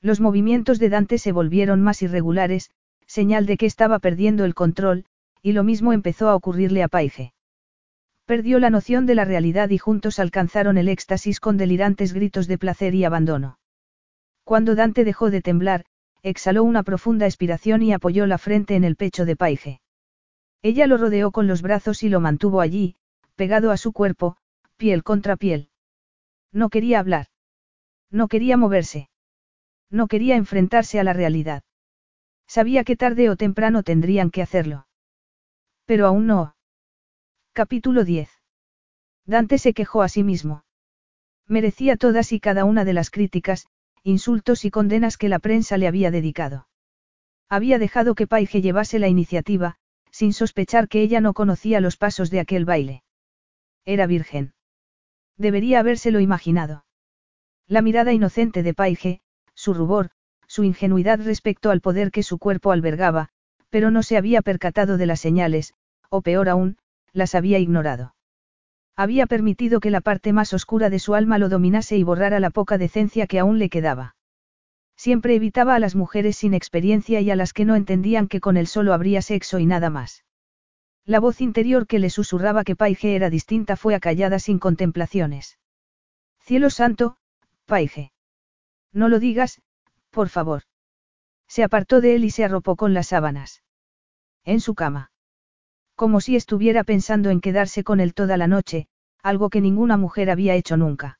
Los 0.00 0.20
movimientos 0.20 0.78
de 0.78 0.90
Dante 0.90 1.18
se 1.18 1.32
volvieron 1.32 1.80
más 1.80 2.02
irregulares, 2.02 2.70
señal 3.06 3.46
de 3.46 3.56
que 3.56 3.66
estaba 3.66 3.98
perdiendo 3.98 4.44
el 4.44 4.54
control, 4.54 5.06
y 5.42 5.52
lo 5.52 5.64
mismo 5.64 5.92
empezó 5.92 6.28
a 6.28 6.36
ocurrirle 6.36 6.82
a 6.82 6.88
Paige. 6.88 7.33
Perdió 8.26 8.58
la 8.58 8.70
noción 8.70 9.04
de 9.04 9.14
la 9.14 9.24
realidad 9.24 9.68
y 9.70 9.78
juntos 9.78 10.18
alcanzaron 10.18 10.78
el 10.78 10.88
éxtasis 10.88 11.40
con 11.40 11.56
delirantes 11.58 12.14
gritos 12.14 12.46
de 12.46 12.56
placer 12.56 12.94
y 12.94 13.04
abandono. 13.04 13.58
Cuando 14.44 14.74
Dante 14.74 15.04
dejó 15.04 15.30
de 15.30 15.42
temblar, 15.42 15.84
exhaló 16.22 16.64
una 16.64 16.82
profunda 16.82 17.26
expiración 17.26 17.82
y 17.82 17.92
apoyó 17.92 18.26
la 18.26 18.38
frente 18.38 18.76
en 18.76 18.84
el 18.84 18.96
pecho 18.96 19.26
de 19.26 19.36
Paige. 19.36 19.80
Ella 20.62 20.86
lo 20.86 20.96
rodeó 20.96 21.32
con 21.32 21.46
los 21.46 21.60
brazos 21.60 22.02
y 22.02 22.08
lo 22.08 22.20
mantuvo 22.20 22.62
allí, 22.62 22.96
pegado 23.36 23.70
a 23.70 23.76
su 23.76 23.92
cuerpo, 23.92 24.38
piel 24.78 25.02
contra 25.02 25.36
piel. 25.36 25.68
No 26.50 26.70
quería 26.70 27.00
hablar. 27.00 27.26
No 28.10 28.28
quería 28.28 28.56
moverse. 28.56 29.10
No 29.90 30.06
quería 30.06 30.36
enfrentarse 30.36 30.98
a 30.98 31.04
la 31.04 31.12
realidad. 31.12 31.62
Sabía 32.46 32.84
que 32.84 32.96
tarde 32.96 33.28
o 33.28 33.36
temprano 33.36 33.82
tendrían 33.82 34.30
que 34.30 34.40
hacerlo. 34.40 34.86
Pero 35.84 36.06
aún 36.06 36.26
no. 36.26 36.53
Capítulo 37.56 38.02
10. 38.02 38.28
Dante 39.26 39.58
se 39.58 39.74
quejó 39.74 40.02
a 40.02 40.08
sí 40.08 40.24
mismo. 40.24 40.64
Merecía 41.46 41.96
todas 41.96 42.32
y 42.32 42.40
cada 42.40 42.64
una 42.64 42.84
de 42.84 42.94
las 42.94 43.10
críticas, 43.10 43.68
insultos 44.02 44.64
y 44.64 44.72
condenas 44.72 45.16
que 45.16 45.28
la 45.28 45.38
prensa 45.38 45.78
le 45.78 45.86
había 45.86 46.10
dedicado. 46.10 46.66
Había 47.48 47.78
dejado 47.78 48.16
que 48.16 48.26
Paige 48.26 48.60
llevase 48.60 48.98
la 48.98 49.06
iniciativa, 49.06 49.76
sin 50.10 50.32
sospechar 50.32 50.88
que 50.88 51.00
ella 51.00 51.20
no 51.20 51.32
conocía 51.32 51.80
los 51.80 51.96
pasos 51.96 52.28
de 52.28 52.40
aquel 52.40 52.64
baile. 52.64 53.04
Era 53.84 54.08
virgen. 54.08 54.52
Debería 55.36 55.78
habérselo 55.78 56.18
imaginado. 56.18 56.84
La 57.68 57.82
mirada 57.82 58.12
inocente 58.12 58.64
de 58.64 58.74
Paige, 58.74 59.20
su 59.54 59.74
rubor, 59.74 60.10
su 60.48 60.64
ingenuidad 60.64 61.20
respecto 61.20 61.70
al 61.70 61.80
poder 61.80 62.10
que 62.10 62.24
su 62.24 62.38
cuerpo 62.38 62.72
albergaba, 62.72 63.28
pero 63.70 63.92
no 63.92 64.02
se 64.02 64.16
había 64.16 64.42
percatado 64.42 64.96
de 64.96 65.06
las 65.06 65.20
señales, 65.20 65.74
o 66.08 66.20
peor 66.20 66.48
aún, 66.48 66.78
las 67.14 67.34
había 67.34 67.58
ignorado. 67.58 68.14
Había 68.96 69.26
permitido 69.26 69.80
que 69.80 69.90
la 69.90 70.02
parte 70.02 70.32
más 70.32 70.52
oscura 70.52 70.90
de 70.90 70.98
su 70.98 71.14
alma 71.14 71.38
lo 71.38 71.48
dominase 71.48 71.96
y 71.96 72.02
borrara 72.02 72.38
la 72.40 72.50
poca 72.50 72.76
decencia 72.76 73.26
que 73.26 73.38
aún 73.38 73.58
le 73.58 73.70
quedaba. 73.70 74.16
Siempre 74.96 75.34
evitaba 75.34 75.74
a 75.74 75.78
las 75.78 75.94
mujeres 75.94 76.36
sin 76.36 76.54
experiencia 76.54 77.20
y 77.20 77.30
a 77.30 77.36
las 77.36 77.52
que 77.52 77.64
no 77.64 77.74
entendían 77.74 78.28
que 78.28 78.40
con 78.40 78.56
él 78.56 78.66
solo 78.66 78.92
habría 78.92 79.22
sexo 79.22 79.58
y 79.58 79.66
nada 79.66 79.90
más. 79.90 80.24
La 81.04 81.20
voz 81.20 81.40
interior 81.40 81.86
que 81.86 81.98
le 81.98 82.10
susurraba 82.10 82.64
que 82.64 82.76
Paige 82.76 83.16
era 83.16 83.30
distinta 83.30 83.76
fue 83.76 83.94
acallada 83.94 84.38
sin 84.38 84.58
contemplaciones. 84.58 85.58
Cielo 86.40 86.70
santo, 86.70 87.16
Paige. 87.66 88.12
No 88.92 89.08
lo 89.08 89.18
digas, 89.18 89.60
por 90.10 90.28
favor. 90.28 90.62
Se 91.48 91.62
apartó 91.62 92.00
de 92.00 92.14
él 92.14 92.24
y 92.24 92.30
se 92.30 92.44
arropó 92.44 92.76
con 92.76 92.94
las 92.94 93.08
sábanas. 93.08 93.62
En 94.44 94.60
su 94.60 94.74
cama. 94.74 95.10
Como 95.96 96.20
si 96.20 96.36
estuviera 96.36 96.84
pensando 96.84 97.30
en 97.30 97.40
quedarse 97.40 97.84
con 97.84 98.00
él 98.00 98.14
toda 98.14 98.36
la 98.36 98.46
noche, 98.46 98.88
algo 99.22 99.48
que 99.50 99.60
ninguna 99.60 99.96
mujer 99.96 100.30
había 100.30 100.54
hecho 100.54 100.76
nunca. 100.76 101.18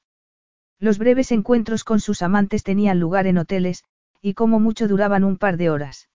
Los 0.78 0.98
breves 0.98 1.32
encuentros 1.32 1.84
con 1.84 2.00
sus 2.00 2.22
amantes 2.22 2.64
tenían 2.64 2.98
lugar 2.98 3.26
en 3.26 3.38
hoteles, 3.38 3.84
y 4.20 4.34
como 4.34 4.58
mucho 4.58 4.88
duraban 4.88 5.24
un 5.24 5.36
par 5.38 5.56
de 5.56 5.70
horas. 5.70 6.08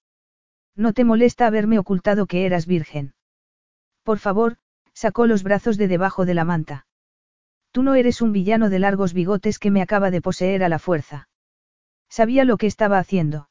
¿No 0.75 0.93
te 0.93 1.03
molesta 1.03 1.47
haberme 1.47 1.79
ocultado 1.79 2.25
que 2.25 2.45
eras 2.45 2.65
virgen? 2.65 3.13
Por 4.03 4.19
favor, 4.19 4.57
sacó 4.93 5.27
los 5.27 5.43
brazos 5.43 5.77
de 5.77 5.87
debajo 5.87 6.25
de 6.25 6.33
la 6.33 6.43
manta. 6.43 6.85
Tú 7.71 7.83
no 7.83 7.95
eres 7.95 8.21
un 8.21 8.31
villano 8.31 8.69
de 8.69 8.79
largos 8.79 9.13
bigotes 9.13 9.59
que 9.59 9.71
me 9.71 9.81
acaba 9.81 10.11
de 10.11 10.21
poseer 10.21 10.63
a 10.63 10.69
la 10.69 10.79
fuerza. 10.79 11.29
Sabía 12.09 12.43
lo 12.43 12.57
que 12.57 12.67
estaba 12.67 12.97
haciendo. 12.97 13.49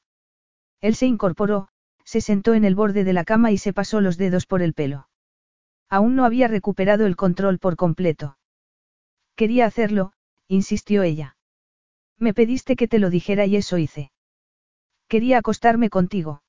Él 0.80 0.94
se 0.94 1.06
incorporó, 1.06 1.68
se 2.08 2.22
sentó 2.22 2.54
en 2.54 2.64
el 2.64 2.74
borde 2.74 3.04
de 3.04 3.12
la 3.12 3.22
cama 3.22 3.52
y 3.52 3.58
se 3.58 3.74
pasó 3.74 4.00
los 4.00 4.16
dedos 4.16 4.46
por 4.46 4.62
el 4.62 4.72
pelo. 4.72 5.10
Aún 5.90 6.16
no 6.16 6.24
había 6.24 6.48
recuperado 6.48 7.04
el 7.04 7.16
control 7.16 7.58
por 7.58 7.76
completo. 7.76 8.38
Quería 9.36 9.66
hacerlo, 9.66 10.14
insistió 10.46 11.02
ella. 11.02 11.36
Me 12.16 12.32
pediste 12.32 12.76
que 12.76 12.88
te 12.88 12.98
lo 12.98 13.10
dijera 13.10 13.44
y 13.44 13.56
eso 13.56 13.76
hice. 13.76 14.10
Quería 15.06 15.36
acostarme 15.36 15.90
contigo. 15.90 16.42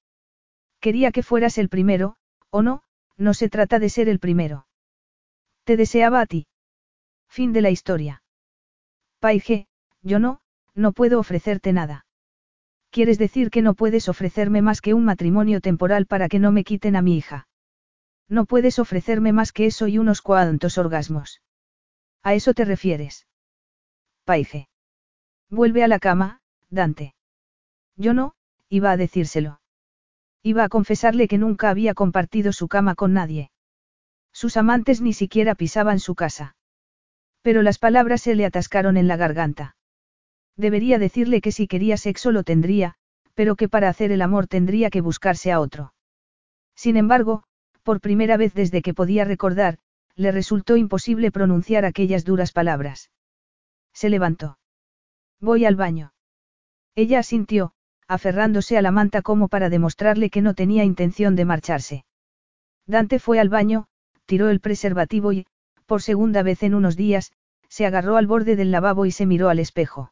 Quería 0.79 1.11
que 1.11 1.23
fueras 1.23 1.57
el 1.57 1.67
primero, 1.67 2.15
o 2.51 2.61
no, 2.61 2.83
no 3.17 3.33
se 3.33 3.49
trata 3.49 3.79
de 3.79 3.89
ser 3.89 4.07
el 4.07 4.19
primero. 4.19 4.65
Te 5.65 5.75
deseaba 5.75 6.21
a 6.21 6.25
ti. 6.25 6.47
Fin 7.27 7.51
de 7.51 7.59
la 7.59 7.69
historia. 7.69 8.23
Paige, 9.19 9.67
yo 10.03 10.19
no, 10.19 10.39
no 10.73 10.93
puedo 10.93 11.19
ofrecerte 11.19 11.73
nada. 11.73 12.05
¿Quieres 12.91 13.19
decir 13.19 13.51
que 13.51 13.61
no 13.61 13.75
puedes 13.75 14.09
ofrecerme 14.09 14.61
más 14.61 14.81
que 14.81 14.93
un 14.93 15.05
matrimonio 15.05 15.61
temporal 15.61 16.05
para 16.07 16.27
que 16.27 16.39
no 16.39 16.51
me 16.51 16.63
quiten 16.63 16.95
a 16.95 17.01
mi 17.01 17.17
hija? 17.17 17.47
No 18.27 18.45
puedes 18.45 18.79
ofrecerme 18.79 19.31
más 19.31 19.51
que 19.51 19.67
eso 19.67 19.87
y 19.87 19.97
unos 19.97 20.21
cuantos 20.21 20.77
orgasmos. 20.77 21.41
¿A 22.23 22.33
eso 22.33 22.53
te 22.53 22.65
refieres? 22.65 23.27
Paige. 24.23 24.69
Vuelve 25.49 25.83
a 25.83 25.87
la 25.87 25.99
cama, 25.99 26.41
Dante. 26.69 27.15
Yo 27.95 28.13
no, 28.13 28.33
iba 28.69 28.91
a 28.91 28.97
decírselo. 28.97 29.61
Iba 30.43 30.63
a 30.63 30.69
confesarle 30.69 31.27
que 31.27 31.37
nunca 31.37 31.69
había 31.69 31.93
compartido 31.93 32.53
su 32.53 32.67
cama 32.67 32.95
con 32.95 33.13
nadie. 33.13 33.51
Sus 34.31 34.57
amantes 34.57 35.01
ni 35.01 35.13
siquiera 35.13 35.55
pisaban 35.55 35.99
su 35.99 36.15
casa. 36.15 36.55
Pero 37.41 37.61
las 37.61 37.77
palabras 37.77 38.21
se 38.21 38.35
le 38.35 38.45
atascaron 38.45 38.95
en 38.97 39.07
la 39.07 39.17
garganta. 39.17 39.75
Debería 40.59 40.99
decirle 40.99 41.39
que 41.39 41.53
si 41.53 41.67
quería 41.67 41.95
sexo 41.95 42.33
lo 42.33 42.43
tendría, 42.43 42.95
pero 43.33 43.55
que 43.55 43.69
para 43.69 43.87
hacer 43.87 44.11
el 44.11 44.21
amor 44.21 44.45
tendría 44.47 44.89
que 44.89 44.99
buscarse 44.99 45.53
a 45.53 45.61
otro. 45.61 45.93
Sin 46.75 46.97
embargo, 46.97 47.43
por 47.83 48.01
primera 48.01 48.35
vez 48.35 48.53
desde 48.53 48.81
que 48.81 48.93
podía 48.93 49.23
recordar, 49.23 49.77
le 50.15 50.33
resultó 50.33 50.75
imposible 50.75 51.31
pronunciar 51.31 51.85
aquellas 51.85 52.25
duras 52.25 52.51
palabras. 52.51 53.09
Se 53.93 54.09
levantó. 54.09 54.59
Voy 55.39 55.63
al 55.63 55.77
baño. 55.77 56.11
Ella 56.93 57.19
asintió, 57.19 57.71
aferrándose 58.09 58.77
a 58.77 58.81
la 58.81 58.91
manta 58.91 59.21
como 59.21 59.47
para 59.47 59.69
demostrarle 59.69 60.29
que 60.29 60.41
no 60.41 60.55
tenía 60.55 60.83
intención 60.83 61.37
de 61.37 61.45
marcharse. 61.45 62.05
Dante 62.85 63.19
fue 63.19 63.39
al 63.39 63.47
baño, 63.47 63.87
tiró 64.25 64.49
el 64.49 64.59
preservativo 64.59 65.31
y, 65.31 65.47
por 65.85 66.01
segunda 66.01 66.43
vez 66.43 66.63
en 66.63 66.75
unos 66.75 66.97
días, 66.97 67.31
se 67.69 67.85
agarró 67.85 68.17
al 68.17 68.27
borde 68.27 68.57
del 68.57 68.71
lavabo 68.71 69.05
y 69.05 69.11
se 69.11 69.25
miró 69.25 69.47
al 69.47 69.59
espejo. 69.59 70.11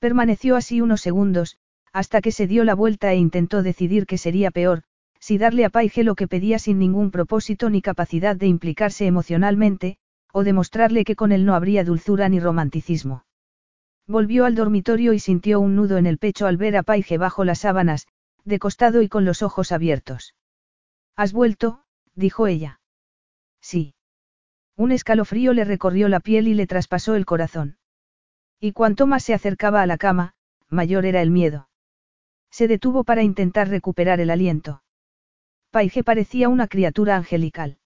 Permaneció 0.00 0.56
así 0.56 0.80
unos 0.80 1.02
segundos, 1.02 1.58
hasta 1.92 2.22
que 2.22 2.32
se 2.32 2.46
dio 2.46 2.64
la 2.64 2.74
vuelta 2.74 3.12
e 3.12 3.16
intentó 3.16 3.62
decidir 3.62 4.06
qué 4.06 4.16
sería 4.16 4.50
peor, 4.50 4.82
si 5.18 5.36
darle 5.36 5.66
a 5.66 5.68
Paige 5.70 6.04
lo 6.04 6.14
que 6.14 6.26
pedía 6.26 6.58
sin 6.58 6.78
ningún 6.78 7.10
propósito 7.10 7.68
ni 7.68 7.82
capacidad 7.82 8.34
de 8.34 8.46
implicarse 8.46 9.06
emocionalmente, 9.06 9.98
o 10.32 10.42
demostrarle 10.42 11.04
que 11.04 11.16
con 11.16 11.32
él 11.32 11.44
no 11.44 11.54
habría 11.54 11.84
dulzura 11.84 12.30
ni 12.30 12.40
romanticismo. 12.40 13.26
Volvió 14.06 14.46
al 14.46 14.54
dormitorio 14.54 15.12
y 15.12 15.18
sintió 15.18 15.60
un 15.60 15.76
nudo 15.76 15.98
en 15.98 16.06
el 16.06 16.16
pecho 16.16 16.46
al 16.46 16.56
ver 16.56 16.78
a 16.78 16.82
Paige 16.82 17.18
bajo 17.18 17.44
las 17.44 17.58
sábanas, 17.60 18.08
de 18.44 18.58
costado 18.58 19.02
y 19.02 19.08
con 19.08 19.26
los 19.26 19.42
ojos 19.42 19.70
abiertos. 19.70 20.34
¿Has 21.14 21.34
vuelto? 21.34 21.84
dijo 22.14 22.46
ella. 22.46 22.80
Sí. 23.60 23.94
Un 24.76 24.92
escalofrío 24.92 25.52
le 25.52 25.64
recorrió 25.64 26.08
la 26.08 26.20
piel 26.20 26.48
y 26.48 26.54
le 26.54 26.66
traspasó 26.66 27.14
el 27.16 27.26
corazón. 27.26 27.76
Y 28.60 28.72
cuanto 28.72 29.06
más 29.06 29.24
se 29.24 29.32
acercaba 29.32 29.80
a 29.80 29.86
la 29.86 29.96
cama, 29.96 30.34
mayor 30.68 31.06
era 31.06 31.22
el 31.22 31.30
miedo. 31.30 31.68
Se 32.50 32.68
detuvo 32.68 33.04
para 33.04 33.22
intentar 33.22 33.68
recuperar 33.68 34.20
el 34.20 34.30
aliento. 34.30 34.82
Paige 35.70 36.04
parecía 36.04 36.48
una 36.48 36.66
criatura 36.66 37.16
angelical. 37.16 37.78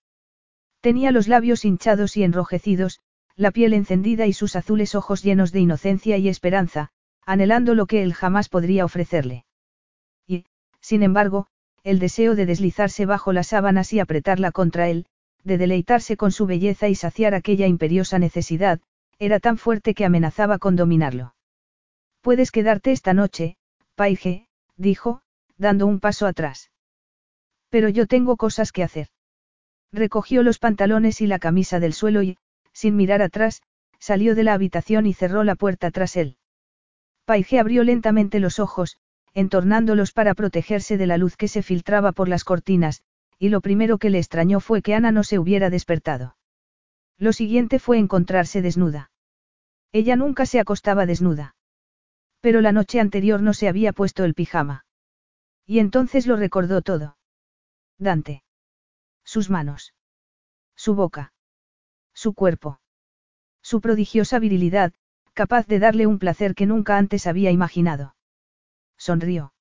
Tenía 0.80 1.12
los 1.12 1.28
labios 1.28 1.64
hinchados 1.64 2.16
y 2.16 2.24
enrojecidos, 2.24 3.00
la 3.36 3.50
piel 3.50 3.72
encendida 3.72 4.26
y 4.26 4.32
sus 4.32 4.56
azules 4.56 4.94
ojos 4.94 5.22
llenos 5.22 5.52
de 5.52 5.60
inocencia 5.60 6.16
y 6.18 6.28
esperanza, 6.28 6.90
anhelando 7.24 7.74
lo 7.74 7.86
que 7.86 8.02
él 8.02 8.12
jamás 8.12 8.48
podría 8.48 8.84
ofrecerle. 8.84 9.44
Y, 10.26 10.44
sin 10.80 11.02
embargo, 11.02 11.46
el 11.84 11.98
deseo 11.98 12.34
de 12.34 12.46
deslizarse 12.46 13.06
bajo 13.06 13.32
las 13.32 13.48
sábanas 13.48 13.92
y 13.92 14.00
apretarla 14.00 14.50
contra 14.52 14.88
él, 14.88 15.06
de 15.42 15.58
deleitarse 15.58 16.16
con 16.16 16.32
su 16.32 16.46
belleza 16.46 16.88
y 16.88 16.94
saciar 16.94 17.34
aquella 17.34 17.66
imperiosa 17.66 18.18
necesidad, 18.18 18.80
era 19.24 19.40
tan 19.40 19.56
fuerte 19.56 19.94
que 19.94 20.04
amenazaba 20.04 20.58
con 20.58 20.76
dominarlo. 20.76 21.34
Puedes 22.20 22.50
quedarte 22.50 22.92
esta 22.92 23.14
noche, 23.14 23.56
Paige, 23.94 24.48
dijo, 24.76 25.22
dando 25.56 25.86
un 25.86 26.00
paso 26.00 26.26
atrás. 26.26 26.70
Pero 27.68 27.88
yo 27.88 28.06
tengo 28.06 28.36
cosas 28.36 28.72
que 28.72 28.82
hacer. 28.82 29.08
Recogió 29.92 30.42
los 30.42 30.58
pantalones 30.58 31.20
y 31.20 31.26
la 31.26 31.38
camisa 31.38 31.80
del 31.80 31.92
suelo 31.92 32.22
y, 32.22 32.36
sin 32.72 32.96
mirar 32.96 33.22
atrás, 33.22 33.62
salió 33.98 34.34
de 34.34 34.42
la 34.42 34.54
habitación 34.54 35.06
y 35.06 35.14
cerró 35.14 35.44
la 35.44 35.54
puerta 35.54 35.90
tras 35.90 36.16
él. 36.16 36.36
Paige 37.24 37.58
abrió 37.58 37.84
lentamente 37.84 38.40
los 38.40 38.58
ojos, 38.58 38.98
entornándolos 39.32 40.12
para 40.12 40.34
protegerse 40.34 40.96
de 40.96 41.06
la 41.06 41.16
luz 41.16 41.36
que 41.36 41.48
se 41.48 41.62
filtraba 41.62 42.12
por 42.12 42.28
las 42.28 42.44
cortinas, 42.44 43.02
y 43.38 43.48
lo 43.48 43.60
primero 43.60 43.98
que 43.98 44.10
le 44.10 44.18
extrañó 44.18 44.60
fue 44.60 44.82
que 44.82 44.94
Ana 44.94 45.10
no 45.10 45.24
se 45.24 45.38
hubiera 45.38 45.70
despertado. 45.70 46.36
Lo 47.18 47.32
siguiente 47.32 47.78
fue 47.78 47.98
encontrarse 47.98 48.62
desnuda. 48.62 49.10
Ella 49.94 50.16
nunca 50.16 50.44
se 50.44 50.58
acostaba 50.58 51.06
desnuda. 51.06 51.54
Pero 52.40 52.60
la 52.60 52.72
noche 52.72 52.98
anterior 52.98 53.40
no 53.40 53.54
se 53.54 53.68
había 53.68 53.92
puesto 53.92 54.24
el 54.24 54.34
pijama. 54.34 54.86
Y 55.66 55.78
entonces 55.78 56.26
lo 56.26 56.34
recordó 56.34 56.82
todo. 56.82 57.16
Dante. 57.96 58.42
Sus 59.22 59.50
manos. 59.50 59.94
Su 60.74 60.96
boca. 60.96 61.32
Su 62.12 62.34
cuerpo. 62.34 62.80
Su 63.62 63.80
prodigiosa 63.80 64.40
virilidad, 64.40 64.92
capaz 65.32 65.68
de 65.68 65.78
darle 65.78 66.08
un 66.08 66.18
placer 66.18 66.56
que 66.56 66.66
nunca 66.66 66.98
antes 66.98 67.28
había 67.28 67.52
imaginado. 67.52 68.16
Sonrió. 68.98 69.54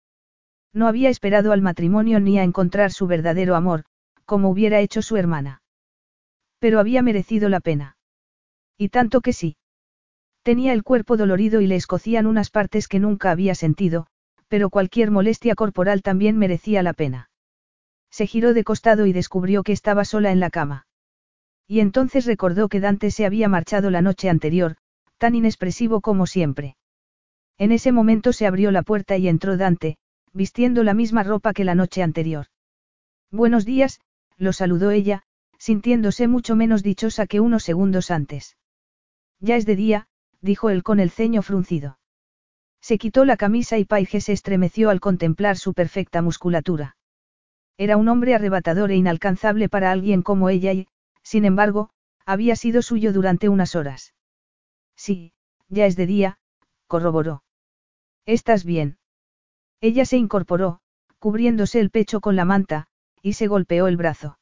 No 0.74 0.88
había 0.88 1.12
esperado 1.12 1.52
al 1.52 1.62
matrimonio 1.62 2.20
ni 2.20 2.40
a 2.40 2.44
encontrar 2.44 2.92
su 2.92 3.06
verdadero 3.06 3.56
amor, 3.56 3.86
como 4.26 4.50
hubiera 4.50 4.80
hecho 4.80 5.04
su 5.04 5.16
hermana. 5.16 5.62
Pero 6.58 6.80
había 6.80 7.04
merecido 7.04 7.50
la 7.50 7.60
pena. 7.60 7.98
Y 8.80 8.90
tanto 8.90 9.22
que 9.22 9.32
sí. 9.32 9.58
Tenía 10.44 10.74
el 10.74 10.84
cuerpo 10.84 11.16
dolorido 11.16 11.62
y 11.62 11.68
le 11.68 11.76
escocían 11.76 12.28
unas 12.28 12.50
partes 12.50 12.90
que 12.90 13.00
nunca 13.00 13.32
había 13.32 13.56
sentido, 13.56 14.08
pero 14.50 14.70
cualquier 14.70 15.10
molestia 15.10 15.56
corporal 15.56 16.02
también 16.02 16.38
merecía 16.38 16.84
la 16.84 16.94
pena. 16.94 17.30
Se 18.12 18.28
giró 18.28 18.54
de 18.54 18.66
costado 18.66 19.06
y 19.06 19.14
descubrió 19.14 19.64
que 19.64 19.72
estaba 19.72 20.04
sola 20.06 20.32
en 20.32 20.42
la 20.42 20.50
cama. 20.50 20.86
Y 21.66 21.80
entonces 21.80 22.26
recordó 22.26 22.68
que 22.68 22.82
Dante 22.82 23.10
se 23.10 23.26
había 23.26 23.48
marchado 23.48 23.90
la 23.90 24.02
noche 24.02 24.30
anterior, 24.30 24.76
tan 25.18 25.34
inexpresivo 25.34 26.02
como 26.02 26.28
siempre. 26.28 26.76
En 27.58 27.72
ese 27.72 27.94
momento 27.94 28.34
se 28.34 28.46
abrió 28.46 28.72
la 28.72 28.84
puerta 28.84 29.16
y 29.18 29.30
entró 29.30 29.56
Dante, 29.56 29.98
vistiendo 30.34 30.84
la 30.84 30.94
misma 30.94 31.24
ropa 31.24 31.54
que 31.54 31.64
la 31.64 31.74
noche 31.74 32.04
anterior. 32.04 32.48
Buenos 33.32 33.64
días, 33.64 34.02
lo 34.38 34.52
saludó 34.52 34.92
ella, 34.92 35.24
sintiéndose 35.58 36.28
mucho 36.28 36.56
menos 36.58 36.84
dichosa 36.84 37.28
que 37.28 37.40
unos 37.40 37.64
segundos 37.64 38.12
antes. 38.12 38.58
Ya 39.40 39.56
es 39.56 39.66
de 39.66 39.76
día, 39.76 40.08
dijo 40.44 40.70
él 40.70 40.84
con 40.84 41.00
el 41.00 41.10
ceño 41.10 41.42
fruncido. 41.42 41.98
Se 42.82 42.98
quitó 42.98 43.24
la 43.24 43.38
camisa 43.38 43.78
y 43.78 43.86
Paige 43.86 44.20
se 44.20 44.34
estremeció 44.34 44.90
al 44.90 45.00
contemplar 45.00 45.58
su 45.58 45.74
perfecta 45.74 46.22
musculatura. 46.22 46.98
Era 47.78 47.96
un 47.96 48.10
hombre 48.10 48.36
arrebatador 48.36 48.92
e 48.92 48.98
inalcanzable 48.98 49.70
para 49.70 49.90
alguien 49.92 50.22
como 50.22 50.50
ella 50.50 50.74
y, 50.74 50.88
sin 51.24 51.46
embargo, 51.46 51.90
había 52.26 52.58
sido 52.58 52.82
suyo 52.82 53.14
durante 53.14 53.48
unas 53.48 53.76
horas. 53.76 54.14
Sí, 54.98 55.34
ya 55.70 55.86
es 55.86 55.96
de 55.96 56.06
día, 56.06 56.40
corroboró. 56.88 57.44
¿Estás 58.26 58.66
bien? 58.66 58.98
Ella 59.80 60.06
se 60.06 60.18
incorporó, 60.18 60.82
cubriéndose 61.20 61.80
el 61.80 61.90
pecho 61.90 62.20
con 62.20 62.36
la 62.36 62.46
manta, 62.46 62.88
y 63.22 63.34
se 63.34 63.48
golpeó 63.48 63.88
el 63.88 63.96
brazo. 63.96 64.38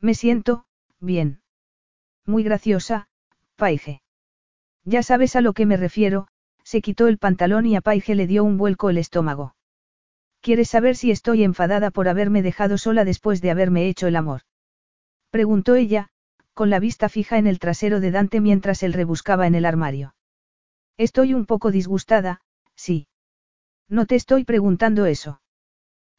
Me 0.00 0.14
siento, 0.14 0.66
bien. 0.98 1.42
Muy 2.26 2.42
graciosa, 2.42 3.08
Paige. 3.54 4.02
Ya 4.84 5.02
sabes 5.02 5.36
a 5.36 5.40
lo 5.40 5.52
que 5.52 5.66
me 5.66 5.76
refiero, 5.76 6.26
se 6.64 6.80
quitó 6.80 7.06
el 7.06 7.18
pantalón 7.18 7.66
y 7.66 7.76
a 7.76 7.80
Paige 7.80 8.14
le 8.14 8.26
dio 8.26 8.44
un 8.44 8.58
vuelco 8.58 8.90
el 8.90 8.98
estómago. 8.98 9.54
¿Quieres 10.40 10.70
saber 10.70 10.96
si 10.96 11.10
estoy 11.10 11.44
enfadada 11.44 11.90
por 11.90 12.08
haberme 12.08 12.42
dejado 12.42 12.78
sola 12.78 13.04
después 13.04 13.40
de 13.40 13.50
haberme 13.50 13.88
hecho 13.88 14.08
el 14.08 14.16
amor? 14.16 14.42
Preguntó 15.30 15.76
ella, 15.76 16.08
con 16.52 16.68
la 16.68 16.80
vista 16.80 17.08
fija 17.08 17.38
en 17.38 17.46
el 17.46 17.58
trasero 17.58 18.00
de 18.00 18.10
Dante 18.10 18.40
mientras 18.40 18.82
él 18.82 18.92
rebuscaba 18.92 19.46
en 19.46 19.54
el 19.54 19.64
armario. 19.64 20.14
Estoy 20.98 21.32
un 21.32 21.46
poco 21.46 21.70
disgustada, 21.70 22.40
sí. 22.74 23.06
No 23.88 24.06
te 24.06 24.16
estoy 24.16 24.44
preguntando 24.44 25.06
eso. 25.06 25.40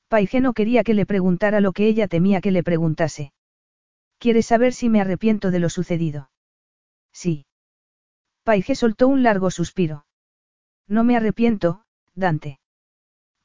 Paige 0.08 0.42
no 0.42 0.54
quería 0.54 0.84
que 0.84 0.94
le 0.94 1.06
preguntara 1.06 1.60
lo 1.60 1.74
que 1.74 1.88
ella 1.88 2.08
temía 2.08 2.40
que 2.40 2.52
le 2.52 2.64
preguntase. 2.64 3.34
¿Quieres 4.20 4.46
saber 4.46 4.74
si 4.74 4.90
me 4.90 5.02
arrepiento 5.02 5.52
de 5.52 5.60
lo 5.60 5.70
sucedido? 5.70 6.30
Sí. 7.12 7.46
Paige 8.44 8.76
soltó 8.76 9.08
un 9.08 9.24
largo 9.24 9.52
suspiro. 9.52 10.06
No 10.88 11.04
me 11.04 11.16
arrepiento, 11.16 11.86
Dante. 12.14 12.60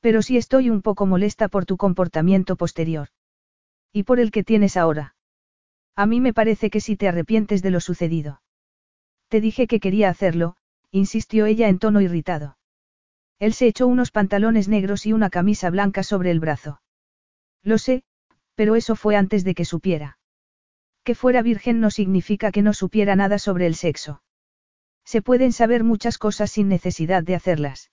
Pero 0.01 0.23
sí 0.23 0.37
estoy 0.37 0.71
un 0.71 0.83
poco 0.83 1.07
molesta 1.07 1.49
por 1.49 1.67
tu 1.67 1.77
comportamiento 1.77 2.57
posterior. 2.57 3.09
Y 3.93 4.03
por 4.03 4.19
el 4.21 4.31
que 4.31 4.45
tienes 4.45 4.77
ahora. 4.77 5.15
A 5.95 6.07
mí 6.07 6.21
me 6.21 6.33
parece 6.33 6.71
que 6.71 6.81
si 6.81 6.97
te 6.97 7.09
arrepientes 7.09 7.63
de 7.63 7.71
lo 7.71 7.81
sucedido. 7.81 8.43
Te 9.29 9.41
dije 9.41 9.67
que 9.67 9.81
quería 9.81 10.09
hacerlo, 10.09 10.57
insistió 10.91 11.47
ella 11.47 11.69
en 11.69 11.79
tono 11.79 12.01
irritado. 12.01 12.59
Él 13.39 13.53
se 13.53 13.67
echó 13.67 13.87
unos 13.87 14.11
pantalones 14.11 14.69
negros 14.69 15.07
y 15.07 15.13
una 15.13 15.31
camisa 15.31 15.71
blanca 15.71 16.03
sobre 16.03 16.31
el 16.31 16.41
brazo. 16.41 16.81
Lo 17.63 17.79
sé, 17.79 18.03
pero 18.55 18.75
eso 18.75 18.97
fue 18.97 19.15
antes 19.17 19.45
de 19.45 19.55
que 19.55 19.65
supiera. 19.65 20.19
Que 21.05 21.15
fuera 21.15 21.43
virgen 21.43 21.81
no 21.81 21.91
significa 21.91 22.51
que 22.51 22.63
no 22.63 22.73
supiera 22.73 23.15
nada 23.15 23.39
sobre 23.39 23.67
el 23.67 23.75
sexo. 23.75 24.23
Se 25.09 25.23
pueden 25.23 25.53
saber 25.53 25.85
muchas 25.85 26.19
cosas 26.19 26.51
sin 26.51 26.69
necesidad 26.69 27.23
de 27.23 27.35
hacerlas. 27.35 27.91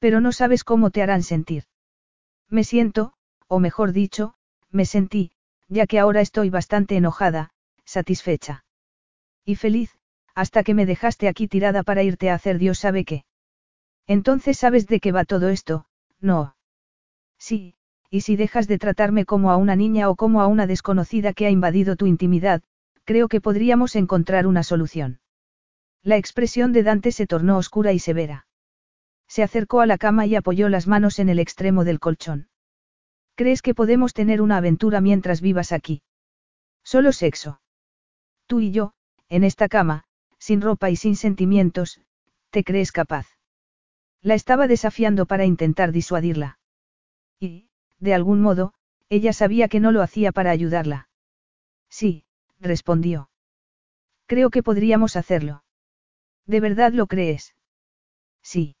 Pero 0.00 0.20
no 0.20 0.32
sabes 0.32 0.64
cómo 0.64 0.90
te 0.90 1.00
harán 1.00 1.22
sentir. 1.22 1.62
Me 2.48 2.64
siento, 2.64 3.12
o 3.46 3.60
mejor 3.60 3.92
dicho, 3.92 4.34
me 4.72 4.84
sentí, 4.84 5.30
ya 5.68 5.86
que 5.86 6.00
ahora 6.00 6.20
estoy 6.20 6.50
bastante 6.50 6.96
enojada, 6.96 7.50
satisfecha. 7.84 8.64
Y 9.44 9.54
feliz, 9.54 9.96
hasta 10.34 10.64
que 10.64 10.74
me 10.74 10.86
dejaste 10.86 11.28
aquí 11.28 11.46
tirada 11.46 11.84
para 11.84 12.02
irte 12.02 12.30
a 12.30 12.34
hacer 12.34 12.58
Dios 12.58 12.80
sabe 12.80 13.04
qué. 13.04 13.24
Entonces 14.08 14.58
sabes 14.58 14.88
de 14.88 14.98
qué 14.98 15.12
va 15.12 15.24
todo 15.24 15.50
esto, 15.50 15.86
no. 16.20 16.56
Sí, 17.38 17.76
y 18.10 18.22
si 18.22 18.34
dejas 18.34 18.66
de 18.66 18.80
tratarme 18.80 19.24
como 19.24 19.52
a 19.52 19.56
una 19.56 19.76
niña 19.76 20.10
o 20.10 20.16
como 20.16 20.40
a 20.40 20.48
una 20.48 20.66
desconocida 20.66 21.32
que 21.32 21.46
ha 21.46 21.50
invadido 21.50 21.94
tu 21.94 22.06
intimidad, 22.06 22.64
creo 23.04 23.28
que 23.28 23.40
podríamos 23.40 23.94
encontrar 23.94 24.48
una 24.48 24.64
solución. 24.64 25.20
La 26.08 26.16
expresión 26.16 26.72
de 26.72 26.82
Dante 26.82 27.12
se 27.12 27.26
tornó 27.26 27.58
oscura 27.58 27.92
y 27.92 27.98
severa. 27.98 28.46
Se 29.26 29.42
acercó 29.42 29.82
a 29.82 29.86
la 29.86 29.98
cama 29.98 30.24
y 30.24 30.36
apoyó 30.36 30.70
las 30.70 30.86
manos 30.86 31.18
en 31.18 31.28
el 31.28 31.38
extremo 31.38 31.84
del 31.84 32.00
colchón. 32.00 32.48
¿Crees 33.34 33.60
que 33.60 33.74
podemos 33.74 34.14
tener 34.14 34.40
una 34.40 34.56
aventura 34.56 35.02
mientras 35.02 35.42
vivas 35.42 35.70
aquí? 35.70 36.00
Solo 36.82 37.12
sexo. 37.12 37.60
Tú 38.46 38.60
y 38.60 38.70
yo, 38.70 38.94
en 39.28 39.44
esta 39.44 39.68
cama, 39.68 40.04
sin 40.38 40.62
ropa 40.62 40.88
y 40.88 40.96
sin 40.96 41.14
sentimientos, 41.14 42.00
¿te 42.48 42.64
crees 42.64 42.90
capaz? 42.90 43.26
La 44.22 44.32
estaba 44.32 44.66
desafiando 44.66 45.26
para 45.26 45.44
intentar 45.44 45.92
disuadirla. 45.92 46.58
Y, 47.38 47.68
de 47.98 48.14
algún 48.14 48.40
modo, 48.40 48.72
ella 49.10 49.34
sabía 49.34 49.68
que 49.68 49.78
no 49.78 49.92
lo 49.92 50.00
hacía 50.00 50.32
para 50.32 50.52
ayudarla. 50.52 51.10
Sí, 51.90 52.24
respondió. 52.60 53.28
Creo 54.24 54.48
que 54.48 54.62
podríamos 54.62 55.14
hacerlo. 55.14 55.64
¿De 56.48 56.60
verdad 56.60 56.92
lo 56.92 57.06
crees? 57.06 57.54
Sí. 58.42 58.74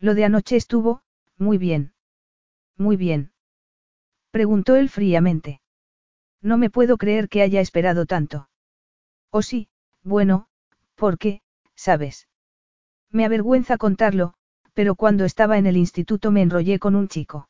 Lo 0.00 0.14
de 0.14 0.24
anoche 0.24 0.56
estuvo, 0.56 1.02
muy 1.38 1.56
bien. 1.56 1.94
Muy 2.76 2.96
bien. 2.96 3.32
Preguntó 4.32 4.74
él 4.74 4.88
fríamente. 4.88 5.60
No 6.42 6.58
me 6.58 6.68
puedo 6.68 6.98
creer 6.98 7.28
que 7.28 7.42
haya 7.42 7.60
esperado 7.60 8.06
tanto. 8.06 8.48
¿O 9.30 9.38
oh, 9.38 9.42
sí, 9.42 9.68
bueno, 10.02 10.48
¿por 10.96 11.16
qué, 11.16 11.42
sabes? 11.76 12.26
Me 13.08 13.24
avergüenza 13.24 13.78
contarlo, 13.78 14.34
pero 14.74 14.96
cuando 14.96 15.24
estaba 15.24 15.58
en 15.58 15.66
el 15.66 15.76
instituto 15.76 16.32
me 16.32 16.42
enrollé 16.42 16.80
con 16.80 16.96
un 16.96 17.06
chico. 17.06 17.48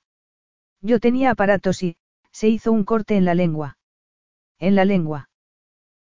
Yo 0.82 1.00
tenía 1.00 1.30
aparatos 1.30 1.82
y, 1.82 1.96
se 2.30 2.48
hizo 2.48 2.72
un 2.72 2.84
corte 2.84 3.16
en 3.16 3.24
la 3.24 3.34
lengua. 3.34 3.78
En 4.58 4.74
la 4.74 4.84
lengua. 4.84 5.30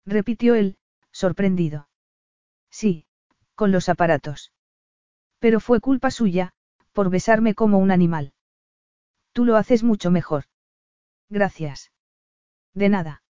Repitió 0.07 0.55
él, 0.55 0.79
sorprendido. 1.11 1.89
Sí, 2.71 3.06
con 3.57 3.73
los 3.73 3.89
aparatos. 3.89 4.53
Pero 5.41 5.59
fue 5.59 5.81
culpa 5.81 6.13
suya, 6.13 6.53
por 6.93 7.11
besarme 7.11 7.55
como 7.55 7.79
un 7.79 7.91
animal. 7.91 8.33
Tú 9.33 9.45
lo 9.45 9.57
haces 9.57 9.83
mucho 9.83 10.11
mejor. 10.11 10.45
Gracias. 11.29 11.91
De 12.75 12.89
nada. 12.89 13.23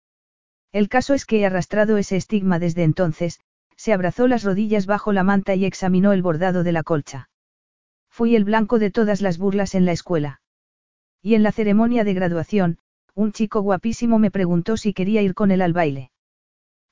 El 0.74 0.90
caso 0.90 1.14
es 1.14 1.26
que 1.26 1.40
he 1.40 1.46
arrastrado 1.46 1.98
ese 1.98 2.18
estigma 2.18 2.60
desde 2.60 2.84
entonces, 2.84 3.40
se 3.78 3.94
abrazó 3.94 4.28
las 4.28 4.44
rodillas 4.44 4.86
bajo 4.86 5.14
la 5.14 5.24
manta 5.24 5.56
y 5.56 5.66
examinó 5.66 6.12
el 6.12 6.22
bordado 6.22 6.64
de 6.64 6.74
la 6.74 6.84
colcha. 6.84 7.30
Fui 8.10 8.36
el 8.36 8.44
blanco 8.44 8.80
de 8.80 8.92
todas 8.92 9.22
las 9.22 9.38
burlas 9.38 9.76
en 9.76 9.86
la 9.86 9.94
escuela. 9.94 10.42
Y 11.22 11.36
en 11.36 11.44
la 11.44 11.52
ceremonia 11.52 12.04
de 12.04 12.14
graduación, 12.14 12.78
un 13.14 13.32
chico 13.32 13.62
guapísimo 13.62 14.20
me 14.20 14.32
preguntó 14.32 14.78
si 14.78 14.94
quería 14.94 15.22
ir 15.22 15.34
con 15.34 15.52
él 15.52 15.62
al 15.62 15.74
baile. 15.74 16.12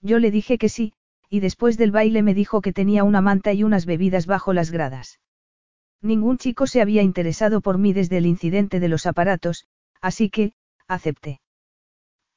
Yo 0.01 0.19
le 0.19 0.31
dije 0.31 0.57
que 0.57 0.69
sí, 0.69 0.93
y 1.33 1.39
después 1.39 1.79
del 1.79 1.89
baile 1.89 2.21
me 2.21 2.35
dijo 2.35 2.61
que 2.61 2.73
tenía 2.73 3.03
una 3.03 3.19
manta 3.19 3.53
y 3.53 3.63
unas 3.63 3.87
bebidas 3.87 4.27
bajo 4.27 4.53
las 4.53 4.69
gradas. 4.69 5.19
Ningún 5.99 6.37
chico 6.37 6.67
se 6.67 6.79
había 6.79 7.01
interesado 7.01 7.59
por 7.59 7.79
mí 7.79 7.91
desde 7.91 8.17
el 8.19 8.27
incidente 8.27 8.79
de 8.79 8.87
los 8.87 9.07
aparatos, 9.07 9.65
así 9.99 10.29
que, 10.29 10.53
acepté. 10.87 11.41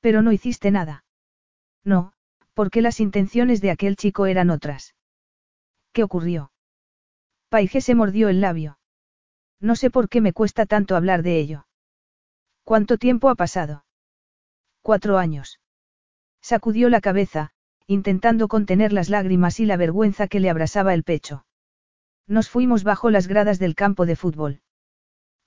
Pero 0.00 0.22
no 0.22 0.32
hiciste 0.32 0.70
nada. 0.70 1.04
No, 1.84 2.14
porque 2.54 2.80
las 2.80 2.98
intenciones 2.98 3.60
de 3.60 3.70
aquel 3.70 3.96
chico 3.96 4.24
eran 4.24 4.48
otras. 4.48 4.94
¿Qué 5.92 6.02
ocurrió? 6.02 6.50
Paige 7.50 7.82
se 7.82 7.94
mordió 7.94 8.30
el 8.30 8.40
labio. 8.40 8.78
No 9.60 9.76
sé 9.76 9.90
por 9.90 10.08
qué 10.08 10.22
me 10.22 10.32
cuesta 10.32 10.64
tanto 10.64 10.96
hablar 10.96 11.22
de 11.22 11.38
ello. 11.38 11.66
¿Cuánto 12.64 12.96
tiempo 12.96 13.28
ha 13.28 13.34
pasado? 13.34 13.84
Cuatro 14.80 15.18
años. 15.18 15.60
Sacudió 16.40 16.88
la 16.88 17.02
cabeza, 17.02 17.52
intentando 17.86 18.48
contener 18.48 18.92
las 18.92 19.08
lágrimas 19.08 19.60
y 19.60 19.66
la 19.66 19.76
vergüenza 19.76 20.26
que 20.26 20.40
le 20.40 20.50
abrasaba 20.50 20.94
el 20.94 21.04
pecho. 21.04 21.46
Nos 22.26 22.48
fuimos 22.48 22.82
bajo 22.82 23.10
las 23.10 23.28
gradas 23.28 23.58
del 23.58 23.74
campo 23.74 24.06
de 24.06 24.16
fútbol. 24.16 24.60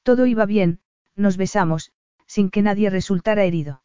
Todo 0.03 0.26
iba 0.26 0.45
bien, 0.45 0.80
nos 1.16 1.35
besamos, 1.35 1.92
sin 2.26 2.50
que 2.50 2.61
nadie 2.61 2.90
resultara 2.90 3.43
herido. 3.43 3.84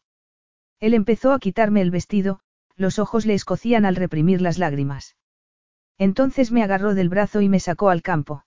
Él 0.79 0.95
empezó 0.95 1.33
a 1.33 1.39
quitarme 1.39 1.81
el 1.81 1.91
vestido, 1.91 2.41
los 2.77 2.99
ojos 2.99 3.27
le 3.27 3.35
escocían 3.35 3.85
al 3.85 3.97
reprimir 3.97 4.41
las 4.41 4.59
lágrimas. 4.59 5.17
Entonces 5.99 6.53
me 6.53 6.63
agarró 6.63 6.95
del 6.95 7.09
brazo 7.09 7.41
y 7.41 7.49
me 7.49 7.61
sacó 7.61 7.91
al 7.91 8.03
campo. 8.03 8.45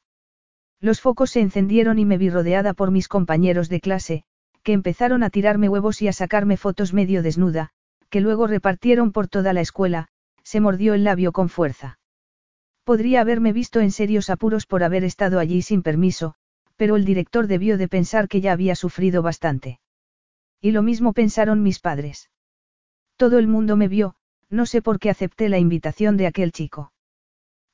Los 0.79 1.01
focos 1.01 1.31
se 1.31 1.41
encendieron 1.41 1.97
y 1.99 2.05
me 2.05 2.17
vi 2.17 2.29
rodeada 2.29 2.73
por 2.73 2.91
mis 2.91 3.07
compañeros 3.07 3.67
de 3.67 3.79
clase, 3.79 4.23
que 4.63 4.73
empezaron 4.73 5.23
a 5.23 5.29
tirarme 5.29 5.69
huevos 5.69 6.01
y 6.01 6.07
a 6.07 6.13
sacarme 6.13 6.57
fotos 6.57 6.93
medio 6.93 7.23
desnuda, 7.23 7.71
que 8.09 8.21
luego 8.21 8.47
repartieron 8.47 9.11
por 9.11 9.27
toda 9.27 9.53
la 9.53 9.61
escuela, 9.61 10.07
se 10.43 10.59
mordió 10.59 10.93
el 10.93 11.03
labio 11.03 11.31
con 11.31 11.49
fuerza. 11.49 11.99
Podría 12.83 13.21
haberme 13.21 13.51
visto 13.51 13.81
en 13.81 13.91
serios 13.91 14.29
apuros 14.29 14.65
por 14.65 14.83
haber 14.83 15.03
estado 15.03 15.39
allí 15.39 15.61
sin 15.61 15.83
permiso, 15.83 16.35
pero 16.77 16.95
el 16.95 17.05
director 17.05 17.47
debió 17.47 17.77
de 17.77 17.89
pensar 17.89 18.27
que 18.27 18.39
ya 18.39 18.53
había 18.53 18.75
sufrido 18.75 19.21
bastante. 19.21 19.79
Y 20.61 20.71
lo 20.71 20.83
mismo 20.83 21.13
pensaron 21.13 21.63
mis 21.63 21.79
padres. 21.79 22.29
Todo 23.17 23.39
el 23.39 23.47
mundo 23.47 23.75
me 23.75 23.87
vio, 23.87 24.15
no 24.49 24.65
sé 24.65 24.81
por 24.81 24.99
qué 24.99 25.09
acepté 25.09 25.49
la 25.49 25.57
invitación 25.57 26.17
de 26.17 26.27
aquel 26.27 26.51
chico. 26.51 26.93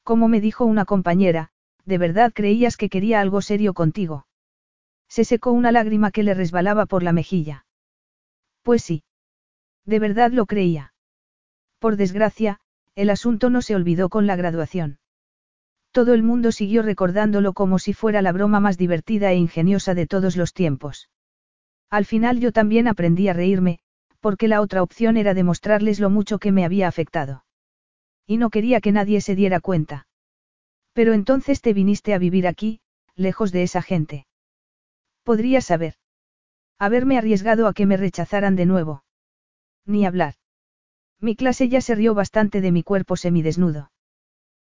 Como 0.04 0.28
me 0.28 0.42
dijo 0.42 0.66
una 0.66 0.86
compañera, 0.86 1.50
¿de 1.86 1.98
verdad 1.98 2.32
creías 2.34 2.78
que 2.78 2.90
quería 2.90 3.22
algo 3.22 3.42
serio 3.42 3.74
contigo? 3.74 4.26
Se 5.08 5.26
secó 5.26 5.52
una 5.52 5.72
lágrima 5.72 6.12
que 6.12 6.24
le 6.24 6.34
resbalaba 6.34 6.86
por 6.86 7.04
la 7.04 7.14
mejilla. 7.14 7.66
Pues 8.64 8.84
sí. 8.84 9.04
De 9.86 10.00
verdad 10.00 10.32
lo 10.32 10.46
creía. 10.46 10.94
Por 11.80 11.98
desgracia, 11.98 12.60
el 12.96 13.10
asunto 13.10 13.50
no 13.50 13.62
se 13.62 13.76
olvidó 13.76 14.10
con 14.10 14.28
la 14.28 14.36
graduación. 14.36 15.00
Todo 15.92 16.14
el 16.14 16.24
mundo 16.24 16.52
siguió 16.52 16.82
recordándolo 16.82 17.54
como 17.54 17.78
si 17.78 17.94
fuera 17.94 18.22
la 18.22 18.32
broma 18.32 18.60
más 18.60 18.78
divertida 18.78 19.32
e 19.32 19.36
ingeniosa 19.36 19.94
de 19.94 20.08
todos 20.08 20.36
los 20.36 20.54
tiempos. 20.54 21.10
Al 21.90 22.06
final 22.06 22.40
yo 22.40 22.52
también 22.52 22.88
aprendí 22.88 23.28
a 23.28 23.34
reírme, 23.34 23.80
porque 24.20 24.48
la 24.48 24.62
otra 24.62 24.82
opción 24.82 25.18
era 25.18 25.34
demostrarles 25.34 26.00
lo 26.00 26.10
mucho 26.10 26.40
que 26.40 26.52
me 26.52 26.66
había 26.66 26.88
afectado. 26.88 27.46
Y 28.26 28.38
no 28.38 28.50
quería 28.50 28.82
que 28.82 28.92
nadie 28.92 29.22
se 29.22 29.36
diera 29.36 29.60
cuenta. 29.60 30.08
Pero 30.94 31.14
entonces 31.14 31.62
te 31.62 31.74
viniste 31.74 32.14
a 32.14 32.18
vivir 32.18 32.48
aquí, 32.48 32.80
lejos 33.16 33.52
de 33.52 33.64
esa 33.64 33.82
gente. 33.82 34.26
Podría 35.24 35.62
saber. 35.62 35.96
Haberme 36.80 37.18
arriesgado 37.18 37.68
a 37.68 37.74
que 37.74 37.86
me 37.86 37.98
rechazaran 37.98 38.56
de 38.56 38.66
nuevo. 38.66 39.03
Ni 39.86 40.06
hablar. 40.06 40.36
Mi 41.20 41.36
clase 41.36 41.70
ya 41.70 41.82
se 41.82 41.96
rió 41.96 42.14
bastante 42.14 42.62
de 42.62 42.72
mi 42.72 42.84
cuerpo 42.84 43.16
semidesnudo. 43.16 43.92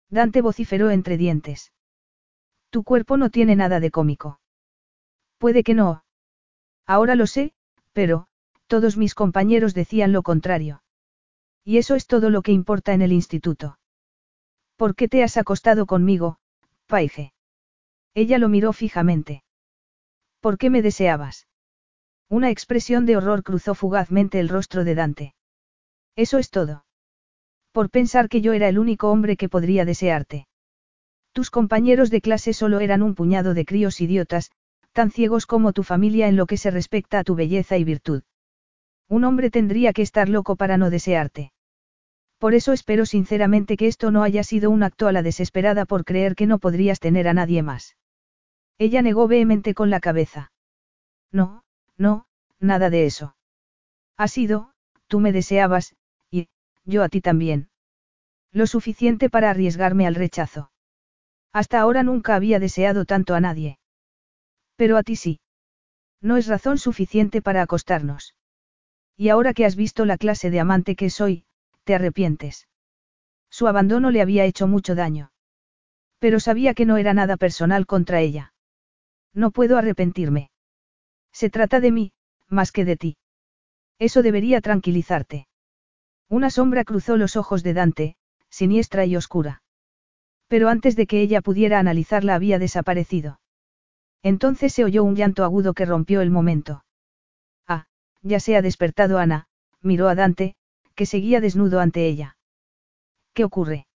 Dante 0.10 0.42
vociferó 0.42 0.90
entre 0.92 1.18
dientes. 1.18 1.72
Tu 2.70 2.84
cuerpo 2.84 3.18
no 3.18 3.30
tiene 3.30 3.56
nada 3.56 3.80
de 3.80 3.92
cómico. 3.92 4.40
Puede 5.38 5.64
que 5.64 5.74
no. 5.74 6.04
Ahora 6.86 7.16
lo 7.16 7.28
sé, 7.28 7.54
pero, 7.94 8.28
todos 8.68 8.98
mis 8.98 9.16
compañeros 9.16 9.74
decían 9.74 10.12
lo 10.12 10.24
contrario. 10.24 10.84
Y 11.64 11.78
eso 11.78 11.96
es 11.96 12.08
todo 12.08 12.30
lo 12.30 12.42
que 12.42 12.52
importa 12.52 12.94
en 12.94 13.02
el 13.02 13.12
instituto. 13.12 13.80
¿Por 14.76 14.96
qué 14.96 15.08
te 15.08 15.24
has 15.24 15.36
acostado 15.38 15.86
conmigo, 15.86 16.40
Paige? 16.88 17.34
Ella 18.14 18.38
lo 18.38 18.48
miró 18.48 18.72
fijamente. 18.74 19.44
¿Por 20.40 20.58
qué 20.58 20.70
me 20.70 20.82
deseabas? 20.82 21.49
Una 22.30 22.52
expresión 22.52 23.08
de 23.08 23.18
horror 23.18 23.44
cruzó 23.44 23.74
fugazmente 23.74 24.40
el 24.40 24.50
rostro 24.50 24.84
de 24.84 24.94
Dante. 24.94 25.34
Eso 26.16 26.38
es 26.38 26.52
todo. 26.52 26.86
Por 27.72 27.90
pensar 27.90 28.30
que 28.30 28.42
yo 28.42 28.54
era 28.54 28.70
el 28.70 28.78
único 28.78 29.10
hombre 29.10 29.36
que 29.36 29.50
podría 29.50 29.84
desearte. 29.84 30.48
Tus 31.32 31.50
compañeros 31.50 32.12
de 32.12 32.22
clase 32.22 32.54
solo 32.54 32.82
eran 32.82 33.02
un 33.02 33.16
puñado 33.16 33.54
de 33.54 33.66
críos 33.66 34.00
idiotas, 34.00 34.52
tan 34.92 35.10
ciegos 35.10 35.48
como 35.48 35.74
tu 35.74 35.84
familia 35.84 36.28
en 36.28 36.36
lo 36.36 36.46
que 36.46 36.58
se 36.58 36.72
respecta 36.72 37.20
a 37.20 37.24
tu 37.24 37.36
belleza 37.36 37.78
y 37.78 37.84
virtud. 37.84 38.22
Un 39.08 39.24
hombre 39.24 39.50
tendría 39.50 39.92
que 39.94 40.04
estar 40.04 40.30
loco 40.30 40.56
para 40.56 40.78
no 40.78 40.90
desearte. 40.90 41.52
Por 42.38 42.54
eso 42.54 42.74
espero 42.74 43.06
sinceramente 43.06 43.76
que 43.76 43.88
esto 43.88 44.12
no 44.12 44.24
haya 44.24 44.44
sido 44.44 44.70
un 44.70 44.84
acto 44.84 45.08
a 45.08 45.12
la 45.12 45.24
desesperada 45.24 45.86
por 45.86 46.06
creer 46.06 46.36
que 46.36 46.48
no 46.48 46.60
podrías 46.60 47.00
tener 47.00 47.28
a 47.28 47.34
nadie 47.34 47.64
más. 47.64 47.98
Ella 48.78 49.02
negó 49.02 49.28
vehemente 49.28 49.74
con 49.74 49.90
la 49.90 50.00
cabeza. 50.00 50.52
No, 51.32 51.64
no, 52.00 52.26
nada 52.60 52.90
de 52.90 53.06
eso. 53.06 53.36
Ha 54.18 54.28
sido, 54.28 54.72
tú 55.08 55.20
me 55.20 55.32
deseabas, 55.32 55.96
y, 56.32 56.48
yo 56.86 57.04
a 57.04 57.10
ti 57.10 57.22
también. 57.22 57.70
Lo 58.52 58.66
suficiente 58.66 59.30
para 59.30 59.52
arriesgarme 59.52 60.08
al 60.08 60.16
rechazo. 60.16 60.72
Hasta 61.52 61.80
ahora 61.80 62.02
nunca 62.02 62.36
había 62.36 62.60
deseado 62.60 63.06
tanto 63.06 63.36
a 63.36 63.42
nadie. 63.42 63.80
Pero 64.76 64.98
a 64.98 65.04
ti 65.04 65.16
sí. 65.16 65.42
No 66.22 66.38
es 66.38 66.48
razón 66.48 66.78
suficiente 66.78 67.42
para 67.42 67.62
acostarnos. 67.62 68.36
Y 69.16 69.30
ahora 69.30 69.54
que 69.54 69.66
has 69.66 69.76
visto 69.76 70.06
la 70.06 70.18
clase 70.18 70.50
de 70.50 70.60
amante 70.60 70.96
que 70.96 71.10
soy, 71.10 71.46
te 71.84 71.96
arrepientes. 71.96 72.68
Su 73.50 73.68
abandono 73.68 74.10
le 74.12 74.22
había 74.22 74.46
hecho 74.46 74.68
mucho 74.68 74.96
daño. 74.96 75.32
Pero 76.20 76.40
sabía 76.40 76.74
que 76.74 76.86
no 76.86 76.98
era 76.98 77.14
nada 77.14 77.36
personal 77.36 77.86
contra 77.86 78.22
ella. 78.22 78.54
No 79.34 79.52
puedo 79.52 79.78
arrepentirme. 79.78 80.52
Se 81.32 81.50
trata 81.50 81.80
de 81.80 81.92
mí, 81.92 82.12
más 82.48 82.72
que 82.72 82.86
de 82.86 82.98
ti. 82.98 83.18
Eso 84.00 84.22
debería 84.22 84.62
tranquilizarte. 84.62 85.48
Una 86.30 86.50
sombra 86.50 86.84
cruzó 86.84 87.18
los 87.18 87.36
ojos 87.36 87.64
de 87.64 87.74
Dante, 87.74 88.16
siniestra 88.50 89.06
y 89.06 89.16
oscura. 89.16 89.62
Pero 90.48 90.70
antes 90.70 90.96
de 90.96 91.08
que 91.08 91.22
ella 91.22 91.42
pudiera 91.42 91.80
analizarla 91.80 92.36
había 92.36 92.60
desaparecido. 92.60 93.40
Entonces 94.24 94.74
se 94.74 94.84
oyó 94.84 95.04
un 95.04 95.16
llanto 95.16 95.44
agudo 95.44 95.74
que 95.74 95.86
rompió 95.86 96.22
el 96.22 96.32
momento. 96.32 96.84
Ah, 97.68 97.86
ya 98.22 98.40
se 98.40 98.56
ha 98.56 98.62
despertado 98.62 99.18
Ana, 99.18 99.48
miró 99.82 100.10
a 100.10 100.16
Dante, 100.16 100.56
que 100.96 101.06
seguía 101.06 101.40
desnudo 101.40 101.80
ante 101.80 102.08
ella. 102.08 102.38
¿Qué 103.34 103.44
ocurre? 103.44 103.88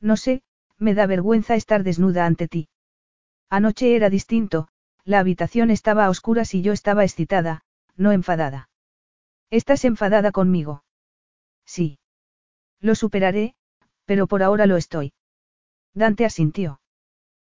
No 0.00 0.16
sé, 0.16 0.42
me 0.78 0.94
da 0.94 1.06
vergüenza 1.06 1.54
estar 1.54 1.82
desnuda 1.82 2.26
ante 2.26 2.48
ti. 2.48 2.68
Anoche 3.50 3.94
era 3.94 4.08
distinto, 4.08 4.68
la 5.04 5.18
habitación 5.18 5.70
estaba 5.70 6.06
a 6.06 6.10
oscuras 6.10 6.54
y 6.54 6.62
yo 6.62 6.72
estaba 6.72 7.04
excitada, 7.04 7.62
no 7.96 8.12
enfadada. 8.12 8.68
¿Estás 9.50 9.84
enfadada 9.84 10.32
conmigo? 10.32 10.84
Sí. 11.64 11.98
Lo 12.80 12.94
superaré, 12.94 13.54
pero 14.04 14.26
por 14.26 14.42
ahora 14.42 14.66
lo 14.66 14.76
estoy. 14.76 15.12
Dante 15.94 16.24
asintió. 16.24 16.80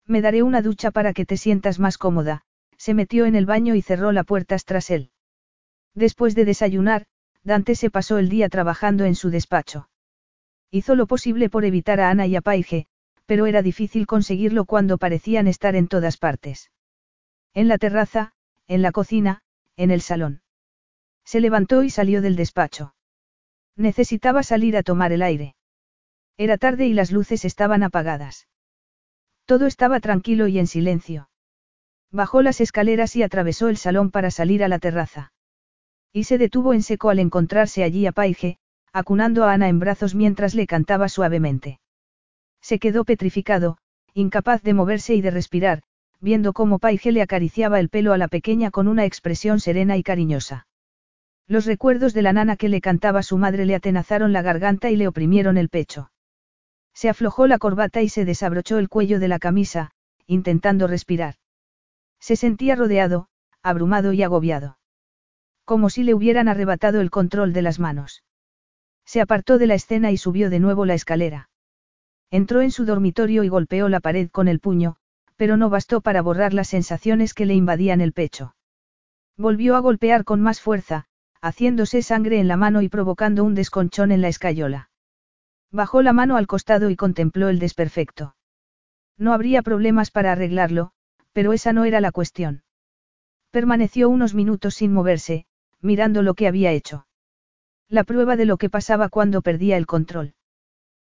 Me 0.05 0.21
daré 0.21 0.43
una 0.43 0.61
ducha 0.61 0.91
para 0.91 1.13
que 1.13 1.25
te 1.25 1.37
sientas 1.37 1.79
más 1.79 1.97
cómoda, 1.97 2.43
se 2.77 2.93
metió 2.93 3.25
en 3.25 3.35
el 3.35 3.45
baño 3.45 3.75
y 3.75 3.81
cerró 3.81 4.11
la 4.11 4.23
puerta 4.23 4.57
tras 4.57 4.89
él. 4.89 5.11
Después 5.93 6.35
de 6.35 6.45
desayunar, 6.45 7.05
Dante 7.43 7.75
se 7.75 7.89
pasó 7.89 8.17
el 8.17 8.29
día 8.29 8.49
trabajando 8.49 9.05
en 9.05 9.15
su 9.15 9.29
despacho. 9.29 9.89
Hizo 10.71 10.95
lo 10.95 11.07
posible 11.07 11.49
por 11.49 11.63
evitar 11.63 11.99
a 11.99 12.09
Ana 12.09 12.27
y 12.27 12.35
a 12.35 12.41
Paige, 12.41 12.87
pero 13.25 13.45
era 13.45 13.61
difícil 13.61 14.05
conseguirlo 14.05 14.65
cuando 14.65 14.97
parecían 14.97 15.47
estar 15.47 15.75
en 15.75 15.87
todas 15.87 16.17
partes. 16.17 16.69
En 17.55 17.69
la 17.69 17.77
terraza, 17.77 18.33
en 18.67 18.81
la 18.81 18.91
cocina, 18.91 19.41
en 19.77 19.89
el 19.89 20.01
salón. 20.01 20.41
Se 21.23 21.39
levantó 21.39 21.83
y 21.83 21.89
salió 21.89 22.21
del 22.21 22.35
despacho. 22.35 22.93
Necesitaba 23.77 24.43
salir 24.43 24.75
a 24.75 24.83
tomar 24.83 25.13
el 25.13 25.21
aire. 25.21 25.55
Era 26.37 26.57
tarde 26.57 26.85
y 26.85 26.93
las 26.93 27.11
luces 27.11 27.45
estaban 27.45 27.81
apagadas. 27.81 28.49
Todo 29.45 29.67
estaba 29.67 30.01
tranquilo 30.01 30.47
y 30.47 30.59
en 30.59 30.67
silencio. 30.67 31.29
Bajó 32.11 32.41
las 32.41 32.59
escaleras 32.59 33.15
y 33.15 33.23
atravesó 33.23 33.69
el 33.69 33.77
salón 33.77 34.11
para 34.11 34.31
salir 34.31 34.61
a 34.61 34.67
la 34.67 34.79
terraza. 34.79 35.31
Y 36.11 36.25
se 36.25 36.37
detuvo 36.37 36.73
en 36.73 36.83
seco 36.83 37.09
al 37.09 37.19
encontrarse 37.19 37.83
allí 37.83 38.05
a 38.05 38.11
Paige, 38.11 38.57
acunando 38.91 39.45
a 39.45 39.53
Ana 39.53 39.69
en 39.69 39.79
brazos 39.79 40.13
mientras 40.13 40.55
le 40.55 40.67
cantaba 40.67 41.07
suavemente. 41.07 41.79
Se 42.61 42.79
quedó 42.79 43.05
petrificado, 43.05 43.77
incapaz 44.13 44.61
de 44.61 44.73
moverse 44.73 45.15
y 45.15 45.21
de 45.21 45.31
respirar, 45.31 45.83
viendo 46.19 46.53
cómo 46.53 46.79
Paige 46.79 47.11
le 47.11 47.21
acariciaba 47.21 47.79
el 47.79 47.89
pelo 47.89 48.13
a 48.13 48.17
la 48.17 48.27
pequeña 48.27 48.71
con 48.71 48.87
una 48.87 49.05
expresión 49.05 49.59
serena 49.59 49.97
y 49.97 50.03
cariñosa. 50.03 50.67
Los 51.47 51.65
recuerdos 51.65 52.13
de 52.13 52.23
la 52.23 52.33
nana 52.33 52.57
que 52.57 52.69
le 52.69 52.81
cantaba 52.81 53.21
su 53.21 53.37
madre 53.37 53.65
le 53.65 53.75
atenazaron 53.75 54.33
la 54.33 54.41
garganta 54.41 54.89
y 54.89 54.95
le 54.95 55.07
oprimieron 55.07 55.57
el 55.57 55.69
pecho. 55.69 56.11
Se 56.93 57.09
aflojó 57.09 57.45
la 57.45 57.59
corbata 57.59 58.01
y 58.01 58.09
se 58.09 58.25
desabrochó 58.25 58.79
el 58.79 58.89
cuello 58.89 59.19
de 59.19 59.27
la 59.27 59.37
camisa, 59.37 59.91
intentando 60.25 60.87
respirar. 60.87 61.35
Se 62.19 62.35
sentía 62.35 62.75
rodeado, 62.75 63.27
abrumado 63.61 64.13
y 64.13 64.23
agobiado. 64.23 64.79
Como 65.65 65.89
si 65.89 66.03
le 66.03 66.13
hubieran 66.13 66.47
arrebatado 66.47 67.01
el 67.01 67.11
control 67.11 67.53
de 67.53 67.61
las 67.61 67.79
manos. 67.79 68.23
Se 69.05 69.21
apartó 69.21 69.57
de 69.57 69.67
la 69.67 69.75
escena 69.75 70.11
y 70.11 70.17
subió 70.17 70.49
de 70.49 70.59
nuevo 70.59 70.85
la 70.85 70.95
escalera. 70.95 71.49
Entró 72.31 72.61
en 72.61 72.71
su 72.71 72.85
dormitorio 72.85 73.43
y 73.43 73.49
golpeó 73.49 73.87
la 73.89 73.99
pared 73.99 74.29
con 74.31 74.47
el 74.47 74.59
puño, 74.59 74.97
pero 75.35 75.57
no 75.57 75.69
bastó 75.69 76.01
para 76.01 76.21
borrar 76.21 76.53
las 76.53 76.69
sensaciones 76.69 77.33
que 77.33 77.45
le 77.45 77.53
invadían 77.53 78.01
el 78.01 78.13
pecho. 78.13 78.55
Volvió 79.37 79.75
a 79.75 79.79
golpear 79.79 80.23
con 80.23 80.41
más 80.41 80.61
fuerza, 80.61 81.05
haciéndose 81.41 82.01
sangre 82.01 82.39
en 82.39 82.47
la 82.47 82.57
mano 82.57 82.81
y 82.81 82.89
provocando 82.89 83.43
un 83.43 83.53
desconchón 83.53 84.11
en 84.11 84.21
la 84.21 84.29
escayola. 84.29 84.89
Bajó 85.71 86.01
la 86.01 86.13
mano 86.13 86.37
al 86.37 86.47
costado 86.47 86.89
y 86.89 86.95
contempló 86.95 87.49
el 87.49 87.59
desperfecto. 87.59 88.35
No 89.17 89.33
habría 89.33 89.61
problemas 89.61 90.09
para 90.11 90.31
arreglarlo, 90.31 90.91
pero 91.33 91.53
esa 91.53 91.73
no 91.73 91.85
era 91.85 92.01
la 92.01 92.11
cuestión. 92.11 92.63
Permaneció 93.51 94.09
unos 94.09 94.33
minutos 94.33 94.75
sin 94.75 94.93
moverse, 94.93 95.45
mirando 95.81 96.21
lo 96.21 96.33
que 96.33 96.47
había 96.47 96.71
hecho. 96.71 97.07
La 97.89 98.03
prueba 98.03 98.35
de 98.35 98.45
lo 98.45 98.57
que 98.57 98.69
pasaba 98.69 99.09
cuando 99.09 99.41
perdía 99.41 99.77
el 99.77 99.85
control. 99.85 100.33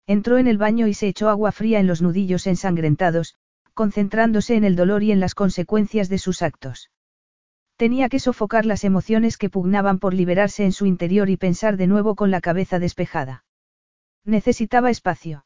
Entró 0.07 0.37
en 0.37 0.47
el 0.47 0.57
baño 0.57 0.87
y 0.87 0.93
se 0.93 1.07
echó 1.07 1.29
agua 1.29 1.51
fría 1.51 1.79
en 1.79 1.87
los 1.87 2.01
nudillos 2.01 2.47
ensangrentados, 2.47 3.35
concentrándose 3.73 4.55
en 4.55 4.63
el 4.63 4.75
dolor 4.75 5.03
y 5.03 5.11
en 5.11 5.19
las 5.19 5.35
consecuencias 5.35 6.09
de 6.09 6.17
sus 6.17 6.41
actos. 6.41 6.89
Tenía 7.75 8.07
que 8.09 8.19
sofocar 8.19 8.65
las 8.65 8.83
emociones 8.83 9.37
que 9.37 9.49
pugnaban 9.49 9.99
por 9.99 10.13
liberarse 10.13 10.63
en 10.63 10.71
su 10.71 10.85
interior 10.85 11.29
y 11.29 11.37
pensar 11.37 11.75
de 11.77 11.87
nuevo 11.87 12.15
con 12.15 12.31
la 12.31 12.41
cabeza 12.41 12.79
despejada. 12.79 13.45
Necesitaba 14.25 14.89
espacio. 14.89 15.45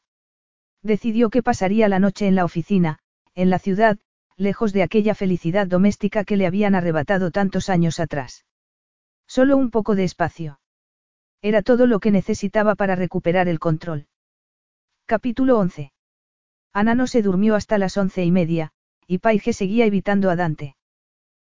Decidió 0.82 1.30
que 1.30 1.42
pasaría 1.42 1.88
la 1.88 1.98
noche 1.98 2.26
en 2.26 2.34
la 2.34 2.44
oficina, 2.44 2.98
en 3.34 3.50
la 3.50 3.58
ciudad, 3.58 3.98
lejos 4.36 4.72
de 4.72 4.82
aquella 4.82 5.14
felicidad 5.14 5.66
doméstica 5.66 6.24
que 6.24 6.36
le 6.36 6.46
habían 6.46 6.74
arrebatado 6.74 7.30
tantos 7.30 7.68
años 7.68 7.98
atrás. 7.98 8.44
Solo 9.26 9.56
un 9.56 9.70
poco 9.70 9.94
de 9.94 10.04
espacio. 10.04 10.60
Era 11.42 11.62
todo 11.62 11.86
lo 11.86 11.98
que 11.98 12.10
necesitaba 12.10 12.74
para 12.74 12.94
recuperar 12.94 13.48
el 13.48 13.58
control. 13.58 14.06
Capítulo 15.06 15.58
11. 15.58 15.92
Ana 16.72 16.94
no 16.94 17.06
se 17.06 17.22
durmió 17.22 17.54
hasta 17.54 17.78
las 17.78 17.96
once 17.96 18.24
y 18.24 18.30
media, 18.30 18.72
y 19.06 19.18
Paige 19.18 19.52
seguía 19.52 19.86
evitando 19.86 20.30
a 20.30 20.36
Dante. 20.36 20.76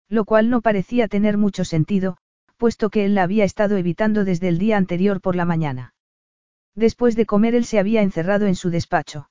Lo 0.09 0.25
cual 0.25 0.51
no 0.51 0.61
parecía 0.61 1.09
tener 1.09 1.37
mucho 1.37 1.65
sentido, 1.65 2.17
puesto 2.57 2.91
que 2.91 3.05
él 3.05 3.15
la 3.15 3.23
había 3.23 3.45
estado 3.45 3.77
evitando 3.77 4.25
desde 4.25 4.49
el 4.49 4.59
día 4.59 4.77
anterior 4.77 5.21
por 5.21 5.37
la 5.37 5.45
mañana. 5.45 5.95
Después 6.75 7.17
de 7.17 7.27
comer 7.27 7.55
él 7.55 7.65
se 7.65 7.79
había 7.79 8.03
encerrado 8.03 8.47
en 8.47 8.55
su 8.55 8.71
despacho. 8.71 9.31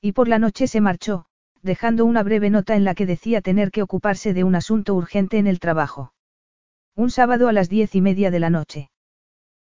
Y 0.00 0.12
por 0.12 0.28
la 0.28 0.38
noche 0.38 0.66
se 0.66 0.80
marchó, 0.80 1.26
dejando 1.62 2.04
una 2.04 2.22
breve 2.22 2.50
nota 2.50 2.76
en 2.76 2.84
la 2.84 2.94
que 2.94 3.06
decía 3.06 3.40
tener 3.40 3.70
que 3.70 3.82
ocuparse 3.82 4.32
de 4.32 4.44
un 4.44 4.54
asunto 4.54 4.94
urgente 4.94 5.38
en 5.38 5.46
el 5.46 5.60
trabajo. 5.60 6.12
Un 6.96 7.10
sábado 7.10 7.48
a 7.48 7.52
las 7.52 7.68
diez 7.68 7.94
y 7.94 8.00
media 8.00 8.30
de 8.30 8.40
la 8.40 8.50
noche. 8.50 8.90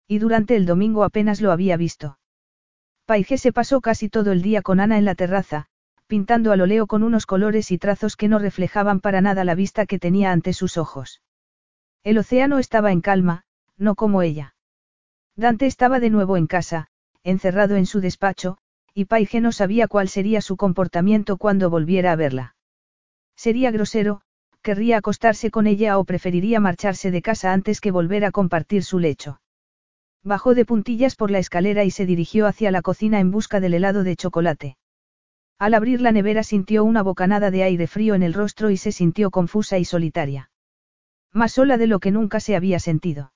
Y 0.07 0.19
durante 0.19 0.57
el 0.57 0.67
domingo 0.67 1.05
apenas 1.05 1.41
lo 1.41 1.53
había 1.53 1.77
visto. 1.77 2.19
Paige 3.07 3.39
se 3.39 3.53
pasó 3.53 3.81
casi 3.81 4.09
todo 4.09 4.33
el 4.33 4.43
día 4.43 4.63
con 4.63 4.81
Ana 4.81 4.99
en 4.99 5.05
la 5.05 5.15
terraza, 5.15 5.67
pintando 6.09 6.51
al 6.51 6.61
óleo 6.61 6.89
con 6.89 7.05
unos 7.05 7.25
colores 7.25 7.71
y 7.71 7.79
trazos 7.79 8.17
que 8.17 8.27
no 8.27 8.41
reflejaban 8.41 8.99
para 8.99 9.21
nada 9.21 9.45
la 9.45 9.55
vista 9.55 9.87
que 9.87 10.01
tenía 10.01 10.33
ante 10.33 10.53
sus 10.53 10.77
ojos. 10.77 11.23
El 12.03 12.19
océano 12.19 12.59
estaba 12.59 12.91
en 12.91 13.01
calma, 13.01 13.45
no 13.77 13.95
como 13.95 14.23
ella. 14.23 14.57
Dante 15.37 15.67
estaba 15.67 16.01
de 16.01 16.11
nuevo 16.11 16.37
en 16.37 16.49
casa, 16.49 16.89
encerrado 17.23 17.77
en 17.77 17.87
su 17.87 18.01
despacho, 18.01 18.59
y 18.93 19.05
Paige 19.05 19.41
no 19.41 19.53
sabía 19.53 19.87
cuál 19.87 20.09
sería 20.09 20.41
su 20.41 20.57
comportamiento 20.57 21.37
cuando 21.37 21.71
volviera 21.71 22.11
a 22.11 22.17
verla. 22.17 22.57
Sería 23.37 23.71
grosero, 23.71 24.23
querría 24.63 24.97
acostarse 24.97 25.53
con 25.53 25.69
ella 25.69 25.99
o 25.99 26.05
preferiría 26.05 26.59
marcharse 26.59 27.13
de 27.13 27.23
casa 27.23 27.53
antes 27.53 27.81
que 27.81 27.93
volver 27.93 28.25
a 28.25 28.33
compartir 28.33 28.83
su 28.83 28.99
lecho. 28.99 29.41
Bajó 30.27 30.57
de 30.57 30.65
puntillas 30.65 31.15
por 31.15 31.31
la 31.31 31.39
escalera 31.39 31.85
y 31.85 31.93
se 31.93 32.05
dirigió 32.05 32.49
hacia 32.49 32.73
la 32.73 32.83
cocina 32.83 33.21
en 33.21 33.31
busca 33.31 33.61
del 33.61 33.75
helado 33.75 34.03
de 34.03 34.17
chocolate. 34.17 34.77
Al 35.57 35.73
abrir 35.73 36.01
la 36.01 36.11
nevera 36.11 36.43
sintió 36.43 36.83
una 36.83 37.05
bocanada 37.05 37.53
de 37.53 37.63
aire 37.63 37.87
frío 37.87 38.17
en 38.17 38.25
el 38.25 38.35
rostro 38.35 38.71
y 38.71 38.77
se 38.77 38.91
sintió 38.91 39.31
confusa 39.31 39.79
y 39.79 39.85
solitaria. 39.85 40.51
Más 41.33 41.53
sola 41.53 41.77
de 41.77 41.87
lo 41.87 42.01
que 42.01 42.11
nunca 42.11 42.41
se 42.41 42.57
había 42.57 42.81
sentido. 42.81 43.33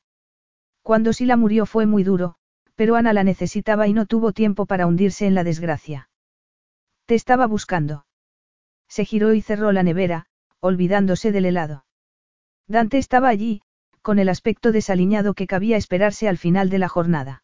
Cuando 0.83 1.13
Sila 1.13 1.37
murió 1.37 1.65
fue 1.65 1.87
muy 1.87 2.03
duro, 2.03 2.35
pero 2.75 2.97
Ana 2.97 3.13
la 3.13 3.23
necesitaba 3.23 3.87
y 3.87 3.93
no 3.93 4.07
tuvo 4.07 4.33
tiempo 4.33 4.67
para 4.67 4.89
hundirse 4.89 5.29
en 5.29 5.37
la 5.37 5.45
desgracia. 5.45 6.11
Te 7.07 7.15
estaba 7.15 7.47
buscando. 7.47 8.05
Se 8.89 9.05
giró 9.05 9.33
y 9.33 9.43
cerró 9.43 9.71
la 9.71 9.85
nevera, 9.85 10.27
olvidándose 10.59 11.31
del 11.31 11.45
helado. 11.45 11.85
Dante 12.67 12.99
estaba 12.99 13.29
allí, 13.29 13.63
con 14.03 14.19
el 14.19 14.29
aspecto 14.29 14.73
desaliñado 14.73 15.35
que 15.35 15.47
cabía 15.47 15.77
esperarse 15.77 16.29
al 16.29 16.39
final 16.39 16.71
de 16.71 16.79
la 16.79 16.89
jornada. 16.89 17.43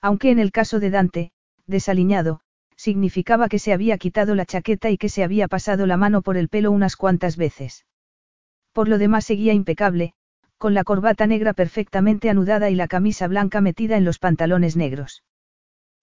Aunque 0.00 0.30
en 0.30 0.38
el 0.38 0.52
caso 0.52 0.80
de 0.80 0.90
Dante, 0.90 1.32
desaliñado, 1.66 2.40
significaba 2.76 3.48
que 3.48 3.58
se 3.58 3.72
había 3.72 3.98
quitado 3.98 4.34
la 4.34 4.46
chaqueta 4.46 4.90
y 4.90 4.98
que 4.98 5.08
se 5.08 5.24
había 5.24 5.48
pasado 5.48 5.86
la 5.86 5.96
mano 5.96 6.22
por 6.22 6.36
el 6.36 6.48
pelo 6.48 6.70
unas 6.70 6.96
cuantas 6.96 7.36
veces. 7.36 7.84
Por 8.72 8.88
lo 8.88 8.98
demás 8.98 9.24
seguía 9.24 9.52
impecable, 9.52 10.12
con 10.58 10.74
la 10.74 10.84
corbata 10.84 11.26
negra 11.26 11.52
perfectamente 11.52 12.30
anudada 12.30 12.70
y 12.70 12.74
la 12.74 12.88
camisa 12.88 13.26
blanca 13.26 13.60
metida 13.60 13.96
en 13.96 14.04
los 14.04 14.18
pantalones 14.18 14.76
negros. 14.76 15.24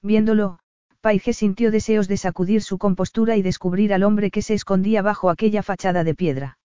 Viéndolo, 0.01 0.59
Paige 1.01 1.33
sintió 1.33 1.71
deseos 1.71 2.07
de 2.07 2.17
sacudir 2.17 2.61
su 2.61 2.77
compostura 2.77 3.37
y 3.37 3.41
descubrir 3.41 3.93
al 3.93 4.03
hombre 4.03 4.31
que 4.31 4.41
se 4.41 4.53
escondía 4.53 5.01
bajo 5.01 5.29
aquella 5.29 5.63
fachada 5.63 6.03
de 6.03 6.15
piedra. 6.15 6.57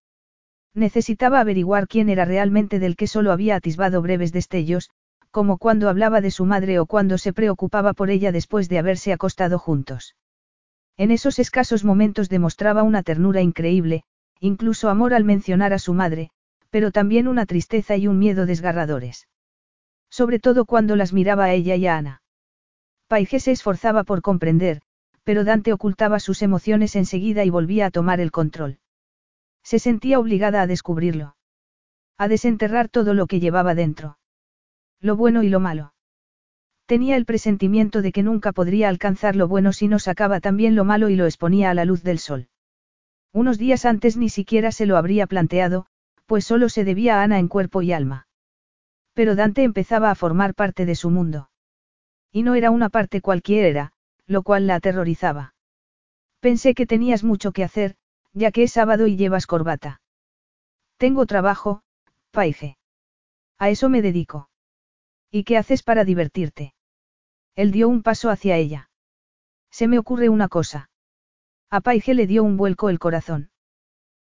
Necesitaba 0.74 1.40
averiguar 1.40 1.88
quién 1.88 2.08
era 2.08 2.24
realmente 2.24 2.78
del 2.78 2.96
que 2.96 3.06
solo 3.06 3.32
había 3.32 3.56
atisbado 3.56 4.02
breves 4.02 4.32
destellos, 4.32 4.90
como 5.30 5.58
cuando 5.58 5.88
hablaba 5.88 6.20
de 6.20 6.30
su 6.30 6.44
madre 6.44 6.78
o 6.78 6.86
cuando 6.86 7.18
se 7.18 7.32
preocupaba 7.32 7.92
por 7.92 8.10
ella 8.10 8.32
después 8.32 8.68
de 8.68 8.78
haberse 8.78 9.12
acostado 9.12 9.58
juntos. 9.58 10.16
En 10.96 11.10
esos 11.10 11.38
escasos 11.38 11.84
momentos 11.84 12.28
demostraba 12.28 12.82
una 12.82 13.02
ternura 13.02 13.40
increíble, 13.40 14.02
incluso 14.38 14.88
amor 14.88 15.14
al 15.14 15.24
mencionar 15.24 15.72
a 15.72 15.78
su 15.78 15.94
madre, 15.94 16.30
pero 16.70 16.92
también 16.92 17.26
una 17.26 17.46
tristeza 17.46 17.96
y 17.96 18.06
un 18.06 18.18
miedo 18.18 18.46
desgarradores. 18.46 19.28
Sobre 20.08 20.38
todo 20.38 20.64
cuando 20.64 20.96
las 20.96 21.12
miraba 21.12 21.44
a 21.44 21.52
ella 21.52 21.76
y 21.76 21.86
a 21.86 21.96
Ana. 21.96 22.22
Paige 23.08 23.40
se 23.40 23.52
esforzaba 23.52 24.04
por 24.04 24.22
comprender, 24.22 24.82
pero 25.24 25.44
Dante 25.44 25.72
ocultaba 25.72 26.20
sus 26.20 26.42
emociones 26.42 26.96
enseguida 26.96 27.44
y 27.44 27.50
volvía 27.50 27.86
a 27.86 27.90
tomar 27.90 28.20
el 28.20 28.30
control. 28.30 28.78
Se 29.62 29.78
sentía 29.78 30.18
obligada 30.18 30.62
a 30.62 30.66
descubrirlo. 30.66 31.36
A 32.18 32.28
desenterrar 32.28 32.88
todo 32.88 33.14
lo 33.14 33.26
que 33.26 33.40
llevaba 33.40 33.74
dentro. 33.74 34.18
Lo 35.00 35.16
bueno 35.16 35.42
y 35.42 35.48
lo 35.48 35.60
malo. 35.60 35.94
Tenía 36.86 37.16
el 37.16 37.24
presentimiento 37.24 38.02
de 38.02 38.12
que 38.12 38.22
nunca 38.22 38.52
podría 38.52 38.88
alcanzar 38.88 39.36
lo 39.36 39.46
bueno 39.46 39.72
si 39.72 39.86
no 39.88 39.98
sacaba 39.98 40.40
también 40.40 40.74
lo 40.74 40.84
malo 40.84 41.08
y 41.08 41.16
lo 41.16 41.26
exponía 41.26 41.70
a 41.70 41.74
la 41.74 41.84
luz 41.84 42.02
del 42.02 42.18
sol. 42.18 42.48
Unos 43.32 43.58
días 43.58 43.84
antes 43.84 44.16
ni 44.16 44.28
siquiera 44.28 44.72
se 44.72 44.86
lo 44.86 44.96
habría 44.96 45.26
planteado, 45.28 45.86
pues 46.26 46.44
solo 46.44 46.68
se 46.68 46.84
debía 46.84 47.20
a 47.20 47.22
Ana 47.22 47.38
en 47.38 47.48
cuerpo 47.48 47.80
y 47.80 47.92
alma. 47.92 48.26
Pero 49.14 49.36
Dante 49.36 49.62
empezaba 49.62 50.10
a 50.10 50.14
formar 50.14 50.54
parte 50.54 50.84
de 50.84 50.96
su 50.96 51.10
mundo. 51.10 51.50
Y 52.32 52.42
no 52.42 52.54
era 52.54 52.70
una 52.70 52.88
parte 52.88 53.20
cualquiera, 53.20 53.92
lo 54.26 54.42
cual 54.42 54.66
la 54.66 54.76
aterrorizaba. 54.76 55.54
Pensé 56.40 56.74
que 56.74 56.86
tenías 56.86 57.22
mucho 57.22 57.52
que 57.52 57.64
hacer, 57.64 57.96
ya 58.32 58.52
que 58.52 58.64
es 58.64 58.72
sábado 58.72 59.06
y 59.06 59.16
llevas 59.16 59.46
corbata. 59.46 60.00
Tengo 60.96 61.26
trabajo, 61.26 61.82
Paige. 62.30 62.76
A 63.58 63.70
eso 63.70 63.88
me 63.88 64.02
dedico. 64.02 64.48
¿Y 65.30 65.44
qué 65.44 65.56
haces 65.56 65.82
para 65.82 66.04
divertirte? 66.04 66.74
Él 67.54 67.72
dio 67.72 67.88
un 67.88 68.02
paso 68.02 68.30
hacia 68.30 68.56
ella. 68.56 68.90
Se 69.70 69.88
me 69.88 69.98
ocurre 69.98 70.28
una 70.28 70.48
cosa. 70.48 70.90
A 71.70 71.80
Paige 71.80 72.14
le 72.14 72.26
dio 72.26 72.42
un 72.42 72.56
vuelco 72.56 72.88
el 72.88 72.98
corazón. 72.98 73.50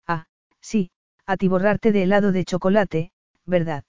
Ah, 0.07 0.27
sí, 0.61 0.91
atiborrarte 1.25 1.91
de 1.91 2.03
helado 2.03 2.31
de 2.31 2.45
chocolate, 2.45 3.11
¿verdad? 3.45 3.83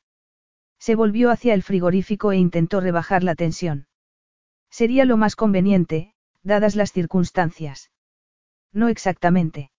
Se 0.78 0.94
volvió 0.94 1.31
hacia 1.31 1.55
el 1.55 1.62
frigorífico 1.62 2.33
e 2.33 2.36
intentó 2.36 2.81
rebajar 2.81 3.23
la 3.23 3.34
tensión. 3.34 3.86
Sería 4.70 5.05
lo 5.05 5.17
más 5.17 5.36
conveniente, 5.36 6.15
dadas 6.43 6.75
las 6.75 6.93
circunstancias. 6.93 7.91
No 8.73 8.89
exactamente. 8.89 9.70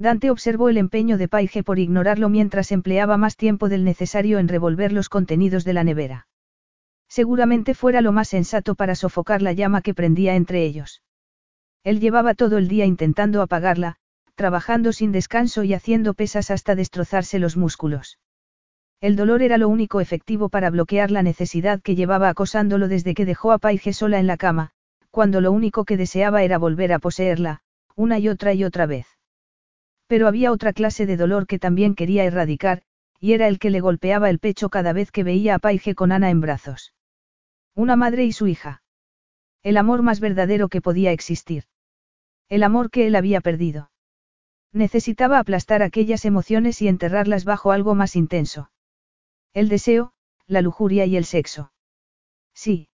Dante 0.00 0.30
observó 0.30 0.70
el 0.70 0.78
empeño 0.78 1.18
de 1.18 1.28
Paige 1.28 1.62
por 1.62 1.78
ignorarlo 1.78 2.30
mientras 2.30 2.72
empleaba 2.72 3.18
más 3.18 3.36
tiempo 3.36 3.68
del 3.68 3.84
necesario 3.84 4.38
en 4.38 4.48
revolver 4.48 4.92
los 4.92 5.10
contenidos 5.10 5.62
de 5.66 5.74
la 5.74 5.84
nevera. 5.84 6.26
Seguramente 7.06 7.74
fuera 7.74 8.00
lo 8.00 8.10
más 8.10 8.28
sensato 8.28 8.74
para 8.74 8.94
sofocar 8.94 9.42
la 9.42 9.52
llama 9.52 9.82
que 9.82 9.92
prendía 9.92 10.36
entre 10.36 10.64
ellos. 10.64 11.02
Él 11.84 12.00
llevaba 12.00 12.32
todo 12.32 12.56
el 12.56 12.66
día 12.66 12.86
intentando 12.86 13.42
apagarla, 13.42 13.96
trabajando 14.36 14.94
sin 14.94 15.12
descanso 15.12 15.64
y 15.64 15.74
haciendo 15.74 16.14
pesas 16.14 16.50
hasta 16.50 16.74
destrozarse 16.74 17.38
los 17.38 17.58
músculos. 17.58 18.18
El 19.02 19.16
dolor 19.16 19.42
era 19.42 19.58
lo 19.58 19.68
único 19.68 20.00
efectivo 20.00 20.48
para 20.48 20.70
bloquear 20.70 21.10
la 21.10 21.22
necesidad 21.22 21.82
que 21.82 21.94
llevaba 21.94 22.30
acosándolo 22.30 22.88
desde 22.88 23.12
que 23.12 23.26
dejó 23.26 23.52
a 23.52 23.58
Paige 23.58 23.92
sola 23.92 24.18
en 24.18 24.26
la 24.26 24.38
cama, 24.38 24.70
cuando 25.10 25.42
lo 25.42 25.52
único 25.52 25.84
que 25.84 25.98
deseaba 25.98 26.42
era 26.42 26.56
volver 26.56 26.94
a 26.94 27.00
poseerla, 27.00 27.60
una 27.96 28.18
y 28.18 28.30
otra 28.30 28.54
y 28.54 28.64
otra 28.64 28.86
vez. 28.86 29.19
Pero 30.10 30.26
había 30.26 30.50
otra 30.50 30.72
clase 30.72 31.06
de 31.06 31.16
dolor 31.16 31.46
que 31.46 31.60
también 31.60 31.94
quería 31.94 32.24
erradicar, 32.24 32.82
y 33.20 33.34
era 33.34 33.46
el 33.46 33.60
que 33.60 33.70
le 33.70 33.78
golpeaba 33.78 34.28
el 34.28 34.40
pecho 34.40 34.68
cada 34.68 34.92
vez 34.92 35.12
que 35.12 35.22
veía 35.22 35.54
a 35.54 35.60
Paige 35.60 35.94
con 35.94 36.10
Ana 36.10 36.30
en 36.30 36.40
brazos. 36.40 36.94
Una 37.76 37.94
madre 37.94 38.24
y 38.24 38.32
su 38.32 38.48
hija. 38.48 38.82
El 39.62 39.76
amor 39.76 40.02
más 40.02 40.18
verdadero 40.18 40.68
que 40.68 40.80
podía 40.80 41.12
existir. 41.12 41.62
El 42.48 42.64
amor 42.64 42.90
que 42.90 43.06
él 43.06 43.14
había 43.14 43.40
perdido. 43.40 43.92
Necesitaba 44.72 45.38
aplastar 45.38 45.80
aquellas 45.80 46.24
emociones 46.24 46.82
y 46.82 46.88
enterrarlas 46.88 47.44
bajo 47.44 47.70
algo 47.70 47.94
más 47.94 48.16
intenso. 48.16 48.72
El 49.54 49.68
deseo, 49.68 50.12
la 50.48 50.60
lujuria 50.60 51.06
y 51.06 51.16
el 51.16 51.24
sexo. 51.24 51.72
Sí, 52.52 52.88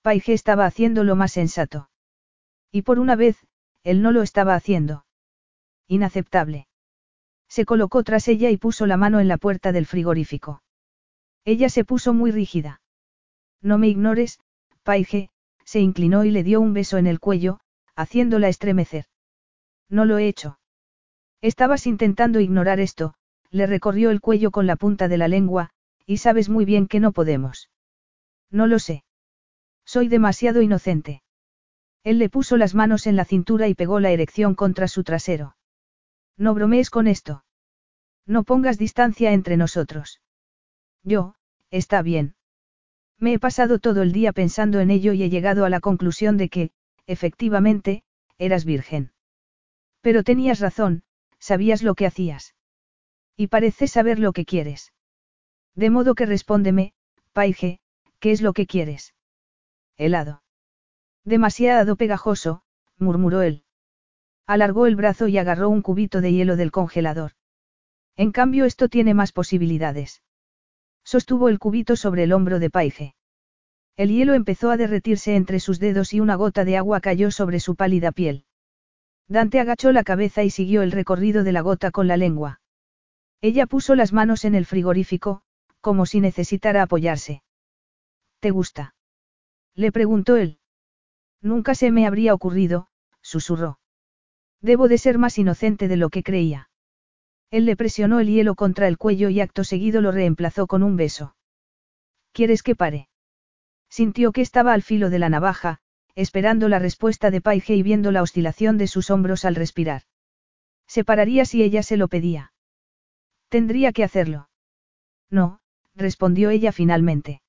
Paige 0.00 0.32
estaba 0.32 0.64
haciendo 0.64 1.04
lo 1.04 1.16
más 1.16 1.32
sensato. 1.32 1.90
Y 2.70 2.80
por 2.80 2.98
una 2.98 3.14
vez, 3.14 3.36
él 3.84 4.00
no 4.00 4.10
lo 4.10 4.22
estaba 4.22 4.54
haciendo. 4.54 5.04
Inaceptable. 5.92 6.68
Se 7.50 7.66
colocó 7.66 8.02
tras 8.02 8.26
ella 8.26 8.48
y 8.48 8.56
puso 8.56 8.86
la 8.86 8.96
mano 8.96 9.20
en 9.20 9.28
la 9.28 9.36
puerta 9.36 9.72
del 9.72 9.84
frigorífico. 9.84 10.62
Ella 11.44 11.68
se 11.68 11.84
puso 11.84 12.14
muy 12.14 12.30
rígida. 12.30 12.80
No 13.60 13.76
me 13.76 13.88
ignores, 13.88 14.40
Paige, 14.84 15.28
se 15.66 15.80
inclinó 15.80 16.24
y 16.24 16.30
le 16.30 16.44
dio 16.44 16.62
un 16.62 16.72
beso 16.72 16.96
en 16.96 17.06
el 17.06 17.20
cuello, 17.20 17.60
haciéndola 17.94 18.48
estremecer. 18.48 19.04
No 19.90 20.06
lo 20.06 20.16
he 20.16 20.28
hecho. 20.28 20.58
Estabas 21.42 21.86
intentando 21.86 22.40
ignorar 22.40 22.80
esto, 22.80 23.12
le 23.50 23.66
recorrió 23.66 24.10
el 24.10 24.22
cuello 24.22 24.50
con 24.50 24.66
la 24.66 24.76
punta 24.76 25.08
de 25.08 25.18
la 25.18 25.28
lengua, 25.28 25.72
y 26.06 26.16
sabes 26.16 26.48
muy 26.48 26.64
bien 26.64 26.86
que 26.86 27.00
no 27.00 27.12
podemos. 27.12 27.68
No 28.50 28.66
lo 28.66 28.78
sé. 28.78 29.04
Soy 29.84 30.08
demasiado 30.08 30.62
inocente. 30.62 31.22
Él 32.02 32.18
le 32.18 32.30
puso 32.30 32.56
las 32.56 32.74
manos 32.74 33.06
en 33.06 33.16
la 33.16 33.26
cintura 33.26 33.68
y 33.68 33.74
pegó 33.74 34.00
la 34.00 34.10
erección 34.10 34.54
contra 34.54 34.88
su 34.88 35.04
trasero. 35.04 35.54
No 36.36 36.54
bromees 36.54 36.90
con 36.90 37.06
esto. 37.06 37.44
No 38.26 38.44
pongas 38.44 38.78
distancia 38.78 39.32
entre 39.32 39.56
nosotros. 39.56 40.20
Yo, 41.02 41.34
está 41.70 42.02
bien. 42.02 42.34
Me 43.18 43.34
he 43.34 43.38
pasado 43.38 43.78
todo 43.78 44.02
el 44.02 44.12
día 44.12 44.32
pensando 44.32 44.80
en 44.80 44.90
ello 44.90 45.12
y 45.12 45.22
he 45.22 45.30
llegado 45.30 45.64
a 45.64 45.70
la 45.70 45.80
conclusión 45.80 46.36
de 46.36 46.48
que, 46.48 46.70
efectivamente, 47.06 48.04
eras 48.38 48.64
virgen. 48.64 49.12
Pero 50.00 50.24
tenías 50.24 50.60
razón, 50.60 51.02
sabías 51.38 51.82
lo 51.82 51.94
que 51.94 52.06
hacías. 52.06 52.54
Y 53.36 53.46
pareces 53.48 53.92
saber 53.92 54.18
lo 54.18 54.32
que 54.32 54.44
quieres. 54.44 54.92
De 55.74 55.90
modo 55.90 56.14
que 56.14 56.26
respóndeme, 56.26 56.92
Paige, 57.32 57.80
¿qué 58.18 58.32
es 58.32 58.42
lo 58.42 58.52
que 58.52 58.66
quieres? 58.66 59.14
Helado. 59.96 60.42
Demasiado 61.24 61.96
pegajoso, 61.96 62.62
murmuró 62.98 63.42
él. 63.42 63.64
Alargó 64.46 64.86
el 64.86 64.96
brazo 64.96 65.28
y 65.28 65.38
agarró 65.38 65.68
un 65.68 65.82
cubito 65.82 66.20
de 66.20 66.32
hielo 66.32 66.56
del 66.56 66.70
congelador. 66.70 67.32
En 68.16 68.32
cambio 68.32 68.64
esto 68.64 68.88
tiene 68.88 69.14
más 69.14 69.32
posibilidades. 69.32 70.22
Sostuvo 71.04 71.48
el 71.48 71.58
cubito 71.58 71.96
sobre 71.96 72.24
el 72.24 72.32
hombro 72.32 72.58
de 72.58 72.70
Paige. 72.70 73.14
El 73.96 74.10
hielo 74.10 74.34
empezó 74.34 74.70
a 74.70 74.76
derretirse 74.76 75.36
entre 75.36 75.60
sus 75.60 75.78
dedos 75.78 76.12
y 76.12 76.20
una 76.20 76.34
gota 76.36 76.64
de 76.64 76.76
agua 76.76 77.00
cayó 77.00 77.30
sobre 77.30 77.60
su 77.60 77.76
pálida 77.76 78.12
piel. 78.12 78.44
Dante 79.28 79.60
agachó 79.60 79.92
la 79.92 80.04
cabeza 80.04 80.42
y 80.42 80.50
siguió 80.50 80.82
el 80.82 80.92
recorrido 80.92 81.44
de 81.44 81.52
la 81.52 81.60
gota 81.60 81.90
con 81.90 82.08
la 82.08 82.16
lengua. 82.16 82.60
Ella 83.40 83.66
puso 83.66 83.94
las 83.94 84.12
manos 84.12 84.44
en 84.44 84.54
el 84.54 84.66
frigorífico, 84.66 85.42
como 85.80 86.06
si 86.06 86.20
necesitara 86.20 86.82
apoyarse. 86.82 87.42
¿Te 88.40 88.50
gusta? 88.50 88.94
Le 89.74 89.90
preguntó 89.92 90.36
él. 90.36 90.58
Nunca 91.40 91.74
se 91.74 91.90
me 91.90 92.06
habría 92.06 92.34
ocurrido, 92.34 92.88
susurró. 93.20 93.78
Debo 94.62 94.88
de 94.88 94.96
ser 94.96 95.18
más 95.18 95.38
inocente 95.38 95.88
de 95.88 95.96
lo 95.96 96.08
que 96.08 96.22
creía. 96.22 96.70
Él 97.50 97.66
le 97.66 97.76
presionó 97.76 98.20
el 98.20 98.28
hielo 98.28 98.54
contra 98.54 98.88
el 98.88 98.96
cuello 98.96 99.28
y 99.28 99.40
acto 99.40 99.64
seguido 99.64 100.00
lo 100.00 100.12
reemplazó 100.12 100.66
con 100.66 100.82
un 100.82 100.96
beso. 100.96 101.36
¿Quieres 102.32 102.62
que 102.62 102.74
pare? 102.74 103.08
Sintió 103.90 104.32
que 104.32 104.40
estaba 104.40 104.72
al 104.72 104.82
filo 104.82 105.10
de 105.10 105.18
la 105.18 105.28
navaja, 105.28 105.80
esperando 106.14 106.68
la 106.68 106.78
respuesta 106.78 107.30
de 107.30 107.40
Paige 107.40 107.74
y 107.74 107.82
viendo 107.82 108.10
la 108.10 108.22
oscilación 108.22 108.78
de 108.78 108.86
sus 108.86 109.10
hombros 109.10 109.44
al 109.44 109.54
respirar. 109.54 110.02
Se 110.86 111.04
pararía 111.04 111.44
si 111.44 111.62
ella 111.62 111.82
se 111.82 111.96
lo 111.96 112.08
pedía. 112.08 112.52
Tendría 113.48 113.92
que 113.92 114.04
hacerlo. 114.04 114.48
No, 115.28 115.60
respondió 115.94 116.50
ella 116.50 116.72
finalmente. 116.72 117.42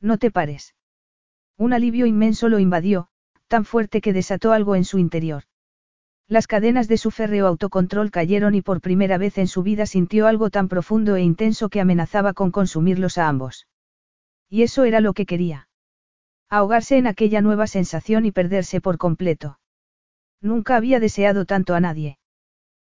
No 0.00 0.18
te 0.18 0.30
pares. 0.30 0.74
Un 1.56 1.72
alivio 1.72 2.06
inmenso 2.06 2.48
lo 2.48 2.58
invadió, 2.58 3.08
tan 3.46 3.64
fuerte 3.64 4.00
que 4.00 4.12
desató 4.12 4.52
algo 4.52 4.74
en 4.74 4.84
su 4.84 4.98
interior. 4.98 5.44
Las 6.30 6.46
cadenas 6.46 6.86
de 6.86 6.96
su 6.96 7.10
férreo 7.10 7.48
autocontrol 7.48 8.12
cayeron 8.12 8.54
y 8.54 8.62
por 8.62 8.80
primera 8.80 9.18
vez 9.18 9.36
en 9.36 9.48
su 9.48 9.64
vida 9.64 9.84
sintió 9.84 10.28
algo 10.28 10.48
tan 10.48 10.68
profundo 10.68 11.16
e 11.16 11.22
intenso 11.22 11.68
que 11.68 11.80
amenazaba 11.80 12.34
con 12.34 12.52
consumirlos 12.52 13.18
a 13.18 13.26
ambos. 13.26 13.66
Y 14.48 14.62
eso 14.62 14.84
era 14.84 15.00
lo 15.00 15.12
que 15.12 15.26
quería. 15.26 15.68
Ahogarse 16.48 16.98
en 16.98 17.08
aquella 17.08 17.40
nueva 17.40 17.66
sensación 17.66 18.26
y 18.26 18.30
perderse 18.30 18.80
por 18.80 18.96
completo. 18.96 19.58
Nunca 20.40 20.76
había 20.76 21.00
deseado 21.00 21.46
tanto 21.46 21.74
a 21.74 21.80
nadie. 21.80 22.16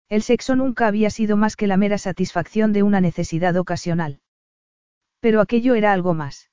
El 0.09 0.21
sexo 0.21 0.57
nunca 0.57 0.87
había 0.87 1.09
sido 1.09 1.37
más 1.37 1.55
que 1.55 1.67
la 1.67 1.77
mera 1.77 1.97
satisfacción 1.97 2.73
de 2.73 2.83
una 2.83 2.99
necesidad 2.99 3.55
ocasional. 3.55 4.19
Pero 5.21 5.39
aquello 5.39 5.75
era 5.75 5.93
algo 5.93 6.13
más. 6.13 6.49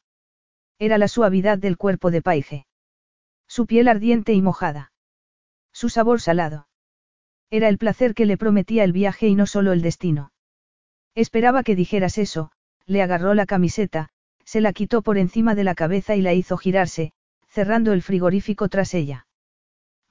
Era 0.78 0.98
la 0.98 1.08
suavidad 1.08 1.58
del 1.58 1.78
cuerpo 1.78 2.12
de 2.12 2.23
Paige. 2.23 2.66
Su 3.48 3.66
piel 3.66 3.89
ardiente 3.89 4.34
y 4.34 4.40
mojada. 4.40 4.92
Su 5.73 5.89
sabor 5.89 6.20
salado. 6.20 6.66
Era 7.50 7.68
el 7.68 7.78
placer 7.78 8.15
que 8.15 8.26
le 8.26 8.36
prometía 8.36 8.84
el 8.84 8.92
viaje 8.92 9.28
y 9.28 9.34
no 9.34 9.47
solo 9.47 9.73
el 9.73 9.83
destino. 9.83 10.33
Esperaba 11.15 11.62
que 11.62 11.76
dijeras 11.76 12.18
eso, 12.18 12.50
le 12.86 13.02
agarró 13.02 13.34
la 13.34 13.47
camiseta, 13.47 14.08
se 14.44 14.60
la 14.60 14.73
quitó 14.73 15.02
por 15.02 15.18
encima 15.18 15.55
de 15.55 15.65
la 15.65 15.75
cabeza 15.75 16.16
y 16.16 16.23
la 16.23 16.34
hizo 16.34 16.57
girarse, 16.57 17.12
cerrando 17.49 17.92
el 17.92 18.02
frigorífico 18.02 18.68
tras 18.68 18.94
ella. 18.94 19.26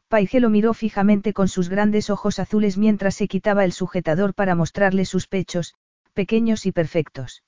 Paige 0.08 0.40
lo 0.40 0.50
miró 0.50 0.74
fijamente 0.74 1.34
con 1.34 1.48
sus 1.48 1.70
grandes 1.70 2.10
ojos 2.10 2.40
azules 2.40 2.78
mientras 2.78 3.16
se 3.16 3.28
quitaba 3.28 3.66
el 3.66 3.72
sujetador 3.72 4.34
para 4.34 4.56
mostrarle 4.56 5.06
sus 5.06 5.28
pechos, 5.28 5.74
pequeños 6.14 6.66
y 6.66 6.72
perfectos. 6.72 7.44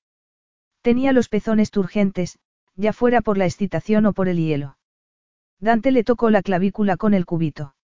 Tenía 0.82 1.14
los 1.14 1.30
pezones 1.30 1.72
turgentes, 1.72 2.40
ya 2.76 2.94
fuera 2.94 3.22
por 3.22 3.38
la 3.38 3.46
excitación 3.46 4.06
o 4.06 4.14
por 4.14 4.28
el 4.28 4.38
hielo. 4.38 4.78
Dante 5.60 5.92
le 5.92 6.04
tocó 6.04 6.30
la 6.30 6.42
clavícula 6.42 6.98
con 6.98 7.14
el 7.14 7.26
cubito. 7.26 7.76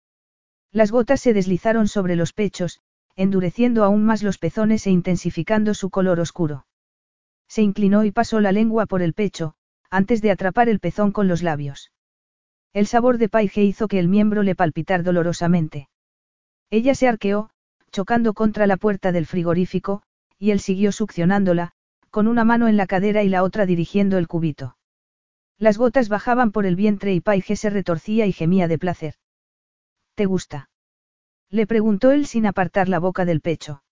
Las 0.72 0.90
gotas 0.90 1.20
se 1.20 1.34
deslizaron 1.34 1.86
sobre 1.86 2.16
los 2.16 2.32
pechos, 2.32 2.80
endureciendo 3.14 3.84
aún 3.84 4.04
más 4.04 4.22
los 4.22 4.38
pezones 4.38 4.86
e 4.86 4.90
intensificando 4.90 5.74
su 5.74 5.90
color 5.90 6.18
oscuro. 6.18 6.66
Se 7.46 7.60
inclinó 7.60 8.04
y 8.04 8.10
pasó 8.10 8.40
la 8.40 8.52
lengua 8.52 8.86
por 8.86 9.02
el 9.02 9.12
pecho, 9.12 9.54
antes 9.90 10.22
de 10.22 10.30
atrapar 10.30 10.70
el 10.70 10.80
pezón 10.80 11.12
con 11.12 11.28
los 11.28 11.42
labios. 11.42 11.92
El 12.72 12.86
sabor 12.86 13.18
de 13.18 13.28
paige 13.28 13.62
hizo 13.62 13.86
que 13.86 13.98
el 13.98 14.08
miembro 14.08 14.42
le 14.42 14.54
palpitar 14.54 15.02
dolorosamente. 15.02 15.90
Ella 16.70 16.94
se 16.94 17.06
arqueó, 17.06 17.50
chocando 17.90 18.32
contra 18.32 18.66
la 18.66 18.78
puerta 18.78 19.12
del 19.12 19.26
frigorífico, 19.26 20.02
y 20.38 20.52
él 20.52 20.60
siguió 20.60 20.90
succionándola, 20.90 21.72
con 22.10 22.26
una 22.26 22.44
mano 22.44 22.66
en 22.68 22.78
la 22.78 22.86
cadera 22.86 23.22
y 23.22 23.28
la 23.28 23.42
otra 23.42 23.66
dirigiendo 23.66 24.16
el 24.16 24.26
cubito. 24.26 24.78
Las 25.58 25.76
gotas 25.76 26.08
bajaban 26.08 26.50
por 26.50 26.64
el 26.64 26.76
vientre 26.76 27.12
y 27.12 27.20
Paige 27.20 27.56
se 27.56 27.68
retorcía 27.68 28.24
y 28.26 28.32
gemía 28.32 28.68
de 28.68 28.78
placer. 28.78 29.14
¿Te 30.14 30.26
gusta? 30.26 30.70
Le 31.50 31.66
preguntó 31.66 32.10
él 32.10 32.26
sin 32.26 32.46
apartar 32.46 32.88
la 32.88 32.98
boca 32.98 33.24
del 33.24 33.40
pecho. 33.40 33.82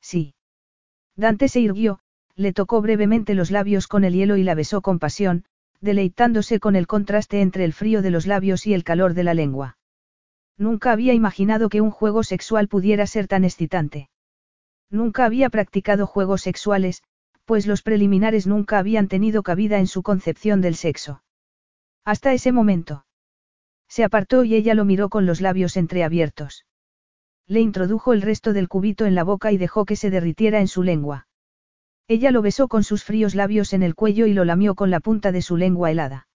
Sí. 0.00 0.34
Dante 1.16 1.48
se 1.48 1.60
irguió, 1.60 2.00
le 2.34 2.52
tocó 2.52 2.80
brevemente 2.80 3.34
los 3.34 3.50
labios 3.50 3.88
con 3.88 4.04
el 4.04 4.14
hielo 4.14 4.36
y 4.36 4.44
la 4.44 4.54
besó 4.54 4.80
con 4.80 4.98
pasión, 4.98 5.44
deleitándose 5.80 6.60
con 6.60 6.76
el 6.76 6.86
contraste 6.86 7.40
entre 7.40 7.64
el 7.64 7.72
frío 7.72 8.02
de 8.02 8.10
los 8.10 8.26
labios 8.26 8.66
y 8.66 8.74
el 8.74 8.84
calor 8.84 9.14
de 9.14 9.24
la 9.24 9.34
lengua. 9.34 9.76
Nunca 10.56 10.92
había 10.92 11.14
imaginado 11.14 11.68
que 11.68 11.80
un 11.80 11.90
juego 11.90 12.22
sexual 12.22 12.68
pudiera 12.68 13.06
ser 13.06 13.28
tan 13.28 13.44
excitante. 13.44 14.10
Nunca 14.90 15.24
había 15.24 15.50
practicado 15.50 16.06
juegos 16.06 16.42
sexuales, 16.42 17.02
pues 17.44 17.66
los 17.66 17.82
preliminares 17.82 18.46
nunca 18.46 18.78
habían 18.78 19.08
tenido 19.08 19.42
cabida 19.42 19.78
en 19.78 19.86
su 19.86 20.02
concepción 20.02 20.60
del 20.60 20.74
sexo. 20.74 21.22
Hasta 22.04 22.32
ese 22.32 22.52
momento. 22.52 23.04
Se 23.88 24.04
apartó 24.04 24.44
y 24.44 24.54
ella 24.54 24.74
lo 24.74 24.84
miró 24.84 25.08
con 25.08 25.26
los 25.26 25.40
labios 25.40 25.76
entreabiertos. 25.76 26.66
Le 27.46 27.60
introdujo 27.60 28.12
el 28.12 28.22
resto 28.22 28.52
del 28.52 28.68
cubito 28.68 29.06
en 29.06 29.14
la 29.14 29.24
boca 29.24 29.52
y 29.52 29.56
dejó 29.56 29.84
que 29.84 29.96
se 29.96 30.10
derritiera 30.10 30.60
en 30.60 30.68
su 30.68 30.82
lengua. 30.82 31.26
Ella 32.06 32.30
lo 32.30 32.42
besó 32.42 32.68
con 32.68 32.84
sus 32.84 33.04
fríos 33.04 33.34
labios 33.34 33.72
en 33.72 33.82
el 33.82 33.94
cuello 33.94 34.26
y 34.26 34.34
lo 34.34 34.44
lamió 34.44 34.74
con 34.74 34.90
la 34.90 35.00
punta 35.00 35.32
de 35.32 35.42
su 35.42 35.56
lengua 35.56 35.90
helada. 35.90 36.28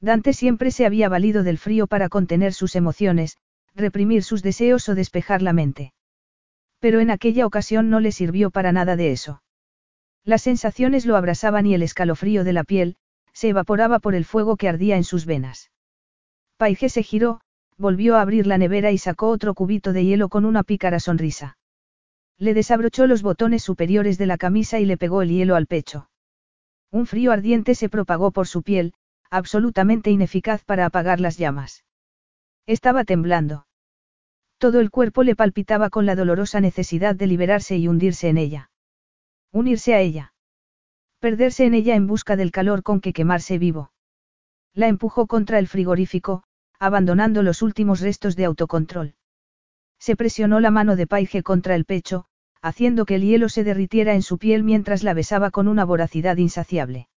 Dante 0.00 0.32
siempre 0.32 0.70
se 0.70 0.86
había 0.86 1.08
valido 1.08 1.42
del 1.42 1.58
frío 1.58 1.86
para 1.86 2.08
contener 2.08 2.54
sus 2.54 2.74
emociones, 2.74 3.36
reprimir 3.74 4.22
sus 4.22 4.42
deseos 4.42 4.88
o 4.88 4.94
despejar 4.94 5.42
la 5.42 5.52
mente. 5.52 5.92
Pero 6.78 7.00
en 7.00 7.10
aquella 7.10 7.46
ocasión 7.46 7.90
no 7.90 8.00
le 8.00 8.12
sirvió 8.12 8.50
para 8.50 8.72
nada 8.72 8.96
de 8.96 9.12
eso. 9.12 9.42
Las 10.24 10.42
sensaciones 10.42 11.04
lo 11.04 11.16
abrasaban 11.16 11.66
y 11.66 11.74
el 11.74 11.82
escalofrío 11.82 12.44
de 12.44 12.54
la 12.54 12.64
piel, 12.64 12.96
se 13.32 13.50
evaporaba 13.50 13.98
por 13.98 14.14
el 14.14 14.24
fuego 14.24 14.56
que 14.56 14.68
ardía 14.68 14.96
en 14.96 15.04
sus 15.04 15.26
venas. 15.26 15.70
Paige 16.60 16.90
se 16.90 17.02
giró, 17.02 17.40
volvió 17.78 18.16
a 18.16 18.20
abrir 18.20 18.46
la 18.46 18.58
nevera 18.58 18.90
y 18.90 18.98
sacó 18.98 19.30
otro 19.30 19.54
cubito 19.54 19.94
de 19.94 20.04
hielo 20.04 20.28
con 20.28 20.44
una 20.44 20.62
pícara 20.62 21.00
sonrisa. 21.00 21.56
Le 22.36 22.52
desabrochó 22.52 23.06
los 23.06 23.22
botones 23.22 23.62
superiores 23.62 24.18
de 24.18 24.26
la 24.26 24.36
camisa 24.36 24.78
y 24.78 24.84
le 24.84 24.98
pegó 24.98 25.22
el 25.22 25.30
hielo 25.30 25.56
al 25.56 25.66
pecho. 25.66 26.10
Un 26.90 27.06
frío 27.06 27.32
ardiente 27.32 27.74
se 27.74 27.88
propagó 27.88 28.30
por 28.30 28.46
su 28.46 28.62
piel, 28.62 28.92
absolutamente 29.30 30.10
ineficaz 30.10 30.62
para 30.62 30.84
apagar 30.84 31.18
las 31.18 31.38
llamas. 31.38 31.82
Estaba 32.66 33.04
temblando. 33.04 33.66
Todo 34.58 34.80
el 34.80 34.90
cuerpo 34.90 35.22
le 35.22 35.36
palpitaba 35.36 35.88
con 35.88 36.04
la 36.04 36.14
dolorosa 36.14 36.60
necesidad 36.60 37.16
de 37.16 37.26
liberarse 37.26 37.78
y 37.78 37.88
hundirse 37.88 38.28
en 38.28 38.36
ella. 38.36 38.70
Unirse 39.50 39.94
a 39.94 40.00
ella. 40.00 40.34
Perderse 41.20 41.64
en 41.64 41.72
ella 41.72 41.94
en 41.94 42.06
busca 42.06 42.36
del 42.36 42.52
calor 42.52 42.82
con 42.82 43.00
que 43.00 43.14
quemarse 43.14 43.56
vivo. 43.56 43.92
La 44.74 44.88
empujó 44.88 45.26
contra 45.26 45.58
el 45.58 45.66
frigorífico, 45.66 46.44
abandonando 46.80 47.42
los 47.42 47.60
últimos 47.60 48.00
restos 48.00 48.36
de 48.36 48.46
autocontrol. 48.46 49.14
Se 49.98 50.16
presionó 50.16 50.60
la 50.60 50.70
mano 50.70 50.96
de 50.96 51.06
Paige 51.06 51.42
contra 51.42 51.74
el 51.74 51.84
pecho, 51.84 52.24
haciendo 52.62 53.04
que 53.04 53.16
el 53.16 53.22
hielo 53.22 53.50
se 53.50 53.64
derritiera 53.64 54.14
en 54.14 54.22
su 54.22 54.38
piel 54.38 54.64
mientras 54.64 55.02
la 55.02 55.12
besaba 55.12 55.50
con 55.50 55.68
una 55.68 55.84
voracidad 55.84 56.38
insaciable. 56.38 57.08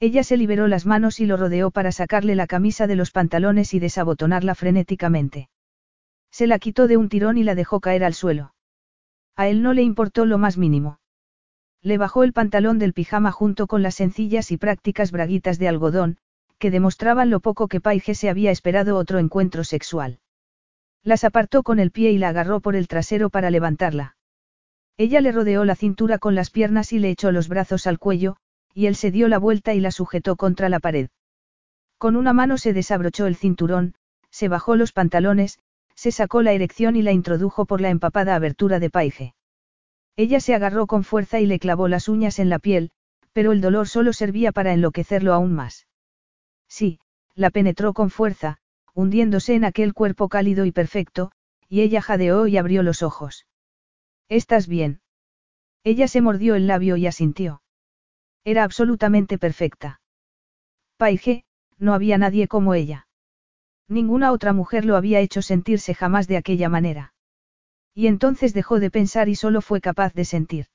Ella 0.00 0.24
se 0.24 0.36
liberó 0.36 0.66
las 0.66 0.86
manos 0.86 1.20
y 1.20 1.26
lo 1.26 1.36
rodeó 1.36 1.70
para 1.70 1.92
sacarle 1.92 2.34
la 2.34 2.48
camisa 2.48 2.88
de 2.88 2.96
los 2.96 3.12
pantalones 3.12 3.74
y 3.74 3.78
desabotonarla 3.78 4.56
frenéticamente. 4.56 5.50
Se 6.32 6.48
la 6.48 6.58
quitó 6.58 6.88
de 6.88 6.96
un 6.96 7.08
tirón 7.08 7.38
y 7.38 7.44
la 7.44 7.54
dejó 7.54 7.80
caer 7.80 8.02
al 8.02 8.14
suelo. 8.14 8.54
A 9.36 9.46
él 9.46 9.62
no 9.62 9.72
le 9.72 9.82
importó 9.82 10.26
lo 10.26 10.38
más 10.38 10.58
mínimo. 10.58 10.98
Le 11.80 11.96
bajó 11.96 12.24
el 12.24 12.32
pantalón 12.32 12.78
del 12.78 12.92
pijama 12.92 13.30
junto 13.30 13.66
con 13.68 13.82
las 13.82 13.94
sencillas 13.94 14.50
y 14.50 14.56
prácticas 14.56 15.12
braguitas 15.12 15.58
de 15.58 15.68
algodón, 15.68 16.18
que 16.60 16.70
demostraban 16.70 17.30
lo 17.30 17.40
poco 17.40 17.66
que 17.66 17.80
Paige 17.80 18.14
se 18.14 18.28
había 18.28 18.52
esperado 18.52 18.96
otro 18.96 19.18
encuentro 19.18 19.64
sexual. 19.64 20.20
Las 21.02 21.24
apartó 21.24 21.62
con 21.62 21.80
el 21.80 21.90
pie 21.90 22.12
y 22.12 22.18
la 22.18 22.28
agarró 22.28 22.60
por 22.60 22.76
el 22.76 22.86
trasero 22.86 23.30
para 23.30 23.50
levantarla. 23.50 24.16
Ella 24.98 25.22
le 25.22 25.32
rodeó 25.32 25.64
la 25.64 25.74
cintura 25.74 26.18
con 26.18 26.34
las 26.34 26.50
piernas 26.50 26.92
y 26.92 26.98
le 26.98 27.08
echó 27.10 27.32
los 27.32 27.48
brazos 27.48 27.86
al 27.86 27.98
cuello, 27.98 28.36
y 28.74 28.86
él 28.86 28.94
se 28.94 29.10
dio 29.10 29.26
la 29.26 29.38
vuelta 29.38 29.72
y 29.72 29.80
la 29.80 29.90
sujetó 29.90 30.36
contra 30.36 30.68
la 30.68 30.78
pared. 30.78 31.08
Con 31.96 32.14
una 32.14 32.34
mano 32.34 32.58
se 32.58 32.74
desabrochó 32.74 33.26
el 33.26 33.36
cinturón, 33.36 33.94
se 34.30 34.48
bajó 34.48 34.76
los 34.76 34.92
pantalones, 34.92 35.58
se 35.94 36.12
sacó 36.12 36.42
la 36.42 36.52
erección 36.52 36.94
y 36.94 37.02
la 37.02 37.12
introdujo 37.12 37.64
por 37.64 37.80
la 37.80 37.88
empapada 37.88 38.34
abertura 38.34 38.78
de 38.78 38.90
paige. 38.90 39.34
Ella 40.16 40.40
se 40.40 40.54
agarró 40.54 40.86
con 40.86 41.04
fuerza 41.04 41.40
y 41.40 41.46
le 41.46 41.58
clavó 41.58 41.88
las 41.88 42.06
uñas 42.06 42.38
en 42.38 42.50
la 42.50 42.58
piel, 42.58 42.90
pero 43.32 43.52
el 43.52 43.62
dolor 43.62 43.88
solo 43.88 44.12
servía 44.12 44.52
para 44.52 44.74
enloquecerlo 44.74 45.32
aún 45.32 45.54
más. 45.54 45.86
Sí, 46.70 47.00
la 47.34 47.50
penetró 47.50 47.92
con 47.92 48.10
fuerza, 48.10 48.58
hundiéndose 48.94 49.54
en 49.54 49.64
aquel 49.64 49.92
cuerpo 49.92 50.28
cálido 50.28 50.64
y 50.64 50.72
perfecto, 50.72 51.32
y 51.68 51.82
ella 51.82 52.00
jadeó 52.00 52.46
y 52.46 52.56
abrió 52.56 52.82
los 52.82 53.02
ojos. 53.02 53.46
¿Estás 54.28 54.68
bien? 54.68 55.00
Ella 55.82 56.06
se 56.08 56.20
mordió 56.20 56.54
el 56.54 56.66
labio 56.66 56.96
y 56.96 57.06
asintió. 57.06 57.62
Era 58.44 58.64
absolutamente 58.64 59.36
perfecta. 59.36 60.00
Paige, 60.96 61.44
no 61.78 61.92
había 61.92 62.18
nadie 62.18 62.46
como 62.46 62.74
ella. 62.74 63.08
Ninguna 63.88 64.30
otra 64.30 64.52
mujer 64.52 64.84
lo 64.84 64.96
había 64.96 65.20
hecho 65.20 65.42
sentirse 65.42 65.94
jamás 65.94 66.28
de 66.28 66.36
aquella 66.36 66.68
manera. 66.68 67.12
Y 67.94 68.06
entonces 68.06 68.54
dejó 68.54 68.78
de 68.78 68.90
pensar 68.90 69.28
y 69.28 69.34
solo 69.34 69.60
fue 69.60 69.80
capaz 69.80 70.14
de 70.14 70.24
sentir. 70.24 70.66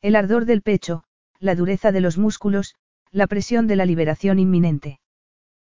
El 0.00 0.16
ardor 0.16 0.46
del 0.46 0.62
pecho, 0.62 1.04
la 1.38 1.54
dureza 1.54 1.92
de 1.92 2.00
los 2.00 2.16
músculos, 2.16 2.74
la 3.10 3.26
presión 3.26 3.66
de 3.66 3.76
la 3.76 3.84
liberación 3.84 4.38
inminente. 4.38 5.00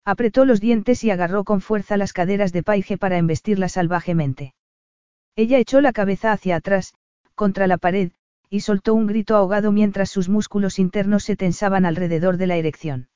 Apretó 0.04 0.44
los 0.44 0.60
dientes 0.60 1.02
y 1.04 1.10
agarró 1.10 1.44
con 1.44 1.60
fuerza 1.60 1.96
las 1.96 2.12
caderas 2.12 2.52
de 2.52 2.62
Paige 2.62 2.98
para 2.98 3.16
embestirla 3.16 3.68
salvajemente. 3.68 4.54
Ella 5.34 5.58
echó 5.58 5.80
la 5.80 5.92
cabeza 5.92 6.32
hacia 6.32 6.56
atrás, 6.56 6.94
contra 7.34 7.66
la 7.66 7.78
pared, 7.78 8.12
y 8.50 8.60
soltó 8.60 8.94
un 8.94 9.06
grito 9.06 9.34
ahogado 9.34 9.72
mientras 9.72 10.10
sus 10.10 10.28
músculos 10.28 10.78
internos 10.78 11.24
se 11.24 11.36
tensaban 11.36 11.86
alrededor 11.86 12.36
de 12.36 12.46
la 12.46 12.56
erección. 12.56 13.08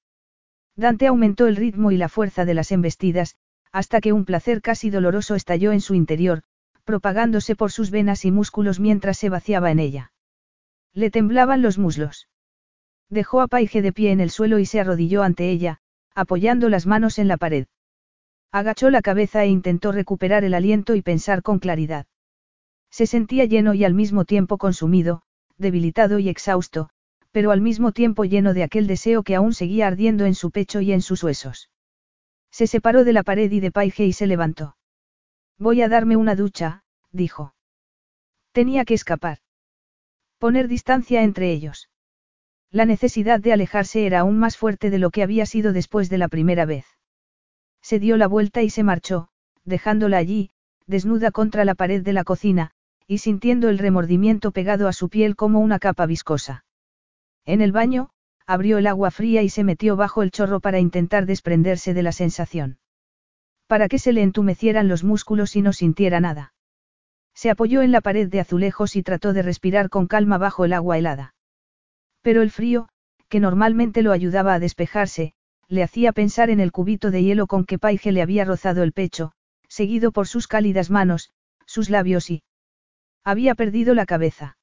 Dante 0.76 1.07
aumentó 1.07 1.47
el 1.47 1.57
ritmo 1.57 1.92
y 1.92 1.97
la 1.97 2.08
fuerza 2.08 2.44
de 2.44 2.55
las 2.55 2.73
embestidas, 2.73 3.36
hasta 3.70 4.00
que 4.00 4.12
un 4.12 4.25
placer 4.25 4.62
casi 4.62 4.91
doloroso 4.91 5.34
estalló 5.34 5.73
en 5.73 5.81
su 5.81 5.94
interior, 5.94 6.42
propagándose 6.84 7.55
por 7.55 7.70
sus 7.70 7.91
venas 7.91 8.25
y 8.25 8.31
músculos 8.31 8.81
mientras 8.81 9.18
se 9.18 9.28
vaciaba 9.28 9.70
en 9.70 9.78
ella. 9.78 10.12
Le 10.94 11.10
temblaban 11.10 11.60
los 11.60 11.78
muslos. 11.78 12.28
Dejó 13.10 13.42
a 13.42 13.49
Paige 13.49 13.83
de 13.83 13.92
pie 13.92 14.10
en 14.10 14.20
el 14.20 14.31
suelo 14.31 14.58
y 14.58 14.67
se 14.67 14.81
arrodilló 14.81 15.23
ante 15.23 15.50
ella, 15.50 15.81
apoyando 16.19 16.69
las 16.69 16.85
manos 16.87 17.19
en 17.19 17.29
la 17.29 17.37
pared. 17.37 17.67
Agachó 18.51 18.91
la 18.91 19.03
cabeza 19.03 19.45
e 19.45 19.49
intentó 19.49 19.93
recuperar 19.93 20.43
el 20.43 20.55
aliento 20.55 20.97
y 20.97 21.03
pensar 21.03 21.43
con 21.43 21.61
claridad. 21.61 22.07
Se 22.91 23.07
sentía 23.07 23.45
lleno 23.45 23.73
y 23.75 23.85
al 23.85 23.95
mismo 23.95 24.25
tiempo 24.25 24.59
consumido, 24.59 25.23
debilitado 25.59 26.19
y 26.19 26.29
exhausto, 26.29 26.91
pero 27.31 27.53
al 27.53 27.61
mismo 27.61 27.93
tiempo 27.93 28.25
lleno 28.25 28.53
de 28.53 28.65
aquel 28.65 28.89
deseo 28.89 29.23
que 29.23 29.37
aún 29.37 29.55
seguía 29.55 29.87
ardiendo 29.87 30.25
en 30.25 30.35
su 30.35 30.51
pecho 30.51 30.81
y 30.81 30.93
en 30.93 31.03
sus 31.03 31.23
huesos. 31.23 31.71
Se 32.51 32.67
separó 32.67 33.05
de 33.05 33.13
la 33.13 33.23
pared 33.23 33.53
y 33.53 33.61
de 33.61 33.71
Paige 33.71 34.07
y 34.07 34.13
se 34.13 34.27
levantó. 34.27 34.77
Voy 35.57 35.83
a 35.83 35.89
darme 35.89 36.17
una 36.17 36.35
ducha, 36.35 36.83
dijo. 37.13 37.55
Tenía 38.51 38.85
que 38.85 38.95
escapar. 38.95 39.39
Poner 40.39 40.67
distancia 40.67 41.23
entre 41.23 41.53
ellos. 41.53 41.91
La 42.71 42.85
necesidad 42.85 43.41
de 43.41 43.53
alejarse 43.53 44.05
era 44.05 44.21
aún 44.21 44.39
más 44.39 44.57
fuerte 44.57 44.91
de 44.91 44.99
lo 44.99 45.11
que 45.11 45.23
había 45.23 45.47
sido 45.47 45.73
después 45.73 46.11
de 46.11 46.19
la 46.19 46.29
primera 46.29 46.67
vez. 46.67 46.85
Se 47.81 47.99
dio 47.99 48.17
la 48.17 48.27
vuelta 48.27 48.63
y 48.63 48.69
se 48.69 48.83
marchó, 48.83 49.29
dejándola 49.65 50.19
allí, 50.19 50.51
desnuda 50.87 51.31
contra 51.31 51.65
la 51.65 51.75
pared 51.75 52.03
de 52.03 52.13
la 52.13 52.25
cocina, 52.25 52.73
y 53.07 53.19
sintiendo 53.19 53.71
el 53.71 53.79
remordimiento 53.79 54.51
pegado 54.51 54.87
a 54.87 54.93
su 54.93 55.09
piel 55.09 55.35
como 55.35 55.61
una 55.61 55.79
capa 55.79 56.05
viscosa. 56.05 56.67
En 57.47 57.63
el 57.63 57.73
baño, 57.73 58.11
abrió 58.47 58.77
el 58.77 58.87
agua 58.87 59.11
fría 59.11 59.43
y 59.43 59.49
se 59.49 59.65
metió 59.65 59.97
bajo 59.97 60.23
el 60.23 60.31
chorro 60.31 60.61
para 60.61 60.79
intentar 60.79 61.25
desprenderse 61.25 61.95
de 61.95 62.03
la 62.03 62.13
sensación. 62.13 62.79
Para 63.67 63.89
que 63.89 63.99
se 63.99 64.13
le 64.13 64.23
entumecieran 64.23 64.89
los 64.89 65.05
músculos 65.05 65.57
y 65.57 65.63
no 65.63 65.73
sintiera 65.73 66.21
nada. 66.21 66.53
Se 67.35 67.49
apoyó 67.49 67.81
en 67.81 67.93
la 67.93 68.03
pared 68.03 68.29
de 68.29 68.41
azulejos 68.41 68.97
y 68.97 69.03
trató 69.03 69.33
de 69.33 69.43
respirar 69.43 69.89
con 69.89 70.07
calma 70.07 70.37
bajo 70.37 70.67
el 70.67 70.75
agua 70.75 70.99
helada. 70.99 71.35
Pero 72.23 72.43
el 72.43 72.51
frío, 72.51 72.89
que 73.29 73.41
normalmente 73.41 74.03
lo 74.03 74.13
ayudaba 74.13 74.55
a 74.55 74.59
despejarse, 74.59 75.35
le 75.69 75.83
hacía 75.83 76.13
pensar 76.13 76.51
en 76.51 76.61
el 76.61 76.73
cubito 76.73 77.11
de 77.11 77.23
hielo 77.23 77.47
con 77.47 77.65
que 77.65 77.79
Paige 77.79 78.13
le 78.13 78.23
había 78.23 78.45
rozado 78.45 78.83
el 78.83 78.93
pecho, 78.93 79.33
seguido 79.69 80.13
por 80.13 80.27
sus 80.27 80.49
cálidas 80.49 80.91
manos, 80.91 81.31
sus 81.67 81.91
labios 81.91 82.31
y... 82.31 82.43
Había 83.25 83.55
perdido 83.55 83.95
la 83.95 84.07
cabeza. 84.07 84.57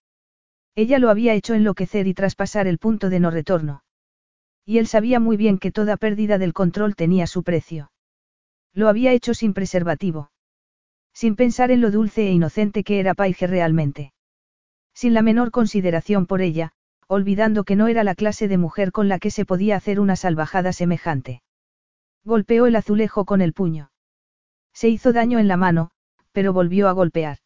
Ella 0.74 1.00
lo 1.00 1.10
había 1.10 1.34
hecho 1.34 1.54
enloquecer 1.54 2.08
y 2.08 2.14
traspasar 2.14 2.68
el 2.68 2.80
punto 2.80 3.10
de 3.10 3.20
no 3.20 3.30
retorno. 3.30 3.84
Y 4.66 4.80
él 4.80 4.88
sabía 4.88 5.20
muy 5.20 5.38
bien 5.38 5.60
que 5.60 5.72
toda 5.72 5.96
pérdida 5.96 6.40
del 6.40 6.54
control 6.54 6.96
tenía 6.96 7.28
su 7.28 7.44
precio. 7.44 7.92
Lo 8.74 8.90
había 8.90 9.14
hecho 9.14 9.34
sin 9.34 9.54
preservativo. 9.54 10.32
Sin 11.14 11.36
pensar 11.36 11.72
en 11.72 11.80
lo 11.80 11.92
dulce 11.92 12.28
e 12.28 12.32
inocente 12.32 12.84
que 12.84 13.00
era 13.00 13.14
Paige 13.14 13.48
realmente. 13.48 14.12
Sin 14.94 15.14
la 15.14 15.22
menor 15.22 15.52
consideración 15.52 16.26
por 16.26 16.42
ella, 16.42 16.74
olvidando 17.08 17.64
que 17.64 17.76
no 17.76 17.88
era 17.88 18.04
la 18.04 18.16
clase 18.16 18.48
de 18.48 18.58
mujer 18.58 18.92
con 18.92 19.08
la 19.08 19.20
que 19.20 19.32
se 19.32 19.46
podía 19.46 19.76
hacer 19.76 20.00
una 20.00 20.16
salvajada 20.16 20.74
semejante. 20.74 21.42
Golpeó 22.24 22.66
el 22.66 22.76
azulejo 22.76 23.26
con 23.26 23.42
el 23.42 23.54
puño. 23.54 23.92
Se 24.74 24.90
hizo 24.90 25.14
daño 25.14 25.40
en 25.40 25.48
la 25.48 25.58
mano, 25.58 25.92
pero 26.32 26.52
volvió 26.52 26.88
a 26.88 26.92
golpear. 26.92 27.38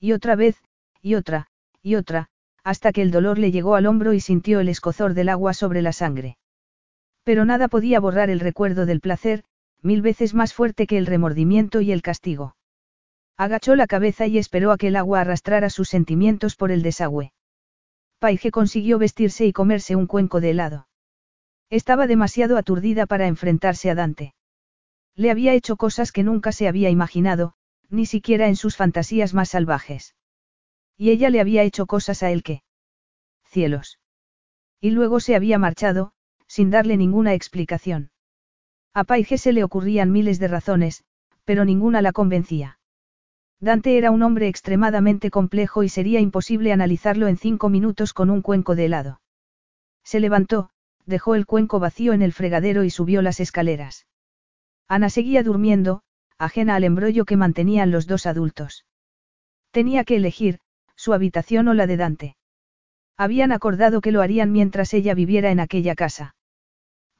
Y 0.00 0.12
otra 0.12 0.34
vez, 0.34 0.62
y 1.00 1.14
otra, 1.14 1.46
y 1.80 1.94
otra, 1.94 2.28
hasta 2.64 2.92
que 2.92 3.02
el 3.02 3.10
dolor 3.10 3.38
le 3.38 3.52
llegó 3.52 3.74
al 3.74 3.86
hombro 3.86 4.12
y 4.12 4.20
sintió 4.20 4.60
el 4.60 4.68
escozor 4.68 5.14
del 5.14 5.28
agua 5.28 5.54
sobre 5.54 5.82
la 5.82 5.92
sangre. 5.92 6.36
Pero 7.24 7.44
nada 7.44 7.68
podía 7.68 8.00
borrar 8.00 8.30
el 8.30 8.40
recuerdo 8.40 8.86
del 8.86 9.00
placer, 9.00 9.44
mil 9.80 10.02
veces 10.02 10.34
más 10.34 10.54
fuerte 10.54 10.86
que 10.86 10.98
el 10.98 11.06
remordimiento 11.06 11.80
y 11.80 11.92
el 11.92 12.02
castigo. 12.02 12.56
Agachó 13.36 13.76
la 13.76 13.86
cabeza 13.86 14.26
y 14.26 14.38
esperó 14.38 14.72
a 14.72 14.76
que 14.76 14.88
el 14.88 14.96
agua 14.96 15.20
arrastrara 15.20 15.70
sus 15.70 15.88
sentimientos 15.88 16.56
por 16.56 16.70
el 16.70 16.82
desagüe. 16.82 17.32
Paige 18.22 18.52
consiguió 18.52 19.00
vestirse 19.00 19.46
y 19.46 19.52
comerse 19.52 19.96
un 19.96 20.06
cuenco 20.06 20.40
de 20.40 20.50
helado. 20.50 20.86
Estaba 21.70 22.06
demasiado 22.06 22.56
aturdida 22.56 23.04
para 23.04 23.26
enfrentarse 23.26 23.90
a 23.90 23.96
Dante. 23.96 24.36
Le 25.16 25.32
había 25.32 25.54
hecho 25.54 25.74
cosas 25.74 26.12
que 26.12 26.22
nunca 26.22 26.52
se 26.52 26.68
había 26.68 26.88
imaginado, 26.88 27.54
ni 27.88 28.06
siquiera 28.06 28.46
en 28.46 28.54
sus 28.54 28.76
fantasías 28.76 29.34
más 29.34 29.48
salvajes. 29.48 30.14
Y 30.96 31.10
ella 31.10 31.30
le 31.30 31.40
había 31.40 31.64
hecho 31.64 31.86
cosas 31.86 32.22
a 32.22 32.30
él 32.30 32.44
que... 32.44 32.62
Cielos. 33.42 33.98
Y 34.80 34.90
luego 34.90 35.18
se 35.18 35.34
había 35.34 35.58
marchado, 35.58 36.12
sin 36.46 36.70
darle 36.70 36.96
ninguna 36.96 37.34
explicación. 37.34 38.12
A 38.94 39.02
Paige 39.02 39.36
se 39.36 39.52
le 39.52 39.64
ocurrían 39.64 40.12
miles 40.12 40.38
de 40.38 40.46
razones, 40.46 41.02
pero 41.44 41.64
ninguna 41.64 42.02
la 42.02 42.12
convencía. 42.12 42.78
Dante 43.62 43.96
era 43.96 44.10
un 44.10 44.24
hombre 44.24 44.48
extremadamente 44.48 45.30
complejo 45.30 45.84
y 45.84 45.88
sería 45.88 46.18
imposible 46.18 46.72
analizarlo 46.72 47.28
en 47.28 47.36
cinco 47.36 47.68
minutos 47.68 48.12
con 48.12 48.28
un 48.28 48.42
cuenco 48.42 48.74
de 48.74 48.86
helado. 48.86 49.20
Se 50.02 50.18
levantó, 50.18 50.70
dejó 51.06 51.36
el 51.36 51.46
cuenco 51.46 51.78
vacío 51.78 52.12
en 52.12 52.22
el 52.22 52.32
fregadero 52.32 52.82
y 52.82 52.90
subió 52.90 53.22
las 53.22 53.38
escaleras. 53.38 54.08
Ana 54.88 55.10
seguía 55.10 55.44
durmiendo, 55.44 56.02
ajena 56.38 56.74
al 56.74 56.82
embrollo 56.82 57.24
que 57.24 57.36
mantenían 57.36 57.92
los 57.92 58.08
dos 58.08 58.26
adultos. 58.26 58.84
Tenía 59.70 60.02
que 60.02 60.16
elegir, 60.16 60.58
su 60.96 61.12
habitación 61.12 61.68
o 61.68 61.74
la 61.74 61.86
de 61.86 61.96
Dante. 61.96 62.36
Habían 63.16 63.52
acordado 63.52 64.00
que 64.00 64.10
lo 64.10 64.22
harían 64.22 64.50
mientras 64.50 64.92
ella 64.92 65.14
viviera 65.14 65.52
en 65.52 65.60
aquella 65.60 65.94
casa. 65.94 66.34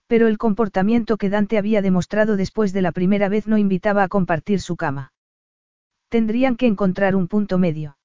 Pero 0.08 0.26
el 0.26 0.38
comportamiento 0.38 1.18
que 1.18 1.30
Dante 1.30 1.56
había 1.56 1.82
demostrado 1.82 2.36
después 2.36 2.72
de 2.72 2.82
la 2.82 2.90
primera 2.90 3.28
vez 3.28 3.46
no 3.46 3.58
invitaba 3.58 4.02
a 4.02 4.08
compartir 4.08 4.60
su 4.60 4.74
cama. 4.74 5.12
Tendrían 6.12 6.56
que 6.56 6.66
encontrar 6.66 7.16
un 7.16 7.26
punto 7.26 7.56
medio. 7.56 7.96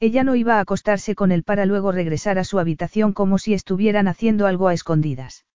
Ella 0.00 0.22
no 0.22 0.34
iba 0.34 0.58
a 0.58 0.60
acostarse 0.60 1.14
con 1.14 1.32
él 1.32 1.44
para 1.44 1.64
luego 1.64 1.90
regresar 1.90 2.38
a 2.38 2.44
su 2.44 2.58
habitación 2.58 3.14
como 3.14 3.38
si 3.38 3.54
estuvieran 3.54 4.06
haciendo 4.06 4.46
algo 4.46 4.68
a 4.68 4.74
escondidas. 4.74 5.46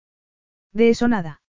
De 0.73 0.89
eso 0.89 1.07
nada. 1.07 1.43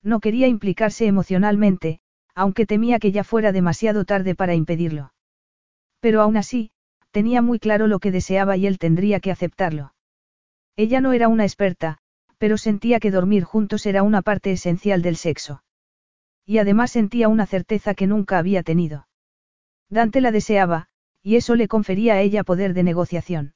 No 0.00 0.20
quería 0.20 0.46
implicarse 0.46 1.08
emocionalmente, 1.08 1.98
aunque 2.36 2.66
temía 2.66 3.00
que 3.00 3.10
ya 3.10 3.24
fuera 3.24 3.50
demasiado 3.50 4.04
tarde 4.04 4.36
para 4.36 4.54
impedirlo. 4.54 5.12
Pero 5.98 6.22
aún 6.22 6.36
así, 6.36 6.70
tenía 7.10 7.42
muy 7.42 7.58
claro 7.58 7.88
lo 7.88 7.98
que 7.98 8.12
deseaba 8.12 8.56
y 8.56 8.68
él 8.68 8.78
tendría 8.78 9.18
que 9.18 9.32
aceptarlo. 9.32 9.92
Ella 10.76 11.00
no 11.00 11.12
era 11.12 11.26
una 11.26 11.42
experta, 11.42 11.98
pero 12.38 12.58
sentía 12.58 13.00
que 13.00 13.10
dormir 13.10 13.42
juntos 13.42 13.86
era 13.86 14.04
una 14.04 14.22
parte 14.22 14.52
esencial 14.52 15.02
del 15.02 15.16
sexo. 15.16 15.64
Y 16.46 16.58
además 16.58 16.92
sentía 16.92 17.26
una 17.26 17.46
certeza 17.46 17.94
que 17.94 18.06
nunca 18.06 18.38
había 18.38 18.62
tenido. 18.62 19.07
Dante 19.90 20.20
la 20.20 20.30
deseaba, 20.30 20.88
y 21.22 21.36
eso 21.36 21.54
le 21.56 21.68
confería 21.68 22.14
a 22.14 22.20
ella 22.20 22.44
poder 22.44 22.74
de 22.74 22.82
negociación. 22.82 23.54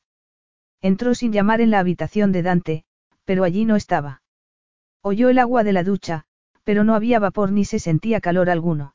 Entró 0.80 1.14
sin 1.14 1.32
llamar 1.32 1.60
en 1.60 1.70
la 1.70 1.78
habitación 1.78 2.32
de 2.32 2.42
Dante, 2.42 2.84
pero 3.24 3.44
allí 3.44 3.64
no 3.64 3.76
estaba. 3.76 4.22
Oyó 5.02 5.28
el 5.28 5.38
agua 5.38 5.64
de 5.64 5.72
la 5.72 5.84
ducha, 5.84 6.24
pero 6.64 6.84
no 6.84 6.94
había 6.94 7.18
vapor 7.18 7.52
ni 7.52 7.64
se 7.64 7.78
sentía 7.78 8.20
calor 8.20 8.50
alguno. 8.50 8.94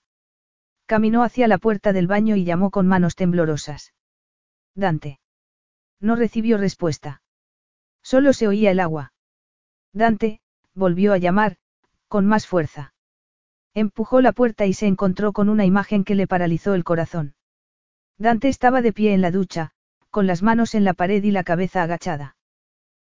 Caminó 0.85 1.24
hacia 1.24 1.48
la 1.48 1.57
puerta 1.57 1.93
del 1.93 2.07
baño 2.07 2.35
y 2.35 2.45
llamó 2.45 2.72
con 2.72 2.88
manos 2.88 3.16
temblorosas. 3.16 3.93
Dante. 4.74 5.19
No 5.99 6.16
recibió 6.16 6.57
respuesta. 6.57 7.22
Solo 8.01 8.32
se 8.32 8.48
oía 8.48 8.72
el 8.72 8.80
agua. 8.80 9.14
Dante, 9.91 10.40
volvió 10.74 11.14
a 11.14 11.17
llamar, 11.17 11.57
con 12.07 12.25
más 12.25 12.48
fuerza. 12.48 12.93
Empujó 13.77 14.22
la 14.22 14.31
puerta 14.31 14.65
y 14.65 14.73
se 14.73 14.88
encontró 14.88 15.33
con 15.33 15.49
una 15.49 15.64
imagen 15.64 16.03
que 16.03 16.15
le 16.15 16.25
paralizó 16.25 16.73
el 16.73 16.83
corazón. 16.83 17.35
Dante 18.17 18.47
estaba 18.47 18.81
de 18.81 18.91
pie 18.91 19.14
en 19.14 19.22
la 19.22 19.30
ducha, 19.30 19.69
con 20.09 20.25
las 20.25 20.41
manos 20.41 20.73
en 20.73 20.83
la 20.83 20.95
pared 20.95 21.23
y 21.23 21.30
la 21.30 21.43
cabeza 21.43 21.83
agachada. 21.83 22.35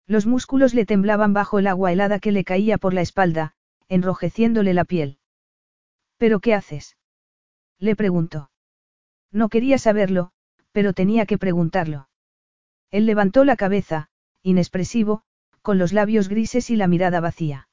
Los 0.08 0.26
músculos 0.26 0.74
le 0.74 0.86
temblaban 0.86 1.32
bajo 1.32 1.60
el 1.60 1.68
agua 1.68 1.94
helada 1.94 2.20
que 2.20 2.34
le 2.34 2.44
caía 2.44 2.78
por 2.78 2.94
la 2.94 3.00
espalda, 3.00 3.54
enrojeciéndole 3.88 4.74
la 4.74 4.84
piel. 4.84 5.20
¿Pero 6.18 6.42
qué 6.42 6.54
haces? 6.54 6.98
Le 7.80 7.96
preguntó. 7.96 8.52
No 9.32 9.48
quería 9.48 9.78
saberlo, 9.78 10.32
pero 10.74 10.92
tenía 10.92 11.26
que 11.26 11.38
preguntarlo. 11.38 12.10
Él 12.92 13.06
levantó 13.06 13.46
la 13.46 13.56
cabeza, 13.56 14.10
inexpresivo, 14.44 15.24
con 15.62 15.78
los 15.78 15.94
labios 15.94 16.28
grises 16.28 16.70
y 16.70 16.76
la 16.76 16.88
mirada 16.88 17.22
vacía. 17.22 17.67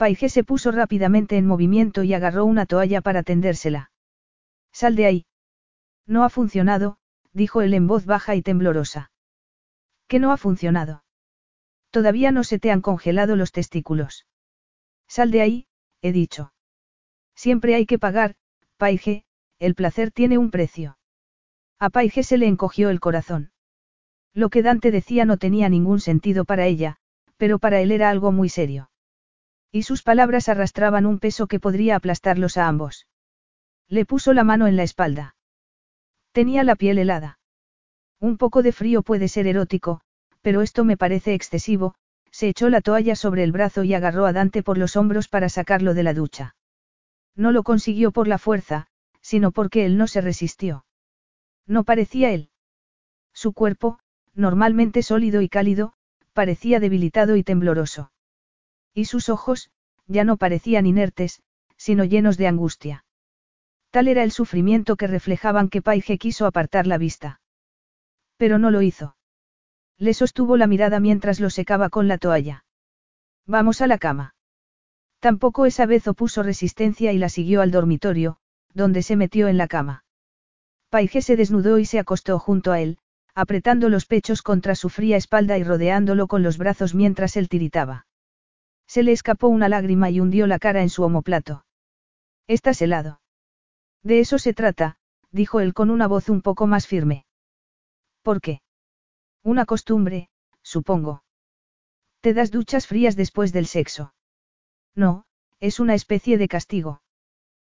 Paige 0.00 0.30
se 0.30 0.44
puso 0.44 0.72
rápidamente 0.72 1.36
en 1.36 1.46
movimiento 1.46 2.04
y 2.04 2.14
agarró 2.14 2.46
una 2.46 2.64
toalla 2.64 3.02
para 3.02 3.22
tendérsela. 3.22 3.90
Sal 4.72 4.96
de 4.96 5.04
ahí. 5.04 5.26
No 6.06 6.24
ha 6.24 6.30
funcionado, 6.30 6.96
dijo 7.34 7.60
él 7.60 7.74
en 7.74 7.86
voz 7.86 8.06
baja 8.06 8.34
y 8.34 8.40
temblorosa. 8.40 9.12
¿Qué 10.08 10.18
no 10.18 10.32
ha 10.32 10.38
funcionado? 10.38 11.04
Todavía 11.90 12.32
no 12.32 12.44
se 12.44 12.58
te 12.58 12.70
han 12.70 12.80
congelado 12.80 13.36
los 13.36 13.52
testículos. 13.52 14.26
Sal 15.06 15.30
de 15.30 15.42
ahí, 15.42 15.66
he 16.00 16.12
dicho. 16.12 16.54
Siempre 17.34 17.74
hay 17.74 17.84
que 17.84 17.98
pagar, 17.98 18.36
Paige, 18.78 19.26
el 19.58 19.74
placer 19.74 20.12
tiene 20.12 20.38
un 20.38 20.50
precio. 20.50 20.96
A 21.78 21.90
Paige 21.90 22.22
se 22.22 22.38
le 22.38 22.46
encogió 22.46 22.88
el 22.88 23.00
corazón. 23.00 23.52
Lo 24.32 24.48
que 24.48 24.62
Dante 24.62 24.92
decía 24.92 25.26
no 25.26 25.36
tenía 25.36 25.68
ningún 25.68 26.00
sentido 26.00 26.46
para 26.46 26.64
ella, 26.64 26.96
pero 27.36 27.58
para 27.58 27.82
él 27.82 27.92
era 27.92 28.08
algo 28.08 28.32
muy 28.32 28.48
serio. 28.48 28.90
Y 29.72 29.82
sus 29.82 30.02
palabras 30.02 30.48
arrastraban 30.48 31.06
un 31.06 31.18
peso 31.18 31.46
que 31.46 31.60
podría 31.60 31.96
aplastarlos 31.96 32.56
a 32.56 32.66
ambos. 32.66 33.06
Le 33.88 34.04
puso 34.04 34.32
la 34.32 34.44
mano 34.44 34.66
en 34.66 34.76
la 34.76 34.82
espalda. 34.82 35.36
Tenía 36.32 36.64
la 36.64 36.76
piel 36.76 36.98
helada. 36.98 37.38
Un 38.20 38.36
poco 38.36 38.62
de 38.62 38.72
frío 38.72 39.02
puede 39.02 39.28
ser 39.28 39.46
erótico, 39.46 40.00
pero 40.42 40.62
esto 40.62 40.84
me 40.84 40.96
parece 40.96 41.34
excesivo, 41.34 41.94
se 42.30 42.48
echó 42.48 42.68
la 42.68 42.80
toalla 42.80 43.16
sobre 43.16 43.42
el 43.44 43.52
brazo 43.52 43.84
y 43.84 43.94
agarró 43.94 44.26
a 44.26 44.32
Dante 44.32 44.62
por 44.62 44.78
los 44.78 44.96
hombros 44.96 45.28
para 45.28 45.48
sacarlo 45.48 45.94
de 45.94 46.02
la 46.02 46.14
ducha. 46.14 46.54
No 47.34 47.52
lo 47.52 47.62
consiguió 47.62 48.12
por 48.12 48.28
la 48.28 48.38
fuerza, 48.38 48.86
sino 49.20 49.52
porque 49.52 49.84
él 49.84 49.96
no 49.96 50.06
se 50.06 50.20
resistió. 50.20 50.84
No 51.66 51.84
parecía 51.84 52.32
él. 52.32 52.50
Su 53.32 53.52
cuerpo, 53.52 53.98
normalmente 54.34 55.02
sólido 55.02 55.40
y 55.40 55.48
cálido, 55.48 55.94
parecía 56.32 56.80
debilitado 56.80 57.36
y 57.36 57.42
tembloroso. 57.42 58.12
Y 58.94 59.06
sus 59.06 59.28
ojos, 59.28 59.70
ya 60.06 60.24
no 60.24 60.36
parecían 60.36 60.86
inertes, 60.86 61.42
sino 61.76 62.04
llenos 62.04 62.36
de 62.36 62.46
angustia. 62.46 63.04
Tal 63.90 64.08
era 64.08 64.22
el 64.22 64.32
sufrimiento 64.32 64.96
que 64.96 65.06
reflejaban 65.06 65.68
que 65.68 65.82
Paige 65.82 66.18
quiso 66.18 66.46
apartar 66.46 66.86
la 66.86 66.98
vista. 66.98 67.40
Pero 68.36 68.58
no 68.58 68.70
lo 68.70 68.82
hizo. 68.82 69.16
Le 69.98 70.14
sostuvo 70.14 70.56
la 70.56 70.66
mirada 70.66 71.00
mientras 71.00 71.40
lo 71.40 71.50
secaba 71.50 71.90
con 71.90 72.08
la 72.08 72.18
toalla. 72.18 72.64
Vamos 73.46 73.80
a 73.80 73.86
la 73.86 73.98
cama. 73.98 74.34
Tampoco 75.18 75.66
esa 75.66 75.86
vez 75.86 76.08
opuso 76.08 76.42
resistencia 76.42 77.12
y 77.12 77.18
la 77.18 77.28
siguió 77.28 77.60
al 77.60 77.70
dormitorio, 77.70 78.38
donde 78.72 79.02
se 79.02 79.16
metió 79.16 79.48
en 79.48 79.58
la 79.58 79.68
cama. 79.68 80.04
Paige 80.88 81.22
se 81.22 81.36
desnudó 81.36 81.78
y 81.78 81.84
se 81.84 81.98
acostó 81.98 82.38
junto 82.38 82.72
a 82.72 82.80
él, 82.80 82.98
apretando 83.34 83.88
los 83.88 84.06
pechos 84.06 84.42
contra 84.42 84.74
su 84.74 84.88
fría 84.88 85.16
espalda 85.16 85.58
y 85.58 85.64
rodeándolo 85.64 86.26
con 86.26 86.42
los 86.42 86.58
brazos 86.58 86.94
mientras 86.94 87.36
él 87.36 87.48
tiritaba. 87.48 88.06
Se 88.90 89.04
le 89.04 89.12
escapó 89.12 89.46
una 89.46 89.68
lágrima 89.68 90.10
y 90.10 90.18
hundió 90.18 90.48
la 90.48 90.58
cara 90.58 90.82
en 90.82 90.90
su 90.90 91.04
omoplato. 91.04 91.64
Estás 92.48 92.82
helado. 92.82 93.20
De 94.02 94.18
eso 94.18 94.36
se 94.40 94.52
trata, 94.52 94.98
dijo 95.30 95.60
él 95.60 95.74
con 95.74 95.90
una 95.90 96.08
voz 96.08 96.28
un 96.28 96.42
poco 96.42 96.66
más 96.66 96.88
firme. 96.88 97.24
¿Por 98.22 98.40
qué? 98.40 98.62
Una 99.44 99.64
costumbre, 99.64 100.28
supongo. 100.62 101.22
¿Te 102.20 102.34
das 102.34 102.50
duchas 102.50 102.88
frías 102.88 103.14
después 103.14 103.52
del 103.52 103.68
sexo? 103.68 104.12
No, 104.96 105.24
es 105.60 105.78
una 105.78 105.94
especie 105.94 106.36
de 106.36 106.48
castigo. 106.48 107.00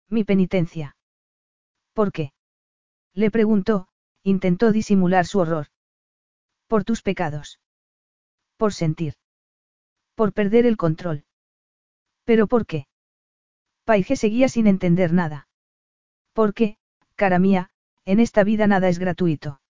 Mi 0.09 0.25
penitencia. 0.25 0.97
¿Por 1.93 2.11
qué? 2.11 2.33
Le 3.13 3.31
preguntó, 3.31 3.87
intentó 4.25 4.73
disimular 4.73 5.27
su 5.27 5.39
horror. 5.39 5.69
Por 6.67 6.83
tus 6.83 7.03
pecados. 7.03 7.61
Por 8.57 8.75
sentir. 8.75 9.15
Por 10.15 10.33
perder 10.33 10.67
el 10.67 10.77
control. 10.77 11.25
¿Pero 12.25 12.47
por 12.47 12.67
qué? 12.67 12.87
Paige 13.85 14.17
seguía 14.17 14.49
sin 14.49 14.67
entender 14.67 15.13
nada. 15.13 15.49
Porque, 16.33 16.77
cara 17.17 17.39
mía, 17.39 17.71
en 18.05 18.21
esta 18.21 18.45
vida 18.45 18.67
nada 18.67 18.89
es 18.89 18.99
gratuito. 18.99 19.61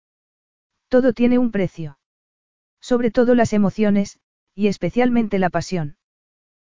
Todo 0.88 1.12
tiene 1.12 1.38
un 1.38 1.50
precio. 1.50 1.98
Sobre 2.80 3.10
todo 3.10 3.34
las 3.34 3.52
emociones, 3.52 4.20
y 4.54 4.68
especialmente 4.68 5.38
la 5.38 5.50
pasión. 5.50 5.96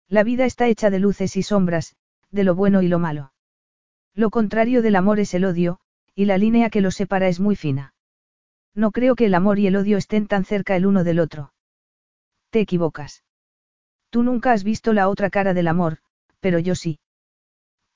La 0.07 0.23
vida 0.23 0.45
está 0.45 0.67
hecha 0.67 0.89
de 0.89 0.99
luces 0.99 1.35
y 1.35 1.43
sombras, 1.43 1.95
de 2.31 2.43
lo 2.43 2.55
bueno 2.55 2.81
y 2.81 2.87
lo 2.87 2.99
malo. 2.99 3.33
Lo 4.13 4.29
contrario 4.29 4.81
del 4.81 4.95
amor 4.95 5.19
es 5.19 5.33
el 5.33 5.45
odio, 5.45 5.79
y 6.15 6.25
la 6.25 6.37
línea 6.37 6.69
que 6.69 6.81
lo 6.81 6.91
separa 6.91 7.27
es 7.27 7.39
muy 7.39 7.55
fina. 7.55 7.93
No 8.75 8.91
creo 8.91 9.15
que 9.15 9.25
el 9.25 9.33
amor 9.33 9.59
y 9.59 9.67
el 9.67 9.75
odio 9.75 9.97
estén 9.97 10.27
tan 10.27 10.45
cerca 10.45 10.75
el 10.75 10.85
uno 10.85 11.03
del 11.03 11.19
otro. 11.19 11.53
Te 12.49 12.59
equivocas. 12.59 13.23
Tú 14.13 14.21
nunca 14.21 14.51
has 14.51 14.63
visto 14.63 14.93
la 14.93 15.09
otra 15.09 15.31
cara 15.31 15.55
del 15.55 15.67
amor, 15.67 15.97
pero 16.39 16.59
yo 16.59 16.75
sí. 16.75 16.99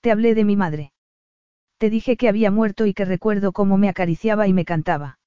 Te 0.02 0.10
hablé 0.10 0.34
de 0.34 0.46
mi 0.46 0.56
madre. 0.56 0.92
Te 1.78 1.92
dije 1.92 2.18
que 2.18 2.28
había 2.28 2.50
muerto 2.50 2.88
y 2.88 2.96
que 2.96 3.06
recuerdo 3.06 3.52
cómo 3.52 3.78
me 3.78 3.88
acariciaba 3.88 4.48
y 4.48 4.54
me 4.54 4.66
cantaba. 4.66 5.20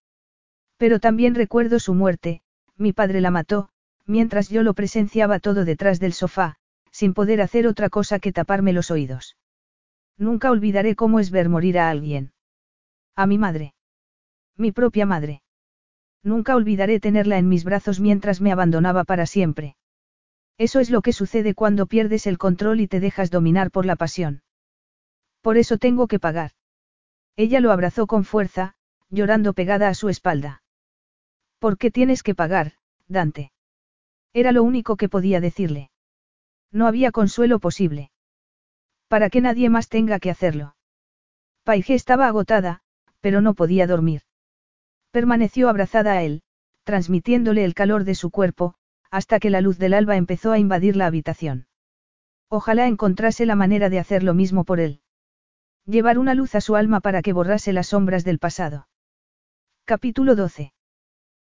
Pero 0.79 0.99
también 0.99 1.37
recuerdo 1.37 1.79
su 1.79 1.95
muerte, 1.95 2.43
mi 2.77 2.93
padre 2.93 3.21
la 3.21 3.31
mató, 3.31 3.69
mientras 4.05 4.49
yo 4.49 4.65
lo 4.65 4.75
presenciaba 4.75 5.39
todo 5.39 5.65
detrás 5.65 6.01
del 6.01 6.13
sofá, 6.13 6.57
sin 6.91 7.15
poder 7.15 7.41
hacer 7.41 7.69
otra 7.69 7.89
cosa 7.89 8.19
que 8.19 8.33
taparme 8.33 8.73
los 8.73 8.91
oídos. 8.91 9.37
Nunca 10.19 10.51
olvidaré 10.51 10.97
cómo 10.97 11.21
es 11.21 11.31
ver 11.31 11.49
morir 11.49 11.79
a 11.79 11.89
alguien. 11.89 12.33
A 13.15 13.29
mi 13.29 13.39
madre. 13.39 13.75
Mi 14.57 14.73
propia 14.73 15.07
madre. 15.07 15.43
Nunca 16.25 16.57
olvidaré 16.57 16.99
tenerla 16.99 17.39
en 17.39 17.49
mis 17.49 17.63
brazos 17.63 18.01
mientras 18.01 18.41
me 18.41 18.51
abandonaba 18.51 19.05
para 19.05 19.27
siempre. 19.27 19.77
Eso 20.61 20.79
es 20.79 20.91
lo 20.91 21.01
que 21.01 21.15
sucede 21.15 21.55
cuando 21.55 21.87
pierdes 21.87 22.27
el 22.27 22.37
control 22.37 22.81
y 22.81 22.87
te 22.87 23.01
dejas 23.01 23.31
dominar 23.31 23.71
por 23.71 23.87
la 23.87 23.97
pasión. 23.97 24.43
Por 25.41 25.57
eso 25.57 25.79
tengo 25.79 26.07
que 26.07 26.19
pagar. 26.19 26.51
Ella 27.35 27.61
lo 27.61 27.73
abrazó 27.73 28.07
con 28.07 28.25
fuerza, 28.25 28.75
llorando 29.09 29.55
pegada 29.55 29.89
a 29.89 29.95
su 29.95 30.11
espalda. 30.11 30.63
¿Por 31.61 31.79
qué 31.79 31.91
tienes 31.91 32.23
que 32.23 32.35
pagar, 32.35 32.75
Dante? 33.09 33.53
Era 34.35 34.53
lo 34.53 34.63
único 34.63 34.99
que 34.99 35.09
podía 35.09 35.41
decirle. 35.41 35.91
No 36.71 36.87
había 36.87 37.11
consuelo 37.11 37.59
posible. 37.59 38.11
Para 39.09 39.31
que 39.31 39.41
nadie 39.41 39.71
más 39.71 39.89
tenga 39.89 40.19
que 40.19 40.31
hacerlo. 40.31 40.77
Paige 41.65 41.95
estaba 41.95 42.27
agotada, 42.27 42.83
pero 43.23 43.41
no 43.41 43.55
podía 43.55 43.87
dormir. 43.87 44.25
Permaneció 45.11 45.71
abrazada 45.71 46.13
a 46.13 46.23
él, 46.23 46.43
transmitiéndole 46.85 47.65
el 47.65 47.73
calor 47.73 48.05
de 48.05 48.15
su 48.15 48.31
cuerpo, 48.31 48.75
hasta 49.11 49.41
que 49.41 49.51
la 49.51 49.61
luz 49.61 49.79
del 49.79 49.95
alba 49.95 50.17
empezó 50.17 50.53
a 50.53 50.59
invadir 50.59 50.97
la 50.97 51.07
habitación. 51.07 51.67
Ojalá 52.49 52.87
encontrase 52.87 53.47
la 53.47 53.55
manera 53.55 53.89
de 53.89 53.99
hacer 53.99 54.23
lo 54.23 54.35
mismo 54.35 54.65
por 54.65 54.81
él. 54.81 55.01
Llevar 55.87 56.19
una 56.19 56.35
luz 56.35 56.55
a 56.55 56.61
su 56.61 56.77
alma 56.77 57.01
para 57.01 57.23
que 57.23 57.33
borrase 57.33 57.73
las 57.73 57.89
sombras 57.89 58.25
del 58.25 58.39
pasado. 58.39 58.89
Capítulo 59.85 60.37
12. 60.37 60.73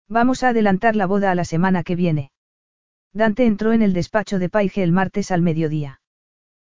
Vamos 0.09 0.43
a 0.43 0.49
adelantar 0.49 0.97
la 0.97 1.07
boda 1.07 1.31
a 1.31 1.34
la 1.34 1.44
semana 1.44 1.83
que 1.83 1.97
viene. 1.97 2.31
Dante 3.12 3.47
entró 3.47 3.73
en 3.73 3.83
el 3.83 3.93
despacho 3.93 4.39
de 4.39 4.49
Paige 4.49 4.83
el 4.83 4.93
martes 4.93 5.31
al 5.31 5.41
mediodía. 5.41 6.01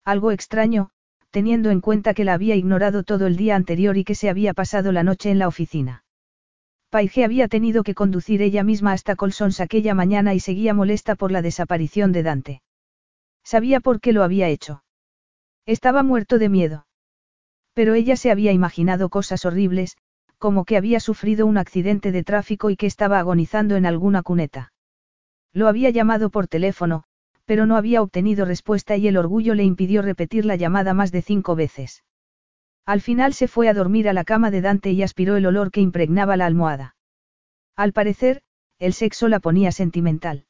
Algo 0.05 0.31
extraño, 0.31 0.91
teniendo 1.31 1.69
en 1.71 1.81
cuenta 1.81 2.13
que 2.13 2.23
la 2.23 2.33
había 2.33 2.55
ignorado 2.55 3.03
todo 3.03 3.27
el 3.27 3.35
día 3.35 3.55
anterior 3.55 3.97
y 3.97 4.03
que 4.03 4.15
se 4.15 4.29
había 4.29 4.53
pasado 4.53 4.91
la 4.91 5.03
noche 5.03 5.29
en 5.29 5.39
la 5.39 5.47
oficina. 5.47 6.03
Paige 6.89 7.25
había 7.25 7.47
tenido 7.47 7.83
que 7.83 7.93
conducir 7.93 8.41
ella 8.41 8.63
misma 8.63 8.93
hasta 8.93 9.15
Colsons 9.15 9.59
aquella 9.59 9.93
mañana 9.93 10.33
y 10.33 10.39
seguía 10.39 10.73
molesta 10.73 11.15
por 11.15 11.31
la 11.31 11.41
desaparición 11.41 12.13
de 12.13 12.23
Dante. 12.23 12.61
Sabía 13.43 13.81
por 13.81 13.99
qué 13.99 14.13
lo 14.13 14.23
había 14.23 14.47
hecho. 14.47 14.83
Estaba 15.65 16.01
muerto 16.01 16.39
de 16.39 16.49
miedo. 16.49 16.87
Pero 17.73 17.93
ella 17.93 18.15
se 18.15 18.31
había 18.31 18.53
imaginado 18.53 19.09
cosas 19.09 19.45
horribles, 19.45 19.97
como 20.37 20.65
que 20.65 20.77
había 20.77 20.99
sufrido 20.99 21.45
un 21.45 21.57
accidente 21.57 22.11
de 22.11 22.23
tráfico 22.23 22.69
y 22.69 22.77
que 22.77 22.85
estaba 22.85 23.19
agonizando 23.19 23.75
en 23.75 23.85
alguna 23.85 24.23
cuneta. 24.23 24.71
Lo 25.53 25.67
había 25.67 25.89
llamado 25.89 26.29
por 26.29 26.47
teléfono, 26.47 27.03
pero 27.45 27.65
no 27.65 27.75
había 27.75 28.01
obtenido 28.01 28.45
respuesta 28.45 28.95
y 28.97 29.07
el 29.07 29.17
orgullo 29.17 29.55
le 29.55 29.63
impidió 29.63 30.01
repetir 30.01 30.45
la 30.45 30.55
llamada 30.55 30.93
más 30.93 31.11
de 31.11 31.21
cinco 31.21 31.55
veces. 31.55 32.03
Al 32.87 33.01
final 33.01 33.33
se 33.33 33.49
fue 33.49 33.67
a 33.67 33.73
dormir 33.73 34.07
a 34.07 34.13
la 34.13 34.23
cama 34.23 34.49
de 34.49 34.61
Dante 34.61 34.91
y 34.91 35.03
aspiró 35.03 35.35
el 35.35 35.45
olor 35.45 35.71
que 35.71 35.81
impregnaba 35.81 36.37
la 36.37 36.45
almohada. 36.45 36.95
Al 37.75 37.91
parecer, 37.91 38.41
el 38.79 38.93
sexo 38.93 39.27
la 39.27 39.41
ponía 39.41 39.73
sentimental. 39.73 40.45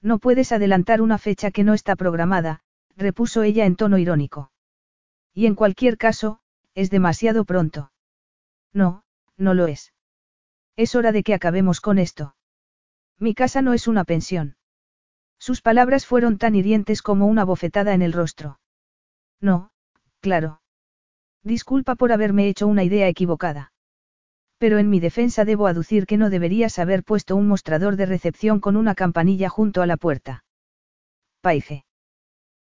No 0.00 0.20
puedes 0.20 0.52
adelantar 0.52 1.02
una 1.02 1.18
fecha 1.18 1.50
que 1.50 1.62
no 1.62 1.74
está 1.74 1.96
programada, 1.96 2.60
repuso 2.96 3.42
ella 3.42 3.66
en 3.66 3.76
tono 3.76 3.98
irónico. 3.98 4.50
Y 5.34 5.44
en 5.44 5.54
cualquier 5.54 5.98
caso, 5.98 6.40
es 6.74 6.88
demasiado 6.88 7.44
pronto. 7.44 7.92
No, 8.72 9.04
no 9.36 9.52
lo 9.52 9.66
es. 9.66 9.92
Es 10.76 10.94
hora 10.94 11.12
de 11.12 11.22
que 11.22 11.34
acabemos 11.34 11.82
con 11.82 11.98
esto. 11.98 12.36
Mi 13.18 13.34
casa 13.34 13.60
no 13.60 13.74
es 13.74 13.86
una 13.86 14.04
pensión. 14.04 14.56
Sus 15.38 15.60
palabras 15.60 16.06
fueron 16.06 16.38
tan 16.38 16.54
hirientes 16.54 17.02
como 17.02 17.26
una 17.26 17.44
bofetada 17.44 17.92
en 17.92 18.00
el 18.00 18.14
rostro. 18.14 18.60
No, 19.42 19.72
claro. 20.20 20.62
Disculpa 21.42 21.94
por 21.94 22.12
haberme 22.12 22.48
hecho 22.48 22.66
una 22.66 22.84
idea 22.84 23.08
equivocada. 23.08 23.72
Pero 24.58 24.78
en 24.78 24.90
mi 24.90 25.00
defensa 25.00 25.44
debo 25.44 25.66
aducir 25.66 26.06
que 26.06 26.18
no 26.18 26.28
deberías 26.28 26.78
haber 26.78 27.02
puesto 27.02 27.34
un 27.34 27.48
mostrador 27.48 27.96
de 27.96 28.06
recepción 28.06 28.60
con 28.60 28.76
una 28.76 28.94
campanilla 28.94 29.48
junto 29.48 29.80
a 29.80 29.86
la 29.86 29.96
puerta. 29.96 30.44
Paige. 31.40 31.86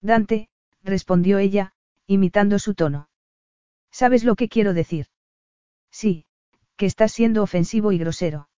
Dante, 0.02 0.50
respondió 0.82 1.38
ella, 1.38 1.72
imitando 2.06 2.58
su 2.58 2.74
tono. 2.74 3.08
¿Sabes 3.90 4.24
lo 4.24 4.34
que 4.34 4.48
quiero 4.48 4.74
decir? 4.74 5.06
Sí, 5.90 6.26
que 6.76 6.84
estás 6.84 7.12
siendo 7.12 7.42
ofensivo 7.42 7.92
y 7.92 7.98
grosero. 7.98 8.50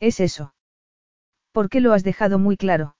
Es 0.00 0.20
eso. 0.20 0.54
¿Por 1.52 1.68
qué 1.68 1.80
lo 1.80 1.92
has 1.92 2.02
dejado 2.02 2.38
muy 2.38 2.56
claro? 2.56 2.96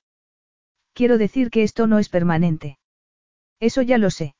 Quiero 0.92 1.16
decir 1.16 1.50
que 1.50 1.62
esto 1.62 1.86
no 1.86 1.98
es 1.98 2.10
permanente. 2.10 2.78
Eso 3.60 3.81
ya 3.81 3.97
lo 3.97 4.10
sé. 4.10 4.34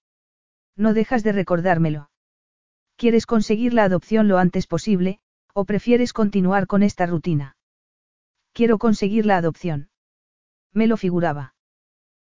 No 0.77 0.95
dejas 0.95 1.23
de 1.23 1.33
recordármelo. 1.33 2.11
¿Quieres 2.97 3.27
conseguir 3.27 3.75
la 3.75 3.85
adopción 3.85 4.29
lo 4.29 4.39
antes 4.39 4.67
posible, 4.67 5.19
o 5.53 5.65
prefieres 5.65 6.13
continuar 6.13 6.67
con 6.67 6.83
esta 6.83 7.07
rutina? 7.07 7.57
Quiero 8.53 8.79
conseguir 8.79 9.27
la 9.27 9.37
adopción. 9.37 9.91
Me 10.73 10.87
lo 10.87 10.97
figuraba. 10.97 11.55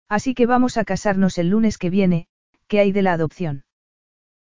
Así 0.08 0.34
que 0.34 0.46
vamos 0.46 0.76
a 0.76 0.84
casarnos 0.84 1.38
el 1.38 1.48
lunes 1.50 1.78
que 1.78 1.90
viene, 1.90 2.28
¿qué 2.66 2.80
hay 2.80 2.92
de 2.92 3.02
la 3.02 3.12
adopción? 3.12 3.64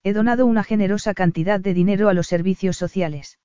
He 0.03 0.11
donado 0.11 0.45
una 0.45 0.63
generosa 0.63 1.13
cantidad 1.13 1.59
de 1.59 1.73
dinero 1.73 2.09
a 2.09 2.13
los 2.13 2.27
servicios 2.27 2.75
sociales. 2.75 3.39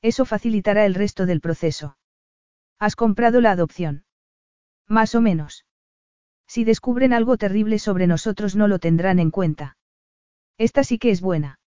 Eso 0.00 0.24
facilitará 0.24 0.86
el 0.86 0.94
resto 0.94 1.26
del 1.26 1.40
proceso. 1.40 1.98
¿Has 2.78 2.96
comprado 2.96 3.40
la 3.40 3.50
adopción? 3.50 4.04
Más 4.88 5.14
o 5.14 5.20
menos. 5.20 5.66
Si 6.54 6.62
descubren 6.62 7.12
algo 7.12 7.36
terrible 7.36 7.80
sobre 7.80 8.06
nosotros 8.06 8.54
no 8.54 8.68
lo 8.68 8.78
tendrán 8.78 9.18
en 9.18 9.32
cuenta. 9.32 9.76
Esta 10.56 10.84
sí 10.84 11.00
que 11.00 11.10
es 11.10 11.20
buena. 11.20 11.58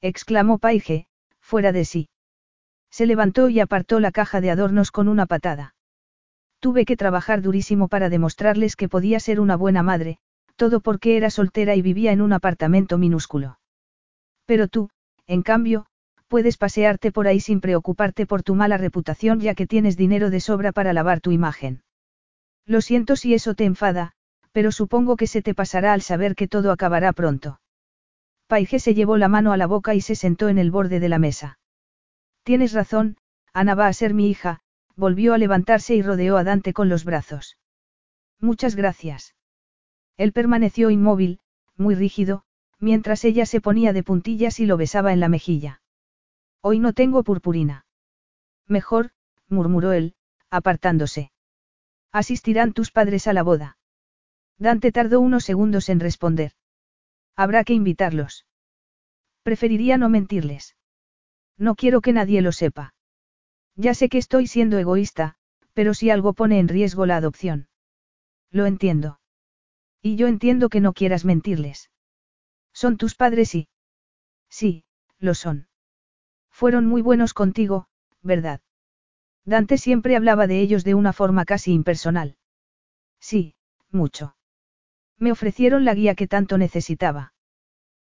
exclamó 0.00 0.58
Paige, 0.58 1.08
fuera 1.40 1.72
de 1.72 1.84
sí. 1.84 2.08
Se 2.92 3.06
levantó 3.06 3.48
y 3.48 3.58
apartó 3.58 3.98
la 3.98 4.12
caja 4.12 4.40
de 4.40 4.52
adornos 4.52 4.92
con 4.92 5.08
una 5.08 5.26
patada. 5.26 5.74
Tuve 6.60 6.84
que 6.84 6.96
trabajar 6.96 7.42
durísimo 7.42 7.88
para 7.88 8.08
demostrarles 8.08 8.76
que 8.76 8.88
podía 8.88 9.18
ser 9.18 9.40
una 9.40 9.56
buena 9.56 9.82
madre, 9.82 10.18
todo 10.54 10.78
porque 10.78 11.16
era 11.16 11.28
soltera 11.28 11.74
y 11.74 11.82
vivía 11.82 12.12
en 12.12 12.20
un 12.20 12.32
apartamento 12.34 12.98
minúsculo. 12.98 13.58
Pero 14.46 14.68
tú, 14.68 14.90
en 15.26 15.42
cambio, 15.42 15.86
puedes 16.28 16.56
pasearte 16.56 17.10
por 17.10 17.26
ahí 17.26 17.40
sin 17.40 17.60
preocuparte 17.60 18.26
por 18.26 18.44
tu 18.44 18.54
mala 18.54 18.78
reputación 18.78 19.40
ya 19.40 19.56
que 19.56 19.66
tienes 19.66 19.96
dinero 19.96 20.30
de 20.30 20.38
sobra 20.38 20.70
para 20.70 20.92
lavar 20.92 21.20
tu 21.20 21.32
imagen. 21.32 21.82
Lo 22.66 22.80
siento 22.80 23.16
si 23.16 23.34
eso 23.34 23.54
te 23.54 23.64
enfada, 23.64 24.12
pero 24.52 24.72
supongo 24.72 25.16
que 25.16 25.26
se 25.26 25.42
te 25.42 25.54
pasará 25.54 25.92
al 25.92 26.02
saber 26.02 26.34
que 26.34 26.48
todo 26.48 26.72
acabará 26.72 27.12
pronto. 27.12 27.60
Paige 28.46 28.78
se 28.78 28.94
llevó 28.94 29.16
la 29.16 29.28
mano 29.28 29.52
a 29.52 29.56
la 29.56 29.66
boca 29.66 29.94
y 29.94 30.00
se 30.00 30.14
sentó 30.14 30.48
en 30.48 30.58
el 30.58 30.70
borde 30.70 31.00
de 31.00 31.08
la 31.08 31.18
mesa. 31.18 31.58
Tienes 32.42 32.72
razón, 32.72 33.16
Ana 33.52 33.74
va 33.74 33.86
a 33.86 33.92
ser 33.92 34.14
mi 34.14 34.28
hija, 34.28 34.60
volvió 34.96 35.34
a 35.34 35.38
levantarse 35.38 35.94
y 35.94 36.02
rodeó 36.02 36.36
a 36.36 36.44
Dante 36.44 36.72
con 36.72 36.88
los 36.88 37.04
brazos. 37.04 37.58
Muchas 38.40 38.76
gracias. 38.76 39.34
Él 40.16 40.32
permaneció 40.32 40.90
inmóvil, 40.90 41.40
muy 41.76 41.94
rígido, 41.94 42.44
mientras 42.78 43.24
ella 43.24 43.46
se 43.46 43.60
ponía 43.60 43.92
de 43.92 44.02
puntillas 44.02 44.60
y 44.60 44.66
lo 44.66 44.76
besaba 44.76 45.12
en 45.12 45.20
la 45.20 45.28
mejilla. 45.28 45.80
Hoy 46.60 46.78
no 46.78 46.92
tengo 46.92 47.24
purpurina. 47.24 47.86
Mejor, 48.66 49.10
murmuró 49.48 49.92
él, 49.92 50.14
apartándose. 50.50 51.32
Asistirán 52.14 52.72
tus 52.74 52.92
padres 52.92 53.26
a 53.26 53.32
la 53.32 53.42
boda. 53.42 53.76
Dante 54.56 54.92
tardó 54.92 55.18
unos 55.18 55.42
segundos 55.44 55.88
en 55.88 55.98
responder. 55.98 56.52
Habrá 57.34 57.64
que 57.64 57.72
invitarlos. 57.72 58.46
Preferiría 59.42 59.98
no 59.98 60.08
mentirles. 60.08 60.76
No 61.58 61.74
quiero 61.74 62.00
que 62.00 62.12
nadie 62.12 62.40
lo 62.40 62.52
sepa. 62.52 62.94
Ya 63.74 63.94
sé 63.94 64.08
que 64.08 64.18
estoy 64.18 64.46
siendo 64.46 64.78
egoísta, 64.78 65.34
pero 65.72 65.92
si 65.92 66.08
algo 66.10 66.34
pone 66.34 66.60
en 66.60 66.68
riesgo 66.68 67.04
la 67.04 67.16
adopción. 67.16 67.66
Lo 68.52 68.66
entiendo. 68.66 69.18
Y 70.00 70.14
yo 70.14 70.28
entiendo 70.28 70.68
que 70.68 70.80
no 70.80 70.92
quieras 70.92 71.24
mentirles. 71.24 71.90
Son 72.72 72.96
tus 72.96 73.16
padres 73.16 73.56
y... 73.56 73.66
Sí, 74.48 74.84
lo 75.18 75.34
son. 75.34 75.66
Fueron 76.52 76.86
muy 76.86 77.02
buenos 77.02 77.34
contigo, 77.34 77.88
¿verdad? 78.22 78.60
Dante 79.44 79.78
siempre 79.78 80.16
hablaba 80.16 80.46
de 80.46 80.60
ellos 80.60 80.84
de 80.84 80.94
una 80.94 81.12
forma 81.12 81.44
casi 81.44 81.72
impersonal. 81.72 82.36
Sí, 83.20 83.54
mucho. 83.90 84.36
Me 85.18 85.32
ofrecieron 85.32 85.84
la 85.84 85.94
guía 85.94 86.14
que 86.14 86.26
tanto 86.26 86.58
necesitaba. 86.58 87.34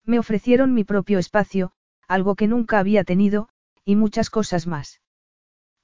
Me 0.05 0.19
ofrecieron 0.19 0.75
mi 0.75 0.85
propio 0.85 1.19
espacio, 1.19 1.73
algo 2.07 2.35
que 2.35 2.47
nunca 2.47 2.79
había 2.79 3.05
tenido, 3.05 3.49
y 3.85 3.97
muchas 3.97 4.31
cosas 4.31 4.67
más. 4.67 5.01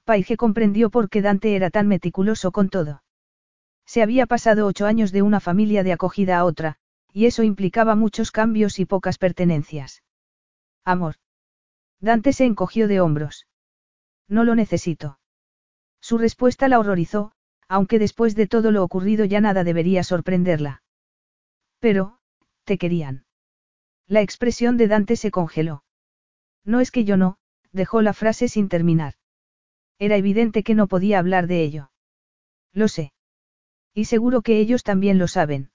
Paige 0.05 0.37
comprendió 0.37 0.89
por 0.89 1.09
qué 1.09 1.21
Dante 1.21 1.55
era 1.55 1.69
tan 1.69 1.87
meticuloso 1.87 2.51
con 2.51 2.69
todo. 2.69 3.03
Se 3.85 4.01
había 4.01 4.25
pasado 4.25 4.65
ocho 4.67 4.85
años 4.85 5.11
de 5.11 5.21
una 5.21 5.39
familia 5.39 5.83
de 5.83 5.93
acogida 5.93 6.37
a 6.37 6.45
otra, 6.45 6.77
y 7.11 7.25
eso 7.25 7.43
implicaba 7.43 7.95
muchos 7.95 8.31
cambios 8.31 8.79
y 8.79 8.85
pocas 8.85 9.17
pertenencias. 9.17 10.01
Amor. 10.85 11.15
Dante 11.99 12.33
se 12.33 12.45
encogió 12.45 12.87
de 12.87 13.01
hombros. 13.01 13.47
No 14.27 14.43
lo 14.43 14.55
necesito. 14.55 15.19
Su 16.11 16.17
respuesta 16.17 16.67
la 16.67 16.77
horrorizó, 16.77 17.31
aunque 17.69 17.97
después 17.97 18.35
de 18.35 18.45
todo 18.45 18.71
lo 18.71 18.83
ocurrido 18.83 19.23
ya 19.23 19.39
nada 19.39 19.63
debería 19.63 20.03
sorprenderla. 20.03 20.83
Pero, 21.79 22.17
te 22.65 22.77
querían. 22.77 23.23
La 24.07 24.19
expresión 24.19 24.75
de 24.75 24.89
Dante 24.89 25.15
se 25.15 25.31
congeló. 25.31 25.85
No 26.65 26.81
es 26.81 26.91
que 26.91 27.05
yo 27.05 27.15
no, 27.15 27.37
dejó 27.71 28.01
la 28.01 28.11
frase 28.11 28.49
sin 28.49 28.67
terminar. 28.67 29.13
Era 29.99 30.17
evidente 30.17 30.63
que 30.63 30.75
no 30.75 30.87
podía 30.87 31.17
hablar 31.17 31.47
de 31.47 31.63
ello. 31.63 31.91
Lo 32.73 32.89
sé. 32.89 33.13
Y 33.93 34.03
seguro 34.03 34.41
que 34.41 34.59
ellos 34.59 34.83
también 34.83 35.17
lo 35.17 35.29
saben. 35.29 35.71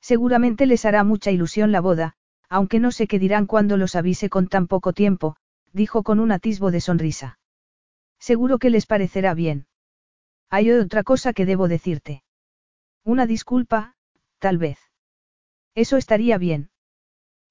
Seguramente 0.00 0.66
les 0.66 0.84
hará 0.84 1.02
mucha 1.02 1.32
ilusión 1.32 1.72
la 1.72 1.80
boda, 1.80 2.14
aunque 2.48 2.78
no 2.78 2.92
sé 2.92 3.08
qué 3.08 3.18
dirán 3.18 3.46
cuando 3.46 3.76
los 3.76 3.96
avise 3.96 4.30
con 4.30 4.46
tan 4.46 4.68
poco 4.68 4.92
tiempo, 4.92 5.34
dijo 5.72 6.04
con 6.04 6.20
un 6.20 6.30
atisbo 6.30 6.70
de 6.70 6.80
sonrisa. 6.80 7.40
Seguro 8.18 8.58
que 8.58 8.70
les 8.70 8.86
parecerá 8.86 9.34
bien. 9.34 9.66
Hay 10.50 10.70
otra 10.70 11.02
cosa 11.02 11.32
que 11.32 11.46
debo 11.46 11.68
decirte. 11.68 12.24
Una 13.04 13.26
disculpa, 13.26 13.94
tal 14.38 14.58
vez. 14.58 14.78
Eso 15.74 15.96
estaría 15.96 16.38
bien. 16.38 16.70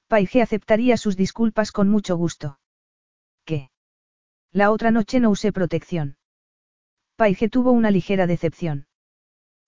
Paige 0.08 0.42
aceptaría 0.42 0.98
sus 0.98 1.18
disculpas 1.18 1.72
con 1.72 1.90
mucho 1.90 2.16
gusto. 2.16 2.60
¿Qué? 3.46 3.72
La 4.52 4.72
otra 4.72 4.92
noche 4.92 5.20
no 5.20 5.30
usé 5.30 5.52
protección. 5.52 6.18
Paige 7.16 7.50
tuvo 7.50 7.72
una 7.72 7.92
ligera 7.92 8.26
decepción. 8.26 8.88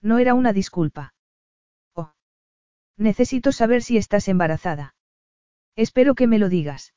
No 0.01 0.17
era 0.17 0.33
una 0.33 0.53
disculpa. 0.53 1.13
Oh. 1.93 2.13
Necesito 2.95 3.51
saber 3.51 3.83
si 3.83 3.97
estás 3.97 4.27
embarazada. 4.27 4.95
Espero 5.75 6.15
que 6.15 6.27
me 6.27 6.39
lo 6.39 6.47
digas. 6.47 6.93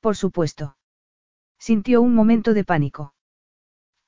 Por 0.00 0.16
supuesto. 0.16 0.77
Sintió 1.58 2.00
un 2.02 2.14
momento 2.14 2.54
de 2.54 2.64
pánico. 2.64 3.14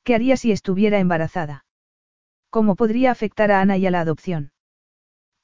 ¿Qué 0.05 0.15
haría 0.15 0.37
si 0.37 0.53
estuviera 0.53 0.99
embarazada? 0.99 1.65
¿Cómo 2.49 2.75
podría 2.75 3.11
afectar 3.11 3.51
a 3.51 3.61
Ana 3.61 3.77
y 3.77 3.87
a 3.87 3.91
la 3.91 4.01
adopción? 4.01 4.53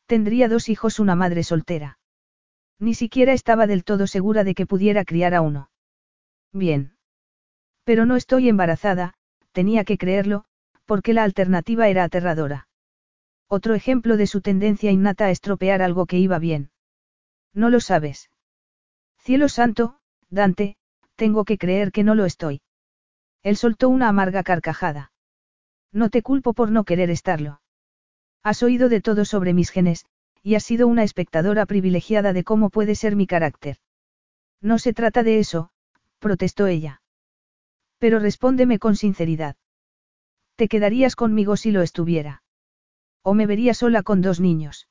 Tendría 0.07 0.49
dos 0.49 0.69
hijos, 0.69 0.99
una 0.99 1.15
madre 1.15 1.43
soltera. 1.43 1.99
Ni 2.79 2.95
siquiera 2.95 3.33
estaba 3.33 3.67
del 3.67 3.85
todo 3.85 4.07
segura 4.07 4.45
de 4.45 4.55
que 4.55 4.67
pudiera 4.67 5.05
criar 5.05 5.35
a 5.35 5.41
uno. 5.41 5.71
Bien. 6.53 6.97
Pero 7.85 8.07
no 8.07 8.17
estoy 8.17 8.49
embarazada, 8.49 9.15
tenía 9.53 9.85
que 9.85 9.99
creerlo, 9.99 10.45
porque 10.85 11.13
la 11.13 11.25
alternativa 11.25 11.89
era 11.89 12.05
aterradora. 12.05 12.69
Otro 13.49 13.75
ejemplo 13.75 14.17
de 14.17 14.27
su 14.27 14.41
tendencia 14.41 14.91
innata 14.91 15.27
a 15.27 15.31
estropear 15.31 15.83
algo 15.83 16.07
que 16.07 16.19
iba 16.19 16.39
bien. 16.39 16.71
No 17.53 17.71
lo 17.71 17.81
sabes. 17.81 18.31
Cielo 19.19 19.49
santo, 19.49 19.99
Dante, 20.29 20.77
tengo 21.17 21.45
que 21.45 21.59
creer 21.59 21.93
que 21.93 22.05
no 22.05 22.15
lo 22.15 22.25
estoy. 22.25 22.63
Él 23.43 23.57
soltó 23.57 23.89
una 23.89 24.09
amarga 24.09 24.43
carcajada. 24.43 25.13
No 25.93 26.11
te 26.11 26.23
culpo 26.23 26.53
por 26.53 26.71
no 26.71 26.85
querer 26.85 27.11
estarlo. 27.11 27.61
Has 28.43 28.63
oído 28.63 28.89
de 28.89 29.01
todo 29.01 29.25
sobre 29.25 29.55
mis 29.55 29.71
genes, 29.71 30.07
y 30.43 30.55
has 30.55 30.63
sido 30.63 30.87
una 30.87 31.03
espectadora 31.03 31.67
privilegiada 31.67 32.33
de 32.33 32.45
cómo 32.45 32.71
puede 32.71 32.95
ser 32.95 33.17
mi 33.17 33.27
carácter. 33.27 33.79
No 34.61 34.79
se 34.79 34.93
trata 34.93 35.23
de 35.23 35.39
eso, 35.39 35.71
protestó 36.19 36.67
ella. 36.67 37.03
Pero 37.99 38.19
respóndeme 38.19 38.79
con 38.79 38.95
sinceridad. 38.95 39.57
¿Te 40.55 40.69
quedarías 40.69 41.17
conmigo 41.17 41.57
si 41.57 41.71
lo 41.71 41.83
estuviera? 41.83 42.43
¿O 43.23 43.35
me 43.35 43.47
vería 43.47 43.75
sola 43.75 44.03
con 44.03 44.23
dos 44.23 44.39
niños? 44.41 44.89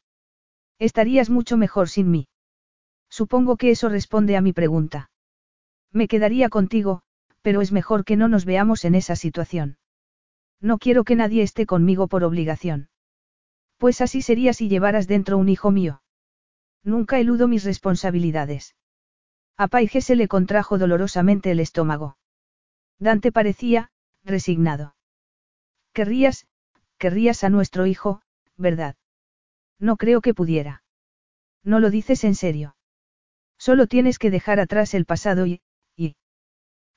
Estarías 0.78 1.30
mucho 1.30 1.56
mejor 1.56 1.88
sin 1.88 2.12
mí. 2.12 2.28
Supongo 3.10 3.56
que 3.56 3.72
eso 3.72 3.88
responde 3.90 4.36
a 4.36 4.42
mi 4.42 4.52
pregunta. 4.52 5.10
Me 5.96 6.10
quedaría 6.10 6.50
contigo, 6.50 7.04
pero 7.42 7.62
es 7.62 7.72
mejor 7.72 8.04
que 8.04 8.18
no 8.18 8.28
nos 8.28 8.44
veamos 8.44 8.84
en 8.84 8.96
esa 8.96 9.16
situación. 9.16 9.78
No 10.60 10.78
quiero 10.78 11.06
que 11.06 11.16
nadie 11.16 11.42
esté 11.42 11.66
conmigo 11.66 12.10
por 12.10 12.26
obligación. 12.26 12.90
Pues 13.78 14.02
así 14.02 14.22
sería 14.22 14.52
si 14.52 14.68
llevaras 14.68 15.08
dentro 15.08 15.38
un 15.38 15.48
hijo 15.48 15.72
mío. 15.72 16.02
Nunca 16.84 17.18
eludo 17.18 17.48
mis 17.48 17.64
responsabilidades. 17.64 18.76
A 19.56 19.70
Paige 19.70 20.02
se 20.02 20.18
le 20.18 20.28
contrajo 20.28 20.78
dolorosamente 20.78 21.52
el 21.52 21.62
estómago. 21.62 22.18
Dante 23.00 23.32
parecía, 23.32 23.90
resignado. 24.26 24.98
Querrías, 25.94 26.46
querrías 26.98 27.46
a 27.46 27.50
nuestro 27.50 27.86
hijo, 27.86 28.22
¿verdad? 28.58 28.98
No 29.80 29.96
creo 29.96 30.20
que 30.20 30.34
pudiera. 30.34 30.84
No 31.64 31.80
lo 31.80 31.90
dices 31.90 32.26
en 32.26 32.36
serio. 32.36 32.76
Solo 33.58 33.88
tienes 33.88 34.20
que 34.20 34.30
dejar 34.30 34.60
atrás 34.60 34.94
el 34.94 35.06
pasado 35.06 35.46
y. 35.46 35.62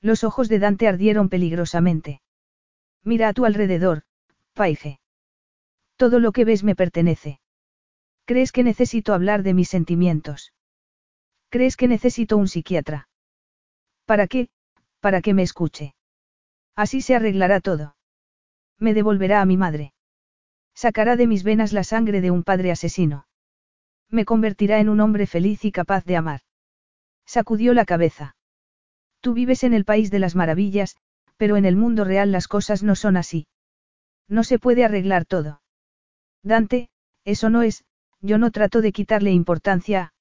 Los 0.01 0.23
ojos 0.23 0.47
de 0.49 0.59
Dante 0.59 0.87
ardieron 0.87 1.29
peligrosamente. 1.29 2.21
Mira 3.03 3.29
a 3.29 3.33
tu 3.33 3.45
alrededor, 3.45 4.03
Paige. 4.53 4.99
Todo 5.97 6.19
lo 6.19 6.31
que 6.31 6.45
ves 6.45 6.63
me 6.63 6.75
pertenece. 6.75 7.39
¿Crees 8.25 8.51
que 8.51 8.63
necesito 8.63 9.13
hablar 9.13 9.43
de 9.43 9.53
mis 9.53 9.69
sentimientos? 9.69 10.53
¿Crees 11.49 11.75
que 11.75 11.87
necesito 11.87 12.37
un 12.37 12.47
psiquiatra? 12.47 13.09
¿Para 14.05 14.27
qué? 14.27 14.49
Para 14.99 15.21
que 15.21 15.33
me 15.33 15.43
escuche. 15.43 15.95
Así 16.75 17.01
se 17.01 17.15
arreglará 17.15 17.59
todo. 17.59 17.95
Me 18.77 18.93
devolverá 18.93 19.41
a 19.41 19.45
mi 19.45 19.57
madre. 19.57 19.93
Sacará 20.73 21.15
de 21.17 21.27
mis 21.27 21.43
venas 21.43 21.73
la 21.73 21.83
sangre 21.83 22.21
de 22.21 22.31
un 22.31 22.43
padre 22.43 22.71
asesino. 22.71 23.27
Me 24.09 24.25
convertirá 24.25 24.79
en 24.79 24.89
un 24.89 25.01
hombre 25.01 25.27
feliz 25.27 25.65
y 25.65 25.71
capaz 25.71 26.05
de 26.05 26.15
amar. 26.15 26.41
Sacudió 27.25 27.73
la 27.73 27.85
cabeza. 27.85 28.35
Tú 29.21 29.33
vives 29.33 29.63
en 29.63 29.73
el 29.73 29.85
país 29.85 30.11
de 30.11 30.19
las 30.19 30.35
maravillas, 30.35 30.95
pero 31.37 31.57
en 31.57 31.65
el 31.65 31.75
mundo 31.75 32.03
real 32.03 32.31
las 32.31 32.47
cosas 32.47 32.83
no 32.83 32.95
son 32.95 33.17
así. 33.17 33.47
No 34.27 34.43
se 34.43 34.59
puede 34.59 34.85
arreglar 34.85 35.25
todo. 35.25 35.61
Dante, 36.43 36.89
eso 37.25 37.49
no 37.49 37.61
es, 37.61 37.83
yo 38.21 38.37
no 38.37 38.51
trato 38.51 38.81
de 38.81 38.91
quitarle 38.91 39.31
importancia. 39.31 40.13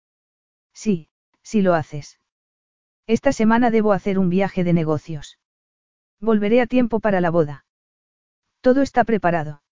Sí, 0.72 1.08
sí 1.42 1.62
lo 1.62 1.74
haces. 1.74 2.20
Esta 3.06 3.32
semana 3.32 3.70
debo 3.70 3.92
hacer 3.92 4.18
un 4.18 4.28
viaje 4.28 4.64
de 4.64 4.72
negocios. 4.72 5.38
Volveré 6.20 6.60
a 6.60 6.66
tiempo 6.66 7.00
para 7.00 7.20
la 7.20 7.30
boda. 7.30 7.64
Todo 8.60 8.82
está 8.82 9.04
preparado. 9.04 9.62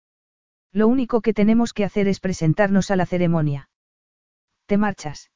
Lo 0.72 0.88
único 0.88 1.20
que 1.20 1.34
tenemos 1.34 1.72
que 1.72 1.84
hacer 1.84 2.08
es 2.08 2.20
presentarnos 2.20 2.90
a 2.90 2.96
la 2.96 3.06
ceremonia. 3.06 3.68
¿Te 4.66 4.78
marchas? 4.78 5.30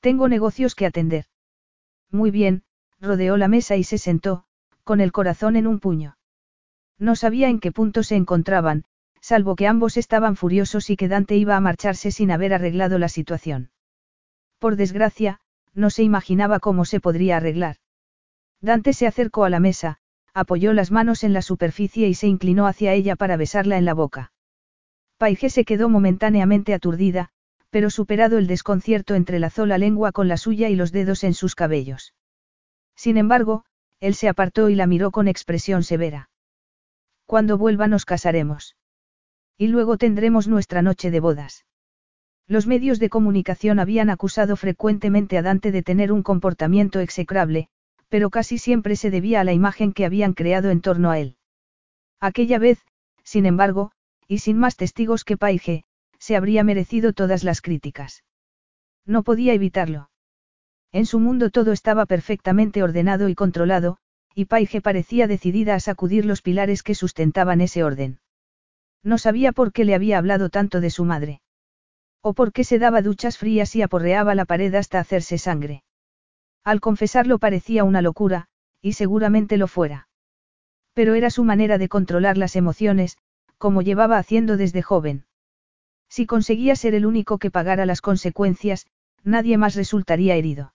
Tengo 0.00 0.28
negocios 0.28 0.74
que 0.74 0.86
atender. 0.86 1.26
Muy 2.10 2.30
bien, 2.30 2.64
rodeó 3.00 3.36
la 3.36 3.48
mesa 3.48 3.76
y 3.76 3.84
se 3.84 3.98
sentó, 3.98 4.44
con 4.84 5.00
el 5.00 5.12
corazón 5.12 5.56
en 5.56 5.66
un 5.66 5.80
puño. 5.80 6.16
No 6.98 7.14
sabía 7.14 7.48
en 7.48 7.60
qué 7.60 7.72
punto 7.72 8.02
se 8.02 8.16
encontraban, 8.16 8.84
salvo 9.20 9.56
que 9.56 9.66
ambos 9.66 9.96
estaban 9.96 10.36
furiosos 10.36 10.90
y 10.90 10.96
que 10.96 11.08
Dante 11.08 11.36
iba 11.36 11.56
a 11.56 11.60
marcharse 11.60 12.10
sin 12.10 12.30
haber 12.30 12.54
arreglado 12.54 12.98
la 12.98 13.08
situación. 13.08 13.70
Por 14.58 14.76
desgracia, 14.76 15.40
no 15.74 15.90
se 15.90 16.02
imaginaba 16.02 16.58
cómo 16.58 16.84
se 16.84 17.00
podría 17.00 17.36
arreglar. 17.36 17.76
Dante 18.60 18.92
se 18.92 19.06
acercó 19.06 19.44
a 19.44 19.50
la 19.50 19.60
mesa, 19.60 19.98
apoyó 20.34 20.72
las 20.72 20.90
manos 20.90 21.22
en 21.22 21.32
la 21.32 21.42
superficie 21.42 22.08
y 22.08 22.14
se 22.14 22.26
inclinó 22.26 22.66
hacia 22.66 22.92
ella 22.92 23.14
para 23.14 23.36
besarla 23.36 23.78
en 23.78 23.84
la 23.84 23.94
boca. 23.94 24.32
Paige 25.16 25.50
se 25.50 25.64
quedó 25.64 25.88
momentáneamente 25.88 26.74
aturdida, 26.74 27.30
pero 27.70 27.90
superado 27.90 28.38
el 28.38 28.46
desconcierto 28.46 29.14
entrelazó 29.14 29.66
la 29.66 29.78
lengua 29.78 30.12
con 30.12 30.26
la 30.26 30.36
suya 30.36 30.68
y 30.68 30.76
los 30.76 30.90
dedos 30.90 31.22
en 31.24 31.34
sus 31.34 31.54
cabellos. 31.54 32.14
Sin 32.98 33.16
embargo, 33.16 33.64
él 34.00 34.16
se 34.16 34.28
apartó 34.28 34.68
y 34.70 34.74
la 34.74 34.88
miró 34.88 35.12
con 35.12 35.28
expresión 35.28 35.84
severa. 35.84 36.30
Cuando 37.26 37.56
vuelva 37.56 37.86
nos 37.86 38.04
casaremos. 38.04 38.76
Y 39.56 39.68
luego 39.68 39.98
tendremos 39.98 40.48
nuestra 40.48 40.82
noche 40.82 41.12
de 41.12 41.20
bodas. 41.20 41.64
Los 42.48 42.66
medios 42.66 42.98
de 42.98 43.08
comunicación 43.08 43.78
habían 43.78 44.10
acusado 44.10 44.56
frecuentemente 44.56 45.38
a 45.38 45.42
Dante 45.42 45.70
de 45.70 45.84
tener 45.84 46.10
un 46.10 46.24
comportamiento 46.24 46.98
execrable, 46.98 47.68
pero 48.08 48.30
casi 48.30 48.58
siempre 48.58 48.96
se 48.96 49.10
debía 49.10 49.42
a 49.42 49.44
la 49.44 49.52
imagen 49.52 49.92
que 49.92 50.04
habían 50.04 50.32
creado 50.32 50.70
en 50.70 50.80
torno 50.80 51.12
a 51.12 51.20
él. 51.20 51.36
Aquella 52.18 52.58
vez, 52.58 52.84
sin 53.22 53.46
embargo, 53.46 53.92
y 54.26 54.38
sin 54.38 54.58
más 54.58 54.76
testigos 54.76 55.24
que 55.24 55.36
Paige, 55.36 55.84
se 56.18 56.34
habría 56.34 56.64
merecido 56.64 57.12
todas 57.12 57.44
las 57.44 57.60
críticas. 57.60 58.24
No 59.06 59.22
podía 59.22 59.52
evitarlo. 59.52 60.07
En 60.92 61.04
su 61.04 61.20
mundo 61.20 61.50
todo 61.50 61.72
estaba 61.72 62.06
perfectamente 62.06 62.82
ordenado 62.82 63.28
y 63.28 63.34
controlado, 63.34 63.98
y 64.34 64.46
Paige 64.46 64.80
parecía 64.80 65.26
decidida 65.26 65.74
a 65.74 65.80
sacudir 65.80 66.24
los 66.24 66.42
pilares 66.42 66.82
que 66.82 66.94
sustentaban 66.94 67.60
ese 67.60 67.84
orden. 67.84 68.20
No 69.02 69.18
sabía 69.18 69.52
por 69.52 69.72
qué 69.72 69.84
le 69.84 69.94
había 69.94 70.18
hablado 70.18 70.48
tanto 70.48 70.80
de 70.80 70.90
su 70.90 71.04
madre. 71.04 71.40
O 72.22 72.34
por 72.34 72.52
qué 72.52 72.64
se 72.64 72.78
daba 72.78 73.02
duchas 73.02 73.38
frías 73.38 73.74
y 73.76 73.82
aporreaba 73.82 74.34
la 74.34 74.44
pared 74.44 74.74
hasta 74.74 74.98
hacerse 74.98 75.38
sangre. 75.38 75.82
Al 76.64 76.80
confesarlo 76.80 77.38
parecía 77.38 77.84
una 77.84 78.02
locura, 78.02 78.48
y 78.80 78.94
seguramente 78.94 79.56
lo 79.56 79.68
fuera. 79.68 80.08
Pero 80.94 81.14
era 81.14 81.30
su 81.30 81.44
manera 81.44 81.78
de 81.78 81.88
controlar 81.88 82.36
las 82.36 82.56
emociones, 82.56 83.18
como 83.56 83.82
llevaba 83.82 84.18
haciendo 84.18 84.56
desde 84.56 84.82
joven. 84.82 85.26
Si 86.08 86.26
conseguía 86.26 86.74
ser 86.76 86.94
el 86.94 87.06
único 87.06 87.38
que 87.38 87.50
pagara 87.50 87.86
las 87.86 88.00
consecuencias, 88.00 88.86
nadie 89.22 89.58
más 89.58 89.74
resultaría 89.74 90.34
herido. 90.34 90.72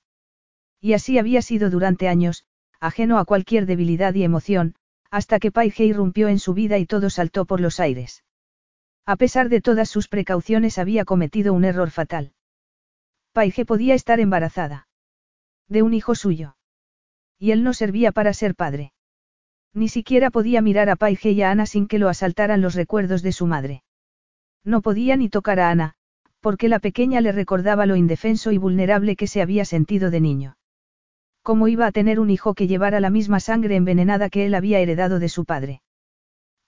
Y 0.83 0.91
así 0.91 1.17
había 1.17 1.41
sido 1.41 1.69
durante 1.69 2.09
años, 2.09 2.43
ajeno 2.81 3.17
a 3.17 3.23
cualquier 3.23 3.65
debilidad 3.65 4.13
y 4.15 4.25
emoción, 4.25 4.75
hasta 5.09 5.39
que 5.39 5.49
Paige 5.49 5.85
irrumpió 5.85 6.27
en 6.27 6.39
su 6.39 6.53
vida 6.53 6.77
y 6.77 6.85
todo 6.85 7.09
saltó 7.09 7.45
por 7.45 7.61
los 7.61 7.79
aires. 7.79 8.25
A 9.05 9.15
pesar 9.15 9.47
de 9.47 9.61
todas 9.61 9.87
sus 9.87 10.09
precauciones 10.09 10.77
había 10.77 11.05
cometido 11.05 11.53
un 11.53 11.63
error 11.63 11.89
fatal. 11.89 12.33
Paige 13.31 13.65
podía 13.65 13.95
estar 13.95 14.19
embarazada. 14.19 14.89
De 15.69 15.83
un 15.83 15.93
hijo 15.93 16.15
suyo. 16.15 16.57
Y 17.39 17.51
él 17.51 17.63
no 17.63 17.73
servía 17.73 18.11
para 18.11 18.33
ser 18.33 18.53
padre. 18.53 18.91
Ni 19.73 19.87
siquiera 19.87 20.31
podía 20.31 20.61
mirar 20.61 20.89
a 20.89 20.97
Paige 20.97 21.31
y 21.31 21.43
a 21.43 21.51
Ana 21.51 21.65
sin 21.65 21.87
que 21.87 21.97
lo 21.97 22.09
asaltaran 22.09 22.61
los 22.61 22.75
recuerdos 22.75 23.21
de 23.21 23.31
su 23.31 23.47
madre. 23.47 23.83
No 24.65 24.81
podía 24.81 25.15
ni 25.15 25.29
tocar 25.29 25.61
a 25.61 25.69
Ana, 25.69 25.95
Porque 26.41 26.67
la 26.67 26.79
pequeña 26.79 27.21
le 27.21 27.31
recordaba 27.31 27.85
lo 27.85 27.95
indefenso 27.95 28.51
y 28.51 28.57
vulnerable 28.57 29.15
que 29.15 29.27
se 29.27 29.41
había 29.41 29.63
sentido 29.63 30.11
de 30.11 30.19
niño. 30.19 30.57
¿Cómo 31.43 31.67
iba 31.67 31.85
a 31.85 31.91
tener 31.91 32.21
un 32.21 32.29
hijo 32.29 32.53
que 32.53 32.67
llevara 32.67 33.01
la 33.01 33.09
misma 33.09 33.41
sangre 33.41 33.75
envenenada 33.75 34.29
que 34.29 34.45
él 34.45 34.55
había 34.55 34.79
heredado 34.79 35.19
de 35.19 35.27
su 35.27 35.43
padre? 35.43 35.81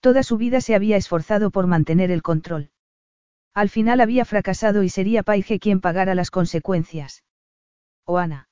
Toda 0.00 0.22
su 0.22 0.36
vida 0.36 0.60
se 0.60 0.74
había 0.74 0.98
esforzado 0.98 1.50
por 1.50 1.66
mantener 1.66 2.10
el 2.10 2.22
control. 2.22 2.70
Al 3.54 3.70
final 3.70 4.02
había 4.02 4.26
fracasado 4.26 4.82
y 4.82 4.90
sería 4.90 5.22
Paige 5.22 5.58
quien 5.58 5.80
pagara 5.80 6.14
las 6.14 6.30
consecuencias. 6.30 7.24
O 8.04 8.18
Ana. 8.18 8.50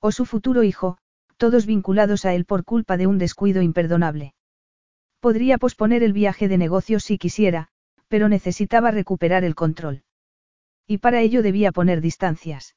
O 0.00 0.12
su 0.12 0.26
futuro 0.26 0.62
hijo, 0.62 0.98
todos 1.38 1.64
vinculados 1.64 2.26
a 2.26 2.34
él 2.34 2.44
por 2.44 2.64
culpa 2.64 2.98
de 2.98 3.06
un 3.06 3.16
descuido 3.16 3.62
imperdonable. 3.62 4.34
Podría 5.18 5.56
posponer 5.56 6.02
el 6.02 6.12
viaje 6.12 6.46
de 6.48 6.58
negocios 6.58 7.04
si 7.04 7.16
quisiera, 7.16 7.68
pero 8.08 8.28
necesitaba 8.28 8.90
recuperar 8.90 9.44
el 9.44 9.54
control. 9.54 10.02
Y 10.86 10.98
para 10.98 11.22
ello 11.22 11.42
debía 11.42 11.72
poner 11.72 12.02
distancias. 12.02 12.76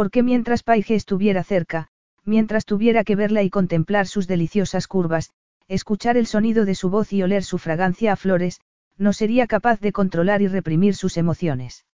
Porque 0.00 0.22
mientras 0.22 0.62
Paige 0.62 0.94
estuviera 0.94 1.44
cerca, 1.44 1.88
mientras 2.24 2.64
tuviera 2.64 3.04
que 3.04 3.16
verla 3.16 3.42
y 3.42 3.50
contemplar 3.50 4.06
sus 4.06 4.26
deliciosas 4.26 4.86
curvas, 4.86 5.30
escuchar 5.68 6.16
el 6.16 6.26
sonido 6.26 6.64
de 6.64 6.74
su 6.74 6.88
voz 6.88 7.12
y 7.12 7.22
oler 7.22 7.44
su 7.44 7.58
fragancia 7.58 8.14
a 8.14 8.16
flores, 8.16 8.62
no 8.96 9.12
sería 9.12 9.46
capaz 9.46 9.78
de 9.80 9.92
controlar 9.92 10.40
y 10.40 10.48
reprimir 10.48 10.94
sus 10.94 11.18
emociones. 11.18 11.84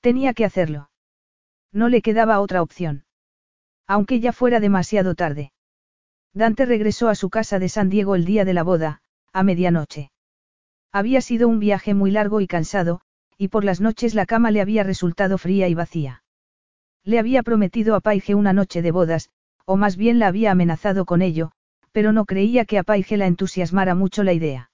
Tenía 0.00 0.32
que 0.32 0.44
hacerlo. 0.44 0.90
No 1.72 1.88
le 1.88 2.02
quedaba 2.02 2.38
otra 2.38 2.62
opción. 2.62 3.04
Aunque 3.88 4.20
ya 4.20 4.32
fuera 4.32 4.60
demasiado 4.60 5.16
tarde. 5.16 5.50
Dante 6.34 6.66
regresó 6.66 7.08
a 7.08 7.16
su 7.16 7.30
casa 7.30 7.58
de 7.58 7.68
San 7.68 7.88
Diego 7.88 8.14
el 8.14 8.26
día 8.26 8.44
de 8.44 8.54
la 8.54 8.62
boda, 8.62 9.02
a 9.32 9.42
medianoche. 9.42 10.12
Había 10.92 11.20
sido 11.20 11.48
un 11.48 11.58
viaje 11.58 11.94
muy 11.94 12.12
largo 12.12 12.40
y 12.40 12.46
cansado, 12.46 13.00
y 13.36 13.48
por 13.48 13.64
las 13.64 13.80
noches 13.80 14.14
la 14.14 14.24
cama 14.24 14.52
le 14.52 14.60
había 14.60 14.84
resultado 14.84 15.36
fría 15.36 15.66
y 15.66 15.74
vacía. 15.74 16.22
Le 17.04 17.18
había 17.18 17.42
prometido 17.42 17.94
a 17.94 18.00
Paige 18.00 18.34
una 18.34 18.52
noche 18.52 18.82
de 18.82 18.90
bodas, 18.90 19.30
o 19.64 19.76
más 19.76 19.96
bien 19.96 20.18
la 20.18 20.28
había 20.28 20.50
amenazado 20.50 21.04
con 21.04 21.22
ello, 21.22 21.52
pero 21.92 22.12
no 22.12 22.24
creía 22.24 22.64
que 22.64 22.78
a 22.78 22.82
Paige 22.82 23.16
la 23.16 23.26
entusiasmara 23.26 23.94
mucho 23.94 24.22
la 24.22 24.32
idea. 24.32 24.70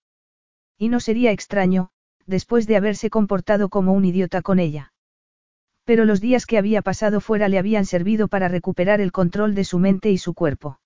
Y 0.79 0.89
no 0.89 1.01
sería 1.01 1.31
extraño, 1.31 1.91
después 2.27 2.67
de 2.67 2.77
haberse 2.77 3.11
comportado 3.11 3.69
como 3.69 3.93
un 3.93 4.05
idiota 4.05 4.43
con 4.43 4.59
ella. 4.59 4.93
Pero 5.85 6.05
los 6.05 6.21
días 6.21 6.47
que 6.47 6.59
había 6.59 6.83
pasado 6.83 7.21
fuera 7.21 7.49
le 7.49 7.59
habían 7.59 7.85
servido 7.85 8.29
para 8.29 8.49
recuperar 8.49 9.01
el 9.01 9.13
control 9.13 9.55
de 9.55 9.65
su 9.65 9.79
mente 9.79 10.11
y 10.11 10.19
su 10.19 10.35
cuerpo. 10.35 10.81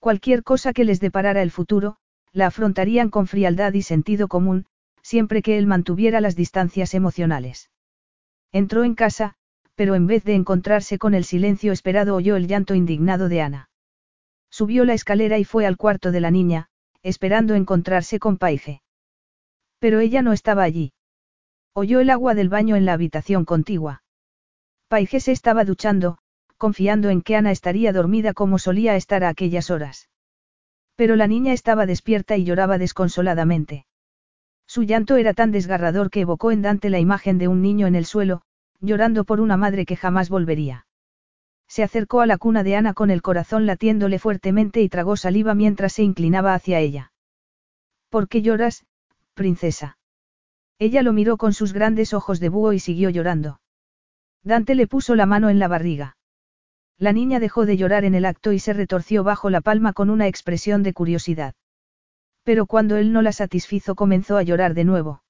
Cualquier 0.00 0.42
cosa 0.42 0.72
que 0.72 0.84
les 0.84 1.00
deparara 1.00 1.42
el 1.42 1.50
futuro, 1.50 1.96
la 2.32 2.46
afrontarían 2.48 3.10
con 3.10 3.26
frialdad 3.26 3.72
y 3.74 3.82
sentido 3.82 4.28
común, 4.28 4.66
siempre 5.02 5.42
que 5.42 5.58
él 5.58 5.66
mantuviera 5.66 6.20
las 6.20 6.36
distancias 6.36 6.94
emocionales. 6.94 7.70
Entró 8.52 8.84
en 8.84 8.94
casa, 8.94 9.36
pero 9.78 9.94
en 9.94 10.08
vez 10.08 10.24
de 10.24 10.34
encontrarse 10.34 10.98
con 10.98 11.14
el 11.14 11.22
silencio 11.22 11.70
esperado 11.70 12.16
oyó 12.16 12.34
el 12.34 12.48
llanto 12.48 12.74
indignado 12.74 13.28
de 13.28 13.42
Ana. 13.42 13.70
Subió 14.50 14.84
la 14.84 14.92
escalera 14.92 15.38
y 15.38 15.44
fue 15.44 15.66
al 15.66 15.76
cuarto 15.76 16.10
de 16.10 16.18
la 16.18 16.32
niña, 16.32 16.66
esperando 17.04 17.54
encontrarse 17.54 18.18
con 18.18 18.38
Paige. 18.38 18.82
Pero 19.78 20.00
ella 20.00 20.20
no 20.20 20.32
estaba 20.32 20.64
allí. 20.64 20.94
Oyó 21.74 22.00
el 22.00 22.10
agua 22.10 22.34
del 22.34 22.48
baño 22.48 22.74
en 22.74 22.86
la 22.86 22.94
habitación 22.94 23.44
contigua. 23.44 24.02
Paige 24.88 25.20
se 25.20 25.30
estaba 25.30 25.64
duchando, 25.64 26.18
confiando 26.56 27.08
en 27.08 27.22
que 27.22 27.36
Ana 27.36 27.52
estaría 27.52 27.92
dormida 27.92 28.34
como 28.34 28.58
solía 28.58 28.96
estar 28.96 29.22
a 29.22 29.28
aquellas 29.28 29.70
horas. 29.70 30.08
Pero 30.96 31.14
la 31.14 31.28
niña 31.28 31.52
estaba 31.52 31.86
despierta 31.86 32.36
y 32.36 32.42
lloraba 32.42 32.78
desconsoladamente. 32.78 33.86
Su 34.66 34.82
llanto 34.82 35.14
era 35.18 35.34
tan 35.34 35.52
desgarrador 35.52 36.10
que 36.10 36.22
evocó 36.22 36.50
en 36.50 36.62
Dante 36.62 36.90
la 36.90 36.98
imagen 36.98 37.38
de 37.38 37.46
un 37.46 37.62
niño 37.62 37.86
en 37.86 37.94
el 37.94 38.06
suelo, 38.06 38.42
llorando 38.80 39.24
por 39.24 39.40
una 39.40 39.56
madre 39.56 39.86
que 39.86 39.96
jamás 39.96 40.28
volvería. 40.28 40.86
Se 41.68 41.82
acercó 41.82 42.20
a 42.20 42.26
la 42.26 42.38
cuna 42.38 42.62
de 42.62 42.76
Ana 42.76 42.94
con 42.94 43.10
el 43.10 43.22
corazón 43.22 43.66
latiéndole 43.66 44.18
fuertemente 44.18 44.80
y 44.80 44.88
tragó 44.88 45.16
saliva 45.16 45.54
mientras 45.54 45.92
se 45.92 46.02
inclinaba 46.02 46.54
hacia 46.54 46.80
ella. 46.80 47.12
¿Por 48.08 48.28
qué 48.28 48.40
lloras, 48.40 48.86
princesa? 49.34 49.98
Ella 50.78 51.02
lo 51.02 51.12
miró 51.12 51.36
con 51.36 51.52
sus 51.52 51.72
grandes 51.72 52.14
ojos 52.14 52.40
de 52.40 52.48
búho 52.48 52.72
y 52.72 52.78
siguió 52.78 53.10
llorando. 53.10 53.60
Dante 54.42 54.74
le 54.74 54.86
puso 54.86 55.14
la 55.14 55.26
mano 55.26 55.50
en 55.50 55.58
la 55.58 55.68
barriga. 55.68 56.16
La 56.96 57.12
niña 57.12 57.38
dejó 57.38 57.66
de 57.66 57.76
llorar 57.76 58.04
en 58.04 58.14
el 58.14 58.24
acto 58.24 58.52
y 58.52 58.58
se 58.58 58.72
retorció 58.72 59.22
bajo 59.22 59.50
la 59.50 59.60
palma 59.60 59.92
con 59.92 60.08
una 60.10 60.26
expresión 60.26 60.82
de 60.82 60.94
curiosidad. 60.94 61.54
Pero 62.44 62.66
cuando 62.66 62.96
él 62.96 63.12
no 63.12 63.22
la 63.22 63.32
satisfizo 63.32 63.94
comenzó 63.94 64.36
a 64.36 64.42
llorar 64.42 64.74
de 64.74 64.84
nuevo. 64.84 65.22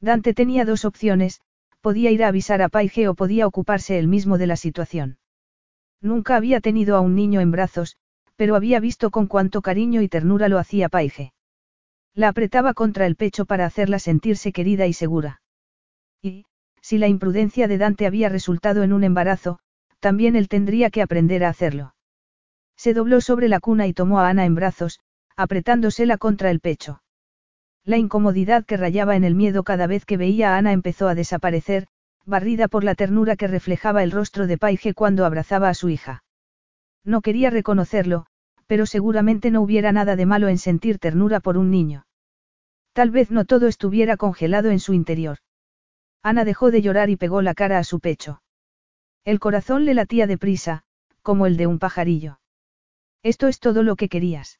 Dante 0.00 0.34
tenía 0.34 0.64
dos 0.64 0.84
opciones, 0.84 1.40
podía 1.84 2.10
ir 2.10 2.24
a 2.24 2.28
avisar 2.28 2.62
a 2.62 2.70
Paige 2.70 3.08
o 3.08 3.14
podía 3.14 3.46
ocuparse 3.46 3.98
él 3.98 4.08
mismo 4.08 4.38
de 4.38 4.46
la 4.46 4.56
situación. 4.56 5.18
Nunca 6.00 6.34
había 6.34 6.60
tenido 6.60 6.96
a 6.96 7.00
un 7.00 7.14
niño 7.14 7.42
en 7.42 7.50
brazos, 7.50 7.98
pero 8.36 8.56
había 8.56 8.80
visto 8.80 9.10
con 9.10 9.26
cuánto 9.26 9.60
cariño 9.60 10.00
y 10.00 10.08
ternura 10.08 10.48
lo 10.48 10.58
hacía 10.58 10.88
Paige. 10.88 11.34
La 12.14 12.28
apretaba 12.28 12.72
contra 12.72 13.04
el 13.04 13.16
pecho 13.16 13.44
para 13.44 13.66
hacerla 13.66 13.98
sentirse 13.98 14.50
querida 14.50 14.86
y 14.86 14.94
segura. 14.94 15.42
Y, 16.22 16.46
si 16.80 16.96
la 16.96 17.06
imprudencia 17.06 17.68
de 17.68 17.76
Dante 17.76 18.06
había 18.06 18.30
resultado 18.30 18.82
en 18.82 18.94
un 18.94 19.04
embarazo, 19.04 19.58
también 20.00 20.36
él 20.36 20.48
tendría 20.48 20.88
que 20.88 21.02
aprender 21.02 21.44
a 21.44 21.50
hacerlo. 21.50 21.94
Se 22.78 22.94
dobló 22.94 23.20
sobre 23.20 23.48
la 23.48 23.60
cuna 23.60 23.86
y 23.86 23.92
tomó 23.92 24.20
a 24.20 24.30
Ana 24.30 24.46
en 24.46 24.54
brazos, 24.54 25.00
apretándosela 25.36 26.16
contra 26.16 26.50
el 26.50 26.60
pecho. 26.60 27.02
La 27.86 27.98
incomodidad 27.98 28.64
que 28.64 28.78
rayaba 28.78 29.14
en 29.14 29.24
el 29.24 29.34
miedo 29.34 29.62
cada 29.62 29.86
vez 29.86 30.06
que 30.06 30.16
veía 30.16 30.54
a 30.54 30.56
Ana 30.56 30.72
empezó 30.72 31.06
a 31.06 31.14
desaparecer, 31.14 31.86
barrida 32.24 32.66
por 32.66 32.82
la 32.82 32.94
ternura 32.94 33.36
que 33.36 33.46
reflejaba 33.46 34.02
el 34.02 34.10
rostro 34.10 34.46
de 34.46 34.56
Paige 34.56 34.94
cuando 34.94 35.26
abrazaba 35.26 35.68
a 35.68 35.74
su 35.74 35.90
hija. 35.90 36.24
No 37.04 37.20
quería 37.20 37.50
reconocerlo, 37.50 38.24
pero 38.66 38.86
seguramente 38.86 39.50
no 39.50 39.60
hubiera 39.60 39.92
nada 39.92 40.16
de 40.16 40.24
malo 40.24 40.48
en 40.48 40.56
sentir 40.56 40.98
ternura 40.98 41.40
por 41.40 41.58
un 41.58 41.70
niño. 41.70 42.06
Tal 42.94 43.10
vez 43.10 43.30
no 43.30 43.44
todo 43.44 43.66
estuviera 43.66 44.16
congelado 44.16 44.70
en 44.70 44.80
su 44.80 44.94
interior. 44.94 45.38
Ana 46.22 46.46
dejó 46.46 46.70
de 46.70 46.80
llorar 46.80 47.10
y 47.10 47.16
pegó 47.16 47.42
la 47.42 47.52
cara 47.52 47.78
a 47.78 47.84
su 47.84 48.00
pecho. 48.00 48.40
El 49.24 49.40
corazón 49.40 49.84
le 49.84 49.92
latía 49.92 50.26
deprisa, 50.26 50.84
como 51.20 51.44
el 51.44 51.58
de 51.58 51.66
un 51.66 51.78
pajarillo. 51.78 52.38
¿Esto 53.22 53.46
es 53.48 53.58
todo 53.58 53.82
lo 53.82 53.96
que 53.96 54.08
querías? 54.08 54.58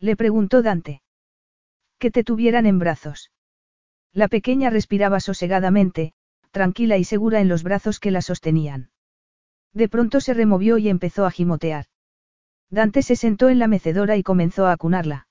Le 0.00 0.16
preguntó 0.16 0.62
Dante. 0.62 1.02
Que 2.02 2.10
te 2.10 2.24
tuvieran 2.24 2.66
en 2.66 2.80
brazos. 2.80 3.30
La 4.12 4.26
pequeña 4.26 4.70
respiraba 4.70 5.20
sosegadamente, 5.20 6.14
tranquila 6.50 6.96
y 6.96 7.04
segura 7.04 7.40
en 7.40 7.46
los 7.46 7.62
brazos 7.62 8.00
que 8.00 8.10
la 8.10 8.22
sostenían. 8.22 8.90
De 9.72 9.88
pronto 9.88 10.20
se 10.20 10.34
removió 10.34 10.78
y 10.78 10.88
empezó 10.88 11.26
a 11.26 11.30
gimotear. 11.30 11.84
Dante 12.70 13.02
se 13.02 13.14
sentó 13.14 13.50
en 13.50 13.60
la 13.60 13.68
mecedora 13.68 14.16
y 14.16 14.24
comenzó 14.24 14.66
a 14.66 14.72
acunarla. 14.72 15.28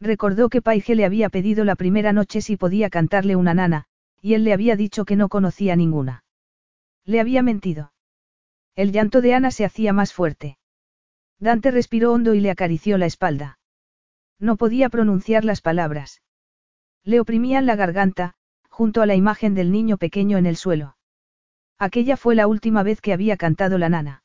Recordó 0.00 0.48
que 0.48 0.62
Paige 0.62 0.96
le 0.96 1.04
había 1.04 1.28
pedido 1.28 1.62
la 1.62 1.76
primera 1.76 2.12
noche 2.12 2.40
si 2.40 2.56
podía 2.56 2.90
cantarle 2.90 3.36
una 3.36 3.54
nana, 3.54 3.84
y 4.20 4.34
él 4.34 4.42
le 4.42 4.52
había 4.52 4.74
dicho 4.74 5.04
que 5.04 5.14
no 5.14 5.28
conocía 5.28 5.76
ninguna. 5.76 6.24
Le 7.04 7.20
había 7.20 7.44
mentido. 7.44 7.92
El 8.74 8.90
llanto 8.90 9.20
de 9.20 9.34
Ana 9.34 9.52
se 9.52 9.64
hacía 9.64 9.92
más 9.92 10.12
fuerte. 10.12 10.58
Dante 11.38 11.70
respiró 11.70 12.12
hondo 12.12 12.34
y 12.34 12.40
le 12.40 12.50
acarició 12.50 12.98
la 12.98 13.06
espalda. 13.06 13.60
No 14.38 14.56
podía 14.56 14.88
pronunciar 14.88 15.44
las 15.44 15.60
palabras. 15.60 16.22
Le 17.04 17.20
oprimían 17.20 17.66
la 17.66 17.76
garganta, 17.76 18.34
junto 18.68 19.02
a 19.02 19.06
la 19.06 19.14
imagen 19.14 19.54
del 19.54 19.70
niño 19.70 19.98
pequeño 19.98 20.38
en 20.38 20.46
el 20.46 20.56
suelo. 20.56 20.96
Aquella 21.78 22.16
fue 22.16 22.34
la 22.34 22.46
última 22.46 22.82
vez 22.82 23.00
que 23.00 23.12
había 23.12 23.36
cantado 23.36 23.78
la 23.78 23.88
nana. 23.88 24.22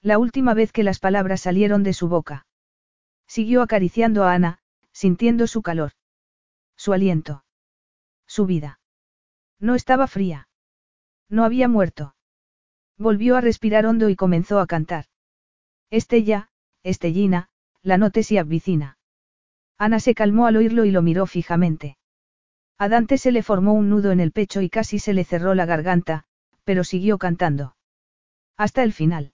La 0.00 0.18
última 0.18 0.52
vez 0.52 0.72
que 0.72 0.82
las 0.82 0.98
palabras 0.98 1.40
salieron 1.40 1.82
de 1.82 1.92
su 1.92 2.08
boca. 2.08 2.46
Siguió 3.26 3.62
acariciando 3.62 4.24
a 4.24 4.34
Ana, 4.34 4.58
sintiendo 4.92 5.46
su 5.46 5.62
calor. 5.62 5.92
Su 6.76 6.92
aliento. 6.92 7.44
Su 8.26 8.46
vida. 8.46 8.80
No 9.58 9.74
estaba 9.74 10.06
fría. 10.06 10.48
No 11.28 11.44
había 11.44 11.68
muerto. 11.68 12.14
Volvió 12.98 13.36
a 13.36 13.40
respirar 13.40 13.86
hondo 13.86 14.08
y 14.08 14.16
comenzó 14.16 14.58
a 14.60 14.66
cantar. 14.66 15.06
Estella, 15.88 16.50
Estellina, 16.82 17.48
la 17.82 17.96
note 17.96 18.22
si 18.22 18.38
avvicina. 18.38 18.98
Ana 19.78 20.00
se 20.00 20.14
calmó 20.14 20.46
al 20.46 20.56
oírlo 20.56 20.84
y 20.84 20.90
lo 20.90 21.02
miró 21.02 21.26
fijamente. 21.26 21.96
A 22.78 22.88
Dante 22.88 23.18
se 23.18 23.32
le 23.32 23.42
formó 23.42 23.74
un 23.74 23.88
nudo 23.88 24.10
en 24.10 24.20
el 24.20 24.32
pecho 24.32 24.60
y 24.60 24.68
casi 24.68 24.98
se 24.98 25.12
le 25.12 25.24
cerró 25.24 25.54
la 25.54 25.66
garganta, 25.66 26.24
pero 26.64 26.84
siguió 26.84 27.18
cantando. 27.18 27.76
Hasta 28.56 28.82
el 28.82 28.92
final. 28.92 29.32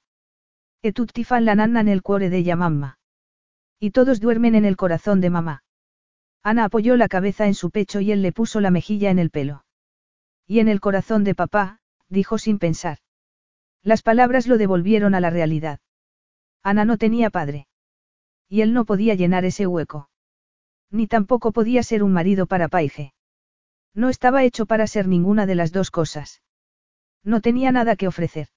E 0.83 0.93
tutti 0.93 1.25
fan 1.25 1.45
la 1.45 1.55
nanna 1.55 1.83
nel 1.83 2.03
cuore 2.03 2.31
della 2.31 2.57
mamma. 2.57 2.99
Y 3.81 3.91
todos 3.91 4.21
duermen 4.21 4.55
en 4.55 4.65
el 4.65 4.77
corazón 4.77 5.21
de 5.21 5.31
mamá. 5.31 5.65
Ana 6.43 6.65
apoyó 6.65 6.97
la 6.97 7.09
cabeza 7.09 7.47
en 7.47 7.55
su 7.55 7.71
pecho 7.71 8.01
y 8.01 8.13
él 8.13 8.23
le 8.23 8.33
puso 8.33 8.61
la 8.61 8.71
mejilla 8.71 9.11
en 9.11 9.19
el 9.19 9.31
pelo. 9.31 9.65
Y 10.47 10.61
en 10.61 10.69
el 10.69 10.81
corazón 10.81 11.25
de 11.25 11.35
papá, 11.35 11.81
dijo 12.09 12.39
sin 12.39 12.59
pensar. 12.59 12.99
Las 13.83 14.03
palabras 14.03 14.47
lo 14.47 14.57
devolvieron 14.57 15.15
a 15.15 15.21
la 15.21 15.31
realidad. 15.31 15.81
Ana 16.63 16.85
no 16.85 16.97
tenía 16.97 17.31
padre. 17.31 17.67
Y 18.49 18.63
él 18.63 18.73
no 18.73 18.85
podía 18.85 19.15
llenar 19.15 19.45
ese 19.45 19.67
hueco. 19.67 20.09
Ni 20.91 21.07
tampoco 21.07 21.53
podía 21.53 21.83
ser 21.83 22.03
un 22.03 22.13
marido 22.13 22.47
para 22.47 22.69
Paige. 22.69 23.13
No 23.95 24.09
estaba 24.09 24.45
hecho 24.45 24.67
para 24.67 24.87
ser 24.87 25.09
ninguna 25.09 25.47
de 25.47 25.55
las 25.55 25.73
dos 25.73 25.91
cosas. 25.91 26.43
No 27.25 27.41
tenía 27.41 27.73
nada 27.73 27.97
que 27.97 28.09
ofrecer. 28.09 28.49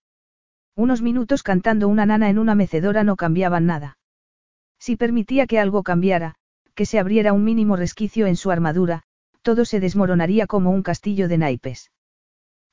Unos 0.75 1.01
minutos 1.01 1.43
cantando 1.43 1.87
una 1.87 2.05
nana 2.05 2.29
en 2.29 2.39
una 2.39 2.55
mecedora 2.55 3.03
no 3.03 3.15
cambiaban 3.15 3.65
nada. 3.65 3.97
Si 4.79 4.95
permitía 4.95 5.45
que 5.47 5.59
algo 5.59 5.83
cambiara, 5.83 6.35
que 6.73 6.85
se 6.85 6.99
abriera 6.99 7.33
un 7.33 7.43
mínimo 7.43 7.75
resquicio 7.75 8.27
en 8.27 8.35
su 8.35 8.49
armadura, 8.49 9.03
todo 9.41 9.65
se 9.65 9.79
desmoronaría 9.79 10.47
como 10.47 10.71
un 10.71 10.83
castillo 10.83 11.27
de 11.27 11.37
naipes. 11.37 11.91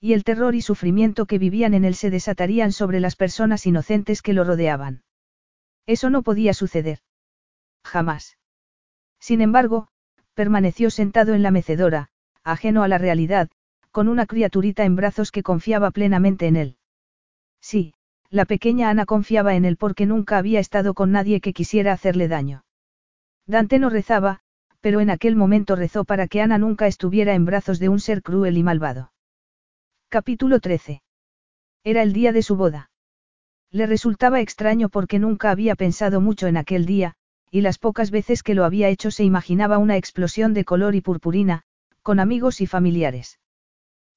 Y 0.01 0.13
el 0.13 0.23
terror 0.23 0.55
y 0.55 0.63
sufrimiento 0.63 1.27
que 1.27 1.39
vivían 1.39 1.75
en 1.75 1.85
él 1.85 1.97
se 1.97 2.11
desatarían 2.11 2.73
sobre 2.73 3.01
las 3.01 3.17
personas 3.17 3.67
inocentes 3.67 4.23
que 4.23 4.33
lo 4.33 4.45
rodeaban. 4.45 5.03
Eso 5.87 6.09
no 6.11 6.23
podía 6.23 6.55
suceder. 6.55 7.01
Jamás. 7.85 8.38
Sin 9.21 9.41
embargo, 9.41 9.89
permaneció 10.35 10.91
sentado 10.91 11.35
en 11.35 11.43
la 11.43 11.51
mecedora, 11.51 12.09
ajeno 12.45 12.83
a 12.83 12.89
la 12.89 12.99
realidad, 12.99 13.49
con 13.91 14.09
una 14.09 14.27
criaturita 14.27 14.85
en 14.85 14.97
brazos 14.97 15.33
que 15.33 15.43
confiaba 15.43 15.91
plenamente 15.91 16.47
en 16.47 16.57
él. 16.57 16.77
Sí, 17.61 17.95
la 18.31 18.45
pequeña 18.45 18.91
Ana 18.91 19.07
confiaba 19.07 19.55
en 19.55 19.65
él 19.65 19.77
porque 19.77 20.07
nunca 20.07 20.39
había 20.39 20.61
estado 20.61 20.95
con 20.95 21.11
nadie 21.11 21.41
que 21.41 21.53
quisiera 21.53 21.93
hacerle 21.93 22.29
daño. 22.29 22.65
Dante 23.47 23.79
no 23.79 23.91
rezaba, 23.91 24.41
pero 24.81 25.01
en 25.01 25.11
aquel 25.11 25.35
momento 25.35 25.75
rezó 25.75 26.05
para 26.05 26.29
que 26.29 26.41
Ana 26.41 26.59
nunca 26.59 26.87
estuviera 26.87 27.35
en 27.35 27.45
brazos 27.45 27.79
de 27.79 27.89
un 27.89 28.01
ser 28.01 28.23
cruel 28.23 28.57
y 28.57 28.63
malvado. 28.63 29.13
Capítulo 30.09 30.61
13. 30.61 31.03
Era 31.85 32.03
el 32.03 32.13
día 32.13 32.33
de 32.33 32.43
su 32.43 32.57
boda. 32.57 32.91
Le 33.71 33.87
resultaba 33.87 34.41
extraño 34.41 34.89
porque 34.89 35.19
nunca 35.19 35.51
había 35.51 35.75
pensado 35.75 36.21
mucho 36.21 36.47
en 36.47 36.57
aquel 36.57 36.87
día, 36.87 37.15
y 37.51 37.61
las 37.61 37.79
pocas 37.79 38.11
veces 38.11 38.43
que 38.43 38.55
lo 38.55 38.65
había 38.65 38.89
hecho 38.89 39.11
se 39.11 39.25
imaginaba 39.25 39.79
una 39.79 39.97
explosión 39.97 40.55
de 40.55 40.65
color 40.65 40.95
y 40.95 41.01
purpurina, 41.01 41.63
con 42.03 42.21
amigos 42.21 42.61
y 42.61 42.67
familiares. 42.67 43.39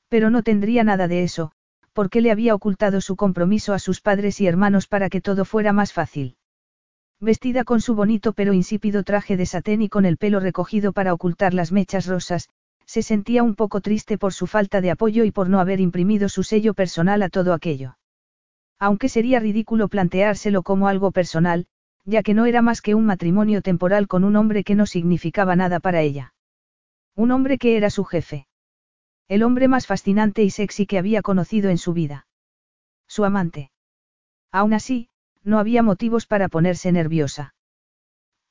Pero 0.09 0.29
no 0.29 0.43
tendría 0.43 0.83
nada 0.83 1.07
de 1.07 1.23
eso, 1.23 1.51
porque 1.93 2.21
le 2.21 2.31
había 2.31 2.55
ocultado 2.55 3.01
su 3.01 3.15
compromiso 3.15 3.73
a 3.73 3.79
sus 3.79 4.01
padres 4.01 4.41
y 4.41 4.47
hermanos 4.47 4.87
para 4.87 5.09
que 5.09 5.21
todo 5.21 5.45
fuera 5.45 5.73
más 5.73 5.93
fácil. 5.93 6.35
Vestida 7.19 7.63
con 7.63 7.81
su 7.81 7.95
bonito 7.95 8.33
pero 8.33 8.53
insípido 8.53 9.03
traje 9.03 9.37
de 9.37 9.45
satén 9.45 9.81
y 9.81 9.89
con 9.89 10.05
el 10.05 10.17
pelo 10.17 10.39
recogido 10.39 10.91
para 10.91 11.13
ocultar 11.13 11.53
las 11.53 11.71
mechas 11.71 12.07
rosas, 12.07 12.49
se 12.85 13.03
sentía 13.03 13.43
un 13.43 13.55
poco 13.55 13.79
triste 13.79 14.17
por 14.17 14.33
su 14.33 14.47
falta 14.47 14.81
de 14.81 14.91
apoyo 14.91 15.23
y 15.23 15.31
por 15.31 15.47
no 15.47 15.59
haber 15.59 15.79
imprimido 15.79 16.29
su 16.29 16.43
sello 16.43 16.73
personal 16.73 17.21
a 17.21 17.29
todo 17.29 17.53
aquello. 17.53 17.97
Aunque 18.79 19.07
sería 19.07 19.39
ridículo 19.39 19.87
planteárselo 19.87 20.63
como 20.63 20.87
algo 20.87 21.11
personal, 21.11 21.67
ya 22.05 22.23
que 22.23 22.33
no 22.33 22.45
era 22.45 22.61
más 22.61 22.81
que 22.81 22.95
un 22.95 23.05
matrimonio 23.05 23.61
temporal 23.61 24.07
con 24.07 24.23
un 24.23 24.35
hombre 24.35 24.63
que 24.63 24.75
no 24.75 24.85
significaba 24.85 25.55
nada 25.55 25.79
para 25.79 26.01
ella. 26.01 26.33
Un 27.15 27.31
hombre 27.31 27.57
que 27.57 27.77
era 27.77 27.89
su 27.89 28.03
jefe. 28.03 28.47
El 29.27 29.43
hombre 29.43 29.67
más 29.67 29.87
fascinante 29.87 30.43
y 30.43 30.49
sexy 30.49 30.85
que 30.85 30.97
había 30.97 31.21
conocido 31.21 31.69
en 31.69 31.77
su 31.77 31.93
vida. 31.93 32.27
Su 33.07 33.23
amante. 33.25 33.71
Aún 34.51 34.73
así, 34.73 35.09
no 35.43 35.59
había 35.59 35.83
motivos 35.83 36.25
para 36.25 36.49
ponerse 36.49 36.91
nerviosa. 36.91 37.53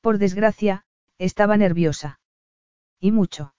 Por 0.01 0.17
desgracia, 0.17 0.83
estaba 1.17 1.57
nerviosa. 1.57 2.19
Y 2.99 3.11
mucho. 3.11 3.53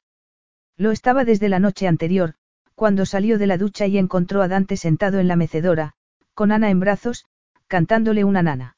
Lo 0.76 0.90
estaba 0.90 1.24
desde 1.24 1.48
la 1.48 1.60
noche 1.60 1.86
anterior, 1.86 2.34
cuando 2.74 3.06
salió 3.06 3.38
de 3.38 3.46
la 3.46 3.58
ducha 3.58 3.86
y 3.86 3.98
encontró 3.98 4.42
a 4.42 4.48
Dante 4.48 4.76
sentado 4.76 5.20
en 5.20 5.28
la 5.28 5.36
mecedora, 5.36 5.94
con 6.34 6.50
Ana 6.50 6.70
en 6.70 6.80
brazos, 6.80 7.26
cantándole 7.68 8.24
una 8.24 8.42
nana. 8.42 8.76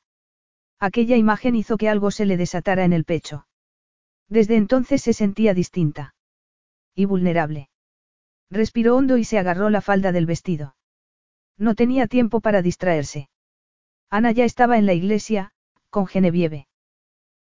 Aquella 0.85 1.17
imagen 1.17 1.57
hizo 1.57 1.79
que 1.79 1.89
algo 1.89 2.11
se 2.11 2.27
le 2.27 2.37
desatara 2.37 2.85
en 2.85 2.93
el 2.93 3.07
pecho. 3.07 3.47
Desde 4.29 4.57
entonces 4.57 5.01
se 5.01 5.15
sentía 5.15 5.55
distinta. 5.55 6.15
Y 6.95 7.07
vulnerable. 7.07 7.71
Respiró 8.51 8.95
hondo 8.95 9.17
y 9.17 9.25
se 9.25 9.39
agarró 9.39 9.71
la 9.71 9.81
falda 9.81 10.13
del 10.13 10.27
vestido. 10.27 10.77
No 11.57 11.75
tenía 11.75 12.07
tiempo 12.07 12.43
para 12.43 12.61
distraerse. 12.61 13.31
Ana 14.11 14.33
ya 14.33 14.45
estaba 14.45 14.77
en 14.77 14.85
la 14.85 14.93
iglesia, 14.93 15.53
con 15.89 16.07
Genevieve. 16.07 16.69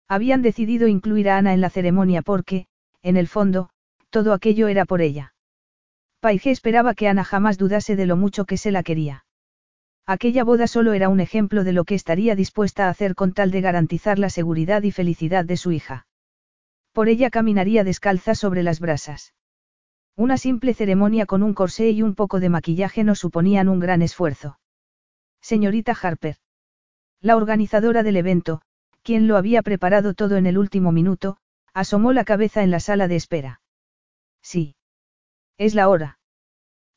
Habían 0.08 0.40
decidido 0.40 0.88
incluir 0.88 1.28
a 1.28 1.36
Ana 1.36 1.52
en 1.52 1.60
la 1.60 1.68
ceremonia 1.68 2.22
porque, 2.22 2.66
en 3.02 3.18
el 3.18 3.28
fondo, 3.28 3.68
todo 4.08 4.32
aquello 4.32 4.68
era 4.68 4.86
por 4.86 5.02
ella. 5.02 5.34
Paige 6.20 6.50
esperaba 6.50 6.94
que 6.94 7.08
Ana 7.08 7.24
jamás 7.24 7.58
dudase 7.58 7.94
de 7.94 8.06
lo 8.06 8.16
mucho 8.16 8.46
que 8.46 8.56
se 8.56 8.70
la 8.70 8.82
quería. 8.82 9.23
Aquella 10.06 10.44
boda 10.44 10.66
solo 10.66 10.92
era 10.92 11.08
un 11.08 11.20
ejemplo 11.20 11.64
de 11.64 11.72
lo 11.72 11.84
que 11.84 11.94
estaría 11.94 12.34
dispuesta 12.34 12.86
a 12.86 12.90
hacer 12.90 13.14
con 13.14 13.32
tal 13.32 13.50
de 13.50 13.62
garantizar 13.62 14.18
la 14.18 14.28
seguridad 14.28 14.82
y 14.82 14.90
felicidad 14.90 15.44
de 15.46 15.56
su 15.56 15.72
hija. 15.72 16.06
Por 16.92 17.08
ella 17.08 17.30
caminaría 17.30 17.84
descalza 17.84 18.34
sobre 18.34 18.62
las 18.62 18.80
brasas. 18.80 19.34
Una 20.16 20.36
simple 20.36 20.74
ceremonia 20.74 21.26
con 21.26 21.42
un 21.42 21.54
corsé 21.54 21.90
y 21.90 22.02
un 22.02 22.14
poco 22.14 22.38
de 22.38 22.48
maquillaje 22.48 23.02
no 23.02 23.14
suponían 23.14 23.68
un 23.68 23.80
gran 23.80 24.02
esfuerzo. 24.02 24.58
Señorita 25.40 25.96
Harper. 26.00 26.36
La 27.20 27.36
organizadora 27.36 28.02
del 28.02 28.16
evento, 28.16 28.60
quien 29.02 29.26
lo 29.26 29.36
había 29.36 29.62
preparado 29.62 30.14
todo 30.14 30.36
en 30.36 30.46
el 30.46 30.58
último 30.58 30.92
minuto, 30.92 31.38
asomó 31.72 32.12
la 32.12 32.24
cabeza 32.24 32.62
en 32.62 32.70
la 32.70 32.80
sala 32.80 33.08
de 33.08 33.16
espera. 33.16 33.60
Sí. 34.42 34.76
Es 35.58 35.74
la 35.74 35.88
hora. 35.88 36.18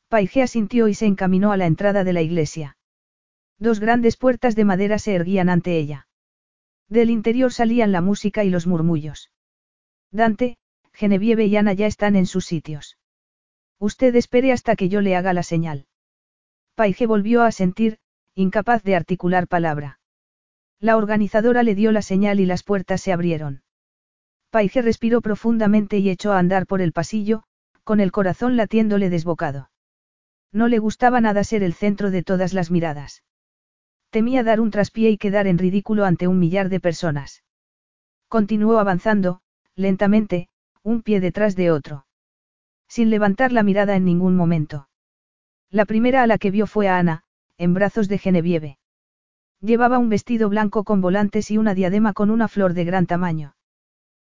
Paige 0.08 0.42
asintió 0.42 0.88
y 0.88 0.94
se 0.94 1.06
encaminó 1.06 1.52
a 1.52 1.56
la 1.56 1.66
entrada 1.66 2.04
de 2.04 2.12
la 2.12 2.22
iglesia. 2.22 2.77
Dos 3.58 3.80
grandes 3.80 4.16
puertas 4.16 4.54
de 4.54 4.64
madera 4.64 4.98
se 4.98 5.14
erguían 5.14 5.48
ante 5.48 5.76
ella. 5.76 6.06
Del 6.88 7.10
interior 7.10 7.52
salían 7.52 7.92
la 7.92 8.00
música 8.00 8.44
y 8.44 8.50
los 8.50 8.66
murmullos. 8.66 9.30
Dante, 10.10 10.58
Genevieve 10.92 11.46
y 11.46 11.56
Ana 11.56 11.72
ya 11.72 11.86
están 11.86 12.16
en 12.16 12.26
sus 12.26 12.46
sitios. 12.46 12.98
Usted 13.78 14.14
espere 14.16 14.52
hasta 14.52 14.74
que 14.76 14.88
yo 14.88 15.00
le 15.00 15.16
haga 15.16 15.32
la 15.32 15.42
señal. 15.42 15.86
Paige 16.74 17.06
volvió 17.06 17.42
a 17.42 17.52
sentir, 17.52 17.98
incapaz 18.34 18.82
de 18.82 18.96
articular 18.96 19.48
palabra. 19.48 20.00
La 20.80 20.96
organizadora 20.96 21.62
le 21.62 21.74
dio 21.74 21.92
la 21.92 22.02
señal 22.02 22.40
y 22.40 22.46
las 22.46 22.62
puertas 22.62 23.00
se 23.00 23.12
abrieron. 23.12 23.62
Paige 24.50 24.82
respiró 24.82 25.20
profundamente 25.20 25.98
y 25.98 26.08
echó 26.08 26.32
a 26.32 26.38
andar 26.38 26.66
por 26.66 26.80
el 26.80 26.92
pasillo, 26.92 27.42
con 27.84 28.00
el 28.00 28.12
corazón 28.12 28.56
latiéndole 28.56 29.10
desbocado. 29.10 29.70
No 30.52 30.68
le 30.68 30.78
gustaba 30.78 31.20
nada 31.20 31.44
ser 31.44 31.62
el 31.62 31.74
centro 31.74 32.10
de 32.10 32.22
todas 32.22 32.54
las 32.54 32.70
miradas. 32.70 33.22
Temía 34.10 34.42
dar 34.42 34.60
un 34.60 34.70
traspié 34.70 35.10
y 35.10 35.18
quedar 35.18 35.46
en 35.46 35.58
ridículo 35.58 36.04
ante 36.04 36.28
un 36.28 36.38
millar 36.38 36.68
de 36.68 36.80
personas. 36.80 37.44
Continuó 38.28 38.78
avanzando, 38.78 39.40
lentamente, 39.74 40.48
un 40.82 41.02
pie 41.02 41.20
detrás 41.20 41.56
de 41.56 41.70
otro 41.70 42.06
sin 42.88 43.10
levantar 43.10 43.52
la 43.52 43.62
mirada 43.62 43.94
en 43.96 44.04
ningún 44.04 44.34
momento. 44.34 44.88
La 45.70 45.84
primera 45.84 46.22
a 46.22 46.26
la 46.26 46.38
que 46.38 46.50
vio 46.50 46.66
fue 46.66 46.88
a 46.88 46.98
Ana, 46.98 47.22
en 47.58 47.74
brazos 47.74 48.08
de 48.08 48.18
Genevieve. 48.18 48.78
Llevaba 49.60 49.98
un 49.98 50.08
vestido 50.08 50.48
blanco 50.48 50.84
con 50.84 51.00
volantes 51.00 51.50
y 51.50 51.58
una 51.58 51.74
diadema 51.74 52.14
con 52.14 52.30
una 52.30 52.48
flor 52.48 52.72
de 52.72 52.84
gran 52.84 53.06
tamaño. 53.06 53.54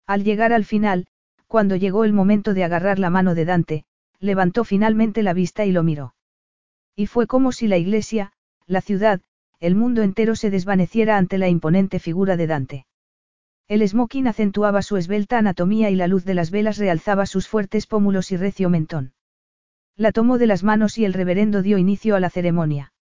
Al 0.07 0.25
llegar 0.25 0.53
al 0.53 0.65
final, 0.65 1.07
cuando 1.47 1.77
llegó 1.77 2.05
el 2.05 2.13
momento 2.13 2.55
de 2.55 2.65
agarrar 2.65 2.99
la 2.99 3.11
mano 3.11 3.35
de 3.35 3.45
Dante, 3.45 3.85
levantó 4.19 4.65
finalmente 4.65 5.23
la 5.23 5.35
vista 5.35 5.65
y 5.65 5.73
lo 5.73 5.83
miró. 5.83 6.15
Y 6.97 7.07
fue 7.07 7.27
como 7.27 7.53
si 7.53 7.69
la 7.69 7.77
iglesia, 7.77 8.33
la 8.67 8.81
ciudad, 8.81 9.21
el 9.61 9.75
mundo 9.75 10.03
entero 10.03 10.37
se 10.37 10.51
desvaneciera 10.51 11.17
ante 11.17 11.39
la 11.39 11.49
imponente 11.49 11.99
figura 11.99 12.37
de 12.37 12.47
Dante. 12.47 12.87
El 13.67 13.87
smoking 13.87 14.28
acentuaba 14.28 14.83
su 14.83 14.97
esbelta 14.97 15.39
anatomía 15.39 15.91
y 15.91 15.97
la 15.97 16.07
luz 16.07 16.25
de 16.25 16.35
las 16.35 16.51
velas 16.51 16.78
realzaba 16.78 17.27
sus 17.27 17.49
fuertes 17.49 17.87
pómulos 17.87 18.33
y 18.33 18.37
recio 18.37 18.70
mentón. 18.70 19.12
La 19.97 20.12
tomó 20.12 20.39
de 20.39 20.47
las 20.47 20.62
manos 20.62 20.97
y 20.97 21.05
el 21.05 21.12
reverendo 21.12 21.61
dio 21.61 21.77
inicio 21.77 22.15
a 22.15 22.20
la 22.20 22.31
ceremonia. 22.31 22.93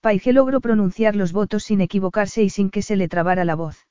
Paige 0.00 0.32
logró 0.32 0.60
pronunciar 0.60 1.16
los 1.16 1.32
votos 1.32 1.64
sin 1.64 1.80
equivocarse 1.80 2.42
y 2.42 2.50
sin 2.50 2.70
que 2.70 2.82
se 2.82 2.96
le 2.96 3.08
trabara 3.08 3.44
la 3.44 3.54
voz. 3.54 3.86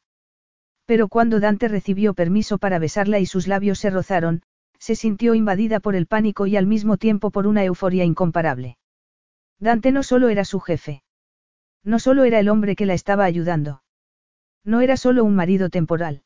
Pero 0.85 1.07
cuando 1.07 1.39
Dante 1.39 1.67
recibió 1.67 2.13
permiso 2.13 2.59
para 2.59 2.79
besarla 2.79 3.19
y 3.19 3.25
sus 3.25 3.47
labios 3.47 3.79
se 3.79 3.89
rozaron, 3.89 4.41
se 4.79 4.95
sintió 4.95 5.35
invadida 5.35 5.79
por 5.79 5.95
el 5.95 6.05
pánico 6.05 6.47
y 6.47 6.55
al 6.55 6.65
mismo 6.65 6.97
tiempo 6.97 7.29
por 7.31 7.45
una 7.45 7.63
euforia 7.63 8.05
incomparable. 8.05 8.77
Dante 9.59 9.91
no 9.91 10.03
solo 10.03 10.29
era 10.29 10.45
su 10.45 10.59
jefe. 10.59 11.03
No 11.83 11.99
solo 11.99 12.23
era 12.23 12.39
el 12.39 12.49
hombre 12.49 12.75
que 12.75 12.85
la 12.85 12.93
estaba 12.93 13.25
ayudando. 13.25 13.83
No 14.63 14.81
era 14.81 14.97
solo 14.97 15.23
un 15.23 15.35
marido 15.35 15.69
temporal. 15.69 16.23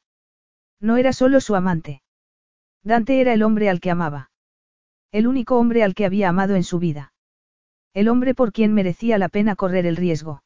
No 0.80 0.98
era 0.98 1.14
solo 1.14 1.40
su 1.40 1.56
amante. 1.56 2.02
Dante 2.84 3.22
era 3.22 3.34
el 3.34 3.44
hombre 3.44 3.70
al 3.70 3.80
que 3.80 3.92
amaba. 3.92 4.32
El 5.12 5.28
único 5.28 5.58
hombre 5.58 5.84
al 5.84 5.94
que 5.94 6.06
había 6.06 6.30
amado 6.30 6.56
en 6.56 6.64
su 6.64 6.80
vida. 6.80 7.14
El 7.94 8.10
hombre 8.10 8.34
por 8.34 8.52
quien 8.52 8.74
merecía 8.74 9.18
la 9.18 9.30
pena 9.30 9.56
correr 9.56 9.86
el 9.86 9.96
riesgo. 9.96 10.44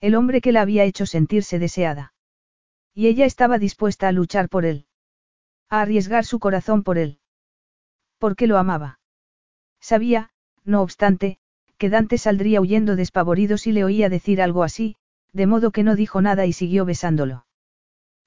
El 0.00 0.14
hombre 0.14 0.40
que 0.40 0.52
la 0.52 0.60
había 0.60 0.84
hecho 0.84 1.06
sentirse 1.06 1.58
deseada. 1.58 2.12
Y 2.94 3.06
ella 3.06 3.24
estaba 3.24 3.58
dispuesta 3.58 4.08
a 4.08 4.12
luchar 4.12 4.48
por 4.48 4.64
él. 4.64 4.86
A 5.70 5.80
arriesgar 5.80 6.24
su 6.24 6.38
corazón 6.38 6.82
por 6.82 6.98
él. 6.98 7.20
Porque 8.18 8.46
lo 8.46 8.58
amaba. 8.58 9.00
Sabía, 9.80 10.30
no 10.64 10.82
obstante, 10.82 11.38
que 11.78 11.88
Dante 11.88 12.18
saldría 12.18 12.60
huyendo 12.60 12.96
despavorido 12.96 13.56
si 13.56 13.72
le 13.72 13.84
oía 13.84 14.08
decir 14.08 14.42
algo 14.42 14.64
así, 14.64 14.96
de 15.32 15.46
modo 15.46 15.70
que 15.70 15.84
no 15.84 15.96
dijo 15.96 16.20
nada 16.20 16.44
y 16.46 16.52
siguió 16.52 16.84
besándolo. 16.84 17.46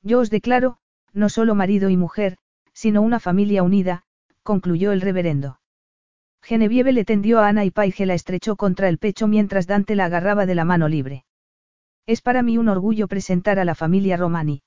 Yo 0.02 0.20
os 0.20 0.30
declaro, 0.30 0.78
no 1.14 1.30
solo 1.30 1.54
marido 1.54 1.90
y 1.90 1.98
mujer, 1.98 2.38
sino 2.74 3.02
una 3.02 3.20
familia 3.20 3.64
unida, 3.64 4.04
concluyó 4.44 4.92
el 4.92 5.02
reverendo. 5.02 5.60
Genevieve 6.42 6.92
le 6.94 7.06
tendió 7.06 7.40
a 7.40 7.48
Ana 7.48 7.66
y 7.66 7.72
Paige 7.72 8.06
la 8.06 8.16
estrechó 8.16 8.56
contra 8.56 8.90
el 8.90 8.98
pecho 8.98 9.28
mientras 9.28 9.68
Dante 9.68 9.96
la 9.96 10.06
agarraba 10.06 10.46
de 10.46 10.56
la 10.56 10.66
mano 10.66 10.88
libre. 10.88 11.26
Es 12.08 12.22
para 12.22 12.42
mí 12.42 12.58
un 12.58 12.70
orgullo 12.70 13.08
presentar 13.08 13.60
a 13.60 13.66
la 13.66 13.76
familia 13.76 14.18
Romani. 14.18 14.64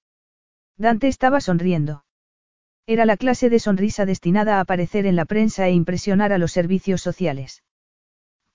Dante 0.76 1.08
estaba 1.08 1.40
sonriendo. 1.40 2.04
Era 2.86 3.06
la 3.06 3.16
clase 3.16 3.50
de 3.50 3.58
sonrisa 3.58 4.04
destinada 4.06 4.58
a 4.58 4.60
aparecer 4.60 5.06
en 5.06 5.16
la 5.16 5.24
prensa 5.24 5.66
e 5.66 5.72
impresionar 5.72 6.32
a 6.32 6.38
los 6.38 6.52
servicios 6.52 7.00
sociales. 7.00 7.62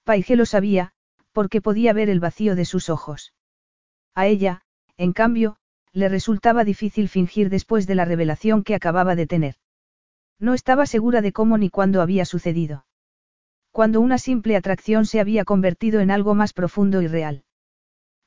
Paige 0.10 0.36
lo 0.36 0.48
sabía, 0.48 0.90
porque 1.34 1.62
podía 1.62 1.94
ver 1.94 2.10
el 2.10 2.20
vacío 2.20 2.56
de 2.56 2.66
sus 2.66 2.90
ojos. 2.90 3.32
A 4.16 4.26
ella, 4.26 4.64
en 4.98 5.14
cambio, 5.14 5.58
le 5.94 6.10
resultaba 6.10 6.64
difícil 6.64 7.10
fingir 7.10 7.52
después 7.52 7.86
de 7.86 7.94
la 7.94 8.06
revelación 8.06 8.64
que 8.64 8.74
acababa 8.74 9.16
de 9.16 9.28
tener. 9.28 9.54
No 10.40 10.56
estaba 10.56 10.88
segura 10.88 11.22
de 11.22 11.32
cómo 11.32 11.60
ni 11.60 11.70
cuándo 11.70 12.02
había 12.02 12.26
sucedido. 12.26 12.88
Cuando 13.70 14.02
una 14.02 14.18
simple 14.18 14.56
atracción 14.56 15.06
se 15.06 15.20
había 15.20 15.46
convertido 15.46 16.00
en 16.00 16.10
algo 16.10 16.34
más 16.34 16.54
profundo 16.54 17.04
y 17.04 17.08
real. 17.08 17.44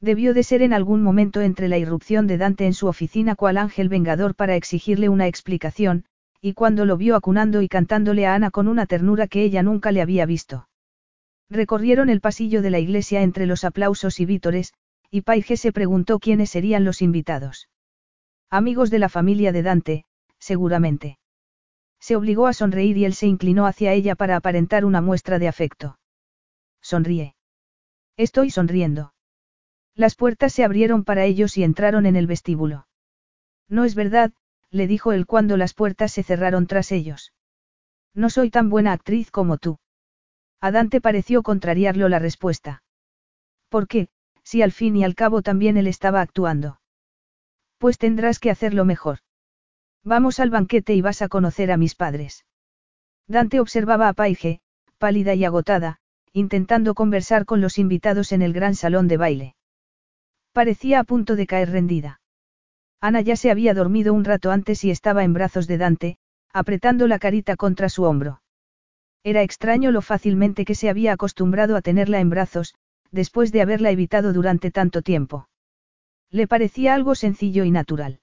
Debió 0.01 0.35
de 0.35 0.45
ser 0.45 0.63
en 0.63 0.75
algún 0.75 1.03
momento 1.03 1.41
entre 1.41 1.67
la 1.67 1.79
irrupción 1.79 2.29
de 2.29 2.39
Dante 2.39 2.65
en 2.65 2.75
su 2.75 2.87
oficina 2.87 3.35
cual 3.35 3.57
ángel 3.57 3.89
vengador 3.89 4.37
para 4.37 4.55
exigirle 4.55 5.09
una 5.09 5.27
explicación, 5.27 6.05
y 6.41 6.53
cuando 6.53 6.85
lo 6.85 6.97
vio 6.97 7.17
acunando 7.17 7.61
y 7.61 7.67
cantándole 7.67 8.25
a 8.25 8.37
Ana 8.37 8.53
con 8.53 8.69
una 8.69 8.87
ternura 8.87 9.27
que 9.27 9.43
ella 9.43 9.65
nunca 9.65 9.91
le 9.91 10.01
había 10.01 10.27
visto. 10.27 10.69
Recorrieron 11.53 12.09
el 12.09 12.23
pasillo 12.23 12.63
de 12.63 12.71
la 12.71 12.79
iglesia 12.79 13.21
entre 13.21 13.45
los 13.45 13.63
aplausos 13.65 14.21
y 14.21 14.25
vítores, 14.25 14.73
y 15.11 15.21
Paige 15.21 15.59
se 15.59 15.71
preguntó 15.71 16.19
quiénes 16.19 16.49
serían 16.49 16.87
los 16.87 17.03
invitados. 17.03 17.69
Amigos 18.49 18.89
de 18.89 18.99
la 18.99 19.11
familia 19.11 19.53
de 19.53 19.63
Dante, 19.63 20.05
seguramente. 20.39 21.19
Se 22.01 22.17
obligó 22.17 22.47
a 22.47 22.55
sonreír 22.55 22.97
y 22.97 23.05
él 23.05 23.13
se 23.13 23.27
inclinó 23.27 23.67
hacia 23.67 23.93
ella 23.93 24.15
para 24.15 24.37
aparentar 24.37 24.87
una 24.87 25.03
muestra 25.03 25.39
de 25.39 25.47
afecto. 25.47 25.99
Sonríe. 26.81 27.37
Estoy 28.17 28.49
sonriendo. 28.49 29.13
Las 29.95 30.15
puertas 30.15 30.55
se 30.55 30.65
abrieron 30.65 31.05
para 31.05 31.27
ellos 31.27 31.59
y 31.59 31.65
entraron 31.65 32.07
en 32.07 32.17
el 32.17 32.27
vestíbulo. 32.27 32.87
No 33.69 33.85
es 33.85 33.95
verdad, 33.95 34.33
le 34.71 34.87
dijo 34.87 35.13
él 35.13 35.27
cuando 35.27 35.59
las 35.59 35.75
puertas 35.75 36.13
se 36.13 36.23
cerraron 36.23 36.67
tras 36.67 36.93
ellos. 36.93 37.35
No 38.15 38.31
soy 38.31 38.49
tan 38.49 38.71
buena 38.71 38.93
actriz 38.93 39.31
como 39.31 39.59
tú. 39.59 39.82
A 40.63 40.71
Dante 40.71 41.01
pareció 41.01 41.43
contrariarlo 41.43 42.09
la 42.09 42.21
respuesta. 42.21 42.85
¿Por 43.69 43.89
qué, 43.89 44.07
si 44.45 44.63
al 44.63 44.71
fin 44.71 44.95
y 44.95 45.03
al 45.03 45.17
cabo 45.17 45.43
también 45.43 45.77
él 45.77 45.89
estaba 45.89 46.21
actuando? 46.21 46.81
Pues 47.79 47.99
tendrás 47.99 48.39
que 48.39 48.49
hacerlo 48.49 48.85
mejor. 48.85 49.19
Vamos 50.05 50.39
al 50.39 50.51
banquete 50.51 50.95
y 50.95 51.01
vas 51.01 51.21
a 51.21 51.27
conocer 51.27 51.73
a 51.73 51.77
mis 51.77 51.97
padres. 51.97 52.47
Dante 53.27 53.59
observaba 53.59 54.07
a 54.07 54.13
Paige, 54.13 54.61
pálida 54.99 55.35
y 55.35 55.45
agotada, 55.45 55.99
intentando 56.33 56.95
conversar 56.95 57.45
con 57.45 57.61
los 57.61 57.77
invitados 57.77 58.31
en 58.31 58.43
el 58.43 58.53
gran 58.53 58.77
salón 58.77 59.09
de 59.09 59.17
baile. 59.17 59.57
Parecía 60.53 61.01
a 61.01 61.05
punto 61.05 61.35
de 61.35 61.49
caer 61.49 61.71
rendida. 61.71 62.21
Ana 63.01 63.21
ya 63.21 63.35
se 63.35 63.51
había 63.51 63.75
dormido 63.75 64.15
un 64.15 64.25
rato 64.25 64.53
antes 64.53 64.85
y 64.85 64.93
estaba 64.93 65.25
en 65.25 65.33
brazos 65.33 65.67
de 65.67 65.79
Dante, 65.79 66.19
apretando 66.53 67.09
la 67.09 67.19
carita 67.19 67.57
contra 67.57 67.89
su 67.89 68.05
hombro. 68.05 68.42
Era 69.25 69.43
extraño 69.43 69.93
lo 69.93 70.03
fácilmente 70.03 70.65
que 70.65 70.75
se 70.75 70.89
había 70.89 71.13
acostumbrado 71.13 71.77
a 71.77 71.83
tenerla 71.83 72.19
en 72.21 72.31
brazos, 72.31 72.75
después 73.13 73.53
de 73.53 73.61
haberla 73.63 73.91
evitado 73.91 74.33
durante 74.33 74.71
tanto 74.71 75.03
tiempo. 75.03 75.49
Le 76.31 76.49
parecía 76.49 76.95
algo 76.95 77.15
sencillo 77.15 77.65
y 77.65 77.71
natural. 77.71 78.21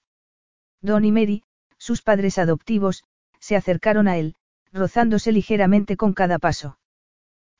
Don 0.81 1.05
y 1.05 1.11
Mary, 1.11 1.43
sus 1.77 2.01
padres 2.01 2.37
adoptivos, 2.37 3.05
se 3.39 3.55
acercaron 3.55 4.07
a 4.07 4.17
él, 4.17 4.35
rozándose 4.73 5.31
ligeramente 5.31 5.95
con 5.95 6.13
cada 6.13 6.39
paso. 6.39 6.79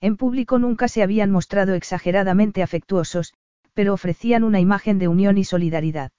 En 0.01 0.17
público 0.17 0.59
nunca 0.59 0.87
se 0.87 1.03
habían 1.03 1.31
mostrado 1.31 1.75
exageradamente 1.75 2.63
afectuosos, 2.63 3.33
pero 3.73 3.93
ofrecían 3.93 4.43
una 4.43 4.59
imagen 4.59 4.99
de 4.99 5.07
unión 5.07 5.37
y 5.37 5.43
solidaridad. 5.43 6.11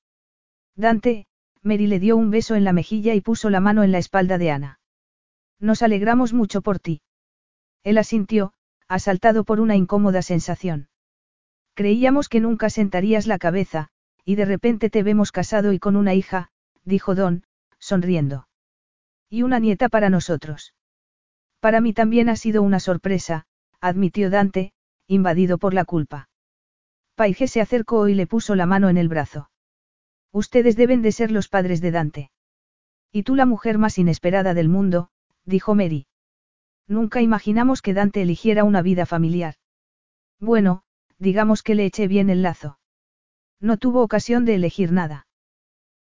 Dante, 0.75 1.27
Mary 1.63 1.87
le 1.87 1.99
dio 1.99 2.17
un 2.17 2.31
beso 2.31 2.55
en 2.55 2.65
la 2.65 2.73
mejilla 2.73 3.15
y 3.15 3.21
puso 3.21 3.51
la 3.51 3.61
mano 3.61 3.83
en 3.83 3.93
la 3.93 3.99
espalda 3.99 4.39
de 4.39 4.51
Ana. 4.51 4.81
Nos 5.59 5.83
alegramos 5.83 6.33
mucho 6.33 6.63
por 6.63 6.79
ti. 6.79 7.03
Él 7.83 7.99
asintió, 7.99 8.53
asaltado 8.89 9.45
por 9.45 9.61
una 9.61 9.77
incómoda 9.77 10.23
sensación. 10.23 10.89
Creíamos 11.75 12.29
que 12.29 12.41
nunca 12.41 12.71
sentarías 12.71 13.27
la 13.27 13.39
cabeza, 13.39 13.89
y 14.25 14.35
de 14.35 14.45
repente 14.45 14.91
te 14.91 15.03
vemos 15.03 15.33
casado 15.33 15.73
y 15.73 15.79
con 15.79 15.97
una 15.97 16.15
hija, 16.15 16.51
dijo 16.85 17.15
Don, 17.15 17.45
sonriendo. 17.79 18.49
Y 19.29 19.43
una 19.43 19.59
nieta 19.59 19.89
para 19.89 20.11
nosotros. 20.11 20.75
Para 21.61 21.81
mí 21.81 21.93
también 21.93 22.29
ha 22.29 22.37
sido 22.37 22.63
una 22.63 22.81
sorpresa, 22.81 23.47
admitió 23.81 24.31
Dante, 24.31 24.73
invadido 25.07 25.59
por 25.59 25.73
la 25.73 25.85
culpa. 25.85 26.29
Paige 27.15 27.49
se 27.49 27.61
acercó 27.61 28.09
y 28.09 28.15
le 28.15 28.27
puso 28.27 28.55
la 28.55 28.67
mano 28.67 28.89
en 28.89 28.97
el 28.97 29.09
brazo. 29.09 29.51
Ustedes 30.33 30.77
deben 30.77 31.03
de 31.03 31.13
ser 31.13 31.31
los 31.31 31.49
padres 31.49 31.81
de 31.81 31.91
Dante. 31.91 32.31
Y 33.13 33.25
tú 33.25 33.35
la 33.35 33.47
mujer 33.47 33.79
más 33.79 33.99
inesperada 33.99 34.55
del 34.55 34.69
mundo, 34.69 35.11
dijo 35.45 35.75
Mary. 35.75 36.07
Nunca 36.91 37.23
imaginamos 37.23 37.83
que 37.83 37.95
Dante 37.95 38.21
eligiera 38.21 38.65
una 38.65 38.83
vida 38.83 39.07
familiar. 39.07 39.55
Bueno, 40.41 40.83
digamos 41.21 41.63
que 41.63 41.77
le 41.77 41.85
eché 41.87 42.09
bien 42.09 42.31
el 42.31 42.43
lazo. 42.43 42.81
No 43.61 43.77
tuvo 43.77 44.03
ocasión 44.03 44.45
de 44.45 44.57
elegir 44.57 44.91
nada. 44.91 45.29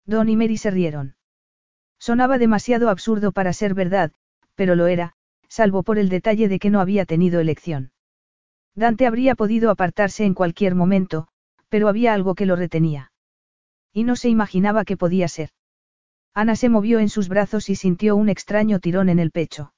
Don 0.07 0.31
y 0.31 0.37
Mary 0.37 0.57
se 0.57 0.71
rieron. 0.71 1.17
Sonaba 1.99 2.39
demasiado 2.39 2.89
absurdo 2.89 3.33
para 3.33 3.53
ser 3.53 3.75
verdad, 3.75 4.13
pero 4.55 4.77
lo 4.77 4.87
era, 4.87 5.13
salvo 5.47 5.83
por 5.83 5.99
el 5.99 6.09
detalle 6.09 6.49
de 6.49 6.59
que 6.59 6.71
no 6.71 6.81
había 6.81 7.05
tenido 7.05 7.39
elección. 7.39 7.93
Dante 8.75 9.07
habría 9.07 9.35
podido 9.35 9.71
apartarse 9.71 10.25
en 10.25 10.33
cualquier 10.33 10.75
momento, 10.75 11.29
pero 11.69 11.89
había 11.89 12.15
algo 12.15 12.35
que 12.35 12.47
lo 12.47 12.57
retenía. 12.57 13.13
Y 13.93 14.05
no 14.05 14.17
se 14.17 14.31
imaginaba 14.31 14.87
que 14.87 14.97
podía 14.97 15.29
ser. 15.29 15.51
Ana 16.33 16.57
se 16.57 16.71
movió 16.71 16.99
en 16.99 17.11
sus 17.11 17.29
brazos 17.29 17.69
y 17.69 17.75
sintió 17.75 18.17
un 18.17 18.31
extraño 18.31 18.79
tirón 18.79 19.11
en 19.11 19.19
el 19.19 19.33
pecho. 19.33 19.75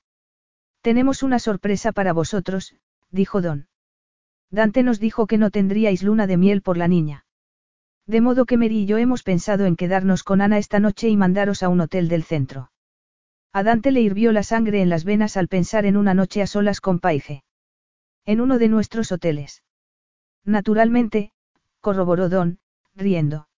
Tenemos 0.83 1.23
una 1.23 1.39
sorpresa 1.39 1.93
para 1.93 2.13
vosotros, 2.13 2.75
dijo 3.11 3.43
Don. 3.43 3.69
Dante 4.51 4.83
nos 4.83 4.99
dijo 4.99 5.27
que 5.27 5.39
no 5.39 5.51
tendríais 5.51 6.03
luna 6.03 6.27
de 6.27 6.37
miel 6.37 6.63
por 6.63 6.77
la 6.77 6.89
niña. 6.89 7.27
De 8.07 8.21
modo 8.21 8.47
que 8.47 8.57
Mary 8.57 8.81
y 8.81 8.87
yo 8.87 8.99
hemos 8.99 9.23
pensado 9.23 9.67
en 9.67 9.77
quedarnos 9.77 10.25
con 10.25 10.41
Ana 10.41 10.59
esta 10.59 10.81
noche 10.81 11.09
y 11.09 11.17
mandaros 11.17 11.63
a 11.63 11.69
un 11.69 11.81
hotel 11.81 12.09
del 12.09 12.25
centro. 12.25 12.73
A 13.53 13.63
Dante 13.63 13.93
le 13.93 14.01
hirvió 14.01 14.33
la 14.33 14.43
sangre 14.43 14.81
en 14.81 14.89
las 14.89 15.05
venas 15.05 15.37
al 15.37 15.49
pensar 15.49 15.85
en 15.85 15.97
una 15.97 16.15
noche 16.15 16.43
a 16.43 16.47
solas 16.47 16.81
con 16.81 16.99
Paige. 16.99 17.45
En 18.25 18.41
uno 18.41 18.59
de 18.59 18.69
nuestros 18.69 19.13
hoteles. 19.13 19.63
Naturalmente, 20.45 21.33
corroboró 21.81 22.29
Don, 22.29 22.59
riendo. 22.95 23.49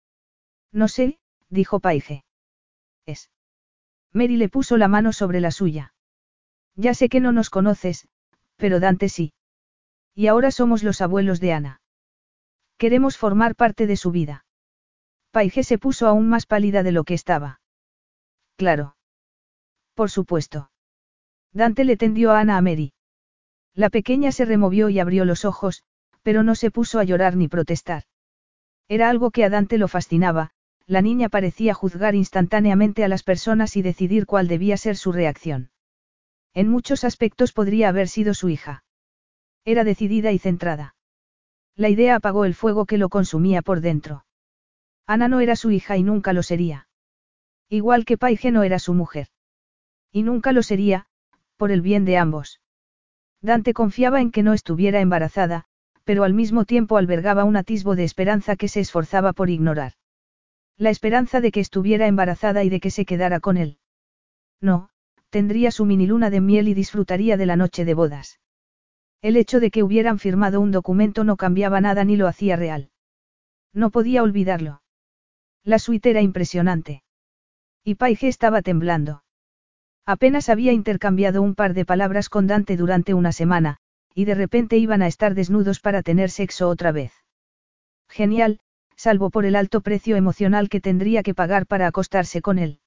No 0.72 0.88
sé, 0.88 1.18
dijo 1.48 1.80
Paige. 1.80 2.24
Es. 3.06 3.30
Mary 4.12 4.36
le 4.36 4.48
puso 4.48 4.76
la 4.76 4.88
mano 4.88 5.12
sobre 5.12 5.40
la 5.40 5.50
suya. 5.50 5.94
Ya 6.76 6.94
sé 6.94 7.08
que 7.08 7.20
no 7.20 7.32
nos 7.32 7.50
conoces, 7.50 8.08
pero 8.56 8.80
Dante 8.80 9.08
sí. 9.08 9.32
Y 10.14 10.26
ahora 10.26 10.50
somos 10.50 10.82
los 10.82 11.00
abuelos 11.00 11.40
de 11.40 11.52
Ana. 11.52 11.80
Queremos 12.78 13.16
formar 13.16 13.54
parte 13.54 13.86
de 13.86 13.96
su 13.96 14.10
vida. 14.10 14.44
Paige 15.30 15.64
se 15.64 15.78
puso 15.78 16.06
aún 16.06 16.28
más 16.28 16.46
pálida 16.46 16.82
de 16.82 16.92
lo 16.92 17.04
que 17.04 17.14
estaba. 17.14 17.60
Claro. 18.56 18.96
Por 19.94 20.10
supuesto. 20.10 20.70
Dante 21.52 21.84
le 21.84 21.96
tendió 21.96 22.32
a 22.32 22.40
Ana 22.40 22.56
a 22.56 22.62
Mary. 22.62 22.92
La 23.74 23.90
pequeña 23.90 24.32
se 24.32 24.44
removió 24.44 24.88
y 24.90 25.00
abrió 25.00 25.24
los 25.24 25.44
ojos, 25.44 25.82
pero 26.22 26.42
no 26.42 26.54
se 26.54 26.70
puso 26.70 26.98
a 26.98 27.04
llorar 27.04 27.36
ni 27.36 27.48
protestar. 27.48 28.04
Era 28.88 29.08
algo 29.08 29.30
que 29.30 29.44
a 29.44 29.50
Dante 29.50 29.78
lo 29.78 29.88
fascinaba, 29.88 30.50
la 30.86 31.02
niña 31.02 31.28
parecía 31.28 31.74
juzgar 31.74 32.14
instantáneamente 32.14 33.04
a 33.04 33.08
las 33.08 33.22
personas 33.22 33.76
y 33.76 33.82
decidir 33.82 34.26
cuál 34.26 34.48
debía 34.48 34.76
ser 34.76 34.96
su 34.96 35.12
reacción. 35.12 35.71
En 36.54 36.68
muchos 36.68 37.04
aspectos 37.04 37.52
podría 37.52 37.88
haber 37.88 38.08
sido 38.08 38.34
su 38.34 38.48
hija. 38.48 38.84
Era 39.64 39.84
decidida 39.84 40.32
y 40.32 40.38
centrada. 40.38 40.94
La 41.76 41.88
idea 41.88 42.16
apagó 42.16 42.44
el 42.44 42.54
fuego 42.54 42.84
que 42.84 42.98
lo 42.98 43.08
consumía 43.08 43.62
por 43.62 43.80
dentro. 43.80 44.26
Ana 45.06 45.28
no 45.28 45.40
era 45.40 45.56
su 45.56 45.70
hija 45.70 45.96
y 45.96 46.02
nunca 46.02 46.32
lo 46.32 46.42
sería. 46.42 46.88
Igual 47.68 48.04
que 48.04 48.18
Paige 48.18 48.50
no 48.50 48.62
era 48.62 48.78
su 48.78 48.92
mujer. 48.92 49.28
Y 50.10 50.22
nunca 50.22 50.52
lo 50.52 50.62
sería, 50.62 51.06
por 51.56 51.72
el 51.72 51.80
bien 51.80 52.04
de 52.04 52.18
ambos. 52.18 52.60
Dante 53.40 53.72
confiaba 53.72 54.20
en 54.20 54.30
que 54.30 54.42
no 54.42 54.52
estuviera 54.52 55.00
embarazada, 55.00 55.64
pero 56.04 56.24
al 56.24 56.34
mismo 56.34 56.64
tiempo 56.64 56.96
albergaba 56.96 57.44
un 57.44 57.56
atisbo 57.56 57.96
de 57.96 58.04
esperanza 58.04 58.56
que 58.56 58.68
se 58.68 58.80
esforzaba 58.80 59.32
por 59.32 59.48
ignorar. 59.48 59.94
La 60.76 60.90
esperanza 60.90 61.40
de 61.40 61.50
que 61.50 61.60
estuviera 61.60 62.06
embarazada 62.06 62.62
y 62.64 62.68
de 62.68 62.80
que 62.80 62.90
se 62.90 63.04
quedara 63.04 63.40
con 63.40 63.56
él. 63.56 63.78
No, 64.60 64.90
tendría 65.32 65.70
su 65.70 65.86
mini 65.86 66.06
luna 66.06 66.28
de 66.28 66.42
miel 66.42 66.68
y 66.68 66.74
disfrutaría 66.74 67.38
de 67.38 67.46
la 67.46 67.56
noche 67.56 67.86
de 67.86 67.94
bodas. 67.94 68.38
El 69.22 69.38
hecho 69.38 69.60
de 69.60 69.70
que 69.70 69.82
hubieran 69.82 70.18
firmado 70.18 70.60
un 70.60 70.72
documento 70.72 71.24
no 71.24 71.36
cambiaba 71.36 71.80
nada 71.80 72.04
ni 72.04 72.16
lo 72.16 72.28
hacía 72.28 72.54
real. 72.54 72.90
No 73.72 73.88
podía 73.88 74.22
olvidarlo. 74.22 74.82
La 75.64 75.78
suite 75.78 76.10
era 76.10 76.20
impresionante. 76.20 77.02
Y 77.82 77.94
Paige 77.94 78.28
estaba 78.28 78.60
temblando. 78.60 79.24
Apenas 80.04 80.50
había 80.50 80.72
intercambiado 80.72 81.40
un 81.40 81.54
par 81.54 81.72
de 81.72 81.86
palabras 81.86 82.28
con 82.28 82.46
Dante 82.46 82.76
durante 82.76 83.14
una 83.14 83.32
semana, 83.32 83.78
y 84.14 84.26
de 84.26 84.34
repente 84.34 84.76
iban 84.76 85.00
a 85.00 85.06
estar 85.06 85.34
desnudos 85.34 85.80
para 85.80 86.02
tener 86.02 86.30
sexo 86.30 86.68
otra 86.68 86.92
vez. 86.92 87.14
Genial, 88.10 88.60
salvo 88.96 89.30
por 89.30 89.46
el 89.46 89.56
alto 89.56 89.80
precio 89.80 90.16
emocional 90.16 90.68
que 90.68 90.82
tendría 90.82 91.22
que 91.22 91.34
pagar 91.34 91.66
para 91.66 91.86
acostarse 91.86 92.42
con 92.42 92.58
él. 92.58 92.81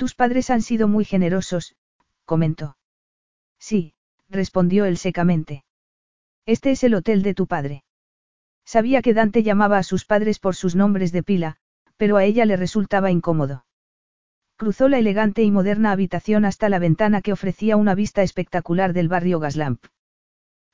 Tus 0.00 0.14
padres 0.14 0.48
han 0.48 0.62
sido 0.62 0.88
muy 0.88 1.04
generosos, 1.04 1.76
comentó. 2.24 2.78
Sí, 3.58 3.92
respondió 4.30 4.86
él 4.86 4.96
secamente. 4.96 5.62
Este 6.46 6.70
es 6.70 6.82
el 6.84 6.94
hotel 6.94 7.22
de 7.22 7.34
tu 7.34 7.46
padre. 7.46 7.84
Sabía 8.64 9.02
que 9.02 9.12
Dante 9.12 9.42
llamaba 9.42 9.76
a 9.76 9.82
sus 9.82 10.06
padres 10.06 10.38
por 10.38 10.56
sus 10.56 10.74
nombres 10.74 11.12
de 11.12 11.22
pila, 11.22 11.58
pero 11.98 12.16
a 12.16 12.24
ella 12.24 12.46
le 12.46 12.56
resultaba 12.56 13.10
incómodo. 13.10 13.66
Cruzó 14.56 14.88
la 14.88 14.98
elegante 14.98 15.42
y 15.42 15.50
moderna 15.50 15.92
habitación 15.92 16.46
hasta 16.46 16.70
la 16.70 16.78
ventana 16.78 17.20
que 17.20 17.34
ofrecía 17.34 17.76
una 17.76 17.94
vista 17.94 18.22
espectacular 18.22 18.94
del 18.94 19.08
barrio 19.08 19.38
Gaslamp. 19.38 19.84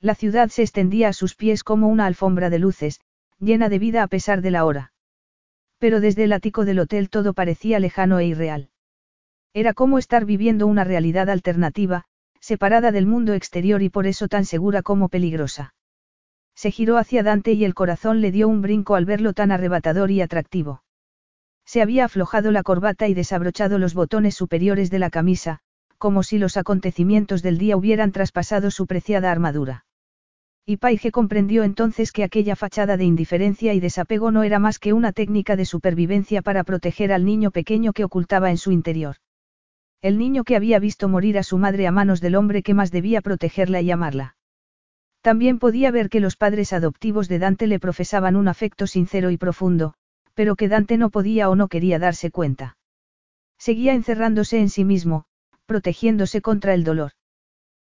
La 0.01 0.15
ciudad 0.15 0.51
se 0.51 0.63
extendía 0.63 1.09
a 1.09 1.13
sus 1.13 1.35
pies 1.35 1.65
como 1.65 1.89
una 1.89 2.07
alfombra 2.07 2.49
de 2.49 2.61
luces, 2.61 3.01
llena 3.41 3.69
de 3.69 3.81
vida 3.81 4.05
a 4.05 4.07
pesar 4.07 4.41
de 4.41 4.53
la 4.53 4.65
hora. 4.65 4.93
Pero 5.79 5.99
desde 5.99 6.23
el 6.23 6.33
ático 6.33 6.65
del 6.65 6.79
hotel 6.79 7.11
todo 7.11 7.35
parecía 7.35 7.81
lejano 7.81 8.21
e 8.21 8.27
irreal. 8.27 8.71
Era 9.57 9.73
como 9.73 9.97
estar 9.97 10.27
viviendo 10.27 10.67
una 10.67 10.85
realidad 10.85 11.31
alternativa, 11.31 12.05
separada 12.41 12.93
del 12.93 13.07
mundo 13.07 13.33
exterior 13.33 13.81
y 13.81 13.89
por 13.89 14.07
eso 14.07 14.29
tan 14.29 14.45
segura 14.45 14.83
como 14.83 15.09
peligrosa. 15.09 15.73
Se 16.55 16.71
giró 16.71 16.99
hacia 16.99 17.23
Dante 17.23 17.55
y 17.55 17.65
el 17.65 17.73
corazón 17.73 18.21
le 18.21 18.33
dio 18.33 18.49
un 18.49 18.61
brinco 18.61 18.97
al 18.97 19.07
verlo 19.07 19.33
tan 19.33 19.51
arrebatador 19.51 20.11
y 20.11 20.21
atractivo. 20.21 20.83
Se 21.65 21.81
había 21.81 22.05
aflojado 22.05 22.51
la 22.51 22.63
corbata 22.63 23.09
y 23.09 23.15
desabrochado 23.15 23.79
los 23.79 23.95
botones 23.95 24.35
superiores 24.35 24.91
de 24.91 24.99
la 24.99 25.09
camisa, 25.09 25.61
como 25.97 26.23
si 26.23 26.37
los 26.37 26.59
acontecimientos 26.59 27.43
del 27.43 27.57
día 27.57 27.79
hubieran 27.79 28.13
traspasado 28.13 28.71
su 28.71 28.87
preciada 28.87 29.33
armadura. 29.33 29.87
Y 30.67 30.77
Paige 30.77 31.11
comprendió 31.11 31.65
entonces 31.65 32.13
que 32.13 32.25
aquella 32.25 32.57
fachada 32.57 32.99
de 32.99 33.05
indiferencia 33.05 33.73
y 33.73 33.81
desapego 33.81 34.31
no 34.31 34.43
era 34.43 34.59
más 34.59 34.79
que 34.79 34.93
una 34.93 35.13
técnica 35.13 35.57
de 35.57 35.65
supervivencia 35.65 36.43
para 36.43 36.63
proteger 36.63 37.11
al 37.11 37.25
niño 37.25 37.51
pequeño 37.53 37.95
que 37.95 38.05
ocultaba 38.05 38.51
en 38.51 38.59
su 38.59 38.71
interior. 38.71 39.17
El 40.03 40.19
niño 40.19 40.45
que 40.45 40.57
había 40.57 40.79
visto 40.79 41.09
morir 41.09 41.39
a 41.39 41.43
su 41.43 41.59
madre 41.59 41.87
a 41.87 41.93
manos 41.93 42.21
del 42.21 42.37
hombre 42.37 42.63
que 42.63 42.75
más 42.75 42.91
debía 42.91 43.23
protegerla 43.23 43.81
y 43.81 43.91
amarla. 43.91 44.37
También 45.21 45.59
podía 45.59 45.91
ver 45.91 46.09
que 46.09 46.21
los 46.21 46.37
padres 46.37 46.73
adoptivos 46.73 47.29
de 47.29 47.39
Dante 47.39 47.67
le 47.67 47.81
profesaban 47.81 48.37
un 48.37 48.47
afecto 48.47 48.87
sincero 48.87 49.31
y 49.31 49.37
profundo, 49.37 49.95
pero 50.35 50.55
que 50.55 50.69
Dante 50.69 50.99
no 50.99 51.11
podía 51.11 51.51
o 51.51 51.57
no 51.57 51.69
quería 51.69 51.99
darse 51.99 52.31
cuenta. 52.31 52.77
Seguía 53.59 53.95
encerrándose 53.95 54.61
en 54.61 54.69
sí 54.69 54.85
mismo, 54.85 55.25
protegiéndose 55.65 56.43
contra 56.43 56.75
el 56.75 56.85
dolor. 56.85 57.13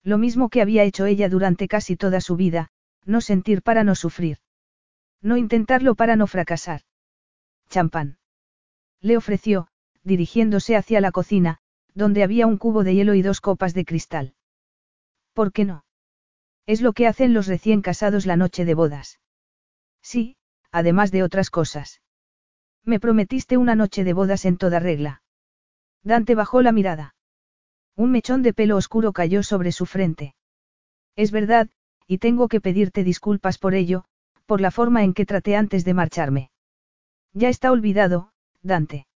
Lo 0.04 0.18
mismo 0.18 0.50
que 0.50 0.62
había 0.62 0.84
hecho 0.84 1.06
ella 1.06 1.30
durante 1.30 1.68
casi 1.68 1.96
toda 1.96 2.22
su 2.22 2.36
vida, 2.36 2.70
no 3.06 3.22
sentir 3.22 3.62
para 3.62 3.84
no 3.84 3.96
sufrir. 3.96 4.38
No 5.22 5.38
intentarlo 5.38 5.96
para 5.96 6.16
no 6.16 6.28
fracasar. 6.28 6.82
Champán. 7.70 8.18
Le 9.00 9.18
ofreció, 9.18 9.70
dirigiéndose 10.04 10.76
hacia 10.76 11.02
la 11.02 11.12
cocina, 11.12 11.62
donde 11.96 12.24
había 12.24 12.48
un 12.48 12.58
cubo 12.58 12.84
de 12.84 12.96
hielo 12.96 13.14
y 13.14 13.22
dos 13.22 13.42
copas 13.42 13.74
de 13.74 13.86
cristal. 13.86 14.34
¿Por 15.34 15.52
qué 15.52 15.66
no? 15.66 15.86
Es 16.66 16.82
lo 16.82 16.94
que 16.94 17.08
hacen 17.08 17.34
los 17.34 17.48
recién 17.48 17.82
casados 17.82 18.26
la 18.26 18.38
noche 18.38 18.66
de 18.66 18.74
bodas. 18.74 19.20
Sí, 20.02 20.38
además 20.72 21.12
de 21.12 21.24
otras 21.24 21.50
cosas. 21.50 22.02
Me 22.84 23.00
prometiste 23.00 23.58
una 23.58 23.76
noche 23.76 24.04
de 24.04 24.14
bodas 24.14 24.46
en 24.46 24.58
toda 24.58 24.80
regla. 24.80 25.22
Dante 26.04 26.36
bajó 26.36 26.62
la 26.62 26.72
mirada. 26.72 27.16
Un 27.96 28.12
mechón 28.12 28.42
de 28.42 28.54
pelo 28.54 28.76
oscuro 28.76 29.14
cayó 29.14 29.44
sobre 29.44 29.72
su 29.72 29.86
frente. 29.86 30.36
Es 31.16 31.32
verdad, 31.32 31.70
y 32.08 32.18
tengo 32.18 32.48
que 32.48 32.60
pedirte 32.60 33.04
disculpas 33.04 33.58
por 33.58 33.76
ello, 33.76 34.06
por 34.46 34.60
la 34.62 34.72
forma 34.72 35.04
en 35.04 35.14
que 35.14 35.26
traté 35.26 35.56
antes 35.56 35.86
de 35.86 35.94
marcharme. 35.94 36.52
Ya 37.34 37.50
está 37.50 37.72
olvidado, 37.72 38.34
Dante. 38.62 39.08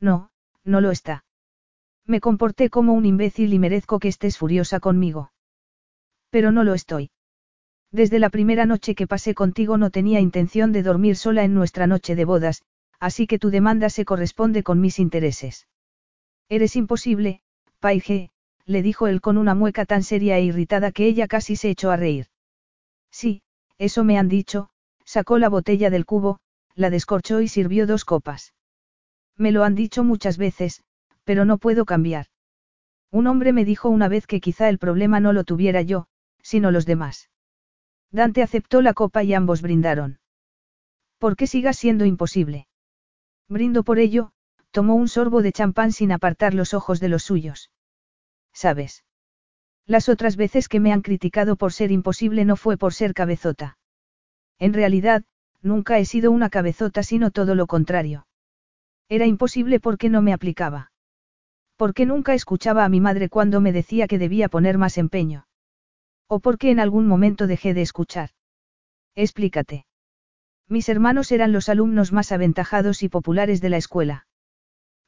No, 0.00 0.30
no 0.64 0.80
lo 0.80 0.90
está. 0.90 1.25
Me 2.06 2.20
comporté 2.20 2.70
como 2.70 2.92
un 2.92 3.04
imbécil 3.04 3.52
y 3.52 3.58
merezco 3.58 3.98
que 3.98 4.08
estés 4.08 4.38
furiosa 4.38 4.80
conmigo. 4.80 5.32
Pero 6.30 6.52
no 6.52 6.64
lo 6.64 6.74
estoy. 6.74 7.10
Desde 7.90 8.18
la 8.18 8.30
primera 8.30 8.66
noche 8.66 8.94
que 8.94 9.06
pasé 9.06 9.34
contigo 9.34 9.78
no 9.78 9.90
tenía 9.90 10.20
intención 10.20 10.72
de 10.72 10.82
dormir 10.82 11.16
sola 11.16 11.44
en 11.44 11.54
nuestra 11.54 11.86
noche 11.86 12.14
de 12.14 12.24
bodas, 12.24 12.62
así 13.00 13.26
que 13.26 13.38
tu 13.38 13.50
demanda 13.50 13.90
se 13.90 14.04
corresponde 14.04 14.62
con 14.62 14.80
mis 14.80 14.98
intereses. 14.98 15.66
Eres 16.48 16.76
imposible, 16.76 17.40
Paige, 17.80 18.30
le 18.64 18.82
dijo 18.82 19.06
él 19.06 19.20
con 19.20 19.36
una 19.38 19.54
mueca 19.54 19.84
tan 19.84 20.02
seria 20.02 20.38
e 20.38 20.44
irritada 20.44 20.92
que 20.92 21.06
ella 21.06 21.26
casi 21.26 21.56
se 21.56 21.70
echó 21.70 21.90
a 21.90 21.96
reír. 21.96 22.26
Sí, 23.10 23.42
eso 23.78 24.04
me 24.04 24.18
han 24.18 24.28
dicho, 24.28 24.68
sacó 25.04 25.38
la 25.38 25.48
botella 25.48 25.90
del 25.90 26.04
cubo, 26.04 26.38
la 26.74 26.90
descorchó 26.90 27.40
y 27.40 27.48
sirvió 27.48 27.86
dos 27.86 28.04
copas. 28.04 28.54
Me 29.36 29.52
lo 29.52 29.64
han 29.64 29.74
dicho 29.74 30.04
muchas 30.04 30.38
veces, 30.38 30.82
pero 31.26 31.44
no 31.44 31.58
puedo 31.58 31.84
cambiar. 31.84 32.26
Un 33.10 33.26
hombre 33.26 33.52
me 33.52 33.64
dijo 33.64 33.88
una 33.88 34.08
vez 34.08 34.26
que 34.26 34.40
quizá 34.40 34.68
el 34.68 34.78
problema 34.78 35.18
no 35.20 35.32
lo 35.32 35.42
tuviera 35.42 35.82
yo, 35.82 36.06
sino 36.40 36.70
los 36.70 36.86
demás. 36.86 37.28
Dante 38.12 38.42
aceptó 38.42 38.80
la 38.80 38.94
copa 38.94 39.24
y 39.24 39.34
ambos 39.34 39.60
brindaron. 39.60 40.20
¿Por 41.18 41.36
qué 41.36 41.48
sigas 41.48 41.76
siendo 41.76 42.04
imposible? 42.04 42.68
Brindo 43.48 43.82
por 43.82 43.98
ello, 43.98 44.30
tomó 44.70 44.94
un 44.94 45.08
sorbo 45.08 45.42
de 45.42 45.52
champán 45.52 45.90
sin 45.92 46.12
apartar 46.12 46.54
los 46.54 46.74
ojos 46.74 47.00
de 47.00 47.08
los 47.08 47.24
suyos. 47.24 47.70
¿Sabes? 48.52 49.04
Las 49.84 50.08
otras 50.08 50.36
veces 50.36 50.68
que 50.68 50.78
me 50.78 50.92
han 50.92 51.02
criticado 51.02 51.56
por 51.56 51.72
ser 51.72 51.90
imposible 51.90 52.44
no 52.44 52.54
fue 52.54 52.76
por 52.76 52.94
ser 52.94 53.14
cabezota. 53.14 53.78
En 54.58 54.72
realidad, 54.72 55.24
nunca 55.60 55.98
he 55.98 56.04
sido 56.04 56.30
una 56.30 56.50
cabezota 56.50 57.02
sino 57.02 57.32
todo 57.32 57.56
lo 57.56 57.66
contrario. 57.66 58.26
Era 59.08 59.26
imposible 59.26 59.80
porque 59.80 60.08
no 60.08 60.22
me 60.22 60.32
aplicaba. 60.32 60.92
Porque 61.76 62.06
nunca 62.06 62.34
escuchaba 62.34 62.84
a 62.84 62.88
mi 62.88 63.00
madre 63.00 63.28
cuando 63.28 63.60
me 63.60 63.72
decía 63.72 64.06
que 64.06 64.18
debía 64.18 64.48
poner 64.48 64.78
más 64.78 64.98
empeño. 64.98 65.46
O 66.28 66.40
porque 66.40 66.70
en 66.70 66.80
algún 66.80 67.06
momento 67.06 67.46
dejé 67.46 67.74
de 67.74 67.82
escuchar. 67.82 68.30
Explícate. 69.14 69.86
Mis 70.68 70.88
hermanos 70.88 71.30
eran 71.30 71.52
los 71.52 71.68
alumnos 71.68 72.12
más 72.12 72.32
aventajados 72.32 73.02
y 73.02 73.08
populares 73.08 73.60
de 73.60 73.68
la 73.68 73.76
escuela. 73.76 74.26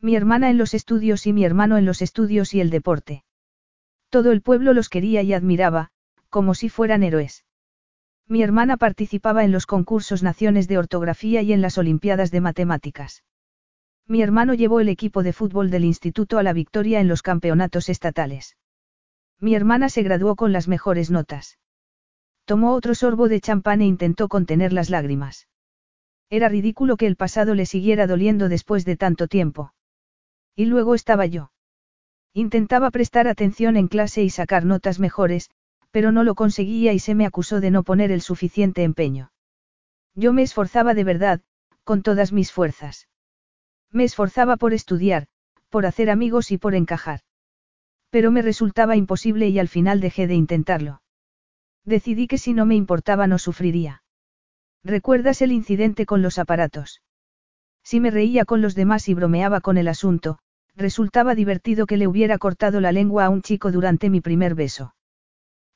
Mi 0.01 0.15
hermana 0.15 0.51
en 0.51 0.59
los 0.59 0.75
estudios 0.75 1.27
y 1.27 1.33
mi 1.33 1.45
hermano 1.45 1.77
en 1.77 1.85
los 1.85 2.03
estudios 2.03 2.55
y 2.55 2.61
el 2.61 2.71
deporte. 2.71 3.25
Todo 4.11 4.31
el 4.31 4.43
pueblo 4.43 4.73
los 4.73 4.89
quería 4.89 5.23
y 5.23 5.33
admiraba, 5.33 5.91
como 6.29 6.55
si 6.55 6.69
fueran 6.69 7.03
héroes. 7.03 7.45
Mi 8.29 8.43
hermana 8.43 8.77
participaba 8.77 9.43
en 9.43 9.53
los 9.53 9.67
concursos 9.67 10.23
Naciones 10.23 10.69
de 10.69 10.79
Ortografía 10.79 11.43
y 11.43 11.53
en 11.53 11.63
las 11.63 11.79
Olimpiadas 11.79 12.31
de 12.31 12.41
Matemáticas. 12.41 13.25
Mi 14.09 14.23
hermano 14.23 14.55
llevó 14.55 14.81
el 14.81 14.89
equipo 14.89 15.23
de 15.23 15.35
fútbol 15.35 15.71
del 15.71 15.85
instituto 15.85 16.39
a 16.39 16.43
la 16.43 16.55
victoria 16.55 17.01
en 17.01 17.09
los 17.09 17.21
campeonatos 17.21 17.91
estatales. 17.91 18.57
Mi 19.39 19.55
hermana 19.55 19.91
se 19.91 20.03
graduó 20.03 20.35
con 20.35 20.51
las 20.51 20.67
mejores 20.67 21.11
notas. 21.11 21.59
Tomó 22.47 22.73
otro 22.73 22.95
sorbo 22.95 23.29
de 23.29 23.43
champán 23.43 23.83
e 23.83 23.87
intentó 23.87 24.29
contener 24.29 24.73
las 24.73 24.89
lágrimas. 24.89 25.47
Era 26.31 26.49
ridículo 26.49 26.97
que 26.97 27.07
el 27.07 27.17
pasado 27.17 27.55
le 27.55 27.67
siguiera 27.67 28.07
doliendo 28.07 28.49
después 28.49 28.87
de 28.87 28.97
tanto 28.97 29.29
tiempo. 29.29 29.75
Y 30.57 30.65
luego 30.65 30.95
estaba 30.95 31.27
yo. 31.27 31.53
Intentaba 32.33 32.91
prestar 32.91 33.29
atención 33.29 33.77
en 33.77 33.89
clase 33.89 34.23
y 34.23 34.31
sacar 34.31 34.65
notas 34.65 35.01
mejores, 35.01 35.51
pero 35.91 36.13
no 36.13 36.25
lo 36.25 36.35
conseguía 36.35 36.95
y 36.95 36.99
se 36.99 37.15
me 37.15 37.27
acusó 37.27 37.61
de 37.61 37.71
no 37.71 37.83
poner 37.83 38.11
el 38.11 38.23
suficiente 38.23 38.85
empeño. 38.85 39.33
Yo 40.15 40.33
me 40.33 40.43
esforzaba 40.43 40.95
de 40.95 41.05
verdad, 41.05 41.41
con 41.85 42.03
todas 42.03 42.33
mis 42.33 42.53
fuerzas. 42.53 43.08
Me 43.93 44.05
esforzaba 44.05 44.57
por 44.57 44.75
estudiar, 44.75 45.27
por 45.71 45.87
hacer 45.87 46.11
amigos 46.11 46.51
y 46.51 46.59
por 46.59 46.75
encajar. 46.75 47.21
Pero 48.11 48.31
me 48.31 48.43
resultaba 48.43 48.97
imposible 48.97 49.49
y 49.49 49.59
al 49.59 49.69
final 49.69 50.01
dejé 50.01 50.27
de 50.27 50.35
intentarlo. 50.35 51.03
Decidí 51.85 52.27
que 52.27 52.39
si 52.39 52.53
no 52.53 52.67
me 52.67 52.75
importaba 52.75 53.27
no 53.27 53.39
sufriría. 53.39 54.03
¿Recuerdas 54.85 55.43
el 55.43 55.53
incidente 55.53 56.07
con 56.07 56.23
los 56.23 56.39
aparatos? 56.39 57.03
Si 57.83 58.01
me 58.01 58.11
reía 58.11 58.45
con 58.45 58.61
los 58.61 58.75
demás 58.75 59.09
y 59.09 59.15
bromeaba 59.15 59.61
con 59.61 59.79
el 59.79 59.89
asunto, 59.89 60.39
resultaba 60.77 61.35
divertido 61.35 61.87
que 61.87 61.97
le 61.97 62.07
hubiera 62.07 62.39
cortado 62.39 62.81
la 62.81 62.93
lengua 62.93 63.25
a 63.25 63.31
un 63.31 63.43
chico 63.43 63.73
durante 63.73 64.11
mi 64.11 64.21
primer 64.21 64.55
beso. 64.55 64.95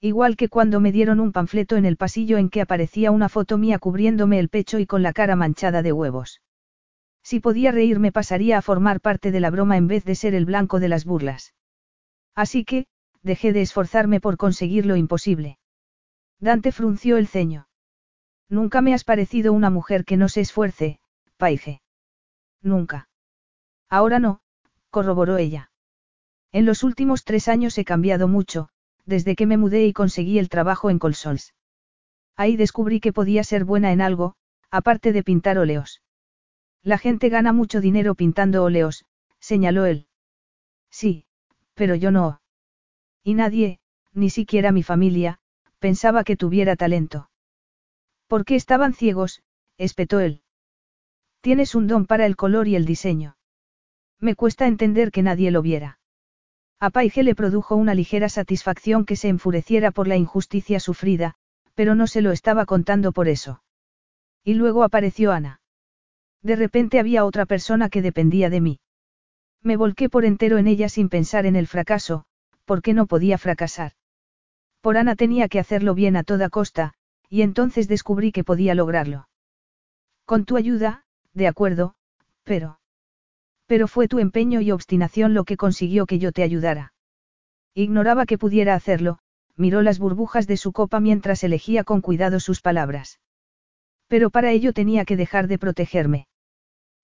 Igual 0.01 0.37
que 0.37 0.49
cuando 0.49 0.81
me 0.81 0.93
dieron 0.93 1.21
un 1.21 1.33
panfleto 1.33 1.77
en 1.77 1.87
el 1.87 1.97
pasillo 1.97 2.37
en 2.39 2.51
que 2.51 2.61
aparecía 2.61 3.11
una 3.11 3.29
foto 3.29 3.57
mía 3.57 3.79
cubriéndome 3.79 4.39
el 4.39 4.49
pecho 4.49 4.79
y 4.79 4.87
con 4.87 5.03
la 5.03 5.13
cara 5.13 5.37
manchada 5.37 5.83
de 5.83 5.93
huevos. 5.93 6.41
Si 7.23 7.41
podía 7.41 7.73
reírme 7.73 8.13
pasaría 8.13 8.59
a 8.59 8.63
formar 8.63 9.01
parte 9.01 9.31
de 9.31 9.41
la 9.41 9.51
broma 9.51 9.77
en 9.77 9.87
vez 9.87 10.05
de 10.05 10.15
ser 10.15 10.35
el 10.35 10.45
blanco 10.45 10.81
de 10.81 10.89
las 10.89 11.05
burlas. 11.05 11.55
Así 12.35 12.65
que, 12.65 12.87
dejé 13.23 13.53
de 13.53 13.63
esforzarme 13.63 14.21
por 14.21 14.37
conseguir 14.37 14.87
lo 14.87 14.97
imposible. 14.97 15.59
Dante 16.41 16.73
frunció 16.73 17.17
el 17.17 17.29
ceño. 17.29 17.69
Nunca 18.49 18.83
me 18.83 18.95
has 18.95 19.05
parecido 19.05 19.53
una 19.53 19.71
mujer 19.71 20.05
que 20.05 20.17
no 20.17 20.29
se 20.29 20.41
esfuerce, 20.41 21.01
Paige. 21.37 21.81
Nunca. 22.61 23.09
Ahora 23.89 24.19
no, 24.19 24.41
corroboró 24.91 25.39
ella. 25.39 25.71
En 26.51 26.67
los 26.67 26.83
últimos 26.83 27.25
tres 27.25 27.49
años 27.49 27.79
he 27.79 27.85
cambiado 27.85 28.29
mucho, 28.29 28.69
desde 29.07 29.37
que 29.37 29.47
me 29.47 29.57
mudé 29.57 29.87
y 29.87 29.93
conseguí 29.93 30.39
el 30.39 30.49
trabajo 30.49 30.91
en 30.91 30.99
Colsols. 30.99 31.55
Ahí 32.37 32.57
descubrí 32.57 33.01
que 33.01 33.13
podía 33.13 33.45
ser 33.45 33.65
buena 33.65 33.93
en 33.93 34.01
algo, 34.01 34.35
aparte 34.71 35.13
de 35.13 35.23
pintar 35.23 35.59
óleos. 35.59 36.03
La 36.83 36.99
gente 36.99 37.29
gana 37.29 37.53
mucho 37.53 37.81
dinero 37.81 38.15
pintando 38.15 38.65
óleos, 38.65 39.05
señaló 39.39 39.87
él. 39.87 40.09
Sí, 40.91 41.27
pero 41.75 41.95
yo 41.95 42.11
no. 42.11 42.41
Y 43.23 43.35
nadie, 43.35 43.79
ni 44.13 44.31
siquiera 44.31 44.73
mi 44.73 44.83
familia, 44.83 45.39
pensaba 45.79 46.25
que 46.25 46.37
tuviera 46.37 46.77
talento. 46.77 47.31
¿Por 48.27 48.45
qué 48.45 48.57
estaban 48.57 48.95
ciegos? 48.95 49.43
espetó 49.79 50.21
él. 50.21 50.43
Tienes 51.41 51.75
un 51.75 51.87
don 51.87 52.07
para 52.07 52.27
el 52.27 52.37
color 52.37 52.69
y 52.69 52.77
el 52.77 52.85
diseño. 52.85 53.37
Me 54.19 54.35
cuesta 54.35 54.67
entender 54.67 55.11
que 55.11 55.23
nadie 55.23 55.51
lo 55.51 55.63
viera. 55.63 55.99
A 56.79 56.91
Paige 56.91 57.23
le 57.23 57.37
produjo 57.37 57.77
una 57.77 57.95
ligera 57.95 58.29
satisfacción 58.29 59.05
que 59.05 59.17
se 59.17 59.29
enfureciera 59.29 59.93
por 59.93 60.09
la 60.09 60.17
injusticia 60.17 60.81
sufrida, 60.81 61.35
pero 61.75 61.95
no 61.95 62.07
se 62.07 62.23
lo 62.23 62.33
estaba 62.33 62.67
contando 62.67 63.13
por 63.13 63.29
eso. 63.29 63.63
Y 64.45 64.55
luego 64.55 64.83
apareció 64.83 65.33
Ana. 65.33 65.62
De 66.43 66.57
repente 66.57 66.99
había 66.99 67.25
otra 67.25 67.47
persona 67.47 67.89
que 67.89 68.03
dependía 68.03 68.51
de 68.51 68.61
mí. 68.61 68.81
Me 69.63 69.77
volqué 69.77 70.09
por 70.09 70.25
entero 70.25 70.59
en 70.59 70.67
ella 70.67 70.89
sin 70.89 71.09
pensar 71.09 71.47
en 71.47 71.55
el 71.55 71.69
fracaso, 71.69 72.25
porque 72.65 72.95
no 72.95 73.07
podía 73.07 73.39
fracasar. 73.39 73.93
Por 74.81 74.97
Ana 74.97 75.15
tenía 75.15 75.49
que 75.49 75.61
hacerlo 75.61 75.95
bien 75.95 76.17
a 76.17 76.25
toda 76.25 76.49
costa, 76.49 76.95
y 77.29 77.43
entonces 77.43 77.87
descubrí 77.87 78.33
que 78.33 78.43
podía 78.43 78.75
lograrlo. 78.75 79.29
Con 80.25 80.45
tu 80.45 80.57
ayuda, 80.57 81.05
de 81.33 81.47
acuerdo, 81.47 81.95
pero... 82.43 82.81
Pero 83.67 83.87
fue 83.87 84.09
tu 84.09 84.19
empeño 84.19 84.61
y 84.61 84.73
obstinación 84.73 85.35
lo 85.35 85.45
que 85.45 85.57
consiguió 85.57 86.07
que 86.07 86.19
yo 86.19 86.33
te 86.33 86.43
ayudara. 86.43 86.93
Ignoraba 87.75 88.27
que 88.27 88.37
pudiera 88.37 88.75
hacerlo, 88.75 89.19
miró 89.57 89.81
las 89.81 89.99
burbujas 89.99 90.47
de 90.47 90.57
su 90.57 90.73
copa 90.73 90.99
mientras 90.99 91.45
elegía 91.45 91.85
con 91.85 92.01
cuidado 92.01 92.41
sus 92.41 92.61
palabras. 92.61 93.21
Pero 94.09 94.31
para 94.31 94.51
ello 94.51 94.73
tenía 94.73 95.05
que 95.05 95.17
dejar 95.17 95.47
de 95.47 95.59
protegerme. 95.59 96.27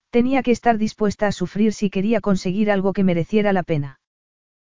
Tenía 0.09 0.41
que 0.41 0.51
estar 0.51 0.77
dispuesta 0.77 1.27
a 1.27 1.31
sufrir 1.31 1.73
si 1.73 1.89
quería 1.89 2.19
conseguir 2.21 2.71
algo 2.71 2.93
que 2.93 3.03
mereciera 3.03 3.53
la 3.53 3.63
pena. 3.63 3.99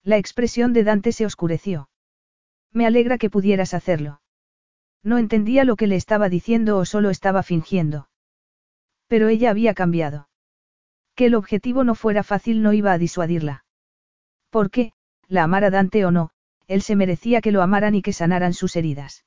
La 0.03 0.19
expresión 0.19 0.73
de 0.73 0.85
Dante 0.85 1.13
se 1.13 1.25
oscureció. 1.25 1.89
Me 2.73 2.87
alegra 2.87 3.19
que 3.19 3.31
pudieras 3.31 3.75
hacerlo. 3.75 4.21
No 5.03 5.19
entendía 5.19 5.65
lo 5.65 5.77
que 5.77 5.87
le 5.87 5.97
estaba 5.97 6.29
diciendo 6.29 6.79
o 6.79 6.85
solo 6.85 7.11
estaba 7.11 7.43
fingiendo. 7.43 8.09
Pero 9.09 9.29
ella 9.29 9.51
había 9.51 9.75
cambiado. 9.75 10.29
Que 11.15 11.27
el 11.27 11.35
objetivo 11.35 11.85
no 11.85 11.95
fuera 11.95 12.23
fácil 12.23 12.63
no 12.63 12.73
iba 12.73 12.93
a 12.93 12.99
disuadirla. 12.99 13.65
Porque, 14.51 14.93
la 15.29 15.45
amara 15.45 15.71
Dante 15.71 16.05
o 16.05 16.11
no, 16.11 16.31
él 16.67 16.83
se 16.83 16.97
merecía 16.97 17.41
que 17.41 17.53
lo 17.53 17.63
amaran 17.63 17.95
y 17.95 18.03
que 18.03 18.13
sanaran 18.13 18.55
sus 18.55 18.77
heridas. 18.77 19.25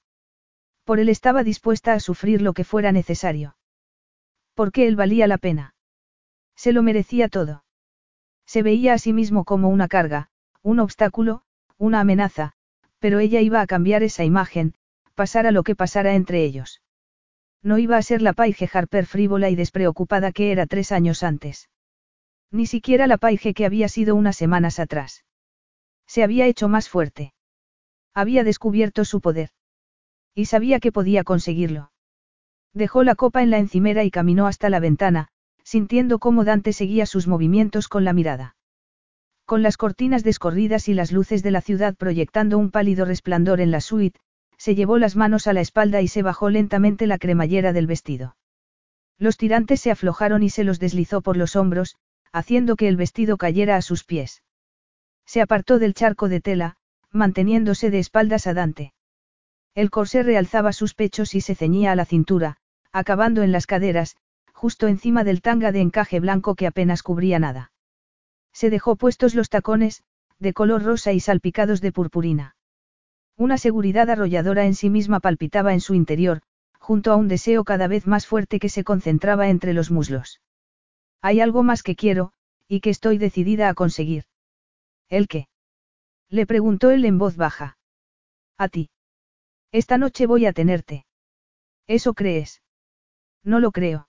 Por 0.84 1.00
él 1.00 1.10
estaba 1.10 1.44
dispuesta 1.44 1.94
a 1.94 2.00
sufrir 2.00 2.42
lo 2.42 2.54
que 2.54 2.64
fuera 2.64 2.92
necesario. 2.92 3.56
Porque 4.54 4.88
él 4.88 4.96
valía 4.96 5.28
la 5.28 5.38
pena. 5.38 5.75
Se 6.56 6.72
lo 6.72 6.84
merecía 6.84 7.30
todo. 7.30 7.64
Se 8.46 8.64
veía 8.64 8.94
a 8.94 8.98
sí 8.98 9.14
mismo 9.14 9.44
como 9.44 9.70
una 9.70 9.88
carga, 9.88 10.30
un 10.62 10.80
obstáculo, 10.80 11.44
una 11.78 12.00
amenaza, 12.00 12.54
pero 13.00 13.20
ella 13.20 13.42
iba 13.42 13.62
a 13.62 13.68
cambiar 13.68 14.04
esa 14.04 14.24
imagen, 14.24 14.74
pasara 15.16 15.52
lo 15.52 15.64
que 15.64 15.76
pasara 15.76 16.16
entre 16.16 16.44
ellos. 16.44 16.82
No 17.62 17.78
iba 17.78 17.98
a 17.98 18.02
ser 18.02 18.22
la 18.22 18.34
Paige 18.34 18.70
Harper 18.72 19.06
frívola 19.06 19.50
y 19.50 19.56
despreocupada 19.56 20.32
que 20.32 20.52
era 20.52 20.68
tres 20.68 20.92
años 20.92 21.24
antes. 21.24 21.70
Ni 22.52 22.68
siquiera 22.68 23.08
la 23.08 23.18
Paige 23.18 23.54
que 23.54 23.66
había 23.66 23.90
sido 23.90 24.16
unas 24.16 24.38
semanas 24.38 24.80
atrás. 24.80 25.26
Se 26.08 26.24
había 26.24 26.46
hecho 26.46 26.68
más 26.68 26.90
fuerte. 26.90 27.34
Había 28.14 28.44
descubierto 28.44 29.04
su 29.04 29.20
poder. 29.20 29.50
Y 30.36 30.46
sabía 30.46 30.80
que 30.80 30.92
podía 30.92 31.24
conseguirlo. 31.24 31.92
Dejó 32.74 33.04
la 33.04 33.16
copa 33.16 33.42
en 33.42 33.50
la 33.50 33.58
encimera 33.58 34.04
y 34.04 34.12
caminó 34.12 34.48
hasta 34.48 34.70
la 34.70 34.80
ventana, 34.80 35.30
sintiendo 35.66 36.20
cómo 36.20 36.46
Dante 36.46 36.72
seguía 36.72 37.08
sus 37.08 37.28
movimientos 37.28 37.88
con 37.88 38.06
la 38.06 38.14
mirada. 38.14 38.56
Con 39.46 39.64
las 39.64 39.78
cortinas 39.78 40.24
descorridas 40.24 40.88
y 40.88 40.94
las 40.94 41.12
luces 41.12 41.44
de 41.44 41.52
la 41.52 41.62
ciudad 41.62 41.96
proyectando 41.96 42.58
un 42.58 42.70
pálido 42.72 43.04
resplandor 43.04 43.60
en 43.60 43.72
la 43.72 43.82
suite, 43.82 44.20
se 44.58 44.76
llevó 44.76 45.00
las 45.00 45.16
manos 45.16 45.48
a 45.48 45.54
la 45.54 45.62
espalda 45.62 46.02
y 46.02 46.08
se 46.08 46.22
bajó 46.22 46.50
lentamente 46.50 47.08
la 47.08 47.18
cremallera 47.18 47.74
del 47.74 47.88
vestido. 47.88 48.38
Los 49.18 49.38
tirantes 49.38 49.82
se 49.82 49.92
aflojaron 49.92 50.44
y 50.44 50.50
se 50.50 50.64
los 50.64 50.80
deslizó 50.80 51.22
por 51.22 51.36
los 51.36 51.56
hombros, 51.56 51.96
haciendo 52.32 52.76
que 52.76 52.88
el 52.88 52.96
vestido 52.96 53.38
cayera 53.38 53.76
a 53.76 53.82
sus 53.82 54.04
pies. 54.04 54.44
Se 55.26 55.42
apartó 55.42 55.80
del 55.80 55.94
charco 55.94 56.30
de 56.30 56.42
tela, 56.42 56.78
manteniéndose 57.12 57.90
de 57.90 58.00
espaldas 58.00 58.46
a 58.46 58.54
Dante. 58.54 58.94
El 59.74 59.90
corsé 59.90 60.22
realzaba 60.22 60.74
sus 60.74 60.94
pechos 60.94 61.34
y 61.34 61.42
se 61.42 61.56
ceñía 61.56 61.92
a 61.92 61.96
la 61.96 62.06
cintura, 62.06 62.58
acabando 62.92 63.42
en 63.42 63.52
las 63.52 63.68
caderas, 63.68 64.16
justo 64.56 64.88
encima 64.88 65.24
del 65.26 65.42
tanga 65.42 65.74
de 65.74 65.82
encaje 65.82 66.20
blanco 66.20 66.56
que 66.56 66.66
apenas 66.66 67.04
cubría 67.04 67.38
nada. 67.40 67.72
Se 68.54 68.70
dejó 68.70 68.96
puestos 68.96 69.36
los 69.36 69.50
tacones, 69.50 70.04
de 70.40 70.54
color 70.54 70.82
rosa 70.82 71.12
y 71.12 71.20
salpicados 71.20 71.82
de 71.82 71.92
purpurina. 71.92 72.56
Una 73.38 73.58
seguridad 73.58 74.10
arrolladora 74.10 74.66
en 74.66 74.74
sí 74.74 74.90
misma 74.90 75.20
palpitaba 75.20 75.74
en 75.74 75.82
su 75.82 75.94
interior, 75.94 76.42
junto 76.80 77.12
a 77.12 77.18
un 77.18 77.28
deseo 77.28 77.66
cada 77.66 77.88
vez 77.88 78.08
más 78.08 78.26
fuerte 78.26 78.60
que 78.60 78.70
se 78.70 78.86
concentraba 78.86 79.50
entre 79.50 79.74
los 79.74 79.92
muslos. 79.92 80.42
Hay 81.22 81.42
algo 81.42 81.62
más 81.62 81.84
que 81.84 81.98
quiero, 81.98 82.32
y 82.68 82.80
que 82.80 82.92
estoy 82.92 83.18
decidida 83.18 83.68
a 83.68 83.74
conseguir. 83.74 84.24
¿El 85.10 85.28
qué? 85.28 85.50
Le 86.30 86.46
preguntó 86.46 86.92
él 86.92 87.04
en 87.04 87.18
voz 87.18 87.36
baja. 87.36 87.78
A 88.58 88.70
ti. 88.70 88.90
Esta 89.72 89.98
noche 89.98 90.28
voy 90.28 90.46
a 90.46 90.54
tenerte. 90.54 91.06
¿Eso 91.88 92.14
crees? 92.14 92.62
No 93.44 93.60
lo 93.60 93.72
creo. 93.72 94.08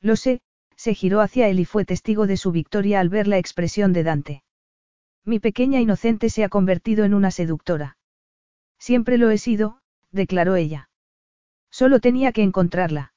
Lo 0.00 0.16
sé, 0.16 0.40
se 0.76 0.94
giró 0.94 1.20
hacia 1.20 1.48
él 1.48 1.60
y 1.60 1.64
fue 1.64 1.84
testigo 1.84 2.26
de 2.26 2.36
su 2.36 2.52
victoria 2.52 3.00
al 3.00 3.08
ver 3.08 3.26
la 3.26 3.38
expresión 3.38 3.92
de 3.92 4.02
Dante. 4.02 4.42
Mi 5.24 5.40
pequeña 5.40 5.80
inocente 5.80 6.30
se 6.30 6.44
ha 6.44 6.48
convertido 6.48 7.04
en 7.04 7.14
una 7.14 7.30
seductora. 7.30 7.96
Siempre 8.78 9.18
lo 9.18 9.30
he 9.30 9.38
sido, 9.38 9.80
declaró 10.12 10.56
ella. 10.56 10.88
Solo 11.70 12.00
tenía 12.00 12.32
que 12.32 12.42
encontrarla. 12.42 13.12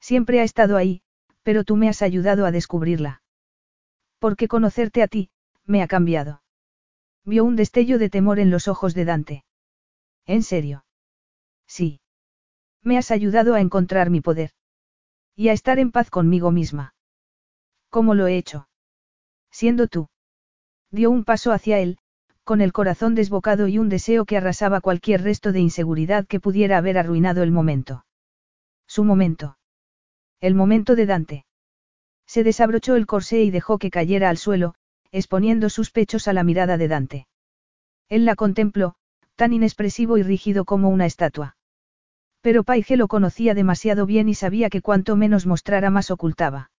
Siempre 0.00 0.40
ha 0.40 0.44
estado 0.44 0.76
ahí, 0.76 1.02
pero 1.42 1.64
tú 1.64 1.76
me 1.76 1.88
has 1.88 2.02
ayudado 2.02 2.44
a 2.44 2.50
descubrirla. 2.50 3.22
Porque 4.18 4.48
conocerte 4.48 5.02
a 5.02 5.08
ti, 5.08 5.30
me 5.64 5.82
ha 5.82 5.88
cambiado. 5.88 6.42
Vio 7.24 7.44
un 7.44 7.56
destello 7.56 7.98
de 7.98 8.10
temor 8.10 8.38
en 8.38 8.50
los 8.50 8.68
ojos 8.68 8.94
de 8.94 9.04
Dante. 9.04 9.44
¿En 10.26 10.42
serio? 10.42 10.84
Sí. 11.66 12.00
Me 12.82 12.98
has 12.98 13.10
ayudado 13.10 13.54
a 13.54 13.60
encontrar 13.60 14.10
mi 14.10 14.20
poder. 14.20 14.50
Y 15.34 15.48
a 15.48 15.52
estar 15.52 15.78
en 15.78 15.90
paz 15.90 16.10
conmigo 16.10 16.50
misma. 16.50 16.94
¿Cómo 17.88 18.14
lo 18.14 18.26
he 18.26 18.36
hecho? 18.36 18.68
Siendo 19.50 19.86
tú. 19.86 20.08
Dio 20.90 21.10
un 21.10 21.24
paso 21.24 21.52
hacia 21.52 21.78
él, 21.78 21.98
con 22.44 22.60
el 22.60 22.72
corazón 22.72 23.14
desbocado 23.14 23.68
y 23.68 23.78
un 23.78 23.88
deseo 23.88 24.24
que 24.24 24.36
arrasaba 24.36 24.80
cualquier 24.80 25.22
resto 25.22 25.52
de 25.52 25.60
inseguridad 25.60 26.26
que 26.26 26.40
pudiera 26.40 26.78
haber 26.78 26.98
arruinado 26.98 27.42
el 27.42 27.50
momento. 27.50 28.04
Su 28.86 29.04
momento. 29.04 29.56
El 30.40 30.54
momento 30.54 30.96
de 30.96 31.06
Dante. 31.06 31.44
Se 32.26 32.44
desabrochó 32.44 32.96
el 32.96 33.06
corsé 33.06 33.42
y 33.42 33.50
dejó 33.50 33.78
que 33.78 33.90
cayera 33.90 34.28
al 34.28 34.38
suelo, 34.38 34.74
exponiendo 35.12 35.70
sus 35.70 35.90
pechos 35.90 36.28
a 36.28 36.32
la 36.32 36.44
mirada 36.44 36.76
de 36.76 36.88
Dante. 36.88 37.26
Él 38.08 38.24
la 38.24 38.34
contempló, 38.34 38.96
tan 39.36 39.52
inexpresivo 39.52 40.18
y 40.18 40.22
rígido 40.22 40.64
como 40.64 40.88
una 40.88 41.06
estatua. 41.06 41.56
Pero 42.42 42.64
Paige 42.64 42.96
lo 42.96 43.08
conocía 43.08 43.54
demasiado 43.54 44.04
bien 44.04 44.28
y 44.28 44.34
sabía 44.34 44.68
que 44.68 44.82
cuanto 44.82 45.16
menos 45.16 45.46
mostrara 45.46 45.90
más 45.90 46.10
ocultaba. 46.10 46.70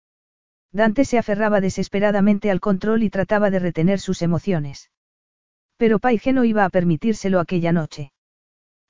Dante 0.73 1.05
se 1.05 1.19
aferraba 1.19 1.61
desesperadamente 1.61 2.51
al 2.51 2.61
control 2.61 3.03
y 3.05 3.11
trataba 3.11 3.51
de 3.51 3.61
retener 3.61 4.01
sus 4.01 4.23
emociones. 4.23 4.91
Pero 5.77 5.99
Paige 5.99 6.33
no 6.33 6.45
iba 6.45 6.65
a 6.65 6.71
permitírselo 6.71 7.39
aquella 7.39 7.73
noche. 7.73 8.13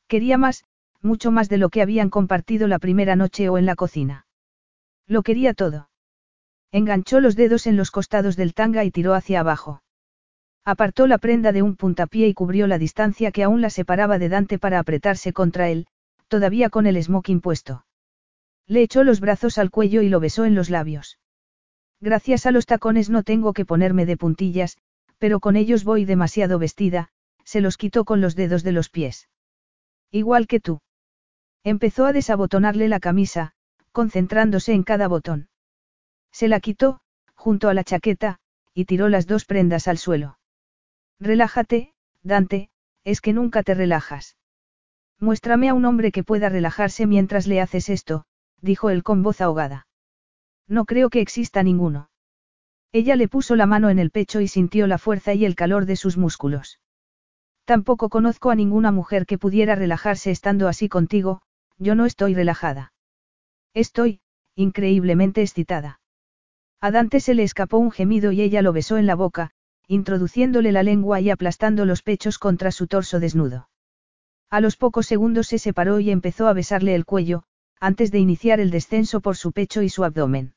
Quería 0.08 0.38
más, 0.38 0.64
mucho 1.02 1.30
más 1.30 1.48
de 1.48 1.58
lo 1.58 1.68
que 1.68 1.82
habían 1.82 2.08
compartido 2.08 2.68
la 2.68 2.78
primera 2.78 3.16
noche 3.16 3.48
o 3.48 3.58
en 3.58 3.66
la 3.66 3.74
cocina. 3.74 4.26
Lo 5.06 5.22
quería 5.22 5.52
todo. 5.52 5.90
Enganchó 6.70 7.20
los 7.20 7.36
dedos 7.36 7.66
en 7.66 7.76
los 7.76 7.90
costados 7.90 8.36
del 8.36 8.54
tanga 8.54 8.84
y 8.84 8.90
tiró 8.90 9.12
hacia 9.14 9.40
abajo. 9.40 9.82
Apartó 10.64 11.06
la 11.06 11.18
prenda 11.18 11.52
de 11.52 11.60
un 11.60 11.76
puntapié 11.76 12.28
y 12.28 12.34
cubrió 12.34 12.66
la 12.66 12.78
distancia 12.78 13.32
que 13.32 13.42
aún 13.42 13.60
la 13.60 13.68
separaba 13.68 14.18
de 14.18 14.28
Dante 14.28 14.58
para 14.58 14.78
apretarse 14.78 15.32
contra 15.32 15.68
él, 15.68 15.86
todavía 16.32 16.70
con 16.70 16.86
el 16.86 16.96
smoking 17.02 17.42
puesto. 17.42 17.84
Le 18.66 18.80
echó 18.80 19.04
los 19.04 19.20
brazos 19.20 19.58
al 19.58 19.70
cuello 19.70 20.00
y 20.00 20.08
lo 20.08 20.18
besó 20.18 20.46
en 20.46 20.54
los 20.54 20.70
labios. 20.70 21.18
Gracias 22.00 22.46
a 22.46 22.52
los 22.52 22.64
tacones 22.64 23.10
no 23.10 23.22
tengo 23.22 23.52
que 23.52 23.66
ponerme 23.66 24.06
de 24.06 24.16
puntillas, 24.16 24.78
pero 25.18 25.40
con 25.40 25.56
ellos 25.56 25.84
voy 25.84 26.06
demasiado 26.06 26.58
vestida, 26.58 27.10
se 27.44 27.60
los 27.60 27.76
quitó 27.76 28.06
con 28.06 28.22
los 28.22 28.34
dedos 28.34 28.62
de 28.62 28.72
los 28.72 28.88
pies. 28.88 29.28
Igual 30.10 30.46
que 30.46 30.58
tú. 30.58 30.80
Empezó 31.64 32.06
a 32.06 32.14
desabotonarle 32.14 32.88
la 32.88 32.98
camisa, 32.98 33.52
concentrándose 33.92 34.72
en 34.72 34.84
cada 34.84 35.08
botón. 35.08 35.50
Se 36.32 36.48
la 36.48 36.60
quitó, 36.60 37.00
junto 37.34 37.68
a 37.68 37.74
la 37.74 37.84
chaqueta, 37.84 38.38
y 38.72 38.86
tiró 38.86 39.10
las 39.10 39.26
dos 39.26 39.44
prendas 39.44 39.86
al 39.86 39.98
suelo. 39.98 40.38
Relájate, 41.20 41.92
Dante, 42.22 42.70
es 43.04 43.20
que 43.20 43.34
nunca 43.34 43.62
te 43.62 43.74
relajas. 43.74 44.38
Muéstrame 45.22 45.68
a 45.68 45.74
un 45.74 45.84
hombre 45.84 46.10
que 46.10 46.24
pueda 46.24 46.48
relajarse 46.48 47.06
mientras 47.06 47.46
le 47.46 47.60
haces 47.60 47.88
esto, 47.88 48.24
dijo 48.60 48.90
él 48.90 49.04
con 49.04 49.22
voz 49.22 49.40
ahogada. 49.40 49.86
No 50.66 50.84
creo 50.84 51.10
que 51.10 51.20
exista 51.20 51.62
ninguno. 51.62 52.10
Ella 52.90 53.14
le 53.14 53.28
puso 53.28 53.54
la 53.54 53.66
mano 53.66 53.88
en 53.88 54.00
el 54.00 54.10
pecho 54.10 54.40
y 54.40 54.48
sintió 54.48 54.88
la 54.88 54.98
fuerza 54.98 55.32
y 55.32 55.44
el 55.44 55.54
calor 55.54 55.86
de 55.86 55.94
sus 55.94 56.16
músculos. 56.16 56.80
Tampoco 57.64 58.08
conozco 58.08 58.50
a 58.50 58.56
ninguna 58.56 58.90
mujer 58.90 59.24
que 59.24 59.38
pudiera 59.38 59.76
relajarse 59.76 60.32
estando 60.32 60.66
así 60.66 60.88
contigo, 60.88 61.40
yo 61.78 61.94
no 61.94 62.04
estoy 62.04 62.34
relajada. 62.34 62.92
Estoy, 63.74 64.18
increíblemente 64.56 65.40
excitada. 65.42 66.00
A 66.80 66.90
Dante 66.90 67.20
se 67.20 67.34
le 67.34 67.44
escapó 67.44 67.78
un 67.78 67.92
gemido 67.92 68.32
y 68.32 68.42
ella 68.42 68.60
lo 68.60 68.72
besó 68.72 68.96
en 68.98 69.06
la 69.06 69.14
boca, 69.14 69.52
introduciéndole 69.86 70.72
la 70.72 70.82
lengua 70.82 71.20
y 71.20 71.30
aplastando 71.30 71.84
los 71.84 72.02
pechos 72.02 72.40
contra 72.40 72.72
su 72.72 72.88
torso 72.88 73.20
desnudo. 73.20 73.68
A 74.52 74.60
los 74.60 74.76
pocos 74.76 75.06
segundos 75.06 75.46
se 75.46 75.56
separó 75.56 75.98
y 75.98 76.10
empezó 76.10 76.46
a 76.46 76.52
besarle 76.52 76.94
el 76.94 77.06
cuello, 77.06 77.44
antes 77.80 78.12
de 78.12 78.18
iniciar 78.18 78.60
el 78.60 78.70
descenso 78.70 79.22
por 79.22 79.38
su 79.38 79.52
pecho 79.52 79.80
y 79.80 79.88
su 79.88 80.04
abdomen. 80.04 80.52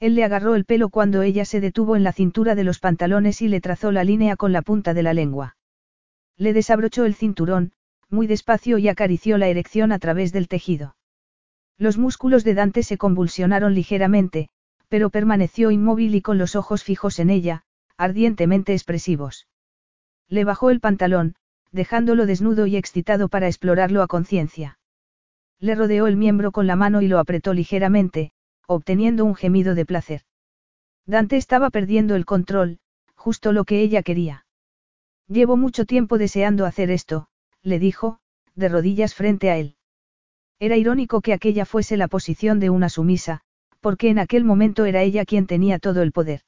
Él 0.00 0.16
le 0.16 0.24
agarró 0.24 0.56
el 0.56 0.64
pelo 0.64 0.88
cuando 0.88 1.22
ella 1.22 1.44
se 1.44 1.60
detuvo 1.60 1.94
en 1.94 2.02
la 2.02 2.12
cintura 2.12 2.56
de 2.56 2.64
los 2.64 2.80
pantalones 2.80 3.40
y 3.40 3.46
le 3.46 3.60
trazó 3.60 3.92
la 3.92 4.02
línea 4.02 4.34
con 4.34 4.52
la 4.52 4.62
punta 4.62 4.94
de 4.94 5.04
la 5.04 5.14
lengua. 5.14 5.56
Le 6.36 6.52
desabrochó 6.52 7.04
el 7.04 7.14
cinturón, 7.14 7.70
muy 8.10 8.26
despacio 8.26 8.78
y 8.78 8.88
acarició 8.88 9.38
la 9.38 9.46
erección 9.46 9.92
a 9.92 10.00
través 10.00 10.32
del 10.32 10.48
tejido. 10.48 10.96
Los 11.78 11.98
músculos 11.98 12.42
de 12.42 12.54
Dante 12.54 12.82
se 12.82 12.98
convulsionaron 12.98 13.76
ligeramente, 13.76 14.48
pero 14.88 15.10
permaneció 15.10 15.70
inmóvil 15.70 16.16
y 16.16 16.20
con 16.20 16.36
los 16.36 16.56
ojos 16.56 16.82
fijos 16.82 17.20
en 17.20 17.30
ella, 17.30 17.62
ardientemente 17.96 18.72
expresivos. 18.72 19.46
Le 20.28 20.42
bajó 20.42 20.70
el 20.70 20.80
pantalón, 20.80 21.36
dejándolo 21.74 22.24
desnudo 22.24 22.66
y 22.66 22.76
excitado 22.76 23.28
para 23.28 23.48
explorarlo 23.48 24.00
a 24.00 24.06
conciencia. 24.06 24.78
Le 25.58 25.74
rodeó 25.74 26.06
el 26.06 26.16
miembro 26.16 26.52
con 26.52 26.68
la 26.68 26.76
mano 26.76 27.02
y 27.02 27.08
lo 27.08 27.18
apretó 27.18 27.52
ligeramente, 27.52 28.30
obteniendo 28.68 29.24
un 29.24 29.34
gemido 29.34 29.74
de 29.74 29.84
placer. 29.84 30.22
Dante 31.04 31.36
estaba 31.36 31.70
perdiendo 31.70 32.14
el 32.14 32.26
control, 32.26 32.78
justo 33.16 33.52
lo 33.52 33.64
que 33.64 33.80
ella 33.80 34.04
quería. 34.04 34.46
Llevo 35.26 35.56
mucho 35.56 35.84
tiempo 35.84 36.16
deseando 36.16 36.64
hacer 36.64 36.92
esto, 36.92 37.26
le 37.62 37.80
dijo, 37.80 38.20
de 38.54 38.68
rodillas 38.68 39.14
frente 39.14 39.50
a 39.50 39.56
él. 39.56 39.74
Era 40.60 40.76
irónico 40.76 41.22
que 41.22 41.32
aquella 41.32 41.64
fuese 41.64 41.96
la 41.96 42.06
posición 42.06 42.60
de 42.60 42.70
una 42.70 42.88
sumisa, 42.88 43.40
porque 43.80 44.10
en 44.10 44.20
aquel 44.20 44.44
momento 44.44 44.84
era 44.84 45.02
ella 45.02 45.24
quien 45.24 45.48
tenía 45.48 45.80
todo 45.80 46.02
el 46.02 46.12
poder. 46.12 46.42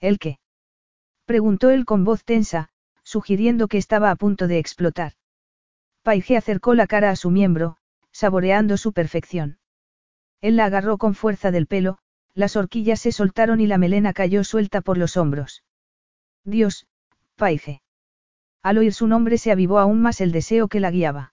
¿El 0.00 0.18
qué? 0.18 0.38
Preguntó 1.26 1.68
él 1.68 1.84
con 1.84 2.04
voz 2.04 2.24
tensa, 2.24 2.70
sugiriendo 3.08 3.68
que 3.68 3.78
estaba 3.78 4.10
a 4.10 4.16
punto 4.16 4.48
de 4.48 4.58
explotar. 4.58 5.12
Paige 6.02 6.36
acercó 6.36 6.74
la 6.74 6.86
cara 6.86 7.08
a 7.08 7.16
su 7.16 7.30
miembro, 7.30 7.78
saboreando 8.12 8.76
su 8.76 8.92
perfección. 8.92 9.58
Él 10.42 10.56
la 10.56 10.66
agarró 10.66 10.98
con 10.98 11.14
fuerza 11.14 11.50
del 11.50 11.66
pelo, 11.66 11.96
las 12.34 12.54
horquillas 12.54 13.00
se 13.00 13.10
soltaron 13.10 13.62
y 13.62 13.66
la 13.66 13.78
melena 13.78 14.12
cayó 14.12 14.44
suelta 14.44 14.82
por 14.82 14.98
los 14.98 15.16
hombros. 15.16 15.64
Dios, 16.44 16.86
Paige. 17.36 17.80
Al 18.62 18.76
oír 18.76 18.92
su 18.92 19.06
nombre 19.06 19.38
se 19.38 19.52
avivó 19.52 19.78
aún 19.78 20.02
más 20.02 20.20
el 20.20 20.30
deseo 20.30 20.68
que 20.68 20.78
la 20.78 20.90
guiaba. 20.90 21.32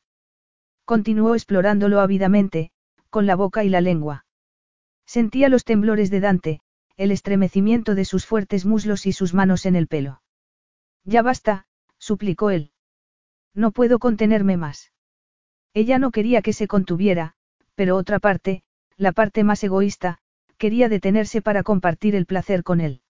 Continuó 0.85 1.35
explorándolo 1.35 1.99
ávidamente, 1.99 2.71
con 3.09 3.25
la 3.25 3.35
boca 3.35 3.65
y 3.65 3.69
la 3.69 3.81
lengua. 3.81 4.25
Sentía 5.05 5.49
los 5.49 5.65
temblores 5.65 6.09
de 6.09 6.21
Dante, 6.21 6.61
el 6.95 7.11
estremecimiento 7.11 7.95
de 7.95 8.05
sus 8.05 8.25
fuertes 8.25 8.65
muslos 8.65 9.05
y 9.05 9.11
sus 9.11 9.33
manos 9.33 9.65
en 9.65 9.75
el 9.75 9.87
pelo. 9.87 10.21
Ya 11.05 11.21
basta, 11.21 11.67
suplicó 11.97 12.49
él. 12.49 12.71
No 13.53 13.71
puedo 13.71 13.99
contenerme 13.99 14.57
más. 14.57 14.91
Ella 15.73 15.99
no 15.99 16.11
quería 16.11 16.41
que 16.41 16.51
se 16.51 16.67
contuviera, 16.67 17.33
pero 17.75 17.95
otra 17.95 18.19
parte, 18.19 18.63
la 18.97 19.11
parte 19.11 19.43
más 19.43 19.63
egoísta, 19.63 20.19
quería 20.57 20.89
detenerse 20.89 21.41
para 21.41 21.63
compartir 21.63 22.15
el 22.15 22.25
placer 22.25 22.63
con 22.63 22.81
él. 22.81 23.01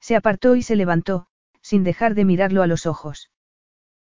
Se 0.00 0.16
apartó 0.16 0.56
y 0.56 0.62
se 0.62 0.76
levantó, 0.76 1.26
sin 1.60 1.84
dejar 1.84 2.14
de 2.14 2.24
mirarlo 2.24 2.62
a 2.62 2.66
los 2.66 2.86
ojos. 2.86 3.30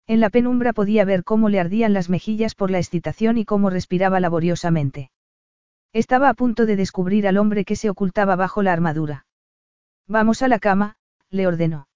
En 0.07 0.19
la 0.19 0.29
penumbra 0.29 0.73
podía 0.73 1.05
ver 1.05 1.23
cómo 1.23 1.49
le 1.49 1.59
ardían 1.59 1.93
las 1.93 2.09
mejillas 2.09 2.53
por 2.53 2.69
la 2.69 2.77
excitación 2.77 3.37
y 3.37 3.45
cómo 3.45 3.69
respiraba 3.69 4.19
laboriosamente. 4.19 5.09
Estaba 5.93 6.29
a 6.29 6.33
punto 6.33 6.65
de 6.65 6.75
descubrir 6.75 7.27
al 7.27 7.37
hombre 7.37 7.65
que 7.65 7.75
se 7.75 7.89
ocultaba 7.89 8.35
bajo 8.35 8.61
la 8.61 8.73
armadura. 8.73 9.25
Vamos 10.07 10.41
a 10.41 10.47
la 10.47 10.59
cama, 10.59 10.97
le 11.29 11.47
ordenó. 11.47 11.87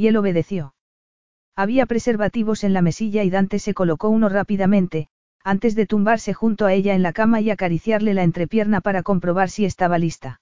Y 0.00 0.08
él 0.08 0.16
obedeció. 0.16 0.74
Había 1.54 1.84
preservativos 1.84 2.64
en 2.64 2.72
la 2.72 2.80
mesilla 2.80 3.22
y 3.22 3.28
Dante 3.28 3.58
se 3.58 3.74
colocó 3.74 4.08
uno 4.08 4.30
rápidamente, 4.30 5.08
antes 5.44 5.74
de 5.74 5.84
tumbarse 5.84 6.32
junto 6.32 6.64
a 6.64 6.72
ella 6.72 6.94
en 6.94 7.02
la 7.02 7.12
cama 7.12 7.42
y 7.42 7.50
acariciarle 7.50 8.14
la 8.14 8.22
entrepierna 8.22 8.80
para 8.80 9.02
comprobar 9.02 9.50
si 9.50 9.66
estaba 9.66 9.98
lista. 9.98 10.40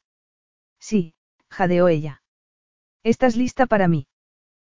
Sí, 0.79 1.15
jadeó 1.51 1.89
ella. 1.89 2.23
¿Estás 3.03 3.35
lista 3.35 3.67
para 3.67 3.89
mí? 3.89 4.07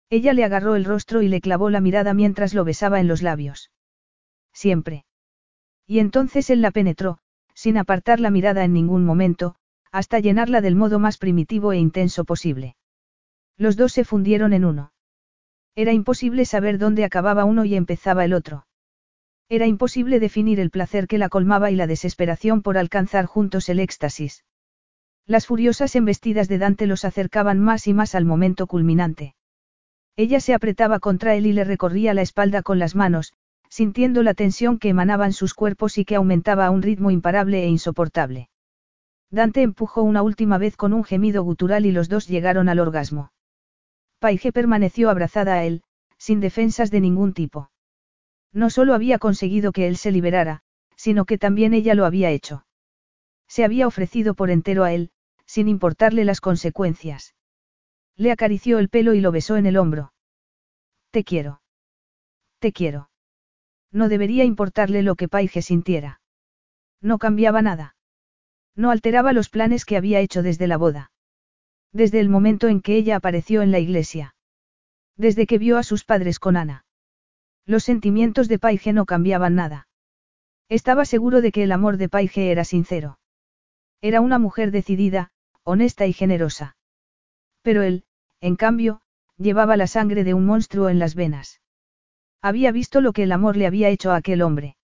Ella 0.10 0.32
le 0.32 0.46
agarró 0.46 0.78
el 0.78 0.86
rostro 0.86 1.22
y 1.22 1.28
le 1.28 1.42
clavó 1.42 1.70
la 1.70 1.82
mirada 1.82 2.14
mientras 2.14 2.54
lo 2.54 2.64
besaba 2.64 3.02
en 3.02 3.10
los 3.10 3.22
labios. 3.22 3.72
Siempre. 4.54 5.04
Y 5.88 6.00
entonces 6.00 6.50
él 6.50 6.62
la 6.62 6.72
penetró, 6.72 7.18
sin 7.54 7.78
apartar 7.78 8.22
la 8.22 8.32
mirada 8.32 8.64
en 8.64 8.72
ningún 8.72 9.04
momento, 9.04 9.56
hasta 9.92 10.20
llenarla 10.20 10.62
del 10.62 10.78
modo 10.78 11.00
más 11.00 11.18
primitivo 11.18 11.74
e 11.74 11.78
intenso 11.80 12.24
posible. 12.24 12.78
Los 13.60 13.76
dos 13.76 13.92
se 13.92 14.06
fundieron 14.06 14.54
en 14.54 14.64
uno. 14.64 14.94
Era 15.76 15.92
imposible 15.92 16.46
saber 16.46 16.78
dónde 16.78 17.04
acababa 17.04 17.44
uno 17.44 17.66
y 17.66 17.76
empezaba 17.76 18.24
el 18.24 18.34
otro. 18.34 18.66
Era 19.50 19.68
imposible 19.68 20.22
definir 20.22 20.62
el 20.62 20.70
placer 20.70 21.08
que 21.08 21.18
la 21.18 21.28
colmaba 21.28 21.70
y 21.70 21.76
la 21.76 21.86
desesperación 21.86 22.62
por 22.62 22.78
alcanzar 22.78 23.26
juntos 23.26 23.68
el 23.68 23.82
éxtasis. 23.82 24.46
Las 25.28 25.46
furiosas 25.46 25.98
embestidas 25.98 26.48
de 26.48 26.58
Dante 26.58 26.88
los 26.88 27.04
acercaban 27.04 27.60
más 27.60 27.86
y 27.88 27.94
más 27.94 28.16
al 28.16 28.24
momento 28.24 28.66
culminante. 28.66 29.36
Ella 30.16 30.40
se 30.40 30.54
apretaba 30.54 31.00
contra 31.00 31.36
él 31.36 31.46
y 31.46 31.52
le 31.52 31.66
recorría 31.66 32.14
la 32.14 32.22
espalda 32.22 32.62
con 32.62 32.80
las 32.80 32.96
manos, 32.96 33.34
sintiendo 33.70 34.24
la 34.24 34.36
tensión 34.36 34.80
que 34.80 34.88
emanaban 34.88 35.34
sus 35.34 35.54
cuerpos 35.54 35.98
y 35.98 36.06
que 36.06 36.16
aumentaba 36.16 36.66
a 36.66 36.72
un 36.72 36.82
ritmo 36.82 37.12
imparable 37.12 37.62
e 37.64 37.68
insoportable. 37.68 38.50
Dante 39.30 39.64
empujó 39.64 40.02
una 40.02 40.22
última 40.22 40.58
vez 40.58 40.78
con 40.78 40.94
un 40.94 41.04
gemido 41.04 41.44
gutural 41.44 41.86
y 41.86 41.92
los 41.92 42.08
dos 42.08 42.26
llegaron 42.26 42.70
al 42.70 42.80
orgasmo. 42.80 43.32
Paige 44.20 44.52
permaneció 44.52 45.10
abrazada 45.10 45.54
a 45.54 45.64
él, 45.64 45.82
sin 46.18 46.40
defensas 46.42 46.92
de 46.92 47.00
ningún 47.00 47.34
tipo. 47.34 47.72
No 48.52 48.70
solo 48.70 48.94
había 48.94 49.20
conseguido 49.20 49.72
que 49.72 49.88
él 49.88 49.98
se 49.98 50.12
liberara, 50.12 50.62
sino 50.96 51.26
que 51.26 51.38
también 51.38 51.74
ella 51.74 51.96
lo 51.96 52.06
había 52.06 52.30
hecho. 52.30 52.66
Se 53.48 53.64
había 53.64 53.88
ofrecido 53.88 54.34
por 54.34 54.50
entero 54.50 54.84
a 54.84 54.94
él, 54.94 55.12
sin 55.46 55.68
importarle 55.68 56.26
las 56.26 56.42
consecuencias. 56.42 57.36
Le 58.16 58.32
acarició 58.32 58.80
el 58.80 58.90
pelo 58.90 59.14
y 59.14 59.22
lo 59.22 59.32
besó 59.32 59.56
en 59.56 59.66
el 59.66 59.78
hombro. 59.78 60.14
Te 61.12 61.24
quiero. 61.24 61.62
Te 62.60 62.74
quiero. 62.74 63.10
No 63.92 64.10
debería 64.10 64.44
importarle 64.44 65.02
lo 65.02 65.16
que 65.16 65.30
Paige 65.30 65.62
sintiera. 65.62 66.22
No 67.02 67.18
cambiaba 67.18 67.62
nada. 67.62 67.96
No 68.76 68.92
alteraba 68.92 69.34
los 69.34 69.50
planes 69.50 69.86
que 69.86 69.98
había 69.98 70.20
hecho 70.20 70.44
desde 70.44 70.68
la 70.68 70.78
boda. 70.78 71.12
Desde 71.92 72.20
el 72.20 72.30
momento 72.30 72.68
en 72.68 72.82
que 72.82 72.96
ella 72.96 73.16
apareció 73.16 73.62
en 73.62 73.72
la 73.72 73.80
iglesia. 73.80 74.36
Desde 75.18 75.48
que 75.48 75.58
vio 75.58 75.78
a 75.78 75.84
sus 75.84 76.06
padres 76.06 76.40
con 76.40 76.56
Ana. 76.56 76.86
Los 77.66 77.84
sentimientos 77.84 78.48
de 78.48 78.60
Paige 78.60 78.94
no 78.94 79.06
cambiaban 79.06 79.56
nada. 79.56 79.88
Estaba 80.70 81.06
seguro 81.06 81.42
de 81.42 81.52
que 81.52 81.64
el 81.64 81.72
amor 81.72 81.98
de 81.98 82.10
Paige 82.10 82.52
era 82.52 82.64
sincero. 82.64 83.20
Era 84.02 84.22
una 84.22 84.40
mujer 84.40 84.72
decidida, 84.72 85.32
honesta 85.64 86.06
y 86.06 86.14
generosa. 86.14 86.78
Pero 87.64 87.82
él, 87.82 88.06
en 88.40 88.56
cambio, 88.56 89.02
llevaba 89.38 89.78
la 89.78 89.88
sangre 89.88 90.24
de 90.24 90.34
un 90.34 90.46
monstruo 90.46 90.90
en 90.90 91.00
las 91.00 91.16
venas. 91.16 91.60
Había 92.42 92.72
visto 92.72 93.02
lo 93.02 93.14
que 93.14 93.24
el 93.24 93.32
amor 93.32 93.58
le 93.58 93.68
había 93.68 93.90
hecho 93.90 94.12
a 94.12 94.16
aquel 94.16 94.42
hombre. 94.42 94.78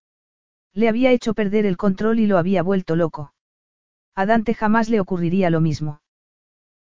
Le 0.74 0.90
había 0.90 1.12
hecho 1.12 1.34
perder 1.34 1.66
el 1.66 1.78
control 1.78 2.20
y 2.20 2.28
lo 2.28 2.38
había 2.38 2.64
vuelto 2.64 2.96
loco. 2.96 3.34
A 4.16 4.26
Dante 4.26 4.54
jamás 4.54 4.90
le 4.90 5.00
ocurriría 5.00 5.50
lo 5.50 5.62
mismo. 5.62 6.02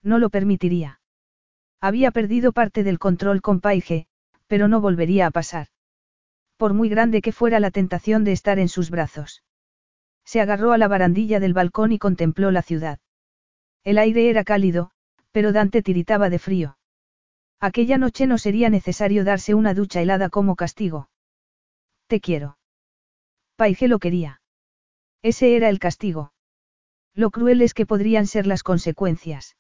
No 0.05 0.19
lo 0.19 0.31
permitiría. 0.31 1.01
Había 1.81 2.13
perdido 2.13 2.53
parte 2.53 2.85
del 2.85 2.99
control 2.99 3.41
con 3.41 3.61
Paige, 3.61 4.07
pero 4.47 4.69
no 4.69 4.81
volvería 4.81 5.27
a 5.27 5.31
pasar. 5.31 5.69
Por 6.57 6.75
muy 6.75 6.89
grande 6.89 7.23
que 7.23 7.33
fuera 7.33 7.59
la 7.59 7.71
tentación 7.71 8.23
de 8.23 8.33
estar 8.33 8.59
en 8.59 8.69
sus 8.69 8.91
brazos. 8.91 9.43
Se 10.25 10.41
agarró 10.41 10.73
a 10.73 10.79
la 10.79 10.89
barandilla 10.89 11.41
del 11.41 11.55
balcón 11.55 11.91
y 11.93 11.99
contempló 11.99 12.51
la 12.51 12.63
ciudad. 12.63 13.01
El 13.83 13.99
aire 13.99 14.31
era 14.31 14.45
cálido, 14.45 14.91
pero 15.33 15.53
Dante 15.53 15.83
tiritaba 15.83 16.31
de 16.31 16.39
frío. 16.39 16.79
Aquella 17.61 17.99
noche 17.99 18.27
no 18.27 18.39
sería 18.39 18.71
necesario 18.71 19.25
darse 19.25 19.55
una 19.55 19.75
ducha 19.75 20.01
helada 20.01 20.29
como 20.29 20.55
castigo. 20.55 21.09
Te 22.07 22.21
quiero. 22.21 22.59
Paige 23.57 23.89
lo 23.89 23.99
quería. 23.99 24.43
Ese 25.23 25.57
era 25.57 25.71
el 25.71 25.79
castigo. 25.79 26.33
Lo 27.15 27.31
cruel 27.31 27.63
es 27.63 27.73
que 27.73 27.87
podrían 27.87 28.27
ser 28.27 28.47
las 28.47 28.63
consecuencias. 28.63 29.57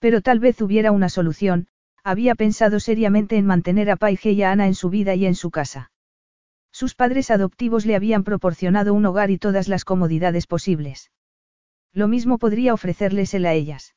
Pero 0.00 0.22
tal 0.22 0.40
vez 0.40 0.60
hubiera 0.60 0.90
una 0.90 1.08
solución, 1.08 1.68
había 2.02 2.34
pensado 2.34 2.80
seriamente 2.80 3.36
en 3.36 3.46
mantener 3.46 3.90
a 3.90 3.96
Paige 3.96 4.32
y 4.32 4.42
a 4.42 4.50
Ana 4.50 4.66
en 4.66 4.74
su 4.74 4.90
vida 4.90 5.14
y 5.14 5.26
en 5.26 5.34
su 5.34 5.50
casa. 5.50 5.92
Sus 6.72 6.94
padres 6.94 7.30
adoptivos 7.30 7.84
le 7.84 7.94
habían 7.94 8.24
proporcionado 8.24 8.94
un 8.94 9.04
hogar 9.04 9.30
y 9.30 9.38
todas 9.38 9.68
las 9.68 9.84
comodidades 9.84 10.46
posibles. 10.46 11.10
Lo 11.92 12.08
mismo 12.08 12.38
podría 12.38 12.72
ofrecerles 12.72 13.34
él 13.34 13.44
a 13.44 13.52
ellas. 13.52 13.94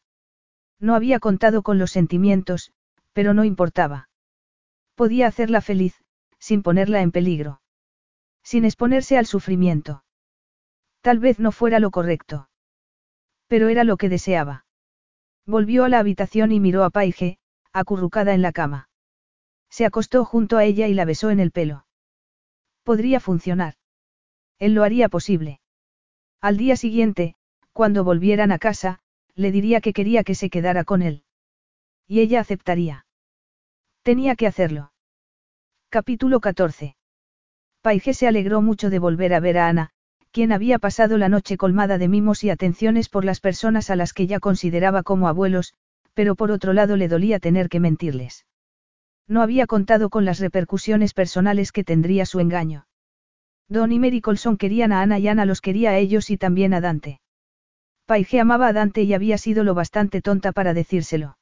No 0.80 0.95
había 0.95 1.19
contado 1.19 1.61
con 1.64 1.77
los 1.77 1.91
sentimientos, 1.91 2.73
pero 3.14 3.33
no 3.33 3.43
importaba. 3.43 4.09
Podía 4.95 5.27
hacerla 5.27 5.61
feliz, 5.61 6.03
sin 6.40 6.61
ponerla 6.64 7.01
en 7.01 7.11
peligro. 7.11 7.61
Sin 8.43 8.65
exponerse 8.65 9.17
al 9.17 9.25
sufrimiento. 9.25 10.03
Tal 11.01 11.19
vez 11.19 11.40
no 11.40 11.51
fuera 11.51 11.80
lo 11.80 11.91
correcto. 11.91 12.49
Pero 13.48 13.69
era 13.69 13.83
lo 13.83 13.95
que 13.98 14.09
deseaba. 14.09 14.65
Volvió 15.45 15.83
a 15.83 15.89
la 15.89 15.99
habitación 15.99 16.51
y 16.51 16.59
miró 16.59 16.83
a 16.83 16.89
Paige, 16.89 17.38
acurrucada 17.73 18.33
en 18.33 18.41
la 18.41 18.51
cama. 18.51 18.89
Se 19.69 19.85
acostó 19.85 20.23
junto 20.23 20.57
a 20.57 20.63
ella 20.63 20.88
y 20.88 20.93
la 20.93 21.05
besó 21.05 21.31
en 21.31 21.39
el 21.39 21.51
pelo. 21.51 21.85
Podría 22.83 23.19
funcionar. 23.19 23.75
Él 24.59 24.73
lo 24.73 24.83
haría 24.83 25.09
posible. 25.09 25.59
Al 26.39 26.57
día 26.57 26.75
siguiente, 26.75 27.35
cuando 27.72 28.03
volvieran 28.03 28.51
a 28.51 28.59
casa, 28.59 28.99
le 29.35 29.51
diría 29.51 29.81
que 29.81 29.93
quería 29.93 30.23
que 30.23 30.35
se 30.35 30.49
quedara 30.49 30.83
con 30.83 31.01
él. 31.01 31.23
Y 32.07 32.19
ella 32.19 32.39
aceptaría. 32.39 33.05
Tenía 34.03 34.35
que 34.35 34.47
hacerlo. 34.47 34.91
Capítulo 35.89 36.39
14. 36.39 36.95
Paige 37.81 38.13
se 38.13 38.27
alegró 38.27 38.61
mucho 38.61 38.89
de 38.89 38.99
volver 38.99 39.33
a 39.33 39.39
ver 39.39 39.57
a 39.57 39.67
Ana, 39.67 39.92
quien 40.33 40.51
había 40.51 40.79
pasado 40.79 41.19
la 41.19 41.29
noche 41.29 41.57
colmada 41.57 41.99
de 41.99 42.07
mimos 42.07 42.43
y 42.43 42.49
atenciones 42.49 43.07
por 43.07 43.23
las 43.23 43.39
personas 43.39 43.91
a 43.91 43.95
las 43.95 44.13
que 44.13 44.25
ya 44.25 44.39
consideraba 44.39 45.03
como 45.03 45.27
abuelos, 45.27 45.75
pero 46.15 46.33
por 46.35 46.49
otro 46.49 46.73
lado 46.73 46.97
le 46.97 47.07
dolía 47.07 47.37
tener 47.39 47.69
que 47.69 47.79
mentirles. 47.79 48.47
No 49.27 49.43
había 49.43 49.67
contado 49.67 50.09
con 50.09 50.25
las 50.25 50.39
repercusiones 50.39 51.13
personales 51.13 51.71
que 51.71 51.83
tendría 51.83 52.25
su 52.25 52.39
engaño. 52.39 52.87
Don 53.69 53.91
y 53.91 53.99
Mary 53.99 54.21
Colson 54.21 54.57
querían 54.57 54.91
a 54.91 55.03
Ana 55.03 55.19
y 55.19 55.27
Ana 55.27 55.45
los 55.45 55.61
quería 55.61 55.91
a 55.91 55.97
ellos 55.97 56.31
y 56.31 56.37
también 56.37 56.73
a 56.73 56.81
Dante. 56.81 57.21
Paige 58.07 58.39
amaba 58.39 58.67
a 58.67 58.73
Dante 58.73 59.03
y 59.03 59.13
había 59.13 59.37
sido 59.37 59.63
lo 59.63 59.75
bastante 59.75 60.21
tonta 60.23 60.51
para 60.51 60.73
decírselo. 60.73 61.37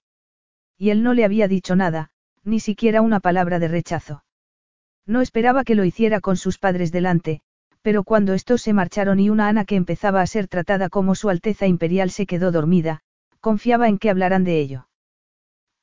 Y 0.78 0.90
él 0.90 1.02
no 1.02 1.14
le 1.14 1.24
había 1.24 1.48
dicho 1.48 1.78
nada, 1.78 2.12
ni 2.44 2.60
siquiera 2.60 3.02
una 3.02 3.22
palabra 3.22 3.58
de 3.58 3.70
rechazo. 3.70 4.26
No 5.06 5.22
esperaba 5.22 5.64
que 5.64 5.76
lo 5.76 5.86
hiciera 5.86 6.20
con 6.20 6.36
sus 6.36 6.60
padres 6.60 6.92
delante, 6.92 7.42
pero 7.82 8.04
cuando 8.04 8.34
estos 8.34 8.62
se 8.62 8.74
marcharon 8.74 9.20
y 9.20 9.30
una 9.30 9.48
Ana 9.48 9.66
que 9.66 9.76
empezaba 9.76 10.22
a 10.22 10.28
ser 10.28 10.48
tratada 10.48 10.90
como 10.90 11.16
su 11.16 11.30
Alteza 11.30 11.68
Imperial 11.68 12.12
se 12.12 12.26
quedó 12.26 12.52
dormida, 12.52 13.02
confiaba 13.40 13.88
en 13.88 13.98
que 13.98 14.10
hablaran 14.10 14.44
de 14.44 14.60
ello. 14.60 14.88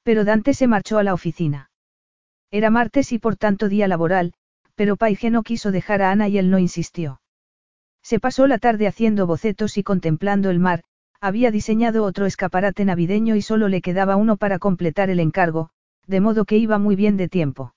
Pero 0.05 0.25
Dante 0.25 0.55
se 0.55 0.67
marchó 0.67 0.99
a 0.99 1.03
la 1.03 1.15
oficina. 1.15 1.71
Era 2.51 2.71
martes 2.71 3.13
y 3.13 3.19
por 3.19 3.37
tanto 3.37 3.69
día 3.69 3.89
laboral, 3.89 4.33
pero 4.75 4.97
Paige 4.97 5.31
no 5.31 5.43
quiso 5.43 5.73
dejar 5.73 6.03
a 6.03 6.11
Ana 6.13 6.29
y 6.29 6.39
él 6.39 6.51
no 6.51 6.59
insistió. 6.59 7.21
Se 8.03 8.21
pasó 8.21 8.47
la 8.47 8.59
tarde 8.59 8.87
haciendo 8.87 9.27
bocetos 9.27 9.77
y 9.77 9.83
contemplando 9.83 10.51
el 10.51 10.61
mar, 10.61 10.83
había 11.21 11.51
diseñado 11.51 12.05
otro 12.05 12.27
escaparate 12.27 12.85
navideño 12.85 13.35
y 13.35 13.43
solo 13.43 13.69
le 13.69 13.83
quedaba 13.83 14.17
uno 14.17 14.37
para 14.37 14.61
completar 14.61 15.11
el 15.11 15.19
encargo, 15.19 15.71
de 16.07 16.21
modo 16.21 16.45
que 16.45 16.57
iba 16.57 16.79
muy 16.79 16.95
bien 16.95 17.17
de 17.17 17.29
tiempo. 17.29 17.75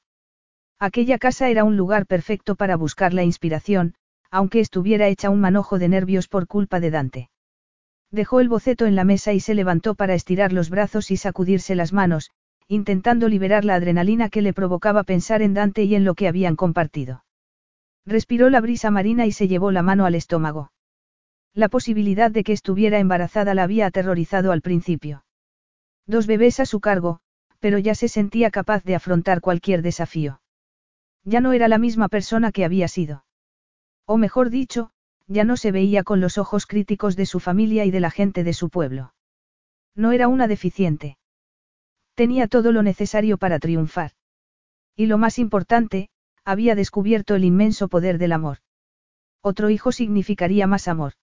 Aquella 0.80 1.18
casa 1.18 1.50
era 1.50 1.64
un 1.64 1.76
lugar 1.76 2.06
perfecto 2.06 2.56
para 2.56 2.78
buscar 2.78 3.14
la 3.14 3.24
inspiración, 3.24 3.96
aunque 4.32 4.62
estuviera 4.62 5.08
hecha 5.08 5.30
un 5.30 5.42
manojo 5.42 5.78
de 5.78 5.90
nervios 5.90 6.28
por 6.28 6.48
culpa 6.48 6.80
de 6.80 6.90
Dante. 6.90 7.30
Dejó 8.10 8.40
el 8.40 8.50
boceto 8.50 8.86
en 8.86 8.96
la 8.96 9.04
mesa 9.04 9.34
y 9.34 9.40
se 9.40 9.54
levantó 9.54 9.96
para 9.96 10.14
estirar 10.14 10.54
los 10.54 10.70
brazos 10.70 11.12
y 11.12 11.18
sacudirse 11.18 11.76
las 11.76 11.94
manos, 11.94 12.32
intentando 12.68 13.28
liberar 13.28 13.66
la 13.66 13.76
adrenalina 13.76 14.30
que 14.30 14.42
le 14.42 14.54
provocaba 14.54 15.04
pensar 15.04 15.42
en 15.42 15.54
Dante 15.54 15.84
y 15.84 15.96
en 15.96 16.06
lo 16.06 16.16
que 16.16 16.28
habían 16.28 16.56
compartido. 16.56 17.26
Respiró 18.06 18.50
la 18.50 18.62
brisa 18.62 18.90
marina 18.90 19.26
y 19.26 19.32
se 19.32 19.48
llevó 19.48 19.72
la 19.72 19.84
mano 19.84 20.06
al 20.06 20.16
estómago. 20.16 20.72
La 21.54 21.68
posibilidad 21.68 22.32
de 22.32 22.44
que 22.44 22.54
estuviera 22.54 23.00
embarazada 23.00 23.54
la 23.54 23.64
había 23.64 23.88
aterrorizado 23.88 24.54
al 24.54 24.62
principio. 24.62 25.26
Dos 26.08 26.26
bebés 26.26 26.60
a 26.60 26.66
su 26.66 26.80
cargo, 26.80 27.20
pero 27.60 27.78
ya 27.78 27.94
se 27.94 28.08
sentía 28.08 28.52
capaz 28.52 28.84
de 28.84 28.96
afrontar 28.96 29.42
cualquier 29.42 29.82
desafío. 29.82 30.42
Ya 31.24 31.42
no 31.42 31.52
era 31.52 31.68
la 31.68 31.78
misma 31.78 32.08
persona 32.08 32.52
que 32.52 32.66
había 32.66 32.88
sido. 32.88 33.24
O 34.14 34.18
mejor 34.18 34.50
dicho, 34.50 34.92
ya 35.28 35.46
no 35.46 35.56
se 35.56 35.72
veía 35.72 36.04
con 36.04 36.20
los 36.20 36.38
ojos 36.38 36.66
críticos 36.66 37.16
de 37.16 37.26
su 37.26 37.40
familia 37.40 37.86
y 37.86 37.92
de 37.92 38.02
la 38.02 38.12
gente 38.12 38.44
de 38.44 38.52
su 38.52 38.70
pueblo. 38.70 39.14
No 39.96 40.12
era 40.12 40.28
una 40.28 40.50
deficiente. 40.50 41.18
Tenía 42.14 42.50
todo 42.50 42.74
lo 42.74 42.84
necesario 42.84 43.38
para 43.38 43.58
triunfar. 43.58 44.12
Y 44.98 45.06
lo 45.06 45.18
más 45.18 45.40
importante, 45.40 46.10
había 46.44 46.76
descubierto 46.76 47.36
el 47.36 47.46
inmenso 47.46 47.88
poder 47.88 48.18
del 48.18 48.34
amor. 48.34 48.58
Otro 49.42 49.70
hijo 49.70 49.94
significaría 49.94 50.68
más 50.68 50.90
amor. 50.90 51.14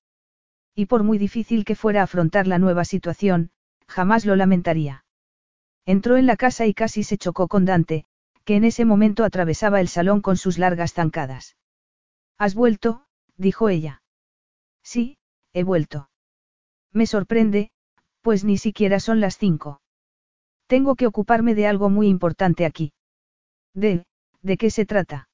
Y 0.75 0.87
por 0.87 1.03
muy 1.03 1.19
difícil 1.19 1.67
que 1.67 1.75
fuera 1.75 2.03
afrontar 2.03 2.47
la 2.47 2.59
nueva 2.59 2.87
situación, 2.87 3.51
jamás 3.87 4.25
lo 4.25 4.35
lamentaría. 4.35 5.05
Entró 5.85 6.17
en 6.17 6.25
la 6.25 6.37
casa 6.37 6.65
y 6.65 6.73
casi 6.73 7.03
se 7.03 7.19
chocó 7.19 7.49
con 7.49 7.67
Dante, 7.67 8.07
que 8.47 8.57
en 8.57 8.65
ese 8.65 8.87
momento 8.87 9.25
atravesaba 9.25 9.83
el 9.83 9.89
salón 9.89 10.23
con 10.23 10.39
sus 10.39 10.57
largas 10.57 10.95
zancadas. 10.95 11.59
¿Has 12.39 12.55
vuelto? 12.55 13.05
dijo 13.37 13.69
ella. 13.69 14.03
Sí, 14.83 15.19
he 15.53 15.65
vuelto. 15.65 16.09
Me 16.93 17.07
sorprende, 17.07 17.71
pues 18.23 18.45
ni 18.45 18.59
siquiera 18.59 19.01
son 19.01 19.21
las 19.21 19.37
cinco. 19.37 19.81
Tengo 20.67 20.95
que 20.95 21.07
ocuparme 21.07 21.55
de 21.55 21.67
algo 21.67 21.91
muy 21.91 22.09
importante 22.09 22.65
aquí. 22.65 22.93
De, 23.75 24.05
¿De 24.43 24.57
qué 24.57 24.71
se 24.71 24.87
trata? 24.87 25.29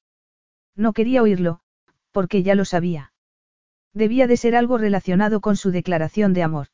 No 0.75 0.93
quería 0.93 1.21
oírlo, 1.21 1.59
porque 2.11 2.43
ya 2.43 2.55
lo 2.55 2.65
sabía. 2.65 3.13
Debía 3.93 4.27
de 4.27 4.37
ser 4.37 4.55
algo 4.55 4.77
relacionado 4.77 5.41
con 5.41 5.55
su 5.55 5.71
declaración 5.71 6.33
de 6.33 6.43
amor. 6.43 6.67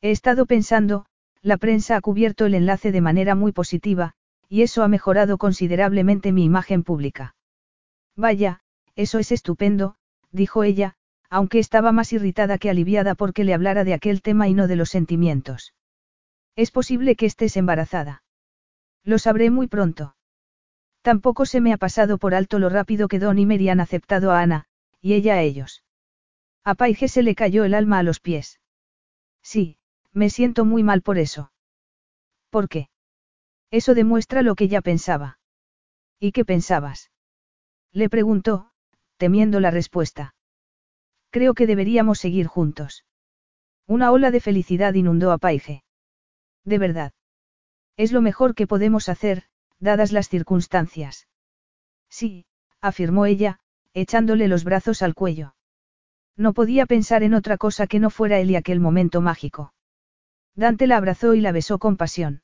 He 0.00 0.10
estado 0.10 0.46
pensando, 0.46 1.06
la 1.40 1.56
prensa 1.58 1.96
ha 1.96 2.00
cubierto 2.00 2.46
el 2.46 2.54
enlace 2.54 2.92
de 2.92 3.00
manera 3.00 3.34
muy 3.34 3.52
positiva, 3.52 4.14
y 4.48 4.62
eso 4.62 4.82
ha 4.82 4.88
mejorado 4.88 5.38
considerablemente 5.38 6.32
mi 6.32 6.44
imagen 6.44 6.82
pública. 6.82 7.34
Vaya, 8.16 8.60
eso 8.96 9.18
es 9.18 9.32
estupendo, 9.32 9.96
dijo 10.30 10.62
ella, 10.62 10.96
aunque 11.30 11.58
estaba 11.58 11.92
más 11.92 12.12
irritada 12.12 12.58
que 12.58 12.70
aliviada 12.70 13.14
porque 13.14 13.44
le 13.44 13.54
hablara 13.54 13.84
de 13.84 13.94
aquel 13.94 14.22
tema 14.22 14.48
y 14.48 14.54
no 14.54 14.68
de 14.68 14.76
los 14.76 14.90
sentimientos. 14.90 15.74
Es 16.56 16.70
posible 16.70 17.16
que 17.16 17.26
estés 17.26 17.56
embarazada. 17.56 18.22
Lo 19.02 19.18
sabré 19.18 19.50
muy 19.50 19.66
pronto. 19.66 20.16
Tampoco 21.02 21.44
se 21.44 21.60
me 21.60 21.72
ha 21.72 21.76
pasado 21.76 22.18
por 22.18 22.34
alto 22.34 22.58
lo 22.58 22.68
rápido 22.68 23.08
que 23.08 23.18
Don 23.18 23.38
y 23.38 23.46
Mary 23.46 23.68
han 23.68 23.80
aceptado 23.80 24.30
a 24.30 24.40
Ana, 24.40 24.66
y 25.00 25.14
ella 25.14 25.34
a 25.34 25.42
ellos. 25.42 25.82
A 26.62 26.74
Paige 26.74 27.08
se 27.08 27.22
le 27.22 27.34
cayó 27.34 27.64
el 27.64 27.74
alma 27.74 27.98
a 27.98 28.02
los 28.02 28.20
pies. 28.20 28.60
Sí, 29.42 29.76
me 30.12 30.30
siento 30.30 30.64
muy 30.64 30.82
mal 30.82 31.02
por 31.02 31.18
eso. 31.18 31.52
¿Por 32.48 32.68
qué? 32.68 32.88
Eso 33.70 33.94
demuestra 33.94 34.42
lo 34.42 34.54
que 34.54 34.68
ya 34.68 34.80
pensaba. 34.80 35.38
¿Y 36.18 36.32
qué 36.32 36.44
pensabas? 36.44 37.10
Le 37.92 38.08
preguntó, 38.08 38.70
temiendo 39.16 39.60
la 39.60 39.70
respuesta. 39.70 40.34
Creo 41.30 41.54
que 41.54 41.66
deberíamos 41.66 42.18
seguir 42.18 42.46
juntos. 42.46 43.04
Una 43.86 44.12
ola 44.12 44.30
de 44.30 44.40
felicidad 44.40 44.94
inundó 44.94 45.32
a 45.32 45.38
Paige. 45.38 45.84
De 46.64 46.78
verdad. 46.78 47.12
Es 47.96 48.12
lo 48.12 48.22
mejor 48.22 48.54
que 48.54 48.66
podemos 48.66 49.08
hacer, 49.08 49.44
dadas 49.78 50.12
las 50.12 50.28
circunstancias. 50.28 51.28
Sí, 52.08 52.46
afirmó 52.80 53.26
ella, 53.26 53.60
echándole 53.92 54.48
los 54.48 54.64
brazos 54.64 55.02
al 55.02 55.14
cuello. 55.14 55.54
No 56.36 56.52
podía 56.52 56.86
pensar 56.86 57.22
en 57.22 57.34
otra 57.34 57.56
cosa 57.56 57.86
que 57.86 58.00
no 58.00 58.10
fuera 58.10 58.40
él 58.40 58.50
y 58.50 58.56
aquel 58.56 58.80
momento 58.80 59.20
mágico. 59.20 59.72
Dante 60.54 60.86
la 60.86 60.96
abrazó 60.96 61.34
y 61.34 61.40
la 61.40 61.52
besó 61.52 61.78
con 61.78 61.96
pasión. 61.96 62.42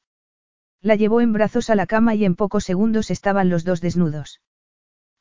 La 0.80 0.94
llevó 0.94 1.20
en 1.20 1.32
brazos 1.32 1.70
a 1.70 1.74
la 1.74 1.86
cama 1.86 2.14
y 2.14 2.24
en 2.24 2.36
pocos 2.36 2.64
segundos 2.64 3.10
estaban 3.10 3.50
los 3.50 3.64
dos 3.64 3.80
desnudos. 3.80 4.40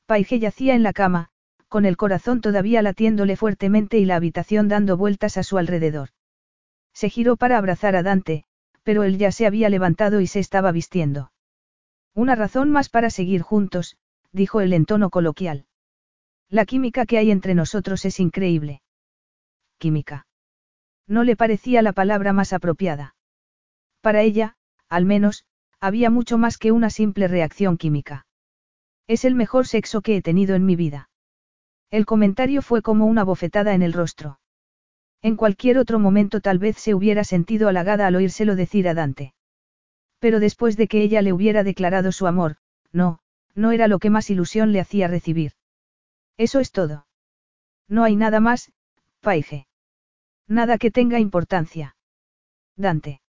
Paige 0.05 0.39
yacía 0.39 0.75
en 0.75 0.83
la 0.83 0.93
cama, 0.93 1.29
con 1.69 1.85
el 1.85 1.97
corazón 1.97 2.41
todavía 2.41 2.81
latiéndole 2.81 3.37
fuertemente 3.37 3.99
y 3.99 4.05
la 4.05 4.15
habitación 4.15 4.67
dando 4.67 4.97
vueltas 4.97 5.37
a 5.37 5.43
su 5.43 5.57
alrededor. 5.57 6.09
Se 6.93 7.09
giró 7.09 7.37
para 7.37 7.57
abrazar 7.57 7.95
a 7.95 8.03
Dante, 8.03 8.43
pero 8.83 9.03
él 9.03 9.17
ya 9.17 9.31
se 9.31 9.45
había 9.45 9.69
levantado 9.69 10.19
y 10.19 10.27
se 10.27 10.39
estaba 10.39 10.71
vistiendo. 10.71 11.31
Una 12.15 12.35
razón 12.35 12.71
más 12.71 12.89
para 12.89 13.11
seguir 13.11 13.41
juntos, 13.41 13.97
dijo 14.31 14.61
él 14.61 14.73
en 14.73 14.85
tono 14.85 15.11
coloquial. 15.11 15.67
La 16.49 16.65
química 16.65 17.05
que 17.05 17.19
hay 17.19 17.29
entre 17.29 17.53
nosotros 17.53 18.03
es 18.05 18.19
increíble. 18.19 18.81
Química. 19.77 20.25
No 21.07 21.23
le 21.23 21.35
parecía 21.35 21.81
la 21.83 21.93
palabra 21.93 22.33
más 22.33 22.51
apropiada. 22.51 23.15
Para 24.01 24.21
ella, 24.21 24.55
al 24.89 25.05
menos, 25.05 25.45
había 25.79 26.09
mucho 26.09 26.37
más 26.37 26.57
que 26.57 26.71
una 26.71 26.89
simple 26.89 27.27
reacción 27.27 27.77
química. 27.77 28.25
Es 29.07 29.23
el 29.23 29.35
mejor 29.35 29.67
sexo 29.67 30.01
que 30.01 30.17
he 30.17 30.21
tenido 30.21 30.55
en 30.55 30.65
mi 30.65 30.75
vida. 30.75 31.08
El 31.91 32.05
comentario 32.05 32.61
fue 32.61 32.81
como 32.81 33.05
una 33.05 33.23
bofetada 33.23 33.73
en 33.73 33.81
el 33.81 33.93
rostro. 33.93 34.39
En 35.21 35.35
cualquier 35.35 35.77
otro 35.77 35.99
momento 35.99 36.39
tal 36.39 36.59
vez 36.59 36.77
se 36.77 36.93
hubiera 36.93 37.23
sentido 37.23 37.67
halagada 37.67 38.07
al 38.07 38.15
oírselo 38.15 38.55
decir 38.55 38.87
a 38.87 38.93
Dante. 38.93 39.33
Pero 40.19 40.39
después 40.39 40.77
de 40.77 40.87
que 40.87 41.01
ella 41.01 41.21
le 41.21 41.33
hubiera 41.33 41.63
declarado 41.63 42.11
su 42.11 42.27
amor, 42.27 42.57
no, 42.91 43.19
no 43.55 43.71
era 43.71 43.87
lo 43.87 43.99
que 43.99 44.09
más 44.09 44.29
ilusión 44.29 44.71
le 44.71 44.79
hacía 44.79 45.07
recibir. 45.07 45.53
Eso 46.37 46.59
es 46.59 46.71
todo. 46.71 47.07
No 47.87 48.03
hay 48.03 48.15
nada 48.15 48.39
más, 48.39 48.71
Paige. 49.19 49.67
Nada 50.47 50.77
que 50.77 50.91
tenga 50.91 51.19
importancia. 51.19 51.95
Dante. 52.75 53.21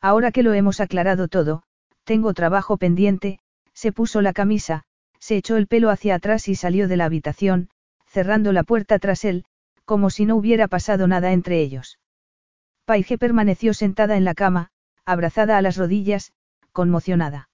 Ahora 0.00 0.30
que 0.30 0.42
lo 0.42 0.52
hemos 0.52 0.80
aclarado 0.80 1.26
todo, 1.28 1.64
tengo 2.04 2.32
trabajo 2.34 2.76
pendiente, 2.76 3.40
se 3.72 3.92
puso 3.92 4.22
la 4.22 4.32
camisa, 4.32 4.84
se 5.18 5.36
echó 5.36 5.56
el 5.56 5.66
pelo 5.66 5.90
hacia 5.90 6.14
atrás 6.14 6.48
y 6.48 6.54
salió 6.54 6.86
de 6.86 6.96
la 6.96 7.06
habitación, 7.06 7.70
cerrando 8.08 8.52
la 8.52 8.64
puerta 8.64 8.98
tras 8.98 9.24
él, 9.24 9.44
como 9.84 10.10
si 10.10 10.26
no 10.26 10.36
hubiera 10.36 10.68
pasado 10.68 11.06
nada 11.06 11.32
entre 11.32 11.60
ellos. 11.60 11.98
Paige 12.84 13.18
permaneció 13.18 13.74
sentada 13.74 14.16
en 14.16 14.24
la 14.24 14.34
cama, 14.34 14.70
abrazada 15.04 15.56
a 15.56 15.62
las 15.62 15.76
rodillas, 15.76 16.32
conmocionada. 16.72 17.48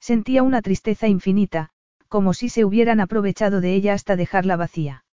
Sentía 0.00 0.42
una 0.42 0.62
tristeza 0.62 1.08
infinita, 1.08 1.70
como 2.08 2.34
si 2.34 2.48
se 2.48 2.64
hubieran 2.64 3.00
aprovechado 3.00 3.60
de 3.60 3.74
ella 3.74 3.94
hasta 3.94 4.16
dejarla 4.16 4.56
vacía. 4.56 5.04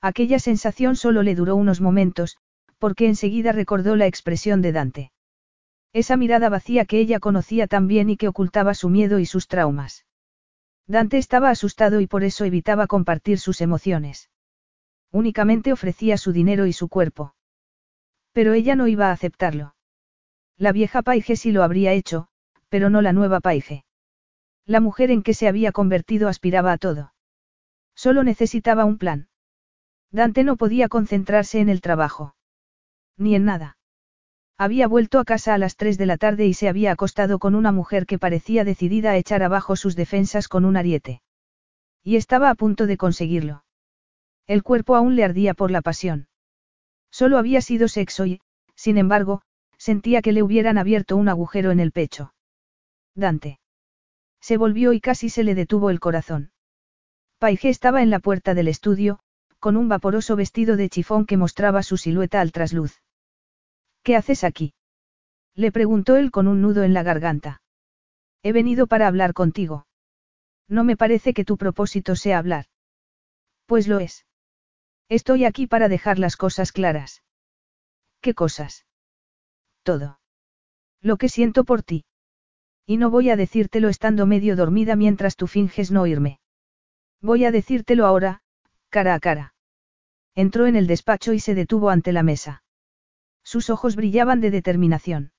Aquella 0.00 0.38
sensación 0.38 0.96
solo 0.96 1.22
le 1.22 1.34
duró 1.34 1.56
unos 1.56 1.80
momentos, 1.80 2.36
porque 2.78 3.06
enseguida 3.06 3.52
recordó 3.52 3.96
la 3.96 4.06
expresión 4.06 4.62
de 4.62 4.72
Dante. 4.72 5.12
Esa 5.92 6.16
mirada 6.16 6.48
vacía 6.48 6.84
que 6.84 6.98
ella 6.98 7.20
conocía 7.20 7.66
tan 7.66 7.86
bien 7.86 8.10
y 8.10 8.16
que 8.16 8.28
ocultaba 8.28 8.74
su 8.74 8.88
miedo 8.88 9.18
y 9.18 9.26
sus 9.26 9.48
traumas. 9.48 10.04
Dante 10.86 11.18
estaba 11.18 11.50
asustado 11.50 12.00
y 12.00 12.06
por 12.06 12.24
eso 12.24 12.44
evitaba 12.44 12.86
compartir 12.86 13.38
sus 13.38 13.60
emociones. 13.60 14.30
Únicamente 15.10 15.72
ofrecía 15.72 16.18
su 16.18 16.32
dinero 16.32 16.66
y 16.66 16.72
su 16.72 16.88
cuerpo. 16.88 17.34
Pero 18.32 18.52
ella 18.52 18.76
no 18.76 18.88
iba 18.88 19.08
a 19.08 19.12
aceptarlo. 19.12 19.74
La 20.56 20.72
vieja 20.72 21.02
Paige 21.02 21.36
sí 21.36 21.52
lo 21.52 21.62
habría 21.62 21.92
hecho, 21.92 22.28
pero 22.68 22.90
no 22.90 23.00
la 23.00 23.12
nueva 23.12 23.40
Paige. 23.40 23.84
La 24.66 24.80
mujer 24.80 25.10
en 25.10 25.22
que 25.22 25.34
se 25.34 25.48
había 25.48 25.72
convertido 25.72 26.28
aspiraba 26.28 26.72
a 26.72 26.78
todo. 26.78 27.14
Solo 27.94 28.24
necesitaba 28.24 28.84
un 28.84 28.98
plan. 28.98 29.28
Dante 30.10 30.44
no 30.44 30.56
podía 30.56 30.88
concentrarse 30.88 31.60
en 31.60 31.68
el 31.68 31.80
trabajo. 31.80 32.34
Ni 33.16 33.34
en 33.34 33.44
nada. 33.44 33.78
Había 34.56 34.86
vuelto 34.86 35.18
a 35.18 35.24
casa 35.24 35.54
a 35.54 35.58
las 35.58 35.76
3 35.76 35.98
de 35.98 36.06
la 36.06 36.16
tarde 36.16 36.46
y 36.46 36.54
se 36.54 36.68
había 36.68 36.92
acostado 36.92 37.38
con 37.38 37.56
una 37.56 37.72
mujer 37.72 38.06
que 38.06 38.18
parecía 38.18 38.64
decidida 38.64 39.10
a 39.10 39.16
echar 39.16 39.42
abajo 39.42 39.74
sus 39.74 39.96
defensas 39.96 40.46
con 40.46 40.64
un 40.64 40.76
ariete. 40.76 41.22
Y 42.04 42.16
estaba 42.16 42.50
a 42.50 42.54
punto 42.54 42.86
de 42.86 42.96
conseguirlo. 42.96 43.64
El 44.46 44.62
cuerpo 44.62 44.94
aún 44.94 45.16
le 45.16 45.24
ardía 45.24 45.54
por 45.54 45.70
la 45.70 45.82
pasión. 45.82 46.28
Solo 47.10 47.38
había 47.38 47.60
sido 47.62 47.88
sexo 47.88 48.26
y, 48.26 48.40
sin 48.76 48.98
embargo, 48.98 49.42
sentía 49.76 50.22
que 50.22 50.32
le 50.32 50.42
hubieran 50.42 50.78
abierto 50.78 51.16
un 51.16 51.28
agujero 51.28 51.70
en 51.70 51.80
el 51.80 51.92
pecho. 51.92 52.32
Dante. 53.14 53.58
Se 54.40 54.56
volvió 54.56 54.92
y 54.92 55.00
casi 55.00 55.30
se 55.30 55.44
le 55.44 55.54
detuvo 55.54 55.90
el 55.90 56.00
corazón. 56.00 56.52
Paige 57.38 57.70
estaba 57.70 58.02
en 58.02 58.10
la 58.10 58.20
puerta 58.20 58.54
del 58.54 58.68
estudio, 58.68 59.18
con 59.58 59.76
un 59.76 59.88
vaporoso 59.88 60.36
vestido 60.36 60.76
de 60.76 60.88
chifón 60.88 61.26
que 61.26 61.36
mostraba 61.36 61.82
su 61.82 61.96
silueta 61.96 62.40
al 62.40 62.52
trasluz. 62.52 63.03
¿Qué 64.04 64.16
haces 64.16 64.44
aquí? 64.44 64.74
Le 65.56 65.72
preguntó 65.72 66.16
él 66.16 66.30
con 66.30 66.46
un 66.46 66.60
nudo 66.60 66.82
en 66.82 66.92
la 66.92 67.02
garganta. 67.02 67.62
He 68.42 68.52
venido 68.52 68.86
para 68.86 69.06
hablar 69.06 69.32
contigo. 69.32 69.86
No 70.68 70.84
me 70.84 70.96
parece 70.96 71.32
que 71.32 71.46
tu 71.46 71.56
propósito 71.56 72.14
sea 72.14 72.38
hablar. 72.38 72.66
Pues 73.66 73.88
lo 73.88 74.00
es. 74.00 74.26
Estoy 75.08 75.46
aquí 75.46 75.66
para 75.66 75.88
dejar 75.88 76.18
las 76.18 76.36
cosas 76.36 76.70
claras. 76.70 77.22
¿Qué 78.20 78.34
cosas? 78.34 78.84
Todo. 79.82 80.20
Lo 81.00 81.16
que 81.16 81.30
siento 81.30 81.64
por 81.64 81.82
ti. 81.82 82.04
Y 82.86 82.98
no 82.98 83.10
voy 83.10 83.30
a 83.30 83.36
decírtelo 83.36 83.88
estando 83.88 84.26
medio 84.26 84.54
dormida 84.54 84.96
mientras 84.96 85.36
tú 85.36 85.46
finges 85.46 85.90
no 85.90 86.02
oírme. 86.02 86.40
Voy 87.22 87.46
a 87.46 87.50
decírtelo 87.50 88.04
ahora, 88.04 88.42
cara 88.90 89.14
a 89.14 89.20
cara. 89.20 89.54
Entró 90.34 90.66
en 90.66 90.76
el 90.76 90.86
despacho 90.86 91.32
y 91.32 91.40
se 91.40 91.54
detuvo 91.54 91.88
ante 91.88 92.12
la 92.12 92.22
mesa. 92.22 92.63
Sus 93.44 93.70
ojos 93.70 93.94
brillaban 93.94 94.40
de 94.40 94.50
determinación. 94.50 95.32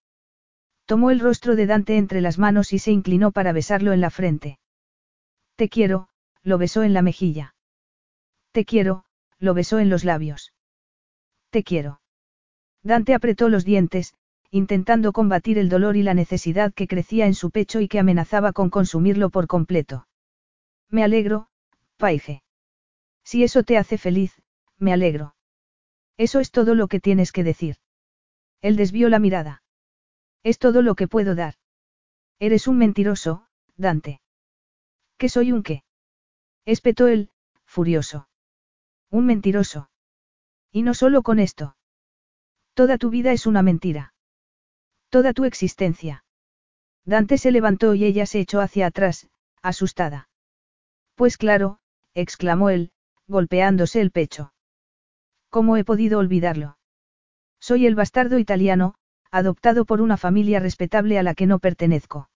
Tomó 0.85 1.09
el 1.11 1.19
rostro 1.19 1.55
de 1.55 1.65
Dante 1.65 1.97
entre 1.97 2.21
las 2.21 2.37
manos 2.37 2.71
y 2.71 2.79
se 2.79 2.91
inclinó 2.91 3.31
para 3.31 3.51
besarlo 3.51 3.91
en 3.91 4.01
la 4.01 4.11
frente. 4.11 4.59
Te 5.55 5.67
quiero, 5.67 6.07
lo 6.43 6.57
besó 6.57 6.83
en 6.83 6.93
la 6.93 7.01
mejilla. 7.01 7.55
Te 8.51 8.65
quiero, 8.65 9.05
lo 9.39 9.53
besó 9.53 9.79
en 9.79 9.89
los 9.89 10.03
labios. 10.05 10.53
Te 11.49 11.63
quiero. 11.63 12.01
Dante 12.83 13.15
apretó 13.15 13.49
los 13.49 13.65
dientes, 13.65 14.13
intentando 14.51 15.11
combatir 15.11 15.57
el 15.57 15.69
dolor 15.69 15.97
y 15.97 16.03
la 16.03 16.13
necesidad 16.13 16.73
que 16.73 16.87
crecía 16.87 17.25
en 17.25 17.33
su 17.33 17.49
pecho 17.49 17.79
y 17.79 17.87
que 17.87 17.99
amenazaba 17.99 18.53
con 18.53 18.69
consumirlo 18.69 19.31
por 19.31 19.47
completo. 19.47 20.07
Me 20.89 21.03
alegro, 21.03 21.47
Paige. 21.97 22.43
Si 23.23 23.43
eso 23.43 23.63
te 23.63 23.77
hace 23.77 23.97
feliz, 23.97 24.39
me 24.77 24.93
alegro. 24.93 25.35
Eso 26.17 26.39
es 26.39 26.51
todo 26.51 26.75
lo 26.75 26.87
que 26.87 26.99
tienes 26.99 27.31
que 27.31 27.43
decir. 27.43 27.77
Él 28.61 28.75
desvió 28.75 29.09
la 29.09 29.19
mirada. 29.19 29.63
Es 30.43 30.59
todo 30.59 30.81
lo 30.81 30.95
que 30.95 31.07
puedo 31.07 31.35
dar. 31.35 31.55
Eres 32.39 32.67
un 32.67 32.77
mentiroso, 32.77 33.47
Dante. 33.77 34.21
¿Qué 35.17 35.29
soy 35.29 35.51
un 35.51 35.63
qué? 35.63 35.83
Espetó 36.65 37.07
él, 37.07 37.29
furioso. 37.65 38.27
Un 39.09 39.25
mentiroso. 39.25 39.89
Y 40.71 40.81
no 40.81 40.93
solo 40.93 41.21
con 41.21 41.39
esto. 41.39 41.77
Toda 42.73 42.97
tu 42.97 43.09
vida 43.09 43.31
es 43.31 43.45
una 43.45 43.61
mentira. 43.61 44.13
Toda 45.09 45.33
tu 45.33 45.45
existencia. 45.45 46.25
Dante 47.05 47.37
se 47.37 47.51
levantó 47.51 47.93
y 47.93 48.03
ella 48.03 48.25
se 48.25 48.39
echó 48.39 48.59
hacia 48.59 48.87
atrás, 48.87 49.29
asustada. 49.61 50.27
Pues 51.15 51.37
claro, 51.37 51.79
exclamó 52.13 52.69
él, 52.69 52.91
golpeándose 53.27 54.01
el 54.01 54.11
pecho. 54.11 54.53
¿Cómo 55.49 55.77
he 55.77 55.85
podido 55.85 56.19
olvidarlo? 56.19 56.77
Soy 57.67 57.87
el 57.87 57.95
bastardo 57.95 58.37
italiano, 58.37 58.93
adoptado 59.31 59.85
por 59.85 59.99
una 59.99 60.17
familia 60.17 60.59
respetable 60.59 61.17
a 61.17 61.23
la 61.23 61.33
que 61.33 61.47
no 61.47 61.57
pertenezco. 61.57 62.29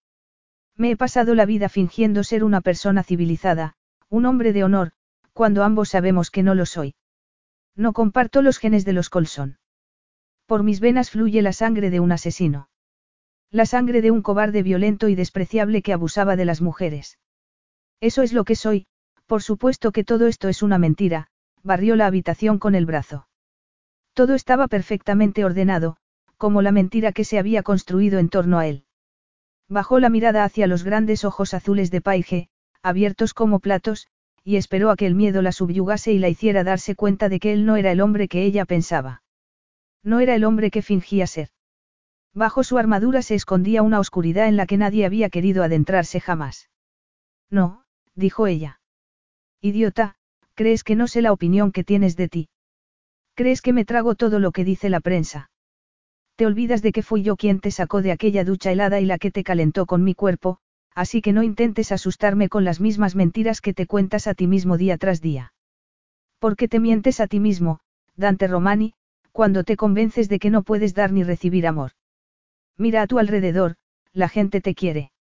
Me 0.76 0.90
he 0.90 0.98
pasado 0.98 1.36
la 1.36 1.46
vida 1.46 1.70
fingiendo 1.70 2.24
ser 2.24 2.44
una 2.44 2.62
persona 2.62 3.04
civilizada, 3.04 3.76
un 4.10 4.26
hombre 4.26 4.54
de 4.54 4.64
honor, 4.64 4.92
cuando 5.34 5.64
ambos 5.64 5.90
sabemos 5.90 6.32
que 6.32 6.42
no 6.42 6.56
lo 6.56 6.66
soy. 6.66 6.96
No 7.76 7.94
comparto 7.94 8.42
los 8.42 8.58
genes 8.58 8.86
de 8.86 8.94
los 8.94 9.12
Colson. 9.12 9.60
Por 10.48 10.64
mis 10.64 10.80
venas 10.80 11.12
fluye 11.12 11.44
la 11.44 11.54
sangre 11.54 11.92
de 11.92 12.00
un 12.00 12.12
asesino. 12.12 12.68
La 13.52 13.68
sangre 13.68 14.02
de 14.02 14.10
un 14.10 14.24
cobarde 14.24 14.64
violento 14.64 15.10
y 15.10 15.14
despreciable 15.14 15.84
que 15.84 15.94
abusaba 15.94 16.38
de 16.38 16.46
las 16.46 16.60
mujeres. 16.60 17.20
Eso 18.02 18.24
es 18.24 18.34
lo 18.34 18.46
que 18.46 18.56
soy, 18.56 18.88
por 19.28 19.44
supuesto 19.44 19.92
que 19.92 20.04
todo 20.04 20.26
esto 20.26 20.50
es 20.50 20.64
una 20.64 20.80
mentira, 20.80 21.28
barrió 21.62 21.96
la 21.96 22.08
habitación 22.08 22.58
con 22.58 22.74
el 22.74 22.88
brazo. 22.88 23.29
Todo 24.20 24.36
estaba 24.36 24.68
perfectamente 24.68 25.46
ordenado, 25.46 25.96
como 26.36 26.62
la 26.62 26.74
mentira 26.74 27.14
que 27.14 27.24
se 27.24 27.40
había 27.40 27.64
construido 27.64 28.20
en 28.20 28.28
torno 28.28 28.60
a 28.60 28.68
él. 28.68 28.84
Bajó 29.70 29.98
la 30.02 30.10
mirada 30.10 30.44
hacia 30.44 30.68
los 30.68 30.84
grandes 30.84 31.24
ojos 31.24 31.54
azules 31.54 31.90
de 31.90 32.02
Paige, 32.02 32.50
abiertos 32.84 33.34
como 33.34 33.62
platos, 33.62 34.10
y 34.44 34.58
esperó 34.58 34.92
a 34.92 34.98
que 34.98 35.08
el 35.08 35.16
miedo 35.16 35.42
la 35.42 35.54
subyugase 35.54 36.12
y 36.12 36.20
la 36.20 36.28
hiciera 36.28 36.66
darse 36.66 36.96
cuenta 36.96 37.30
de 37.30 37.40
que 37.40 37.54
él 37.54 37.66
no 37.66 37.78
era 37.78 37.94
el 37.94 38.02
hombre 38.02 38.28
que 38.28 38.44
ella 38.44 38.66
pensaba. 38.66 39.24
No 40.04 40.20
era 40.20 40.36
el 40.36 40.44
hombre 40.44 40.70
que 40.70 40.82
fingía 40.82 41.26
ser. 41.26 41.48
Bajo 42.34 42.66
su 42.66 42.78
armadura 42.78 43.22
se 43.22 43.36
escondía 43.36 43.84
una 43.84 44.02
oscuridad 44.02 44.50
en 44.50 44.58
la 44.58 44.66
que 44.66 44.76
nadie 44.76 45.06
había 45.06 45.30
querido 45.30 45.64
adentrarse 45.64 46.20
jamás. 46.20 46.70
No, 47.50 47.86
dijo 48.16 48.48
ella. 48.48 48.82
Idiota, 49.62 50.18
crees 50.56 50.84
que 50.84 50.98
no 50.98 51.08
sé 51.08 51.22
la 51.22 51.32
opinión 51.32 51.72
que 51.72 51.86
tienes 51.86 52.18
de 52.18 52.28
ti. 52.28 52.50
Crees 53.40 53.62
que 53.62 53.72
me 53.72 53.86
trago 53.86 54.16
todo 54.16 54.38
lo 54.40 54.52
que 54.52 54.66
dice 54.66 54.90
la 54.90 55.00
prensa. 55.00 55.50
Te 56.36 56.46
olvidas 56.46 56.82
de 56.82 56.92
que 56.92 57.04
fui 57.04 57.24
yo 57.24 57.38
quien 57.38 57.62
te 57.62 57.72
sacó 57.72 58.02
de 58.02 58.12
aquella 58.12 58.44
ducha 58.44 58.70
helada 58.70 59.00
y 59.00 59.06
la 59.06 59.18
que 59.18 59.32
te 59.32 59.46
calentó 59.46 59.86
con 59.86 60.04
mi 60.04 60.14
cuerpo, 60.14 60.58
así 60.94 61.22
que 61.22 61.32
no 61.32 61.42
intentes 61.42 61.94
asustarme 61.94 62.50
con 62.50 62.66
las 62.66 62.82
mismas 62.82 63.16
mentiras 63.16 63.62
que 63.62 63.74
te 63.74 63.88
cuentas 63.88 64.28
a 64.28 64.34
ti 64.34 64.46
mismo 64.46 64.76
día 64.76 64.98
tras 64.98 65.22
día. 65.22 65.54
¿Por 66.40 66.58
qué 66.58 66.68
te 66.68 66.82
mientes 66.82 67.22
a 67.22 67.28
ti 67.28 67.40
mismo, 67.40 67.80
Dante 68.18 68.46
Romani, 68.46 68.94
cuando 69.32 69.64
te 69.64 69.78
convences 69.78 70.28
de 70.28 70.38
que 70.38 70.50
no 70.50 70.64
puedes 70.64 70.94
dar 70.94 71.14
ni 71.14 71.24
recibir 71.24 71.66
amor. 71.66 71.92
Mira 72.78 73.04
a 73.04 73.08
tu 73.08 73.20
alrededor, 73.20 73.78
la 74.12 74.28
gente 74.28 74.60
te 74.60 74.76
quiere. 74.76 75.14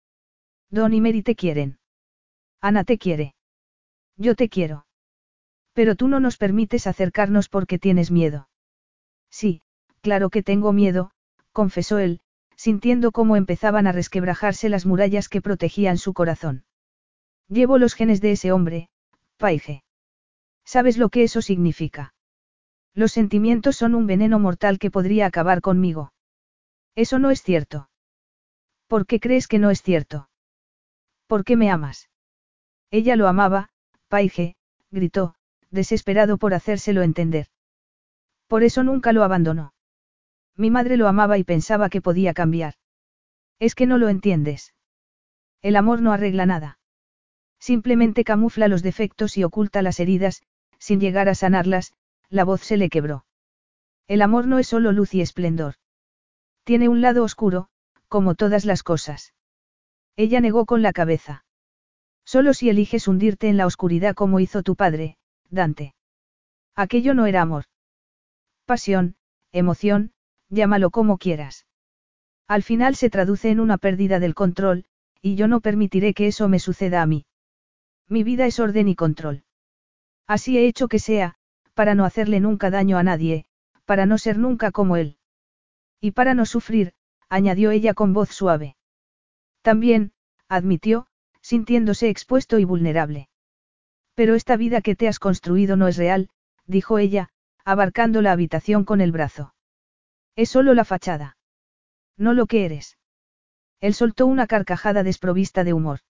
Don 0.70 0.95
y 0.95 1.03
Mary 1.03 1.20
te 1.20 1.35
quieren. 1.35 1.77
Ana 2.62 2.83
te 2.83 2.97
quiere. 2.97 3.35
Yo 4.17 4.35
te 4.36 4.49
quiero. 4.49 4.86
Pero 5.77 5.95
tú 5.95 6.09
no 6.09 6.21
nos 6.21 6.39
permites 6.39 6.87
acercarnos 6.87 7.51
porque 7.51 7.79
tienes 7.79 8.11
miedo. 8.11 8.49
Sí, 9.31 9.61
claro 10.01 10.31
que 10.31 10.43
tengo 10.43 10.73
miedo, 10.73 11.11
confesó 11.53 11.99
él, 11.99 12.21
sintiendo 12.57 13.13
cómo 13.13 13.37
empezaban 13.37 13.87
a 13.87 13.93
resquebrajarse 13.93 14.71
las 14.71 14.87
murallas 14.87 15.29
que 15.29 15.43
protegían 15.43 15.99
su 15.99 16.15
corazón. 16.15 16.65
Llevo 17.47 17.77
los 17.77 17.93
genes 17.93 18.23
de 18.23 18.33
ese 18.33 18.53
hombre, 18.53 18.89
Paige. 19.37 19.85
¿Sabes 20.65 20.97
lo 20.97 21.11
que 21.11 21.25
eso 21.25 21.43
significa? 21.43 22.15
Los 22.95 23.13
sentimientos 23.13 23.77
son 23.77 23.95
un 23.95 24.07
veneno 24.07 24.39
mortal 24.39 24.79
que 24.79 24.91
podría 24.91 25.27
acabar 25.27 25.61
conmigo. 25.61 26.15
Eso 26.95 27.19
no 27.19 27.31
es 27.31 27.43
cierto. 27.43 27.91
¿Por 28.87 29.05
qué 29.05 29.21
crees 29.21 29.47
que 29.47 29.59
no 29.59 29.69
es 29.69 29.83
cierto? 29.83 30.31
¿Por 31.27 31.45
qué 31.45 31.55
me 31.55 31.71
amas? 31.71 32.09
Ella 32.91 33.15
lo 33.15 33.29
amaba, 33.29 33.69
Paige, 34.09 34.57
gritó, 34.91 35.35
desesperado 35.70 36.39
por 36.39 36.55
hacérselo 36.55 37.03
entender. 37.03 37.47
Por 38.47 38.62
eso 38.62 38.83
nunca 38.83 39.12
lo 39.12 39.25
abandonó. 39.25 39.75
Mi 40.57 40.70
madre 40.70 40.97
lo 40.97 41.09
amaba 41.09 41.39
y 41.39 41.45
pensaba 41.45 41.89
que 41.89 42.01
podía 42.01 42.33
cambiar. 42.33 42.75
Es 43.59 43.75
que 43.75 43.86
no 43.86 43.99
lo 43.99 44.09
entiendes. 44.09 44.75
El 45.62 45.77
amor 45.77 46.01
no 46.01 46.12
arregla 46.12 46.47
nada. 46.47 46.78
Simplemente 47.59 48.25
camufla 48.25 48.69
los 48.69 48.83
defectos 48.83 49.36
y 49.36 49.45
oculta 49.45 49.83
las 49.83 49.99
heridas, 49.99 50.43
sin 50.78 51.01
llegar 51.01 51.28
a 51.28 51.35
sanarlas, 51.35 51.93
la 52.28 52.45
voz 52.45 52.61
se 52.61 52.77
le 52.77 52.89
quebró. 52.89 53.25
El 54.07 54.23
amor 54.23 54.47
no 54.47 54.59
es 54.59 54.69
solo 54.69 54.93
luz 54.93 55.15
y 55.15 55.20
esplendor. 55.20 55.75
Tiene 56.65 56.89
un 56.89 57.01
lado 57.01 57.25
oscuro, 57.25 57.69
como 58.09 58.35
todas 58.35 58.65
las 58.65 58.83
cosas. 58.83 59.35
Ella 60.17 60.41
negó 60.41 60.65
con 60.65 60.83
la 60.83 60.93
cabeza. 60.93 61.45
Solo 62.25 62.55
si 62.55 62.70
eliges 62.70 63.09
hundirte 63.09 63.49
en 63.49 63.57
la 63.57 63.67
oscuridad 63.67 64.15
como 64.15 64.41
hizo 64.41 64.62
tu 64.62 64.77
padre, 64.77 65.17
Dante. 65.50 65.94
Aquello 66.75 67.15
no 67.15 67.26
era 67.26 67.42
amor. 67.42 67.65
Pasión, 68.65 69.16
emoción, 69.52 70.12
llámalo 70.49 70.91
como 70.91 71.18
quieras. 71.18 71.66
Al 72.47 72.62
final 72.62 72.94
se 72.97 73.10
traduce 73.10 73.50
en 73.50 73.60
una 73.60 73.78
pérdida 73.78 74.20
del 74.20 74.34
control, 74.34 74.84
y 75.20 75.34
yo 75.34 75.49
no 75.49 75.60
permitiré 75.60 76.15
que 76.15 76.28
eso 76.28 76.49
me 76.49 76.58
suceda 76.58 77.02
a 77.02 77.07
mí. 77.07 77.26
Mi 78.08 78.23
vida 78.23 78.47
es 78.47 78.60
orden 78.60 78.89
y 78.89 78.94
control. 78.94 79.44
Así 80.26 80.58
he 80.58 80.66
hecho 80.66 80.89
que 80.89 80.99
sea, 80.99 81.34
para 81.75 81.94
no 81.94 82.05
hacerle 82.05 82.41
nunca 82.41 82.70
daño 82.70 82.99
a 82.99 83.02
nadie, 83.02 83.47
para 83.84 84.07
no 84.07 84.18
ser 84.18 84.39
nunca 84.39 84.70
como 84.70 84.97
él. 84.97 85.18
Y 86.00 86.12
para 86.12 86.34
no 86.34 86.47
sufrir, 86.47 86.92
añadió 87.28 87.70
ella 87.70 87.94
con 87.94 88.12
voz 88.12 88.31
suave. 88.31 88.76
También, 89.62 90.12
admitió, 90.49 91.07
sintiéndose 91.41 92.08
expuesto 92.08 92.58
y 92.58 92.65
vulnerable. 92.65 93.28
Pero 94.17 94.35
esta 94.35 94.57
vida 94.57 94.81
que 94.81 94.97
te 94.97 95.09
has 95.09 95.19
construido 95.19 95.77
no 95.77 95.86
es 95.86 95.97
real, 95.97 96.31
dijo 96.67 96.99
ella, 96.99 97.28
abarcando 97.65 98.23
la 98.23 98.33
habitación 98.33 98.85
con 98.85 99.01
el 99.01 99.12
brazo. 99.12 99.55
Es 100.36 100.49
solo 100.49 100.73
la 100.73 100.85
fachada. 100.85 101.36
No 102.17 102.33
lo 102.33 102.47
que 102.47 102.65
eres. 102.65 102.99
Él 103.81 103.93
soltó 103.93 104.27
una 104.27 104.47
carcajada 104.47 105.03
desprovista 105.03 105.65
de 105.65 105.75
humor. 105.75 106.01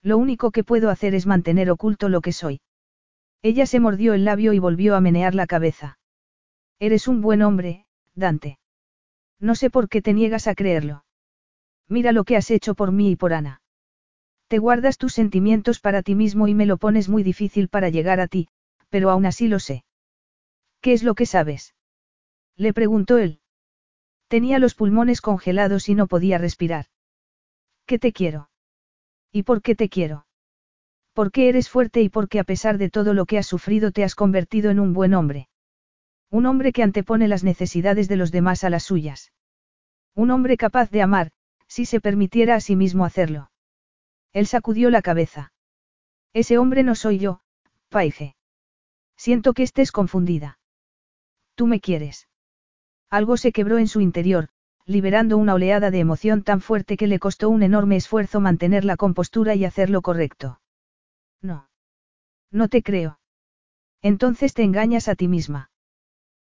Lo 0.00 0.16
único 0.16 0.52
que 0.52 0.62
puedo 0.62 0.90
hacer 0.90 1.14
es 1.14 1.26
mantener 1.26 1.70
oculto 1.70 2.08
lo 2.08 2.20
que 2.20 2.32
soy. 2.32 2.60
Ella 3.42 3.66
se 3.66 3.80
mordió 3.80 4.14
el 4.14 4.24
labio 4.24 4.52
y 4.52 4.60
volvió 4.60 4.94
a 4.94 5.00
menear 5.00 5.34
la 5.34 5.48
cabeza. 5.48 5.98
Eres 6.78 7.08
un 7.08 7.20
buen 7.20 7.42
hombre, 7.42 7.86
Dante. 8.14 8.58
No 9.40 9.56
sé 9.56 9.70
por 9.70 9.88
qué 9.88 10.02
te 10.02 10.12
niegas 10.12 10.46
a 10.46 10.54
creerlo. 10.54 11.04
Mira 11.88 12.12
lo 12.12 12.22
que 12.22 12.36
has 12.36 12.50
hecho 12.50 12.74
por 12.74 12.92
mí 12.92 13.10
y 13.10 13.16
por 13.16 13.32
Ana. 13.32 13.60
Te 14.48 14.58
guardas 14.58 14.98
tus 14.98 15.14
sentimientos 15.14 15.80
para 15.80 16.02
ti 16.02 16.14
mismo 16.14 16.48
y 16.48 16.54
me 16.54 16.66
lo 16.66 16.76
pones 16.76 17.08
muy 17.08 17.22
difícil 17.22 17.68
para 17.68 17.88
llegar 17.88 18.20
a 18.20 18.28
ti, 18.28 18.48
pero 18.90 19.10
aún 19.10 19.26
así 19.26 19.48
lo 19.48 19.58
sé. 19.58 19.84
¿Qué 20.80 20.92
es 20.92 21.02
lo 21.02 21.14
que 21.14 21.26
sabes? 21.26 21.74
Le 22.56 22.72
preguntó 22.72 23.18
él. 23.18 23.40
Tenía 24.28 24.58
los 24.58 24.74
pulmones 24.74 25.20
congelados 25.20 25.88
y 25.88 25.94
no 25.94 26.06
podía 26.06 26.38
respirar. 26.38 26.86
¿Qué 27.86 27.98
te 27.98 28.12
quiero? 28.12 28.50
¿Y 29.32 29.42
por 29.42 29.62
qué 29.62 29.74
te 29.74 29.88
quiero? 29.88 30.26
Porque 31.12 31.48
eres 31.48 31.68
fuerte 31.70 32.02
y 32.02 32.08
porque 32.08 32.38
a 32.38 32.44
pesar 32.44 32.78
de 32.78 32.90
todo 32.90 33.14
lo 33.14 33.26
que 33.26 33.38
has 33.38 33.46
sufrido 33.46 33.92
te 33.92 34.04
has 34.04 34.14
convertido 34.14 34.70
en 34.70 34.80
un 34.80 34.92
buen 34.92 35.14
hombre. 35.14 35.48
Un 36.30 36.46
hombre 36.46 36.72
que 36.72 36.82
antepone 36.82 37.28
las 37.28 37.44
necesidades 37.44 38.08
de 38.08 38.16
los 38.16 38.32
demás 38.32 38.64
a 38.64 38.70
las 38.70 38.82
suyas. 38.82 39.32
Un 40.14 40.30
hombre 40.30 40.56
capaz 40.56 40.90
de 40.90 41.02
amar, 41.02 41.30
si 41.66 41.86
se 41.86 42.00
permitiera 42.00 42.56
a 42.56 42.60
sí 42.60 42.76
mismo 42.76 43.04
hacerlo. 43.04 43.50
Él 44.34 44.46
sacudió 44.46 44.90
la 44.90 45.00
cabeza. 45.00 45.52
Ese 46.34 46.58
hombre 46.58 46.82
no 46.82 46.96
soy 46.96 47.18
yo, 47.18 47.40
Paige. 47.88 48.36
Siento 49.16 49.54
que 49.54 49.62
estés 49.62 49.92
confundida. 49.92 50.58
Tú 51.54 51.66
me 51.66 51.80
quieres. 51.80 52.28
Algo 53.08 53.36
se 53.36 53.52
quebró 53.52 53.78
en 53.78 53.86
su 53.86 54.00
interior, 54.00 54.48
liberando 54.86 55.38
una 55.38 55.54
oleada 55.54 55.92
de 55.92 56.00
emoción 56.00 56.42
tan 56.42 56.60
fuerte 56.60 56.96
que 56.96 57.06
le 57.06 57.20
costó 57.20 57.48
un 57.48 57.62
enorme 57.62 57.94
esfuerzo 57.94 58.40
mantener 58.40 58.84
la 58.84 58.96
compostura 58.96 59.54
y 59.54 59.64
hacer 59.64 59.88
lo 59.88 60.02
correcto. 60.02 60.60
No. 61.40 61.68
No 62.50 62.68
te 62.68 62.82
creo. 62.82 63.20
Entonces 64.02 64.52
te 64.52 64.64
engañas 64.64 65.06
a 65.06 65.14
ti 65.14 65.28
misma. 65.28 65.70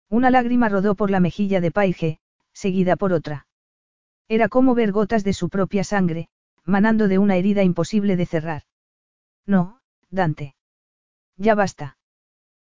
Una 0.09 0.31
lágrima 0.31 0.71
rodó 0.71 0.95
por 0.95 1.11
la 1.11 1.21
mejilla 1.21 1.61
de 1.61 1.71
Paige, 1.71 2.21
seguida 2.55 2.97
por 2.97 3.13
otra. 3.13 3.47
Era 4.29 4.49
como 4.49 4.75
ver 4.75 4.93
gotas 4.93 5.25
de 5.25 5.35
su 5.35 5.51
propia 5.51 5.85
sangre, 5.85 6.29
manando 6.65 7.09
de 7.09 7.19
una 7.19 7.37
herida 7.37 7.63
imposible 7.63 8.17
de 8.17 8.27
cerrar. 8.27 8.63
No, 9.47 9.81
Dante. 10.11 10.55
Ya 11.37 11.55
basta. 11.55 11.97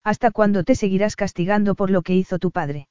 ¿Hasta 0.04 0.30
cuándo 0.30 0.64
te 0.64 0.74
seguirás 0.74 1.16
castigando 1.16 1.74
por 1.74 1.90
lo 1.90 2.02
que 2.02 2.14
hizo 2.14 2.38
tu 2.38 2.50
padre? 2.50 2.88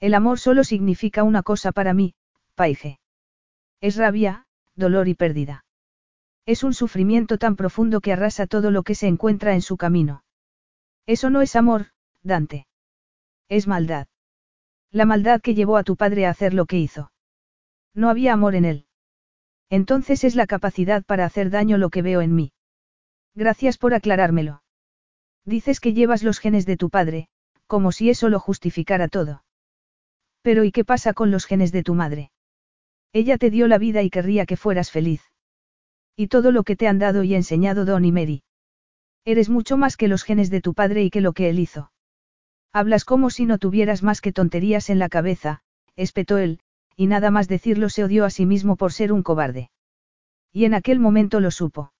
El 0.00 0.14
amor 0.14 0.38
solo 0.38 0.64
significa 0.64 1.22
una 1.22 1.42
cosa 1.42 1.72
para 1.72 1.94
mí, 1.94 2.14
Paige. 2.54 3.00
Es 3.80 3.96
rabia, 3.96 4.46
dolor 4.74 5.08
y 5.08 5.14
pérdida. 5.14 5.64
Es 6.46 6.64
un 6.64 6.74
sufrimiento 6.74 7.38
tan 7.38 7.56
profundo 7.56 8.00
que 8.00 8.12
arrasa 8.12 8.46
todo 8.46 8.70
lo 8.70 8.82
que 8.82 8.94
se 8.94 9.06
encuentra 9.06 9.54
en 9.54 9.62
su 9.62 9.76
camino. 9.76 10.24
Eso 11.06 11.30
no 11.30 11.42
es 11.42 11.56
amor, 11.56 11.88
Dante. 12.22 12.66
Es 13.48 13.66
maldad. 13.66 14.08
La 14.90 15.04
maldad 15.04 15.40
que 15.40 15.54
llevó 15.54 15.76
a 15.76 15.84
tu 15.84 15.96
padre 15.96 16.26
a 16.26 16.30
hacer 16.30 16.54
lo 16.54 16.66
que 16.66 16.78
hizo. 16.78 17.12
No 17.94 18.08
había 18.08 18.32
amor 18.32 18.54
en 18.54 18.64
él. 18.64 18.87
Entonces 19.70 20.24
es 20.24 20.34
la 20.34 20.46
capacidad 20.46 21.04
para 21.04 21.24
hacer 21.24 21.50
daño 21.50 21.78
lo 21.78 21.90
que 21.90 22.02
veo 22.02 22.20
en 22.20 22.34
mí. 22.34 22.52
Gracias 23.34 23.78
por 23.78 23.94
aclarármelo. 23.94 24.62
Dices 25.44 25.80
que 25.80 25.92
llevas 25.92 26.22
los 26.22 26.38
genes 26.38 26.66
de 26.66 26.76
tu 26.76 26.90
padre, 26.90 27.28
como 27.66 27.92
si 27.92 28.10
eso 28.10 28.28
lo 28.28 28.40
justificara 28.40 29.08
todo. 29.08 29.44
Pero 30.42 30.64
¿y 30.64 30.72
qué 30.72 30.84
pasa 30.84 31.12
con 31.12 31.30
los 31.30 31.44
genes 31.44 31.72
de 31.72 31.82
tu 31.82 31.94
madre? 31.94 32.30
Ella 33.12 33.38
te 33.38 33.50
dio 33.50 33.68
la 33.68 33.78
vida 33.78 34.02
y 34.02 34.10
querría 34.10 34.46
que 34.46 34.56
fueras 34.56 34.90
feliz. 34.90 35.22
Y 36.16 36.28
todo 36.28 36.52
lo 36.52 36.64
que 36.64 36.76
te 36.76 36.88
han 36.88 36.98
dado 36.98 37.22
y 37.22 37.34
enseñado 37.34 37.84
Don 37.84 38.04
y 38.04 38.12
Mary. 38.12 38.42
Eres 39.24 39.48
mucho 39.48 39.76
más 39.76 39.96
que 39.96 40.08
los 40.08 40.22
genes 40.22 40.50
de 40.50 40.60
tu 40.60 40.74
padre 40.74 41.04
y 41.04 41.10
que 41.10 41.20
lo 41.20 41.32
que 41.32 41.48
él 41.50 41.58
hizo. 41.58 41.92
Hablas 42.72 43.04
como 43.04 43.30
si 43.30 43.46
no 43.46 43.58
tuvieras 43.58 44.02
más 44.02 44.20
que 44.20 44.32
tonterías 44.32 44.90
en 44.90 44.98
la 44.98 45.08
cabeza, 45.08 45.62
espetó 45.96 46.38
él, 46.38 46.60
y 46.98 47.06
nada 47.06 47.30
más 47.30 47.48
decirlo 47.48 47.88
se 47.88 48.04
odió 48.04 48.26
a 48.26 48.30
sí 48.30 48.44
mismo 48.44 48.76
por 48.76 48.92
ser 48.92 49.10
un 49.10 49.22
cobarde. 49.22 49.70
Y 50.52 50.66
en 50.66 50.74
aquel 50.74 51.00
momento 51.00 51.40
lo 51.40 51.50
supo. 51.50 51.92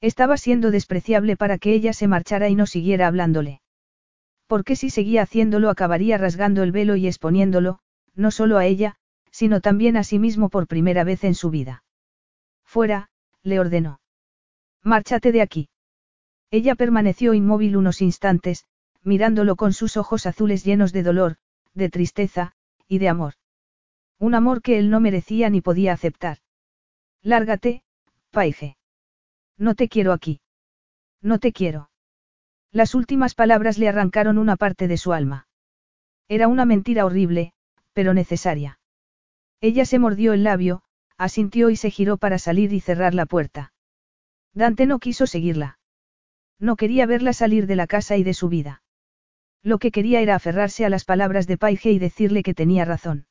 Estaba 0.00 0.36
siendo 0.36 0.72
despreciable 0.72 1.36
para 1.36 1.58
que 1.58 1.74
ella 1.74 1.92
se 1.92 2.08
marchara 2.08 2.48
y 2.48 2.56
no 2.56 2.66
siguiera 2.66 3.06
hablándole 3.06 3.60
porque 4.46 4.76
si 4.76 4.90
seguía 4.90 5.22
haciéndolo 5.22 5.70
acabaría 5.70 6.18
rasgando 6.18 6.62
el 6.62 6.72
velo 6.72 6.96
y 6.96 7.06
exponiéndolo, 7.06 7.78
no 8.14 8.30
solo 8.30 8.58
a 8.58 8.66
ella, 8.66 8.96
sino 9.30 9.60
también 9.60 9.96
a 9.96 10.04
sí 10.04 10.18
mismo 10.18 10.48
por 10.48 10.66
primera 10.66 11.04
vez 11.04 11.24
en 11.24 11.34
su 11.34 11.50
vida. 11.50 11.82
Fuera, 12.64 13.08
le 13.42 13.58
ordenó. 13.58 14.00
Márchate 14.82 15.32
de 15.32 15.42
aquí. 15.42 15.68
Ella 16.50 16.74
permaneció 16.74 17.34
inmóvil 17.34 17.76
unos 17.76 18.00
instantes, 18.00 18.66
mirándolo 19.02 19.56
con 19.56 19.72
sus 19.72 19.96
ojos 19.96 20.26
azules 20.26 20.64
llenos 20.64 20.92
de 20.92 21.02
dolor, 21.02 21.36
de 21.74 21.88
tristeza, 21.88 22.52
y 22.86 22.98
de 22.98 23.08
amor. 23.08 23.34
Un 24.24 24.34
amor 24.34 24.62
que 24.62 24.78
él 24.78 24.88
no 24.88 25.00
merecía 25.00 25.50
ni 25.50 25.60
podía 25.60 25.92
aceptar. 25.92 26.38
Lárgate, 27.20 27.82
Paige. 28.30 28.78
No 29.58 29.74
te 29.74 29.90
quiero 29.90 30.14
aquí. 30.14 30.40
No 31.20 31.38
te 31.38 31.52
quiero. 31.52 31.90
Las 32.72 32.94
últimas 32.94 33.34
palabras 33.34 33.76
le 33.76 33.86
arrancaron 33.86 34.38
una 34.38 34.56
parte 34.56 34.88
de 34.88 34.96
su 34.96 35.12
alma. 35.12 35.46
Era 36.26 36.48
una 36.48 36.64
mentira 36.64 37.04
horrible, 37.04 37.52
pero 37.92 38.14
necesaria. 38.14 38.80
Ella 39.60 39.84
se 39.84 39.98
mordió 39.98 40.32
el 40.32 40.42
labio, 40.42 40.84
asintió 41.18 41.68
y 41.68 41.76
se 41.76 41.90
giró 41.90 42.16
para 42.16 42.38
salir 42.38 42.72
y 42.72 42.80
cerrar 42.80 43.12
la 43.12 43.26
puerta. 43.26 43.74
Dante 44.54 44.86
no 44.86 45.00
quiso 45.00 45.26
seguirla. 45.26 45.78
No 46.58 46.76
quería 46.76 47.04
verla 47.04 47.34
salir 47.34 47.66
de 47.66 47.76
la 47.76 47.86
casa 47.86 48.16
y 48.16 48.24
de 48.24 48.32
su 48.32 48.48
vida. 48.48 48.82
Lo 49.62 49.76
que 49.76 49.90
quería 49.90 50.22
era 50.22 50.34
aferrarse 50.34 50.86
a 50.86 50.88
las 50.88 51.04
palabras 51.04 51.46
de 51.46 51.58
Paige 51.58 51.90
y 51.90 51.98
decirle 51.98 52.42
que 52.42 52.54
tenía 52.54 52.86
razón. 52.86 53.26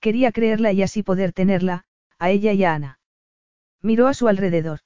Quería 0.00 0.32
creerla 0.32 0.72
y 0.72 0.82
así 0.82 1.02
poder 1.02 1.32
tenerla, 1.32 1.84
a 2.18 2.30
ella 2.30 2.52
y 2.52 2.64
a 2.64 2.74
Ana. 2.74 2.98
Miró 3.82 4.08
a 4.08 4.14
su 4.14 4.28
alrededor. 4.28 4.80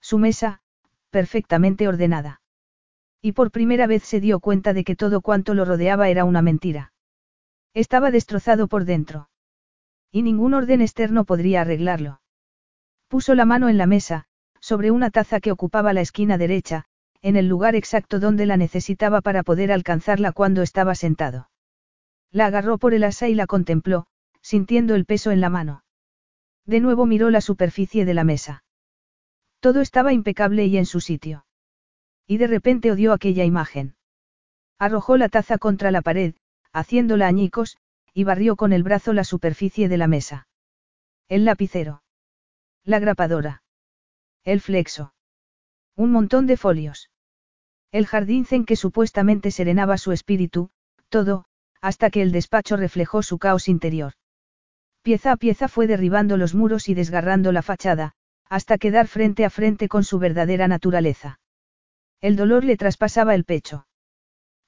Su 0.00 0.18
mesa, 0.18 0.60
perfectamente 1.10 1.88
ordenada. 1.88 2.40
Y 3.22 3.32
por 3.32 3.50
primera 3.50 3.86
vez 3.86 4.04
se 4.04 4.20
dio 4.20 4.40
cuenta 4.40 4.72
de 4.72 4.84
que 4.84 4.94
todo 4.94 5.20
cuanto 5.20 5.54
lo 5.54 5.64
rodeaba 5.64 6.08
era 6.08 6.24
una 6.24 6.42
mentira. 6.42 6.92
Estaba 7.74 8.10
destrozado 8.10 8.68
por 8.68 8.84
dentro. 8.84 9.28
Y 10.12 10.22
ningún 10.22 10.54
orden 10.54 10.80
externo 10.80 11.24
podría 11.24 11.62
arreglarlo. 11.62 12.20
Puso 13.08 13.34
la 13.34 13.44
mano 13.44 13.68
en 13.68 13.78
la 13.78 13.86
mesa, 13.86 14.26
sobre 14.60 14.90
una 14.90 15.10
taza 15.10 15.40
que 15.40 15.52
ocupaba 15.52 15.92
la 15.92 16.00
esquina 16.00 16.38
derecha, 16.38 16.84
en 17.22 17.36
el 17.36 17.48
lugar 17.48 17.74
exacto 17.74 18.20
donde 18.20 18.46
la 18.46 18.56
necesitaba 18.56 19.20
para 19.20 19.42
poder 19.42 19.72
alcanzarla 19.72 20.32
cuando 20.32 20.62
estaba 20.62 20.94
sentado. 20.94 21.50
La 22.30 22.46
agarró 22.46 22.78
por 22.78 22.94
el 22.94 23.04
asa 23.04 23.28
y 23.28 23.34
la 23.34 23.46
contempló, 23.46 24.06
sintiendo 24.46 24.94
el 24.94 25.06
peso 25.06 25.32
en 25.32 25.40
la 25.40 25.50
mano. 25.50 25.82
De 26.66 26.78
nuevo 26.78 27.04
miró 27.04 27.30
la 27.30 27.40
superficie 27.40 28.04
de 28.04 28.14
la 28.14 28.22
mesa. 28.22 28.62
Todo 29.58 29.80
estaba 29.80 30.12
impecable 30.12 30.66
y 30.66 30.76
en 30.78 30.86
su 30.86 31.00
sitio. 31.00 31.46
Y 32.28 32.36
de 32.36 32.46
repente 32.46 32.92
odió 32.92 33.12
aquella 33.12 33.44
imagen. 33.44 33.96
Arrojó 34.78 35.16
la 35.16 35.28
taza 35.28 35.58
contra 35.58 35.90
la 35.90 36.00
pared, 36.00 36.36
haciéndola 36.72 37.26
añicos, 37.26 37.76
y 38.14 38.22
barrió 38.22 38.54
con 38.54 38.72
el 38.72 38.84
brazo 38.84 39.12
la 39.12 39.24
superficie 39.24 39.88
de 39.88 39.96
la 39.96 40.06
mesa. 40.06 40.46
El 41.28 41.44
lapicero. 41.44 42.04
La 42.84 43.00
grapadora. 43.00 43.64
El 44.44 44.60
flexo. 44.60 45.12
Un 45.96 46.12
montón 46.12 46.46
de 46.46 46.56
folios. 46.56 47.10
El 47.90 48.06
jardín 48.06 48.44
zen 48.44 48.64
que 48.64 48.76
supuestamente 48.76 49.50
serenaba 49.50 49.98
su 49.98 50.12
espíritu, 50.12 50.70
todo, 51.08 51.46
hasta 51.80 52.10
que 52.10 52.22
el 52.22 52.30
despacho 52.30 52.76
reflejó 52.76 53.24
su 53.24 53.38
caos 53.38 53.66
interior. 53.66 54.12
Pieza 55.06 55.30
a 55.30 55.36
pieza 55.36 55.68
fue 55.68 55.86
derribando 55.86 56.36
los 56.36 56.56
muros 56.56 56.88
y 56.88 56.94
desgarrando 56.94 57.52
la 57.52 57.62
fachada, 57.62 58.14
hasta 58.48 58.76
quedar 58.76 59.06
frente 59.06 59.44
a 59.44 59.50
frente 59.50 59.86
con 59.86 60.02
su 60.02 60.18
verdadera 60.18 60.66
naturaleza. 60.66 61.38
El 62.20 62.34
dolor 62.34 62.64
le 62.64 62.76
traspasaba 62.76 63.36
el 63.36 63.44
pecho. 63.44 63.86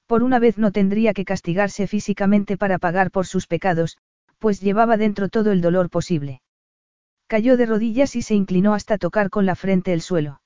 Por 0.07 0.23
una 0.23 0.39
vez 0.39 0.57
no 0.57 0.71
tendría 0.71 1.13
que 1.13 1.25
castigarse 1.25 1.87
físicamente 1.87 2.55
para 2.55 2.79
pagar 2.79 3.11
por 3.11 3.27
sus 3.27 3.47
pecados, 3.47 3.97
pues 4.37 4.61
llevaba 4.61 4.95
dentro 4.95 5.27
todo 5.27 5.51
el 5.51 5.59
dolor 5.59 5.89
posible. 5.89 6.41
Cayó 7.27 7.57
de 7.57 7.65
rodillas 7.65 8.15
y 8.15 8.21
se 8.21 8.33
inclinó 8.33 8.73
hasta 8.73 8.97
tocar 8.97 9.29
con 9.29 9.45
la 9.45 9.55
frente 9.55 9.91
el 9.91 9.99
suelo. 9.99 10.41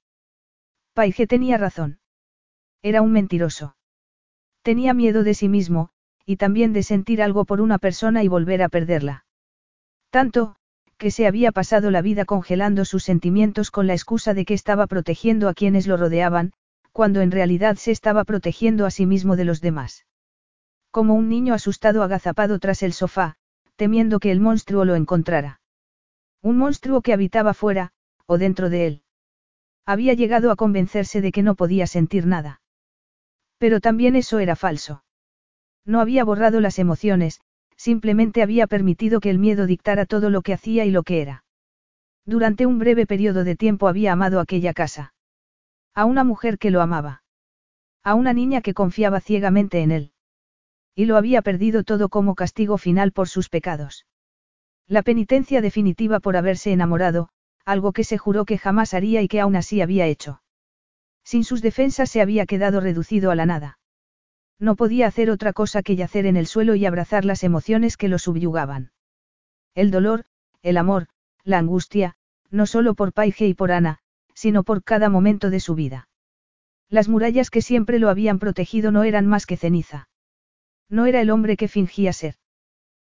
Paige 0.95 1.27
tenía 1.27 1.59
razón. 1.59 1.99
Era 2.81 3.03
un 3.03 3.11
mentiroso. 3.11 3.75
Tenía 4.63 4.95
miedo 4.95 5.23
de 5.23 5.35
sí 5.35 5.49
mismo, 5.49 5.91
y 6.25 6.37
también 6.37 6.73
de 6.73 6.81
sentir 6.81 7.21
algo 7.21 7.45
por 7.45 7.61
una 7.61 7.77
persona 7.77 8.23
y 8.23 8.27
volver 8.27 8.63
a 8.63 8.69
perderla. 8.69 9.25
Tanto, 10.13 10.53
que 10.99 11.09
se 11.09 11.25
había 11.25 11.51
pasado 11.51 11.89
la 11.89 12.03
vida 12.03 12.23
congelando 12.25 12.85
sus 12.85 13.03
sentimientos 13.03 13.71
con 13.71 13.87
la 13.87 13.93
excusa 13.93 14.35
de 14.35 14.45
que 14.45 14.53
estaba 14.53 14.85
protegiendo 14.85 15.49
a 15.49 15.55
quienes 15.55 15.87
lo 15.87 15.97
rodeaban, 15.97 16.53
cuando 16.91 17.21
en 17.21 17.31
realidad 17.31 17.77
se 17.77 17.89
estaba 17.89 18.23
protegiendo 18.23 18.85
a 18.85 18.91
sí 18.91 19.07
mismo 19.07 19.35
de 19.35 19.45
los 19.45 19.59
demás. 19.59 20.05
Como 20.91 21.15
un 21.15 21.29
niño 21.29 21.55
asustado 21.55 22.03
agazapado 22.03 22.59
tras 22.59 22.83
el 22.83 22.93
sofá, 22.93 23.37
temiendo 23.75 24.19
que 24.19 24.29
el 24.29 24.39
monstruo 24.39 24.85
lo 24.85 24.93
encontrara. 24.93 25.61
Un 26.43 26.59
monstruo 26.59 27.01
que 27.01 27.13
habitaba 27.13 27.55
fuera, 27.55 27.91
o 28.27 28.37
dentro 28.37 28.69
de 28.69 28.85
él. 28.85 29.01
Había 29.83 30.13
llegado 30.13 30.51
a 30.51 30.55
convencerse 30.55 31.21
de 31.21 31.31
que 31.31 31.41
no 31.41 31.55
podía 31.55 31.87
sentir 31.87 32.27
nada. 32.27 32.61
Pero 33.57 33.79
también 33.79 34.15
eso 34.15 34.37
era 34.37 34.55
falso. 34.55 35.03
No 35.85 36.01
había 36.01 36.23
borrado 36.23 36.61
las 36.61 36.77
emociones, 36.77 37.41
simplemente 37.83 38.41
había 38.41 38.65
permitido 38.65 39.19
que 39.19 39.29
el 39.29 39.39
miedo 39.39 39.65
dictara 39.65 40.05
todo 40.05 40.29
lo 40.29 40.41
que 40.41 40.53
hacía 40.53 40.85
y 40.85 40.91
lo 40.91 41.03
que 41.03 41.21
era. 41.21 41.43
Durante 42.25 42.65
un 42.65 42.79
breve 42.79 43.05
periodo 43.05 43.43
de 43.43 43.57
tiempo 43.57 43.89
había 43.89 44.13
amado 44.13 44.39
aquella 44.39 44.73
casa. 44.73 45.13
A 45.93 46.05
una 46.05 46.23
mujer 46.23 46.57
que 46.57 46.71
lo 46.71 46.81
amaba. 46.81 47.23
A 48.01 48.15
una 48.15 48.31
niña 48.31 48.61
que 48.61 48.73
confiaba 48.73 49.19
ciegamente 49.19 49.81
en 49.81 49.91
él. 49.91 50.11
Y 50.95 51.07
lo 51.07 51.17
había 51.17 51.41
perdido 51.41 51.83
todo 51.83 52.07
como 52.07 52.35
castigo 52.35 52.77
final 52.77 53.11
por 53.11 53.27
sus 53.27 53.49
pecados. 53.49 54.05
La 54.87 55.01
penitencia 55.01 55.59
definitiva 55.59 56.21
por 56.21 56.37
haberse 56.37 56.71
enamorado, 56.71 57.27
algo 57.65 57.91
que 57.91 58.05
se 58.05 58.17
juró 58.17 58.45
que 58.45 58.57
jamás 58.57 58.93
haría 58.93 59.21
y 59.21 59.27
que 59.27 59.41
aún 59.41 59.57
así 59.57 59.81
había 59.81 60.07
hecho. 60.07 60.41
Sin 61.25 61.43
sus 61.43 61.61
defensas 61.61 62.09
se 62.09 62.21
había 62.21 62.45
quedado 62.45 62.79
reducido 62.79 63.29
a 63.29 63.35
la 63.35 63.45
nada. 63.45 63.77
No 64.59 64.75
podía 64.75 65.07
hacer 65.07 65.29
otra 65.29 65.53
cosa 65.53 65.83
que 65.83 65.95
yacer 65.95 66.25
en 66.25 66.37
el 66.37 66.47
suelo 66.47 66.75
y 66.75 66.85
abrazar 66.85 67.25
las 67.25 67.43
emociones 67.43 67.97
que 67.97 68.07
lo 68.07 68.19
subyugaban. 68.19 68.91
El 69.75 69.91
dolor, 69.91 70.25
el 70.61 70.77
amor, 70.77 71.07
la 71.43 71.57
angustia, 71.57 72.15
no 72.49 72.65
solo 72.65 72.93
por 72.93 73.13
Paige 73.13 73.47
y 73.47 73.53
por 73.53 73.71
Ana, 73.71 73.99
sino 74.33 74.63
por 74.63 74.83
cada 74.83 75.09
momento 75.09 75.49
de 75.49 75.59
su 75.59 75.75
vida. 75.75 76.07
Las 76.89 77.09
murallas 77.09 77.49
que 77.49 77.61
siempre 77.61 77.99
lo 77.99 78.09
habían 78.09 78.39
protegido 78.39 78.91
no 78.91 79.03
eran 79.03 79.25
más 79.25 79.45
que 79.45 79.57
ceniza. 79.57 80.07
No 80.89 81.05
era 81.07 81.21
el 81.21 81.31
hombre 81.31 81.57
que 81.57 81.67
fingía 81.67 82.13
ser. 82.13 82.35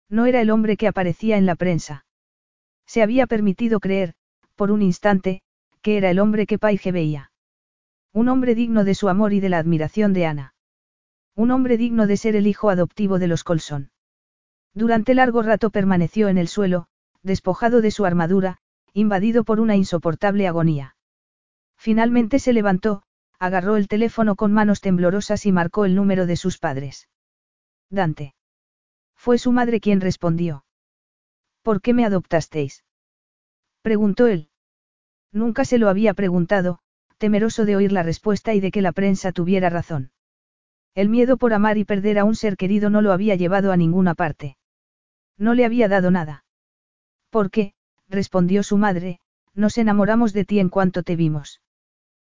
No 0.09 0.25
era 0.25 0.41
el 0.41 0.49
hombre 0.51 0.77
que 0.77 0.87
aparecía 0.87 1.37
en 1.37 1.45
la 1.45 1.55
prensa. 1.55 2.05
Se 2.85 3.01
había 3.01 3.27
permitido 3.27 3.79
creer, 3.79 4.13
por 4.55 4.71
un 4.71 4.81
instante, 4.81 5.41
que 5.81 5.97
era 5.97 6.09
el 6.09 6.19
hombre 6.19 6.45
que 6.45 6.59
Paige 6.59 6.91
veía. 6.91 7.31
Un 8.13 8.29
hombre 8.29 8.55
digno 8.55 8.83
de 8.83 8.95
su 8.95 9.09
amor 9.09 9.33
y 9.33 9.39
de 9.39 9.49
la 9.49 9.57
admiración 9.57 10.13
de 10.13 10.25
Ana. 10.25 10.52
Un 11.35 11.49
hombre 11.51 11.77
digno 11.77 12.05
de 12.05 12.17
ser 12.17 12.35
el 12.35 12.45
hijo 12.45 12.69
adoptivo 12.69 13.17
de 13.17 13.27
los 13.27 13.43
Colson. 13.43 13.91
Durante 14.75 15.15
largo 15.15 15.41
rato 15.41 15.71
permaneció 15.71 16.29
en 16.29 16.37
el 16.37 16.47
suelo, 16.47 16.87
despojado 17.23 17.81
de 17.81 17.91
su 17.91 18.05
armadura, 18.05 18.59
invadido 18.93 19.43
por 19.43 19.59
una 19.59 19.75
insoportable 19.75 20.47
agonía. 20.47 20.95
Finalmente 21.75 22.39
se 22.39 22.53
levantó, 22.53 23.03
agarró 23.39 23.75
el 23.75 23.87
teléfono 23.87 24.35
con 24.35 24.53
manos 24.53 24.79
temblorosas 24.79 25.45
y 25.45 25.51
marcó 25.51 25.85
el 25.85 25.95
número 25.95 26.25
de 26.25 26.37
sus 26.37 26.59
padres. 26.59 27.09
Dante. 27.89 28.35
Fue 29.15 29.37
su 29.37 29.51
madre 29.51 29.79
quien 29.79 30.01
respondió. 30.01 30.65
¿Por 31.61 31.81
qué 31.81 31.93
me 31.93 32.05
adoptasteis? 32.05 32.85
Preguntó 33.81 34.27
él. 34.27 34.49
Nunca 35.31 35.65
se 35.65 35.77
lo 35.77 35.89
había 35.89 36.13
preguntado, 36.13 36.79
temeroso 37.17 37.65
de 37.65 37.75
oír 37.75 37.91
la 37.91 38.03
respuesta 38.03 38.53
y 38.53 38.59
de 38.59 38.71
que 38.71 38.81
la 38.81 38.91
prensa 38.91 39.31
tuviera 39.31 39.69
razón. 39.69 40.12
El 40.95 41.09
miedo 41.09 41.37
por 41.37 41.53
amar 41.53 41.77
y 41.77 41.85
perder 41.85 42.19
a 42.19 42.23
un 42.23 42.35
ser 42.35 42.55
querido 42.55 42.89
no 42.89 43.01
lo 43.01 43.11
había 43.11 43.35
llevado 43.35 43.71
a 43.71 43.77
ninguna 43.77 44.13
parte. 44.13 44.57
No 45.37 45.53
le 45.55 45.65
había 45.65 45.87
dado 45.87 46.11
nada. 46.11 46.45
¿Por 47.29 47.49
qué? 47.49 47.73
respondió 48.07 48.61
su 48.61 48.77
madre, 48.77 49.19
nos 49.55 49.77
enamoramos 49.77 50.33
de 50.33 50.45
ti 50.45 50.59
en 50.59 50.69
cuanto 50.69 51.01
te 51.01 51.15
vimos. 51.15 51.61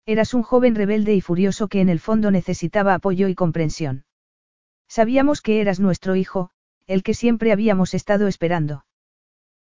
Eras 0.07 0.35
un 0.35 0.43
joven 0.43 0.75
rebelde 0.75 1.15
y 1.15 1.21
furioso 1.21 1.69
que 1.69 1.81
en 1.81 1.89
el 1.89 2.01
fondo 2.01 2.31
necesitaba 2.31 2.95
apoyo 2.95 3.29
y 3.29 3.35
comprensión. 3.35 4.05
Sabíamos 4.89 5.43
que 5.43 5.61
eras 5.61 5.81
nuestro 5.81 6.17
hijo, 6.17 6.51
el 6.87 7.03
que 7.03 7.13
siempre 7.13 7.53
habíamos 7.53 7.93
estado 7.93 8.29
esperando. 8.29 8.87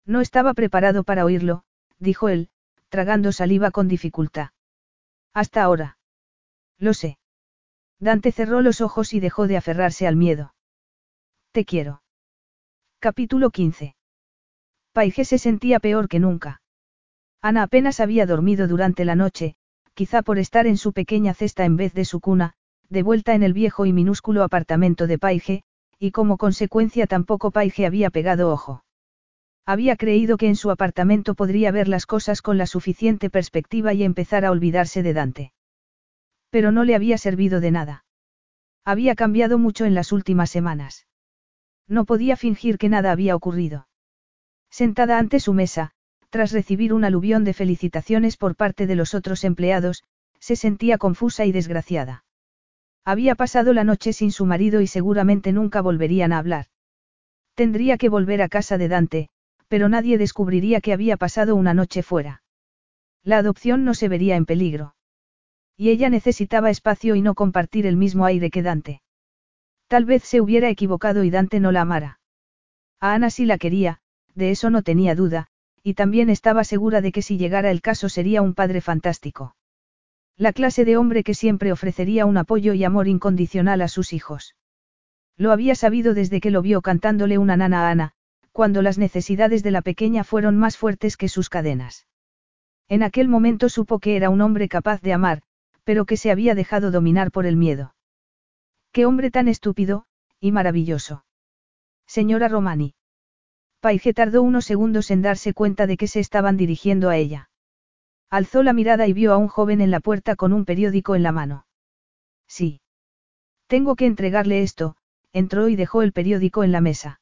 No 0.06 0.20
estaba 0.20 0.52
preparado 0.52 1.02
para 1.02 1.24
oírlo, 1.24 1.64
dijo 1.98 2.28
él, 2.28 2.50
tragando 2.90 3.32
saliva 3.32 3.70
con 3.70 3.88
dificultad. 3.88 4.50
Hasta 5.32 5.62
ahora. 5.62 5.98
Lo 6.78 6.92
sé. 6.92 7.18
Dante 8.04 8.32
cerró 8.32 8.60
los 8.60 8.82
ojos 8.82 9.14
y 9.14 9.20
dejó 9.20 9.46
de 9.46 9.56
aferrarse 9.56 10.06
al 10.06 10.14
miedo. 10.14 10.54
Te 11.52 11.64
quiero. 11.64 12.02
Capítulo 12.98 13.48
15. 13.48 13.96
Paige 14.92 15.24
se 15.24 15.38
sentía 15.38 15.80
peor 15.80 16.06
que 16.06 16.20
nunca. 16.20 16.60
Ana 17.40 17.62
apenas 17.62 18.00
había 18.00 18.26
dormido 18.26 18.68
durante 18.68 19.06
la 19.06 19.14
noche, 19.14 19.56
quizá 19.94 20.20
por 20.20 20.38
estar 20.38 20.66
en 20.66 20.76
su 20.76 20.92
pequeña 20.92 21.32
cesta 21.32 21.64
en 21.64 21.76
vez 21.76 21.94
de 21.94 22.04
su 22.04 22.20
cuna, 22.20 22.52
de 22.90 23.02
vuelta 23.02 23.34
en 23.34 23.42
el 23.42 23.54
viejo 23.54 23.86
y 23.86 23.94
minúsculo 23.94 24.42
apartamento 24.42 25.06
de 25.06 25.18
Paige, 25.18 25.62
y 25.98 26.10
como 26.10 26.36
consecuencia 26.36 27.06
tampoco 27.06 27.52
Paige 27.52 27.86
había 27.86 28.10
pegado 28.10 28.52
ojo. 28.52 28.84
Había 29.64 29.96
creído 29.96 30.36
que 30.36 30.48
en 30.48 30.56
su 30.56 30.70
apartamento 30.70 31.34
podría 31.34 31.70
ver 31.70 31.88
las 31.88 32.04
cosas 32.04 32.42
con 32.42 32.58
la 32.58 32.66
suficiente 32.66 33.30
perspectiva 33.30 33.94
y 33.94 34.02
empezar 34.02 34.44
a 34.44 34.50
olvidarse 34.50 35.02
de 35.02 35.14
Dante. 35.14 35.53
Pero 36.54 36.70
no 36.70 36.84
le 36.84 36.94
había 36.94 37.18
servido 37.18 37.58
de 37.58 37.72
nada. 37.72 38.04
Había 38.84 39.16
cambiado 39.16 39.58
mucho 39.58 39.86
en 39.86 39.94
las 39.94 40.12
últimas 40.12 40.50
semanas. 40.50 41.08
No 41.88 42.04
podía 42.04 42.36
fingir 42.36 42.78
que 42.78 42.88
nada 42.88 43.10
había 43.10 43.34
ocurrido. 43.34 43.88
Sentada 44.70 45.18
ante 45.18 45.40
su 45.40 45.52
mesa, 45.52 45.90
tras 46.30 46.52
recibir 46.52 46.92
un 46.92 47.02
aluvión 47.02 47.42
de 47.42 47.54
felicitaciones 47.54 48.36
por 48.36 48.54
parte 48.54 48.86
de 48.86 48.94
los 48.94 49.14
otros 49.14 49.42
empleados, 49.42 50.04
se 50.38 50.54
sentía 50.54 50.96
confusa 50.96 51.44
y 51.44 51.50
desgraciada. 51.50 52.24
Había 53.04 53.34
pasado 53.34 53.72
la 53.72 53.82
noche 53.82 54.12
sin 54.12 54.30
su 54.30 54.46
marido 54.46 54.80
y 54.80 54.86
seguramente 54.86 55.50
nunca 55.50 55.80
volverían 55.80 56.32
a 56.32 56.38
hablar. 56.38 56.66
Tendría 57.56 57.98
que 57.98 58.08
volver 58.08 58.42
a 58.42 58.48
casa 58.48 58.78
de 58.78 58.86
Dante, 58.86 59.28
pero 59.66 59.88
nadie 59.88 60.18
descubriría 60.18 60.80
que 60.80 60.92
había 60.92 61.16
pasado 61.16 61.56
una 61.56 61.74
noche 61.74 62.04
fuera. 62.04 62.44
La 63.24 63.38
adopción 63.38 63.84
no 63.84 63.94
se 63.94 64.08
vería 64.08 64.36
en 64.36 64.46
peligro. 64.46 64.94
Y 65.76 65.90
ella 65.90 66.08
necesitaba 66.08 66.70
espacio 66.70 67.16
y 67.16 67.22
no 67.22 67.34
compartir 67.34 67.86
el 67.86 67.96
mismo 67.96 68.24
aire 68.24 68.50
que 68.50 68.62
Dante. 68.62 69.02
Tal 69.88 70.04
vez 70.04 70.24
se 70.24 70.40
hubiera 70.40 70.68
equivocado 70.68 71.24
y 71.24 71.30
Dante 71.30 71.60
no 71.60 71.72
la 71.72 71.82
amara. 71.82 72.20
A 73.00 73.14
Ana 73.14 73.30
sí 73.30 73.44
la 73.44 73.58
quería, 73.58 74.00
de 74.34 74.50
eso 74.50 74.70
no 74.70 74.82
tenía 74.82 75.14
duda, 75.14 75.48
y 75.82 75.94
también 75.94 76.30
estaba 76.30 76.64
segura 76.64 77.00
de 77.00 77.12
que 77.12 77.22
si 77.22 77.36
llegara 77.36 77.70
el 77.70 77.82
caso 77.82 78.08
sería 78.08 78.40
un 78.40 78.54
padre 78.54 78.80
fantástico. 78.80 79.56
La 80.36 80.52
clase 80.52 80.84
de 80.84 80.96
hombre 80.96 81.22
que 81.22 81.34
siempre 81.34 81.70
ofrecería 81.70 82.26
un 82.26 82.36
apoyo 82.36 82.72
y 82.72 82.82
amor 82.84 83.06
incondicional 83.06 83.82
a 83.82 83.88
sus 83.88 84.12
hijos. 84.12 84.56
Lo 85.36 85.52
había 85.52 85.74
sabido 85.74 86.14
desde 86.14 86.40
que 86.40 86.50
lo 86.50 86.62
vio 86.62 86.82
cantándole 86.82 87.38
una 87.38 87.56
nana 87.56 87.86
a 87.86 87.90
Ana, 87.90 88.12
cuando 88.52 88.82
las 88.82 88.98
necesidades 88.98 89.62
de 89.62 89.72
la 89.72 89.82
pequeña 89.82 90.24
fueron 90.24 90.56
más 90.56 90.76
fuertes 90.76 91.16
que 91.16 91.28
sus 91.28 91.48
cadenas. 91.50 92.06
En 92.88 93.02
aquel 93.02 93.28
momento 93.28 93.68
supo 93.68 93.98
que 93.98 94.16
era 94.16 94.30
un 94.30 94.40
hombre 94.40 94.68
capaz 94.68 95.00
de 95.02 95.12
amar, 95.12 95.42
pero 95.84 96.06
que 96.06 96.16
se 96.16 96.30
había 96.30 96.54
dejado 96.54 96.90
dominar 96.90 97.30
por 97.30 97.46
el 97.46 97.56
miedo. 97.56 97.94
Qué 98.92 99.06
hombre 99.06 99.30
tan 99.30 99.48
estúpido, 99.48 100.06
y 100.40 100.52
maravilloso. 100.52 101.24
Señora 102.06 102.48
Romani. 102.48 102.94
Paige 103.80 104.14
tardó 104.14 104.42
unos 104.42 104.64
segundos 104.64 105.10
en 105.10 105.20
darse 105.20 105.52
cuenta 105.52 105.86
de 105.86 105.96
que 105.96 106.08
se 106.08 106.20
estaban 106.20 106.56
dirigiendo 106.56 107.10
a 107.10 107.16
ella. 107.16 107.50
Alzó 108.30 108.62
la 108.62 108.72
mirada 108.72 109.06
y 109.06 109.12
vio 109.12 109.32
a 109.32 109.36
un 109.36 109.48
joven 109.48 109.80
en 109.80 109.90
la 109.90 110.00
puerta 110.00 110.36
con 110.36 110.52
un 110.52 110.64
periódico 110.64 111.14
en 111.14 111.22
la 111.22 111.32
mano. 111.32 111.66
Sí. 112.48 112.80
Tengo 113.66 113.94
que 113.94 114.06
entregarle 114.06 114.62
esto, 114.62 114.96
entró 115.32 115.68
y 115.68 115.76
dejó 115.76 116.02
el 116.02 116.12
periódico 116.12 116.64
en 116.64 116.72
la 116.72 116.80
mesa. 116.80 117.20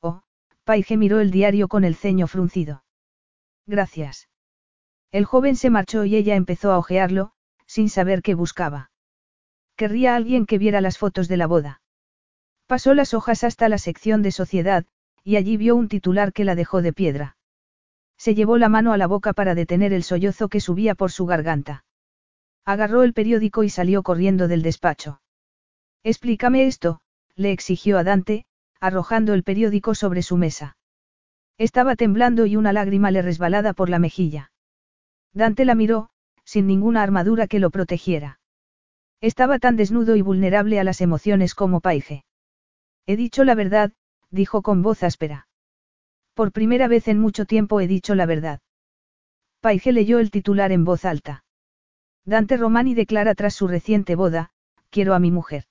Oh, 0.00 0.22
Paige 0.64 0.96
miró 0.96 1.20
el 1.20 1.30
diario 1.30 1.68
con 1.68 1.84
el 1.84 1.94
ceño 1.96 2.26
fruncido. 2.28 2.82
Gracias. 3.66 4.28
El 5.10 5.26
joven 5.26 5.56
se 5.56 5.70
marchó 5.70 6.04
y 6.04 6.16
ella 6.16 6.34
empezó 6.34 6.72
a 6.72 6.78
ojearlo, 6.78 7.33
sin 7.74 7.88
saber 7.88 8.22
qué 8.22 8.34
buscaba. 8.34 8.92
Querría 9.74 10.14
alguien 10.14 10.46
que 10.46 10.58
viera 10.58 10.80
las 10.80 10.96
fotos 10.96 11.26
de 11.26 11.36
la 11.36 11.48
boda. 11.48 11.82
Pasó 12.68 12.94
las 12.94 13.14
hojas 13.14 13.42
hasta 13.42 13.68
la 13.68 13.78
sección 13.78 14.22
de 14.22 14.30
sociedad, 14.30 14.84
y 15.24 15.34
allí 15.34 15.56
vio 15.56 15.74
un 15.74 15.88
titular 15.88 16.32
que 16.32 16.44
la 16.44 16.54
dejó 16.54 16.82
de 16.82 16.92
piedra. 16.92 17.36
Se 18.16 18.36
llevó 18.36 18.58
la 18.58 18.68
mano 18.68 18.92
a 18.92 18.96
la 18.96 19.08
boca 19.08 19.32
para 19.32 19.56
detener 19.56 19.92
el 19.92 20.04
sollozo 20.04 20.48
que 20.48 20.60
subía 20.60 20.94
por 20.94 21.10
su 21.10 21.26
garganta. 21.26 21.84
Agarró 22.64 23.02
el 23.02 23.12
periódico 23.12 23.64
y 23.64 23.70
salió 23.70 24.04
corriendo 24.04 24.46
del 24.46 24.62
despacho. 24.62 25.20
Explícame 26.04 26.68
esto, 26.68 27.00
le 27.34 27.50
exigió 27.50 27.98
a 27.98 28.04
Dante, 28.04 28.46
arrojando 28.78 29.34
el 29.34 29.42
periódico 29.42 29.96
sobre 29.96 30.22
su 30.22 30.36
mesa. 30.36 30.76
Estaba 31.58 31.96
temblando 31.96 32.46
y 32.46 32.54
una 32.54 32.72
lágrima 32.72 33.10
le 33.10 33.20
resbalada 33.20 33.72
por 33.72 33.90
la 33.90 33.98
mejilla. 33.98 34.52
Dante 35.32 35.64
la 35.64 35.74
miró, 35.74 36.10
sin 36.54 36.68
ninguna 36.68 37.02
armadura 37.02 37.48
que 37.48 37.58
lo 37.58 37.70
protegiera. 37.70 38.38
Estaba 39.20 39.58
tan 39.58 39.74
desnudo 39.74 40.14
y 40.14 40.22
vulnerable 40.22 40.78
a 40.78 40.84
las 40.84 41.00
emociones 41.00 41.52
como 41.52 41.80
Paige. 41.80 42.24
He 43.06 43.16
dicho 43.16 43.42
la 43.42 43.56
verdad, 43.56 43.90
dijo 44.30 44.62
con 44.62 44.80
voz 44.80 45.02
áspera. 45.02 45.48
Por 46.32 46.52
primera 46.52 46.86
vez 46.86 47.08
en 47.08 47.18
mucho 47.18 47.44
tiempo 47.44 47.80
he 47.80 47.88
dicho 47.88 48.14
la 48.14 48.26
verdad. 48.26 48.60
Paige 49.62 49.90
leyó 49.90 50.20
el 50.20 50.30
titular 50.30 50.70
en 50.70 50.84
voz 50.84 51.04
alta. 51.04 51.44
Dante 52.24 52.56
Romani 52.56 52.94
declara 52.94 53.34
tras 53.34 53.54
su 53.54 53.66
reciente 53.66 54.14
boda, 54.14 54.52
quiero 54.90 55.14
a 55.14 55.18
mi 55.18 55.32
mujer. 55.32 55.64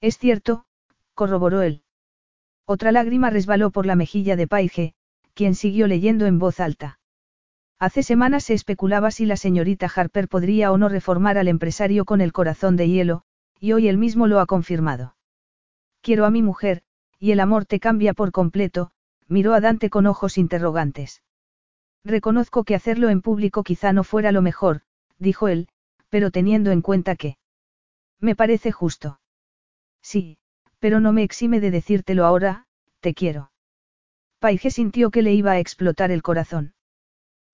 Es 0.00 0.18
cierto, 0.18 0.66
corroboró 1.14 1.62
él. 1.62 1.82
Otra 2.64 2.92
lágrima 2.92 3.30
resbaló 3.30 3.72
por 3.72 3.86
la 3.86 3.96
mejilla 3.96 4.36
de 4.36 4.46
Paige, 4.46 4.94
quien 5.34 5.56
siguió 5.56 5.88
leyendo 5.88 6.26
en 6.26 6.38
voz 6.38 6.60
alta. 6.60 7.00
Hace 7.78 8.02
semanas 8.02 8.44
se 8.44 8.54
especulaba 8.54 9.10
si 9.10 9.26
la 9.26 9.36
señorita 9.36 9.90
Harper 9.94 10.28
podría 10.28 10.72
o 10.72 10.78
no 10.78 10.88
reformar 10.88 11.36
al 11.36 11.48
empresario 11.48 12.06
con 12.06 12.22
el 12.22 12.32
corazón 12.32 12.76
de 12.76 12.88
hielo, 12.88 13.22
y 13.60 13.72
hoy 13.72 13.88
él 13.88 13.98
mismo 13.98 14.26
lo 14.26 14.40
ha 14.40 14.46
confirmado. 14.46 15.14
Quiero 16.00 16.24
a 16.24 16.30
mi 16.30 16.40
mujer, 16.40 16.82
y 17.18 17.32
el 17.32 17.40
amor 17.40 17.66
te 17.66 17.78
cambia 17.78 18.14
por 18.14 18.32
completo, 18.32 18.92
miró 19.28 19.52
a 19.52 19.60
Dante 19.60 19.90
con 19.90 20.06
ojos 20.06 20.38
interrogantes. 20.38 21.22
Reconozco 22.02 22.64
que 22.64 22.74
hacerlo 22.74 23.10
en 23.10 23.20
público 23.20 23.62
quizá 23.62 23.92
no 23.92 24.04
fuera 24.04 24.32
lo 24.32 24.40
mejor, 24.40 24.82
dijo 25.18 25.48
él, 25.48 25.68
pero 26.08 26.30
teniendo 26.30 26.70
en 26.70 26.80
cuenta 26.80 27.16
que... 27.16 27.36
Me 28.20 28.34
parece 28.34 28.72
justo. 28.72 29.20
Sí, 30.00 30.38
pero 30.78 31.00
no 31.00 31.12
me 31.12 31.24
exime 31.24 31.60
de 31.60 31.70
decírtelo 31.70 32.24
ahora, 32.24 32.66
te 33.00 33.12
quiero. 33.12 33.50
Paige 34.38 34.70
sintió 34.70 35.10
que 35.10 35.22
le 35.22 35.34
iba 35.34 35.52
a 35.52 35.58
explotar 35.58 36.10
el 36.10 36.22
corazón. 36.22 36.75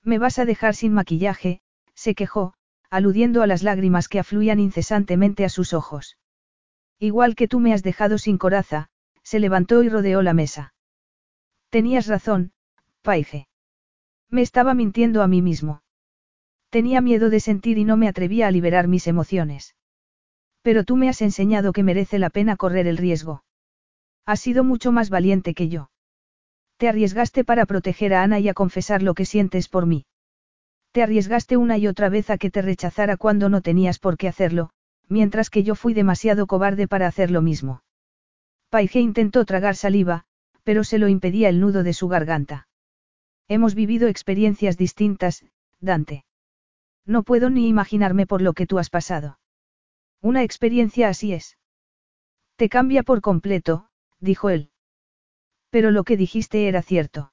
Me 0.05 0.18
vas 0.18 0.39
a 0.39 0.44
dejar 0.44 0.74
sin 0.74 0.92
maquillaje, 0.92 1.60
se 1.94 2.14
quejó, 2.14 2.55
aludiendo 2.90 3.42
a 3.42 3.47
las 3.47 3.62
lágrimas 3.62 4.08
que 4.08 4.18
afluían 4.18 4.58
incesantemente 4.58 5.44
a 5.44 5.48
sus 5.48 5.72
ojos. 5.72 6.18
Igual 6.98 7.34
que 7.34 7.48
tú 7.48 7.60
me 7.60 7.72
has 7.72 7.82
dejado 7.82 8.18
sin 8.18 8.39
coraza, 8.39 8.89
se 9.22 9.40
levantó 9.40 9.82
y 9.82 9.89
rodeó 9.89 10.22
la 10.22 10.34
mesa. 10.34 10.74
Tenías 11.70 12.06
razón, 12.06 12.52
Paige. 13.02 13.48
Me 14.28 14.42
estaba 14.42 14.74
mintiendo 14.74 15.22
a 15.22 15.28
mí 15.28 15.42
mismo. 15.42 15.82
Tenía 16.70 17.00
miedo 17.00 17.31
de 17.31 17.40
sentir 17.40 17.78
y 17.78 17.84
no 17.84 17.97
me 17.97 18.08
atrevía 18.08 18.48
a 18.48 18.50
liberar 18.50 18.89
mis 18.89 19.06
emociones. 19.06 19.76
Pero 20.62 20.84
tú 20.84 20.97
me 20.97 21.08
has 21.08 21.22
enseñado 21.22 21.72
que 21.72 21.82
merece 21.82 22.18
la 22.18 22.31
pena 22.31 22.56
correr 22.56 22.86
el 22.86 22.97
riesgo. 22.97 23.44
Has 24.24 24.40
sido 24.40 24.64
mucho 24.64 24.92
más 24.92 25.10
valiente 25.10 25.55
que 25.55 25.68
yo. 25.68 25.90
Te 26.83 26.89
arriesgaste 26.89 27.44
para 27.44 27.65
proteger 27.65 28.12
a 28.12 28.25
Ana 28.25 28.41
y 28.41 28.49
a 28.49 28.55
confesar 28.55 29.05
lo 29.05 29.15
que 29.15 29.25
sientes 29.25 29.69
por 29.69 29.86
mí. 29.86 30.05
Te 30.91 31.05
arriesgaste 31.05 31.57
una 31.57 31.78
y 31.78 31.86
otra 31.86 32.09
vez 32.09 32.28
a 32.28 32.39
que 32.39 32.51
te 32.51 32.61
rechazara 32.61 33.17
cuando 33.17 33.49
no 33.49 33.61
tenías 33.61 34.01
por 34.01 34.17
qué 34.17 34.27
hacerlo, 34.27 34.70
mientras 35.09 35.49
que 35.49 35.62
yo 35.62 35.77
fui 35.77 35.94
demasiado 35.94 36.49
cobarde 36.49 36.89
para 36.89 37.07
hacer 37.07 37.31
lo 37.31 37.41
mismo. 37.41 37.85
Paige 38.69 38.99
intentó 38.99 39.44
tragar 39.44 39.77
saliva, 39.77 40.25
pero 40.65 40.83
se 40.83 40.99
lo 40.99 41.07
impedía 41.07 41.49
el 41.51 41.61
nudo 41.61 41.85
de 41.85 41.93
su 41.93 42.09
garganta. 42.09 42.67
Hemos 43.47 43.77
vivido 43.77 44.09
experiencias 44.09 44.77
distintas, 44.77 45.44
Dante. 45.78 46.25
No 47.07 47.23
puedo 47.23 47.49
ni 47.49 47.69
imaginarme 47.69 48.27
por 48.27 48.43
lo 48.43 48.55
que 48.55 48.67
tú 48.67 48.81
has 48.81 48.91
pasado. 48.91 49.39
Una 50.20 50.43
experiencia 50.43 51.09
así 51.09 51.33
es. 51.33 51.59
Te 52.57 52.69
cambia 52.69 53.05
por 53.05 53.20
completo, 53.20 53.86
dijo 54.19 54.51
él. 54.51 54.72
Pero 55.73 55.91
lo 55.91 56.05
que 56.05 56.18
dijiste 56.18 56.68
era 56.68 56.83
cierto. 56.83 57.33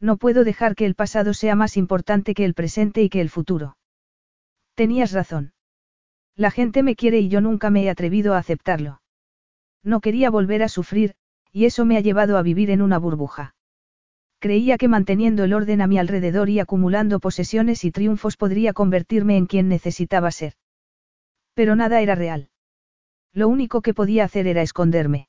No 0.00 0.16
puedo 0.16 0.44
dejar 0.44 0.76
que 0.76 0.86
el 0.86 0.94
pasado 0.94 1.34
sea 1.34 1.56
más 1.56 1.76
importante 1.76 2.32
que 2.32 2.44
el 2.44 2.54
presente 2.54 3.02
y 3.02 3.08
que 3.08 3.20
el 3.20 3.30
futuro. 3.30 3.76
Tenías 4.76 5.10
razón. 5.10 5.54
La 6.36 6.52
gente 6.52 6.84
me 6.84 6.94
quiere 6.94 7.18
y 7.18 7.28
yo 7.28 7.40
nunca 7.40 7.68
me 7.70 7.82
he 7.82 7.90
atrevido 7.90 8.34
a 8.34 8.38
aceptarlo. 8.38 9.02
No 9.82 10.00
quería 10.00 10.30
volver 10.30 10.62
a 10.62 10.68
sufrir, 10.68 11.16
y 11.52 11.64
eso 11.64 11.84
me 11.84 11.96
ha 11.96 12.00
llevado 12.00 12.38
a 12.38 12.42
vivir 12.42 12.70
en 12.70 12.80
una 12.80 12.96
burbuja. 12.96 13.56
Creía 14.38 14.78
que 14.78 14.86
manteniendo 14.86 15.42
el 15.42 15.52
orden 15.52 15.80
a 15.80 15.88
mi 15.88 15.98
alrededor 15.98 16.48
y 16.50 16.60
acumulando 16.60 17.18
posesiones 17.18 17.84
y 17.84 17.90
triunfos 17.90 18.36
podría 18.36 18.72
convertirme 18.72 19.36
en 19.36 19.46
quien 19.46 19.68
necesitaba 19.68 20.30
ser. 20.30 20.52
Pero 21.54 21.74
nada 21.74 22.00
era 22.02 22.14
real. 22.14 22.50
Lo 23.32 23.48
único 23.48 23.82
que 23.82 23.94
podía 23.94 24.22
hacer 24.22 24.46
era 24.46 24.62
esconderme. 24.62 25.26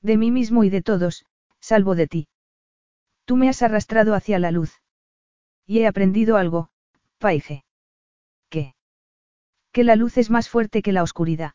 De 0.00 0.16
mí 0.16 0.30
mismo 0.30 0.62
y 0.62 0.70
de 0.70 0.80
todos, 0.80 1.24
salvo 1.60 1.94
de 1.94 2.06
ti. 2.06 2.28
Tú 3.24 3.36
me 3.36 3.48
has 3.48 3.62
arrastrado 3.62 4.14
hacia 4.14 4.38
la 4.38 4.50
luz. 4.50 4.80
Y 5.66 5.80
he 5.80 5.86
aprendido 5.86 6.36
algo, 6.36 6.70
Paige. 7.18 7.64
¿Qué? 8.48 8.74
Que 9.72 9.84
la 9.84 9.96
luz 9.96 10.18
es 10.18 10.30
más 10.30 10.48
fuerte 10.48 10.82
que 10.82 10.92
la 10.92 11.02
oscuridad. 11.02 11.52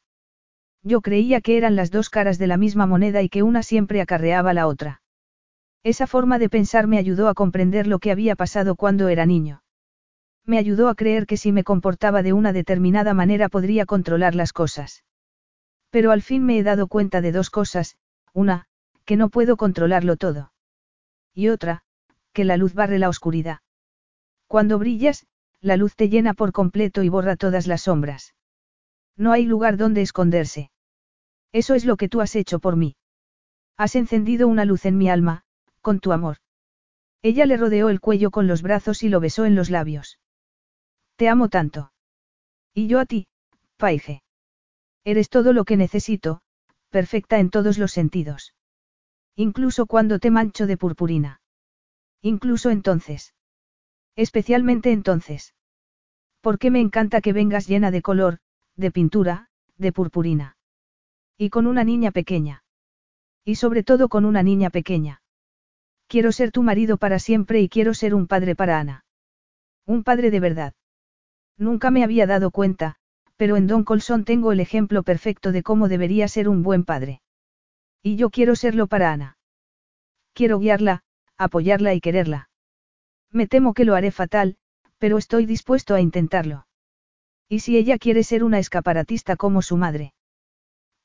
Yo 0.83 1.01
creía 1.01 1.41
que 1.41 1.57
eran 1.57 1.75
las 1.75 1.91
dos 1.91 2.09
caras 2.09 2.37
de 2.37 2.47
la 2.47 2.57
misma 2.57 2.85
moneda 2.85 3.21
y 3.23 3.29
que 3.29 3.43
una 3.43 3.63
siempre 3.63 4.01
acarreaba 4.01 4.53
la 4.53 4.67
otra. 4.67 5.01
Esa 5.83 6.07
forma 6.07 6.39
de 6.39 6.49
pensar 6.49 6.87
me 6.87 6.97
ayudó 6.97 7.27
a 7.27 7.33
comprender 7.33 7.87
lo 7.87 7.99
que 7.99 8.11
había 8.11 8.35
pasado 8.35 8.75
cuando 8.75 9.07
era 9.09 9.25
niño. 9.25 9.63
Me 10.45 10.59
ayudó 10.59 10.89
a 10.89 10.95
creer 10.95 11.25
que 11.25 11.37
si 11.37 11.51
me 11.51 11.63
comportaba 11.63 12.21
de 12.21 12.33
una 12.33 12.53
determinada 12.53 13.13
manera 13.13 13.49
podría 13.49 13.85
controlar 13.85 14.35
las 14.35 14.53
cosas. 14.53 15.03
Pero 15.89 16.11
al 16.11 16.21
fin 16.21 16.45
me 16.45 16.59
he 16.59 16.63
dado 16.63 16.87
cuenta 16.87 17.21
de 17.21 17.31
dos 17.31 17.49
cosas, 17.49 17.97
una, 18.33 18.67
que 19.05 19.15
no 19.15 19.29
puedo 19.29 19.57
controlarlo 19.57 20.17
todo. 20.17 20.51
Y 21.33 21.49
otra, 21.49 21.83
que 22.33 22.43
la 22.43 22.57
luz 22.57 22.73
barre 22.73 22.99
la 22.99 23.09
oscuridad. 23.09 23.59
Cuando 24.47 24.79
brillas, 24.79 25.25
la 25.61 25.77
luz 25.77 25.95
te 25.95 26.09
llena 26.09 26.33
por 26.33 26.51
completo 26.51 27.03
y 27.03 27.09
borra 27.09 27.35
todas 27.35 27.67
las 27.67 27.83
sombras. 27.83 28.35
No 29.17 29.31
hay 29.31 29.45
lugar 29.45 29.77
donde 29.77 30.01
esconderse. 30.01 30.71
Eso 31.51 31.73
es 31.73 31.85
lo 31.85 31.97
que 31.97 32.09
tú 32.09 32.21
has 32.21 32.35
hecho 32.35 32.59
por 32.59 32.75
mí. 32.75 32.95
Has 33.77 33.95
encendido 33.95 34.47
una 34.47 34.65
luz 34.65 34.85
en 34.85 34.97
mi 34.97 35.09
alma, 35.09 35.43
con 35.81 35.99
tu 35.99 36.11
amor. 36.11 36.37
Ella 37.21 37.45
le 37.45 37.57
rodeó 37.57 37.89
el 37.89 37.99
cuello 37.99 38.31
con 38.31 38.47
los 38.47 38.61
brazos 38.61 39.03
y 39.03 39.09
lo 39.09 39.19
besó 39.19 39.45
en 39.45 39.55
los 39.55 39.69
labios. 39.69 40.19
Te 41.15 41.29
amo 41.29 41.49
tanto. 41.49 41.91
Y 42.73 42.87
yo 42.87 42.99
a 42.99 43.05
ti, 43.05 43.27
Paige. 43.77 44.21
Eres 45.03 45.29
todo 45.29 45.53
lo 45.53 45.63
que 45.63 45.77
necesito, 45.77 46.41
perfecta 46.89 47.39
en 47.39 47.49
todos 47.49 47.77
los 47.77 47.91
sentidos. 47.91 48.54
Incluso 49.35 49.85
cuando 49.85 50.19
te 50.19 50.31
mancho 50.31 50.65
de 50.65 50.77
purpurina. 50.77 51.41
Incluso 52.21 52.69
entonces. 52.69 53.33
Especialmente 54.15 54.91
entonces. 54.91 55.53
Porque 56.41 56.71
me 56.71 56.79
encanta 56.79 57.21
que 57.21 57.33
vengas 57.33 57.67
llena 57.67 57.91
de 57.91 58.01
color, 58.01 58.39
de 58.75 58.91
pintura, 58.91 59.49
de 59.77 59.91
purpurina. 59.91 60.57
Y 61.37 61.49
con 61.49 61.67
una 61.67 61.83
niña 61.83 62.11
pequeña. 62.11 62.63
Y 63.43 63.55
sobre 63.55 63.83
todo 63.83 64.07
con 64.07 64.23
una 64.23 64.41
niña 64.41 64.69
pequeña. 64.69 65.21
Quiero 66.07 66.31
ser 66.31 66.51
tu 66.51 66.63
marido 66.63 66.97
para 66.97 67.19
siempre 67.19 67.61
y 67.61 67.67
quiero 67.67 67.93
ser 67.93 68.15
un 68.15 68.27
padre 68.27 68.55
para 68.55 68.79
Ana. 68.79 69.05
Un 69.85 70.03
padre 70.03 70.31
de 70.31 70.39
verdad. 70.39 70.73
Nunca 71.57 71.91
me 71.91 72.03
había 72.03 72.25
dado 72.25 72.51
cuenta, 72.51 72.95
pero 73.35 73.57
en 73.57 73.67
Don 73.67 73.83
Colson 73.83 74.23
tengo 74.23 74.51
el 74.51 74.61
ejemplo 74.61 75.03
perfecto 75.03 75.51
de 75.51 75.63
cómo 75.63 75.89
debería 75.89 76.27
ser 76.27 76.47
un 76.47 76.63
buen 76.63 76.85
padre. 76.85 77.21
Y 78.07 78.17
yo 78.17 78.29
quiero 78.29 78.55
serlo 78.55 78.85
para 78.85 79.11
Ana. 79.11 79.39
Quiero 80.33 80.59
guiarla, 80.59 81.01
apoyarla 81.37 81.95
y 81.95 82.01
quererla. 82.01 82.51
Me 83.31 83.47
temo 83.47 83.73
que 83.73 83.83
lo 83.83 83.95
haré 83.95 84.11
fatal, 84.11 84.57
pero 84.99 85.17
estoy 85.17 85.47
dispuesto 85.47 85.95
a 85.95 86.01
intentarlo. 86.01 86.67
¿Y 87.49 87.61
si 87.61 87.77
ella 87.77 87.97
quiere 87.97 88.21
ser 88.21 88.43
una 88.43 88.59
escaparatista 88.59 89.35
como 89.37 89.63
su 89.63 89.75
madre? 89.75 90.13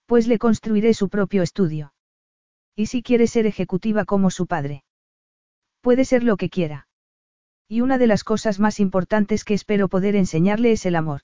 Pues 0.05 0.29
le 0.29 0.39
construiré 0.39 0.93
su 0.93 1.09
propio 1.09 1.43
estudio. 1.43 1.95
¿Y 2.77 2.85
si 2.85 3.03
quiere 3.03 3.27
ser 3.29 3.47
ejecutiva 3.47 4.05
como 4.05 4.31
su 4.31 4.47
padre? 4.47 4.85
Puede 5.81 6.05
ser 6.05 6.23
lo 6.23 6.37
que 6.37 6.51
quiera. 6.51 6.87
Y 7.67 7.81
una 7.81 7.97
de 7.97 8.09
las 8.09 8.25
cosas 8.25 8.61
más 8.61 8.79
importantes 8.79 9.45
que 9.45 9.55
espero 9.55 9.89
poder 9.89 10.17
enseñarle 10.17 10.73
es 10.73 10.85
el 10.85 10.97
amor. 10.97 11.23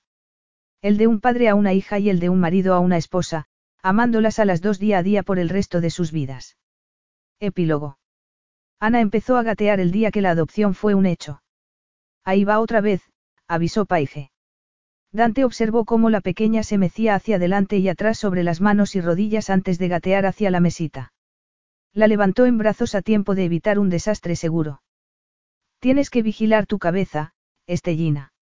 El 0.81 0.97
de 0.97 1.07
un 1.07 1.21
padre 1.21 1.51
a 1.51 1.55
una 1.55 1.75
hija 1.75 1.99
y 1.99 2.09
el 2.09 2.19
de 2.19 2.31
un 2.31 2.41
marido 2.41 2.73
a 2.73 2.81
una 2.81 2.97
esposa, 2.97 3.47
amándolas 3.83 4.39
a 4.39 4.45
las 4.45 4.61
dos 4.61 4.79
día 4.79 4.99
a 4.99 5.03
día 5.03 5.23
por 5.23 5.39
el 5.39 5.49
resto 5.49 5.81
de 5.81 5.91
sus 5.91 6.13
vidas. 6.13 6.57
Epílogo. 7.41 7.99
Ana 8.81 9.01
empezó 9.01 9.37
a 9.37 9.43
gatear 9.43 9.81
el 9.81 9.91
día 9.91 10.11
que 10.11 10.21
la 10.21 10.31
adopción 10.31 10.75
fue 10.75 10.95
un 10.95 11.07
hecho. 11.07 11.43
Ahí 12.25 12.45
va 12.45 12.61
otra 12.61 12.81
vez, 12.81 13.03
avisó 13.47 13.87
Paige. 13.87 14.31
Dante 15.13 15.45
observó 15.45 15.85
cómo 15.85 16.11
la 16.11 16.21
pequeña 16.21 16.63
se 16.63 16.77
mecía 16.77 17.15
hacia 17.15 17.37
adelante 17.37 17.79
y 17.79 17.89
atrás 17.89 18.19
sobre 18.19 18.43
las 18.43 18.61
manos 18.61 18.97
y 18.97 19.01
rodillas 19.01 19.51
antes 19.51 19.79
de 19.79 19.89
gatear 19.89 20.27
hacia 20.27 20.51
la 20.51 20.61
mesita. 20.61 21.13
La 21.93 22.07
levantó 22.07 22.45
en 22.45 22.59
brazos 22.59 22.95
a 22.95 23.03
tiempo 23.03 23.35
de 23.35 23.45
evitar 23.45 23.79
un 23.79 23.89
desastre 23.89 24.37
seguro. 24.37 24.83
Tienes 25.79 26.11
que 26.11 26.23
vigilar 26.23 26.67
tu 26.67 26.79
cabeza, 26.79 27.33
Estellina. 27.67 28.33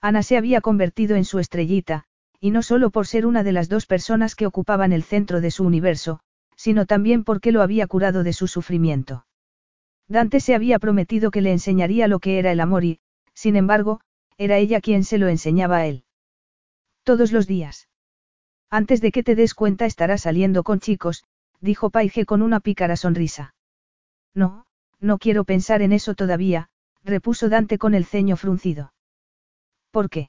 Ana 0.00 0.22
se 0.22 0.36
había 0.36 0.60
convertido 0.60 1.16
en 1.16 1.24
su 1.24 1.38
estrellita, 1.38 2.04
y 2.44 2.50
no 2.50 2.62
solo 2.62 2.90
por 2.90 3.06
ser 3.06 3.24
una 3.24 3.42
de 3.42 3.52
las 3.52 3.70
dos 3.70 3.86
personas 3.86 4.34
que 4.34 4.44
ocupaban 4.44 4.92
el 4.92 5.02
centro 5.02 5.40
de 5.40 5.50
su 5.50 5.64
universo, 5.64 6.20
sino 6.56 6.84
también 6.84 7.24
porque 7.24 7.52
lo 7.52 7.62
había 7.62 7.86
curado 7.86 8.22
de 8.22 8.34
su 8.34 8.48
sufrimiento. 8.48 9.24
Dante 10.08 10.40
se 10.40 10.54
había 10.54 10.78
prometido 10.78 11.30
que 11.30 11.40
le 11.40 11.52
enseñaría 11.52 12.06
lo 12.06 12.18
que 12.18 12.38
era 12.38 12.52
el 12.52 12.60
amor 12.60 12.84
y, 12.84 13.00
sin 13.32 13.56
embargo, 13.56 14.02
era 14.36 14.58
ella 14.58 14.82
quien 14.82 15.04
se 15.04 15.16
lo 15.16 15.28
enseñaba 15.28 15.78
a 15.78 15.86
él. 15.86 16.04
Todos 17.02 17.32
los 17.32 17.46
días. 17.46 17.88
Antes 18.68 19.00
de 19.00 19.10
que 19.10 19.22
te 19.22 19.36
des 19.36 19.54
cuenta 19.54 19.86
estará 19.86 20.18
saliendo 20.18 20.64
con 20.64 20.80
chicos, 20.80 21.24
dijo 21.62 21.88
Paige 21.88 22.26
con 22.26 22.42
una 22.42 22.60
pícara 22.60 22.96
sonrisa. 22.96 23.54
No, 24.34 24.66
no 25.00 25.16
quiero 25.16 25.44
pensar 25.44 25.80
en 25.80 25.92
eso 25.92 26.14
todavía, 26.14 26.68
repuso 27.04 27.48
Dante 27.48 27.78
con 27.78 27.94
el 27.94 28.04
ceño 28.04 28.36
fruncido. 28.36 28.92
¿Por 29.90 30.10
qué? 30.10 30.28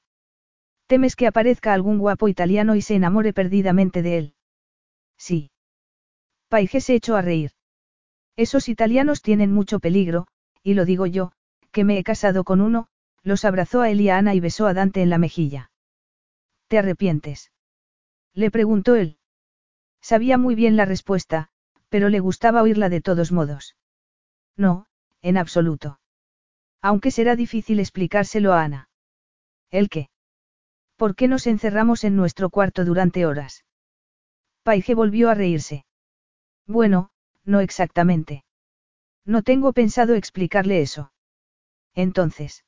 ¿Temes 0.87 1.15
que 1.15 1.27
aparezca 1.27 1.73
algún 1.73 1.97
guapo 1.97 2.27
italiano 2.27 2.75
y 2.75 2.81
se 2.81 2.95
enamore 2.95 3.33
perdidamente 3.33 4.01
de 4.01 4.17
él? 4.17 4.35
Sí. 5.17 5.51
Paige 6.49 6.79
se 6.81 6.95
echó 6.95 7.15
a 7.15 7.21
reír. 7.21 7.51
Esos 8.35 8.69
italianos 8.69 9.21
tienen 9.21 9.51
mucho 9.51 9.79
peligro, 9.79 10.27
y 10.61 10.73
lo 10.73 10.85
digo 10.85 11.05
yo, 11.05 11.31
que 11.71 11.83
me 11.83 11.97
he 11.97 12.03
casado 12.03 12.43
con 12.43 12.61
uno, 12.61 12.87
los 13.23 13.45
abrazó 13.45 13.81
a 13.81 13.89
él 13.89 14.01
y 14.01 14.09
a 14.09 14.17
Ana 14.17 14.35
y 14.35 14.39
besó 14.39 14.67
a 14.67 14.73
Dante 14.73 15.01
en 15.01 15.09
la 15.09 15.17
mejilla. 15.17 15.71
¿Te 16.67 16.77
arrepientes? 16.77 17.51
Le 18.33 18.51
preguntó 18.51 18.95
él. 18.95 19.17
Sabía 20.01 20.37
muy 20.37 20.53
bien 20.53 20.75
la 20.75 20.85
respuesta, 20.85 21.49
pero 21.89 22.09
le 22.09 22.19
gustaba 22.19 22.61
oírla 22.61 22.89
de 22.89 23.01
todos 23.01 23.31
modos. 23.31 23.75
No, 24.55 24.85
en 25.21 25.37
absoluto. 25.37 25.99
Aunque 26.81 27.09
será 27.09 27.35
difícil 27.35 27.79
explicárselo 27.79 28.53
a 28.53 28.63
Ana. 28.63 28.89
¿El 29.71 29.89
qué? 29.89 30.09
¿Por 30.95 31.15
qué 31.15 31.27
nos 31.27 31.47
encerramos 31.47 32.03
en 32.03 32.15
nuestro 32.15 32.49
cuarto 32.49 32.85
durante 32.85 33.25
horas? 33.25 33.65
Paige 34.63 34.95
volvió 34.95 35.29
a 35.29 35.33
reírse. 35.33 35.85
Bueno, 36.65 37.09
no 37.43 37.59
exactamente. 37.59 38.45
No 39.25 39.43
tengo 39.43 39.73
pensado 39.73 40.15
explicarle 40.15 40.81
eso. 40.81 41.11
Entonces. 41.93 42.63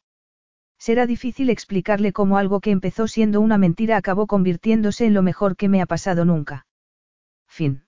Será 0.78 1.08
difícil 1.08 1.50
explicarle 1.50 2.14
cómo 2.14 2.38
algo 2.38 2.60
que 2.60 2.72
empezó 2.72 3.08
siendo 3.08 3.42
una 3.42 3.58
mentira 3.58 3.98
acabó 3.98 4.28
convirtiéndose 4.28 5.06
en 5.06 5.14
lo 5.14 5.24
mejor 5.24 5.56
que 5.56 5.70
me 5.70 5.82
ha 5.82 5.86
pasado 5.86 6.24
nunca. 6.24 6.68
Fin. 7.48 7.87